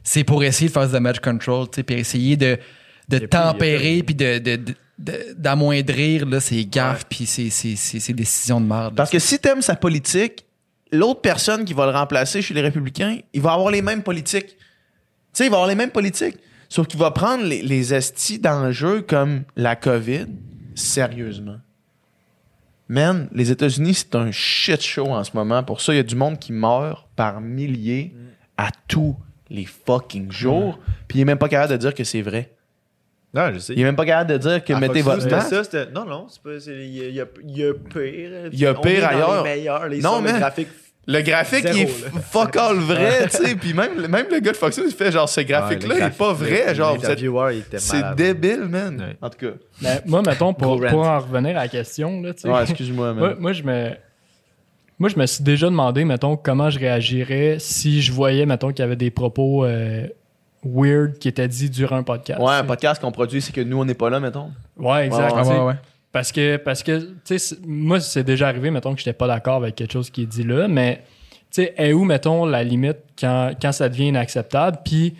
c'est 0.04 0.24
pour 0.24 0.44
essayer 0.44 0.68
de 0.70 0.74
faire 0.74 0.88
du 0.88 0.94
damage 0.94 1.20
control, 1.20 1.66
tu 1.70 1.76
sais, 1.76 1.84
puis 1.84 1.96
essayer 1.98 2.38
de, 2.38 2.58
de 3.20 3.26
tempérer 3.28 4.04
puis 4.04 4.16
de, 4.16 4.38
de- 4.40 4.56
de- 4.58 4.76
de- 5.00 5.34
d'amoindrir 5.38 6.26
là, 6.28 6.40
ses 6.40 6.66
gaffes 6.66 7.06
puis 7.10 7.26
ses, 7.26 7.50
ses- 7.50 7.76
ses- 7.76 8.00
ses 8.00 8.14
décisions 8.14 8.62
de 8.62 8.66
merde. 8.68 8.96
Parce 8.96 9.10
que 9.10 9.20
si 9.20 9.40
t'aimes 9.40 9.62
sa 9.62 9.76
politique, 9.76 10.46
l'autre 10.92 11.22
personne 11.22 11.66
qui 11.66 11.74
va 11.74 11.86
le 11.86 11.92
remplacer 11.98 12.42
chez 12.42 12.54
les 12.54 12.62
républicains, 12.62 13.18
il 13.34 13.42
va 13.42 13.54
avoir 13.54 13.72
les 13.72 13.82
mêmes 13.82 14.04
politiques. 14.04 14.48
Tu 14.58 14.58
sais, 15.34 15.46
il 15.46 15.50
va 15.50 15.58
avoir 15.58 15.68
les 15.70 15.76
mêmes 15.76 15.92
politiques. 15.92 16.38
Sauf 16.70 16.88
qu'il 16.88 17.00
va 17.00 17.12
prendre 17.12 17.44
les, 17.44 17.62
les 17.62 17.94
estis 17.94 18.40
d'enjeux 18.40 19.02
comme 19.02 19.44
la 19.56 19.76
COVID 19.76 20.28
sérieusement. 20.76 21.58
Man, 22.88 23.30
les 23.34 23.52
États-Unis, 23.52 23.94
c'est 23.94 24.16
un 24.16 24.32
shit 24.32 24.82
show 24.82 25.08
en 25.08 25.24
ce 25.24 25.32
moment. 25.34 25.64
Pour 25.64 25.80
ça, 25.82 25.94
il 25.94 25.98
y 25.98 26.00
a 26.00 26.04
du 26.04 26.16
monde 26.16 26.38
qui 26.40 26.52
meurt 26.52 27.08
par 27.16 27.40
milliers 27.40 28.14
à 28.58 28.70
tous 28.88 29.16
les 29.50 29.66
fucking 29.66 30.32
jours. 30.32 30.78
Puis 31.08 31.20
il 31.20 31.22
est 31.22 31.26
même 31.26 31.38
pas 31.38 31.48
capable 31.50 31.72
de 31.74 31.78
dire 31.78 31.94
que 31.94 32.04
c'est 32.04 32.22
vrai. 32.22 32.54
Non, 33.34 33.50
je 33.54 33.60
sais. 33.60 33.74
Il 33.74 33.82
est 33.82 33.86
même 33.86 33.96
pas 33.96 34.06
capable 34.06 34.32
de 34.32 34.38
dire 34.38 34.64
que 34.64 34.74
À 34.74 34.80
mettez 34.80 35.02
Fox 35.04 35.24
votre 35.24 35.30
masque. 35.32 35.46
c'était 35.50 35.56
ça, 35.56 35.64
c'était- 35.64 35.92
Non, 35.92 36.06
non, 36.06 36.28
c'est 36.28 36.42
pas. 36.44 36.60
c'est- 36.60 36.72
Il 36.72 37.14
y, 37.14 37.22
a- 37.22 37.26
il 37.44 37.58
y 37.58 37.74
pire. 37.90 38.32
Il 38.52 38.60
y 38.60 38.66
a 38.66 38.72
On 38.78 38.82
pire 38.82 39.08
ailleurs. 39.08 39.44
Les 39.46 39.50
meilleurs, 39.56 39.88
les 39.88 40.00
Non, 40.02 40.22
mais- 40.22 40.34
graphiques. 40.38 40.68
Le 41.08 41.22
graphique, 41.22 41.64
Zéro, 41.64 41.76
il 41.78 41.82
est 41.82 42.14
là. 42.14 42.22
fuck 42.22 42.56
all 42.58 42.76
vrai, 42.80 43.28
tu 43.28 43.38
sais. 43.38 43.56
Puis 43.56 43.74
même, 43.74 44.06
même 44.08 44.28
le 44.32 44.40
gars 44.40 44.52
de 44.52 44.58
Fox 44.58 44.78
News, 44.78 44.86
il 44.88 44.94
fait 44.94 45.12
genre, 45.12 45.28
ce 45.28 45.42
graphique-là, 45.42 45.96
il 45.98 46.04
est 46.04 46.18
pas 46.18 46.32
vrai. 46.32 46.76
Genre, 46.76 46.96
vous 46.96 47.06
êtes- 47.06 47.20
était 47.20 47.80
c'est 47.80 48.16
débile, 48.16 48.66
man. 48.70 48.98
Ouais. 49.00 49.18
En 49.20 49.30
tout 49.32 49.40
cas. 49.48 49.54
Ben, 49.82 50.00
moi, 50.06 50.22
mettons, 50.22 50.54
pour, 50.54 50.80
pour 50.80 51.00
en 51.08 51.20
revenir 51.20 51.58
à 51.58 51.62
la 51.64 51.68
question, 51.70 52.22
là, 52.22 52.34
tu 52.36 52.42
sais, 52.42 52.50
Ouais, 52.50 52.62
excuse-moi, 52.64 53.14
moi, 53.16 53.30
man. 53.30 53.38
moi, 53.40 53.54
je 53.54 53.64
me. 53.64 53.90
Moi, 55.00 55.10
je 55.10 55.18
me 55.18 55.26
suis 55.26 55.44
déjà 55.44 55.66
demandé, 55.68 56.06
mettons, 56.06 56.38
comment 56.38 56.70
je 56.70 56.78
réagirais 56.78 57.56
si 57.60 58.04
je 58.04 58.12
voyais, 58.12 58.46
mettons, 58.46 58.70
qu'il 58.70 58.80
y 58.80 58.84
avait 58.84 58.96
des 58.96 59.10
propos 59.10 59.66
euh, 59.66 60.06
weird 60.64 61.18
qui 61.18 61.28
étaient 61.28 61.48
dits 61.48 61.70
durant 61.70 61.98
un 61.98 62.04
podcast. 62.04 62.40
Ouais, 62.40 62.54
un 62.54 62.64
podcast 62.64 63.02
qu'on 63.02 63.12
produit, 63.12 63.42
c'est 63.42 63.52
que 63.54 63.62
nous, 63.62 63.80
on 63.80 63.86
n'est 63.86 63.94
pas 63.96 64.10
là, 64.10 64.20
mettons. 64.20 64.52
Ouais, 64.78 65.08
exact. 65.08 65.34
Ouais, 65.34 65.42
tu 65.42 65.48
sais. 65.48 65.54
ouais, 65.56 65.66
ouais. 65.66 65.74
Parce 66.12 66.32
que, 66.32 66.58
parce 66.58 66.84
que 66.84 67.00
tu 67.26 67.40
sais, 67.40 67.56
moi, 67.66 68.00
c'est 68.00 68.24
déjà 68.24 68.48
arrivé, 68.50 68.70
mettons, 68.70 68.94
que 68.94 69.00
j'étais 69.00 69.14
pas 69.14 69.28
d'accord 69.28 69.56
avec 69.56 69.76
quelque 69.76 69.94
chose 69.94 70.10
qui 70.10 70.24
est 70.24 70.28
dit 70.28 70.44
là, 70.44 70.68
mais, 70.68 71.04
tu 71.52 71.64
sais, 71.64 71.74
est 71.78 71.94
où, 71.94 72.04
mettons, 72.04 72.46
la 72.46 72.64
limite 72.64 72.98
quand, 73.20 73.52
quand 73.62 73.72
ça 73.72 73.88
devient 73.90 74.08
inacceptable, 74.10 74.80
puis 74.84 75.16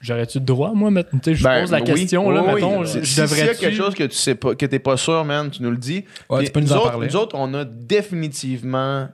j'aurais-tu 0.00 0.38
le 0.38 0.44
droit, 0.44 0.72
moi, 0.74 0.90
mettons, 0.90 1.18
tu 1.18 1.30
sais, 1.30 1.34
je 1.34 1.42
Ben, 1.44 1.60
pose 1.62 1.70
la 1.72 1.78
oui. 1.78 1.84
question, 1.84 2.30
là, 2.30 2.42
Oui, 2.46 2.54
mettons, 2.54 2.80
oui. 2.80 2.86
je 2.86 3.00
Si- 3.04 3.26
S'il 3.26 3.38
y 3.38 3.40
a 3.48 3.54
quelque 3.54 3.70
chose 3.76 3.94
que 3.94 4.04
tu 4.04 4.16
sais 4.16 4.34
pas, 4.34 4.54
que 4.54 4.66
t'es 4.66 4.78
pas 4.78 4.96
sûr, 4.96 5.24
man, 5.24 5.50
tu 5.50 5.62
nous 5.62 5.70
le 5.70 5.76
dis. 5.78 6.04
Ouais, 6.28 6.44
tu 6.44 6.50
peux 6.52 6.60
nous 6.60 6.66
nous 6.66 6.72
en 6.72 6.76
autres, 6.76 6.90
parler. 6.90 7.06
Nous 7.08 7.16
autres, 7.16 7.36
on 7.38 7.52
a 7.54 7.64
définitivement 7.64 9.08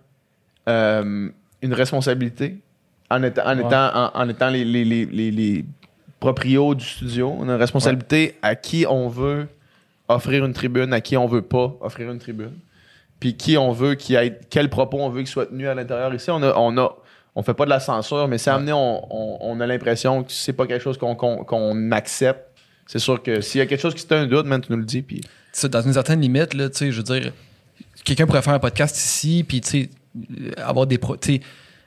euh, 0.69 1.29
une 1.63 1.75
responsabilité 1.75 2.57
en 3.11 3.23
étant, 3.23 3.43
en 3.47 3.57
Ouais. 3.59 3.65
étant, 3.67 3.91
en, 3.95 4.11
en 4.15 4.29
étant 4.29 4.49
les, 4.51 4.65
les, 4.65 4.85
les, 4.85 5.31
les, 5.31 5.65
proprios 6.19 6.75
du 6.75 6.85
studio. 6.85 7.35
On 7.39 7.49
a 7.49 7.53
une 7.53 7.61
responsabilité 7.61 8.37
à 8.43 8.55
qui 8.57 8.87
on 8.89 9.09
veut 9.09 9.47
offrir 10.09 10.45
une 10.47 10.55
tribune, 10.55 10.93
à 10.95 11.01
qui 11.01 11.17
on 11.17 11.27
veut 11.27 11.43
pas 11.43 11.77
offrir 11.81 12.11
une 12.11 12.19
tribune. 12.19 12.53
Puis 13.21 13.37
qui 13.37 13.57
on 13.59 13.71
veut 13.73 13.95
qui 13.97 14.15
ait, 14.15 14.39
quel 14.51 14.71
propos 14.71 14.99
on 15.01 15.11
veut 15.11 15.21
qu'il 15.21 15.29
soit 15.29 15.47
tenu 15.47 15.69
à 15.69 15.75
l'intérieur. 15.75 16.13
Ici, 16.15 16.31
on 16.31 16.43
a, 16.43 16.55
on 16.57 16.77
a, 16.79 16.97
on 17.35 17.43
fait 17.43 17.55
pas 17.55 17.65
de 17.67 17.71
la 17.71 17.81
censure, 17.81 18.29
mais 18.29 18.39
c'est 18.39 18.51
amené, 18.51 18.73
on, 18.73 19.07
on, 19.11 19.39
on 19.41 19.61
a 19.61 19.67
l'impression 19.67 20.23
que 20.25 20.33
c'est 20.33 20.55
pas 20.55 20.67
quelque 20.67 20.83
chose 20.83 20.97
qu'on 20.99 21.91
accepte. 21.93 22.41
C'est 22.87 22.99
sûr 22.99 23.23
que 23.23 23.41
s'il 23.43 23.59
y 23.59 23.63
a 23.63 23.67
quelque 23.67 23.81
chose 23.81 23.95
qui 23.95 24.01
c'est 24.01 24.13
un 24.13 24.27
doute, 24.27 24.47
man, 24.47 24.61
tu 24.61 24.73
nous 24.73 24.79
le 24.79 24.85
dis. 24.85 25.03
Puis 25.03 25.21
dans 25.71 25.83
une 25.83 25.93
certaine 25.93 26.21
limite, 26.21 26.55
là, 26.55 26.69
je 26.79 26.87
veux 26.87 27.03
dire, 27.03 27.33
quelqu'un 28.05 28.27
pourrait 28.27 28.43
faire 28.43 28.55
un 28.55 28.59
podcast 28.59 28.97
ici, 28.97 29.45
puis 29.47 29.61
avoir 30.57 30.87
des, 30.87 30.99
pro- 30.99 31.17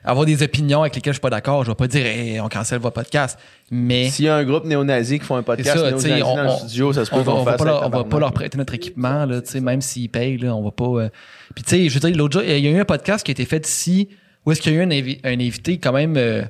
avoir 0.04 0.24
des 0.26 0.42
opinions 0.42 0.80
avec 0.80 0.94
lesquelles 0.94 1.12
je 1.12 1.16
suis 1.18 1.20
pas 1.20 1.30
d'accord. 1.30 1.64
Je 1.64 1.70
vais 1.70 1.74
pas 1.74 1.86
dire, 1.86 2.04
Hey, 2.06 2.40
on 2.40 2.48
cancelle 2.48 2.78
votre 2.80 2.94
podcast, 2.94 3.38
mais 3.70 4.08
S'il 4.08 4.24
y 4.24 4.28
a 4.28 4.36
un 4.36 4.44
groupe 4.44 4.64
néo-nazi 4.64 5.18
qui 5.18 5.24
font 5.26 5.36
un 5.36 5.42
podcast 5.42 5.76
ça, 5.78 5.84
néo-nazi 5.90 6.22
on- 6.22 6.36
dans 6.36 6.42
le 6.42 6.48
on- 6.48 6.58
studio, 6.58 6.92
ça 6.92 7.04
se 7.04 7.10
peut 7.10 7.16
on 7.16 7.22
va, 7.22 7.32
qu'on 7.32 7.44
fasse 7.44 7.56
pas 7.58 7.64
leur, 7.64 7.74
on 7.74 7.78
va 7.78 7.84
tabarnak. 7.84 8.08
pas 8.10 8.18
leur 8.20 8.32
prêter 8.32 8.58
notre 8.58 8.74
équipement, 8.74 9.26
là, 9.26 9.40
tu 9.42 9.50
sais, 9.50 9.60
même 9.60 9.80
s'ils 9.82 10.08
payent, 10.08 10.38
là, 10.38 10.54
on 10.56 10.62
va 10.62 10.70
pas. 10.70 10.84
euh. 10.84 11.08
Puis 11.54 11.64
tu 11.64 11.70
sais, 11.70 11.88
je 11.88 11.98
veux 11.98 12.08
dire, 12.08 12.16
l'autre 12.16 12.32
jour, 12.32 12.42
il 12.42 12.58
y 12.58 12.66
a 12.66 12.70
eu 12.70 12.80
un 12.80 12.84
podcast 12.84 13.24
qui 13.24 13.30
a 13.30 13.32
été 13.32 13.44
fait 13.44 13.66
ici 13.66 14.08
où 14.46 14.52
est-ce 14.52 14.60
qu'il 14.62 14.72
y 14.72 14.76
a 14.76 14.78
eu 14.78 14.82
un, 14.82 14.88
invi- 14.90 15.20
un 15.24 15.38
invité 15.38 15.78
quand 15.78 15.92
même 15.92 16.16
euh, 16.16 16.42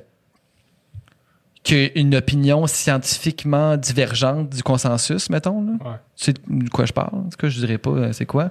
qui 1.63 1.75
a 1.75 1.87
une 1.99 2.15
opinion 2.15 2.65
scientifiquement 2.65 3.77
divergente 3.77 4.49
du 4.49 4.63
consensus, 4.63 5.29
mettons. 5.29 5.61
Là. 5.63 5.71
Ouais. 5.73 5.95
Tu 6.15 6.25
sais 6.25 6.33
de 6.33 6.69
quoi 6.69 6.85
je 6.85 6.93
parle? 6.93 7.13
En 7.15 7.23
tout 7.29 7.37
cas, 7.37 7.49
je 7.49 7.59
dirais 7.59 7.77
pas 7.77 7.91
euh, 7.91 8.13
c'est 8.13 8.25
quoi. 8.25 8.49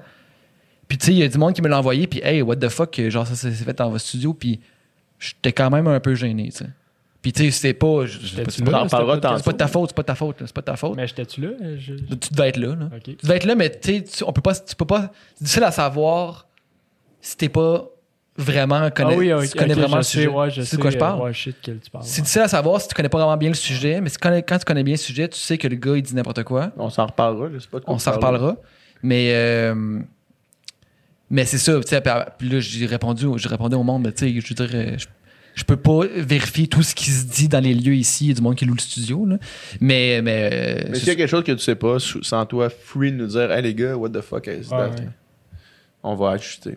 Puis 0.87 0.99
tu 0.99 1.07
sais, 1.07 1.13
il 1.13 1.19
y 1.19 1.23
a 1.23 1.29
du 1.29 1.39
monde 1.39 1.53
qui 1.53 1.63
me 1.63 1.69
l'a 1.69 1.79
envoyé, 1.79 2.07
puis 2.07 2.21
hey, 2.23 2.43
what 2.43 2.57
the 2.57 2.69
fuck, 2.69 2.97
euh, 2.99 3.11
genre 3.11 3.27
ça 3.27 3.35
s'est 3.35 3.51
fait 3.51 3.77
dans 3.79 3.91
votre 3.91 4.05
studio, 4.05 4.35
puis 4.35 4.61
j'étais 5.21 5.53
quand 5.53 5.71
même 5.71 5.87
un 5.87 6.01
peu 6.01 6.15
gêné, 6.17 6.47
tu 6.51 6.59
sais. 6.59 6.67
Puis 7.23 7.33
tu 7.33 7.45
sais, 7.45 7.51
c'était 7.51 7.75
pas. 7.75 8.05
C'est 8.09 8.63
On 8.67 8.71
là, 8.71 8.79
en 8.81 8.83
c'était 8.85 8.91
parlera 8.91 9.15
pas- 9.17 9.21
tantôt. 9.21 9.37
c'est 9.37 9.45
pas 9.45 9.53
de 9.53 9.57
ta 9.59 9.67
faute, 9.69 9.91
c'est 9.91 9.95
pas 9.97 10.03
de 10.03 10.07
ta 10.07 10.15
faute, 10.15 10.37
c'est 10.41 10.53
pas 10.55 10.61
de 10.63 10.67
ta 10.67 10.77
faute. 10.77 10.97
Mais 10.97 11.07
j'étais-tu 11.07 11.43
là? 11.43 11.51
Je- 11.77 11.97
je- 11.99 12.15
Tu 12.15 12.33
devais 12.33 12.49
être 12.49 12.57
là, 12.57 12.75
là. 12.75 12.89
Tu 13.05 13.15
devais 13.23 13.37
être 13.37 13.45
là, 13.45 13.55
mais 13.55 13.71
tu 13.71 13.97
sais, 13.99 14.03
tu- 14.05 14.25
on 14.27 14.33
peut 14.33 14.41
pas, 14.41 14.55
tu 14.55 14.75
peux 14.75 14.87
pas. 14.87 15.13
C'est 15.37 15.45
difficile 15.45 15.65
à 15.65 15.71
savoir 15.71 16.49
si 17.21 17.37
t'es 17.37 17.51
pas 17.51 17.85
vraiment 18.39 18.91
connais, 18.91 19.33
ah 19.33 19.37
oui, 19.39 19.47
si 19.47 19.53
tu 19.53 19.59
connais 19.59 19.75
vraiment 19.75 19.99
le 19.99 20.03
sais, 20.03 20.11
sujet. 20.13 20.29
ouais, 20.29 20.49
je 20.51 20.63
Tu 20.63 20.67
sais 20.67 20.77
de 20.79 20.81
quoi 20.81 20.91
je 20.91 20.97
euh, 20.97 20.99
parle? 21.01 21.21
Ouais, 21.21 21.33
je 21.35 21.51
de. 21.51 21.79
C'est 22.01 22.23
difficile 22.23 22.41
à 22.41 22.49
savoir 22.49 22.81
si 22.81 22.89
tu 22.89 22.95
connais 22.95 23.11
pas 23.11 23.19
vraiment 23.19 23.37
bien 23.37 23.51
le 23.51 23.55
sujet, 23.55 24.01
mais 24.01 24.09
si 24.09 24.17
tu 24.17 24.21
connais- 24.23 24.43
quand 24.43 24.57
tu 24.57 24.65
connais 24.65 24.83
bien 24.83 24.95
le 24.95 24.99
sujet, 24.99 25.29
tu 25.29 25.39
sais 25.39 25.59
que 25.59 25.69
le 25.69 25.77
gars 25.77 25.97
il 25.97 26.03
dit 26.03 26.15
n'importe 26.15 26.43
quoi. 26.45 26.71
On 26.79 26.89
s'en 26.89 27.05
reparlera, 27.05 27.51
je 27.53 27.59
sais 27.59 27.69
pas 27.69 27.81
de 27.81 27.85
quoi 27.85 27.93
On 27.95 27.99
s'en 27.99 28.13
reparlera. 28.13 28.57
Mais 29.03 29.33
euh, 29.35 29.99
mais 31.31 31.45
c'est 31.45 31.59
ça, 31.59 31.75
tu 31.81 31.89
sais, 31.89 32.03
puis, 32.39 32.49
là 32.49 32.61
j'ai 32.61 32.87
répondu, 32.87 33.27
j'ai 33.37 33.49
répondu 33.49 33.77
au 33.77 33.83
monde, 33.83 34.03
mais 34.05 34.13
tu 34.13 34.27
sais, 34.35 34.41
je 34.41 34.49
veux 34.55 34.67
dire, 34.67 34.75
euh, 34.77 34.99
je, 34.99 35.07
je 35.55 35.65
peux 35.65 35.77
pas 35.77 36.01
vérifier 36.17 36.67
tout 36.67 36.83
ce 36.83 36.95
qui 36.95 37.11
se 37.11 37.27
dit 37.27 37.49
dans 37.49 37.61
les 37.63 37.75
lieux 37.75 37.95
ici, 37.95 38.33
du 38.35 38.41
monde 38.43 38.55
qui 38.57 38.65
loue 38.65 38.75
le 38.75 38.81
studio, 38.81 39.27
là. 39.27 39.37
Mais 39.81 40.21
mais, 40.23 40.51
euh, 40.53 40.89
Mais 40.91 40.99
s'il 40.99 41.09
y 41.09 41.11
a 41.11 41.15
quelque 41.17 41.29
chose 41.31 41.45
que 41.45 41.53
tu 41.53 41.59
sais 41.59 41.75
pas, 41.75 41.97
sans 41.99 42.47
toi, 42.47 42.69
free 42.71 43.13
de 43.13 43.17
nous 43.17 43.27
dire, 43.27 43.51
hey 43.53 43.63
les 43.63 43.75
gars, 43.75 43.97
what 43.97 44.11
the 44.11 44.21
fuck 44.21 44.47
is 44.47 44.51
Ouais, 44.51 44.69
that? 44.71 44.89
ouais. 44.91 45.09
On 46.03 46.15
va 46.15 46.31
ajuster. 46.31 46.75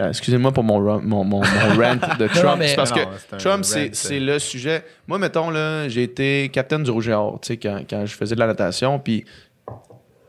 Excusez-moi 0.00 0.52
pour 0.52 0.62
mon, 0.62 0.80
mon, 0.80 1.24
mon, 1.24 1.24
mon 1.24 1.40
rant 1.42 1.96
de 1.96 2.28
Trump. 2.28 2.56
mais- 2.60 2.76
parce 2.76 2.92
Non, 2.92 2.98
que 2.98 3.36
Trump, 3.38 3.64
c'est 3.64 3.92
c'est- 3.96 4.08
c'est 4.08 4.20
le 4.20 4.38
sujet. 4.38 4.84
Moi, 5.08 5.18
mettons, 5.18 5.50
là, 5.50 5.88
j'ai 5.88 6.04
été 6.04 6.48
capitaine 6.52 6.84
du 6.84 6.90
Rouge 6.92 7.08
et 7.08 7.12
Or, 7.14 7.40
tu 7.40 7.48
sais, 7.48 7.56
quand, 7.56 7.80
quand 7.90 8.06
je 8.06 8.14
faisais 8.14 8.36
de 8.36 8.40
la 8.40 8.46
natation. 8.46 9.00
Puis 9.00 9.24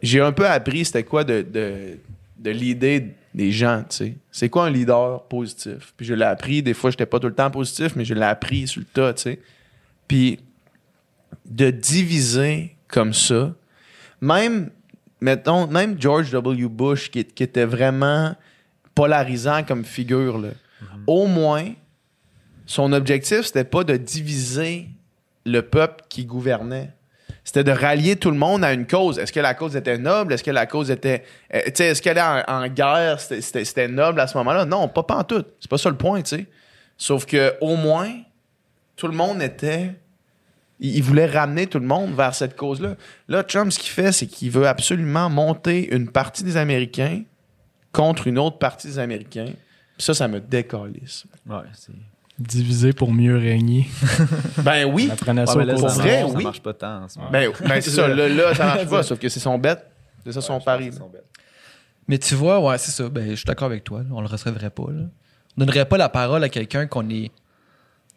j'ai 0.01 0.21
un 0.21 0.31
peu 0.31 0.47
appris 0.47 0.85
c'était 0.85 1.03
quoi 1.03 1.23
de, 1.23 1.41
de, 1.41 1.97
de 2.37 2.51
l'idée 2.51 3.15
des 3.33 3.51
gens, 3.51 3.83
tu 3.89 3.95
sais. 3.95 4.13
C'est 4.31 4.49
quoi 4.49 4.65
un 4.65 4.69
leader 4.69 5.23
positif? 5.23 5.93
Puis 5.95 6.05
je 6.05 6.13
l'ai 6.13 6.25
appris, 6.25 6.63
des 6.63 6.73
fois, 6.73 6.89
j'étais 6.89 7.05
pas 7.05 7.19
tout 7.19 7.27
le 7.27 7.35
temps 7.35 7.51
positif, 7.51 7.95
mais 7.95 8.05
je 8.05 8.13
l'ai 8.13 8.23
appris 8.23 8.67
sur 8.67 8.79
le 8.79 8.85
tas, 8.85 9.13
tu 9.13 9.23
sais. 9.23 9.39
Puis 10.07 10.39
de 11.45 11.69
diviser 11.69 12.75
comme 12.87 13.13
ça, 13.13 13.53
même, 14.21 14.71
mettons, 15.21 15.67
même 15.67 15.99
George 15.99 16.31
W. 16.31 16.67
Bush, 16.67 17.11
qui, 17.11 17.23
qui 17.23 17.43
était 17.43 17.65
vraiment 17.65 18.35
polarisant 18.95 19.63
comme 19.63 19.85
figure, 19.85 20.39
là, 20.39 20.49
au 21.07 21.27
moins, 21.27 21.73
son 22.65 22.93
objectif, 22.93 23.41
c'était 23.41 23.63
pas 23.63 23.83
de 23.83 23.97
diviser 23.97 24.87
le 25.45 25.61
peuple 25.61 26.03
qui 26.09 26.25
gouvernait. 26.25 26.91
C'était 27.49 27.63
de 27.63 27.71
rallier 27.71 28.15
tout 28.15 28.29
le 28.29 28.37
monde 28.37 28.63
à 28.63 28.73
une 28.73 28.85
cause. 28.85 29.17
Est-ce 29.17 29.33
que 29.33 29.39
la 29.39 29.55
cause 29.55 29.75
était 29.75 29.97
noble? 29.97 30.33
Est-ce 30.33 30.43
que 30.43 30.51
la 30.51 30.67
cause 30.67 30.91
était. 30.91 31.23
euh, 31.51 31.61
tu 31.65 31.71
sais, 31.73 31.85
est-ce 31.87 31.99
qu'elle 31.99 32.19
est 32.19 32.21
en, 32.47 32.67
guerre? 32.67 33.19
C'était- 33.19 33.87
noble 33.87 34.19
à 34.19 34.27
ce 34.27 34.37
moment-là? 34.37 34.65
Non, 34.65 34.87
pas 34.87 35.23
tout. 35.23 35.43
C'est 35.59 35.67
pas 35.67 35.79
ça 35.79 35.89
le 35.89 35.95
point, 35.97 36.21
tu 36.21 36.35
sais. 36.35 36.45
Sauf 36.95 37.25
que 37.25 37.55
au 37.59 37.75
moins, 37.75 38.11
tout 38.95 39.07
le 39.07 39.15
monde 39.15 39.41
était. 39.41 39.95
Il 40.79 40.97
il 40.97 41.01
voulait 41.01 41.25
ramener 41.25 41.65
tout 41.65 41.79
le 41.79 41.87
monde 41.87 42.13
vers 42.13 42.35
cette 42.35 42.55
cause-là. 42.55 42.93
Là, 43.27 43.41
Trump, 43.41 43.71
ce 43.71 43.79
qu'il 43.79 43.89
fait, 43.89 44.11
c'est 44.11 44.27
qu'il 44.27 44.51
veut 44.51 44.67
absolument 44.67 45.27
monter 45.31 45.91
une 45.91 46.07
partie 46.07 46.43
des 46.43 46.55
Américains 46.55 47.23
contre 47.91 48.27
une 48.27 48.37
autre 48.37 48.59
partie 48.59 48.85
des 48.89 48.99
Américains. 48.99 49.53
Puis 49.97 50.05
ça, 50.05 50.13
ça 50.13 50.27
me 50.27 50.39
décalisse. 50.39 51.25
Ouais, 51.47 51.65
c'est. 51.73 51.93
Diviser 52.39 52.93
pour 52.93 53.11
mieux 53.11 53.37
régner. 53.37 53.87
Ben 54.63 54.85
oui. 54.85 55.09
On 55.11 55.45
ça 55.45 55.57
Ouais, 55.57 55.65
là, 55.65 55.75
ça, 55.77 55.87
vrai, 55.87 56.21
marche, 56.21 56.31
ça 56.31 56.37
oui. 56.37 56.43
marche 56.43 56.61
pas 56.61 56.73
tant 56.73 57.03
en 57.03 57.07
ce 57.09 57.19
moment. 57.19 57.31
Ben, 57.31 57.51
ben 57.67 57.81
c'est 57.81 57.89
ça. 57.89 58.07
Là, 58.07 58.29
là, 58.29 58.55
ça 58.55 58.65
marche 58.65 58.87
pas. 58.87 59.03
Sauf 59.03 59.19
que 59.19 59.27
c'est 59.27 59.39
son 59.41 59.57
bête. 59.57 59.85
C'est 60.23 60.31
ça 60.31 60.41
son 60.41 60.55
Ouais, 60.55 60.63
pari. 60.63 60.91
son 60.93 61.09
bête. 61.09 61.25
Mais 62.07 62.17
tu 62.17 62.35
vois, 62.35 62.59
ouais, 62.59 62.77
c'est 62.77 62.91
ça. 62.91 63.09
Ben, 63.09 63.29
je 63.31 63.35
suis 63.35 63.45
d'accord 63.45 63.65
avec 63.67 63.83
toi. 63.83 63.99
là. 63.99 64.05
On 64.11 64.21
le 64.21 64.27
recevrait 64.27 64.69
pas. 64.69 64.85
Là. 64.89 65.01
On 65.57 65.59
donnerait 65.65 65.85
pas 65.85 65.97
la 65.97 66.07
parole 66.09 66.43
à 66.43 66.49
quelqu'un 66.49 66.87
qu'on 66.87 67.09
est 67.09 67.31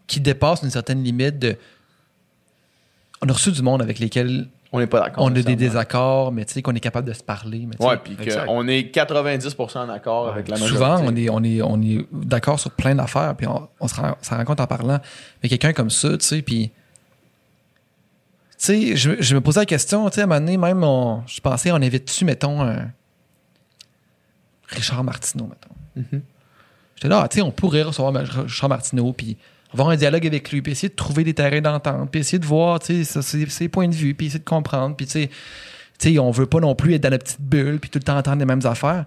qui 0.06 0.20
dépasse 0.20 0.62
une 0.62 0.70
certaine 0.70 1.02
limite 1.02 1.38
de. 1.38 1.56
On 3.22 3.28
a 3.28 3.32
reçu 3.32 3.50
du 3.52 3.62
monde 3.62 3.82
avec 3.82 3.98
lesquels 3.98 4.48
On 4.74 4.78
n'est 4.78 4.86
pas 4.86 5.00
d'accord. 5.00 5.22
on 5.24 5.28
a 5.28 5.42
des 5.42 5.54
désaccords, 5.54 6.32
mais 6.32 6.46
tu 6.46 6.54
sais 6.54 6.62
qu'on 6.62 6.74
est 6.74 6.80
capable 6.80 7.06
de 7.06 7.12
se 7.12 7.22
parler. 7.22 7.68
Ouais, 7.78 7.96
puis 7.98 8.16
qu'on 8.16 8.66
est 8.68 8.94
90% 8.94 9.78
en 9.78 9.88
accord 9.90 10.28
avec 10.28 10.48
la 10.48 10.54
majorité. 10.56 10.74
souvent, 10.76 10.98
on 11.04 11.14
est, 11.14 11.28
on 11.28 11.42
est, 11.44 11.60
on 11.60 11.80
est 11.82 12.06
d'accord 12.10 12.58
sur 12.58 12.70
plein 12.70 12.94
d'affaires, 12.94 13.34
puis 13.36 13.46
on, 13.46 13.68
on 13.80 13.86
se 13.88 13.94
rend, 13.94 14.16
s'en 14.22 14.36
rend 14.38 14.44
compte 14.44 14.60
en 14.60 14.66
parlant. 14.66 14.98
Mais 15.42 15.48
quelqu'un 15.50 15.72
comme 15.74 15.90
ça, 15.90 16.16
tu 16.16 16.24
sais, 16.26 16.40
puis. 16.42 16.70
Tu 18.58 18.66
sais, 18.66 18.96
je, 18.96 19.20
je 19.20 19.34
me 19.34 19.40
posais 19.40 19.60
la 19.60 19.66
question, 19.66 20.08
tu 20.08 20.14
sais, 20.14 20.20
à 20.22 20.24
un 20.24 20.26
moment 20.28 20.40
donné, 20.40 20.56
même, 20.56 20.82
on- 20.84 21.22
je 21.26 21.40
pensais, 21.40 21.70
on 21.72 21.76
invite-tu, 21.76 22.24
mettons, 22.24 22.62
un. 22.62 22.90
Richard 24.68 25.04
Martineau, 25.04 25.48
mettons. 25.48 25.74
Mhm. 26.16 26.22
J'étais 26.94 27.08
là, 27.08 27.22
ah, 27.24 27.28
tu 27.28 27.36
sais, 27.36 27.42
on 27.42 27.50
pourrait 27.50 27.82
recevoir 27.82 28.14
Richard 28.14 28.68
Martineau, 28.70 29.12
puis 29.12 29.36
avoir 29.72 29.88
un 29.90 29.96
dialogue 29.96 30.26
avec 30.26 30.50
lui, 30.52 30.62
puis 30.62 30.72
essayer 30.72 30.88
de 30.88 30.94
trouver 30.94 31.24
des 31.24 31.34
terrains 31.34 31.60
d'entente, 31.60 32.10
puis 32.10 32.20
essayer 32.20 32.38
de 32.38 32.46
voir, 32.46 32.78
tu 32.80 32.86
sais, 32.98 33.04
ça, 33.04 33.22
ses, 33.22 33.46
ses 33.48 33.68
points 33.68 33.88
de 33.88 33.94
vue, 33.94 34.14
puis 34.14 34.26
essayer 34.26 34.38
de 34.40 34.44
comprendre, 34.44 34.96
puis 34.96 35.06
tu 35.06 35.12
sais, 35.12 35.30
tu 35.98 36.12
sais, 36.12 36.18
on 36.18 36.30
veut 36.30 36.46
pas 36.46 36.60
non 36.60 36.74
plus 36.74 36.94
être 36.94 37.02
dans 37.02 37.10
notre 37.10 37.24
petite 37.24 37.40
bulle, 37.40 37.78
puis 37.80 37.90
tout 37.90 37.98
le 37.98 38.04
temps 38.04 38.16
entendre 38.16 38.38
les 38.38 38.44
mêmes 38.46 38.64
affaires. 38.64 39.06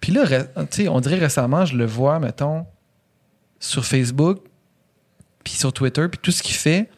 Puis 0.00 0.12
là, 0.12 0.26
tu 0.26 0.66
sais, 0.70 0.88
on 0.88 1.00
dirait 1.00 1.18
récemment, 1.18 1.64
je 1.64 1.76
le 1.76 1.86
vois, 1.86 2.18
mettons, 2.18 2.66
sur 3.60 3.84
Facebook, 3.84 4.40
puis 5.44 5.54
sur 5.54 5.72
Twitter, 5.72 6.06
puis 6.08 6.18
tout 6.22 6.30
ce 6.32 6.42
qu'il 6.42 6.54
fait, 6.56 6.88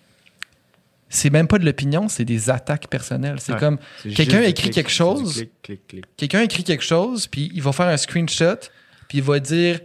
c'est 1.11 1.31
même 1.31 1.47
pas 1.47 1.59
de 1.59 1.65
l'opinion, 1.65 2.09
c'est 2.09 2.25
des 2.25 2.51
attaques 2.51 2.89
personnelles. 2.89 3.37
C'est 3.41 3.53
Ouais. 3.53 3.59
comme 3.61 3.79
Quelqu'un 4.15 4.41
écrit 4.43 4.65
clic, 4.65 4.73
quelque 4.75 4.91
chose. 4.91 5.45
quelqu'un 6.17 6.41
écrit 6.43 6.65
quelque 6.65 6.83
chose, 6.83 7.27
puis 7.27 7.51
il 7.55 7.63
va 7.63 7.73
faire 7.73 7.87
un 7.87 7.97
screenshot, 7.97 8.57
puis 9.09 9.19
il 9.19 9.23
va 9.25 9.39
dire, 9.39 9.81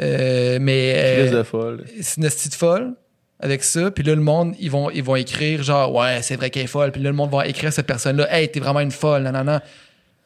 euh, 0.00 0.58
mais 0.60 1.16
Crise 1.18 1.32
euh, 1.34 1.38
de 1.38 1.42
folle. 1.42 1.84
c'est 2.00 2.18
une 2.20 2.28
petite 2.28 2.54
folle 2.54 2.94
avec 3.40 3.64
ça, 3.64 3.90
puis 3.90 4.04
là 4.04 4.14
le 4.14 4.20
monde 4.20 4.54
ils 4.60 4.70
vont 4.70 4.90
ils 4.90 5.02
vont 5.02 5.16
écrire 5.16 5.62
genre 5.62 5.92
ouais 5.94 6.20
c'est 6.22 6.36
vrai 6.36 6.50
qu'elle 6.50 6.64
est 6.64 6.68
folle, 6.68 6.92
puis 6.92 7.02
là 7.02 7.10
le 7.10 7.16
monde 7.16 7.30
va 7.30 7.46
écrire 7.46 7.68
à 7.68 7.72
cette 7.72 7.86
personne 7.86 8.16
là, 8.18 8.26
hey 8.38 8.50
t'es 8.50 8.60
vraiment 8.60 8.80
une 8.80 8.90
folle, 8.92 9.22
non 9.22 9.32
non 9.32 9.44
non. 9.44 9.60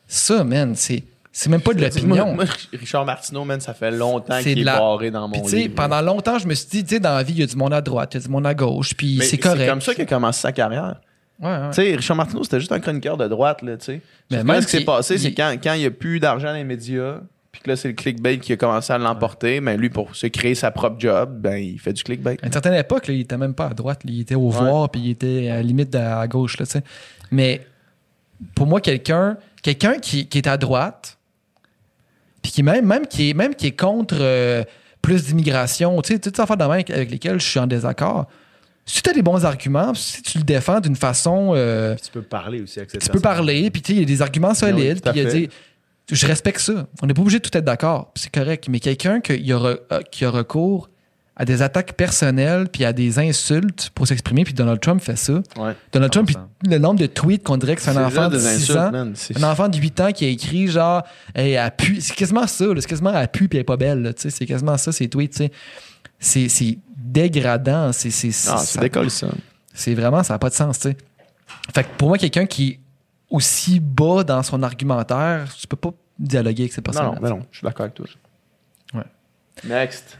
Ça 0.07 0.45
man 0.45 0.75
c'est 0.75 1.03
c'est 1.37 1.51
même 1.51 1.61
pas 1.63 1.75
de 1.75 1.81
l'opinion. 1.83 2.33
moi, 2.35 2.45
Richard 2.73 3.05
Martineau, 3.05 3.45
man, 3.45 3.61
ça 3.61 3.75
fait 3.75 3.91
longtemps 3.91 4.37
C'est 4.39 4.51
qu'il 4.51 4.61
est 4.61 4.65
la- 4.65 4.79
barré 4.79 5.11
dans 5.11 5.27
mon 5.27 5.45
livre. 5.45 5.75
pendant 5.75 6.01
longtemps, 6.01 6.39
je 6.39 6.47
me 6.47 6.55
suis 6.55 6.69
dit, 6.69 6.85
tu 6.85 6.95
sais, 6.95 7.01
dans 7.01 7.17
la 7.17 7.25
vie, 7.25 7.33
il 7.33 7.41
y 7.41 7.43
a 7.43 7.47
du 7.47 7.57
monde 7.57 7.75
à 7.75 7.81
droite, 7.81 8.15
il 8.15 8.19
y 8.19 8.21
a 8.23 8.25
du 8.25 8.29
monde 8.31 8.47
à 8.47 8.55
gauche, 8.55 8.95
puis 8.95 9.19
c'est 9.21 9.39
correct. 9.39 9.69
comme 9.69 9.81
ça 9.81 9.95
qu'il 9.95 10.05
a 10.05 10.07
commencé 10.07 10.41
sa 10.43 10.53
carrière. 10.53 11.01
Ouais, 11.43 11.49
ouais. 11.51 11.71
Tu 11.71 11.83
sais, 11.83 11.97
Richard 11.97 12.17
Martineau, 12.17 12.45
c'était 12.45 12.61
juste 12.61 12.71
un 12.71 12.79
chroniqueur 12.79 13.17
de 13.17 13.27
droite, 13.27 13.63
là, 13.63 13.77
tu 13.77 13.85
sais. 13.85 14.01
Mais 14.31 14.45
même 14.45 14.61
ce 14.61 14.67
qui 14.67 14.77
s'est 14.79 14.85
passé, 14.85 15.15
il- 15.15 15.21
c'est 15.23 15.35
quand, 15.35 15.53
quand 15.61 15.73
il 15.73 15.81
n'y 15.81 15.87
a 15.87 15.91
plus 15.91 16.21
d'argent 16.21 16.47
dans 16.47 16.55
les 16.55 16.63
médias, 16.63 17.17
puis 17.55 17.63
que 17.63 17.71
là, 17.71 17.77
c'est 17.77 17.87
le 17.87 17.95
clickbait 17.95 18.39
qui 18.39 18.53
a 18.53 18.57
commencé 18.57 18.93
à 18.93 18.99
l'emporter, 18.99 19.61
ben 19.61 19.79
lui, 19.79 19.89
pour 19.89 20.17
se 20.17 20.27
créer 20.27 20.57
sa 20.57 20.73
propre 20.73 20.97
job, 20.99 21.39
ben 21.41 21.55
il 21.57 21.79
fait 21.79 21.93
du 21.93 22.03
clickbait. 22.03 22.37
À 22.43 22.47
une 22.47 22.53
certaine 22.53 22.75
époque, 22.75 23.07
là, 23.07 23.15
il 23.15 23.21
était 23.21 23.37
même 23.37 23.55
pas 23.55 23.67
à 23.69 23.75
droite, 23.75 24.03
là, 24.03 24.11
il 24.13 24.23
était 24.23 24.35
au 24.35 24.51
voir, 24.51 24.91
puis 24.91 25.01
il 25.01 25.11
était 25.11 25.51
à 25.51 25.55
la 25.55 25.63
limite 25.63 25.95
à 25.95 26.27
gauche, 26.27 26.59
là. 26.59 26.67
Mais 27.31 27.65
pour 28.57 28.67
moi, 28.67 28.81
quelqu'un, 28.81 29.37
quelqu'un 29.63 29.99
qui, 29.99 30.27
qui 30.27 30.39
est 30.39 30.49
à 30.49 30.57
droite, 30.57 31.17
puis 32.43 32.51
qui 32.51 32.65
même, 32.65 32.87
même 32.87 33.07
qui 33.07 33.31
est, 33.31 33.35
même 33.35 33.55
qui 33.55 33.69
est 33.69 33.77
contre 33.79 34.17
euh, 34.19 34.65
plus 35.01 35.27
d'immigration, 35.27 36.03
tu 36.03 36.13
sais, 36.15 36.19
toutes 36.19 36.35
ces 36.35 36.43
affaires 36.43 36.57
de 36.57 36.63
même 36.65 36.73
avec, 36.73 36.91
avec 36.91 37.09
lesquelles 37.13 37.39
je 37.41 37.47
suis 37.47 37.61
en 37.61 37.69
désaccord. 37.69 38.27
Si 38.85 39.01
tu 39.01 39.11
as 39.11 39.13
des 39.13 39.23
bons 39.23 39.45
arguments, 39.45 39.95
si 39.95 40.23
tu 40.23 40.39
le 40.39 40.45
défends 40.45 40.81
d'une 40.81 40.97
façon, 40.97 41.53
euh, 41.55 41.95
Puis 41.95 42.07
tu 42.07 42.11
peux 42.11 42.23
parler 42.23 42.61
aussi 42.63 42.81
avec 42.81 42.91
cette 42.91 43.01
tu 43.01 43.11
peux 43.11 43.21
parler, 43.21 43.71
puis 43.71 43.81
tu 43.81 43.93
sais, 43.93 43.97
il 43.97 44.01
y 44.01 44.03
a 44.03 44.07
des 44.07 44.23
arguments 44.23 44.55
solides, 44.55 45.01
tout 45.01 45.09
à 45.09 45.13
puis 45.13 45.21
il 45.21 45.25
y 45.25 45.27
a 45.29 45.31
fait. 45.31 45.41
des- 45.43 45.51
Je 46.11 46.27
respecte 46.27 46.61
ça. 46.61 46.87
On 47.03 47.07
n'est 47.07 47.15
pas 47.15 47.23
obligé 47.23 47.39
de 47.39 47.49
tout 47.49 47.57
être 47.57 47.65
d'accord, 47.65 48.13
c'est 48.15 48.33
correct. 48.33 48.67
Mais 48.69 48.79
quelqu'un 48.81 49.21
qui 49.21 49.33
a, 49.53 49.57
re- 49.57 49.79
euh, 49.93 50.01
qui 50.11 50.25
a 50.25 50.31
recours 50.31 50.91
à 51.37 51.45
des 51.45 51.63
attaques 51.63 51.95
personnelles, 51.95 52.69
puis 52.71 52.85
à 52.85 52.93
des 52.93 53.19
insultes 53.19 53.91
pour 53.95 54.07
s'exprimer, 54.07 54.45
puis 54.45 54.55
Donald 54.55 54.79
Trump 54.81 55.01
fait 55.03 55.17
ça. 55.17 55.33
Ouais. 55.57 55.75
Donald 55.93 56.13
Trump, 56.13 56.27
puis 56.27 56.37
100%. 56.37 56.71
le 56.71 56.79
nombre 56.79 57.01
de 57.01 57.07
tweets 57.07 57.43
qu'on 57.43 57.57
dirait 57.57 57.75
que 57.75 57.83
c'est 57.83 57.91
un 57.91 58.05
enfant 58.05 58.29
de 58.29 58.39
juste 58.39 58.47
des 58.47 58.55
6 58.59 58.63
insultes, 58.63 58.79
ans. 58.79 58.93
man. 58.93 59.15
Un 59.37 59.43
enfant 59.51 59.69
de 59.69 59.77
8 59.77 60.01
ans 60.01 60.13
qui 60.13 60.27
a 60.27 60.29
écrit 60.29 60.69
genre, 60.69 61.03
hey, 61.35 61.53
elle 61.55 61.71
pue. 61.77 62.01
C'est 62.01 62.15
quasiment 62.15 62.47
ça, 62.47 62.67
c'est 62.77 62.87
quasiment 62.87 63.13
elle 63.19 63.27
pue 63.29 63.49
puis 63.49 63.57
elle 63.59 63.63
est 63.63 63.65
pas 63.65 63.77
belle. 63.77 64.15
C'est 64.17 64.47
quasiment 64.47 64.77
ça, 64.77 64.93
ces 64.93 65.09
tweets. 65.09 65.43
C'est, 66.21 66.49
c'est 66.49 66.79
dégradant. 66.97 67.93
C'est, 67.93 68.11
c'est, 68.11 68.29
Ah, 68.29 68.59
ça- 68.59 68.59
c'est 68.59 68.81
décolle 68.81 69.11
ça. 69.11 69.29
c'est 69.73 69.95
vraiment, 69.95 70.23
ça 70.23 70.35
n'a 70.35 70.39
pas 70.39 70.51
de 70.51 70.55
sens, 70.55 70.79
tu 70.79 70.91
sais. 70.91 70.97
Fait 71.75 71.83
que 71.83 71.89
pour 71.97 72.09
moi, 72.09 72.19
quelqu'un 72.19 72.47
qui 72.47 72.79
aussi 73.35 73.81
bas 73.81 74.23
dans 74.25 74.43
son 74.43 74.63
argumentaire, 74.63 75.53
tu 75.59 75.67
peux 75.67 75.77
pas 75.77 75.91
dialoguer 76.19 76.63
avec 76.65 76.73
cette 76.73 76.87
Non, 76.87 76.93
personne. 76.93 77.15
non, 77.15 77.21
ben 77.21 77.29
non, 77.31 77.47
je 77.51 77.59
suis 77.59 77.65
d'accord 77.65 77.85
avec 77.85 77.95
toi. 77.95 78.07
Ouais. 78.95 79.03
Next. 79.65 80.19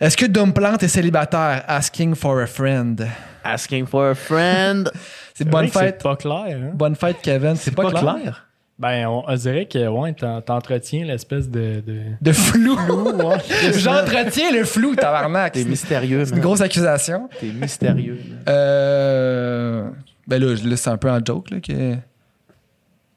Est-ce 0.00 0.16
que 0.16 0.26
Dumplante 0.26 0.82
est 0.82 0.88
célibataire? 0.88 1.64
Asking 1.68 2.14
for 2.14 2.38
a 2.40 2.46
friend. 2.46 3.06
Asking 3.44 3.86
for 3.86 4.06
a 4.06 4.14
friend. 4.14 4.90
C'est 5.34 5.48
bonne 5.48 5.68
fête. 5.68 5.96
C'est 5.98 6.02
pas 6.02 6.16
clair. 6.16 6.58
Hein? 6.60 6.70
Bonne 6.74 6.94
fête, 6.96 7.16
Kevin. 7.22 7.56
C'est 7.56 7.70
pas, 7.72 7.90
clair. 7.90 8.48
Ben, 8.76 9.06
on, 9.06 9.22
on 9.26 9.34
dirait 9.36 9.66
que 9.66 9.86
ouais, 9.86 10.12
t'en- 10.14 10.40
t'entretiens 10.40 11.04
l'espèce 11.04 11.48
de. 11.48 11.80
de... 11.86 12.00
De 12.20 12.32
flou. 12.32 12.74
ouais. 13.14 13.72
J'entretiens 13.78 14.50
le 14.52 14.64
flou, 14.64 14.96
tabarnak. 14.96 15.52
T'es 15.52 15.62
C'est 15.62 15.68
mystérieux, 15.68 16.24
c'est 16.24 16.34
une 16.34 16.40
grosse 16.40 16.60
accusation. 16.60 17.28
T'es 17.38 17.46
mystérieux. 17.52 18.18
man. 18.28 18.42
Euh, 18.48 19.90
ben 20.26 20.42
là, 20.42 20.54
là, 20.64 20.76
c'est 20.76 20.90
un 20.90 20.96
peu 20.96 21.10
en 21.10 21.20
joke 21.24 21.50
là, 21.50 21.60
que, 21.60 21.94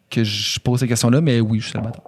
que 0.10 0.24
je 0.24 0.60
pose 0.60 0.80
ces 0.80 0.88
questions-là, 0.88 1.22
mais 1.22 1.40
oui, 1.40 1.60
je 1.60 1.66
suis 1.66 1.74
célibataire. 1.74 2.04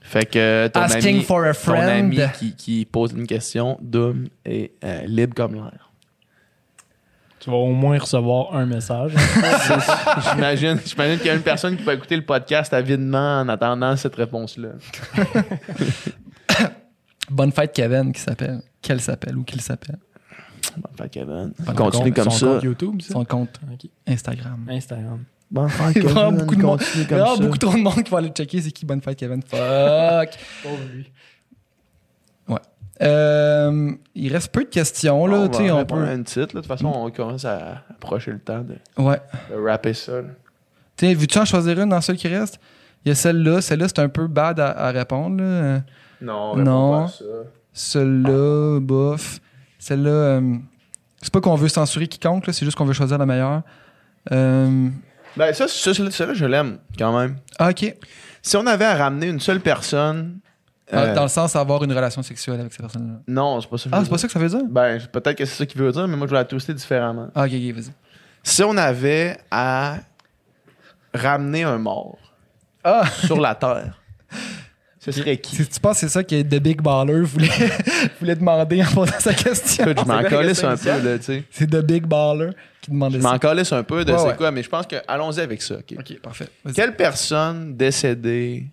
Fait 0.00 0.24
que 0.24 0.68
ton 0.68 0.80
Asking 0.82 1.16
ami, 1.16 1.24
for 1.24 1.42
a 1.42 1.52
ton 1.52 1.74
ami 1.74 2.18
qui, 2.38 2.54
qui 2.54 2.84
pose 2.84 3.12
une 3.12 3.26
question, 3.26 3.76
Doom 3.82 4.28
est 4.44 4.72
euh, 4.84 5.02
libre 5.06 5.34
comme 5.34 5.54
l'air. 5.54 5.90
Tu 7.40 7.50
vas 7.50 7.56
au 7.56 7.72
moins 7.72 7.98
recevoir 7.98 8.54
un 8.54 8.66
message. 8.66 9.12
J'imagine, 10.32 10.80
j'imagine 10.84 11.18
qu'il 11.18 11.26
y 11.26 11.30
a 11.30 11.34
une 11.34 11.42
personne 11.42 11.76
qui 11.76 11.82
va 11.82 11.94
écouter 11.94 12.16
le 12.16 12.24
podcast 12.24 12.72
avidement 12.72 13.40
en 13.40 13.48
attendant 13.48 13.96
cette 13.96 14.14
réponse-là. 14.14 14.70
Bonne 17.30 17.52
fête, 17.52 17.72
Kevin, 17.72 18.12
qui 18.12 18.20
s'appelle. 18.20 18.62
Qu'elle 18.80 19.00
s'appelle 19.00 19.36
ou 19.36 19.42
qu'il 19.42 19.60
s'appelle. 19.60 19.98
Bonne 20.76 20.96
fête, 20.96 21.10
Kevin. 21.10 21.52
Bonne 21.58 21.74
Continue 21.74 22.08
Son 22.08 22.14
comme 22.14 22.24
compte 22.24 22.32
ça. 22.32 22.58
YouTube, 22.62 23.02
ça? 23.02 23.12
Son 23.12 23.24
compte. 23.24 23.60
Instagram. 24.06 24.66
Instagram. 24.68 25.24
Bonne 25.50 25.68
fête, 25.68 25.96
Il 25.96 26.02
y 26.02 26.06
a 26.06 26.10
vraiment 26.10 26.30
Kevin. 26.30 26.40
beaucoup 26.40 26.56
de 26.56 26.62
monde. 26.62 26.82
Vraiment 26.82 27.36
beaucoup 27.38 27.58
trop 27.58 27.72
de 27.72 27.78
monde 27.82 28.02
qui 28.02 28.10
va 28.10 28.18
aller 28.18 28.28
checker 28.30 28.60
c'est 28.62 28.72
qui 28.72 28.84
Bonne 28.84 29.00
fête, 29.00 29.16
Kevin? 29.18 29.40
Fuck. 29.42 30.30
ouais. 32.48 32.58
Euh, 33.02 33.92
il 34.14 34.32
reste 34.32 34.50
peu 34.52 34.64
de 34.64 34.68
questions, 34.70 35.26
là. 35.26 35.36
on 35.40 35.48
tu 35.48 35.58
sais, 35.58 35.68
va 35.68 35.76
on 35.76 35.84
peut... 35.84 35.96
une 36.14 36.24
titre. 36.24 36.40
là. 36.40 36.46
De 36.46 36.52
toute 36.60 36.66
façon, 36.66 36.86
on 36.86 37.10
commence 37.10 37.44
à 37.44 37.82
approcher 37.90 38.32
le 38.32 38.38
temps 38.38 38.62
de, 38.62 38.76
Ouais. 39.02 39.20
de 39.50 39.56
rapper 39.62 39.92
ça. 39.94 40.22
Tu 40.96 41.06
sais, 41.06 41.14
veux-tu 41.14 41.38
en 41.38 41.44
choisir 41.44 41.78
une 41.80 41.90
dans 41.90 42.00
celle 42.00 42.16
qui 42.16 42.28
reste? 42.28 42.58
Il 43.04 43.10
y 43.10 43.12
a 43.12 43.14
celle-là. 43.14 43.60
Celle-là, 43.60 43.88
c'est 43.88 43.98
un 43.98 44.08
peu 44.08 44.26
bad 44.26 44.58
à, 44.60 44.70
à 44.70 44.90
répondre, 44.90 45.42
là. 45.42 45.82
Non, 46.22 46.56
non. 46.56 46.92
pas 46.92 47.04
à 47.04 47.08
Celle-là, 47.72 48.80
bof. 48.80 49.40
Celle-là, 49.78 50.10
euh, 50.10 50.54
c'est 51.20 51.32
pas 51.32 51.40
qu'on 51.42 51.54
veut 51.54 51.68
censurer 51.68 52.08
quiconque, 52.08 52.44
c'est 52.46 52.64
juste 52.64 52.76
qu'on 52.78 52.86
veut 52.86 52.94
choisir 52.94 53.18
la 53.18 53.26
meilleure. 53.26 53.62
Euh, 54.32 54.88
Ben, 55.36 55.52
ça, 55.52 55.68
ça, 55.68 55.92
ça, 55.94 56.10
ça, 56.10 56.34
je 56.34 56.44
l'aime 56.46 56.78
quand 56.98 57.18
même. 57.18 57.36
ah, 57.58 57.70
ok. 57.70 57.94
Si 58.42 58.56
on 58.56 58.66
avait 58.66 58.84
à 58.84 58.94
ramener 58.96 59.26
une 59.28 59.40
seule 59.40 59.60
personne. 59.60 60.38
Dans- 60.92 60.98
euh, 60.98 61.14
Dans 61.14 61.22
le 61.24 61.28
sens 61.28 61.56
avoir 61.56 61.82
une 61.82 61.92
relation 61.92 62.22
sexuelle 62.22 62.60
avec 62.60 62.72
cette 62.72 62.82
personne-là. 62.82 63.14
Non, 63.26 63.60
c'est 63.60 63.68
pas 63.68 63.76
ça. 63.76 63.84
que 63.84 63.90
je 63.90 63.96
Ah, 63.96 64.04
c'est 64.04 64.10
pas 64.10 64.18
ça 64.18 64.26
que 64.28 64.32
ça 64.32 64.38
veut 64.38 64.48
dire? 64.48 64.62
Ben, 64.68 65.00
peut-être 65.12 65.36
que 65.36 65.44
c'est 65.44 65.56
ça 65.56 65.66
qu'il 65.66 65.80
veut 65.80 65.90
dire, 65.90 66.06
mais 66.06 66.16
moi, 66.16 66.26
je 66.28 66.30
vais 66.32 66.38
la 66.38 66.44
twister 66.44 66.72
différemment. 66.74 67.28
Ah, 67.34 67.44
ok, 67.46 67.52
ok, 67.54 67.74
vas-y. 67.74 67.92
Si 68.44 68.62
on 68.62 68.76
avait 68.76 69.36
à 69.50 69.96
ramener 71.12 71.64
un 71.64 71.78
mort 71.78 72.18
Ah! 72.84 73.04
sur 73.26 73.40
la 73.40 73.54
Terre, 73.56 74.00
ce 75.06 75.12
serait 75.12 75.36
qui? 75.38 75.56
Si 75.56 75.66
tu 75.66 75.80
penses 75.80 75.94
que 75.94 76.00
c'est 76.00 76.08
ça 76.08 76.22
que 76.22 76.42
The 76.42 76.60
Big 76.60 76.82
Baller 76.82 77.22
voulait, 77.22 77.48
voulait 78.20 78.34
demander 78.36 78.82
en 78.82 78.86
posant 78.92 79.18
sa 79.18 79.32
question. 79.32 79.84
Écoute, 79.86 80.00
je 80.04 80.08
m'en 80.12 80.22
calisse 80.28 80.62
un 80.64 80.76
peu, 80.76 80.88
là, 81.02 81.18
tu 81.18 81.24
sais. 81.24 81.44
C'est 81.50 81.66
The 81.70 81.80
Big 81.84 82.04
Baller 82.06 82.50
qui 82.82 82.90
demandait 82.90 83.16
Je 83.18 83.22
ça. 83.22 83.32
m'en 83.32 83.38
calisse 83.38 83.72
un 83.72 83.82
peu 83.82 84.04
de 84.04 84.12
Ouais, 84.12 84.18
c'est 84.18 84.26
ouais. 84.26 84.36
quoi, 84.36 84.50
mais 84.50 84.62
je 84.62 84.68
pense 84.68 84.86
que 84.86 84.96
allons-y 85.08 85.40
avec 85.40 85.62
ça. 85.62 85.76
ok? 85.76 85.94
Ok, 85.98 86.20
parfait. 86.20 86.48
Quelle 86.74 86.94
personne 86.96 87.76
décédée 87.76 88.66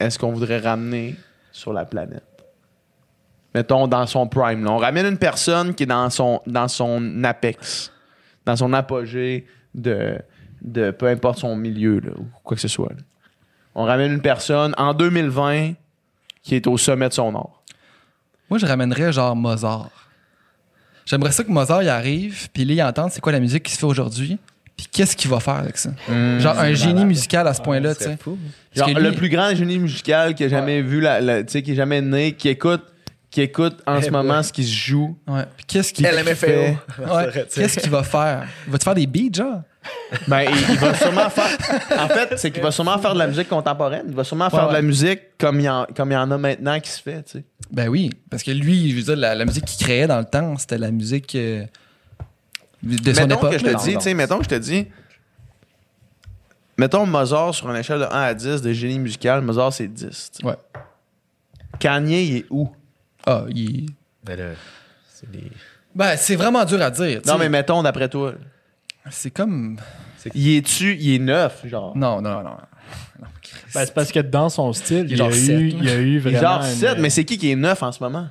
est-ce 0.00 0.18
qu'on 0.18 0.32
voudrait 0.32 0.58
ramener 0.58 1.14
sur 1.52 1.72
la 1.72 1.84
planète? 1.84 2.24
Mettons 3.54 3.86
dans 3.86 4.06
son 4.06 4.26
prime. 4.26 4.64
là. 4.64 4.70
On 4.72 4.78
ramène 4.78 5.06
une 5.06 5.18
personne 5.18 5.74
qui 5.74 5.82
est 5.82 5.86
dans 5.86 6.08
son, 6.10 6.40
dans 6.46 6.68
son 6.68 7.22
apex, 7.22 7.92
dans 8.46 8.56
son 8.56 8.72
apogée 8.72 9.46
de, 9.74 10.16
de 10.62 10.90
peu 10.90 11.06
importe 11.08 11.38
son 11.40 11.54
milieu 11.54 12.00
là, 12.00 12.12
ou 12.18 12.24
quoi 12.42 12.54
que 12.56 12.60
ce 12.62 12.68
soit. 12.68 12.88
là. 12.90 12.96
On 13.74 13.84
ramène 13.84 14.12
une 14.12 14.20
personne 14.20 14.74
en 14.78 14.94
2020 14.94 15.72
qui 16.42 16.54
est 16.54 16.66
au 16.66 16.76
sommet 16.76 17.08
de 17.08 17.14
son 17.14 17.34
art. 17.34 17.62
Moi, 18.50 18.58
je 18.58 18.66
ramènerais 18.66 19.12
genre 19.12 19.34
Mozart. 19.36 19.90
J'aimerais 21.06 21.32
ça 21.32 21.42
que 21.42 21.50
Mozart 21.50 21.82
y 21.82 21.88
arrive, 21.88 22.48
puis 22.52 22.64
là, 22.64 22.74
il 22.74 22.82
entende 22.82 23.10
c'est 23.10 23.20
quoi 23.20 23.32
la 23.32 23.40
musique 23.40 23.64
qui 23.64 23.72
se 23.72 23.78
fait 23.78 23.86
aujourd'hui, 23.86 24.38
puis 24.76 24.86
qu'est-ce 24.90 25.16
qu'il 25.16 25.30
va 25.30 25.40
faire 25.40 25.54
avec 25.54 25.76
ça. 25.76 25.90
genre 26.08 26.58
un 26.58 26.72
génie 26.74 27.04
musical 27.04 27.46
à 27.48 27.54
ce 27.54 27.60
point-là, 27.62 27.94
tu 27.94 28.04
sais. 28.04 28.18
Genre, 28.74 28.88
lui- 28.88 28.94
le 28.94 29.12
plus 29.12 29.28
grand 29.28 29.54
génie 29.54 29.78
musical 29.78 30.34
qui 30.34 30.44
a 30.44 30.48
jamais 30.48 30.80
vu, 30.82 31.00
la, 31.00 31.20
la- 31.20 31.42
tu 31.42 31.52
sais, 31.52 31.62
qui 31.62 31.72
est 31.72 31.74
jamais 31.74 32.00
né, 32.00 32.32
qui 32.32 32.48
écoute, 32.48 32.82
qui 33.30 33.40
écoute 33.40 33.82
en 33.86 33.96
Eh 33.98 34.02
ce 34.02 34.10
boy. 34.10 34.22
moment 34.22 34.42
ce 34.42 34.52
qui 34.52 34.62
se 34.64 34.72
joue. 34.74 35.16
Ouais. 35.26 35.44
Puis 35.56 35.64
qu'est-ce 35.66 35.92
qu'il 35.92 36.04
fait? 36.34 36.76
Ouais. 36.98 37.46
Qu'est-ce 37.54 37.78
qu'il 37.80 37.90
va 37.90 38.02
faire? 38.04 38.46
Il 38.66 38.72
va 38.72 38.78
te 38.78 38.84
faire 38.84 38.94
des 38.94 39.06
beats, 39.06 39.32
genre? 39.34 39.62
Ben, 40.28 40.42
il, 40.42 40.70
il 40.70 40.78
va 40.78 40.94
sûrement 40.94 41.30
faire. 41.30 41.58
En 41.98 42.08
fait, 42.08 42.36
c'est 42.38 42.50
qu'il 42.50 42.62
va 42.62 42.70
sûrement 42.70 42.98
faire 42.98 43.14
de 43.14 43.18
la 43.18 43.26
musique 43.26 43.48
contemporaine. 43.48 44.04
Il 44.08 44.14
va 44.14 44.24
sûrement 44.24 44.48
faire 44.50 44.64
Ouais, 44.64 44.68
de 44.68 44.72
la 44.74 44.82
musique 44.82 45.20
comme 45.38 45.58
il, 45.60 45.64
y 45.64 45.68
en, 45.68 45.86
comme 45.96 46.10
il 46.10 46.14
y 46.14 46.16
en 46.16 46.30
a 46.30 46.38
maintenant 46.38 46.78
qui 46.80 46.90
se 46.90 47.02
fait, 47.02 47.22
tu 47.22 47.38
sais. 47.38 47.44
Ben 47.70 47.88
oui, 47.88 48.10
parce 48.30 48.42
que 48.42 48.50
lui, 48.50 48.90
je 48.90 48.96
veux 48.96 49.02
dire, 49.02 49.16
la, 49.16 49.34
la 49.34 49.44
musique 49.44 49.64
qu'il 49.64 49.84
créait 49.84 50.06
dans 50.06 50.18
le 50.18 50.24
temps, 50.24 50.56
c'était 50.58 50.78
la 50.78 50.90
musique 50.90 51.34
euh, 51.34 51.64
de 52.82 53.12
son 53.12 53.22
Mettons 53.22 53.36
époque. 53.38 53.52
que 53.52 53.58
je 53.58 53.64
te 53.64 53.82
dis, 53.84 53.94
tu 53.94 54.00
sais, 54.00 54.14
mettons 54.14 54.38
que 54.38 54.44
je 54.44 54.48
te 54.50 54.54
dis. 54.56 54.86
Mettons 56.78 57.06
Mozart 57.06 57.54
sur 57.54 57.70
une 57.70 57.76
échelle 57.76 58.00
de 58.00 58.04
1 58.04 58.08
à 58.08 58.34
10 58.34 58.62
de 58.62 58.72
génie 58.72 58.98
musical, 58.98 59.42
Mozart 59.42 59.72
c'est 59.72 59.88
10. 59.88 60.06
tu 60.08 60.38
sais. 60.40 60.44
Ouais. 60.46 60.54
Kanye, 61.78 62.24
il 62.24 62.36
est 62.38 62.46
où? 62.50 62.70
Ah, 63.26 63.44
il... 63.48 63.86
Là, 64.26 64.34
c'est 65.12 65.30
des. 65.30 65.50
Ben, 65.94 66.16
c'est 66.16 66.36
vraiment 66.36 66.64
dur 66.64 66.80
à 66.80 66.90
dire. 66.90 67.20
tu 67.22 67.28
Non, 67.28 67.36
mais 67.38 67.48
mettons 67.48 67.82
d'après 67.82 68.08
toi. 68.08 68.34
C'est 69.10 69.30
comme... 69.30 69.78
Il 70.34 70.56
est-tu, 70.56 70.94
il 70.96 71.14
est 71.16 71.18
neuf, 71.18 71.66
genre. 71.66 71.96
Non, 71.96 72.20
non, 72.20 72.42
non. 72.42 72.56
Ben, 73.74 73.84
c'est 73.84 73.94
parce 73.94 74.12
que 74.12 74.20
dans 74.20 74.48
son 74.48 74.72
style, 74.72 75.06
Il 75.08 75.16
y 75.16 75.20
a, 75.22 75.28
eu, 75.28 75.68
il 75.70 75.84
y 75.84 75.90
a 75.90 75.96
eu 75.96 76.08
Il 76.10 76.16
est 76.16 76.18
vraiment. 76.18 76.40
genre 76.40 76.64
une- 76.64 76.76
7, 76.76 76.98
mais 76.98 77.10
c'est 77.10 77.24
qui 77.24 77.38
qui 77.38 77.50
est 77.50 77.56
neuf 77.56 77.82
en 77.82 77.90
ce 77.90 78.02
moment? 78.02 78.28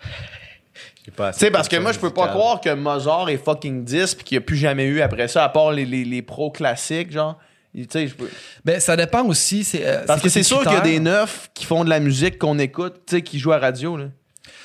sais, 1.32 1.50
parce 1.50 1.68
que 1.68 1.76
moi, 1.76 1.92
je 1.92 1.98
peux 1.98 2.10
pas 2.12 2.28
croire 2.28 2.60
que 2.60 2.74
Mozart 2.74 3.28
est 3.28 3.36
fucking 3.36 3.84
10 3.84 4.14
puis 4.16 4.24
qu'il 4.24 4.38
n'y 4.38 4.42
a 4.42 4.46
plus 4.46 4.56
jamais 4.56 4.84
eu 4.86 5.00
après 5.00 5.28
ça, 5.28 5.44
à 5.44 5.48
part 5.48 5.70
les, 5.72 5.84
les, 5.84 6.04
les 6.04 6.22
pros 6.22 6.50
classiques, 6.50 7.12
genre. 7.12 7.38
Il- 7.74 7.86
Tu 7.86 7.92
sais, 7.98 8.08
je 8.08 8.14
peux- 8.14 8.30
Ben, 8.64 8.80
ça 8.80 8.96
dépend 8.96 9.24
aussi. 9.24 9.62
C'est, 9.62 9.86
euh, 9.86 10.04
Parce 10.06 10.20
que 10.22 10.28
c'est 10.28 10.42
sûr 10.42 10.62
qu'il 10.62 10.72
y 10.72 10.76
a 10.76 10.80
des 10.80 10.98
neufs 10.98 11.50
qui 11.54 11.64
font 11.66 11.84
de 11.84 11.90
la 11.90 12.00
musique 12.00 12.38
qu'on 12.38 12.58
écoute, 12.58 13.02
tu 13.06 13.16
sais, 13.16 13.22
qui 13.22 13.38
jouent 13.38 13.52
à 13.52 13.58
radio, 13.58 13.96
là. 13.96 14.06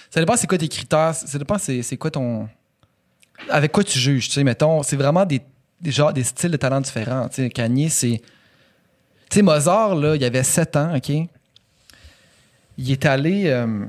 Ça 0.10 0.20
dépend 0.20 0.36
c'est 0.36 0.48
quoi 0.48 0.58
tes 0.58 0.68
critères? 0.68 1.14
Ça 1.14 1.38
dépend 1.38 1.58
c'est, 1.58 1.82
c'est 1.84 1.98
quoi 1.98 2.10
ton... 2.12 2.50
Avec 3.50 3.72
quoi 3.72 3.84
tu 3.84 3.98
juges, 4.00 4.28
tu 4.28 4.34
sais, 4.36 4.44
mettons. 4.44 4.84
C'est 4.84 4.96
vraiment 4.96 5.26
des, 5.26 5.42
des, 5.82 5.92
genres- 5.92 6.14
des 6.14 6.24
styles 6.24 6.52
de 6.52 6.58
talent 6.58 6.82
différents. 6.82 7.28
Tu 7.30 7.44
sais, 7.44 7.50
Kanye, 7.50 7.90
c'est... 7.90 8.22
Tu 9.30 9.36
sais, 9.38 9.42
Mozart, 9.42 9.96
là, 9.96 10.16
il 10.16 10.24
avait 10.24 10.44
7 10.44 10.76
ans, 10.76 10.96
OK? 10.96 11.10
Il 12.78 12.92
est 12.92 13.06
allé... 13.06 13.44
euh, 13.48 13.86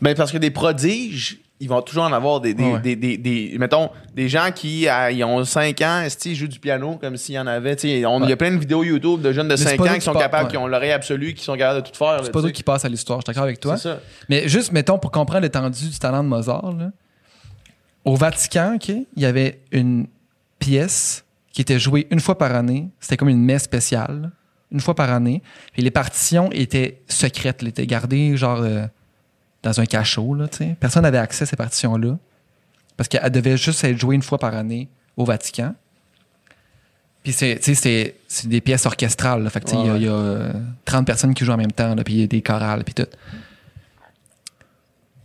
Ben, 0.00 0.14
parce 0.14 0.32
que 0.32 0.38
des 0.38 0.50
prodiges, 0.50 1.38
ils 1.60 1.68
vont 1.68 1.80
toujours 1.82 2.04
en 2.04 2.12
avoir 2.12 2.40
des. 2.40 2.54
des, 2.54 2.64
Ouais. 2.64 2.80
des, 2.80 2.96
des- 2.96 3.16
des- 3.18 3.56
mettons, 3.58 3.90
des 4.14 4.28
gens 4.28 4.50
qui 4.52 4.88
à- 4.88 5.10
ils 5.12 5.22
ont 5.22 5.44
5 5.44 5.80
ans, 5.82 6.06
ils 6.24 6.34
jouent 6.34 6.48
du 6.48 6.58
piano 6.58 6.96
comme 6.96 7.16
s'il 7.16 7.36
y 7.36 7.38
en 7.38 7.46
avait. 7.46 7.76
tu 7.76 7.82
sais, 7.88 8.04
on- 8.04 8.22
Il 8.24 8.28
y 8.28 8.32
a 8.32 8.36
plein 8.36 8.50
de 8.50 8.56
vidéos 8.58 8.82
YouTube 8.82 9.20
de 9.22 9.32
jeunes 9.32 9.46
de 9.48 9.52
Mais 9.52 9.56
c'est 9.56 9.68
5 9.70 9.76
pas 9.78 9.84
ans 9.84 9.92
qui 9.92 9.98
qui 10.00 10.04
sont 10.04 10.12
capables, 10.14 10.44
ouais. 10.46 10.50
qui 10.50 10.56
ont 10.56 10.66
l'oreille 10.66 10.90
absolue, 10.92 11.34
qui 11.34 11.44
sont 11.44 11.56
capables 11.56 11.82
de 11.82 11.88
tout 11.88 11.94
faire. 11.96 12.20
c'est 12.24 12.32
pas 12.32 12.42
sais. 12.42 12.52
qui 12.52 12.62
passent 12.64 12.84
à 12.84 12.88
l'histoire, 12.88 13.20
je 13.20 13.24
suis 13.26 13.32
d'accord 13.32 13.44
avec 13.44 13.60
toi. 13.60 13.76
Ça. 13.76 14.00
Mais 14.28 14.48
juste, 14.48 14.72
mettons, 14.72 14.98
pour 14.98 15.10
comprendre 15.12 15.42
l'étendue 15.42 15.88
du 15.88 15.98
talent 15.98 16.24
de 16.24 16.28
Mozart, 16.28 16.72
là, 16.72 16.90
au 18.04 18.16
Vatican, 18.16 18.74
OK, 18.76 18.88
il 18.88 19.04
y 19.16 19.24
avait 19.26 19.60
une 19.70 20.06
pièce 20.58 21.24
qui 21.52 21.60
était 21.60 21.78
jouée 21.78 22.06
une 22.10 22.20
fois 22.20 22.38
par 22.38 22.54
année. 22.54 22.88
C'était 23.00 23.16
comme 23.16 23.28
une 23.28 23.42
messe 23.44 23.64
spéciale, 23.64 24.30
une 24.70 24.80
fois 24.80 24.94
par 24.94 25.10
année. 25.10 25.42
Puis 25.72 25.82
les 25.82 25.90
partitions 25.90 26.50
étaient 26.52 27.02
secrètes, 27.08 27.58
elles 27.62 27.68
étaient 27.68 27.86
gardées 27.86 28.36
genre 28.36 28.60
euh, 28.62 28.86
dans 29.62 29.80
un 29.80 29.86
cachot. 29.86 30.34
Là. 30.34 30.46
Personne 30.80 31.02
n'avait 31.02 31.18
accès 31.18 31.42
à 31.44 31.46
ces 31.46 31.56
partitions-là 31.56 32.18
parce 32.96 33.08
qu'elles 33.08 33.30
devaient 33.30 33.56
juste 33.56 33.84
être 33.84 33.98
jouées 33.98 34.16
une 34.16 34.22
fois 34.22 34.38
par 34.38 34.54
année 34.54 34.88
au 35.16 35.24
Vatican. 35.24 35.74
Puis 37.22 37.32
c'est, 37.32 37.60
des 38.46 38.60
pièces 38.60 38.84
orchestrales. 38.86 39.44
là. 39.44 39.50
Fait 39.50 39.62
il 39.72 39.78
y 39.78 39.88
a- 39.88 39.92
Ouais, 39.92 40.00
il 40.00 40.04
y 40.04 40.08
a, 40.08 40.12
euh, 40.12 40.52
30 40.84 41.06
personnes 41.06 41.34
qui 41.34 41.44
jouent 41.44 41.52
en 41.52 41.56
même 41.56 41.70
temps, 41.70 41.94
puis 42.04 42.14
il 42.14 42.20
y 42.20 42.24
a 42.24 42.26
des 42.26 42.42
chorales, 42.42 42.82
puis 42.82 42.94
tout. 42.94 43.06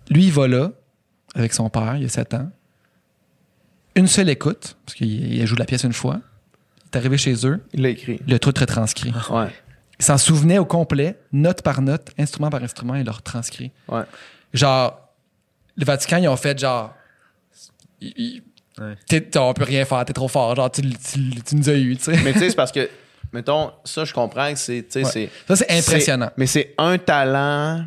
Lui, 0.10 0.26
il 0.26 0.32
va 0.32 0.48
là, 0.48 0.72
avec 1.36 1.54
son 1.54 1.70
père, 1.70 1.96
il 1.96 2.04
y 2.04 2.06
a 2.06 2.10
7 2.10 2.34
ans. 2.36 2.50
Une 3.98 4.08
seule 4.08 4.30
écoute, 4.30 4.78
parce 4.86 4.96
qu'il 4.96 5.46
joué 5.46 5.58
la 5.58 5.66
pièce 5.66 5.84
une 5.84 5.94
fois. 5.94 6.22
Il 6.84 6.90
est 6.94 6.98
arrivé 6.98 7.18
chez 7.18 7.46
eux, 7.46 7.62
Il 7.74 7.82
l'a 7.82 7.90
écrit. 7.90 8.20
le 8.28 8.40
truc 8.40 8.58
retranscrit. 8.60 9.12
Ouais. 9.30 9.48
Il 10.00 10.06
s'en 10.06 10.18
souvenait 10.20 10.60
au 10.60 10.66
complet, 10.66 11.18
note 11.34 11.64
par 11.64 11.82
note, 11.82 12.10
instrument 12.20 12.50
par 12.52 12.62
instrument, 12.62 12.94
il 12.96 13.04
l'a 13.04 13.12
retranscrit. 13.12 13.72
Ouais. 13.90 14.04
Genre, 14.54 15.00
le 15.76 15.86
Vatican, 15.86 16.18
ils 16.18 16.28
ont 16.28 16.38
fait 16.38 16.58
genre. 16.60 16.94
il- 18.00 18.14
il- 18.16 18.44
Ouais. 18.80 18.96
on 19.40 19.54
peut 19.56 19.64
rien 19.64 19.86
faire, 19.86 20.06
t'es 20.06 20.14
trop 20.14 20.28
fort. 20.28 20.56
Genre, 20.56 20.70
tu, 20.72 20.82
tu- 20.84 21.42
tu 21.44 21.56
nous 21.56 21.68
as 21.68 21.74
eu, 21.74 21.98
tu 21.98 22.04
sais. 22.04 22.18
Mais 22.24 22.32
tu 22.32 22.38
sais, 22.40 22.50
c'est 22.52 22.56
parce 22.56 22.72
que, 22.72 22.88
mettons, 23.34 23.72
ça, 23.86 24.06
je 24.06 24.14
comprends 24.14 24.54
que 24.54 24.60
c'est. 24.60 24.84
tu 24.84 24.92
sais, 24.92 25.04
Ouais. 25.04 25.10
c'est 25.12 25.30
Ça, 25.48 25.56
c'est 25.56 25.72
impressionnant. 25.72 26.30
Mais 26.38 26.46
c'est 26.46 26.76
un 26.78 27.00
talent. 27.00 27.86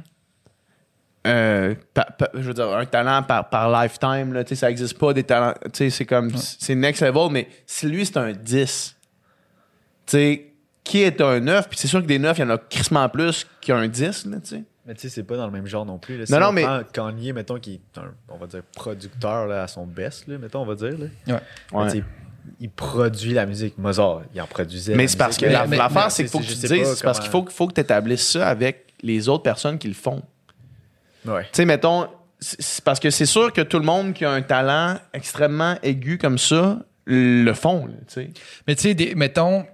Euh, 1.27 1.75
pa- 1.95 2.05
pa- 2.19 2.31
je 2.35 2.41
veux 2.41 2.55
dire, 2.55 2.69
un 2.75 2.87
talent 2.87 3.23
par, 3.23 3.49
par 3.51 3.71
lifetime, 3.83 4.33
là, 4.33 4.43
tu 4.45 4.51
sais, 4.51 4.55
ça 4.61 4.69
n'existe 4.69 4.99
pas 4.99 5.13
des 5.13 5.23
talents. 5.25 5.55
Tu 5.65 5.71
sais, 5.75 5.91
c'est 5.91 6.07
comme. 6.07 6.31
C'est 6.37 6.75
next 6.75 7.03
level, 7.03 7.29
mais 7.31 7.49
si 7.67 7.87
lui, 7.87 8.07
c'est 8.07 8.17
un 8.17 8.33
10, 8.33 8.97
tu 10.07 10.17
sais, 10.17 10.47
qui 10.83 11.03
est 11.03 11.21
un 11.21 11.41
9, 11.41 11.69
puis 11.69 11.79
c'est 11.79 11.89
sûr 11.89 12.01
que 12.01 12.07
des 12.07 12.19
9, 12.19 12.39
il 12.39 12.41
y 12.41 12.45
en 12.45 12.51
a 12.51 12.59
crissement 12.59 13.09
plus 13.09 13.47
qu'un 13.61 13.87
10, 13.87 14.27
là, 14.27 14.39
tu 14.43 14.49
sais. 14.57 14.63
Mais 14.87 14.95
tu 14.95 15.03
sais, 15.03 15.09
c'est 15.11 15.23
pas 15.25 15.37
dans 15.37 15.45
le 15.47 15.53
même 15.53 15.67
genre 15.67 15.85
non 15.85 15.99
plus. 15.99 16.17
Là. 16.19 16.27
Si 16.27 16.33
Non, 16.33 16.41
non, 16.41 16.47
on 16.49 16.53
mais- 16.53 16.65
Kanye, 16.93 17.33
mettons, 17.35 17.59
qui 17.61 17.75
est 17.75 17.99
un, 18.01 18.13
on 18.29 18.39
va 18.39 18.47
dire, 18.47 18.63
producteur 18.75 19.47
là, 19.47 19.63
à 19.65 19.69
son 19.69 19.87
best, 19.87 20.27
là, 20.27 20.39
mettons, 20.39 20.63
on 20.63 20.67
va 20.67 20.75
dire. 20.75 20.95
Là. 21.27 21.41
Ouais. 21.73 22.03
il 22.59 22.71
produit 22.71 23.35
la 23.35 23.45
musique. 23.47 23.77
Mozart, 23.79 24.23
il 24.35 24.41
en 24.41 24.47
produisait. 24.47 24.95
Mais 24.95 25.07
c'est 25.07 25.19
parce 25.19 25.37
que 25.37 25.45
la- 25.47 25.67
l'affaire, 25.67 26.11
c'est 26.11 26.23
qu'il 26.25 26.31
faut 26.31 26.39
que 26.39 26.45
tu 26.45 26.55
dises, 26.55 26.95
c'est 26.95 27.05
parce 27.05 27.21
qu'il 27.21 27.31
faut, 27.31 27.45
faut 27.51 27.69
que 27.69 27.75
tu 27.75 27.81
établisses 27.83 28.27
ça 28.27 28.49
avec 28.49 28.87
les 29.03 29.29
autres 29.29 29.43
personnes 29.43 29.79
qui 29.79 29.87
le 29.89 29.95
font. 29.95 30.23
Ouais. 31.27 31.43
Tu 31.45 31.49
sais, 31.53 31.65
mettons, 31.65 32.07
parce 32.85 33.01
que 33.01 33.11
c'est 33.11 33.27
sûr 33.27 33.53
que 33.53 33.61
tout 33.61 33.79
le 33.79 33.85
monde 33.85 34.13
qui 34.15 34.25
a 34.25 34.31
un 34.31 34.43
talent 34.43 34.97
extrêmement 35.13 35.77
aigu 35.83 36.19
comme 36.19 36.39
ça 36.39 36.79
le 37.07 37.53
font, 37.55 37.87
là, 37.87 37.93
tu 38.07 38.15
sais. 38.15 38.31
Mais 38.67 38.75
tu 38.77 38.83
sais, 38.95 39.15
mettons, 39.17 39.65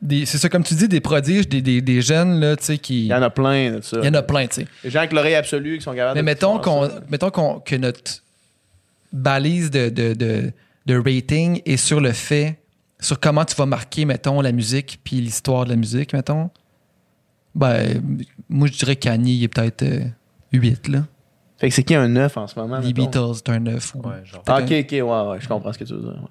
des- 0.00 0.24
c'est 0.26 0.38
ça, 0.38 0.48
comme 0.48 0.62
tu 0.62 0.74
dis, 0.74 0.86
des 0.88 1.00
prodiges, 1.00 1.48
des, 1.48 1.60
des, 1.62 1.80
des 1.80 2.00
jeunes, 2.02 2.38
là, 2.40 2.56
tu 2.56 2.64
sais, 2.64 2.78
qui. 2.78 3.02
Il 3.04 3.08
y 3.08 3.14
en 3.14 3.22
a 3.22 3.30
plein 3.30 3.72
de 3.76 3.80
ça. 3.80 3.98
Il 4.00 4.04
y 4.06 4.08
en 4.08 4.14
a 4.14 4.22
plein, 4.22 4.46
tu 4.46 4.60
sais. 4.62 4.66
Des 4.84 4.90
gens 4.90 5.00
avec 5.00 5.12
l'oreille 5.12 5.34
absolue 5.34 5.78
qui 5.78 5.84
sont 5.84 5.94
capables 5.94 6.14
Mais 6.14 6.20
de 6.20 6.24
mettons, 6.26 6.52
faire 6.54 6.62
qu'on, 6.62 6.90
mettons 7.10 7.30
qu'on, 7.30 7.60
que 7.60 7.74
notre 7.76 8.22
balise 9.12 9.70
de, 9.70 9.88
de, 9.88 10.12
de, 10.14 10.52
de 10.86 10.96
rating 10.98 11.60
est 11.66 11.76
sur 11.76 12.00
le 12.00 12.12
fait, 12.12 12.58
sur 13.00 13.18
comment 13.20 13.44
tu 13.44 13.54
vas 13.56 13.66
marquer, 13.66 14.04
mettons, 14.04 14.40
la 14.40 14.52
musique 14.52 15.00
puis 15.04 15.16
l'histoire 15.16 15.64
de 15.64 15.70
la 15.70 15.76
musique, 15.76 16.12
mettons. 16.12 16.50
Ben, 17.54 18.02
moi, 18.48 18.68
je 18.68 18.72
dirais 18.78 18.96
qu'Annie, 18.96 19.36
il 19.36 19.44
est 19.44 19.48
peut-être 19.48 19.82
euh, 19.82 20.04
8, 20.56 20.88
là. 20.88 21.04
Fait 21.58 21.68
que 21.68 21.74
c'est 21.74 21.84
qui 21.84 21.94
un 21.94 22.08
9 22.08 22.36
en 22.36 22.46
ce 22.46 22.58
moment? 22.58 22.78
Les 22.78 22.88
mettons? 22.88 23.04
Beatles, 23.04 23.34
c'est 23.36 23.48
un 23.50 23.60
9. 23.60 23.94
ou- 23.94 24.08
Ouais, 24.08 24.24
genre. 24.24 24.42
Ah, 24.46 24.58
ok, 24.60 24.64
ok, 24.64 24.90
ouais, 24.92 25.00
ouais, 25.02 25.40
je 25.40 25.48
comprends 25.48 25.72
ce 25.72 25.78
que 25.78 25.84
tu 25.84 25.94
veux 25.94 26.00
dire. 26.00 26.28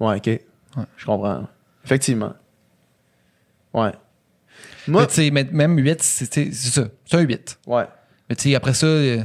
Ouais, 0.00 0.08
Ouais, 0.08 0.16
ok. 0.16 0.84
Je 0.96 1.06
comprends. 1.06 1.46
Effectivement. 1.84 2.34
Ouais. 3.72 3.92
Moi, 4.88 5.02
Mais 5.02 5.06
tu 5.08 5.14
sais, 5.14 5.30
même 5.30 5.76
8, 5.78 6.02
c'est, 6.02 6.32
c'est 6.32 6.52
c'est 6.52 6.70
ça. 6.80 6.88
C'est 7.04 7.16
un 7.16 7.20
8. 7.20 7.58
ouais. 7.66 7.84
Mais 8.28 8.34
tu 8.36 8.48
sais, 8.50 8.54
après 8.54 8.74
ça, 8.74 8.86
euh, 8.86 9.22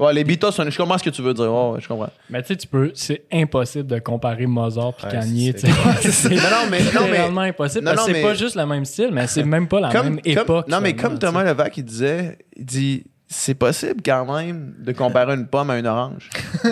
Ouais, 0.00 0.12
les 0.14 0.22
Beatles, 0.24 0.50
je 0.70 0.76
comprends 0.76 0.96
ce 0.98 1.02
que 1.02 1.10
tu 1.10 1.22
veux 1.22 1.34
dire. 1.34 1.52
Ouais, 1.52 1.70
ouais, 1.72 1.80
je 1.80 1.88
comprends. 1.88 2.10
Mais 2.30 2.40
tu 2.42 2.48
sais, 2.48 2.56
tu 2.56 2.66
peux. 2.68 2.92
C'est 2.94 3.22
impossible 3.32 3.86
de 3.88 3.98
comparer 3.98 4.46
Mozart 4.46 4.94
puis 4.94 5.08
Kanye. 5.10 5.52
c'est- 5.56 5.66
tu 5.66 5.72
sais. 6.02 6.10
c'est- 6.12 6.28
Non, 6.30 6.36
non, 6.36 6.70
mais- 6.70 6.80
non, 6.94 7.00
mais- 7.10 7.18
réellement 7.18 7.40
impossible. 7.40 7.84
Non, 7.84 7.92
parce 7.94 8.06
que 8.06 8.10
non, 8.12 8.14
c'est 8.16 8.22
mais- 8.22 8.28
pas 8.28 8.34
juste 8.34 8.54
le 8.54 8.66
même 8.66 8.84
style, 8.84 9.10
mais 9.12 9.26
c'est 9.26 9.42
même 9.44 9.66
pas 9.66 9.80
la 9.80 9.90
Comme- 9.90 10.04
même 10.10 10.20
comme- 10.20 10.32
époque. 10.32 10.68
non, 10.68 10.80
mais 10.80 10.94
comme 10.94 11.18
Thomas. 11.18 11.42
Levac, 11.42 11.76
il 11.78 11.84
disait, 11.84 12.38
il 12.56 12.64
dit 12.64 13.04
c'est 13.30 13.54
possible 13.54 14.00
quand 14.04 14.24
même 14.36 14.74
de 14.78 14.92
comparer 14.92 15.34
une 15.34 15.46
pomme 15.46 15.68
à 15.70 15.78
une 15.78 15.86
orange. 15.86 16.30
tu 16.62 16.70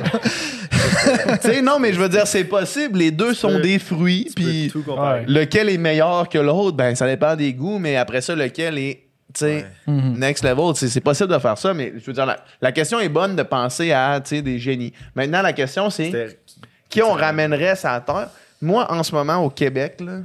sais, 1.43 1.63
non, 1.63 1.79
mais 1.79 1.93
je 1.93 2.01
veux 2.01 2.09
dire, 2.09 2.27
c'est 2.27 2.45
possible. 2.45 2.99
Les 2.99 3.11
deux 3.11 3.35
sont 3.35 3.49
peux- 3.49 3.61
des 3.61 3.79
fruits, 3.79 4.31
puis 4.35 4.73
lequel 5.27 5.69
est 5.69 5.79
meilleur 5.79 6.29
que 6.29 6.39
l'autre, 6.39 6.77
ben 6.77 6.95
ça 6.95 7.07
dépend 7.07 7.37
des 7.37 7.53
goûts, 7.53 7.79
mais 7.79 7.97
après 7.97 8.21
ça, 8.21 8.35
lequel 8.35 8.79
est, 8.79 9.03
Ouais. 9.41 9.67
Mhm. 9.87 10.19
next 10.19 10.45
level. 10.45 10.75
C'est 10.75 11.01
possible 11.01 11.33
de 11.33 11.39
faire 11.39 11.59
ça, 11.59 11.75
mais 11.75 11.93
je 11.97 12.05
veux 12.05 12.13
dire, 12.13 12.27
la, 12.27 12.39
la 12.61 12.73
question 12.73 13.01
est 13.01 13.09
bonne 13.09 13.37
de 13.37 13.43
penser 13.43 13.93
à, 13.93 14.21
des 14.21 14.59
génies. 14.59 14.93
Maintenant, 15.15 15.43
la 15.43 15.53
question, 15.53 15.91
c'est 15.91 16.39
qui 16.89 17.03
on 17.03 17.13
ramènerait 17.13 17.77
sur 17.77 17.91
la 17.91 18.01
terre. 18.01 18.31
Moi, 18.63 18.91
en 18.91 19.03
ce 19.03 19.15
moment, 19.15 19.37
au 19.37 19.51
Québec, 19.51 20.01
là, 20.01 20.21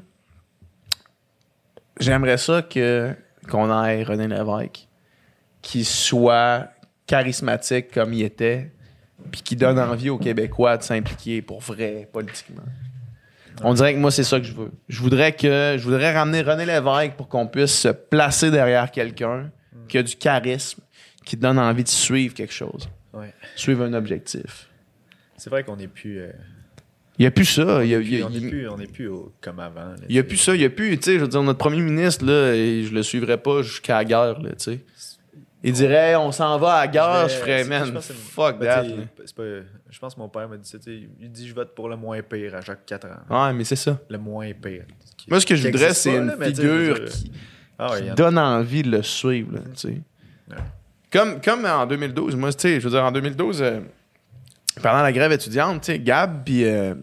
j'aimerais 2.00 2.38
ça 2.38 2.62
que 2.62 3.14
qu'on 3.50 3.84
ait 3.84 4.04
René 4.04 4.28
Lévesque 4.28 4.88
qui 5.62 5.84
soit 5.84 6.68
charismatique 7.06 7.92
comme 7.92 8.14
il 8.14 8.24
était, 8.24 8.72
puis 9.32 9.42
qui 9.42 9.56
donne 9.56 9.80
envie 9.80 10.10
aux 10.10 10.18
Québécois 10.18 10.78
de 10.78 10.84
s'impliquer 10.84 11.42
pour 11.42 11.60
vrai 11.60 12.08
politiquement. 12.12 12.64
On 13.64 13.74
dirait 13.74 13.94
que 13.94 14.00
moi, 14.00 14.12
c'est 14.12 14.24
ça 14.24 14.40
que 14.40 14.46
je 14.46 14.54
veux. 14.54 14.72
Je 14.90 15.00
voudrais 15.02 15.34
que 15.34 15.76
je 15.78 15.84
voudrais 15.84 16.14
ramener 16.14 16.42
René 16.42 16.66
Lévesque 16.66 17.14
pour 17.18 17.28
qu'on 17.28 17.48
puisse 17.48 17.72
se 17.78 17.90
placer 17.90 18.52
derrière 18.52 18.90
quelqu'un 18.92 19.52
qui 19.88 19.98
a 19.98 20.04
du 20.04 20.16
charisme, 20.16 20.82
qui 21.26 21.38
donne 21.38 21.60
envie 21.60 21.84
de 21.84 21.90
suivre 21.90 22.34
quelque 22.34 22.54
chose, 22.54 22.90
Ouais. 23.14 23.34
suivre 23.56 23.84
un 23.84 23.94
objectif. 23.94 24.68
C'est 25.38 25.50
vrai 25.50 25.64
qu'on 25.64 25.76
n'est 25.76 25.88
plus. 25.88 26.20
euh, 26.20 26.32
Il 27.20 27.24
n'y 27.24 27.28
a 27.28 27.32
plus 27.32 27.46
ça. 27.46 27.84
Il 27.84 27.90
y 27.92 27.94
a- 28.22 28.26
on 28.26 28.30
n'est 28.32 28.40
plus, 28.40 28.68
on 28.70 28.80
est 28.80 28.92
plus 28.92 29.08
au- 29.08 29.32
comme 29.42 29.60
avant. 29.60 29.94
Il 30.10 30.14
n'y 30.14 30.20
a 30.20 30.24
plus 30.24 30.38
ça, 30.38 30.56
il 30.56 30.60
n'y 30.60 30.66
a 30.66 30.70
plus, 30.72 30.98
tu 30.98 31.04
sais, 31.04 31.14
je 31.16 31.20
veux 31.20 31.28
dire, 31.28 31.44
notre 31.44 31.60
premier 31.60 31.82
ministre, 31.82 32.26
là, 32.26 32.56
je 32.56 32.92
le 32.92 33.04
suivrais 33.04 33.38
pas 33.38 33.62
jusqu'à 33.62 33.96
la 33.98 34.06
guerre, 34.06 34.40
là, 34.42 34.50
tu 34.52 34.56
sais. 34.58 34.80
Il 35.64 35.74
dirait, 35.74 36.16
on 36.16 36.32
s'en 36.32 36.58
va 36.58 36.74
à 36.74 36.82
la 36.82 36.88
guerre, 36.88 37.30
je, 37.30 37.36
ferais, 37.36 37.64
man, 37.64 37.86
je 37.86 37.92
pense 37.92 38.08
que 38.08 38.14
c'est- 38.14 38.20
fuck 38.20 38.58
ben, 38.58 38.66
that. 38.66 38.84
je 39.90 40.00
pense 40.00 40.16
que 40.16 40.20
mon 40.20 40.28
père 40.30 40.50
m'a 40.50 40.58
dit 40.58 40.68
ça. 40.68 40.80
tu 40.80 40.86
sais, 40.86 41.10
Il 41.20 41.32
dit 41.32 41.48
je 41.48 41.54
vote 41.54 41.76
pour 41.76 41.88
le 41.88 41.96
moins 41.96 42.22
pire 42.24 42.56
à 42.56 42.62
chaque 42.62 42.86
4 42.86 43.08
ans. 43.08 43.46
Ouais, 43.46 43.54
mais 43.54 43.64
c'est 43.64 43.76
ça. 43.76 44.00
Le 44.10 44.18
moins 44.18 44.52
pire. 44.54 44.86
Moi, 45.28 45.40
ce 45.40 45.46
que 45.46 45.56
je 45.56 45.68
voudrais, 45.68 45.94
c'est 45.94 46.16
une 46.16 46.32
figure 46.32 46.96
dire, 46.96 47.06
qui, 47.06 47.32
Ah 47.78 47.96
donne 48.16 48.40
envie 48.40 48.82
de 48.82 48.90
le 48.90 49.04
suivre, 49.04 49.54
là, 49.54 49.62
tu 49.76 49.80
sais. 49.80 50.02
Ouais. 50.50 50.58
Comme, 51.12 51.42
comme 51.42 51.66
en 51.66 51.86
2012, 51.86 52.36
moi, 52.36 52.52
tu 52.54 52.60
sais, 52.62 52.80
je 52.80 52.86
veux 52.88 52.92
dire, 52.92 53.04
en 53.04 53.12
2012, 53.12 53.62
euh, 53.62 53.82
pendant 54.82 55.02
la 55.04 55.12
grève 55.12 55.32
étudiante, 55.32 55.82
tu 55.82 55.92
sais, 55.92 56.00
Gab 56.00 56.44
puis 56.44 56.64
euh, 56.64 56.96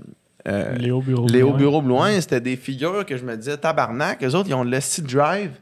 euh, 0.49 0.75
Léo 0.77 1.01
Bureau. 1.01 1.27
Léo 1.29 1.49
Blouin. 1.49 1.59
Bureau 1.59 1.83
Blouin, 1.83 2.21
c'était 2.21 2.41
des 2.41 2.57
figures 2.57 3.05
que 3.05 3.17
je 3.17 3.25
me 3.25 3.37
disais, 3.37 3.57
tabarnak, 3.57 4.25
eux 4.25 4.35
autres, 4.35 4.49
ils 4.49 4.55
ont 4.55 4.65
le 4.65 4.81
style 4.81 5.05
drive. 5.05 5.53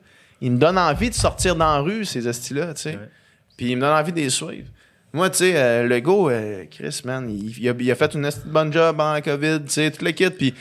Ils 0.40 0.52
me 0.52 0.58
donnent 0.58 0.78
envie 0.78 1.08
de 1.10 1.14
sortir 1.14 1.56
dans 1.56 1.72
la 1.74 1.80
rue, 1.80 2.04
ces 2.04 2.26
estis-là, 2.28 2.74
tu 2.74 2.82
sais. 2.82 2.90
Ouais. 2.90 3.08
Puis 3.56 3.70
ils 3.70 3.76
me 3.76 3.80
donnent 3.80 3.96
envie 3.98 4.12
de 4.12 4.18
les 4.18 4.30
suivre. 4.30 4.68
Moi, 5.12 5.30
tu 5.30 5.38
sais, 5.38 5.52
euh, 5.56 5.84
le 5.86 6.00
go, 6.00 6.28
euh, 6.28 6.64
Chris, 6.70 7.00
man, 7.04 7.28
il, 7.30 7.56
il 7.58 7.68
a, 7.68 7.74
il 7.78 7.90
a 7.90 7.94
fait 7.94 8.12
une 8.14 8.28
bonne 8.46 8.72
job 8.72 9.00
en 9.00 9.18
COVID, 9.22 9.60
tu 9.64 9.70
sais, 9.72 9.90
tout 9.90 10.04
le 10.04 10.10
kit, 10.10 10.28
puis 10.28 10.52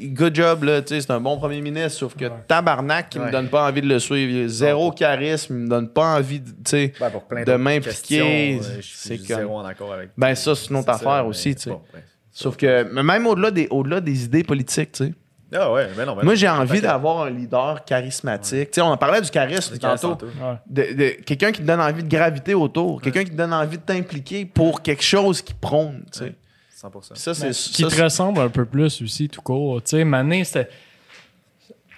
il- 0.00 0.12
good 0.14 0.34
job, 0.34 0.64
là, 0.64 0.82
tu 0.82 0.88
sais, 0.88 1.00
c'est 1.02 1.12
un 1.12 1.20
bon 1.20 1.38
premier 1.38 1.60
ministre, 1.60 1.90
sauf 2.00 2.16
que 2.16 2.24
Ouais. 2.24 2.30
tabarnak, 2.48 3.10
qui 3.10 3.20
me 3.20 3.30
donne 3.30 3.46
pas 3.48 3.68
envie 3.68 3.82
de 3.82 3.86
le 3.86 4.00
suivre. 4.00 4.32
Il 4.32 4.44
a 4.46 4.48
zéro 4.48 4.90
charisme, 4.90 5.54
il 5.58 5.62
me 5.64 5.68
donne 5.68 5.88
pas 5.90 6.16
envie, 6.16 6.42
tu 6.42 6.52
sais. 6.64 6.92
Ben, 6.98 7.44
de 7.44 7.52
m'impliquer, 7.54 8.58
euh, 8.60 8.80
c'est 8.82 9.18
comme- 9.18 9.52
avec. 9.92 10.10
Ben, 10.16 10.34
ça, 10.34 10.56
c'est 10.56 10.70
une 10.70 10.76
autre 10.76 10.86
ça, 10.86 10.94
affaire 10.94 11.26
aussi, 11.26 11.54
tu 11.54 11.62
sais. 11.62 11.70
bon, 11.70 11.82
ouais. 11.94 12.02
Sauf 12.32 12.56
que, 12.56 12.82
même 13.02 13.26
au-delà 13.28 13.52
des, 13.52 13.68
au-delà 13.70 14.00
des 14.00 14.24
idées 14.24 14.42
politiques, 14.44 14.92
tu 14.92 15.04
sais. 15.06 15.14
Ah 15.52 15.72
ouais, 15.72 15.88
mais 15.96 16.04
non. 16.04 16.14
mais 16.16 16.24
Moi, 16.24 16.34
j'ai 16.34 16.48
envie 16.48 16.80
d'avoir 16.80 17.22
un 17.22 17.30
leader 17.30 17.84
charismatique. 17.84 18.70
Tu 18.70 18.74
sais, 18.76 18.80
on 18.82 18.88
en 18.88 18.96
parlait 18.98 19.20
du 19.22 19.30
charisme 19.30 19.78
tantôt. 19.78 20.08
tantôt. 20.10 20.26
Ouais. 20.26 20.56
De, 20.68 20.82
de- 20.94 21.22
quelqu'un 21.22 21.52
qui 21.52 21.62
te 21.62 21.66
donne 21.66 21.80
envie 21.80 22.02
de 22.02 22.08
graviter 22.08 22.54
autour, 22.54 23.00
quelqu'un 23.00 23.24
qui 23.24 23.30
te 23.30 23.36
donne 23.36 23.52
envie 23.54 23.78
de 23.78 23.82
t'impliquer 23.82 24.44
pour 24.44 24.82
quelque 24.82 25.02
chose 25.02 25.40
qui 25.40 25.54
prône. 25.54 26.02
tu 26.12 26.18
sais. 26.18 26.24
Ouais. 26.26 26.34
100%. 26.80 27.14
Ça, 27.14 27.34
c'est 27.34 27.46
Mais 27.46 27.52
ça, 27.52 27.70
qui 27.72 27.82
te 27.82 27.88
c'est- 27.88 28.02
ressemble 28.02 28.40
un 28.40 28.48
peu 28.50 28.64
plus 28.64 29.00
aussi, 29.02 29.28
tout 29.28 29.42
court. 29.42 29.82
Tu 29.82 29.90
sais, 29.96 30.04
Mané, 30.04 30.44
c'était. 30.44 30.68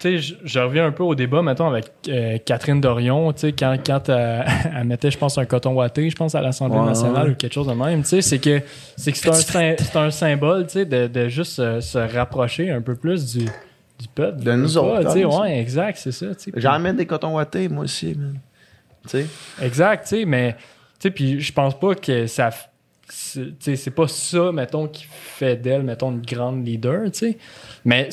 Tu 0.01 0.09
sais, 0.09 0.19
je, 0.19 0.35
je 0.45 0.59
reviens 0.59 0.87
un 0.87 0.93
peu 0.93 1.03
au 1.03 1.15
débat, 1.15 1.43
mettons, 1.43 1.69
avec 1.69 1.85
euh, 2.09 2.39
Catherine 2.39 2.81
Dorion, 2.81 3.33
tu 3.35 3.41
sais, 3.41 3.53
quand, 3.53 3.77
quand 3.85 4.09
elle, 4.09 4.47
elle 4.77 4.85
mettait, 4.85 5.11
je 5.11 5.19
pense, 5.19 5.37
un 5.37 5.45
coton 5.45 5.75
watté, 5.75 6.09
je 6.09 6.17
pense, 6.17 6.35
à 6.35 6.41
l'Assemblée 6.41 6.81
nationale 6.81 7.31
ou 7.33 7.35
quelque 7.35 7.53
chose 7.53 7.67
de 7.67 7.75
même, 7.75 8.03
tu 8.03 8.09
sais, 8.09 8.23
c'est 8.23 8.39
que 8.39 8.63
c'est 8.97 9.13
que 9.13 9.19
c'est 9.19 9.97
un, 9.97 10.01
un 10.07 10.11
symbole, 10.11 10.65
tu 10.67 10.73
sais, 10.73 10.85
de, 10.87 11.07
de 11.07 11.29
juste 11.29 11.53
se, 11.53 11.81
se 11.81 11.99
rapprocher 11.99 12.71
un 12.71 12.81
peu 12.81 12.95
plus 12.97 13.31
du, 13.37 13.45
du 13.45 14.09
peuple. 14.15 14.43
De 14.43 14.53
nous 14.55 14.79
autres, 14.79 15.13
tu 15.13 15.21
sais, 15.21 15.31
ça. 15.31 15.41
ouais, 15.43 15.59
exact, 15.61 15.99
c'est 15.99 16.13
ça, 16.13 16.27
J'en 16.57 16.79
mets 16.79 16.95
des 16.95 17.05
cotons 17.07 17.35
wattés, 17.37 17.69
moi 17.69 17.85
aussi, 17.85 18.15
man. 18.15 18.39
Tu 19.05 19.11
sais? 19.11 19.27
Exact, 19.63 20.05
tu 20.05 20.17
sais, 20.17 20.25
mais, 20.25 20.55
tu 20.55 20.59
sais, 21.01 21.11
puis 21.11 21.41
je 21.43 21.53
pense 21.53 21.79
pas 21.79 21.95
que 21.95 22.27
ça. 22.27 22.49
c'est- 23.09 23.41
Tu 23.45 23.55
sais, 23.61 23.77
c'est 23.77 23.91
pas 23.91 24.09
ça, 24.09 24.51
mettons, 24.51 24.87
qui 24.89 25.05
fait 25.11 25.57
d'elle, 25.57 25.83
mettons, 25.83 26.11
une 26.13 26.23
grande 26.23 26.67
leader, 26.67 27.03
tu 27.13 27.19
sais. 27.19 27.39
Mais 27.85 28.09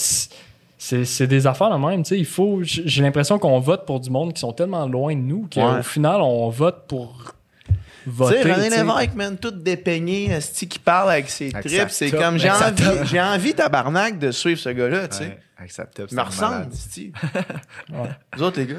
c'est 0.78 1.06
c'est 1.06 1.28
des 1.28 1.48
affaires 1.48 1.70
la 1.70 1.78
même, 1.78 2.04
tu 2.04 2.10
sais. 2.10 2.20
Il 2.20 2.26
faut. 2.26 2.60
J'ai 2.64 3.02
l'impression 3.02 3.40
qu'on 3.40 3.60
vote 3.60 3.86
pour 3.86 3.99
du 3.99 4.10
monde 4.10 4.34
qui 4.34 4.40
sont 4.41 4.54
tellement 4.54 4.86
loin 4.88 5.16
de 5.16 5.22
nous 5.22 5.48
qu'au 5.54 5.62
Ouais. 5.62 5.84
final, 5.84 6.22
on 6.22 6.49
vote 6.49 6.86
pour 6.88 7.34
Tu 7.66 7.74
voter. 8.06 8.44
sais, 8.44 8.54
René 8.54 8.70
tu 8.70 8.76
sais. 8.76 8.84
Lévesque, 8.84 9.16
man, 9.16 9.38
tout 9.38 9.52
dépeigné, 9.52 10.32
esti 10.32 10.68
qui 10.68 10.80
parle 10.80 11.12
avec 11.12 11.30
ses 11.30 11.54
Avec 11.54 11.66
tripes. 11.68 11.90
C'est 11.90 12.12
comme, 12.12 12.38
j'ai 12.38 12.49
envie, 12.52 12.84
j'ai 13.06 13.22
envie, 13.22 13.54
tabarnak, 13.54 14.20
de 14.20 14.32
suivre 14.32 14.60
ce 14.60 14.70
gars-là, 14.70 15.08
tu 15.08 15.18
sais. 15.18 15.24
Ouais, 15.26 15.40
avec 15.58 15.72
sa 15.72 15.86
top, 15.86 16.08
Il 16.12 16.16
me 16.16 16.22
c'est 16.22 16.28
ressemble. 16.28 16.68
Ouais. 17.91 18.10
Vous 18.36 18.44
autres, 18.44 18.60
les 18.60 18.68
gars? 18.68 18.76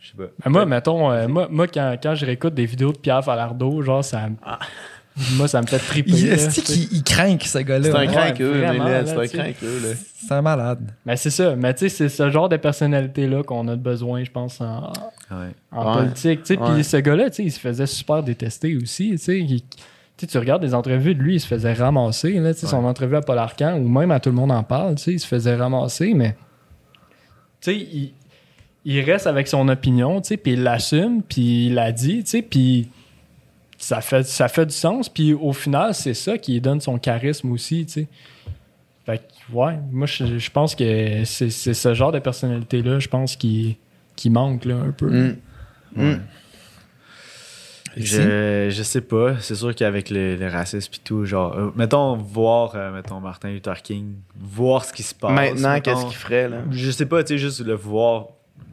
Je 0.00 0.08
sais 0.10 0.16
pas. 0.16 0.24
Mais 0.44 0.50
moi, 0.50 0.64
mettons, 0.64 1.10
euh, 1.10 1.26
moi, 1.28 1.48
moi 1.50 1.66
quand, 1.66 1.96
quand 2.02 2.14
je 2.14 2.24
réécoute 2.24 2.54
des 2.54 2.66
vidéos 2.66 2.92
de 2.92 2.98
Pierre 2.98 3.24
Falardeau, 3.24 3.82
genre, 3.82 4.04
ça. 4.04 4.28
Ah. 4.44 4.58
Moi, 5.36 5.48
ça 5.48 5.60
me 5.60 5.66
fait 5.66 5.78
triper. 5.78 6.10
Il, 6.12 6.28
là, 6.30 6.36
il 6.92 7.02
craint 7.02 7.36
ce 7.40 7.58
gars-là? 7.58 7.84
C'est 7.90 7.96
un 7.96 8.04
là, 8.04 9.02
là, 9.02 9.04
c'est 9.06 9.38
un 9.40 9.46
là. 9.46 9.94
C'est 10.14 10.34
un 10.34 10.42
malade. 10.42 10.90
Mais 11.06 11.16
c'est 11.16 11.30
ça. 11.30 11.56
Mais 11.56 11.74
tu 11.74 11.80
sais, 11.80 11.88
c'est 11.88 12.08
ce 12.08 12.30
genre 12.30 12.48
de 12.48 12.56
personnalité-là 12.56 13.42
qu'on 13.42 13.66
a 13.68 13.76
besoin, 13.76 14.22
je 14.24 14.30
pense, 14.30 14.60
en, 14.60 14.92
Ouais. 15.30 15.36
en 15.72 15.86
Ouais. 15.96 16.02
politique. 16.02 16.40
Ouais. 16.50 16.56
Puis 16.74 16.84
ce 16.84 16.96
gars-là, 16.98 17.30
tu 17.30 17.36
sais, 17.36 17.44
il 17.44 17.52
se 17.52 17.60
faisait 17.60 17.86
super 17.86 18.22
détester 18.22 18.76
aussi. 18.76 19.16
tu. 19.22 19.40
Il- 19.40 19.62
regardes 20.38 20.62
des 20.62 20.74
entrevues 20.74 21.14
de 21.14 21.22
lui, 21.22 21.34
il 21.36 21.40
se 21.40 21.46
faisait 21.46 21.72
ramasser. 21.72 22.32
Là, 22.32 22.52
Son 22.54 22.84
entrevue 22.84 23.16
à 23.16 23.20
Paul 23.20 23.38
Arcand, 23.38 23.74
ou 23.78 23.88
même 23.88 24.10
à 24.10 24.18
Tout 24.20 24.30
le 24.30 24.36
monde 24.36 24.50
en 24.52 24.62
parle, 24.64 24.96
tu 24.96 25.02
sais, 25.04 25.12
il 25.12 25.20
se 25.20 25.26
faisait 25.26 25.54
ramasser, 25.54 26.12
mais 26.14 26.32
tu 27.60 27.72
sais, 27.72 27.76
il, 27.76 28.12
il 28.84 29.00
reste 29.00 29.26
avec 29.26 29.46
son 29.48 29.68
opinion, 29.68 30.20
tu 30.20 30.28
sais, 30.28 30.36
puis 30.36 30.52
il 30.54 30.62
l'assume, 30.62 31.22
puis 31.22 31.66
il 31.66 31.74
l'a 31.74 31.92
dit, 31.92 32.24
tu 32.24 32.30
sais, 32.30 32.42
puis 32.42 32.88
ça 33.78 34.00
fait, 34.00 34.24
ça 34.24 34.48
fait 34.48 34.66
du 34.66 34.74
sens. 34.74 35.08
Puis 35.08 35.32
au 35.32 35.52
final, 35.52 35.94
c'est 35.94 36.14
ça 36.14 36.36
qui 36.36 36.60
donne 36.60 36.80
son 36.80 36.98
charisme 36.98 37.50
aussi, 37.52 37.86
tu 37.86 37.92
sais. 37.92 38.08
Fait 39.06 39.18
que, 39.18 39.56
ouais, 39.56 39.78
moi, 39.90 40.06
je, 40.06 40.38
je 40.38 40.50
pense 40.50 40.74
que 40.74 41.24
c'est 41.24 41.48
c'est 41.48 41.72
ce 41.72 41.94
genre 41.94 42.12
de 42.12 42.18
personnalité-là, 42.18 42.98
je 42.98 43.08
pense, 43.08 43.36
qui, 43.36 43.78
qui 44.16 44.28
manque, 44.28 44.66
là, 44.66 44.74
un 44.76 44.90
peu. 44.90 45.08
Mm. 45.08 45.36
Mm. 45.96 46.20
Je, 47.96 48.68
je 48.70 48.82
sais 48.82 49.00
pas. 49.00 49.40
C'est 49.40 49.54
sûr 49.54 49.74
qu'avec 49.74 50.10
le, 50.10 50.36
le 50.36 50.48
racisme 50.48 50.92
et 50.94 51.00
tout, 51.02 51.24
genre, 51.24 51.56
euh, 51.56 51.70
mettons, 51.74 52.16
voir, 52.16 52.72
euh, 52.74 52.92
mettons, 52.92 53.18
Martin 53.18 53.50
Luther 53.50 53.80
King, 53.82 54.16
voir 54.36 54.84
ce 54.84 54.92
qui 54.92 55.02
se 55.02 55.14
passe. 55.14 55.32
Maintenant, 55.32 55.72
mettons. 55.72 55.90
qu'est-ce 55.94 56.04
qu'il 56.06 56.16
ferait, 56.16 56.48
là? 56.48 56.58
Je 56.70 56.90
sais 56.90 57.06
pas, 57.06 57.24
tu 57.24 57.34
sais, 57.34 57.38
juste 57.38 57.64
le 57.64 57.74
voir, 57.74 58.26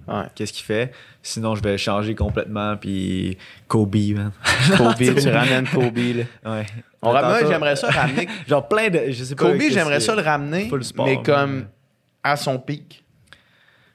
Ouais. 0.07 0.23
qu'est-ce 0.36 0.53
qu'il 0.53 0.65
fait? 0.65 0.91
Sinon, 1.23 1.56
je 1.56 1.64
vais 1.64 1.77
changer 1.77 2.14
complètement, 2.14 2.77
puis 2.77 3.38
Kobe, 3.68 3.95
man. 4.15 4.32
Kobe, 4.77 4.95
tu 5.19 5.30
ramènes 5.30 5.68
Kobe, 5.68 5.98
là. 5.98 6.52
Ouais. 6.57 6.65
On 7.02 7.10
ramène, 7.11 7.48
j'aimerais 7.48 7.76
ça 7.76 7.90
ramener. 7.90 8.27
Genre 8.48 8.68
plein 8.68 8.90
de. 8.90 9.06
Je 9.10 9.23
sais 9.23 9.36
pas. 9.36 9.45
Kobe, 9.52 9.61
j'aimerais 9.72 9.99
ça 9.99 10.15
le 10.15 10.22
ramener, 10.22 10.69
sport, 10.82 11.06
mais 11.06 11.22
comme 11.23 11.65
à 12.23 12.36
son 12.36 12.60
pic. 12.60 13.02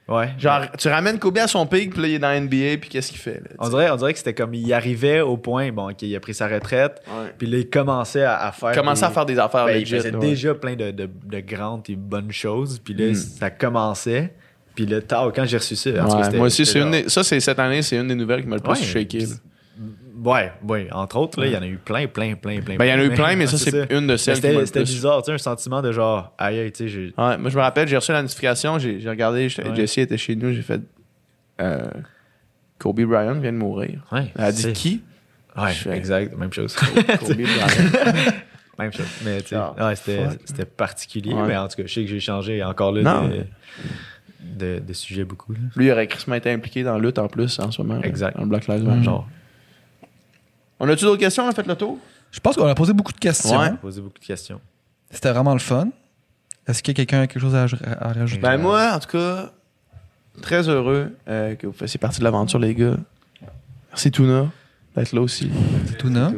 Ouais. 0.07 0.29
Genre, 0.37 0.63
tu 0.77 0.89
ramènes 0.89 1.19
Kobe 1.19 1.37
à 1.37 1.47
son 1.47 1.65
pic, 1.65 1.93
puis 1.93 2.01
là, 2.01 2.07
il 2.09 2.13
est 2.15 2.19
dans 2.19 2.27
la 2.27 2.39
NBA, 2.41 2.77
puis 2.81 2.89
qu'est-ce 2.89 3.11
qu'il 3.11 3.19
fait, 3.19 3.35
là? 3.35 3.49
On 3.59 3.69
dirait, 3.69 3.89
on 3.91 3.95
dirait 3.95 4.11
que 4.11 4.17
c'était 4.19 4.33
comme 4.33 4.53
il 4.53 4.73
arrivait 4.73 5.21
au 5.21 5.37
point, 5.37 5.71
bon, 5.71 5.93
qu'il 5.93 6.13
a 6.13 6.19
pris 6.19 6.33
sa 6.33 6.49
retraite, 6.49 7.01
puis 7.37 7.47
là, 7.47 7.59
il 7.59 7.69
commençait 7.69 8.23
à, 8.23 8.35
à 8.47 8.51
faire. 8.51 8.73
Commencer 8.73 9.01
des- 9.01 9.07
à 9.07 9.11
faire 9.11 9.25
des 9.25 9.39
affaires 9.39 9.65
Ben, 9.67 9.77
il 9.79 9.85
faisait 9.87 10.13
ouais. 10.13 10.19
déjà 10.19 10.53
plein 10.53 10.75
de, 10.75 10.91
de, 10.91 11.07
de 11.25 11.39
grandes 11.39 11.89
et 11.89 11.95
bonnes 11.95 12.31
choses, 12.33 12.79
puis 12.79 12.93
là, 12.93 13.11
Mm. 13.11 13.15
ça 13.15 13.49
commençait. 13.51 14.33
Puis 14.81 14.89
là, 14.91 14.99
tard, 14.99 15.31
quand 15.35 15.45
j'ai 15.45 15.57
reçu 15.57 15.75
ça, 15.75 15.89
en 16.03 16.21
Ouais, 16.21 16.37
moi 16.37 16.47
aussi, 16.47 16.65
c'est 16.65 16.79
une 16.79 16.89
des- 16.89 17.07
ça, 17.09 17.23
c'est 17.23 17.39
cette 17.39 17.59
année, 17.59 17.83
c'est 17.83 17.97
une 17.97 18.07
des 18.07 18.15
nouvelles 18.15 18.41
qui 18.41 18.47
m'a 18.47 18.55
le 18.55 18.61
plus 18.63 18.83
shaké. 18.83 19.27
Ouais, 20.23 20.51
ouais, 20.67 20.87
entre 20.91 21.17
autres, 21.17 21.43
il 21.45 21.51
y 21.51 21.57
en 21.57 21.61
a 21.61 21.67
eu 21.67 21.77
plein, 21.77 22.07
plein, 22.07 22.33
plein, 22.33 22.61
plein. 22.61 22.77
Ben, 22.77 22.85
il 22.85 22.89
y 22.89 22.93
en 22.93 22.99
a 22.99 23.03
eu 23.03 23.11
plein, 23.13 23.35
mais 23.37 23.45
ça, 23.45 23.57
c'est 23.57 23.91
une 23.91 24.07
de 24.07 24.17
celles 24.17 24.35
qui 24.35 24.41
C'était 24.65 24.79
le 24.79 24.85
bizarre, 24.85 25.21
tu 25.21 25.27
sais, 25.27 25.33
un 25.33 25.37
sentiment 25.37 25.83
de 25.83 25.91
genre, 25.91 26.33
aïe, 26.37 26.59
aïe, 26.59 26.71
tu 26.71 26.89
sais, 26.89 27.13
Ouais, 27.15 27.37
moi, 27.37 27.49
je 27.51 27.55
me 27.57 27.61
rappelle, 27.61 27.87
j'ai 27.87 27.95
reçu 27.95 28.11
la 28.11 28.23
notification, 28.23 28.79
j'ai 28.79 29.07
regardé. 29.07 29.49
Jessie 29.49 30.01
était 30.01 30.17
chez 30.17 30.35
nous, 30.35 30.51
j'ai 30.51 30.63
fait 30.63 30.81
euh, 31.59 31.85
Kobe 32.79 33.01
Bryant 33.01 33.35
vient 33.39 33.51
de 33.53 33.57
mourir. 33.57 34.03
Ouais, 34.11 34.31
Elle 34.35 34.43
a 34.45 34.51
dit 34.51 34.73
qui? 34.73 35.01
Ouais, 35.55 35.73
Je 35.73 35.89
exact, 35.89 36.35
même 36.35 36.51
chose. 36.51 36.75
Kobe 36.75 37.35
Bryant. 37.35 37.67
même 38.79 38.93
chose. 38.93 39.05
Mais 39.23 39.41
tu 39.41 39.49
sais, 39.49 39.57
ouais, 39.57 39.95
c'était, 40.45 40.65
particulier. 40.65 41.33
Ouais. 41.33 41.47
Mais 41.47 41.57
en 41.57 41.67
tout 41.67 41.77
cas, 41.77 41.83
je 41.85 41.93
sais 41.93 42.01
que 42.01 42.07
j'ai 42.09 42.19
changé 42.19 42.63
encore 42.63 42.91
là 42.91 43.01
Non. 43.01 43.29
De, 44.41 44.79
de 44.85 44.93
sujets 44.93 45.23
beaucoup. 45.23 45.53
là. 45.53 45.59
Lui, 45.75 45.85
il 45.87 45.91
aurait 45.91 46.07
crissement 46.07 46.35
été 46.35 46.51
impliqué 46.51 46.83
dans 46.83 46.93
la 46.93 46.99
lutte 46.99 47.19
en 47.19 47.27
plus 47.27 47.59
en 47.59 47.71
ce 47.71 47.81
moment. 47.81 48.01
Exact. 48.01 48.35
Dans 48.35 48.43
le 48.43 48.49
Black 48.49 48.67
Lives 48.67 48.83
Matter. 48.83 49.03
Genre, 49.03 49.27
On 50.79 50.87
a-tu 50.89 51.05
d'autres 51.05 51.19
questions? 51.19 51.45
On 51.45 51.49
a 51.49 51.53
fait 51.53 51.65
le 51.67 51.75
tour? 51.75 51.97
Je 52.31 52.39
pense 52.39 52.55
qu'on 52.55 52.67
a 52.67 52.75
posé 52.75 52.93
beaucoup 52.93 53.11
de 53.13 53.19
questions. 53.19 53.59
Ouais. 53.59 53.73
poser 53.73 54.01
beaucoup 54.01 54.19
de 54.19 54.25
questions. 54.25 54.59
C'était 55.09 55.31
vraiment 55.31 55.53
le 55.53 55.59
fun. 55.59 55.89
Est-ce 56.67 56.81
que 56.81 56.91
quelqu'un 56.91 57.21
a 57.21 57.27
quelque 57.27 57.41
chose 57.41 57.55
à, 57.55 57.65
à 57.99 58.13
rajouter? 58.13 58.41
Ben 58.41 58.57
moi, 58.57 58.91
en 58.93 58.99
tout 58.99 59.09
cas, 59.09 59.51
très 60.41 60.67
heureux 60.69 61.11
euh, 61.27 61.55
que 61.55 61.67
vous 61.67 61.73
fassiez 61.73 61.97
partie 61.97 62.19
de 62.19 62.23
l'aventure, 62.23 62.59
les 62.59 62.73
gars. 62.73 62.95
Merci 63.89 64.11
Tuna 64.11 64.47
d'être 64.95 65.11
là 65.13 65.21
aussi. 65.21 65.49
Tuna? 65.99 66.31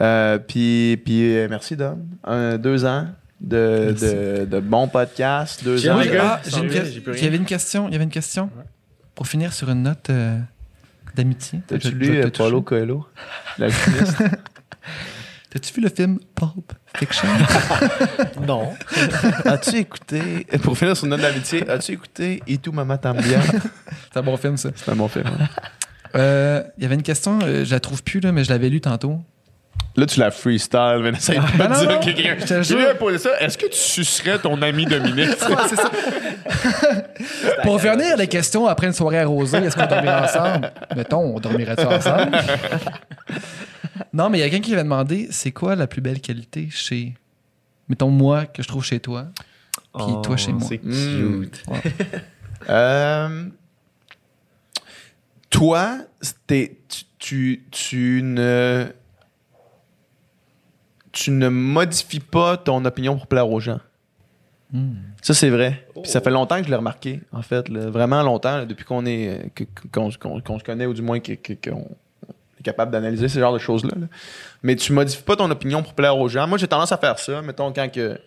Euh, 0.00 0.38
puis, 0.38 0.96
puis 1.04 1.36
euh, 1.36 1.48
merci 1.50 1.76
Dom. 1.76 1.98
Un, 2.24 2.56
deux 2.56 2.84
ans 2.84 3.06
de, 3.40 3.94
de, 4.00 4.44
de 4.46 4.60
bons 4.60 4.88
podcasts. 4.88 5.62
Deux 5.64 5.88
ans. 5.88 5.98
Ah, 5.98 6.40
j'ai 6.46 6.58
une 6.60 6.70
il 7.14 7.24
y 7.24 7.26
avait 7.26 7.36
une 7.36 7.44
question. 7.44 7.88
Il 7.88 7.92
y 7.92 7.94
avait 7.96 8.04
une 8.04 8.10
question. 8.10 8.50
Pour 9.14 9.26
finir 9.28 9.52
sur 9.52 9.70
une 9.70 9.82
note 9.82 10.10
euh, 10.10 10.38
d'amitié. 11.14 11.60
T'as-tu 11.66 11.88
Je- 11.88 11.92
je 11.92 11.96
lu 11.96 12.18
euh, 12.22 12.30
Paulo. 12.30 12.62
Coelho? 12.62 13.06
L'alchimiste? 13.58 14.16
T'as-tu 15.50 15.72
vu 15.74 15.82
le 15.82 15.88
film 15.88 16.18
Pulp 16.34 16.72
Fiction? 16.96 17.28
Non. 18.46 18.72
As-tu 19.44 19.76
écouté, 19.76 20.46
pour 20.62 20.76
finir 20.76 20.96
sur 20.96 21.04
une 21.04 21.10
note 21.10 21.20
d'amitié, 21.20 21.68
as-tu 21.70 21.92
écouté 21.92 22.42
Et 22.48 22.58
tout 22.58 22.72
Mama 22.72 22.98
Tambia? 22.98 23.40
C'est 24.12 24.18
un 24.18 24.22
bon 24.22 24.36
film, 24.36 24.56
ça. 24.56 24.70
C'est 24.74 24.90
un 24.90 24.96
bon 24.96 25.06
film. 25.06 25.24
Euh, 26.16 26.62
Il 26.76 26.82
y 26.82 26.86
avait 26.86 26.96
une 26.96 27.02
question, 27.04 27.38
euh, 27.42 27.64
je 27.64 27.70
la 27.70 27.78
trouve 27.78 28.02
plus, 28.02 28.18
là, 28.20 28.32
mais 28.32 28.42
je 28.42 28.50
l'avais 28.50 28.68
lue 28.68 28.80
tantôt. 28.80 29.20
Là, 29.96 30.06
tu 30.06 30.18
la 30.18 30.32
freestyle, 30.32 30.98
mais 31.02 31.10
essaye 31.10 31.38
de 31.38 31.44
Ben 31.56 31.68
me 31.68 31.74
non, 31.74 31.80
dire 31.80 32.00
quelqu'un. 32.00 32.34
je 32.40 32.44
te 32.46 32.62
jure. 32.62 32.76
Quelqu'un 32.78 32.90
a 32.90 32.94
posé 32.96 33.18
ça. 33.18 33.30
Est-ce 33.40 33.56
que 33.56 33.66
tu 33.66 33.76
sucerais 33.78 34.40
ton 34.40 34.60
ami 34.60 34.86
Dominique? 34.86 35.28
c'est 35.68 35.76
ça. 35.76 35.90
Pour 37.62 37.80
finir 37.80 38.16
les 38.16 38.26
questions 38.26 38.66
après 38.66 38.88
une 38.88 38.92
soirée 38.92 39.20
arrosée, 39.20 39.58
est-ce 39.58 39.76
qu'on 39.76 39.86
dormirait 39.86 40.22
ensemble? 40.24 40.72
Mettons, 40.96 41.36
on 41.36 41.38
dormirait-tu 41.38 41.84
ensemble? 41.84 42.36
non, 44.12 44.30
mais 44.30 44.38
il 44.38 44.40
y 44.40 44.44
a 44.44 44.50
quelqu'un 44.50 44.64
qui 44.66 44.72
avait 44.72 44.82
demandé 44.82 45.28
c'est 45.30 45.52
quoi 45.52 45.76
la 45.76 45.86
plus 45.86 46.00
belle 46.00 46.20
qualité 46.20 46.68
chez. 46.72 47.14
Mettons, 47.88 48.10
moi, 48.10 48.46
que 48.46 48.64
je 48.64 48.68
trouve 48.68 48.84
chez 48.84 48.98
toi. 48.98 49.26
Puis 49.96 50.06
toi, 50.24 50.36
chez 50.36 50.52
moi? 50.52 50.62
Oh, 50.64 50.68
C'est 50.68 50.82
Mm. 50.82 51.40
cute. 51.42 51.62
Euh, 52.68 53.44
toi, 55.50 55.98
t'es- 56.46 56.78
tu, 56.88 57.04
tu, 57.18 57.64
tu 57.70 58.20
ne. 58.24 58.86
Tu 61.14 61.30
ne 61.30 61.48
modifies 61.48 62.20
pas 62.20 62.58
ton 62.58 62.84
opinion 62.84 63.16
pour 63.16 63.26
plaire 63.26 63.48
aux 63.48 63.60
gens. 63.60 63.80
Ça, 65.22 65.32
c'est 65.34 65.50
vrai. 65.50 65.86
Ça 66.02 66.20
fait 66.20 66.30
longtemps 66.30 66.58
que 66.58 66.64
je 66.64 66.70
l'ai 66.70 66.76
remarqué, 66.76 67.20
en 67.32 67.42
fait. 67.42 67.70
vraiment 67.70 68.22
longtemps, 68.22 68.66
depuis 68.66 68.84
qu'on 68.84 69.06
est 69.06 69.52
qu'on 69.92 70.10
se 70.10 70.18
connaît, 70.64 70.86
ou 70.86 70.92
du 70.92 71.00
moins 71.00 71.20
qu'on 71.20 71.32
est 71.32 72.62
capable 72.64 72.90
d'analyser 72.90 73.28
ce 73.28 73.38
genre 73.38 73.52
de 73.52 73.58
choses-là. 73.58 73.92
là. 73.96 74.06
Mais 74.62 74.74
tu 74.74 74.92
modifies 74.92 75.22
pas 75.22 75.36
ton 75.36 75.50
opinion 75.50 75.82
pour 75.82 75.94
plaire 75.94 76.18
aux 76.18 76.28
gens. 76.28 76.48
Moi, 76.48 76.58
j'ai 76.58 76.66
tendance 76.66 76.90
à 76.90 76.98
faire 76.98 77.18
ça. 77.20 77.40
Mettons, 77.42 77.72
quand 77.72 77.88
il 77.94 78.18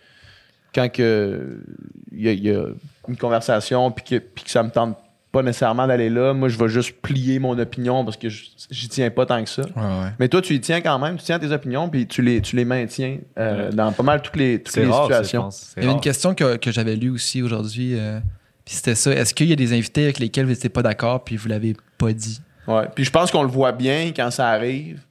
y 2.14 2.50
a 2.50 2.64
une 3.08 3.18
conversation 3.18 3.92
puis 3.92 4.06
que, 4.06 4.20
puis 4.20 4.46
que 4.46 4.52
ça 4.52 4.64
me 4.64 4.70
tente 4.70 4.98
pas 5.32 5.44
nécessairement 5.44 5.86
d'aller 5.88 6.10
là, 6.10 6.34
moi, 6.34 6.48
je 6.50 6.58
vais 6.58 6.70
juste 6.70 6.94
plier 7.02 7.38
mon 7.40 7.58
opinion 7.60 8.04
parce 8.06 8.18
que 8.18 8.30
je- 8.30 8.46
j'y 8.72 8.88
tiens 8.88 9.10
pas 9.12 9.26
tant 9.26 9.44
que 9.44 9.50
ça. 9.50 9.62
Ouais, 9.64 9.82
ouais. 9.84 10.10
Mais 10.20 10.30
toi, 10.30 10.42
tu 10.42 10.54
y 10.54 10.62
tiens 10.62 10.82
quand 10.82 10.98
même, 11.00 11.18
tu 11.18 11.24
tiens 11.26 11.38
tes 11.38 11.52
opinions, 11.52 11.90
puis 11.90 12.08
tu 12.08 12.22
les, 12.22 12.42
tu 12.42 12.56
les 12.56 12.66
maintiens 12.66 13.18
euh, 13.38 13.72
dans 13.72 13.92
pas 13.92 14.04
mal 14.04 14.22
toutes 14.22 14.38
les, 14.38 14.64
toutes 14.64 14.76
les 14.78 14.86
rare, 14.86 15.08
ça, 15.10 15.22
je 15.22 15.26
situations. 15.28 15.50
Il 15.78 15.84
y 15.84 15.86
avait 15.86 15.94
une 15.96 16.02
question 16.02 16.34
que, 16.34 16.56
que 16.56 16.72
j'avais 16.72 16.96
lue 16.96 17.10
aussi 17.10 17.42
aujourd'hui. 17.42 18.00
euh, 18.00 18.20
puis 18.66 18.76
c'était 18.76 18.96
ça. 18.96 19.12
Est-ce 19.14 19.34
qu'il 19.34 19.48
y 19.48 19.54
a 19.54 19.56
des 19.58 19.74
invités 19.74 20.04
avec 20.04 20.20
lesquels 20.20 20.46
vous 20.46 20.52
n'étiez 20.52 20.70
pas 20.70 20.82
d'accord 20.82 21.24
puis 21.24 21.36
vous 21.38 21.48
l'avez 21.48 21.76
pas 21.98 22.12
dit? 22.14 22.42
Ouais. 22.68 22.88
Puis 22.96 23.04
je 23.06 23.12
pense 23.12 23.30
qu'on 23.32 23.44
le 23.44 23.50
voit 23.50 23.72
bien 23.74 24.12
quand 24.16 24.32
ça 24.32 24.50
arrive, 24.50 25.02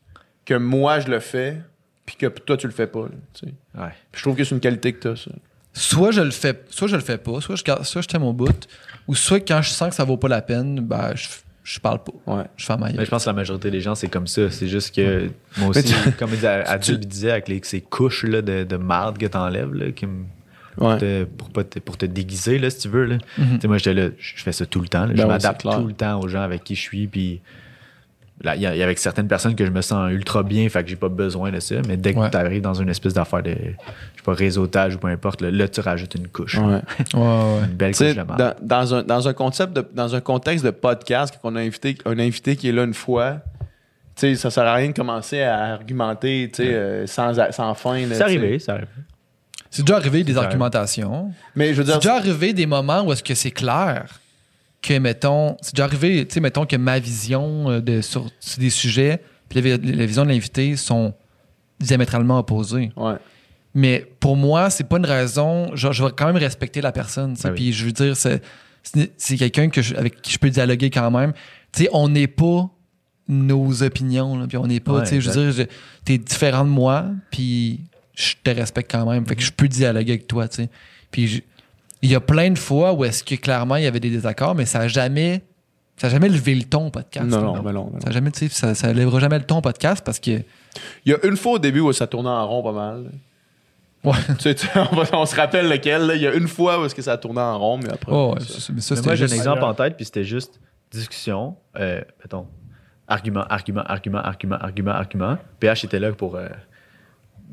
que 0.45 0.55
moi, 0.55 1.01
je 1.01 1.09
le 1.09 1.21
fais, 1.21 1.57
puis 2.05 2.17
que 2.17 2.27
toi, 2.27 2.57
tu 2.57 2.67
le 2.67 2.73
fais 2.73 2.87
pas. 2.87 3.01
là, 3.75 3.91
je 4.15 4.23
trouve 4.23 4.37
que 4.37 4.45
c'est 4.45 4.55
une 4.55 4.61
qualité 4.61 4.93
que 4.93 5.01
tu 5.01 5.09
as, 5.09 5.17
ça. 5.17 5.31
Soit 5.79 6.11
je 6.11 6.23
le 6.23 6.31
fais, 6.31 6.59
soit 6.71 6.89
je 6.89 6.97
le 6.97 7.03
fais 7.03 7.19
pas, 7.19 7.41
soit 7.41 7.57
je 7.57 7.63
garde, 7.63 7.85
soit 7.85 8.01
je 8.03 8.09
tiens 8.09 8.19
mon 8.19 8.33
bout, 8.33 8.67
ou 9.07 9.15
soit 9.15 9.41
quand 9.41 9.61
je 9.61 9.69
sens 9.71 9.91
que 9.91 9.95
ça 9.95 10.05
vaut 10.05 10.17
pas 10.17 10.29
la 10.29 10.41
peine, 10.41 10.81
ben 10.81 11.13
je, 11.15 11.29
je 11.65 11.79
parle 11.81 12.01
pas. 12.03 12.13
Ouais. 12.35 12.45
Je 12.57 12.65
fais 12.65 12.77
ma 12.79 12.91
Mais 12.93 13.05
je 13.05 13.11
pense 13.11 13.25
que 13.25 13.29
la 13.29 13.35
majorité 13.35 13.71
des 13.71 13.81
gens, 13.83 13.95
c'est 13.95 14.09
comme 14.09 14.27
ça. 14.27 14.51
C'est 14.51 14.69
juste 14.69 14.95
que 14.95 15.29
moi 15.59 15.69
aussi, 15.69 15.85
tu- 15.85 16.13
comme 16.19 16.31
il 16.31 16.37
disait, 16.37 16.99
disait, 16.99 17.31
avec 17.33 17.49
les, 17.49 17.61
ces 17.63 17.83
couches 17.83 18.25
là, 18.25 18.41
de, 18.41 18.65
de 18.65 18.77
marde 18.77 19.19
que 19.19 19.27
t'enlèves, 19.27 19.75
là, 19.75 19.91
qui 19.93 20.07
me- 20.07 20.25
Ouais. 20.79 20.91
pour, 20.91 20.99
te, 20.99 21.25
pour, 21.25 21.49
pas 21.51 21.65
te, 21.65 21.79
pour 21.79 21.97
te 21.97 22.05
déguiser, 22.05 22.59
là, 22.59 22.69
si 22.69 22.81
tu 22.81 22.89
veux. 22.89 23.05
Là. 23.07 23.17
Mhm. 23.39 23.59
Tu 23.61 23.67
Moi, 23.67 23.79
j'étais 23.79 23.95
là, 23.95 24.09
je 24.19 24.43
fais 24.43 24.53
ça 24.53 24.67
tout 24.67 24.81
le 24.81 24.89
temps. 24.89 25.07
là. 25.07 25.09
Ben 25.09 25.17
je 25.17 25.23
ouais, 25.23 25.29
m'adapte 25.29 25.63
tout 25.63 25.87
le 25.87 25.95
temps 25.95 26.21
aux 26.21 26.29
gens 26.29 26.43
avec 26.43 26.65
qui 26.65 26.75
je 26.75 26.81
suis. 26.83 27.07
Puis 27.07 27.41
là, 28.43 28.55
il 28.57 28.61
y, 28.61 28.67
a 28.67 28.75
il 28.75 28.79
y 28.79 28.83
a 28.83 28.85
avec 28.85 28.99
certaines 28.99 29.27
personnes 29.27 29.55
que 29.57 29.65
je 29.65 29.71
me 29.71 29.81
sens 29.81 30.11
ultra 30.13 30.43
bien, 30.43 30.69
fait 30.69 30.85
que 30.85 30.91
j'ai 30.91 30.97
pas 30.97 31.09
besoin 31.09 31.51
de 31.51 31.61
ça. 31.61 31.77
Mais 31.89 31.97
dès 31.97 32.13
que 32.13 32.19
Ouais. 32.19 32.31
tu 32.31 32.37
arrives 32.37 32.61
dans 32.61 32.75
une 32.75 32.91
espèce 32.91 33.15
d'affaire 33.15 33.43
de, 33.43 33.57
pas, 34.27 34.35
réseautage 34.35 34.97
ou 34.97 34.99
peu 34.99 35.09
importe, 35.09 35.41
là, 35.41 35.51
là, 35.51 35.69
tu 35.69 35.81
rajoutes 35.81 36.15
une 36.17 36.29
couche. 36.29 36.59
Ouais. 36.59 36.81
Ouais, 37.15 37.21
ouais. 37.21 37.61
Une 37.71 37.77
belle 37.77 37.95
couche 37.95 38.15
dans, 38.15 38.55
dans 38.61 38.95
un, 38.95 39.03
dans 39.03 39.29
un 39.29 39.33
concept 39.33 39.73
de, 39.73 39.87
dans 39.95 40.15
un 40.15 40.21
contexte 40.21 40.65
de 40.65 40.71
podcast, 40.71 41.39
quand 41.41 41.51
on 41.53 41.57
a 41.57 41.61
invité 41.61 41.97
un 42.05 42.19
invité 42.19 42.57
qui 42.57 42.69
est 42.69 42.73
là 42.73 42.85
une 42.85 42.95
fois, 42.95 43.39
tu 44.15 44.21
sais, 44.21 44.35
ça 44.35 44.51
sert 44.51 44.65
à 44.65 44.75
rien 44.75 44.89
de 44.89 44.95
commencer 44.95 45.41
à 45.43 45.59
argumenter, 45.75 46.51
tu 46.53 46.63
sais, 46.65 46.75
euh, 46.75 47.07
sans, 47.07 47.39
a- 47.39 47.53
sans 47.53 47.75
fin. 47.75 47.97
C'est 48.13 48.21
arrivé, 48.23 48.59
c'est 48.59 48.71
arrivé. 48.73 48.87
C'est 49.71 49.83
déjà 49.85 49.97
arrivé 49.97 50.25
des 50.25 50.37
argumentations. 50.39 51.33
Mais 51.55 51.75
je 51.75 51.83
veux 51.83 51.85
C'est 51.85 51.91
dire, 51.93 51.99
déjà 52.01 52.17
arrivé 52.17 52.53
des 52.53 52.67
moments 52.67 53.03
où 53.05 53.13
est-ce 53.13 53.23
que 53.23 53.35
c'est 53.35 53.51
clair 53.51 54.21
que, 54.81 54.99
mettons, 54.99 55.57
c'est 55.61 55.75
déjà 55.75 55.85
arrivé, 55.85 56.27
tu 56.27 56.35
sais, 56.35 56.41
mettons 56.41 56.65
que 56.67 56.77
ma 56.77 56.99
vision 56.99 57.71
euh, 57.71 57.81
de, 57.81 58.01
sur, 58.01 58.27
sur 58.41 58.59
des 58.61 58.71
sujets 58.71 59.21
puis 59.49 59.61
la, 59.61 59.77
vi- 59.77 59.97
la 59.97 60.07
vision 60.07 60.25
de 60.25 60.31
l'invité 60.31 60.77
sont 60.77 61.13
diamétralement 61.79 62.39
opposées. 62.39 62.91
ouais. 62.97 63.15
Mais 63.79 64.07
pour 64.21 64.37
moi, 64.37 64.71
c'est 64.71 64.85
pas 64.89 64.97
une 64.97 65.05
raison. 65.05 65.77
genre, 65.77 65.93
je 65.93 66.03
vais 66.03 66.11
quand 66.17 66.25
même 66.27 66.37
respecter 66.39 66.81
la 66.81 66.93
personne. 66.93 67.35
Ah 67.45 67.49
oui. 67.49 67.55
Puis 67.57 67.73
je 67.75 67.85
veux 67.85 67.93
dire, 67.93 68.17
c'est, 68.17 68.41
quelqu'un 69.37 69.69
que 69.69 69.83
je- 69.83 69.95
avec 69.95 70.23
qui 70.23 70.33
je 70.33 70.39
peux 70.39 70.49
dialoguer 70.49 70.89
quand 70.89 71.11
même. 71.11 71.35
Tu 71.73 71.83
sais, 71.83 71.91
on 71.93 72.09
n'est 72.09 72.27
pas 72.27 72.71
nos 73.29 73.83
opinions. 73.83 74.39
là, 74.39 74.47
puis 74.47 74.57
on 74.57 74.67
n'est 74.67 74.81
pas. 74.81 74.93
Ouais, 74.95 75.03
tu 75.03 75.09
sais, 75.11 75.21
je 75.21 75.31
veux 75.31 75.53
dire, 75.53 75.67
t'es 76.07 76.17
différent 76.17 76.65
de 76.65 76.71
moi. 76.71 77.05
Puis 77.31 77.81
je 78.15 78.33
te 78.43 78.49
respecte 78.49 78.91
quand 78.91 79.05
même. 79.05 79.27
Fait 79.27 79.37
que 79.37 79.43
je 79.43 79.53
peux 79.53 79.69
dialoguer 79.69 80.13
avec 80.13 80.27
toi. 80.27 80.49
Tu 80.49 80.63
sais. 80.63 80.71
Puis 81.11 81.45
il 82.01 82.11
y 82.11 82.15
a 82.15 82.21
plein 82.21 82.51
de 82.51 82.59
fois 82.59 82.95
où 82.95 83.05
est-ce 83.05 83.23
que 83.23 83.35
clairement 83.35 83.77
il 83.77 83.85
y 83.85 83.87
avait 83.87 84.01
des 84.01 84.11
désaccords, 84.11 84.55
mais 84.55 84.65
ça 84.65 84.79
n'a 84.79 84.89
jamais, 84.89 85.43
ça 85.99 86.07
a 86.07 86.11
jamais 86.11 86.31
levé 86.31 86.55
le 86.55 86.63
ton 86.65 86.87
au 86.87 86.91
podcast. 86.91 87.27
Non, 87.27 87.43
non, 87.43 87.63
mais 87.63 87.73
non, 87.73 87.91
non. 87.93 88.01
Ça 88.03 88.11
jamais, 88.11 88.31
tu 88.31 88.49
sais, 88.49 88.49
ça, 88.49 88.75
ça 88.75 88.91
lèvera 88.95 89.21
jamais 89.21 89.39
le 89.39 89.45
ton 89.45 89.61
podcast 89.61 90.03
parce 90.03 90.19
que. 90.19 90.31
Il 91.05 91.13
y 91.13 91.13
a 91.13 91.19
une 91.27 91.37
fois 91.37 91.53
au 91.53 91.59
début 91.59 91.81
où 91.81 91.93
ça 91.93 92.07
tournait 92.07 92.31
en 92.31 92.47
rond 92.49 92.63
pas 92.63 92.73
mal. 92.73 93.11
Ouais. 94.07 94.17
Tu 94.39 94.43
sais, 94.43 94.55
tu 94.55 94.67
sais, 94.67 94.73
on, 94.93 94.95
va- 94.97 95.05
on 95.19 95.27
se 95.27 95.37
rappelle 95.37 95.69
lequel. 95.69 96.03
là. 96.07 96.15
Il 96.15 96.23
y 96.23 96.27
a 96.27 96.33
une 96.35 96.49
fois 96.49 96.81
où 96.81 96.85
est-ce 96.87 96.95
que 96.95 97.03
ça 97.03 97.17
tournait 97.19 97.41
en 97.41 97.59
rond, 97.59 97.79
mais 97.79 97.93
après. 97.93 98.13
Oh, 98.13 98.35
ouais, 98.35 98.41
ça. 98.41 98.61
c'est- 98.61 98.73
mais 98.73 98.81
ça, 98.81 98.95
Mais 98.95 98.97
c'était 98.97 99.09
moi, 99.09 99.15
j'ai 99.17 99.25
un 99.25 99.37
exemple 99.37 99.63
en 99.65 99.75
tête, 99.75 99.97
puis 99.97 100.05
c'était 100.05 100.25
juste 100.25 100.61
discussion, 100.91 101.57
euh, 101.79 102.01
mettons, 102.23 102.47
argument, 103.09 103.45
argument, 103.49 103.83
argument, 103.83 104.19
argument, 104.19 104.57
argument, 104.57 104.93
argument. 104.93 105.39
PH 105.61 105.85
était 105.85 105.99
là 105.99 106.13
pour, 106.13 106.37
euh, 106.37 106.49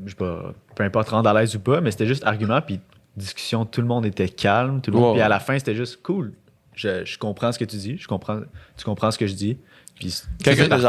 je 0.04 0.10
sais 0.10 0.16
pas, 0.16 0.52
peu 0.74 0.82
importe 0.84 1.08
rendre 1.10 1.28
à 1.28 1.34
l'aise 1.34 1.54
ou 1.56 1.60
pas, 1.60 1.80
mais 1.80 1.90
c'était 1.90 2.06
juste 2.06 2.24
argument, 2.24 2.60
puis 2.62 2.80
discussion, 3.16 3.64
tout 3.64 3.80
le 3.80 3.86
monde 3.86 4.06
était 4.06 4.28
calme, 4.28 4.80
tout 4.80 4.90
le 4.90 4.96
monde. 4.98 5.06
Wow. 5.08 5.12
Puis 5.14 5.22
à 5.22 5.28
la 5.28 5.40
fin, 5.40 5.58
c'était 5.58 5.74
juste 5.74 6.02
cool. 6.02 6.32
Je, 6.74 7.04
je 7.04 7.18
comprends 7.18 7.52
ce 7.52 7.58
que 7.58 7.64
tu 7.64 7.76
dis, 7.76 7.96
je 7.98 8.08
comprends, 8.08 8.40
tu 8.76 8.84
comprends 8.84 9.10
ce 9.10 9.18
que 9.18 9.26
je 9.26 9.34
dis. 9.34 9.58
Puis 9.94 10.12
Quelqu'un 10.42 10.66
là, 10.66 10.80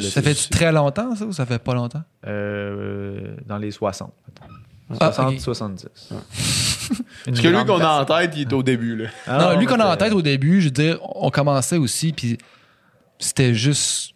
Ça 0.00 0.22
tu- 0.22 0.28
fait 0.28 0.50
très 0.50 0.72
longtemps, 0.72 1.14
ça, 1.14 1.26
ou 1.26 1.32
ça 1.32 1.44
fait 1.44 1.58
pas 1.62 1.74
longtemps? 1.74 2.02
euh, 2.26 3.34
dans 3.46 3.58
les 3.58 3.70
60. 3.70 4.12
mettons. 4.26 4.54
Ah, 5.00 5.12
60, 5.12 5.34
ok. 5.34 5.40
70. 5.40 5.88
Parce 7.24 7.40
que 7.40 7.48
lui 7.48 7.64
qu'on 7.64 7.80
a 7.80 8.02
en 8.02 8.04
tête, 8.04 8.32
il 8.36 8.42
est 8.42 8.52
au 8.52 8.62
début. 8.62 8.96
Là. 8.96 9.08
Ah 9.26 9.38
non, 9.38 9.58
lui 9.58 9.66
qu'on 9.66 9.80
a 9.80 9.86
en 9.86 9.96
tête 9.96 10.12
au 10.12 10.22
début, 10.22 10.60
je 10.60 10.66
veux 10.66 10.70
dire, 10.70 10.98
on 11.02 11.30
commençait 11.30 11.78
aussi, 11.78 12.12
puis 12.12 12.38
c'était 13.18 13.54
juste. 13.54 14.13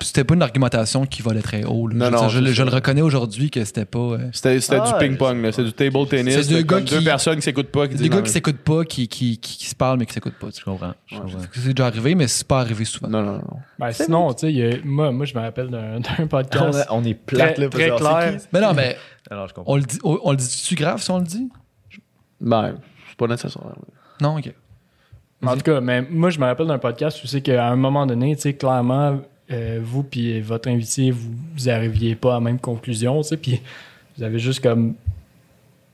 C'était 0.00 0.24
pas 0.24 0.34
une 0.34 0.42
argumentation 0.42 1.06
qui 1.06 1.22
volait 1.22 1.40
très 1.40 1.62
haut. 1.64 1.86
là. 1.86 1.94
Non, 1.94 2.06
je, 2.06 2.10
non, 2.10 2.18
dire, 2.22 2.28
je, 2.30 2.38
le- 2.40 2.50
je 2.52 2.54
ça. 2.56 2.64
le 2.64 2.70
reconnais 2.74 3.00
aujourd'hui 3.00 3.48
que 3.50 3.64
c'était 3.64 3.84
pas. 3.84 3.98
euh, 3.98 4.28
C'était 4.32 4.60
c'était 4.60 4.80
Ah, 4.82 4.92
du 4.92 4.98
ping-pong, 4.98 5.40
là. 5.40 5.52
C'est 5.52 5.62
du 5.62 5.72
table 5.72 6.06
tennis. 6.08 6.34
C'est 6.34 6.48
deux 6.48 6.62
gars 6.62 6.76
comme 6.78 6.84
deux 6.84 6.98
qui- 6.98 7.04
personnes 7.04 7.36
qui 7.36 7.42
s'écoutent 7.42 7.68
pas. 7.70 7.86
Qui 7.86 7.94
des 7.94 8.08
gars 8.08 8.20
qui 8.20 8.30
s'écoutent 8.30 8.56
pas, 8.58 8.84
qui, 8.84 9.06
qui, 9.06 9.38
qui, 9.38 9.56
qui 9.56 9.66
se 9.66 9.74
parlent, 9.76 9.98
mais 10.00 10.06
qui 10.06 10.12
s'écoutent 10.12 10.34
pas. 10.38 10.50
tu 10.50 10.64
comprends. 10.64 10.94
Je 11.06 11.16
comprends. 11.18 11.38
C'est 11.52 11.72
déjà 11.74 11.86
arrivé, 11.86 12.16
mais 12.16 12.26
c'est 12.26 12.46
pas 12.46 12.58
arrivé 12.60 12.84
souvent. 12.84 13.08
Non, 13.08 13.22
non, 13.22 13.32
non. 13.34 13.42
Ben, 13.78 13.92
sinon, 13.92 14.34
tu 14.34 14.52
sais, 14.52 14.80
moi, 14.84 15.12
moi, 15.12 15.26
je 15.26 15.34
me 15.34 15.40
rappelle 15.40 15.68
d'un 15.70 16.26
podcast. 16.28 16.86
on 16.90 17.04
est 17.04 17.14
plate, 17.14 17.54
Très- 17.54 17.62
là, 17.62 17.68
très 17.70 17.90
clair. 17.96 18.36
qui. 18.36 18.46
Mais 18.52 18.60
non, 18.60 18.74
mais 18.74 18.96
Alors, 19.30 19.46
je 19.48 19.54
comprends. 19.54 19.72
on 19.72 19.76
le 19.76 19.82
dit, 19.82 19.98
on, 20.02 20.18
on 20.24 20.30
le 20.32 20.36
dit-tu 20.36 20.74
grave 20.74 21.00
si 21.00 21.10
on 21.12 21.18
le 21.18 21.24
dit? 21.24 21.48
Ben, 22.40 22.74
c'est 23.08 23.16
pas 23.16 23.28
nécessaire. 23.28 23.62
Non, 24.20 24.38
ok. 24.38 24.52
En 25.46 25.54
tout 25.54 25.60
cas, 25.62 25.80
mais 25.80 26.02
moi, 26.02 26.30
je 26.30 26.40
me 26.40 26.46
rappelle 26.46 26.66
d'un 26.66 26.78
podcast 26.78 27.22
où 27.22 27.26
c'est 27.28 27.42
qu'à 27.42 27.68
un 27.68 27.76
moment 27.76 28.06
donné, 28.06 28.34
tu 28.34 28.42
sais, 28.42 28.54
clairement, 28.54 29.20
euh, 29.50 29.80
vous 29.82 30.02
puis 30.02 30.40
votre 30.40 30.68
invité, 30.68 31.10
vous, 31.10 31.32
vous 31.54 31.68
arriviez 31.68 32.14
pas 32.16 32.30
à 32.32 32.34
la 32.34 32.40
même 32.40 32.58
conclusion, 32.58 33.22
tu 33.22 33.28
sais, 33.28 33.36
puis 33.36 33.60
vous 34.16 34.22
avez 34.22 34.38
juste 34.38 34.62
comme 34.62 34.94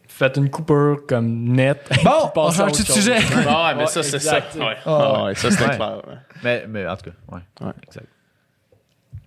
fait 0.07 0.37
une 0.37 0.51
coupure 0.51 1.05
comme 1.09 1.45
nette. 1.45 1.89
Bon, 2.05 2.31
on 2.37 2.51
change 2.51 2.73
de 2.79 2.93
sujet. 2.93 3.17
Ah 3.49 3.69
ouais, 3.69 3.75
mais 3.75 3.81
Ouais, 3.83 3.87
ça, 3.87 4.03
c'est 4.03 4.19
ça. 4.19 4.37
Ouais. 4.57 4.77
Ah, 4.85 5.13
Ah 5.15 5.25
ouais, 5.25 5.35
ça, 5.35 5.51
c'était 5.51 5.65
ouais. 5.65 5.77
clair. 5.77 6.03
ouais. 6.07 6.15
Mais, 6.45 6.65
mais 6.69 6.87
en 6.87 6.97
tout 6.97 7.11
cas, 7.11 7.17
ouais. 7.37 7.41
Ouais. 7.67 7.73
Exact. 7.87 8.07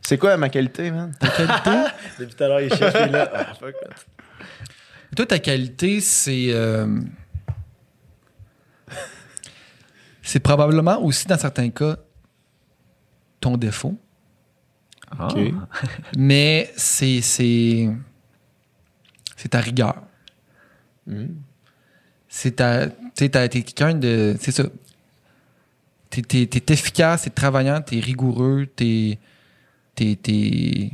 C'est 0.02 0.18
quoi 0.18 0.36
ma 0.38 0.50
qualité, 0.50 0.92
man? 0.92 1.14
Depuis 2.20 2.36
tout 2.36 2.44
à 2.44 2.48
l'heure, 2.48 2.62
il 2.62 2.74
cherche 2.74 2.94
là. 3.12 3.32
Ah, 3.34 3.54
fuck. 3.56 3.74
Toi, 5.16 5.26
ta 5.26 5.40
qualité, 5.40 6.00
c'est. 6.02 6.48
euh, 6.50 7.00
c'est 10.22 10.40
probablement 10.40 11.02
aussi, 11.02 11.26
dans 11.28 11.38
certains 11.38 11.70
cas, 11.70 11.98
ton 13.40 13.58
défaut. 13.58 13.98
Ah. 15.20 15.28
Mais 16.18 16.72
c'est. 16.76 17.22
C'est 17.22 17.90
c'est 19.36 19.50
ta 19.50 19.60
rigueur. 19.60 20.02
Hmm. 21.08 21.28
C'est 22.28 22.56
ta. 22.58 22.88
Tu 22.88 22.94
sais, 23.16 23.30
t'as- 23.30 23.48
t'es 23.48 23.62
quelqu'un 23.62 23.94
de. 23.94 24.36
C'est 24.40 24.52
ça. 24.52 24.64
T'es, 26.10 26.22
t'es- 26.22 26.46
t'es 26.48 26.74
efficace, 26.74 27.24
t'es 27.24 27.30
travaillant, 27.30 27.82
t'es 27.82 28.00
rigoureux, 28.00 28.68
t'es. 28.76 29.20
T'es. 29.96 30.16
T'es. 30.22 30.92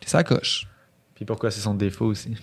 T'es 0.00 0.06
ça 0.08 0.22
coche. 0.24 0.66
Puis 1.14 1.24
pourquoi 1.24 1.50
c'est 1.50 1.60
son 1.60 1.74
défaut 1.74 2.06
aussi? 2.06 2.36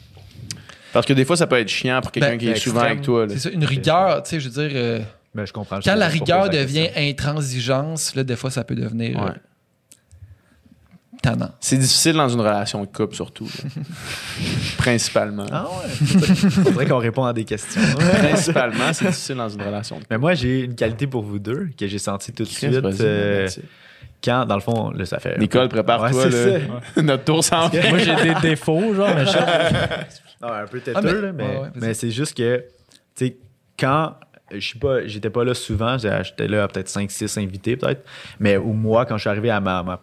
Parce 0.92 1.06
que 1.06 1.14
des 1.14 1.26
fois, 1.26 1.36
ça 1.38 1.48
peut 1.48 1.58
être 1.60 1.70
chiant 1.70 2.02
pour 2.02 2.12
quelqu'un 2.12 2.32
Ben, 2.32 2.38
qui 2.38 2.48
est 2.48 2.52
extrême. 2.52 2.74
souvent 2.74 2.86
avec 2.86 3.02
toi. 3.02 3.26
là. 3.26 3.34
C'est 3.34 3.40
ça, 3.40 3.50
une 3.50 3.66
rigueur, 3.66 4.22
tu 4.24 4.30
sais, 4.32 4.40
je 4.40 4.50
veux 4.50 4.68
dire. 4.68 4.72
euh, 4.78 5.00
Ben, 5.34 5.46
je 5.46 5.54
comprends. 5.54 5.80
quand 5.84 5.96
la 5.96 6.08
Je- 6.10 6.14
rigueur 6.14 6.50
devient 6.50 6.90
intransigeance, 6.96 8.14
là, 8.16 8.24
des 8.24 8.36
fois, 8.36 8.52
ça 8.52 8.64
peut 8.64 8.76
devenir 8.76 9.20
Ouais. 9.20 9.30
euh, 9.32 9.34
tannant. 11.24 11.50
C'est 11.60 11.78
difficile 11.78 12.14
dans 12.14 12.30
une 12.30 12.42
relation 12.42 12.82
de 12.82 12.86
couple, 12.88 13.16
surtout. 13.16 13.50
Principalement. 14.78 15.46
Ah 15.52 15.66
ouais. 15.68 15.90
Il 16.46 16.50
faudrait 16.52 16.86
qu'on 16.86 16.98
réponde 17.00 17.28
à 17.28 17.34
des 17.34 17.46
questions. 17.46 17.82
Principalement, 18.20 18.94
c'est 18.94 19.06
difficile 19.08 19.36
dans 19.38 19.50
une 19.50 19.62
relation 19.62 19.96
de 19.96 20.02
couple. 20.02 20.12
Mais 20.12 20.18
moi, 20.20 20.34
j'ai 20.34 20.62
une 20.62 20.76
qualité 20.76 21.08
pour 21.08 21.24
vous 21.24 21.40
deux 21.40 21.70
que 21.78 21.88
j'ai 21.88 21.98
senti 22.00 22.32
tout 22.32 22.44
de 22.44 22.48
suite. 22.50 22.74
euh, 22.74 23.48
quand, 24.24 24.46
dans 24.46 24.56
le 24.56 24.62
fond, 24.62 24.92
là, 24.92 25.06
ça 25.06 25.20
fait. 25.20 25.38
Nicole, 25.38 25.68
prépare-toi. 25.70 26.28
Ouais. 26.28 26.62
Notre 27.04 27.24
tour 27.26 27.44
s'en 27.44 27.68
vient. 27.70 27.90
Moi, 27.90 27.98
j'ai 28.00 28.16
des 28.16 28.36
défauts, 28.42 28.94
genre, 28.94 29.10
mais 29.16 29.26
je 29.26 29.38
Non, 30.42 30.54
un 30.54 30.66
peu 30.68 30.80
têteux, 30.80 30.94
Ah, 30.98 31.02
mais- 31.02 31.14
là, 31.14 31.32
mais, 31.34 31.44
ouais, 31.44 31.50
ouais, 31.50 31.60
vas-y. 31.76 31.80
mais 31.82 31.94
c'est 31.94 32.12
juste 32.12 32.36
que, 32.38 32.66
tu 33.16 33.26
sais, 33.28 33.38
quand 33.78 34.14
je 34.52 34.60
suis 34.60 34.80
pas, 34.80 35.06
j'étais 35.08 35.30
pas 35.30 35.44
là 35.44 35.54
souvent, 35.54 35.98
j'étais 35.98 36.48
là 36.48 36.64
à 36.64 36.68
peut-être 36.68 36.88
5-6 36.90 37.38
invités, 37.42 37.76
peut-être, 37.76 38.06
mais 38.40 38.56
ou 38.58 38.72
moi, 38.74 39.06
quand 39.06 39.16
je 39.18 39.22
suis 39.22 39.30
arrivé 39.30 39.50
à 39.50 39.60
ma, 39.60 39.84
ma- 39.84 40.02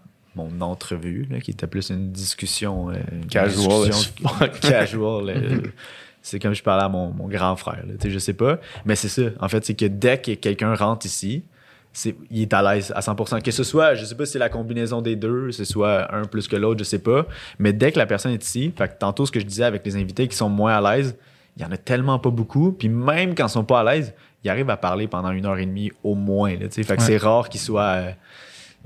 mon 0.48 0.60
entrevue, 0.60 1.26
là, 1.30 1.40
qui 1.40 1.50
était 1.50 1.66
plus 1.66 1.90
une 1.90 2.10
discussion. 2.12 2.90
euh, 2.90 2.94
une 3.12 3.26
Casual 3.26 3.90
discussion 3.90 4.20
euh, 4.40 5.60
c'est 6.22 6.38
comme 6.38 6.54
je 6.54 6.62
parlais 6.62 6.84
à 6.84 6.88
mon, 6.88 7.10
mon 7.12 7.28
grand 7.28 7.56
frère, 7.56 7.82
là, 7.86 7.94
je 8.04 8.18
sais 8.18 8.34
pas, 8.34 8.58
mais 8.84 8.94
c'est 8.96 9.08
ça. 9.08 9.22
En 9.40 9.48
fait, 9.48 9.64
c'est 9.64 9.74
que 9.74 9.86
dès 9.86 10.18
que 10.18 10.32
quelqu'un 10.34 10.74
rentre 10.74 11.06
ici, 11.06 11.44
c'est, 11.92 12.14
il 12.30 12.42
est 12.42 12.52
à 12.54 12.62
l'aise 12.62 12.92
à 12.94 13.00
100%. 13.00 13.42
Que 13.42 13.50
ce 13.50 13.64
soit, 13.64 13.94
je 13.94 14.04
sais 14.04 14.14
pas 14.14 14.24
si 14.26 14.32
c'est 14.32 14.38
la 14.38 14.48
combinaison 14.48 15.02
des 15.02 15.16
deux, 15.16 15.50
ce 15.50 15.64
soit 15.64 16.14
un 16.14 16.24
plus 16.24 16.46
que 16.46 16.54
l'autre, 16.56 16.78
je 16.78 16.84
sais 16.84 17.00
pas. 17.00 17.26
Mais 17.58 17.72
dès 17.72 17.90
que 17.90 17.98
la 17.98 18.06
personne 18.06 18.32
est 18.32 18.44
ici, 18.44 18.72
fait 18.76 18.86
que 18.88 18.98
tantôt 18.98 19.26
ce 19.26 19.32
que 19.32 19.40
je 19.40 19.44
disais 19.46 19.64
avec 19.64 19.84
les 19.84 19.96
invités 19.96 20.28
qui 20.28 20.36
sont 20.36 20.48
moins 20.48 20.74
à 20.76 20.96
l'aise, 20.96 21.16
il 21.56 21.62
y 21.62 21.64
en 21.64 21.72
a 21.72 21.76
tellement 21.76 22.18
pas 22.20 22.30
beaucoup. 22.30 22.70
Puis 22.70 22.88
même 22.88 23.34
quand 23.34 23.46
ils 23.46 23.50
sont 23.50 23.64
pas 23.64 23.80
à 23.80 23.84
l'aise, 23.92 24.14
ils 24.44 24.50
arrivent 24.50 24.70
à 24.70 24.76
parler 24.76 25.08
pendant 25.08 25.32
une 25.32 25.46
heure 25.46 25.58
et 25.58 25.66
demie 25.66 25.90
au 26.04 26.14
moins. 26.14 26.52
Là, 26.56 26.70
fait 26.70 26.84
que 26.84 26.90
Ouais. 26.92 26.98
c'est 27.00 27.16
rare 27.16 27.48
qu'ils 27.48 27.60
soient 27.60 27.82
euh, 27.82 28.10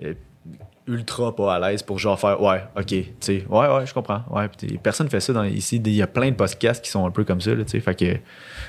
euh, 0.05 0.15
ultra 0.86 1.35
pas 1.35 1.55
à 1.55 1.59
l'aise 1.61 1.82
pour 1.82 1.98
genre 1.98 2.19
faire 2.20 2.40
ouais, 2.43 2.62
ok, 2.77 2.86
tu 2.86 3.06
sais, 3.20 3.47
ouais, 3.48 3.69
ouais, 3.69 3.86
je 3.86 3.94
comprends. 3.94 4.23
Ouais, 4.31 4.51
personne 4.82 5.09
fait 5.09 5.20
ça 5.20 5.32
dans, 5.32 5.44
ici. 5.44 5.77
Il 5.77 5.93
y 5.93 6.02
a 6.02 6.06
plein 6.06 6.31
de 6.31 6.36
podcasts 6.36 6.85
qui 6.85 6.90
sont 6.90 7.06
un 7.06 7.11
peu 7.11 7.24
comme 7.24 7.40
ça. 7.40 7.55
Là, 7.55 7.65
tu 7.65 7.70
sais. 7.70 7.81
fait 7.81 7.94
que 7.94 8.16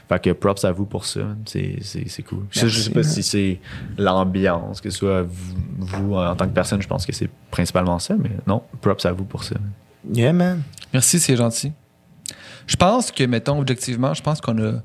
fait 0.07 0.21
que 0.21 0.29
props 0.31 0.63
à 0.63 0.71
vous 0.71 0.85
pour 0.85 1.05
ça. 1.05 1.21
C'est, 1.45 1.77
c'est, 1.81 2.07
c'est 2.07 2.23
cool. 2.23 2.45
Ça, 2.51 2.67
je 2.67 2.79
sais 2.79 2.91
pas 2.91 3.03
si 3.03 3.23
c'est 3.23 3.59
l'ambiance, 3.97 4.79
que 4.79 4.89
ce 4.89 4.97
soit 4.97 5.23
vous, 5.23 5.55
vous, 5.77 6.15
en 6.15 6.35
tant 6.35 6.47
que 6.47 6.53
personne, 6.53 6.81
je 6.81 6.87
pense 6.87 7.05
que 7.05 7.13
c'est 7.13 7.29
principalement 7.51 7.99
ça, 7.99 8.15
mais 8.17 8.31
non, 8.47 8.63
props 8.81 9.05
à 9.05 9.11
vous 9.11 9.25
pour 9.25 9.43
ça. 9.43 9.55
Yeah, 10.13 10.33
man. 10.33 10.61
Merci, 10.93 11.19
c'est 11.19 11.35
gentil. 11.35 11.73
Je 12.67 12.75
pense 12.75 13.11
que, 13.11 13.23
mettons, 13.25 13.59
objectivement, 13.59 14.13
je 14.13 14.23
pense 14.23 14.41
qu'on 14.41 14.57
a 14.63 14.81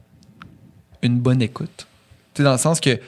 une 1.02 1.18
bonne 1.18 1.42
écoute. 1.42 1.86
Tu 2.34 2.38
sais, 2.38 2.42
dans 2.42 2.52
le 2.52 2.58
sens 2.58 2.80
que 2.80 2.98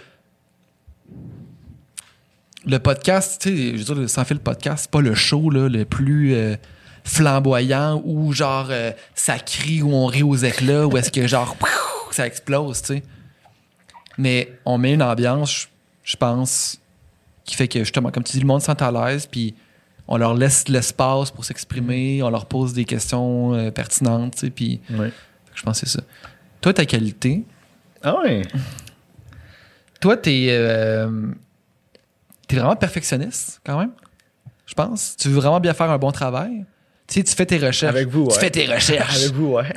le 2.66 2.78
podcast, 2.78 3.40
tu 3.43 3.48
sais, 3.48 3.72
je 3.72 3.78
veux 3.78 3.84
dire, 3.84 3.94
le 3.94 4.09
sans 4.09 4.24
fil 4.24 4.39
podcast, 4.39 4.82
c'est 4.84 4.90
pas 4.90 5.01
le 5.01 5.14
show 5.14 5.51
là, 5.51 5.68
le 5.68 5.84
plus 5.84 6.34
euh, 6.34 6.56
flamboyant 7.05 8.01
où 8.05 8.32
genre 8.32 8.68
euh, 8.70 8.93
ça 9.14 9.39
crie 9.39 9.82
ou 9.82 9.93
on 9.93 10.06
rit 10.06 10.22
aux 10.22 10.36
éclats 10.36 10.86
ou 10.86 10.97
est-ce 10.97 11.10
que 11.10 11.26
genre 11.26 11.56
ça 12.12 12.26
explose, 12.26 12.80
tu 12.82 12.86
sais. 12.94 13.02
Mais 14.18 14.52
on 14.64 14.78
met 14.78 14.93
une 14.94 15.02
ambiance, 15.02 15.68
je- 16.05 16.16
pense, 16.16 16.78
qui 17.44 17.56
fait 17.56 17.66
que 17.68 17.80
justement, 17.80 18.10
comme 18.10 18.22
tu 18.22 18.32
dis, 18.32 18.40
le 18.40 18.47
monde 18.47 18.60
se 18.60 18.66
sent 18.66 18.82
à 18.82 18.90
l'aise, 18.93 19.26
puis 19.26 19.55
on 20.06 20.16
leur 20.18 20.34
laisse 20.34 20.68
l'espace 20.68 21.30
pour 21.30 21.44
s'exprimer, 21.44 22.22
on 22.22 22.30
leur 22.30 22.47
pose 22.47 22.74
des 22.74 22.84
questions 22.84 23.55
euh, 23.55 23.70
pertinentes, 23.70 24.34
tu 24.34 24.40
sais, 24.40 24.51
puis 24.51 24.80
Ouais. 24.90 25.10
je 25.55 25.62
pense 25.62 25.80
que 25.80 25.86
c'est 25.89 25.98
ça. 25.98 26.05
Toi, 26.60 26.74
ta 26.74 26.84
qualité, 26.86 27.43
Ah 28.02 28.20
ouais. 28.20 28.43
toi, 30.01 30.16
t'es 30.16 30.48
euh, 32.52 32.56
t'es 32.56 32.56
vraiment 32.60 32.76
perfectionniste, 32.76 33.60
quand 33.64 33.78
même, 33.78 33.92
je 34.66 34.74
pense. 34.74 35.16
Tu 35.18 35.28
veux 35.28 35.34
vraiment 35.40 35.60
bien 35.60 35.74
faire 35.74 35.90
un 35.90 35.98
bon 35.98 36.12
travail. 36.12 36.64
Tu 37.08 37.14
sais, 37.14 37.24
tu 37.24 37.34
fais 37.34 37.46
tes 37.46 37.58
recherches. 37.58 37.94
Avec 37.94 38.08
vous, 38.08 38.28
Tu 38.28 38.34
ouais. 38.34 38.40
fais 38.40 38.50
tes 38.50 38.66
recherches. 38.66 39.16
Avec 39.22 39.32
vous, 39.34 39.52
ouais. 39.54 39.72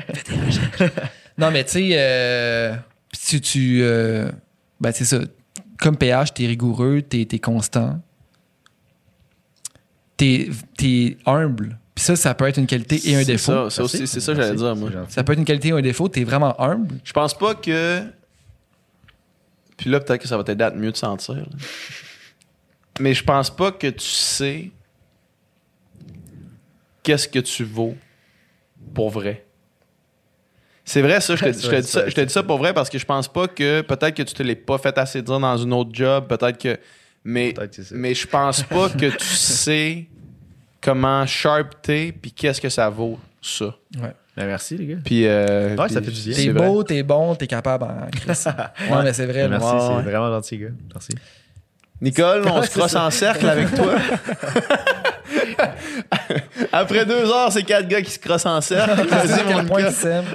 Non, 1.38 1.52
mais 1.52 1.64
tu 1.66 1.72
sais, 1.72 1.90
euh, 1.94 2.76
pis 3.12 3.20
tu, 3.20 3.42
tu 3.42 3.80
euh, 3.84 4.32
ben 4.80 4.92
c'est 4.92 5.06
ça. 5.06 5.20
Comme 5.80 5.98
PH, 5.98 6.34
t'es 6.34 6.46
rigoureux, 6.48 7.02
t'es 7.02 7.28
es 7.30 7.40
constant, 7.40 8.00
t'es 10.18 10.50
es 10.84 11.18
humble. 11.26 11.78
Puis 11.94 12.04
ça, 12.06 12.16
ça 12.16 12.34
peut 12.34 12.48
être 12.48 12.58
une 12.58 12.68
qualité 12.68 13.00
et 13.10 13.16
un 13.16 13.20
C'est 13.20 13.26
défaut. 13.26 13.52
ça, 13.54 13.70
ça 13.70 13.84
aussi, 13.84 14.06
c'est 14.08 14.20
ça 14.20 14.34
que 14.34 14.42
j'allais 14.42 14.56
dire, 14.56 14.76
moi. 14.76 14.90
Ça 15.10 15.24
peut 15.24 15.34
être 15.34 15.40
une 15.40 15.46
qualité 15.46 15.70
et 15.70 15.72
un 15.72 15.82
défaut. 15.82 16.08
T'es 16.10 16.24
vraiment 16.24 16.60
humble. 16.62 16.96
Je 17.04 17.14
pense 17.14 17.34
pas 17.38 17.56
que. 17.56 18.02
Puis 19.78 19.90
là, 19.90 20.00
peut-être 20.00 20.22
que 20.22 20.28
ça 20.28 20.38
va 20.38 20.44
t'aider 20.44 20.64
à 20.64 20.72
te 20.72 20.78
mieux 20.78 20.92
te 20.92 20.98
sentir. 20.98 21.46
Mais 23.00 23.14
je 23.14 23.24
pense 23.24 23.50
pas 23.50 23.72
que 23.72 23.88
tu 23.88 24.06
sais 24.06 24.72
qu'est-ce 27.04 27.28
que 27.28 27.40
tu 27.40 27.64
vaux 27.64 27.96
pour 28.94 29.10
vrai. 29.10 29.46
C'est 30.88 31.02
vrai, 31.02 31.20
ça, 31.20 31.36
je 31.36 31.44
te, 31.44 31.52
je 31.52 31.68
te 31.70 31.76
dis 31.82 31.88
ça, 31.88 32.08
je 32.08 32.14
te 32.14 32.22
dis 32.22 32.32
ça 32.32 32.44
pour 32.44 32.58
vrai 32.60 32.74
parce 32.74 32.90
que 32.90 33.00
je 33.00 33.06
pense 33.06 33.28
pas 33.28 33.48
que 33.48 33.82
peut-être 33.82 34.16
que 34.16 34.22
tu 34.24 34.34
te 34.34 34.44
l'es 34.44 34.56
pas 34.56 34.78
fait 34.78 34.96
assez 34.98 35.22
dire 35.22 35.40
dans 35.40 35.58
une 35.58 35.74
autre 35.74 35.90
job, 35.94 36.28
peut-être 36.28 36.58
que. 36.60 36.78
Mais, 37.24 37.56
mais 37.92 38.14
je 38.14 38.28
pense 38.28 38.62
pas 38.62 38.90
que 38.90 39.10
tu 39.18 39.26
sais 39.36 40.06
comment 40.82 41.26
sharp 41.26 41.82
t'es 41.82 42.12
puis 42.12 42.32
qu'est-ce 42.32 42.62
que 42.62 42.70
ça 42.70 42.88
vaut, 42.90 43.18
ça. 43.42 43.76
Ben, 43.98 44.14
merci, 44.46 44.78
les 44.78 44.86
gars. 44.86 44.98
Puis, 45.04 45.26
euh, 45.26 45.76
Ouais, 45.76 45.90
ça 45.90 46.02
fait 46.02 46.12
du 46.12 46.22
bien. 46.22 46.34
c'est 46.34 46.46
T'es 46.46 46.54
beau, 46.54 46.84
t'es 46.84 47.02
bon, 47.02 47.34
t'es 47.34 47.48
capable. 47.48 47.86
En... 47.86 48.08
Chris. 48.12 48.44
non, 48.92 49.02
mais 49.02 49.14
c'est 49.14 49.26
vrai. 49.26 49.48
Merci, 49.48 49.66
Ouais, 49.66 49.80
c'est 49.80 49.96
ouais. 49.96 50.02
vraiment 50.04 50.28
gentil, 50.30 50.58
gars. 50.60 50.68
Merci. 50.94 51.12
Nicole, 52.02 52.46
on 52.52 52.62
se 52.62 52.70
crosse 52.70 52.96
en 52.96 53.10
cercle 53.10 53.48
avec 53.48 53.74
toi. 53.74 53.96
Après 56.72 57.06
deux 57.06 57.30
heures, 57.32 57.52
c'est 57.52 57.64
quatre 57.64 57.88
gars 57.88 58.02
qui 58.02 58.12
se 58.12 58.20
crossent 58.20 58.46
en 58.46 58.62
cercle. 58.62 59.08
Vas-y, 59.08 59.54
mon 59.54 59.66
point 59.66 59.90
s'aimes. 59.92 60.26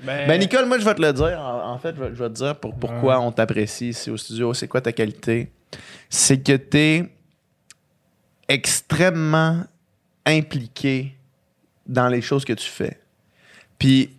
Ben, 0.00 0.38
Nicole, 0.38 0.66
moi, 0.66 0.78
je 0.78 0.84
vais 0.84 0.94
te 0.94 1.02
le 1.02 1.12
dire. 1.12 1.40
En, 1.40 1.72
en 1.72 1.78
fait, 1.78 1.94
je 1.96 2.02
vais, 2.02 2.08
je 2.14 2.22
vais 2.22 2.28
te 2.28 2.34
dire 2.34 2.54
pour, 2.56 2.74
pourquoi 2.74 3.20
on 3.20 3.32
t'apprécie 3.32 3.88
ici 3.90 4.10
au 4.10 4.16
studio. 4.16 4.54
C'est 4.54 4.68
quoi 4.68 4.80
ta 4.80 4.92
qualité? 4.92 5.50
C'est 6.08 6.38
que 6.40 6.52
tu 6.56 6.78
es 6.78 7.08
extrêmement 8.48 9.64
impliqué 10.24 11.14
dans 11.86 12.08
les 12.08 12.20
choses 12.22 12.44
que 12.44 12.52
tu 12.52 12.68
fais. 12.68 13.00
Puis, 13.78 14.10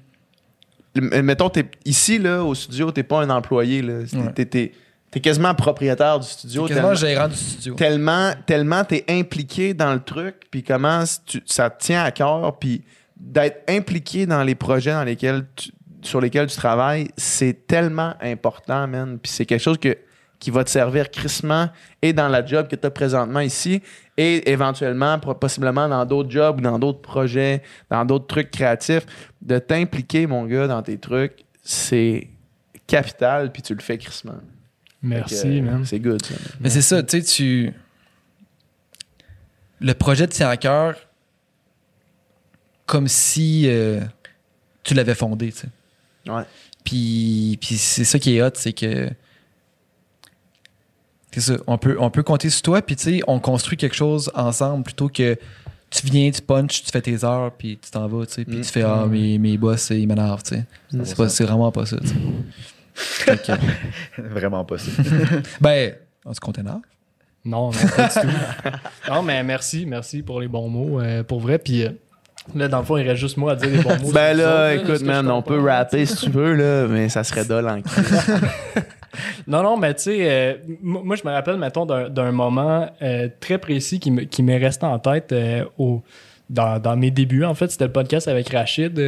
mettons, 0.96 1.50
t'es, 1.50 1.66
ici, 1.86 2.20
là, 2.20 2.44
au 2.44 2.54
studio, 2.56 2.92
t'es 2.92 3.04
pas 3.04 3.22
un 3.22 3.30
employé. 3.30 3.82
Là. 3.82 4.00
T'es, 4.36 4.46
t'es- 4.46 4.72
t'es 5.12 5.20
quasiment 5.20 5.54
propriétaire 5.56 6.20
du 6.20 6.28
studio. 6.28 6.68
T'es 6.68 6.76
quasiment 6.76 6.90
tellement- 6.94 7.00
gérant 7.08 7.28
du 7.28 7.36
studio. 7.36 7.76
tellement 7.76 8.32
tellement 8.46 8.84
t'es 8.84 9.06
impliqué 9.10 9.74
dans 9.74 9.94
le 9.94 10.00
truc 10.02 10.36
puis 10.52 10.64
comment 10.64 11.04
tu- 11.26 11.42
ça 11.46 11.70
te 11.70 11.84
tient 11.84 12.04
à 12.04 12.12
cœur 12.12 12.58
puis 12.60 12.84
d'être 13.18 13.64
impliqué 13.70 14.26
dans 14.26 14.44
les 14.44 14.56
projets 14.56 14.92
dans 14.94 15.04
lesquels 15.04 15.46
tu- 15.56 15.72
sur 16.02 16.22
lesquels 16.22 16.48
tu 16.48 16.56
travailles 16.56 17.10
c'est 17.18 17.68
tellement 17.68 18.14
important 18.22 18.88
man 18.88 19.18
puis 19.22 19.32
c'est 19.32 19.46
quelque 19.46 19.62
chose 19.64 19.78
que 19.78 19.98
qui 20.40 20.52
va 20.52 20.64
te 20.64 20.70
servir 20.70 21.12
crissement 21.12 21.68
et 22.02 22.14
dans 22.14 22.30
la 22.30 22.46
job 22.46 22.70
que 22.70 22.76
tu 22.78 22.88
as 22.88 22.92
présentement 22.92 23.42
ici 23.42 23.82
et 24.16 24.50
éventuellement 24.50 25.20
possiblement 25.20 25.90
dans 25.90 26.06
d'autres 26.06 26.30
jobs 26.32 26.60
ou 26.60 26.62
dans 26.62 26.80
d'autres 26.80 27.02
projets 27.02 27.62
dans 27.90 28.06
d'autres 28.06 28.28
trucs 28.28 28.50
créatifs 28.52 29.06
de 29.42 29.60
t'impliquer 29.60 30.28
mon 30.28 30.46
gars 30.46 30.68
dans 30.68 30.82
tes 30.82 30.98
trucs 30.98 31.44
c'est 31.62 32.30
capital 32.88 33.52
puis 33.52 33.62
tu 33.62 33.74
le 33.76 33.82
fais 33.82 33.98
crissement 33.98 34.36
Merci, 35.02 35.60
euh, 35.60 35.62
man. 35.62 35.86
c'est 35.86 36.00
good 36.00 36.24
ça. 36.26 36.36
Mais 36.60 36.70
c'est 36.70 36.82
ça, 36.82 37.02
tu 37.04 37.22
sais, 37.22 37.26
tu. 37.26 37.74
le 39.80 39.94
projet 39.94 40.28
de 40.28 40.32
tient 40.32 40.50
à 40.50 40.58
cœur 40.58 40.96
comme 42.86 43.08
si 43.08 43.64
euh, 43.68 44.02
tu 44.84 44.94
l'avais 44.94 45.16
fondé, 45.16 45.52
tu 45.52 45.60
sais. 45.60 45.70
Ouais. 46.32 46.44
Puis, 46.84 47.58
puis 47.62 47.78
c'est 47.78 48.04
ça 48.04 48.20
qui 48.20 48.36
est 48.36 48.42
hot, 48.42 48.52
c'est 48.56 48.74
que. 48.74 49.10
C'est 51.32 51.42
ça, 51.42 51.58
on 51.68 51.78
peut, 51.78 51.96
on 52.00 52.10
peut 52.10 52.24
compter 52.24 52.50
sur 52.50 52.64
toi, 52.64 52.82
puis 52.82 52.96
tu 52.96 53.04
sais, 53.04 53.20
on 53.28 53.40
construit 53.40 53.78
quelque 53.78 53.96
chose 53.96 54.32
ensemble 54.34 54.84
plutôt 54.84 55.10
que 55.10 55.38
tu 55.92 56.06
viens, 56.08 56.30
tu 56.32 56.42
punches, 56.42 56.84
tu 56.84 56.92
fais 56.92 57.02
tes 57.02 57.24
heures, 57.24 57.52
puis 57.56 57.78
tu 57.78 57.92
t'en 57.92 58.08
vas, 58.08 58.26
tu 58.26 58.34
sais, 58.34 58.46
puis 58.46 58.58
Mm. 58.58 58.62
tu 58.62 58.68
fais 58.70 58.82
Ah, 58.82 59.06
mes, 59.06 59.38
mes 59.38 59.58
boss, 59.58 59.92
ils 59.92 60.08
m'énervent, 60.08 60.42
tu 60.44 60.56
sais. 60.56 60.66
C'est 61.04 61.16
pas- 61.16 61.30
C'est 61.30 61.44
vraiment 61.44 61.72
pas 61.72 61.86
ça, 61.86 61.98
tu 62.00 62.08
sais. 62.08 62.16
Que- 63.26 64.22
Vraiment 64.22 64.66
pas 64.66 64.78
ça. 64.78 64.92
ben, 65.62 65.94
on 66.26 66.34
se 66.34 66.40
t'énerve. 66.52 66.80
Non, 67.46 67.72
non, 67.72 67.78
pas 67.96 68.08
du 68.08 68.28
tout. 68.28 69.10
Non, 69.10 69.22
mais 69.24 69.42
merci, 69.44 69.86
merci 69.86 70.22
pour 70.22 70.42
les 70.42 70.48
bons 70.48 70.68
mots, 70.68 71.00
euh, 71.00 71.24
pour 71.24 71.40
vrai. 71.40 71.58
Puis 71.58 71.86
euh, 71.86 71.90
là, 72.54 72.68
dans 72.68 72.80
le 72.80 72.86
fond, 72.86 72.98
il 72.98 73.08
reste 73.08 73.22
juste 73.22 73.38
moi 73.38 73.54
à 73.54 73.56
dire 73.56 73.70
les 73.70 73.82
bons 73.82 73.98
mots. 74.02 74.12
Ben 74.12 74.36
là, 74.36 74.74
autres, 74.74 74.84
écoute, 74.84 75.02
man, 75.04 75.30
on 75.32 75.42
peut 75.42 75.60
rapper 75.60 76.06
si 76.06 76.18
tu 76.18 76.30
veux, 76.30 76.54
là, 76.54 76.86
mais 76.88 77.08
ça 77.10 77.24
serait 77.24 77.46
dole 77.46 77.68
en. 77.70 77.80
Non, 79.48 79.64
non, 79.64 79.76
mais 79.78 79.96
tu 79.96 80.04
sais, 80.04 80.18
euh, 80.22 80.54
moi, 80.84 81.16
je 81.16 81.28
me 81.28 81.34
rappelle, 81.34 81.58
mettons, 81.58 81.86
d'un 81.86 82.32
moment 82.32 82.88
euh, 83.02 83.28
très 83.40 83.58
précis 83.58 84.00
qui 84.00 84.12
me- 84.12 84.24
qui 84.24 84.44
m'est 84.44 84.58
resté 84.60 84.86
en 84.86 85.00
tête 85.00 85.32
euh, 85.32 85.66
au, 85.80 86.04
dans, 86.50 86.80
dans 86.80 86.96
mes 86.96 87.10
débuts. 87.10 87.44
En 87.44 87.56
fait, 87.56 87.72
c'était 87.72 87.86
le 87.86 87.92
podcast 87.92 88.28
avec 88.28 88.50
Rachid. 88.50 89.00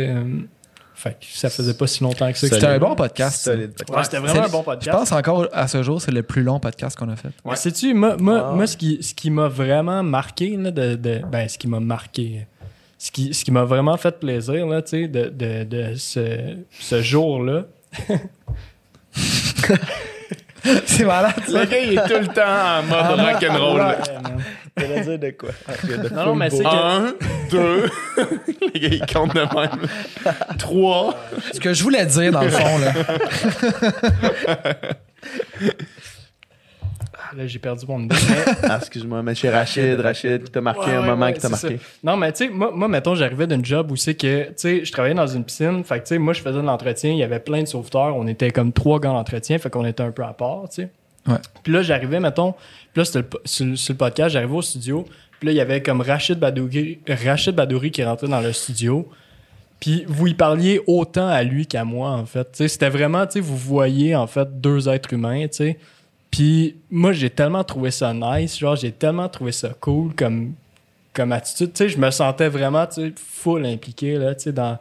Fait 1.02 1.14
que 1.20 1.26
ça 1.30 1.50
faisait 1.50 1.74
pas 1.74 1.88
si 1.88 2.04
longtemps 2.04 2.32
que 2.32 2.38
ça. 2.38 2.48
C'était 2.48 2.66
un 2.68 2.78
bon 2.78 2.94
podcast. 2.96 3.42
ça. 3.44 3.54
Ouais, 3.56 3.70
c'était 4.04 4.20
vraiment 4.20 4.44
un 4.46 4.50
bon 4.50 4.60
Je 4.60 4.64
podcast. 4.66 4.98
pense 4.98 5.12
encore 5.12 5.48
à 5.52 5.68
ce 5.68 5.82
jour, 5.84 6.02
c'est 6.02 6.12
le 6.12 6.22
plus 6.24 6.44
long 6.44 6.60
podcast 6.60 6.98
qu'on 6.98 7.10
a 7.10 7.16
fait. 7.16 7.30
Ouais. 7.44 7.56
Sais-tu, 7.56 7.94
moi, 7.94 8.18
moi, 8.20 8.50
Ah. 8.52 8.56
moi, 8.56 8.68
ce 8.68 8.78
qui, 8.78 9.02
ce 9.02 9.14
qui 9.14 9.30
m'a 9.32 9.48
vraiment 9.48 10.04
marqué, 10.04 10.56
là, 10.58 10.70
de, 10.72 10.96
de- 10.96 11.22
ben, 11.32 11.48
ce 11.50 11.58
qui 11.58 11.68
m'a 11.68 11.80
marqué, 11.80 12.46
ce 13.00 13.10
qui, 13.12 13.34
ce 13.34 13.44
qui 13.44 13.52
m'a 13.52 13.64
vraiment 13.64 13.98
fait 13.98 14.20
plaisir, 14.20 14.68
là, 14.68 14.82
tu 14.84 14.90
sais, 14.90 15.08
de, 15.08 15.30
de, 15.30 15.64
de 15.64 15.96
ce, 15.96 16.56
ce 16.80 17.02
jour-là. 17.02 17.66
c'est 20.86 21.06
malade, 21.06 21.34
Le 21.48 21.66
gars, 21.66 21.78
il 21.80 21.94
est 21.98 22.08
tout 22.08 22.20
le 22.22 22.28
temps 22.28 22.44
en 22.46 22.84
mode 22.84 23.20
rock'n'roll. 23.20 23.96
Man. 24.78 24.88
T'allais 24.88 25.02
dire 25.02 25.20
de 25.20 25.30
quoi? 25.32 25.50
Non, 26.16 26.26
non, 26.28 26.36
mais 26.36 26.50
c'est 26.50 26.64
que, 26.64 26.68
Un, 26.68 27.14
deux. 27.50 27.90
Les 28.74 28.80
gars, 28.80 28.88
ils 28.92 29.06
comptent 29.14 29.36
de 29.36 29.40
même. 29.40 29.88
Trois. 30.58 31.16
Ce 31.54 31.60
que 31.60 31.74
je 31.74 31.84
voulais 31.84 32.06
dire, 32.06 32.32
dans 32.32 32.42
le 32.42 32.50
fond, 32.50 32.78
là. 32.80 32.94
là, 37.38 37.48
j'ai 37.48 37.60
perdu 37.60 37.86
mon 37.88 38.00
idée. 38.02 38.16
Ah, 38.64 38.78
excuse-moi, 38.80 39.22
mais 39.24 39.36
chez 39.36 39.50
Rachid, 39.50 40.00
Rachid, 40.00 40.44
qui 40.44 40.52
t'a 40.52 40.62
marqué 40.62 40.82
Ouais, 40.82 40.96
un 40.96 41.02
ouais, 41.02 41.08
moment 41.08 41.26
ouais, 41.26 41.34
qui 41.34 41.40
t'a 41.40 41.50
marqué. 41.50 41.78
ça. 41.78 41.84
Non, 42.04 42.18
mais 42.18 42.32
tu 42.32 42.46
sais, 42.46 42.50
moi, 42.50 42.72
moi, 42.74 42.88
mettons, 42.88 43.16
j'arrivais 43.16 43.48
d'un 43.48 43.64
job 43.64 43.92
où 43.92 43.96
c'est 43.96 44.16
que, 44.16 44.46
tu 44.48 44.54
sais, 44.58 44.86
je 44.86 44.92
travaillais 44.92 45.16
dans 45.16 45.28
une 45.28 45.44
piscine. 45.44 45.84
Fait 45.84 46.00
que, 46.00 46.04
tu 46.04 46.10
sais, 46.10 46.18
moi, 46.18 46.34
je 46.34 46.42
faisais 46.42 46.58
de 46.58 46.66
l'entretien. 46.66 47.12
Il 47.12 47.18
y 47.18 47.24
avait 47.24 47.40
plein 47.40 47.62
de 47.62 47.68
sauveteurs. 47.68 48.16
On 48.18 48.28
était 48.28 48.52
comme 48.52 48.74
trois 48.74 49.00
gars 49.00 49.10
d'entretien. 49.10 49.58
Fait 49.60 49.70
qu'on 49.70 49.86
était 49.86 50.04
un 50.04 50.12
peu 50.12 50.24
à 50.24 50.34
part, 50.34 50.64
tu 50.70 50.84
sais. 50.84 50.90
Ouais. 51.28 51.38
Puis 51.64 51.72
là, 51.72 51.84
j'arrivais, 51.84 52.20
mettons, 52.20 52.56
puis 52.94 53.02
là, 53.02 53.06
sur, 53.06 53.22
le- 53.22 53.76
sur 53.76 53.94
le 53.94 53.98
podcast, 53.98 54.34
j'arrivais 54.34 54.54
au 54.56 54.62
studio. 54.62 55.06
Puis 55.40 55.48
là, 55.48 55.52
il 55.54 55.56
y 55.56 55.62
avait 55.62 55.82
comme 55.82 56.02
Rachid 56.02 56.38
Badouri, 56.38 57.00
Rachid 57.08 57.56
Badouri 57.56 57.92
qui 57.92 58.04
rentrait 58.04 58.28
dans 58.28 58.42
le 58.42 58.54
studio. 58.54 59.10
Puis 59.80 60.04
vous 60.08 60.28
y 60.28 60.34
parliez 60.36 60.80
autant 60.86 61.28
à 61.28 61.42
lui 61.42 61.66
qu'à 61.66 61.84
moi, 61.84 62.12
en 62.12 62.26
fait. 62.26 62.48
C'était 62.54 62.90
vraiment, 62.90 63.26
tu 63.26 63.34
sais, 63.34 63.40
vous 63.40 63.58
voyez, 63.58 64.16
en 64.16 64.28
fait, 64.28 64.62
deux 64.62 64.88
êtres 64.88 65.14
humains, 65.14 65.48
tu 65.48 65.58
sais. 65.58 65.80
Puis 66.30 66.76
moi, 66.92 67.12
j'ai 67.12 67.30
tellement 67.32 67.64
trouvé 67.64 67.90
ça 67.92 68.14
nice, 68.14 68.58
genre, 68.60 68.76
j'ai 68.76 68.92
tellement 68.92 69.28
trouvé 69.28 69.52
ça 69.52 69.70
cool 69.80 70.14
comme, 70.14 70.54
comme 71.14 71.32
attitude. 71.32 71.74
Tu 71.74 71.78
sais, 71.86 71.90
je 71.90 71.98
me 71.98 72.12
sentais 72.12 72.48
vraiment, 72.48 72.86
tu 72.86 73.02
sais, 73.02 73.14
full 73.18 73.66
impliqué, 73.66 74.18
là, 74.18 74.36
tu 74.36 74.44
sais, 74.44 74.52
dans... 74.54 74.78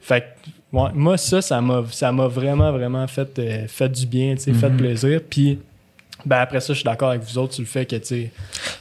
Fait 0.00 0.20
que, 0.22 0.76
ouais, 0.76 0.90
moi, 0.92 1.16
ça, 1.16 1.40
ça 1.40 1.60
m'a, 1.60 1.84
ça 1.90 2.10
m'a 2.10 2.26
vraiment, 2.26 2.72
vraiment 2.72 3.06
fait, 3.06 3.38
euh, 3.38 3.66
fait 3.68 3.88
du 3.88 4.04
bien, 4.06 4.34
tu 4.34 4.42
sais, 4.42 4.52
fait 4.52 4.70
plaisir. 4.70 5.20
Puis, 5.30 5.60
ben, 6.24 6.38
après 6.38 6.60
ça, 6.60 6.68
je 6.72 6.78
suis 6.78 6.84
d'accord 6.84 7.10
avec 7.10 7.22
vous 7.22 7.38
autres 7.38 7.54
sur 7.54 7.62
le 7.62 7.66
fait 7.68 7.86
que, 7.86 7.96
tu 7.96 8.06
sais... 8.06 8.30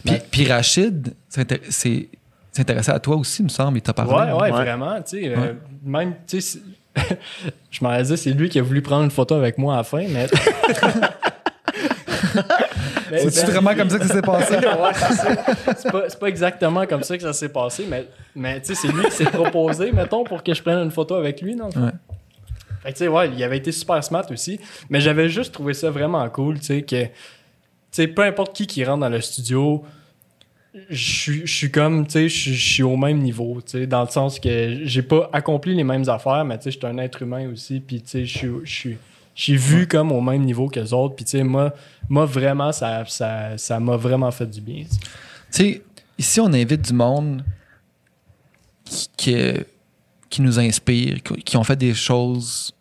Puis, 0.05 0.15
puis 0.31 0.47
Rachid, 0.51 1.13
c'est 1.29 2.09
intéressé 2.57 2.91
à 2.91 2.99
toi 2.99 3.15
aussi, 3.17 3.41
il 3.41 3.45
me 3.45 3.49
semble, 3.49 3.77
il 3.77 3.81
t'a 3.81 3.93
parlé. 3.93 4.13
Ouais, 4.13 4.31
ouais, 4.31 4.41
Ouais. 4.43 4.51
vraiment, 4.51 4.95
tu 5.01 5.21
sais, 5.21 5.29
euh, 5.29 5.35
Ouais. 5.39 5.55
même, 5.83 6.13
tu 6.27 6.39
sais, 6.41 6.59
c'est- 6.95 7.17
je 7.71 7.83
m'en 7.83 7.99
dire, 8.01 8.17
c'est 8.17 8.31
lui 8.31 8.49
qui 8.49 8.59
a 8.59 8.61
voulu 8.61 8.81
prendre 8.81 9.03
une 9.03 9.11
photo 9.11 9.33
avec 9.35 9.57
moi 9.57 9.73
à 9.73 9.77
la 9.77 9.83
fin, 9.83 10.05
mais... 10.07 10.27
Mais- 13.11 13.19
C'est-tu 13.19 13.45
mais- 13.45 13.51
vraiment 13.53 13.75
comme 13.75 13.89
ça 13.89 13.99
que 13.99 14.07
ça 14.07 14.13
s'est 14.15 14.21
passé? 14.21 14.55
Ouais, 14.63 14.91
c'est. 14.93 15.75
C'est 15.77 15.91
pas, 15.91 16.03
c'est 16.09 16.19
pas 16.19 16.27
exactement 16.27 16.85
comme 16.87 17.03
ça 17.03 17.15
que 17.15 17.21
ça 17.23 17.33
s'est 17.33 17.49
passé, 17.49 17.85
mais, 17.87 18.07
mais 18.35 18.59
tu 18.61 18.67
sais, 18.73 18.75
c'est 18.75 18.87
lui 18.93 19.03
qui 19.05 19.11
s'est 19.11 19.25
proposé, 19.25 19.91
mettons, 19.91 20.23
pour 20.23 20.41
que 20.41 20.51
je 20.53 20.61
prenne 20.63 20.79
une 20.79 20.89
photo 20.91 21.13
avec 21.15 21.41
lui, 21.41 21.55
non? 21.55 21.69
Ouais. 21.75 21.91
Fait 22.83 22.91
que, 22.91 22.97
tu 22.97 23.05
sais, 23.05 23.07
ouais, 23.07 23.29
il 23.29 23.41
avait 23.43 23.57
été 23.57 23.71
super 23.71 24.03
smart 24.03 24.25
aussi, 24.29 24.59
mais 24.89 24.99
j'avais 25.01 25.29
juste 25.29 25.53
trouvé 25.53 25.73
ça 25.73 25.89
vraiment 25.89 26.27
cool, 26.29 26.59
tu 26.59 26.65
sais, 26.65 26.81
que, 26.83 27.05
tu 27.05 27.11
sais, 27.91 28.07
peu 28.07 28.23
importe 28.23 28.55
qui 28.55 28.67
qui 28.67 28.83
rentre 28.83 28.99
dans 28.99 29.09
le 29.09 29.21
studio, 29.21 29.83
je 30.89 31.45
suis- 31.45 31.71
comme, 31.71 32.05
tu 32.07 32.13
sais, 32.13 32.29
je 32.29 32.51
suis- 32.53 32.83
au 32.83 32.97
même 32.97 33.19
niveau, 33.19 33.61
tu 33.61 33.71
sais, 33.71 33.87
dans 33.87 34.01
le 34.01 34.09
sens 34.09 34.39
que 34.39 34.79
j'ai 34.83 35.03
pas 35.03 35.29
accompli 35.31 35.75
les 35.75 35.83
mêmes 35.83 36.07
affaires, 36.09 36.43
mais 36.45 36.57
tu 36.57 36.63
sais, 36.65 36.71
je 36.71 36.77
suis 36.77 36.87
un 36.87 36.97
être 36.97 37.21
humain 37.21 37.49
aussi, 37.51 37.79
puis 37.79 38.01
tu 38.01 38.09
sais, 38.09 38.25
je 38.25 38.59
suis- 38.65 38.97
vu 39.57 39.87
comme 39.87 40.11
au 40.11 40.21
même 40.21 40.41
niveau 40.43 40.67
que 40.67 40.79
les 40.79 40.91
autres, 40.93 41.15
puis 41.15 41.25
tu 41.25 41.31
sais, 41.31 41.43
moi, 41.43 41.73
moi, 42.09 42.25
vraiment, 42.25 42.71
ça 42.71 43.05
ça 43.05 43.57
ça 43.57 43.79
m'a 43.79 43.95
vraiment 43.97 44.29
fait 44.31 44.45
du 44.47 44.61
bien. 44.61 44.83
Tu 44.83 44.89
sais, 45.51 45.81
ici, 46.17 46.39
on 46.39 46.51
invite 46.53 46.81
du 46.81 46.93
monde 46.93 47.43
qui, 48.83 49.07
qui, 49.15 49.35
qui 50.33 50.41
nous 50.41 50.57
inspire, 50.59 51.21
qui, 51.21 51.57
ont 51.57 51.63
fait 51.63 51.75
des 51.75 51.93
choses. 51.93 52.73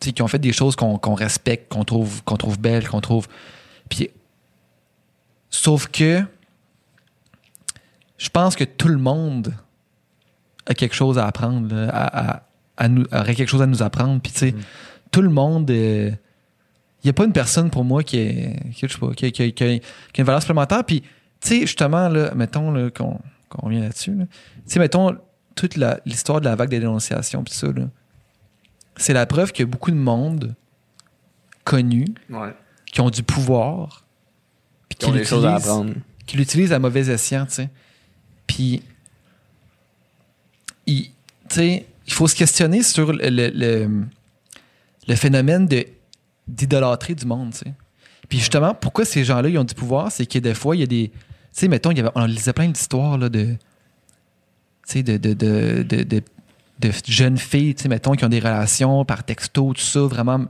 qui 0.00 0.20
ont 0.20 0.28
fait 0.28 0.38
des 0.38 0.52
choses 0.52 0.76
qu'on 0.76 1.14
respecte, 1.14 1.72
qu'on 1.72 1.84
trouve, 1.84 2.22
qu'on 2.24 2.36
trouve 2.36 2.58
belles, 2.58 2.86
qu'on 2.86 3.00
trouve. 3.00 3.26
Puis. 3.88 4.10
Sauf 5.48 5.86
que. 5.88 6.22
Je 8.18 8.28
pense 8.28 8.54
que 8.54 8.64
tout 8.64 8.88
le 8.88 8.98
monde 8.98 9.54
a 10.66 10.74
quelque 10.74 10.94
chose 10.94 11.18
à 11.18 11.26
apprendre, 11.26 11.74
là, 11.74 11.88
à, 11.88 12.34
à- 12.36 12.42
à 12.76 12.88
nous, 12.88 13.04
aurait 13.12 13.34
quelque 13.34 13.48
chose 13.48 13.62
à 13.62 13.66
nous 13.66 13.82
apprendre. 13.82 14.20
Puis, 14.20 14.32
tu 14.32 14.38
sais, 14.40 14.54
tout 15.10 15.22
le 15.22 15.30
monde. 15.30 15.70
euh, 15.70 16.10
il 17.02 17.06
n'y 17.06 17.10
a 17.10 17.14
pas 17.14 17.24
une 17.24 17.32
personne 17.32 17.70
pour 17.70 17.84
moi 17.84 18.02
qui 18.04 18.18
est 18.18 18.60
qui, 18.74 18.86
je 18.86 18.92
sais 18.92 18.98
pas, 18.98 19.12
qui, 19.14 19.32
qui- 19.32 19.52
qui- 19.54 19.80
qui 19.80 20.20
a 20.20 20.20
une 20.20 20.24
valeur 20.24 20.42
supplémentaire. 20.42 20.84
Puis, 20.84 21.00
tu 21.00 21.08
sais, 21.48 21.60
justement, 21.62 22.08
là, 22.10 22.34
mettons 22.34 22.90
qu'on 22.90 23.18
qu'on 23.52 23.66
revient 23.66 23.80
là-dessus. 23.80 24.14
là. 24.14 24.24
Tu 24.26 24.62
sais, 24.66 24.78
mettons, 24.78 25.16
toute 25.54 25.76
l'histoire 26.06 26.40
de 26.40 26.46
la 26.46 26.56
vague 26.56 26.70
des 26.70 26.80
dénonciations, 26.80 27.44
puis 27.44 27.54
ça, 27.54 27.68
c'est 28.96 29.12
la 29.12 29.26
preuve 29.26 29.52
qu'il 29.52 29.64
y 29.64 29.68
a 29.68 29.70
beaucoup 29.70 29.90
de 29.90 29.96
monde 29.96 30.54
connu, 31.64 32.06
Ouais. 32.30 32.54
qui 32.86 33.00
ont 33.00 33.10
du 33.10 33.22
pouvoir, 33.22 34.04
puis 34.88 34.98
Qui 34.98 35.06
ont 35.06 35.12
des 35.12 35.24
choses 35.24 35.44
à 35.46 35.50
l'utilisent- 35.54 35.68
apprendre. 35.68 35.94
qui 36.26 36.36
l'utilisent 36.36 36.72
à 36.72 36.78
mauvais 36.78 37.08
escient, 37.10 37.46
tu 37.46 37.52
sais. 37.54 37.70
Puis, 38.46 38.82
il, 40.86 41.04
tu 41.04 41.10
sais, 41.50 41.86
il 42.06 42.12
faut 42.12 42.26
se 42.28 42.34
questionner 42.34 42.82
sur 42.82 43.12
le, 43.12 43.28
le- 43.28 43.50
le- 43.54 44.04
le 45.08 45.14
phénomène 45.16 45.66
de, 45.66 45.84
d'idolâtrer 46.48 47.14
du 47.14 47.26
monde, 47.26 47.52
tu 47.52 47.58
sais. 47.58 47.72
Puis 48.28 48.38
justement, 48.38 48.74
pourquoi 48.74 49.04
ces 49.04 49.24
gens-là, 49.24 49.48
ils 49.48 49.58
ont 49.58 49.64
du 49.64 49.74
pouvoir, 49.74 50.10
c'est 50.10 50.26
que 50.26 50.38
des 50.38 50.54
fois, 50.54 50.74
il 50.76 50.80
y 50.80 50.82
a 50.82 50.86
des... 50.86 51.10
Tu 51.54 51.60
sais, 51.60 51.68
mettons, 51.68 51.90
il 51.90 51.98
y 51.98 52.00
avait, 52.00 52.10
on 52.14 52.24
lisait 52.24 52.52
plein 52.52 52.68
d'histoires, 52.68 53.18
là, 53.18 53.28
de... 53.28 53.56
De, 54.94 55.00
de, 55.16 55.32
de, 55.32 55.82
de, 55.84 56.02
de- 56.02 56.92
jeunes 57.06 57.38
filles, 57.38 57.74
tu 57.74 57.84
sais, 57.84 57.88
mettons, 57.88 58.12
qui 58.12 58.24
ont 58.24 58.28
des 58.28 58.40
relations 58.40 59.04
par 59.04 59.24
texto, 59.24 59.72
tout 59.72 59.80
ça, 59.80 60.00
vraiment, 60.00 60.44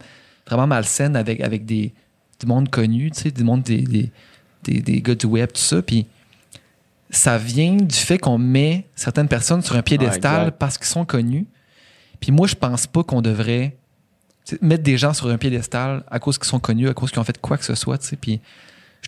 vraiment 0.49 0.67
malsaines 0.67 1.15
avec, 1.15 1.41
avec 1.43 1.65
des, 1.65 1.93
du 2.41 2.47
monde 2.47 2.69
connu, 2.71 3.11
tu 3.13 3.21
sais, 3.21 3.31
du 3.31 3.45
monde 3.45 3.63
des, 3.63 3.83
des, 3.83 4.11
des, 4.65 4.81
des 4.81 5.01
gars 5.03 5.15
du 5.15 5.27
web, 5.27 5.53
tout 5.53 5.61
ça. 5.61 5.81
Puis 5.83 6.07
ça 7.11 7.39
vient 7.39 7.77
du 7.77 7.95
fait 7.95 8.19
qu'on 8.19 8.39
met 8.39 8.87
certaines 8.97 9.29
personnes 9.29 9.63
sur 9.63 9.77
un 9.77 9.83
piédestal 9.83 10.41
exact. 10.41 10.59
parce 10.59 10.79
qu'ils 10.79 10.87
sont 10.87 11.05
connus. 11.05 11.47
Puis 12.19 12.33
moi, 12.33 12.49
je 12.49 12.55
pense 12.55 12.87
pas 12.87 13.05
qu'on 13.05 13.21
devrait 13.23 13.77
mettre 14.61 14.83
des 14.83 14.97
gens 14.97 15.13
sur 15.13 15.29
un 15.29 15.39
piédestal 15.39 16.03
à 16.11 16.19
cause 16.19 16.39
qu'ils 16.39 16.49
sont 16.49 16.59
connus, 16.59 16.89
à 16.89 16.95
cause 16.95 17.11
qu'ils 17.11 17.21
ont 17.21 17.25
fait 17.25 17.39
quoi 17.41 17.59
que 17.59 17.65
ce 17.65 17.75
soit. 17.77 17.99
tu 17.99 18.09
sais. 18.09 18.17
Puis 18.17 18.41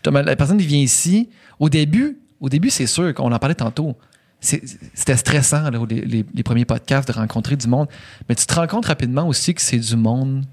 justement, 0.04 0.22
la 0.22 0.36
personne 0.36 0.58
qui 0.58 0.66
vient 0.66 0.80
ici, 0.80 1.30
au 1.58 1.68
début, 1.70 2.18
au 2.40 2.48
début, 2.50 2.68
c'est 2.70 2.86
sûr 2.86 3.14
qu'on 3.14 3.32
en 3.32 3.38
parlait 3.38 3.54
tantôt. 3.54 3.96
C'est- 4.40 4.62
C'était 4.92 5.16
stressant, 5.16 5.70
là, 5.70 5.80
les, 5.88 6.02
les- 6.02 6.26
les 6.34 6.42
premiers 6.42 6.66
podcasts, 6.66 7.08
de 7.08 7.14
rencontrer 7.14 7.56
du 7.56 7.66
monde. 7.66 7.88
Mais 8.28 8.34
tu 8.34 8.44
te 8.44 8.54
rends 8.54 8.66
compte 8.66 8.84
rapidement 8.86 9.26
aussi 9.26 9.54
que 9.54 9.62
c'est 9.62 9.78
du 9.78 9.96
monde 9.96 10.44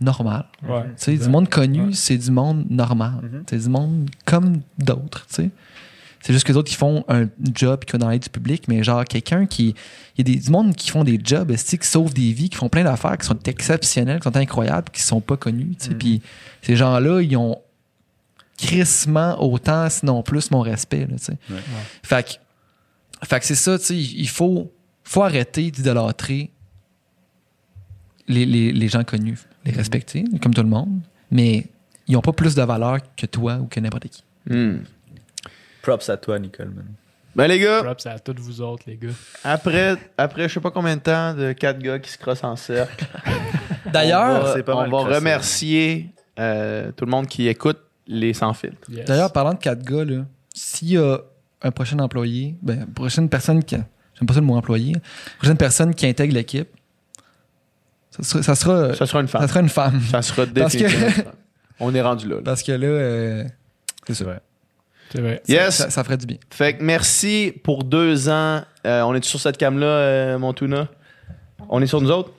normal. 0.00 0.46
Ouais. 0.66 0.84
Tu 0.84 0.90
sais, 0.96 1.16
du 1.16 1.28
monde 1.28 1.48
connu, 1.50 1.82
Ouais. 1.82 1.92
c'est 1.92 2.16
du 2.16 2.30
monde 2.30 2.64
normal. 2.70 3.20
Mhm. 3.22 3.42
C'est 3.48 3.58
du 3.58 3.68
monde 3.68 4.08
comme 4.24 4.62
d'autres, 4.78 5.26
tu 5.28 5.34
sais. 5.34 5.50
C'est 6.22 6.32
juste 6.32 6.46
que 6.46 6.52
d'autres 6.52 6.70
qui 6.70 6.76
font 6.76 7.04
un 7.08 7.26
job 7.52 7.84
qui 7.84 7.92
va 7.92 7.98
dans 7.98 8.08
l'aide 8.08 8.22
du 8.22 8.30
public, 8.30 8.64
mais 8.68 8.82
genre 8.84 9.04
quelqu'un 9.04 9.44
qui. 9.44 9.74
Il 10.16 10.18
y 10.28 10.30
a 10.30 10.34
des, 10.34 10.40
du 10.40 10.50
monde 10.50 10.74
qui 10.74 10.90
font 10.90 11.02
des 11.04 11.20
jobs, 11.22 11.50
esti, 11.50 11.78
qui 11.78 11.86
sauvent 11.86 12.14
des 12.14 12.32
vies, 12.32 12.48
qui 12.48 12.56
font 12.56 12.68
plein 12.68 12.84
d'affaires, 12.84 13.18
qui 13.18 13.26
sont 13.26 13.38
exceptionnels, 13.44 14.20
qui 14.20 14.24
sont 14.24 14.36
incroyables, 14.36 14.88
qui 14.92 15.02
sont 15.02 15.20
pas 15.20 15.36
connus, 15.36 15.74
tu 15.78 15.86
sais. 15.86 15.90
Mhm. 15.90 15.98
Puis 15.98 16.22
ces 16.62 16.76
gens-là, 16.76 17.20
ils 17.20 17.36
ont. 17.36 17.58
Crissement 18.62 19.42
autant, 19.42 19.88
sinon 19.90 20.22
plus, 20.22 20.50
mon 20.50 20.60
respect. 20.60 21.06
Là. 21.06 21.16
Ouais. 21.50 21.56
Fait 22.02 22.26
que, 22.26 23.26
fait 23.26 23.40
que 23.40 23.46
c'est 23.46 23.54
ça, 23.56 23.78
tu 23.78 23.84
sais, 23.84 23.96
il 23.96 24.28
faut, 24.28 24.72
faut 25.02 25.22
arrêter 25.22 25.70
d'idolâtrer 25.70 26.50
les, 28.28 28.46
les, 28.46 28.72
les 28.72 28.88
gens 28.88 29.02
connus, 29.02 29.40
les 29.64 29.72
respecter, 29.72 30.24
comme 30.40 30.54
tout 30.54 30.62
le 30.62 30.68
monde, 30.68 31.00
mais 31.30 31.66
ils 32.06 32.14
n'ont 32.14 32.20
pas 32.20 32.32
plus 32.32 32.54
de 32.54 32.62
valeur 32.62 32.98
que 33.16 33.26
toi 33.26 33.56
ou 33.56 33.66
que 33.66 33.80
n'importe 33.80 34.08
qui. 34.08 34.24
Hmm. 34.48 34.78
Props 35.82 36.08
à 36.08 36.16
toi, 36.16 36.38
Nicole, 36.38 36.70
man. 36.70 36.86
Ben 37.34 37.46
les 37.46 37.58
gars, 37.58 37.82
Props 37.82 38.06
à 38.06 38.18
tous 38.18 38.34
vous 38.38 38.60
autres, 38.60 38.84
les 38.86 38.96
gars. 38.96 39.08
après, 39.42 39.96
après 40.18 40.48
je 40.48 40.54
sais 40.54 40.60
pas 40.60 40.70
combien 40.70 40.96
de 40.96 41.00
temps 41.00 41.34
de 41.34 41.52
quatre 41.52 41.78
gars 41.78 41.98
qui 41.98 42.10
se 42.10 42.18
crossent 42.18 42.44
en 42.44 42.56
cercle, 42.56 43.06
D'ailleurs, 43.86 44.54
on 44.66 44.88
va, 44.88 44.96
on 44.96 45.04
remercier 45.04 46.10
euh, 46.38 46.92
tout 46.92 47.04
le 47.04 47.10
monde 47.10 47.26
qui 47.26 47.48
écoute 47.48 47.78
les 48.06 48.32
sans 48.34 48.52
filtres. 48.54 48.88
Yes. 48.90 49.04
D'ailleurs, 49.06 49.32
parlant 49.32 49.52
de 49.54 49.58
quatre 49.58 49.82
gars, 49.82 50.04
là, 50.04 50.24
s'il 50.54 50.88
y 50.90 50.96
a 50.98 51.18
un 51.62 51.70
prochain 51.70 51.98
employé, 52.00 52.56
ben, 52.62 52.86
prochaine 52.94 53.28
personne 53.28 53.62
qui. 53.62 53.76
J'aime 53.76 54.26
pas 54.26 54.34
ça 54.34 54.40
le 54.40 54.46
mot 54.46 54.56
employé. 54.56 54.94
Prochaine 55.38 55.56
personne 55.56 55.94
qui 55.94 56.06
intègre 56.06 56.34
l'équipe, 56.34 56.68
ça 58.10 58.22
sera, 58.22 58.42
ça 58.42 58.54
sera, 58.54 58.94
Ça 58.94 59.06
sera 59.06 59.20
une 59.20 59.28
ça 59.28 59.38
femme. 59.38 59.48
sera 59.48 59.60
une 59.60 59.68
femme. 59.68 60.00
Ça 60.10 60.22
sera 60.22 60.46
Parce 60.46 60.72
que- 60.74 60.78
définitivement. 60.78 61.10
femme. 61.24 61.32
On 61.80 61.94
est 61.94 62.02
rendu 62.02 62.28
là. 62.28 62.36
là. 62.36 62.42
Parce 62.44 62.62
que 62.62 62.72
là, 62.72 62.86
euh, 62.86 63.44
c'est 64.06 64.14
ça. 64.14 64.24
vrai. 64.24 64.40
C'est 65.10 65.20
vrai. 65.20 65.42
Yes. 65.48 65.76
Ça, 65.76 65.90
ça 65.90 66.04
ferait 66.04 66.16
du 66.18 66.26
bien. 66.26 66.36
Fait 66.50 66.76
que 66.76 66.82
merci 66.82 67.52
pour 67.64 67.84
deux 67.84 68.28
ans. 68.28 68.62
Euh, 68.86 69.02
on 69.02 69.14
est 69.14 69.24
sur 69.24 69.40
cette 69.40 69.56
cam-là, 69.56 69.86
euh, 69.86 70.38
Montuna? 70.38 70.88
On 71.68 71.80
est 71.82 71.86
sur 71.86 72.00
nous 72.00 72.10
autres? 72.10 72.30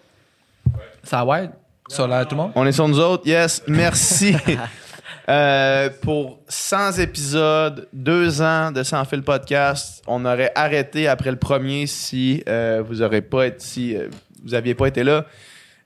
Ça 1.03 1.23
va 1.25 1.43
être 1.43 1.53
sur 1.89 2.07
la 2.07 2.25
tout 2.25 2.35
le 2.35 2.41
monde? 2.43 2.51
On 2.55 2.65
est 2.65 2.71
sur 2.71 2.87
nous 2.87 2.99
autres, 2.99 3.27
yes. 3.27 3.63
Merci 3.67 4.35
Euh, 5.29 5.89
pour 6.01 6.39
100 6.49 6.99
épisodes, 6.99 7.87
deux 7.93 8.41
ans 8.41 8.71
de 8.71 8.83
Sans 8.83 9.05
Fil 9.05 9.21
Podcast. 9.23 10.03
On 10.05 10.25
aurait 10.25 10.51
arrêté 10.53 11.07
après 11.07 11.31
le 11.31 11.37
premier 11.37 11.87
si 11.87 12.43
euh, 12.49 12.83
vous 12.85 13.01
aurez 13.01 13.21
pas 13.21 13.47
été, 13.47 13.59
si 13.59 13.95
euh, 13.95 14.09
vous 14.43 14.53
aviez 14.53 14.75
pas 14.75 14.87
été 14.87 15.03
là. 15.03 15.25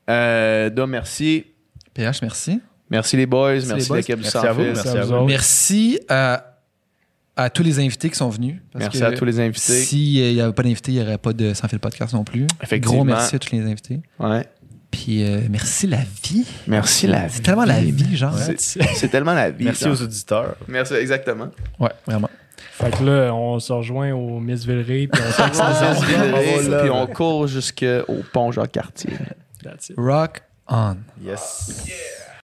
Euh, 0.09 0.69
donc, 0.71 0.89
merci. 0.89 1.45
PH, 1.93 2.21
merci. 2.23 2.59
Merci 2.89 3.17
les 3.17 3.25
boys, 3.25 3.59
merci, 3.67 3.93
l'équipe 3.93 4.17
du 4.19 4.23
Sans 4.23 4.41
Fil. 4.55 4.63
merci 4.73 4.87
à 4.87 4.91
à 4.91 5.03
vous 5.03 5.09
vous. 5.09 5.13
autres. 5.15 5.25
Merci 5.27 5.99
à, 6.07 6.57
à 7.35 7.49
tous 7.49 7.61
les 7.63 7.79
invités 7.79 8.09
qui 8.09 8.15
sont 8.15 8.29
venus. 8.29 8.55
parce 8.71 8.85
Merci 8.85 8.99
que 8.99 9.03
à 9.05 9.11
tous 9.11 9.25
les 9.25 9.39
invités. 9.39 9.59
S'il 9.83 10.33
n'y 10.33 10.41
avait 10.41 10.53
pas 10.53 10.63
d'invités, 10.63 10.93
il 10.93 10.95
n'y 10.97 11.03
aurait 11.03 11.17
pas 11.17 11.33
de 11.33 11.53
Sans 11.53 11.67
Fil 11.67 11.79
Podcast 11.79 12.13
non 12.13 12.23
plus. 12.23 12.47
Effectivement. 12.63 12.95
Gros 12.95 13.03
merci 13.03 13.35
à 13.35 13.39
tous 13.39 13.53
les 13.53 13.61
invités. 13.61 13.99
Ouais. 14.19 14.47
Puis 14.91 15.23
euh, 15.23 15.41
merci 15.49 15.85
la 15.87 15.99
vie. 16.23 16.45
Merci 16.67 17.07
la 17.07 17.27
C'est 17.29 17.37
vie. 17.37 17.41
tellement 17.41 17.65
la 17.65 17.79
vie, 17.81 18.15
genre. 18.17 18.37
C'est 18.37 18.59
c'est 18.95 19.09
tellement 19.09 19.33
la 19.33 19.49
vie. 19.51 19.65
Merci 19.65 19.83
genre. 19.83 19.93
aux 19.93 20.01
auditeurs. 20.01 20.55
Merci, 20.67 20.93
exactement. 20.95 21.49
Ouais, 21.79 21.91
vraiment. 22.05 22.29
Fait 22.71 22.91
que 22.95 23.03
là, 23.03 23.33
on 23.33 23.59
se 23.59 23.73
rejoint 23.73 24.11
au 24.13 24.39
Miss 24.39 24.63
Villeray, 24.65 25.07
puis 25.07 25.21
on 25.27 25.31
fait 25.31 25.43
On 25.59 25.95
se 25.99 26.05
Villeray, 26.05 26.59
vire, 26.61 26.79
puis 26.81 26.89
on 26.89 27.07
court 27.07 27.47
jusqu'au 27.47 28.23
pont 28.31 28.51
Jacques-Cartier. 28.51 29.13
That's 29.63 29.89
it. 29.89 29.95
Rock 29.97 30.41
on. 30.67 30.97
Yes. 31.23 31.85